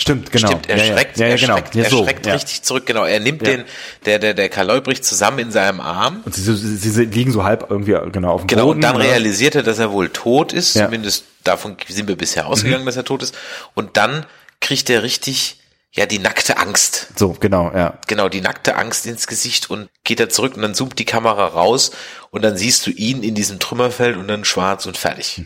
Stimmt, 0.00 0.30
genau. 0.30 0.48
Stimmt, 0.48 0.68
er 0.68 0.76
Ja, 0.76 0.84
schreckt, 0.94 1.18
ja, 1.18 1.26
ja, 1.26 1.32
er 1.32 1.38
genau. 1.38 1.52
schreckt, 1.54 1.76
er 1.76 1.90
so, 1.90 2.04
schreckt 2.04 2.26
richtig 2.28 2.62
zurück, 2.62 2.86
genau. 2.86 3.04
Er 3.04 3.18
nimmt 3.18 3.44
den, 3.44 3.64
der, 4.06 4.20
der, 4.20 4.32
der 4.32 4.48
Karl 4.48 4.82
zusammen 5.02 5.40
in 5.40 5.50
seinem 5.50 5.80
Arm. 5.80 6.22
Und 6.24 6.34
sie, 6.34 6.42
sie, 6.56 6.76
sie 6.90 7.04
liegen 7.04 7.32
so 7.32 7.42
halb 7.42 7.66
irgendwie 7.68 7.96
genau 8.12 8.30
auf 8.32 8.42
dem 8.42 8.46
Genau, 8.46 8.66
Boden. 8.66 8.76
und 8.76 8.82
dann 8.82 8.96
realisiert 8.96 9.56
er, 9.56 9.64
dass 9.64 9.80
er 9.80 9.90
wohl 9.90 10.08
tot 10.10 10.52
ist. 10.52 10.74
Zumindest 10.74 11.24
davon 11.42 11.76
sind 11.88 12.06
wir 12.08 12.16
bisher 12.16 12.46
ausgegangen, 12.46 12.82
Mhm. 12.82 12.86
dass 12.86 12.96
er 12.96 13.04
tot 13.04 13.22
ist. 13.24 13.34
Und 13.74 13.96
dann 13.96 14.24
kriegt 14.60 14.88
er 14.88 15.02
richtig, 15.02 15.58
ja, 15.90 16.06
die 16.06 16.20
nackte 16.20 16.58
Angst. 16.58 17.08
So, 17.16 17.32
genau, 17.40 17.72
ja. 17.74 17.98
Genau, 18.06 18.28
die 18.28 18.40
nackte 18.40 18.76
Angst 18.76 19.04
ins 19.06 19.26
Gesicht 19.26 19.68
und 19.68 19.88
geht 20.04 20.20
er 20.20 20.28
zurück 20.28 20.54
und 20.54 20.62
dann 20.62 20.74
zoomt 20.76 20.98
die 21.00 21.06
Kamera 21.06 21.44
raus 21.46 21.90
und 22.30 22.42
dann 22.44 22.56
siehst 22.56 22.86
du 22.86 22.90
ihn 22.92 23.24
in 23.24 23.34
diesem 23.34 23.58
Trümmerfeld 23.58 24.16
und 24.16 24.28
dann 24.28 24.44
schwarz 24.44 24.86
und 24.86 24.96
fertig. 24.96 25.42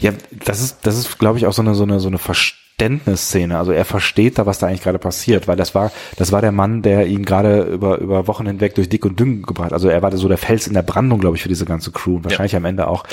Ja, 0.00 0.12
das 0.44 0.60
ist, 0.60 0.78
das 0.82 0.96
ist, 0.98 1.18
glaube 1.18 1.38
ich, 1.38 1.46
auch 1.46 1.52
so 1.54 1.62
eine, 1.62 1.74
so 1.74 1.82
eine, 1.84 1.98
so 2.00 2.08
eine 2.08 2.18
Verständnisszene. 2.78 3.56
Also 3.56 3.72
er 3.72 3.86
versteht 3.86 4.38
da, 4.38 4.44
was 4.44 4.58
da 4.58 4.66
eigentlich 4.66 4.82
gerade 4.82 4.98
passiert, 4.98 5.48
weil 5.48 5.56
das 5.56 5.74
war, 5.74 5.90
das 6.16 6.30
war 6.30 6.42
der 6.42 6.52
Mann, 6.52 6.82
der 6.82 7.06
ihn 7.06 7.24
gerade 7.24 7.62
über, 7.62 7.98
über 7.98 8.26
Wochen 8.26 8.46
hinweg 8.46 8.74
durch 8.74 8.90
dick 8.90 9.06
und 9.06 9.18
dünn 9.18 9.42
gebracht. 9.42 9.72
Also 9.72 9.88
er 9.88 10.02
war 10.02 10.14
so 10.16 10.28
der 10.28 10.36
Fels 10.36 10.66
in 10.66 10.74
der 10.74 10.82
Brandung, 10.82 11.18
glaube 11.18 11.36
ich, 11.36 11.42
für 11.42 11.48
diese 11.48 11.64
ganze 11.64 11.90
Crew 11.90 12.16
und 12.16 12.24
wahrscheinlich 12.24 12.54
am 12.54 12.66
Ende 12.66 12.88
auch 12.88 13.04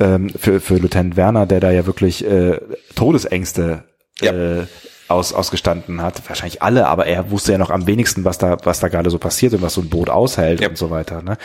ähm, 0.00 0.28
für, 0.28 0.60
für 0.60 0.76
Lieutenant 0.76 1.16
Werner, 1.16 1.46
der 1.46 1.60
da 1.60 1.70
ja 1.70 1.86
wirklich 1.86 2.26
äh, 2.26 2.60
Todesängste 2.94 3.84
äh, 4.20 4.64
aus, 5.08 5.32
ausgestanden 5.32 6.02
hat. 6.02 6.20
Wahrscheinlich 6.28 6.60
alle, 6.60 6.86
aber 6.86 7.06
er 7.06 7.30
wusste 7.30 7.52
ja 7.52 7.58
noch 7.58 7.70
am 7.70 7.86
wenigsten, 7.86 8.24
was 8.26 8.36
da, 8.36 8.58
was 8.64 8.80
da 8.80 8.88
gerade 8.88 9.08
so 9.08 9.18
passiert 9.18 9.54
und 9.54 9.62
was 9.62 9.72
so 9.72 9.80
ein 9.80 9.88
Boot 9.88 10.10
aushält 10.10 10.60
und 10.68 10.76
so 10.76 10.90
weiter. 10.90 11.22
Ne? 11.22 11.38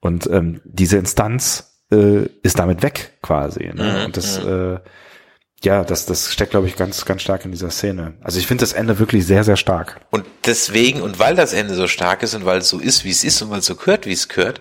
Und 0.00 0.28
ähm, 0.28 0.60
diese 0.64 0.98
Instanz 0.98 1.78
äh, 1.92 2.24
ist 2.42 2.58
damit 2.58 2.82
weg 2.82 3.12
quasi. 3.22 3.70
Ne? 3.72 3.98
Mhm, 3.98 4.04
Und 4.06 4.16
das, 4.16 4.38
äh, 4.38 4.78
ja, 5.64 5.84
das, 5.84 6.06
das 6.06 6.32
steckt, 6.32 6.50
glaube 6.50 6.66
ich, 6.66 6.76
ganz, 6.76 7.04
ganz 7.04 7.22
stark 7.22 7.44
in 7.44 7.52
dieser 7.52 7.70
Szene. 7.70 8.14
Also 8.22 8.38
ich 8.38 8.46
finde 8.46 8.62
das 8.62 8.72
Ende 8.72 8.98
wirklich 8.98 9.26
sehr, 9.26 9.44
sehr 9.44 9.56
stark. 9.56 10.00
Und 10.10 10.24
deswegen, 10.44 11.02
und 11.02 11.18
weil 11.18 11.36
das 11.36 11.52
Ende 11.52 11.74
so 11.74 11.86
stark 11.86 12.22
ist 12.22 12.34
und 12.34 12.44
weil 12.44 12.58
es 12.58 12.68
so 12.68 12.78
ist, 12.78 13.04
wie 13.04 13.10
es 13.10 13.22
ist 13.22 13.40
und 13.42 13.50
weil 13.50 13.60
es 13.60 13.66
so 13.66 13.76
gehört, 13.76 14.06
wie 14.06 14.12
es 14.12 14.28
gehört, 14.28 14.60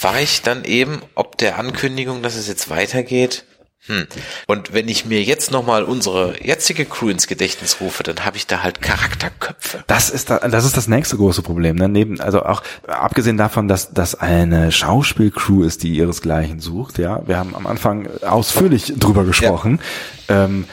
war 0.00 0.20
ich 0.20 0.42
dann 0.42 0.64
eben, 0.64 1.02
ob 1.14 1.38
der 1.38 1.58
Ankündigung, 1.58 2.22
dass 2.22 2.36
es 2.36 2.48
jetzt 2.48 2.70
weitergeht, 2.70 3.44
hm. 3.86 4.06
Und 4.46 4.72
wenn 4.72 4.86
ich 4.86 5.06
mir 5.06 5.22
jetzt 5.24 5.50
nochmal 5.50 5.82
unsere 5.82 6.40
jetzige 6.40 6.84
Crew 6.84 7.08
ins 7.08 7.26
Gedächtnis 7.26 7.78
rufe, 7.80 8.04
dann 8.04 8.24
habe 8.24 8.36
ich 8.36 8.46
da 8.46 8.62
halt 8.62 8.80
Charakterköpfe. 8.80 9.82
Das 9.88 10.08
ist 10.08 10.30
da, 10.30 10.38
das 10.38 10.64
ist 10.64 10.76
das 10.76 10.86
nächste 10.86 11.16
große 11.16 11.42
Problem. 11.42 11.74
Ne? 11.74 11.88
Neben, 11.88 12.20
also 12.20 12.44
auch 12.44 12.62
abgesehen 12.86 13.36
davon, 13.36 13.66
dass 13.66 13.92
das 13.92 14.14
eine 14.14 14.70
Schauspielcrew 14.70 15.64
ist, 15.64 15.82
die 15.82 15.96
ihresgleichen 15.96 16.60
sucht. 16.60 16.98
Ja, 16.98 17.26
wir 17.26 17.38
haben 17.38 17.56
am 17.56 17.66
Anfang 17.66 18.08
ausführlich 18.22 18.94
drüber 18.96 19.24
gesprochen. 19.24 19.80
Ähm, 20.28 20.66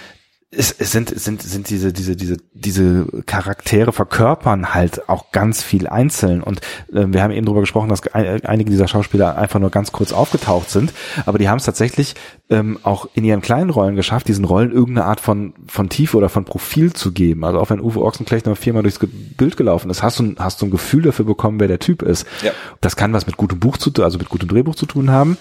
es, 0.52 0.72
es 0.72 0.92
sind, 0.92 1.10
sind, 1.10 1.44
sind 1.44 1.70
diese, 1.70 1.94
diese, 1.94 2.16
diese, 2.16 2.38
diese 2.54 3.06
Charaktere 3.28 3.92
verkörpern 3.94 4.74
halt 4.74 5.08
auch 5.08 5.32
ganz 5.32 5.62
viel 5.62 5.88
einzeln. 5.88 6.42
Und 6.42 6.62
äh, 6.92 7.06
wir 7.08 7.22
haben 7.22 7.30
eben 7.32 7.46
drüber 7.46 7.60
gesprochen, 7.60 7.90
dass 7.90 8.06
ein, 8.08 8.44
einige 8.46 8.72
dieser 8.72 8.88
Schauspieler 8.88 9.38
einfach 9.38 9.60
nur 9.60 9.70
ganz 9.70 9.92
kurz 9.92 10.12
aufgetaucht 10.12 10.72
sind. 10.72 10.92
Aber 11.28 11.38
die 11.38 11.48
haben 11.50 11.60
es 11.60 11.66
tatsächlich 11.66 12.16
ähm, 12.50 12.80
auch 12.82 13.08
in 13.14 13.26
ihren 13.26 13.42
kleinen 13.42 13.70
Rollen 13.70 13.96
geschafft, 13.96 14.28
diesen 14.28 14.44
Rollen 14.44 14.72
irgendeine 14.72 15.06
Art 15.06 15.20
von, 15.20 15.54
von 15.68 15.88
Tiefe 15.88 16.18
oder 16.18 16.30
von 16.30 16.46
Profil 16.46 16.94
zu 16.94 17.12
geben. 17.12 17.46
Also 17.46 17.60
auch 17.60 17.70
wenn 17.70 17.80
Uwe 17.80 18.02
Ochsenknecht 18.02 18.48
noch 18.48 18.58
viermal 18.58 18.82
durchs 18.82 18.98
Bild 19.38 19.56
gelaufen 19.56 19.92
ist, 19.92 20.02
hast 20.02 20.18
du, 20.18 20.24
ein- 20.24 20.36
hast 20.40 20.64
du 20.64 20.66
ein 20.66 20.72
Gefühl 20.72 21.04
dafür 21.04 21.26
bekommen, 21.26 21.60
wer 21.60 21.68
der 21.68 21.80
Typ 21.80 22.02
ist. 22.02 22.26
Ja. 22.42 22.54
Das 22.82 22.96
kann 22.96 23.14
was 23.14 23.28
mit 23.28 23.38
gutem 23.38 23.60
Buch 23.60 23.78
zu 23.78 23.92
tun, 23.92 24.04
also 24.04 24.18
mit 24.18 24.30
gutem 24.30 24.50
Drehbuch 24.50 24.74
zu 24.74 24.88
tun 24.88 25.12
haben. 25.12 25.38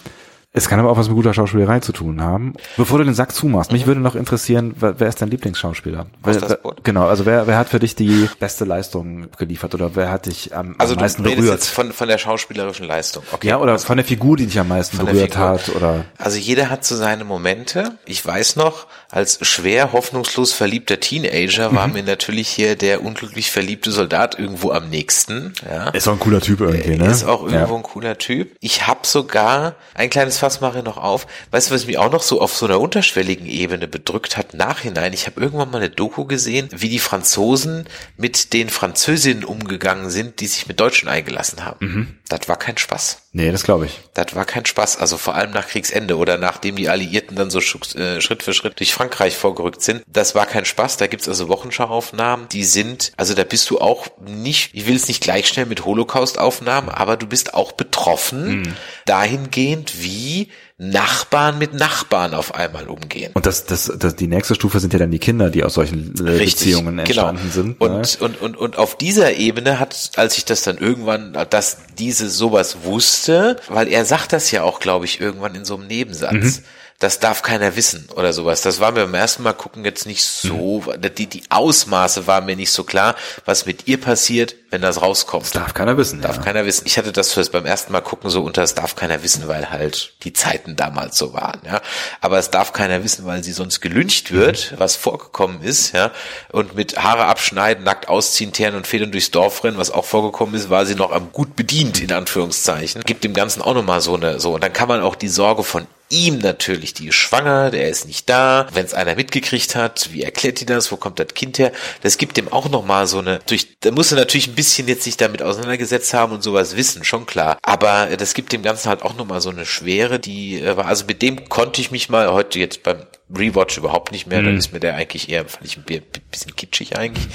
Es 0.51 0.67
kann 0.69 0.81
aber 0.81 0.91
auch 0.91 0.97
was 0.97 1.09
mit 1.09 1.17
guter 1.17 1.35
Schauspielerei 1.35 1.81
zu 1.81 1.93
tun 1.93 2.23
haben. 2.23 2.55
Bevor 2.79 2.99
du 2.99 3.05
den 3.05 3.13
Sack 3.13 3.35
zumachst, 3.35 3.71
mich 3.71 3.87
würde 3.87 4.01
noch 4.01 4.15
interessieren, 4.15 4.75
wer, 4.81 4.99
wer 4.99 5.09
ist 5.09 5.21
dein 5.21 5.29
Lieblingsschauspieler? 5.29 6.01
Aus 6.01 6.07
Wer, 6.23 6.35
das 6.41 6.59
wer, 6.63 6.73
genau, 6.83 7.07
also 7.07 7.27
wer, 7.27 7.47
wer 7.47 7.59
hat 7.59 7.69
für 7.69 7.79
dich 7.79 7.95
die 7.95 8.31
beste 8.41 8.65
Leistung 8.65 9.27
geliefert 9.37 9.75
oder 9.75 9.95
wer 9.95 10.11
hat 10.11 10.25
dich 10.25 10.57
am, 10.57 10.75
Also 10.79 10.95
am 10.95 10.99
du 10.99 11.03
meisten 11.05 11.23
redest 11.23 11.39
berührt? 11.41 11.55
jetzt 11.61 11.69
von, 11.69 11.93
von 11.93 12.09
der 12.09 12.17
schauspielerischen 12.17 12.87
Leistung. 12.87 13.25
Okay. 13.31 13.49
ja, 13.49 13.59
oder 13.59 13.79
von 13.79 13.99
der 13.99 14.07
Figur, 14.07 14.39
die 14.39 14.47
dich 14.47 14.59
am 14.59 14.69
meisten 14.69 14.97
berührt 14.97 15.37
hat 15.37 15.69
oder 15.69 16.07
Also 16.17 16.39
jeder 16.39 16.71
hat 16.71 16.83
so 16.83 16.97
seine 16.97 17.25
Momente. 17.25 17.99
Ich 18.07 18.25
weiß 18.25 18.57
noch, 18.57 18.87
als 19.11 19.39
schwer 19.43 19.93
hoffnungslos 19.93 20.53
verliebter 20.53 21.01
Teenager 21.01 21.75
war 21.75 21.87
Mhm. 21.89 21.95
mir 21.95 22.03
natürlich 22.03 22.49
hier 22.49 22.77
der 22.77 23.03
unglücklich 23.03 23.51
verliebte 23.51 23.91
Soldat 23.91 24.39
irgendwo 24.39 24.71
am 24.73 24.91
nächsten. 24.91 25.55
Ja. 25.69 25.89
ist 25.91 26.07
auch 26.09 26.13
ein 26.13 26.19
cooler 26.19 26.41
Typ 26.41 26.61
irgendwie, 26.61 26.97
ne? 26.97 27.07
Ist 27.11 27.25
auch 27.25 27.43
irgendwo 27.43 27.73
ja. 27.73 27.77
ein 27.77 27.83
cooler 27.83 28.19
Typ. 28.19 28.55
Ich 28.61 28.87
habe 28.87 29.01
sogar, 29.07 29.75
ein 29.95 30.11
kleines 30.11 30.39
Fass 30.39 30.61
mache 30.61 30.79
ich 30.79 30.85
noch 30.85 30.99
auf, 30.99 31.27
weißt 31.51 31.71
du, 31.71 31.75
was 31.75 31.87
mich 31.87 31.99
auch 31.99 32.13
noch 32.13 32.23
so 32.23 32.41
auf 32.41 32.55
so 32.55 32.67
einer 32.67 32.81
unterschwelligen 32.81 33.47
Ebene 33.47 33.89
bedrückt 33.89 34.37
hat, 34.37 34.55
nachhinein, 34.55 35.13
ich 35.13 35.27
habe 35.27 35.41
irgendwann 35.41 35.71
mal 35.71 35.79
eine 35.79 35.91
Doku 35.91 36.25
gesehen, 36.27 36.69
wie 36.73 36.89
die 36.89 36.99
Franzosen 36.99 37.87
mit 38.17 38.53
den 38.53 38.69
Französinnen 38.69 39.45
umgegangen 39.45 40.11
sind, 40.11 40.41
die 40.41 40.47
sich 40.47 40.67
mit 40.69 40.81
Deutschen 40.81 41.09
eingelassen 41.09 41.65
haben. 41.65 41.87
Mhm. 41.87 42.18
Das 42.29 42.49
war 42.49 42.57
kein 42.57 42.77
Spaß. 42.77 43.23
Nee, 43.33 43.51
das 43.53 43.63
glaube 43.63 43.87
ich. 43.87 44.01
Das 44.15 44.35
war 44.35 44.45
kein 44.45 44.67
Spaß, 44.67 44.99
also 44.99 45.17
vor 45.17 45.35
allem 45.35 45.51
nach 45.53 45.67
Kriegsende 45.67 46.17
oder 46.17 46.37
nachdem 46.39 46.77
die 46.77 46.89
Alliierten 46.89 47.37
dann 47.37 47.51
so 47.51 47.59
äh, 47.61 48.21
Schritt 48.21 48.43
für 48.43 48.53
Schritt 48.53 48.79
durch 48.79 48.93
Frankreich 48.93 49.37
vorgerückt 49.37 49.81
sind. 49.83 50.03
Das 50.07 50.35
war 50.35 50.45
kein 50.45 50.65
Spaß, 50.65 50.99
da 50.99 51.07
gibt's 51.07 51.29
also 51.29 51.49
Wochenschauaufnahmen, 51.49 52.49
die 52.51 52.65
sind, 52.65 53.13
also 53.17 53.35
da 53.35 53.45
bist 53.45 53.71
du 53.71 53.81
auch 53.81 54.09
nicht, 54.21 54.71
ich 54.75 54.87
will 54.87 54.97
es 54.97 55.09
nicht 55.09 55.23
gleichstellen 55.23 55.69
mit 55.69 55.85
Holocaust-Aufnahmen, 55.85 56.89
aber 56.91 57.17
du 57.17 57.27
bist 57.27 57.55
auch 57.55 57.73
betroffen 57.73 58.63
Mhm. 58.63 58.77
dahingehend, 59.07 60.03
wie 60.03 60.49
Nachbarn 60.81 61.59
mit 61.59 61.75
Nachbarn 61.75 62.35
auf 62.35 62.55
einmal 62.55 62.87
umgehen. 62.87 63.33
Und 63.35 63.47
das, 63.47 63.67
das, 63.67 63.93
das, 63.99 64.15
die 64.15 64.29
nächste 64.29 64.55
Stufe 64.55 64.79
sind 64.79 64.93
ja 64.93 65.01
dann 65.01 65.11
die 65.11 65.19
Kinder, 65.19 65.51
die 65.51 65.65
aus 65.65 65.75
solchen 65.75 66.15
äh, 66.25 66.39
Beziehungen 66.39 67.01
entstanden 67.01 67.51
sind. 67.51 67.81
Und, 67.81 68.21
ne? 68.21 68.25
und, 68.25 68.41
und, 68.41 68.57
und 68.57 68.79
auf 68.79 68.97
dieser 68.97 69.35
Ebene 69.35 69.81
hat, 69.81 70.13
als 70.15 70.39
ich 70.39 70.45
das 70.45 70.63
dann 70.63 70.79
irgendwann, 70.79 71.37
dass 71.51 71.79
diese 71.99 72.31
sowas 72.31 72.85
wusste, 72.85 73.57
weil 73.69 73.89
er 73.89 74.05
sagt 74.05 74.33
das 74.33 74.53
ja 74.53 74.63
auch, 74.63 74.79
glaube 74.79 75.05
ich, 75.05 75.21
irgendwann 75.21 75.57
in 75.57 75.65
so 75.65 75.75
einem 75.75 75.89
Nebensatz. 75.89 76.33
Mhm. 76.33 76.65
Das 77.01 77.21
darf 77.21 77.43
keiner 77.43 77.77
wissen 77.77 78.09
oder 78.17 78.33
sowas. 78.33 78.61
Das 78.63 78.81
war 78.81 78.91
mir 78.91 79.03
beim 79.03 79.15
ersten 79.15 79.45
Mal 79.45 79.53
gucken 79.53 79.85
jetzt 79.85 80.05
nicht 80.05 80.25
so, 80.25 80.83
Mhm. 80.87 81.15
die, 81.17 81.27
die 81.29 81.43
Ausmaße 81.49 82.27
waren 82.27 82.45
mir 82.47 82.57
nicht 82.57 82.73
so 82.73 82.83
klar, 82.83 83.15
was 83.45 83.67
mit 83.67 83.87
ihr 83.87 84.01
passiert, 84.01 84.57
wenn 84.71 84.83
das 84.83 85.01
rauskommt. 85.01 85.45
Das 85.45 85.53
darf 85.53 85.75
keiner 85.75 85.97
wissen. 85.97 86.21
Darf 86.21 86.41
keiner 86.43 86.67
wissen. 86.67 86.83
Ich 86.87 86.99
hatte 86.99 87.13
das 87.13 87.33
fürs 87.33 87.51
beim 87.51 87.67
ersten 87.67 87.93
Mal 87.93 88.01
gucken 88.01 88.31
so 88.31 88.43
unter, 88.43 88.63
das 88.63 88.75
darf 88.75 88.97
keiner 88.97 89.23
wissen, 89.23 89.47
weil 89.47 89.71
halt 89.71 90.15
die 90.25 90.33
Zeiten 90.33 90.75
damals 90.75 91.17
so 91.17 91.33
waren, 91.33 91.61
ja. 91.65 91.81
Aber 92.21 92.39
es 92.39 92.51
darf 92.51 92.73
keiner 92.73 93.05
wissen, 93.05 93.25
weil 93.25 93.45
sie 93.45 93.53
sonst 93.53 93.81
gelüncht 93.81 94.33
wird, 94.33 94.75
was 94.79 94.97
vorgekommen 94.97 95.63
ist, 95.63 95.93
ja. 95.93 96.11
Und 96.51 96.75
mit 96.75 96.99
Haare 97.01 97.27
abschneiden, 97.27 97.85
nackt 97.85 98.09
ausziehen, 98.09 98.53
Teeren 98.53 98.75
und 98.75 98.89
Federn 98.89 99.13
durchs 99.13 99.31
Dorf 99.31 99.63
rennen, 99.63 99.79
was 99.79 99.93
auch 99.93 100.05
vorgekommen 100.05 100.55
ist, 100.57 100.69
war 100.69 100.85
sie 100.85 100.97
noch 100.97 101.13
am 101.13 101.31
gut 101.33 101.55
bedient, 101.55 102.01
in 102.03 102.13
Anführungszeichen. 102.13 103.03
Gibt 103.07 103.23
dem 103.23 103.35
Ganzen 103.35 103.63
auch 103.63 103.75
nochmal 103.75 104.01
so 104.01 104.17
eine, 104.17 104.41
so. 104.41 104.55
Und 104.55 104.65
dann 104.65 104.73
kann 104.73 104.89
man 104.89 105.01
auch 105.01 105.15
die 105.15 105.29
Sorge 105.29 105.63
von 105.63 105.87
ihm 106.11 106.39
natürlich, 106.39 106.95
die 106.95 107.09
ist 107.09 107.15
schwanger, 107.17 107.71
der 107.71 107.89
ist 107.89 108.07
nicht 108.07 108.29
da. 108.29 108.67
Wenn 108.73 108.85
es 108.85 108.95
einer 108.95 109.15
mitgekriegt 109.15 109.75
hat, 109.77 110.11
wie 110.13 110.23
erklärt 110.23 110.61
die 110.61 110.67
das, 110.67 110.91
wo 110.93 110.97
kommt 110.97 111.19
das 111.19 111.29
Kind 111.35 111.59
her? 111.59 111.73
Das 112.03 112.19
gibt 112.19 112.37
dem 112.37 112.51
auch 112.53 112.69
nochmal 112.69 113.07
so 113.07 113.19
eine, 113.19 113.41
durch, 113.47 113.79
da 113.81 113.91
muss 113.91 114.13
er 114.13 114.19
natürlich 114.19 114.49
ein 114.49 114.55
bisschen 114.55 114.89
jetzt 114.89 115.05
sich 115.05 115.17
damit 115.17 115.43
auseinandergesetzt 115.43 116.15
haben 116.15 116.33
und 116.33 116.43
sowas 116.43 116.77
wissen, 116.77 117.05
schon 117.05 117.27
klar. 117.27 117.59
Aber 117.63 118.11
äh, 118.11 118.17
das 118.17 118.35
gibt 118.35 118.53
dem 118.53 118.63
Ganzen 118.63 118.89
halt 118.89 119.03
auch 119.03 119.17
nochmal 119.17 119.41
so 119.41 119.51
eine 119.51 119.67
Schwere, 119.67 120.19
die 120.19 120.61
äh, 120.61 120.77
war, 120.77 120.87
also 120.87 121.05
mit 121.07 121.21
dem 121.23 121.49
konnte 121.49 121.81
ich 121.81 121.91
mich 121.91 122.09
mal 122.09 122.33
heute 122.33 122.59
jetzt 122.59 122.83
beim 122.83 122.99
Rewatch 123.37 123.77
überhaupt 123.77 124.11
nicht 124.11 124.27
mehr, 124.27 124.41
dann 124.41 124.53
Mhm. 124.53 124.59
ist 124.59 124.73
mir 124.73 124.81
der 124.81 124.95
eigentlich 124.95 125.29
eher, 125.29 125.45
fand 125.45 125.67
ich 125.67 125.77
ein 125.77 125.83
bi- 125.83 126.01
bisschen 126.31 126.57
kitschig 126.57 126.97
eigentlich. 126.97 127.27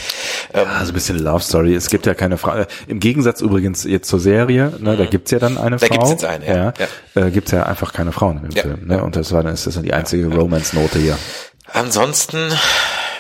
Ähm, 0.51 0.65
Also 0.67 0.91
ein 0.91 0.95
bisschen 0.95 1.19
Love 1.19 1.43
Story. 1.43 1.75
Es 1.75 1.87
gibt 1.91 2.07
ja 2.07 2.15
keine 2.15 2.39
Frage. 2.39 2.65
Im 2.87 2.99
Gegensatz 2.99 3.41
übrigens 3.41 3.83
jetzt 3.83 4.09
zur 4.09 4.19
Serie, 4.19 4.73
ne, 4.79 4.97
da 4.97 5.05
gibt's 5.05 5.29
ja 5.29 5.37
dann 5.37 5.59
eine 5.59 5.75
Mhm. 5.75 5.79
Da 5.81 5.85
Frau. 5.85 5.93
gibt's 5.95 6.09
jetzt 6.09 6.25
eine, 6.25 6.47
ja. 6.47 6.73
Äh, 7.13 7.29
gibt's 7.29 7.51
ja 7.51 7.63
einfach 7.67 7.93
keine 7.93 8.11
Frauen 8.11 8.43
im 8.43 8.49
Ja. 8.49 8.62
Film. 8.63 8.87
Ne? 8.87 9.03
Und 9.03 9.15
das 9.15 9.31
war 9.31 9.43
dann 9.43 9.53
ist 9.53 9.67
das 9.67 9.75
dann 9.75 9.83
die 9.83 9.93
einzige 9.93 10.27
Romance-Note 10.27 10.99
hier. 10.99 11.17
Ansonsten, 11.71 12.51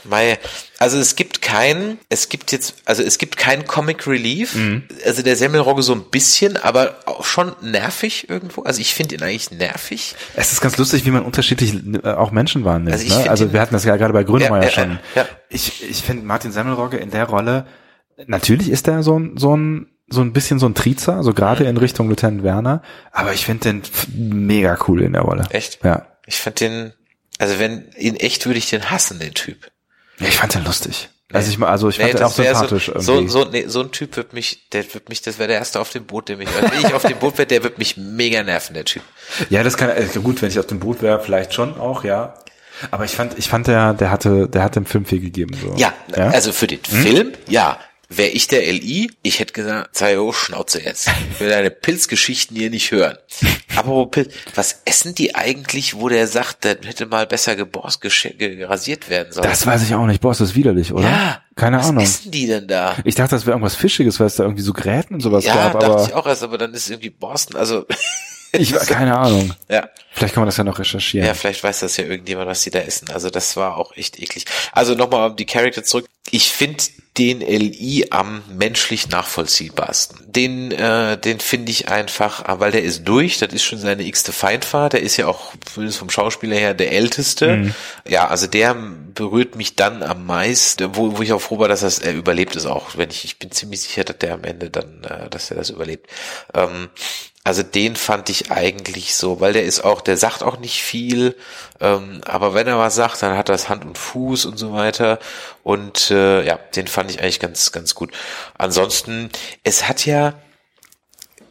mei, 0.03 0.37
also 0.79 0.97
es 0.97 1.15
gibt 1.15 1.41
keinen, 1.41 1.97
es 2.09 2.29
gibt 2.29 2.51
jetzt, 2.51 2.75
also 2.85 3.03
es 3.03 3.17
gibt 3.17 3.37
keinen 3.37 3.65
Comic 3.65 4.05
Relief. 4.07 4.55
Mhm. 4.55 4.83
Also 5.05 5.21
der 5.21 5.35
Semmelrogge 5.35 5.81
so 5.81 5.93
ein 5.93 6.03
bisschen, 6.11 6.57
aber 6.57 6.95
auch 7.05 7.23
schon 7.25 7.53
nervig 7.61 8.29
irgendwo. 8.29 8.63
Also 8.63 8.81
ich 8.81 8.93
finde 8.93 9.15
ihn 9.15 9.23
eigentlich 9.23 9.51
nervig. 9.51 10.15
Es 10.35 10.51
ist 10.51 10.61
ganz 10.61 10.77
lustig, 10.77 11.05
wie 11.05 11.11
man 11.11 11.23
unterschiedlich 11.23 11.75
äh, 12.03 12.09
auch 12.09 12.31
Menschen 12.31 12.65
wahrnimmt. 12.65 12.91
Also 12.93 13.19
ne? 13.19 13.29
also 13.29 13.53
wir 13.53 13.61
hatten 13.61 13.73
das 13.73 13.85
ja 13.85 13.95
gerade 13.95 14.13
bei 14.13 14.23
Grönemeyer 14.23 14.63
Ja, 14.63 14.69
ja, 14.69 14.71
schon. 14.71 14.99
ja. 15.15 15.25
Ich, 15.49 15.83
ich 15.89 16.01
finde 16.01 16.25
Martin 16.25 16.51
Semmelrogge 16.51 16.97
in 16.97 17.11
der 17.11 17.25
Rolle, 17.25 17.65
natürlich 18.27 18.69
ist 18.69 18.87
er 18.87 19.03
so 19.03 19.17
ein, 19.19 19.37
so 19.37 19.55
ein 19.55 19.87
so 20.07 20.21
ein 20.21 20.33
bisschen 20.33 20.59
so 20.59 20.65
ein 20.67 20.75
Trizer, 20.75 21.23
so 21.23 21.33
gerade 21.33 21.63
in 21.65 21.77
Richtung 21.77 22.09
Lieutenant 22.09 22.43
Werner, 22.43 22.81
aber 23.11 23.33
ich 23.33 23.45
finde 23.45 23.71
den 23.73 23.81
mega 24.15 24.77
cool 24.87 25.01
in 25.01 25.13
der 25.13 25.21
Rolle. 25.23 25.45
Echt? 25.49 25.83
Ja. 25.83 26.07
Ich 26.25 26.37
fand 26.37 26.59
den, 26.59 26.93
also 27.39 27.59
wenn, 27.59 27.87
in 27.95 28.15
echt 28.15 28.45
würde 28.45 28.59
ich 28.59 28.69
den 28.69 28.89
hassen, 28.91 29.19
den 29.19 29.33
Typ. 29.33 29.71
ja 30.19 30.27
ich 30.27 30.37
fand 30.37 30.53
den 30.55 30.63
lustig. 30.65 31.09
Also 31.31 31.49
ich, 31.49 31.59
also 31.63 31.89
ich 31.89 31.97
fand 31.97 32.13
Nee, 32.13 32.17
den 32.19 32.23
auch 32.23 32.31
sympathisch 32.31 32.85
so, 32.85 33.13
irgendwie. 33.13 33.27
so, 33.29 33.43
so, 33.43 33.49
nee, 33.49 33.65
so 33.67 33.81
ein 33.81 33.91
Typ 33.91 34.15
wird 34.17 34.33
mich, 34.33 34.69
der 34.69 34.83
wird 34.93 35.09
mich, 35.09 35.23
das 35.23 35.39
wäre 35.39 35.47
der 35.47 35.57
erste 35.57 35.79
auf 35.79 35.89
dem 35.89 36.05
Boot, 36.05 36.29
der 36.29 36.37
mich, 36.37 36.47
also 36.49 36.71
wenn 36.71 36.79
ich 36.85 36.93
auf 36.93 37.01
dem 37.01 37.17
Boot 37.17 37.39
wäre, 37.39 37.47
der 37.47 37.63
wird 37.63 37.79
mich 37.79 37.97
mega 37.97 38.43
nerven, 38.43 38.75
der 38.75 38.85
Typ. 38.85 39.01
Ja, 39.49 39.63
das 39.63 39.75
kann 39.75 39.89
äh, 39.89 40.05
gut, 40.21 40.41
wenn 40.43 40.49
ich 40.49 40.59
auf 40.59 40.67
dem 40.67 40.79
Boot 40.79 41.01
wäre, 41.01 41.19
vielleicht 41.21 41.53
schon 41.55 41.79
auch, 41.79 42.03
ja. 42.03 42.35
Aber 42.91 43.05
ich 43.05 43.11
fand, 43.15 43.37
ich 43.39 43.49
fand 43.49 43.65
der, 43.67 43.93
der 43.93 44.11
hatte, 44.11 44.47
der 44.47 44.61
hat 44.61 44.75
dem 44.75 44.85
Film 44.85 45.05
viel 45.05 45.21
gegeben. 45.21 45.55
So. 45.59 45.73
Ja, 45.75 45.93
also 46.15 46.51
für 46.51 46.67
den 46.67 46.79
Film, 46.83 47.31
ja. 47.47 47.79
Wäre 48.15 48.29
ich 48.29 48.47
der 48.47 48.61
LI, 48.71 49.11
ich 49.23 49.39
hätte 49.39 49.53
gesagt, 49.53 49.95
sei 49.95 50.19
oh, 50.19 50.31
Schnauze 50.31 50.81
jetzt. 50.81 51.09
Ich 51.31 51.39
will 51.39 51.49
deine 51.49 51.71
Pilzgeschichten 51.71 52.55
hier 52.55 52.69
nicht 52.69 52.91
hören. 52.91 53.17
Aber 53.75 54.05
Pilz, 54.07 54.33
was 54.55 54.81
essen 54.85 55.15
die 55.15 55.35
eigentlich, 55.35 55.95
wo 55.95 56.09
der 56.09 56.27
sagt, 56.27 56.63
der 56.63 56.77
hätte 56.83 57.05
mal 57.05 57.25
besser 57.25 57.55
geborst, 57.55 58.01
gerasiert 58.01 59.09
werden 59.09 59.33
sollen? 59.33 59.49
Das 59.49 59.65
weiß 59.65 59.83
ich 59.83 59.95
auch 59.95 60.05
nicht. 60.05 60.21
Boah, 60.21 60.31
ist 60.31 60.55
widerlich, 60.55 60.91
oder? 60.91 61.09
Ja. 61.09 61.41
Keine 61.55 61.77
was 61.77 61.89
Ahnung. 61.89 62.03
essen 62.03 62.31
die 62.31 62.47
denn 62.47 62.67
da? 62.67 62.95
Ich 63.03 63.15
dachte, 63.15 63.35
das 63.35 63.45
wäre 63.45 63.53
irgendwas 63.53 63.75
Fischiges, 63.75 64.19
weil 64.19 64.27
es 64.27 64.35
da 64.35 64.43
irgendwie 64.43 64.63
so 64.63 64.73
Gräten 64.73 65.15
und 65.15 65.21
sowas 65.21 65.45
ja, 65.45 65.53
gab, 65.53 65.73
dachte 65.73 65.85
aber 65.85 66.03
ich 66.03 66.13
auch 66.13 66.25
erst, 66.25 66.43
aber 66.43 66.57
dann 66.57 66.73
ist 66.73 66.89
irgendwie 66.89 67.11
Borsten, 67.11 67.55
also. 67.55 67.85
Ich 68.53 68.73
keine 68.87 69.17
Ahnung. 69.17 69.53
Ja. 69.69 69.89
Vielleicht 70.11 70.35
kann 70.35 70.41
man 70.41 70.47
das 70.47 70.57
ja 70.57 70.63
noch 70.63 70.77
recherchieren. 70.77 71.27
Ja, 71.27 71.33
vielleicht 71.33 71.63
weiß 71.63 71.79
das 71.79 71.97
ja 71.97 72.05
irgendjemand, 72.05 72.47
was 72.47 72.61
die 72.61 72.69
da 72.69 72.79
essen. 72.79 73.09
Also 73.09 73.31
das 73.31 73.57
war 73.57 73.77
auch 73.77 73.97
echt 73.97 74.19
eklig. 74.19 74.45
Also 74.71 74.93
nochmal 74.93 75.31
um 75.31 75.35
die 75.35 75.45
Charakter 75.45 75.83
zurück. 75.83 76.05
Ich 76.29 76.51
finde 76.51 76.83
den 77.17 77.41
LI 77.41 78.07
am 78.09 78.43
menschlich 78.47 79.09
nachvollziehbarsten. 79.09 80.31
Den, 80.31 80.71
äh, 80.71 81.17
den 81.17 81.39
finde 81.39 81.71
ich 81.71 81.89
einfach, 81.89 82.45
ah, 82.45 82.59
weil 82.59 82.71
der 82.71 82.83
ist 82.83 83.03
durch, 83.07 83.37
das 83.37 83.53
ist 83.53 83.63
schon 83.63 83.77
seine 83.77 84.03
x-te 84.03 84.31
Feindfahrt, 84.31 84.93
der 84.93 85.01
ist 85.01 85.17
ja 85.17 85.27
auch 85.27 85.53
zumindest 85.65 85.99
vom 85.99 86.09
Schauspieler 86.09 86.55
her 86.55 86.73
der 86.73 86.91
älteste. 86.91 87.57
Mhm. 87.57 87.75
Ja, 88.07 88.27
also 88.27 88.47
der 88.47 88.75
berührt 89.13 89.55
mich 89.55 89.75
dann 89.75 90.01
am 90.01 90.25
meisten, 90.25 90.95
wo, 90.95 91.17
wo 91.17 91.21
ich 91.21 91.33
auch 91.33 91.41
froh 91.41 91.59
war, 91.59 91.67
dass 91.67 91.81
das, 91.81 91.99
er 91.99 92.13
überlebt 92.13 92.55
ist 92.55 92.65
auch. 92.65 92.97
Wenn 92.97 93.11
ich, 93.11 93.25
ich 93.25 93.37
bin 93.37 93.51
ziemlich 93.51 93.81
sicher, 93.81 94.03
dass 94.03 94.17
der 94.17 94.33
am 94.33 94.43
Ende 94.43 94.71
dann, 94.71 95.03
äh, 95.03 95.29
dass 95.29 95.51
er 95.51 95.57
das 95.57 95.69
überlebt. 95.69 96.07
Ähm, 96.55 96.89
also 97.43 97.61
den 97.61 97.95
fand 97.97 98.29
ich 98.29 98.51
eigentlich 98.51 99.15
so, 99.15 99.41
weil 99.41 99.51
der 99.53 99.63
ist 99.65 99.83
auch, 99.83 99.99
der 99.99 100.15
sagt 100.15 100.43
auch 100.43 100.59
nicht 100.59 100.81
viel, 100.81 101.35
ähm, 101.81 102.21
aber 102.25 102.53
wenn 102.53 102.67
er 102.67 102.77
was 102.77 102.95
sagt, 102.95 103.21
dann 103.21 103.37
hat 103.37 103.49
das 103.49 103.67
Hand 103.67 103.83
und 103.83 103.97
Fuß 103.97 104.45
und 104.45 104.57
so 104.57 104.71
weiter. 104.73 105.19
Und 105.61 106.09
äh, 106.09 106.45
ja, 106.45 106.57
den 106.75 106.87
fand 106.87 107.11
ich 107.11 107.19
eigentlich 107.19 107.41
ganz, 107.41 107.71
ganz 107.73 107.95
gut. 107.95 108.11
Ansonsten, 108.57 109.29
es 109.63 109.89
hat 109.89 110.05
ja, 110.05 110.35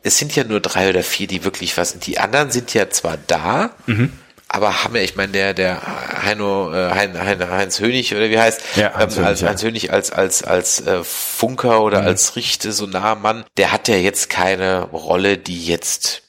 es 0.03 0.17
sind 0.17 0.35
ja 0.35 0.45
nur 0.45 0.61
drei 0.61 0.89
oder 0.89 1.03
vier, 1.03 1.27
die 1.27 1.45
wirklich 1.45 1.77
was. 1.77 1.99
Die 1.99 2.19
anderen 2.19 2.51
sind 2.51 2.73
ja 2.73 2.89
zwar 2.89 3.19
da, 3.27 3.71
Mhm. 3.87 4.13
Aber 4.53 4.85
haben 4.85 4.95
ja, 4.95 5.03
ich 5.03 5.17
meine, 5.17 5.33
der, 5.33 5.55
der 5.55 5.81
Heino, 6.25 6.73
äh, 6.73 6.91
hein, 6.91 7.19
hein, 7.19 7.51
Heinz 7.51 7.81
Hönig 7.81 8.15
oder 8.15 8.29
wie 8.31 8.39
heißt, 8.39 8.61
Ja, 8.77 8.95
Heinz 8.95 9.17
ähm, 9.17 9.25
als, 9.25 9.41
ja. 9.41 9.49
Heinz 9.49 9.63
Hönig 9.63 9.93
als, 9.93 10.11
als, 10.13 10.43
als 10.43 10.81
äh, 10.87 11.03
Funker 11.03 11.83
oder 11.83 12.03
Mhm. 12.03 12.09
als 12.09 12.37
Richte, 12.37 12.73
so 12.73 12.87
nah 12.87 13.15
Mann, 13.15 13.45
der 13.57 13.73
hat 13.73 13.89
ja 13.89 13.97
jetzt 13.97 14.29
keine 14.31 14.83
Rolle, 14.83 15.39
die 15.39 15.65
jetzt, 15.67 16.23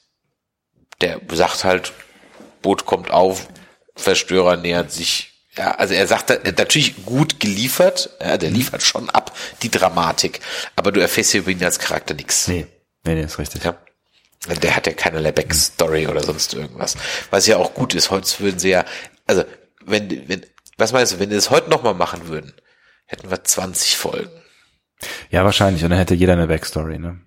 der 1.00 1.20
sagt 1.32 1.64
halt, 1.64 1.92
Boot 2.62 2.86
kommt 2.86 3.10
auf, 3.10 3.46
Verstörer 3.94 4.56
nähert 4.56 4.90
sich. 4.90 5.30
Ja, 5.56 5.72
also 5.76 5.94
er 5.94 6.06
sagt 6.08 6.30
natürlich 6.44 7.04
gut 7.04 7.38
geliefert, 7.38 8.10
ja, 8.20 8.34
Mhm. 8.34 8.38
der 8.40 8.50
liefert 8.50 8.82
schon 8.82 9.08
ab, 9.10 9.36
die 9.62 9.70
Dramatik, 9.70 10.40
aber 10.76 10.90
du 10.92 11.00
erfährst 11.00 11.32
ja 11.34 11.40
über 11.40 11.50
ihn 11.50 11.62
als 11.62 11.78
Charakter 11.78 12.14
nichts. 12.14 12.48
Nee, 12.48 12.66
nee, 13.04 13.14
nee, 13.14 13.22
ist 13.22 13.38
richtig. 13.38 13.62
Ja. 13.64 13.76
Der 14.62 14.76
hat 14.76 14.86
ja 14.86 14.92
keinerlei 14.92 15.32
Backstory 15.32 16.06
oder 16.06 16.22
sonst 16.22 16.52
irgendwas. 16.54 16.96
Was 17.30 17.46
ja 17.46 17.56
auch 17.56 17.74
gut 17.74 17.94
ist. 17.94 18.10
Heute 18.10 18.28
würden 18.40 18.58
sie 18.58 18.70
ja, 18.70 18.84
also, 19.26 19.44
wenn, 19.84 20.28
wenn, 20.28 20.44
was 20.76 20.92
meinst 20.92 21.14
du, 21.14 21.18
wenn 21.18 21.30
die 21.30 21.36
das 21.36 21.50
heute 21.50 21.70
nochmal 21.70 21.94
machen 21.94 22.28
würden, 22.28 22.52
hätten 23.06 23.30
wir 23.30 23.42
20 23.42 23.96
Folgen. 23.96 24.30
Ja, 25.30 25.44
wahrscheinlich. 25.44 25.82
Und 25.84 25.90
dann 25.90 25.98
hätte 25.98 26.14
jeder 26.14 26.34
eine 26.34 26.46
Backstory, 26.46 26.98
ne? 26.98 27.20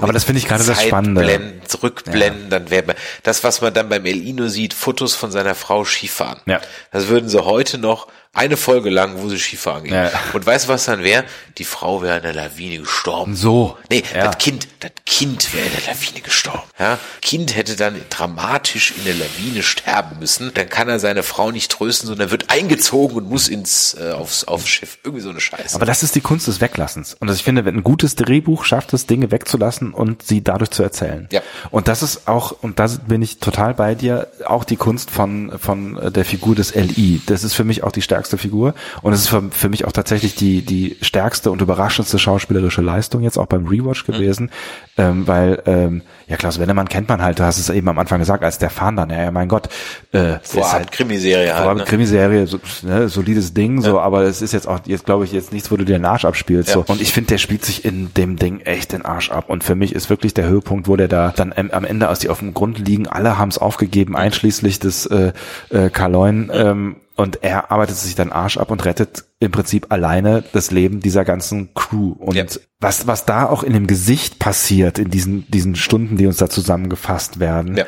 Aber 0.00 0.12
das 0.12 0.24
finde 0.24 0.40
ich 0.40 0.48
gerade 0.48 0.64
das 0.64 0.82
Spannende. 0.82 1.22
Blenden, 1.22 1.66
zurückblenden, 1.66 2.50
dann 2.50 2.68
wäre 2.70 2.96
das, 3.22 3.44
was 3.44 3.60
man 3.60 3.72
dann 3.72 3.88
beim 3.88 4.04
Elino 4.04 4.48
sieht, 4.48 4.74
Fotos 4.74 5.14
von 5.14 5.30
seiner 5.30 5.54
Frau 5.54 5.84
Skifahren. 5.84 6.40
Ja. 6.46 6.60
Das 6.90 7.08
würden 7.08 7.28
sie 7.28 7.44
heute 7.44 7.78
noch 7.78 8.08
eine 8.32 8.56
Folge 8.56 8.90
lang, 8.90 9.14
wo 9.22 9.28
sie 9.28 9.38
Skifahren 9.38 9.84
gehen. 9.84 9.94
Ja. 9.94 10.10
Und 10.32 10.46
weißt 10.46 10.66
du, 10.66 10.68
was 10.68 10.84
dann 10.84 11.02
wäre? 11.02 11.24
Die 11.56 11.64
Frau 11.64 12.02
wäre 12.02 12.18
in 12.18 12.22
der 12.22 12.34
Lawine 12.34 12.78
gestorben. 12.78 13.34
So. 13.34 13.76
Nee, 13.90 14.04
Ja. 14.14 14.26
das 14.26 14.38
Kind, 14.38 14.68
das 14.80 14.92
Kind 15.06 15.52
wäre 15.54 15.66
in 15.66 15.72
der 15.72 15.94
Lawine 15.94 16.20
gestorben. 16.20 16.62
Ja? 16.78 16.98
Kind 17.20 17.56
hätte 17.56 17.74
dann 17.74 18.00
dramatisch 18.10 18.92
in 18.96 19.04
der 19.04 19.14
Lawine 19.14 19.62
sterben 19.62 20.18
müssen. 20.20 20.52
Dann 20.54 20.68
kann 20.68 20.88
er 20.88 21.00
seine 21.00 21.22
Frau 21.24 21.50
nicht 21.50 21.70
trösten, 21.72 22.06
sondern 22.06 22.30
wird 22.30 22.50
eingezogen 22.50 23.16
und 23.16 23.28
muss 23.28 23.48
ins 23.48 23.96
äh, 24.00 24.12
aufs, 24.12 24.44
aufs 24.44 24.68
Schiff. 24.68 24.98
Irgendwie 25.02 25.22
so 25.22 25.30
eine 25.30 25.40
Scheiße. 25.40 25.74
Aber 25.74 25.86
das 25.86 26.02
ist 26.04 26.14
die 26.14 26.20
Kunst 26.20 26.46
des 26.46 26.60
Weglassens. 26.60 27.16
Und 27.18 27.30
ich 27.30 27.42
finde, 27.42 27.64
wenn 27.64 27.76
ein 27.76 27.82
gutes 27.82 28.14
Drehbuch 28.14 28.64
schafft 28.64 28.92
es, 28.92 29.06
Dinge 29.06 29.30
wegzulassen 29.32 29.92
und 29.92 30.22
sie 30.22 30.44
dadurch 30.44 30.70
zu 30.70 30.82
erzählen. 30.84 31.28
Ja. 31.32 31.40
Und 31.70 31.88
das 31.88 32.02
ist 32.04 32.28
auch, 32.28 32.52
und 32.62 32.78
da 32.78 32.86
bin 33.06 33.22
ich 33.22 33.38
total 33.38 33.74
bei 33.74 33.94
dir, 33.96 34.28
auch 34.46 34.64
die 34.64 34.76
Kunst 34.76 35.10
von, 35.10 35.58
von 35.58 36.12
der 36.12 36.24
Figur 36.24 36.54
des 36.54 36.74
LI. 36.74 37.20
Das 37.26 37.42
ist 37.42 37.54
für 37.54 37.64
mich 37.64 37.82
auch 37.82 37.92
die 37.92 38.02
stärkste 38.18 38.38
Figur. 38.38 38.74
Und 39.02 39.12
es 39.12 39.20
ist 39.20 39.28
für, 39.28 39.42
für 39.50 39.68
mich 39.68 39.84
auch 39.84 39.92
tatsächlich 39.92 40.34
die, 40.34 40.62
die 40.62 40.96
stärkste 41.02 41.50
und 41.50 41.62
überraschendste 41.62 42.18
schauspielerische 42.18 42.82
Leistung 42.82 43.22
jetzt 43.22 43.38
auch 43.38 43.46
beim 43.46 43.66
Rewatch 43.66 44.04
gewesen. 44.04 44.50
Ähm, 44.96 45.28
weil, 45.28 45.62
ähm, 45.66 46.02
ja, 46.26 46.36
Klaus 46.36 46.58
Wennemann 46.58 46.88
kennt 46.88 47.08
man 47.08 47.22
halt, 47.22 47.38
du 47.38 47.44
hast 47.44 47.58
es 47.58 47.70
eben 47.70 47.88
am 47.88 47.98
Anfang 47.98 48.18
gesagt, 48.18 48.42
als 48.42 48.58
der 48.58 48.70
Fahnder, 48.70 49.06
ja, 49.08 49.30
mein 49.30 49.48
Gott, 49.48 49.68
äh, 50.10 50.38
Vorab 50.42 50.80
ist 50.80 50.92
Krimiserie 50.92 51.54
halt, 51.54 51.62
Vorab 51.62 51.78
ne? 51.78 51.84
Krimiserie, 51.84 52.46
so, 52.48 52.58
ne, 52.82 53.08
solides 53.08 53.54
Ding, 53.54 53.80
so, 53.80 54.00
aber 54.00 54.22
es 54.22 54.42
ist 54.42 54.52
jetzt 54.52 54.66
auch, 54.66 54.80
jetzt 54.86 55.06
glaube 55.06 55.24
ich, 55.24 55.32
jetzt 55.32 55.52
nichts, 55.52 55.70
wo 55.70 55.76
du 55.76 55.84
dir 55.84 55.98
den 55.98 56.04
Arsch 56.04 56.24
abspielst. 56.24 56.70
So. 56.70 56.84
Und 56.88 57.00
ich 57.00 57.12
finde, 57.12 57.28
der 57.28 57.38
spielt 57.38 57.64
sich 57.64 57.84
in 57.84 58.12
dem 58.14 58.36
Ding 58.36 58.60
echt 58.60 58.92
den 58.92 59.04
Arsch 59.04 59.30
ab. 59.30 59.48
Und 59.48 59.62
für 59.62 59.76
mich 59.76 59.94
ist 59.94 60.10
wirklich 60.10 60.34
der 60.34 60.48
Höhepunkt, 60.48 60.88
wo 60.88 60.96
der 60.96 61.08
da 61.08 61.32
dann 61.36 61.52
am, 61.52 61.84
Ende, 61.84 62.08
als 62.08 62.18
die 62.18 62.28
auf 62.28 62.40
dem 62.40 62.52
Grund 62.52 62.78
liegen, 62.78 63.06
alle 63.06 63.38
haben 63.38 63.50
es 63.50 63.58
aufgegeben, 63.58 64.16
einschließlich 64.16 64.80
des 64.80 65.06
äh, 65.06 65.32
äh, 65.70 65.90
Karloin. 65.90 66.50
Ähm, 66.52 66.96
und 67.18 67.42
er 67.42 67.72
arbeitet 67.72 67.96
sich 67.96 68.14
dann 68.14 68.30
Arsch 68.30 68.58
ab 68.58 68.70
und 68.70 68.84
rettet 68.84 69.24
im 69.40 69.50
Prinzip 69.50 69.86
alleine 69.90 70.44
das 70.52 70.70
Leben 70.70 71.00
dieser 71.00 71.24
ganzen 71.24 71.74
Crew. 71.74 72.12
Und 72.12 72.60
was, 72.78 73.08
was 73.08 73.24
da 73.26 73.46
auch 73.46 73.64
in 73.64 73.72
dem 73.72 73.88
Gesicht 73.88 74.38
passiert, 74.38 75.00
in 75.00 75.10
diesen, 75.10 75.50
diesen 75.50 75.74
Stunden, 75.74 76.16
die 76.16 76.28
uns 76.28 76.36
da 76.36 76.48
zusammengefasst 76.48 77.40
werden, 77.40 77.76
Ja. 77.76 77.84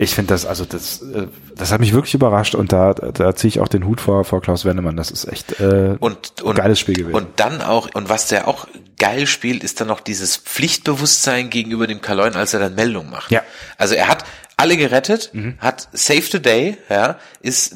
Ich 0.00 0.14
finde 0.14 0.32
das, 0.32 0.46
also 0.46 0.64
das, 0.64 1.02
äh, 1.02 1.26
das 1.56 1.72
hat 1.72 1.80
mich 1.80 1.92
wirklich 1.92 2.14
überrascht 2.14 2.54
und 2.54 2.70
da, 2.70 2.94
da 2.94 3.34
ziehe 3.34 3.48
ich 3.48 3.58
auch 3.58 3.66
den 3.66 3.84
Hut 3.84 4.00
vor, 4.00 4.24
vor 4.24 4.40
Klaus 4.40 4.64
Wennemann. 4.64 4.96
Das 4.96 5.10
ist 5.10 5.24
echt 5.24 5.58
äh, 5.58 5.96
und, 5.98 6.40
und, 6.40 6.54
geiles 6.54 6.78
Spiel 6.78 6.94
gewesen. 6.94 7.16
Und 7.16 7.26
dann 7.40 7.60
auch, 7.62 7.92
und 7.94 8.08
was 8.08 8.28
der 8.28 8.46
auch 8.46 8.68
geil 8.96 9.26
spielt, 9.26 9.64
ist 9.64 9.80
dann 9.80 9.88
noch 9.88 9.98
dieses 9.98 10.36
Pflichtbewusstsein 10.36 11.50
gegenüber 11.50 11.88
dem 11.88 12.00
Kaloin, 12.00 12.36
als 12.36 12.54
er 12.54 12.60
dann 12.60 12.76
Meldung 12.76 13.10
macht. 13.10 13.32
Ja. 13.32 13.42
Also 13.76 13.96
er 13.96 14.06
hat 14.06 14.24
alle 14.56 14.76
gerettet, 14.76 15.30
Mhm. 15.32 15.54
hat 15.58 15.88
Save 15.92 16.22
the 16.30 16.40
Day, 16.40 16.78
ja, 16.88 17.18
ist 17.40 17.74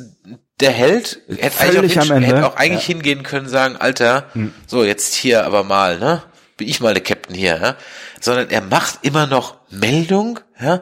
der 0.63 0.71
Held, 0.71 1.21
hätte 1.29 1.61
eigentlich 1.61 1.99
auch, 2.01 2.09
Ende. 2.11 2.27
hätte 2.27 2.47
auch 2.47 2.57
eigentlich 2.57 2.83
Ja. 2.89 2.95
hingehen 2.95 3.23
können, 3.23 3.49
sagen, 3.49 3.77
Alter, 3.77 4.27
Mhm. 4.35 4.55
so 4.67 4.83
jetzt 4.85 5.15
hier 5.15 5.45
aber 5.45 5.63
mal, 5.65 5.99
ne? 5.99 6.23
Bin 6.57 6.69
ich 6.69 6.81
mal 6.81 6.95
der 6.95 7.03
Captain 7.03 7.35
hier, 7.37 7.59
ja? 7.61 7.77
Sondern 8.21 8.49
er 8.51 8.61
macht 8.63 9.01
immer 9.03 9.27
noch 9.27 9.57
Meldung, 9.71 10.41
ja? 10.61 10.81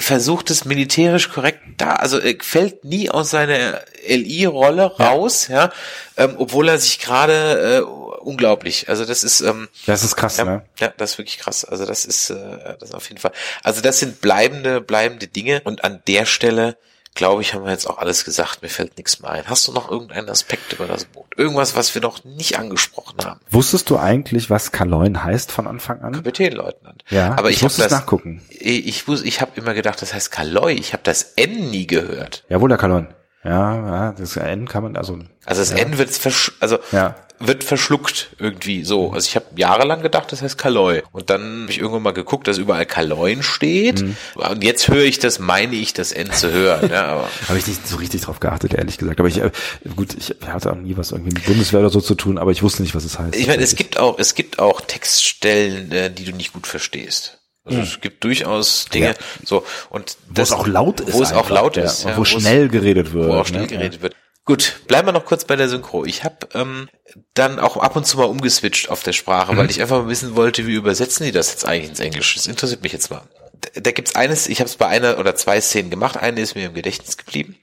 versucht 0.00 0.50
es 0.50 0.64
militärisch 0.64 1.30
korrekt 1.30 1.60
da, 1.76 1.92
also 1.94 2.18
er 2.18 2.34
fällt 2.40 2.84
nie 2.84 3.10
aus 3.10 3.30
seiner 3.30 3.80
LI-Rolle 4.08 4.86
raus, 4.98 5.46
ja, 5.46 5.70
ähm, 6.16 6.34
obwohl 6.38 6.68
er 6.68 6.78
sich 6.78 6.98
gerade 6.98 7.76
äh, 7.78 7.80
unglaublich, 8.20 8.88
also 8.88 9.04
das 9.04 9.22
ist 9.22 9.40
ähm, 9.40 9.68
Das 9.86 10.02
ist 10.02 10.16
krass, 10.16 10.38
ja, 10.38 10.44
ne? 10.46 10.62
ja, 10.80 10.92
das 10.96 11.12
ist 11.12 11.18
wirklich 11.18 11.38
krass. 11.38 11.64
Also 11.64 11.86
das 11.86 12.04
ist 12.06 12.30
äh, 12.30 12.34
das 12.80 12.88
ist 12.88 12.94
auf 12.96 13.08
jeden 13.08 13.20
Fall. 13.20 13.30
Also 13.62 13.82
das 13.82 14.00
sind 14.00 14.20
bleibende 14.20 14.80
bleibende 14.80 15.28
Dinge 15.28 15.60
und 15.62 15.84
an 15.84 16.02
der 16.08 16.26
Stelle 16.26 16.76
glaube 17.14 17.42
ich, 17.42 17.54
haben 17.54 17.64
wir 17.64 17.70
jetzt 17.70 17.88
auch 17.88 17.98
alles 17.98 18.24
gesagt. 18.24 18.62
Mir 18.62 18.68
fällt 18.68 18.96
nichts 18.96 19.20
mehr 19.20 19.30
ein. 19.30 19.44
Hast 19.46 19.66
du 19.68 19.72
noch 19.72 19.90
irgendeinen 19.90 20.28
Aspekt 20.28 20.72
über 20.72 20.86
das 20.86 21.04
Boot? 21.04 21.26
Irgendwas, 21.36 21.76
was 21.76 21.94
wir 21.94 22.02
noch 22.02 22.24
nicht 22.24 22.58
angesprochen 22.58 23.18
haben? 23.24 23.40
Wusstest 23.50 23.88
du 23.90 23.98
eigentlich, 23.98 24.50
was 24.50 24.72
Kaloin 24.72 25.22
heißt 25.24 25.52
von 25.52 25.66
Anfang 25.66 26.02
an? 26.02 26.12
Kapitänleutnant. 26.12 27.04
Ja, 27.10 27.32
aber 27.38 27.50
ich 27.50 27.56
ich, 27.58 27.62
es 27.62 27.76
das 27.76 27.92
nachgucken. 27.92 28.42
Ich, 28.50 28.86
ich, 28.86 29.02
wus- 29.04 29.22
ich 29.24 29.40
habe 29.40 29.52
immer 29.54 29.74
gedacht, 29.74 30.02
das 30.02 30.12
heißt 30.12 30.30
Kaloi. 30.32 30.72
Ich 30.74 30.92
habe 30.92 31.02
das 31.04 31.34
N 31.36 31.70
nie 31.70 31.86
gehört. 31.86 32.44
Jawohl, 32.48 32.68
der 32.68 32.78
Kaloin. 32.78 33.08
Ja, 33.44 33.74
ja, 33.74 34.12
das 34.12 34.36
N 34.36 34.66
kann 34.66 34.82
man, 34.84 34.96
also. 34.96 35.18
Also 35.44 35.60
das 35.60 35.70
ja. 35.70 35.76
N 35.76 35.98
wird 35.98 36.10
versch 36.10 36.52
also 36.60 36.78
Ja. 36.92 37.14
Wird 37.40 37.64
verschluckt 37.64 38.30
irgendwie 38.38 38.84
so. 38.84 39.12
Also 39.12 39.26
ich 39.28 39.36
habe 39.36 39.46
jahrelang 39.56 40.02
gedacht, 40.02 40.30
das 40.32 40.40
heißt 40.40 40.56
Kaloi. 40.56 41.02
Und 41.12 41.30
dann 41.30 41.62
habe 41.62 41.72
ich 41.72 41.78
irgendwann 41.78 42.02
mal 42.02 42.12
geguckt, 42.12 42.46
dass 42.48 42.58
überall 42.58 42.86
Kaloin 42.86 43.42
steht. 43.42 44.02
Mhm. 44.02 44.16
Und 44.34 44.62
jetzt 44.64 44.88
höre 44.88 45.02
ich 45.04 45.18
das, 45.18 45.38
meine 45.40 45.74
ich 45.74 45.92
das 45.92 46.12
N 46.12 46.32
zu 46.32 46.50
hören. 46.52 46.90
Ja, 46.90 47.06
aber 47.06 47.28
Habe 47.48 47.58
ich 47.58 47.66
nicht 47.66 47.86
so 47.86 47.96
richtig 47.96 48.22
drauf 48.22 48.40
geachtet, 48.40 48.74
ehrlich 48.74 48.98
gesagt. 48.98 49.18
Aber 49.20 49.28
ich, 49.28 49.38
äh, 49.38 49.50
gut, 49.96 50.14
ich 50.16 50.34
hatte 50.46 50.72
auch 50.72 50.76
nie 50.76 50.96
was 50.96 51.10
irgendwie 51.12 51.34
mit 51.34 51.44
Bundeswehr 51.44 51.80
oder 51.80 51.90
so 51.90 52.00
zu 52.00 52.14
tun, 52.14 52.38
aber 52.38 52.50
ich 52.52 52.62
wusste 52.62 52.82
nicht, 52.82 52.94
was 52.94 53.04
es 53.04 53.18
heißt. 53.18 53.34
ich 53.36 53.46
meine, 53.46 53.62
es 53.62 53.74
gibt 53.76 53.98
auch 53.98 54.18
es 54.18 54.34
gibt 54.34 54.58
auch 54.58 54.80
Textstellen, 54.80 55.90
äh, 55.92 56.10
die 56.10 56.24
du 56.24 56.32
nicht 56.32 56.52
gut 56.52 56.66
verstehst. 56.66 57.38
Also 57.64 57.78
Mhm. 57.78 57.84
es 57.84 58.00
gibt 58.00 58.22
durchaus 58.24 58.86
Dinge, 58.92 59.06
Ja. 59.08 59.14
so 59.44 59.64
und 59.90 60.16
Wo 60.28 60.42
es 60.42 60.52
auch 60.52 60.66
laut 60.66 61.00
ist 61.00 61.14
wo 61.14 61.22
es 61.22 61.32
auch 61.32 61.48
laut 61.48 61.76
ja, 61.78 61.84
ist, 61.84 62.04
und 62.04 62.10
ja, 62.10 62.16
wo 62.18 62.22
es- 62.22 62.28
schnell 62.28 62.68
geredet 62.68 63.12
wird, 63.14 63.26
wo 63.28 63.32
auch 63.34 63.46
schnell 63.46 63.62
ne? 63.62 63.68
geredet 63.68 64.02
wird. 64.02 64.14
Gut, 64.46 64.80
bleiben 64.88 65.08
wir 65.08 65.12
noch 65.12 65.24
kurz 65.24 65.44
bei 65.46 65.56
der 65.56 65.68
Synchro. 65.70 66.04
Ich 66.04 66.22
habe 66.22 66.48
ähm, 66.52 66.88
dann 67.32 67.58
auch 67.58 67.78
ab 67.78 67.96
und 67.96 68.06
zu 68.06 68.18
mal 68.18 68.24
umgeswitcht 68.24 68.90
auf 68.90 69.02
der 69.02 69.12
Sprache, 69.14 69.52
Mhm. 69.54 69.56
weil 69.56 69.70
ich 69.70 69.80
einfach 69.80 70.02
mal 70.02 70.08
wissen 70.08 70.36
wollte, 70.36 70.66
wie 70.66 70.74
übersetzen 70.74 71.24
die 71.24 71.32
das 71.32 71.50
jetzt 71.50 71.64
eigentlich 71.66 71.88
ins 71.90 72.00
Englische. 72.00 72.36
Das 72.36 72.46
interessiert 72.46 72.82
mich 72.82 72.92
jetzt 72.92 73.10
mal. 73.10 73.22
Da, 73.54 73.80
da 73.80 73.90
gibt's 73.92 74.14
eines, 74.16 74.46
ich 74.46 74.60
habe 74.60 74.68
es 74.68 74.76
bei 74.76 74.86
einer 74.86 75.18
oder 75.18 75.34
zwei 75.34 75.60
Szenen 75.62 75.88
gemacht. 75.90 76.18
Eine 76.18 76.42
ist 76.42 76.54
mir 76.56 76.66
im 76.66 76.74
Gedächtnis 76.74 77.16
geblieben, 77.16 77.56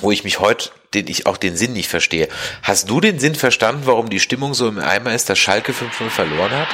wo 0.00 0.10
ich 0.10 0.24
mich 0.24 0.40
heute, 0.40 0.70
den 0.92 1.06
ich 1.08 1.24
auch 1.26 1.38
den 1.38 1.56
Sinn 1.56 1.72
nicht 1.72 1.88
verstehe. 1.88 2.28
Hast 2.62 2.90
du 2.90 3.00
den 3.00 3.18
Sinn 3.18 3.34
verstanden, 3.34 3.82
warum 3.86 4.10
die 4.10 4.20
Stimmung 4.20 4.52
so 4.52 4.68
im 4.68 4.78
Eimer 4.78 5.14
ist, 5.14 5.30
dass 5.30 5.38
Schalke 5.38 5.72
5-0 5.72 6.10
verloren 6.10 6.52
hat? 6.52 6.68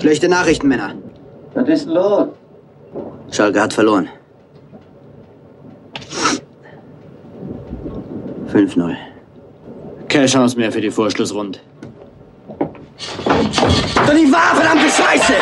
Schlechte 0.00 0.28
Nachrichten, 0.28 0.68
Männer. 0.68 0.94
Was 1.54 1.68
ist 1.68 1.86
los? 1.86 2.28
Schalke 3.30 3.60
hat 3.60 3.72
verloren. 3.72 4.08
5-0. 8.52 8.96
Keine 10.08 10.26
Chance 10.26 10.56
mehr 10.58 10.72
für 10.72 10.80
die 10.80 10.90
Vorschlussrunde. 10.90 11.58
Doch 12.58 14.14
nicht 14.14 14.32
wahr, 14.32 14.56
verdammte 14.56 14.88
Scheiße! 14.88 15.34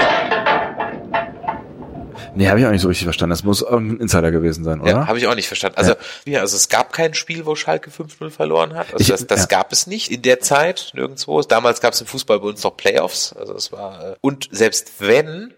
Nee, 2.39 2.49
habe 2.49 2.61
ich 2.61 2.67
auch 2.67 2.71
nicht 2.71 2.83
so 2.83 2.89
richtig 2.89 3.05
verstanden. 3.05 3.31
Das 3.31 3.43
muss 3.43 3.65
ein 3.65 3.99
Insider 3.99 4.31
gewesen 4.31 4.63
sein, 4.63 4.81
oder? 4.81 4.91
Ja, 4.91 5.07
habe 5.09 5.19
ich 5.19 5.27
auch 5.27 5.35
nicht 5.35 5.49
verstanden. 5.49 5.77
Also, 5.77 5.95
ja. 6.25 6.41
also 6.41 6.57
es 6.57 6.69
gab 6.69 6.93
kein 6.93 7.15
Spiel, 7.15 7.45
wo 7.47 7.57
Schalke 7.57 7.91
5-0 7.91 8.31
verloren 8.31 8.75
hat. 8.75 8.93
Also 8.93 9.03
Ich- 9.03 9.09
das, 9.09 9.27
das 9.27 9.41
ja. 9.41 9.47
gab 9.47 9.73
es 9.73 9.89
nicht 9.89 10.11
in 10.13 10.23
der 10.23 10.39
Zeit, 10.39 10.93
nirgendwo. 10.95 11.41
Damals 11.43 11.81
gab 11.81 11.95
es 11.95 12.01
im 12.01 12.07
Fußball 12.07 12.39
bei 12.39 12.47
uns 12.47 12.63
noch 12.63 12.77
Playoffs. 12.77 13.33
Also 13.33 13.55
es 13.55 13.73
war 13.73 14.13
äh, 14.13 14.17
und 14.21 14.49
selbst 14.53 14.93
wenn, 15.01 15.53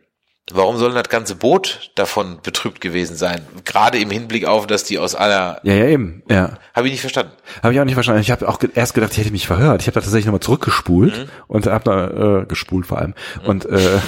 warum 0.55 0.77
soll 0.78 0.93
das 0.93 1.09
ganze 1.09 1.35
Boot 1.35 1.90
davon 1.94 2.40
betrübt 2.43 2.81
gewesen 2.81 3.16
sein? 3.16 3.47
Gerade 3.64 3.98
im 3.98 4.10
Hinblick 4.10 4.47
auf, 4.47 4.66
dass 4.66 4.85
die 4.85 4.98
aus 4.98 5.14
aller 5.14 5.60
Ja, 5.62 5.74
ja, 5.74 5.86
eben. 5.86 6.22
Ja. 6.28 6.59
habe 6.74 6.86
ich 6.86 6.93
nicht 6.93 7.01
verstanden. 7.01 7.32
Habe 7.62 7.72
ich 7.74 7.81
auch 7.81 7.85
nicht 7.85 7.94
verstanden. 7.94 8.20
Ich 8.20 8.31
habe 8.31 8.48
auch 8.48 8.59
ge 8.59 8.70
erst 8.74 8.94
gedacht, 8.94 9.12
ich 9.12 9.18
hätte 9.18 9.31
mich 9.31 9.47
verhört. 9.47 9.81
Ich 9.82 9.86
habe 9.86 9.94
da 9.94 10.01
tatsächlich 10.01 10.27
nochmal 10.27 10.40
zurückgespult 10.40 11.16
Mhm. 11.16 11.28
und 11.48 11.66
habe 11.66 11.85
da 11.85 12.40
äh, 12.43 12.47
gespult 12.47 12.86
vor 12.86 12.98
allem 12.98 13.14
und 13.44 13.66
äh, 13.66 14.01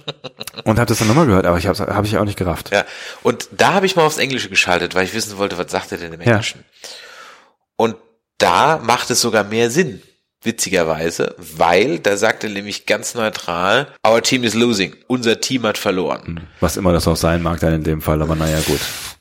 und 0.64 0.78
habe 0.78 0.86
das 0.86 0.98
dann 0.98 1.08
nochmal 1.08 1.26
gehört, 1.26 1.46
aber 1.46 1.58
ich 1.58 1.66
habe 1.66 1.78
hab 1.94 2.04
ich 2.04 2.16
auch 2.18 2.24
nicht 2.24 2.38
gerafft. 2.38 2.70
Ja, 2.72 2.84
und 3.22 3.48
da 3.52 3.72
habe 3.74 3.86
ich 3.86 3.96
mal 3.96 4.04
aufs 4.04 4.18
Englische 4.18 4.48
geschaltet, 4.48 4.94
weil 4.94 5.04
ich 5.04 5.14
wissen 5.14 5.38
wollte, 5.38 5.58
was 5.58 5.70
sagt 5.70 5.92
er 5.92 5.98
denn 5.98 6.12
im 6.12 6.20
Ja. 6.20 6.32
Englischen? 6.32 6.64
Und 7.76 7.96
da 8.38 8.78
macht 8.82 9.10
es 9.10 9.20
sogar 9.20 9.44
mehr 9.44 9.70
Sinn, 9.70 10.02
witzigerweise, 10.42 11.34
weil 11.38 11.98
da 11.98 12.16
sagt 12.16 12.44
er 12.44 12.50
nämlich 12.50 12.86
ganz 12.86 13.14
neutral, 13.14 13.88
our 14.06 14.22
team 14.22 14.44
is 14.44 14.54
losing, 14.54 14.94
unser 15.06 15.40
Team 15.40 15.64
hat 15.64 15.78
verloren. 15.78 16.48
Was 16.60 16.76
immer 16.76 16.92
das 16.92 17.06
auch 17.06 17.16
sein 17.16 17.42
mag 17.42 17.60
dann 17.60 17.74
in 17.74 17.84
dem 17.84 18.00
Fall, 18.00 18.22
aber 18.22 18.34
naja, 18.36 18.60
gut. 18.66 18.80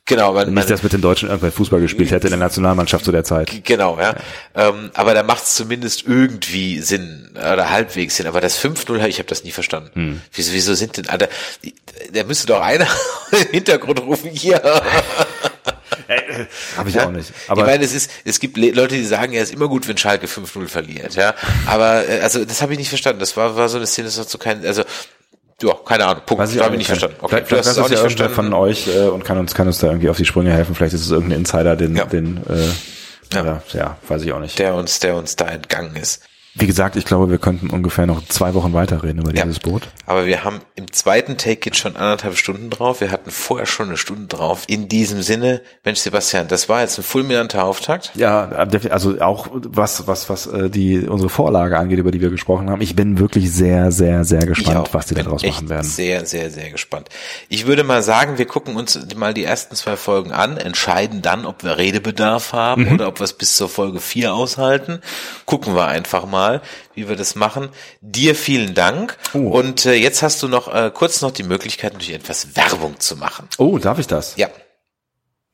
Genau, 0.10 0.34
weil 0.34 0.48
Nicht, 0.48 0.70
dass 0.72 0.82
mit 0.82 0.92
den 0.92 1.02
Deutschen 1.02 1.30
irgendwer 1.30 1.52
Fußball 1.52 1.82
gespielt 1.82 2.10
hätte 2.10 2.26
in 2.26 2.32
der 2.32 2.40
Nationalmannschaft 2.40 3.06
zu 3.06 3.12
der 3.12 3.24
Zeit. 3.24 3.64
Genau, 3.64 4.00
ja. 4.00 4.16
Ähm, 4.56 4.90
aber 4.96 5.14
da 5.14 5.22
macht 5.22 5.44
es 5.44 5.54
zumindest 5.54 6.08
irgendwie 6.08 6.80
Sinn 6.80 7.30
oder 7.36 7.70
halbwegs 7.70 8.16
Sinn. 8.16 8.26
Aber 8.26 8.42
das 8.42 8.60
5-0, 8.60 9.06
ich 9.06 9.20
habe 9.20 9.30
das 9.30 9.44
nie 9.44 9.52
verstanden. 9.52 9.92
Hm. 9.94 10.22
Wieso, 10.34 10.54
wieso 10.54 10.74
sind 10.74 10.98
denn, 10.98 11.10
Alter, 11.10 11.30
da 12.12 12.24
müsste 12.24 12.48
doch 12.48 12.60
einer 12.60 12.88
im 13.32 13.52
Hintergrund 13.52 14.02
rufen, 14.02 14.32
hier. 14.32 14.60
Habe 16.78 16.90
ich 16.90 16.96
Ja? 16.96 17.08
auch 17.08 17.12
nicht. 17.12 17.32
Aber 17.48 17.62
ich 17.62 17.68
meine, 17.68 17.84
es 17.86 17.94
ist, 17.94 18.10
es 18.26 18.40
gibt 18.40 18.58
Le- 18.58 18.72
Leute, 18.72 18.96
die 18.96 19.06
sagen, 19.06 19.34
ja, 19.34 19.42
ist 19.42 19.54
immer 19.54 19.68
gut, 19.68 19.88
wenn 19.88 19.98
Schalke 19.98 20.28
5-0 20.28 20.68
verliert, 20.68 21.16
ja. 21.16 21.34
Aber 21.66 22.08
äh, 22.08 22.20
also 22.22 22.44
das 22.46 22.62
habe 22.62 22.74
ich 22.74 22.80
nicht 22.80 22.90
verstanden. 22.90 23.20
Das 23.20 23.36
war, 23.38 23.56
war 23.56 23.70
so 23.70 23.78
eine 23.78 23.88
Szene, 23.88 24.08
das 24.08 24.18
hat 24.20 24.30
so 24.30 24.38
kein, 24.38 24.66
also 24.66 24.84
ja, 25.62 25.74
keine 25.86 26.06
Ahnung, 26.06 26.24
Punkt. 26.26 26.42
Weiß 26.44 26.54
ich 26.56 26.62
habe 26.62 26.76
ich 26.76 26.80
nicht 26.80 26.88
kein- 26.88 26.98
verstanden. 27.00 27.18
Okay, 27.24 27.44
vielleicht 27.46 27.52
du 27.52 27.58
hast 27.58 27.66
vielleicht 27.68 27.78
es 27.78 27.84
auch 27.84 27.90
nicht 27.90 27.98
ja 28.20 28.30
verstanden. 28.30 28.36
von 28.36 28.54
euch 28.54 28.88
äh, 28.88 29.08
und 29.10 29.26
kann 29.26 29.38
uns 29.38 29.54
kann 29.54 29.68
uns 29.68 29.80
da 29.80 29.88
irgendwie 29.88 30.10
auf 30.10 30.18
die 30.18 30.26
Sprünge 30.26 30.54
helfen. 30.54 30.74
Vielleicht 30.76 30.94
ist 30.94 31.02
es 31.02 31.12
irgendein 31.12 31.40
Insider, 31.40 31.76
den 31.76 31.96
den 32.12 32.38
äh, 32.48 33.36
ja. 33.36 33.62
ja, 33.74 33.98
weiß 34.08 34.24
ich 34.24 34.32
auch 34.32 34.40
nicht. 34.40 34.58
Der 34.58 34.74
uns, 34.76 35.00
der 35.00 35.16
uns 35.16 35.36
da 35.36 35.48
entgangen 35.50 35.96
ist. 35.98 36.24
Wie 36.56 36.68
gesagt, 36.68 36.96
ich 36.96 37.06
glaube, 37.06 37.30
wir 37.30 37.38
könnten 37.38 37.70
ungefähr 37.70 38.06
noch 38.06 38.26
zwei 38.26 38.54
Wochen 38.54 38.74
weiterreden 38.74 39.22
über 39.22 39.32
dieses 39.32 39.60
Boot. 39.60 39.88
Aber 40.08 40.26
wir 40.26 40.44
haben 40.44 40.60
im 40.76 40.92
zweiten 40.92 41.38
Take 41.38 41.62
jetzt 41.70 41.78
schon 41.78 41.96
anderthalb 41.96 42.36
Stunden 42.38 42.70
drauf. 42.70 43.02
Wir 43.02 43.12
hatten 43.12 43.30
vorher 43.32 43.66
schon 43.68 43.88
eine 43.90 43.98
Stunde 43.98 44.26
drauf. 44.28 44.64
In 44.68 44.88
diesem 44.88 45.22
Sinne, 45.22 45.62
Mensch 45.86 46.00
Sebastian, 46.00 46.48
das 46.48 46.68
war 46.68 46.82
jetzt 46.82 46.98
ein 46.98 47.04
fulminanter 47.04 47.64
Auftakt. 47.64 48.12
Ja, 48.16 48.50
also 48.90 49.22
auch 49.22 49.48
was 49.52 50.08
was 50.08 50.30
was 50.30 50.48
äh, 50.48 50.70
die 50.70 51.00
unsere 51.08 51.30
Vorlage 51.30 51.78
angeht, 51.78 52.00
über 52.00 52.12
die 52.12 52.20
wir 52.22 52.30
gesprochen 52.32 52.70
haben. 52.70 52.82
Ich 52.82 52.96
bin 52.96 53.20
wirklich 53.20 53.52
sehr 53.52 53.92
sehr 53.92 54.24
sehr 54.24 54.46
gespannt, 54.46 54.90
was 54.92 55.06
die 55.06 55.16
daraus 55.16 55.44
machen 55.44 55.70
werden. 55.70 55.84
Sehr, 55.86 56.26
sehr, 56.26 56.50
sehr 56.50 56.72
gespannt. 56.72 57.10
Ich 57.48 57.68
würde 57.68 57.84
mal 57.84 58.02
sagen, 58.02 58.38
wir 58.38 58.46
gucken 58.48 58.76
uns 58.76 59.00
mal 59.16 59.34
die 59.34 59.44
ersten 59.44 59.76
zwei 59.76 59.96
Folgen 59.98 60.32
an, 60.32 60.58
entscheiden 60.58 61.22
dann, 61.22 61.46
ob 61.46 61.64
wir 61.64 61.78
Redebedarf 61.78 62.54
haben 62.54 62.86
Mhm. 62.86 62.94
oder 62.94 63.08
ob 63.08 63.20
wir 63.20 63.26
es 63.26 63.34
bis 63.34 63.56
zur 63.56 63.70
Folge 63.70 64.00
vier 64.00 64.34
aushalten. 64.34 65.00
Gucken 65.46 65.76
wir 65.76 65.86
einfach 65.88 66.26
mal, 66.26 66.39
wie 66.94 67.08
wir 67.08 67.16
das 67.16 67.36
machen. 67.36 67.70
Dir 68.02 68.36
vielen 68.36 68.74
Dank. 68.74 69.18
Oh. 69.34 69.50
Und 69.50 69.86
äh, 69.86 69.94
jetzt 69.94 70.24
hast 70.24 70.42
du 70.44 70.48
noch 70.48 70.74
äh, 70.74 70.92
kurz 70.94 71.22
noch 71.22 71.32
die 71.32 71.44
Möglichkeit, 71.44 71.94
natürlich 71.94 72.16
etwas 72.16 72.56
Werbung 72.56 73.00
zu 73.00 73.16
machen. 73.16 73.48
Oh, 73.58 73.78
darf 73.78 74.00
ich 74.00 74.08
das? 74.08 74.36
Ja. 74.38 74.48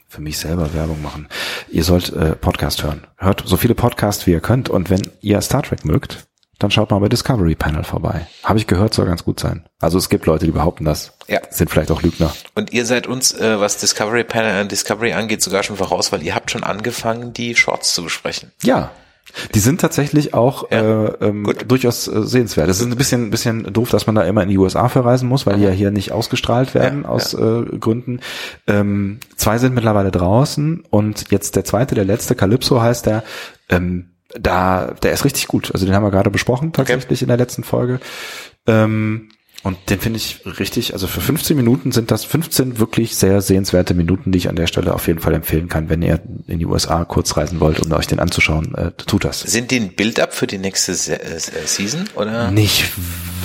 Für 0.08 0.22
mich 0.22 0.38
selber 0.38 0.74
Werbung 0.74 1.02
machen. 1.02 1.28
Ihr 1.70 1.84
sollt 1.84 2.14
äh, 2.14 2.36
Podcast 2.36 2.84
hören. 2.84 3.06
Hört 3.18 3.44
so 3.46 3.58
viele 3.58 3.76
Podcasts, 3.76 4.26
wie 4.28 4.32
ihr 4.32 4.40
könnt. 4.40 4.70
Und 4.70 4.90
wenn 4.90 5.02
ihr 5.22 5.42
Star 5.42 5.64
Trek 5.64 5.84
mögt, 5.84 6.28
dann 6.60 6.72
schaut 6.72 6.92
mal 6.92 7.00
bei 7.00 7.10
Discovery 7.10 7.56
Panel 7.56 7.84
vorbei. 7.84 8.28
Habe 8.44 8.60
ich 8.60 8.68
gehört, 8.68 8.94
soll 8.94 9.08
ganz 9.08 9.26
gut 9.26 9.40
sein. 9.40 9.68
Also 9.80 9.98
es 9.98 10.10
gibt 10.10 10.26
Leute, 10.26 10.46
die 10.46 10.52
behaupten 10.52 10.86
das. 10.86 11.14
Ja. 11.28 11.42
Sind 11.50 11.70
vielleicht 11.70 11.92
auch 11.92 12.02
Lügner. 12.02 12.34
Und 12.54 12.72
ihr 12.72 12.86
seid 12.86 13.08
uns, 13.08 13.34
äh, 13.34 13.60
was 13.60 13.78
Discovery 13.78 14.24
Panel, 14.24 14.64
äh, 14.64 14.68
Discovery 14.68 15.14
angeht, 15.14 15.42
sogar 15.42 15.64
schon 15.64 15.76
voraus, 15.76 16.12
weil 16.12 16.24
ihr 16.24 16.34
habt 16.34 16.52
schon 16.52 16.64
angefangen, 16.64 17.34
die 17.34 17.56
Shorts 17.56 17.94
zu 17.94 18.04
besprechen. 18.04 18.54
Ja. 18.64 18.92
Die 19.54 19.60
sind 19.60 19.82
tatsächlich 19.82 20.34
auch 20.34 20.72
ja. 20.72 21.06
äh, 21.06 21.14
ähm, 21.22 21.52
durchaus 21.68 22.08
äh, 22.08 22.24
sehenswert. 22.24 22.70
Es 22.70 22.80
ist 22.80 22.86
ein 22.86 22.96
bisschen, 22.96 23.28
ein 23.28 23.32
bisschen 23.32 23.74
doof, 23.74 23.90
dass 23.90 24.06
man 24.06 24.16
da 24.16 24.24
immer 24.24 24.44
in 24.44 24.50
die 24.50 24.58
USA 24.58 24.88
verreisen 24.88 25.28
muss, 25.28 25.46
weil 25.46 25.58
die 25.58 25.64
ja 25.64 25.72
hier 25.72 25.92
nicht 25.92 26.12
ausgestrahlt 26.12 26.74
werden 26.74 27.04
ja, 27.04 27.10
aus 27.10 27.34
ja. 27.34 27.62
Äh, 27.62 27.78
Gründen. 27.78 28.20
Ähm, 28.68 29.20
zwei 29.36 29.58
sind 29.58 29.76
mittlerweile 29.76 30.12
draußen 30.12 30.84
und 30.90 31.32
jetzt 31.32 31.56
der 31.56 31.66
zweite, 31.66 31.96
der 31.96 32.06
letzte, 32.06 32.36
Calypso 32.36 32.82
heißt 32.82 33.06
der. 33.06 33.24
Ähm, 33.70 34.12
da, 34.38 34.94
der 35.02 35.14
ist 35.14 35.26
richtig 35.26 35.48
gut. 35.48 35.72
Also 35.74 35.86
den 35.86 35.96
haben 35.96 36.04
wir 36.04 36.12
gerade 36.12 36.30
besprochen 36.30 36.74
tatsächlich 36.74 37.20
okay. 37.20 37.26
in 37.26 37.30
der 37.30 37.38
letzten 37.38 37.64
Folge. 37.64 38.00
Ähm, 38.68 39.30
und 39.66 39.78
den 39.90 40.00
finde 40.00 40.18
ich 40.18 40.42
richtig, 40.60 40.94
also 40.94 41.08
für 41.08 41.22
15 41.22 41.58
Minuten 41.58 41.92
sind 41.92 42.12
das 42.12 42.24
15 42.24 42.78
wirklich 42.78 43.16
sehr 43.16 43.42
sehenswerte 43.42 43.96
Minuten, 43.96 44.32
die 44.32 44.38
ich 44.38 44.48
an 44.48 44.56
der 44.56 44.68
Stelle 44.68 44.94
auf 44.94 45.08
jeden 45.08 45.18
Fall 45.18 45.34
empfehlen 45.34 45.70
kann. 45.70 45.90
Wenn 45.90 46.04
ihr 46.04 46.22
in 46.46 46.60
die 46.60 46.68
USA 46.68 47.04
kurz 47.04 47.36
reisen 47.36 47.60
wollt, 47.60 47.84
um 47.84 47.92
euch 47.92 48.06
den 48.06 48.20
anzuschauen, 48.20 48.76
äh, 48.76 48.92
tut 48.92 49.26
das. 49.26 49.40
Sind 49.40 49.72
die 49.72 49.80
ein 49.80 49.96
Build-up 49.96 50.36
für 50.36 50.46
die 50.46 50.60
nächste 50.60 50.92
äh, 50.92 51.40
Season 51.66 52.08
oder? 52.14 52.52
Nicht 52.52 52.92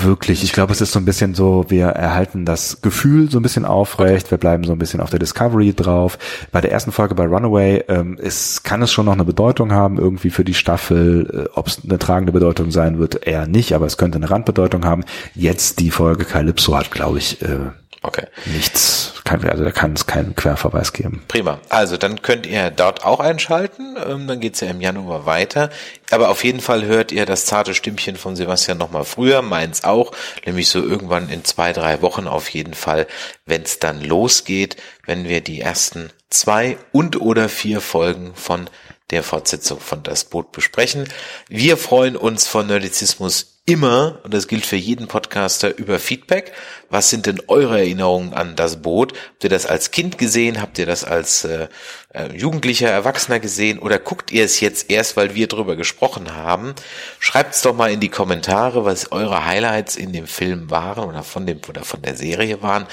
wirklich. 0.02 0.44
Ich 0.44 0.52
glaube, 0.52 0.72
es 0.72 0.82
ist 0.82 0.92
so 0.92 0.98
ein 0.98 1.06
bisschen 1.06 1.34
so, 1.34 1.64
wir 1.68 1.86
erhalten 1.86 2.44
das 2.44 2.82
Gefühl 2.82 3.30
so 3.30 3.38
ein 3.38 3.42
bisschen 3.42 3.64
aufrecht, 3.64 4.30
wir 4.30 4.38
bleiben 4.38 4.64
so 4.64 4.72
ein 4.72 4.78
bisschen 4.78 5.00
auf 5.00 5.08
der 5.08 5.20
Discovery 5.20 5.72
drauf. 5.72 6.18
Bei 6.52 6.60
der 6.60 6.70
ersten 6.70 6.92
Folge 6.92 7.14
bei 7.14 7.24
Runaway 7.24 7.84
ähm, 7.88 8.18
ist, 8.18 8.62
kann 8.62 8.82
es 8.82 8.92
schon 8.92 9.06
noch 9.06 9.14
eine 9.14 9.24
Bedeutung 9.24 9.72
haben, 9.72 9.98
irgendwie 9.98 10.30
für 10.30 10.44
die 10.44 10.54
Staffel. 10.54 11.48
Äh, 11.48 11.58
Ob 11.58 11.68
es 11.68 11.80
eine 11.82 11.98
tragende 11.98 12.32
Bedeutung 12.32 12.70
sein 12.70 12.98
wird, 12.98 13.26
eher 13.26 13.46
nicht, 13.46 13.74
aber 13.74 13.86
es 13.86 13.96
könnte 13.96 14.16
eine 14.16 14.30
Randbedeutung 14.30 14.84
haben. 14.84 15.04
Jetzt 15.34 15.80
die 15.80 15.90
Folge 15.90 16.09
Folge 16.10 16.24
Calypso 16.24 16.76
hat, 16.76 16.90
glaube 16.90 17.18
ich, 17.18 17.40
äh, 17.40 17.70
okay. 18.02 18.26
nichts, 18.46 19.14
kein, 19.22 19.48
also 19.48 19.62
da 19.62 19.70
kann 19.70 19.92
es 19.92 20.08
keinen 20.08 20.34
Querverweis 20.34 20.92
geben. 20.92 21.22
Prima. 21.28 21.60
Also 21.68 21.96
dann 21.96 22.20
könnt 22.20 22.46
ihr 22.46 22.72
dort 22.72 23.04
auch 23.04 23.20
einschalten. 23.20 23.94
Ähm, 24.04 24.26
dann 24.26 24.40
geht's 24.40 24.58
ja 24.58 24.66
im 24.66 24.80
Januar 24.80 25.24
weiter. 25.24 25.70
Aber 26.10 26.30
auf 26.30 26.42
jeden 26.42 26.58
Fall 26.58 26.84
hört 26.84 27.12
ihr 27.12 27.26
das 27.26 27.46
zarte 27.46 27.74
Stimmchen 27.74 28.16
von 28.16 28.34
Sebastian 28.34 28.76
nochmal 28.76 29.04
früher, 29.04 29.40
meins 29.40 29.84
auch, 29.84 30.10
nämlich 30.44 30.68
so 30.68 30.82
irgendwann 30.82 31.28
in 31.28 31.44
zwei, 31.44 31.72
drei 31.72 32.02
Wochen 32.02 32.26
auf 32.26 32.48
jeden 32.48 32.74
Fall, 32.74 33.06
wenn 33.46 33.62
es 33.62 33.78
dann 33.78 34.02
losgeht, 34.02 34.78
wenn 35.06 35.28
wir 35.28 35.42
die 35.42 35.60
ersten 35.60 36.10
zwei 36.28 36.76
und 36.90 37.20
oder 37.20 37.48
vier 37.48 37.80
Folgen 37.80 38.34
von 38.34 38.68
der 39.10 39.22
Fortsetzung 39.22 39.80
von 39.80 40.02
Das 40.02 40.24
Boot 40.24 40.52
besprechen. 40.52 41.08
Wir 41.48 41.76
freuen 41.76 42.16
uns 42.16 42.46
von 42.46 42.66
Nerdizismus 42.66 43.60
immer, 43.70 44.18
und 44.24 44.34
das 44.34 44.48
gilt 44.48 44.66
für 44.66 44.76
jeden 44.76 45.06
Podcaster, 45.06 45.76
über 45.78 46.00
Feedback. 46.00 46.52
Was 46.88 47.08
sind 47.08 47.26
denn 47.26 47.40
eure 47.46 47.78
Erinnerungen 47.78 48.34
an 48.34 48.56
das 48.56 48.82
Boot? 48.82 49.12
Habt 49.12 49.44
ihr 49.44 49.50
das 49.50 49.66
als 49.66 49.92
Kind 49.92 50.18
gesehen? 50.18 50.60
Habt 50.60 50.78
ihr 50.78 50.86
das 50.86 51.04
als 51.04 51.44
äh, 51.44 51.68
äh, 52.12 52.36
Jugendlicher, 52.36 52.88
Erwachsener 52.88 53.38
gesehen? 53.38 53.78
Oder 53.78 54.00
guckt 54.00 54.32
ihr 54.32 54.44
es 54.44 54.58
jetzt 54.58 54.90
erst, 54.90 55.16
weil 55.16 55.36
wir 55.36 55.46
drüber 55.46 55.76
gesprochen 55.76 56.34
haben? 56.34 56.74
Schreibt's 57.20 57.62
doch 57.62 57.74
mal 57.74 57.92
in 57.92 58.00
die 58.00 58.08
Kommentare, 58.08 58.84
was 58.84 59.12
eure 59.12 59.44
Highlights 59.44 59.94
in 59.94 60.12
dem 60.12 60.26
Film 60.26 60.70
waren 60.70 61.08
oder 61.08 61.22
von 61.22 61.46
dem 61.46 61.60
oder 61.68 61.84
von 61.84 62.02
der 62.02 62.16
Serie 62.16 62.62
waren. 62.62 62.86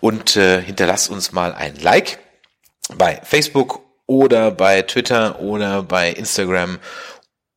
Und 0.00 0.36
äh, 0.36 0.62
hinterlasst 0.62 1.10
uns 1.10 1.32
mal 1.32 1.52
ein 1.52 1.76
Like 1.76 2.20
bei 2.96 3.20
Facebook 3.22 3.82
oder 4.06 4.50
bei 4.50 4.82
Twitter 4.82 5.40
oder 5.40 5.82
bei 5.82 6.10
Instagram 6.10 6.78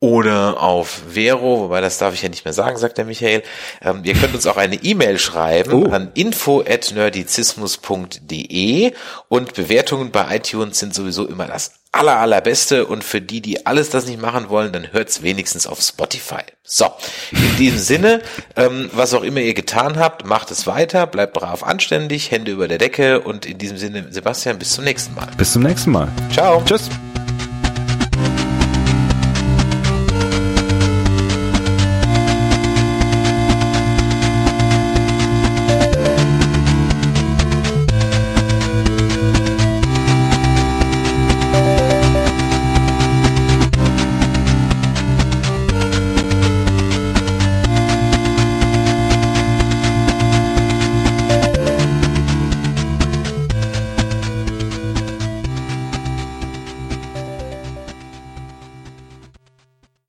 oder 0.05 0.61
auf 0.61 1.01
Vero, 1.09 1.61
wobei 1.61 1.81
das 1.81 1.97
darf 1.97 2.13
ich 2.13 2.21
ja 2.21 2.29
nicht 2.29 2.45
mehr 2.45 2.53
sagen, 2.53 2.77
sagt 2.77 2.99
der 2.99 3.05
Michael. 3.05 3.41
Ähm, 3.81 4.01
ihr 4.03 4.13
könnt 4.13 4.35
uns 4.35 4.45
auch 4.45 4.57
eine 4.57 4.75
E-Mail 4.75 5.17
schreiben 5.17 5.87
oh. 5.87 5.91
an 5.91 6.11
info@nerdizismus.de 6.13 8.93
und 9.29 9.55
Bewertungen 9.55 10.11
bei 10.11 10.35
iTunes 10.35 10.77
sind 10.77 10.93
sowieso 10.93 11.25
immer 11.25 11.47
das 11.47 11.71
aller 11.91 12.19
allerbeste 12.19 12.85
und 12.85 13.03
für 13.03 13.19
die, 13.19 13.41
die 13.41 13.65
alles 13.65 13.89
das 13.89 14.05
nicht 14.05 14.21
machen 14.21 14.49
wollen, 14.49 14.71
dann 14.71 14.93
hört's 14.93 15.23
wenigstens 15.23 15.65
auf 15.65 15.81
Spotify. 15.81 16.43
So, 16.61 16.85
in 17.31 17.57
diesem 17.57 17.79
Sinne, 17.79 18.21
ähm, 18.55 18.91
was 18.93 19.15
auch 19.15 19.23
immer 19.23 19.39
ihr 19.39 19.55
getan 19.55 19.97
habt, 19.97 20.23
macht 20.23 20.51
es 20.51 20.67
weiter, 20.67 21.07
bleibt 21.07 21.33
brav 21.33 21.63
anständig, 21.63 22.29
Hände 22.29 22.51
über 22.51 22.67
der 22.67 22.77
Decke 22.77 23.21
und 23.21 23.47
in 23.47 23.57
diesem 23.57 23.77
Sinne, 23.77 24.05
Sebastian, 24.11 24.59
bis 24.59 24.73
zum 24.73 24.83
nächsten 24.83 25.15
Mal. 25.15 25.29
Bis 25.37 25.53
zum 25.53 25.63
nächsten 25.63 25.91
Mal. 25.91 26.09
Ciao. 26.31 26.61
Tschüss. 26.63 26.91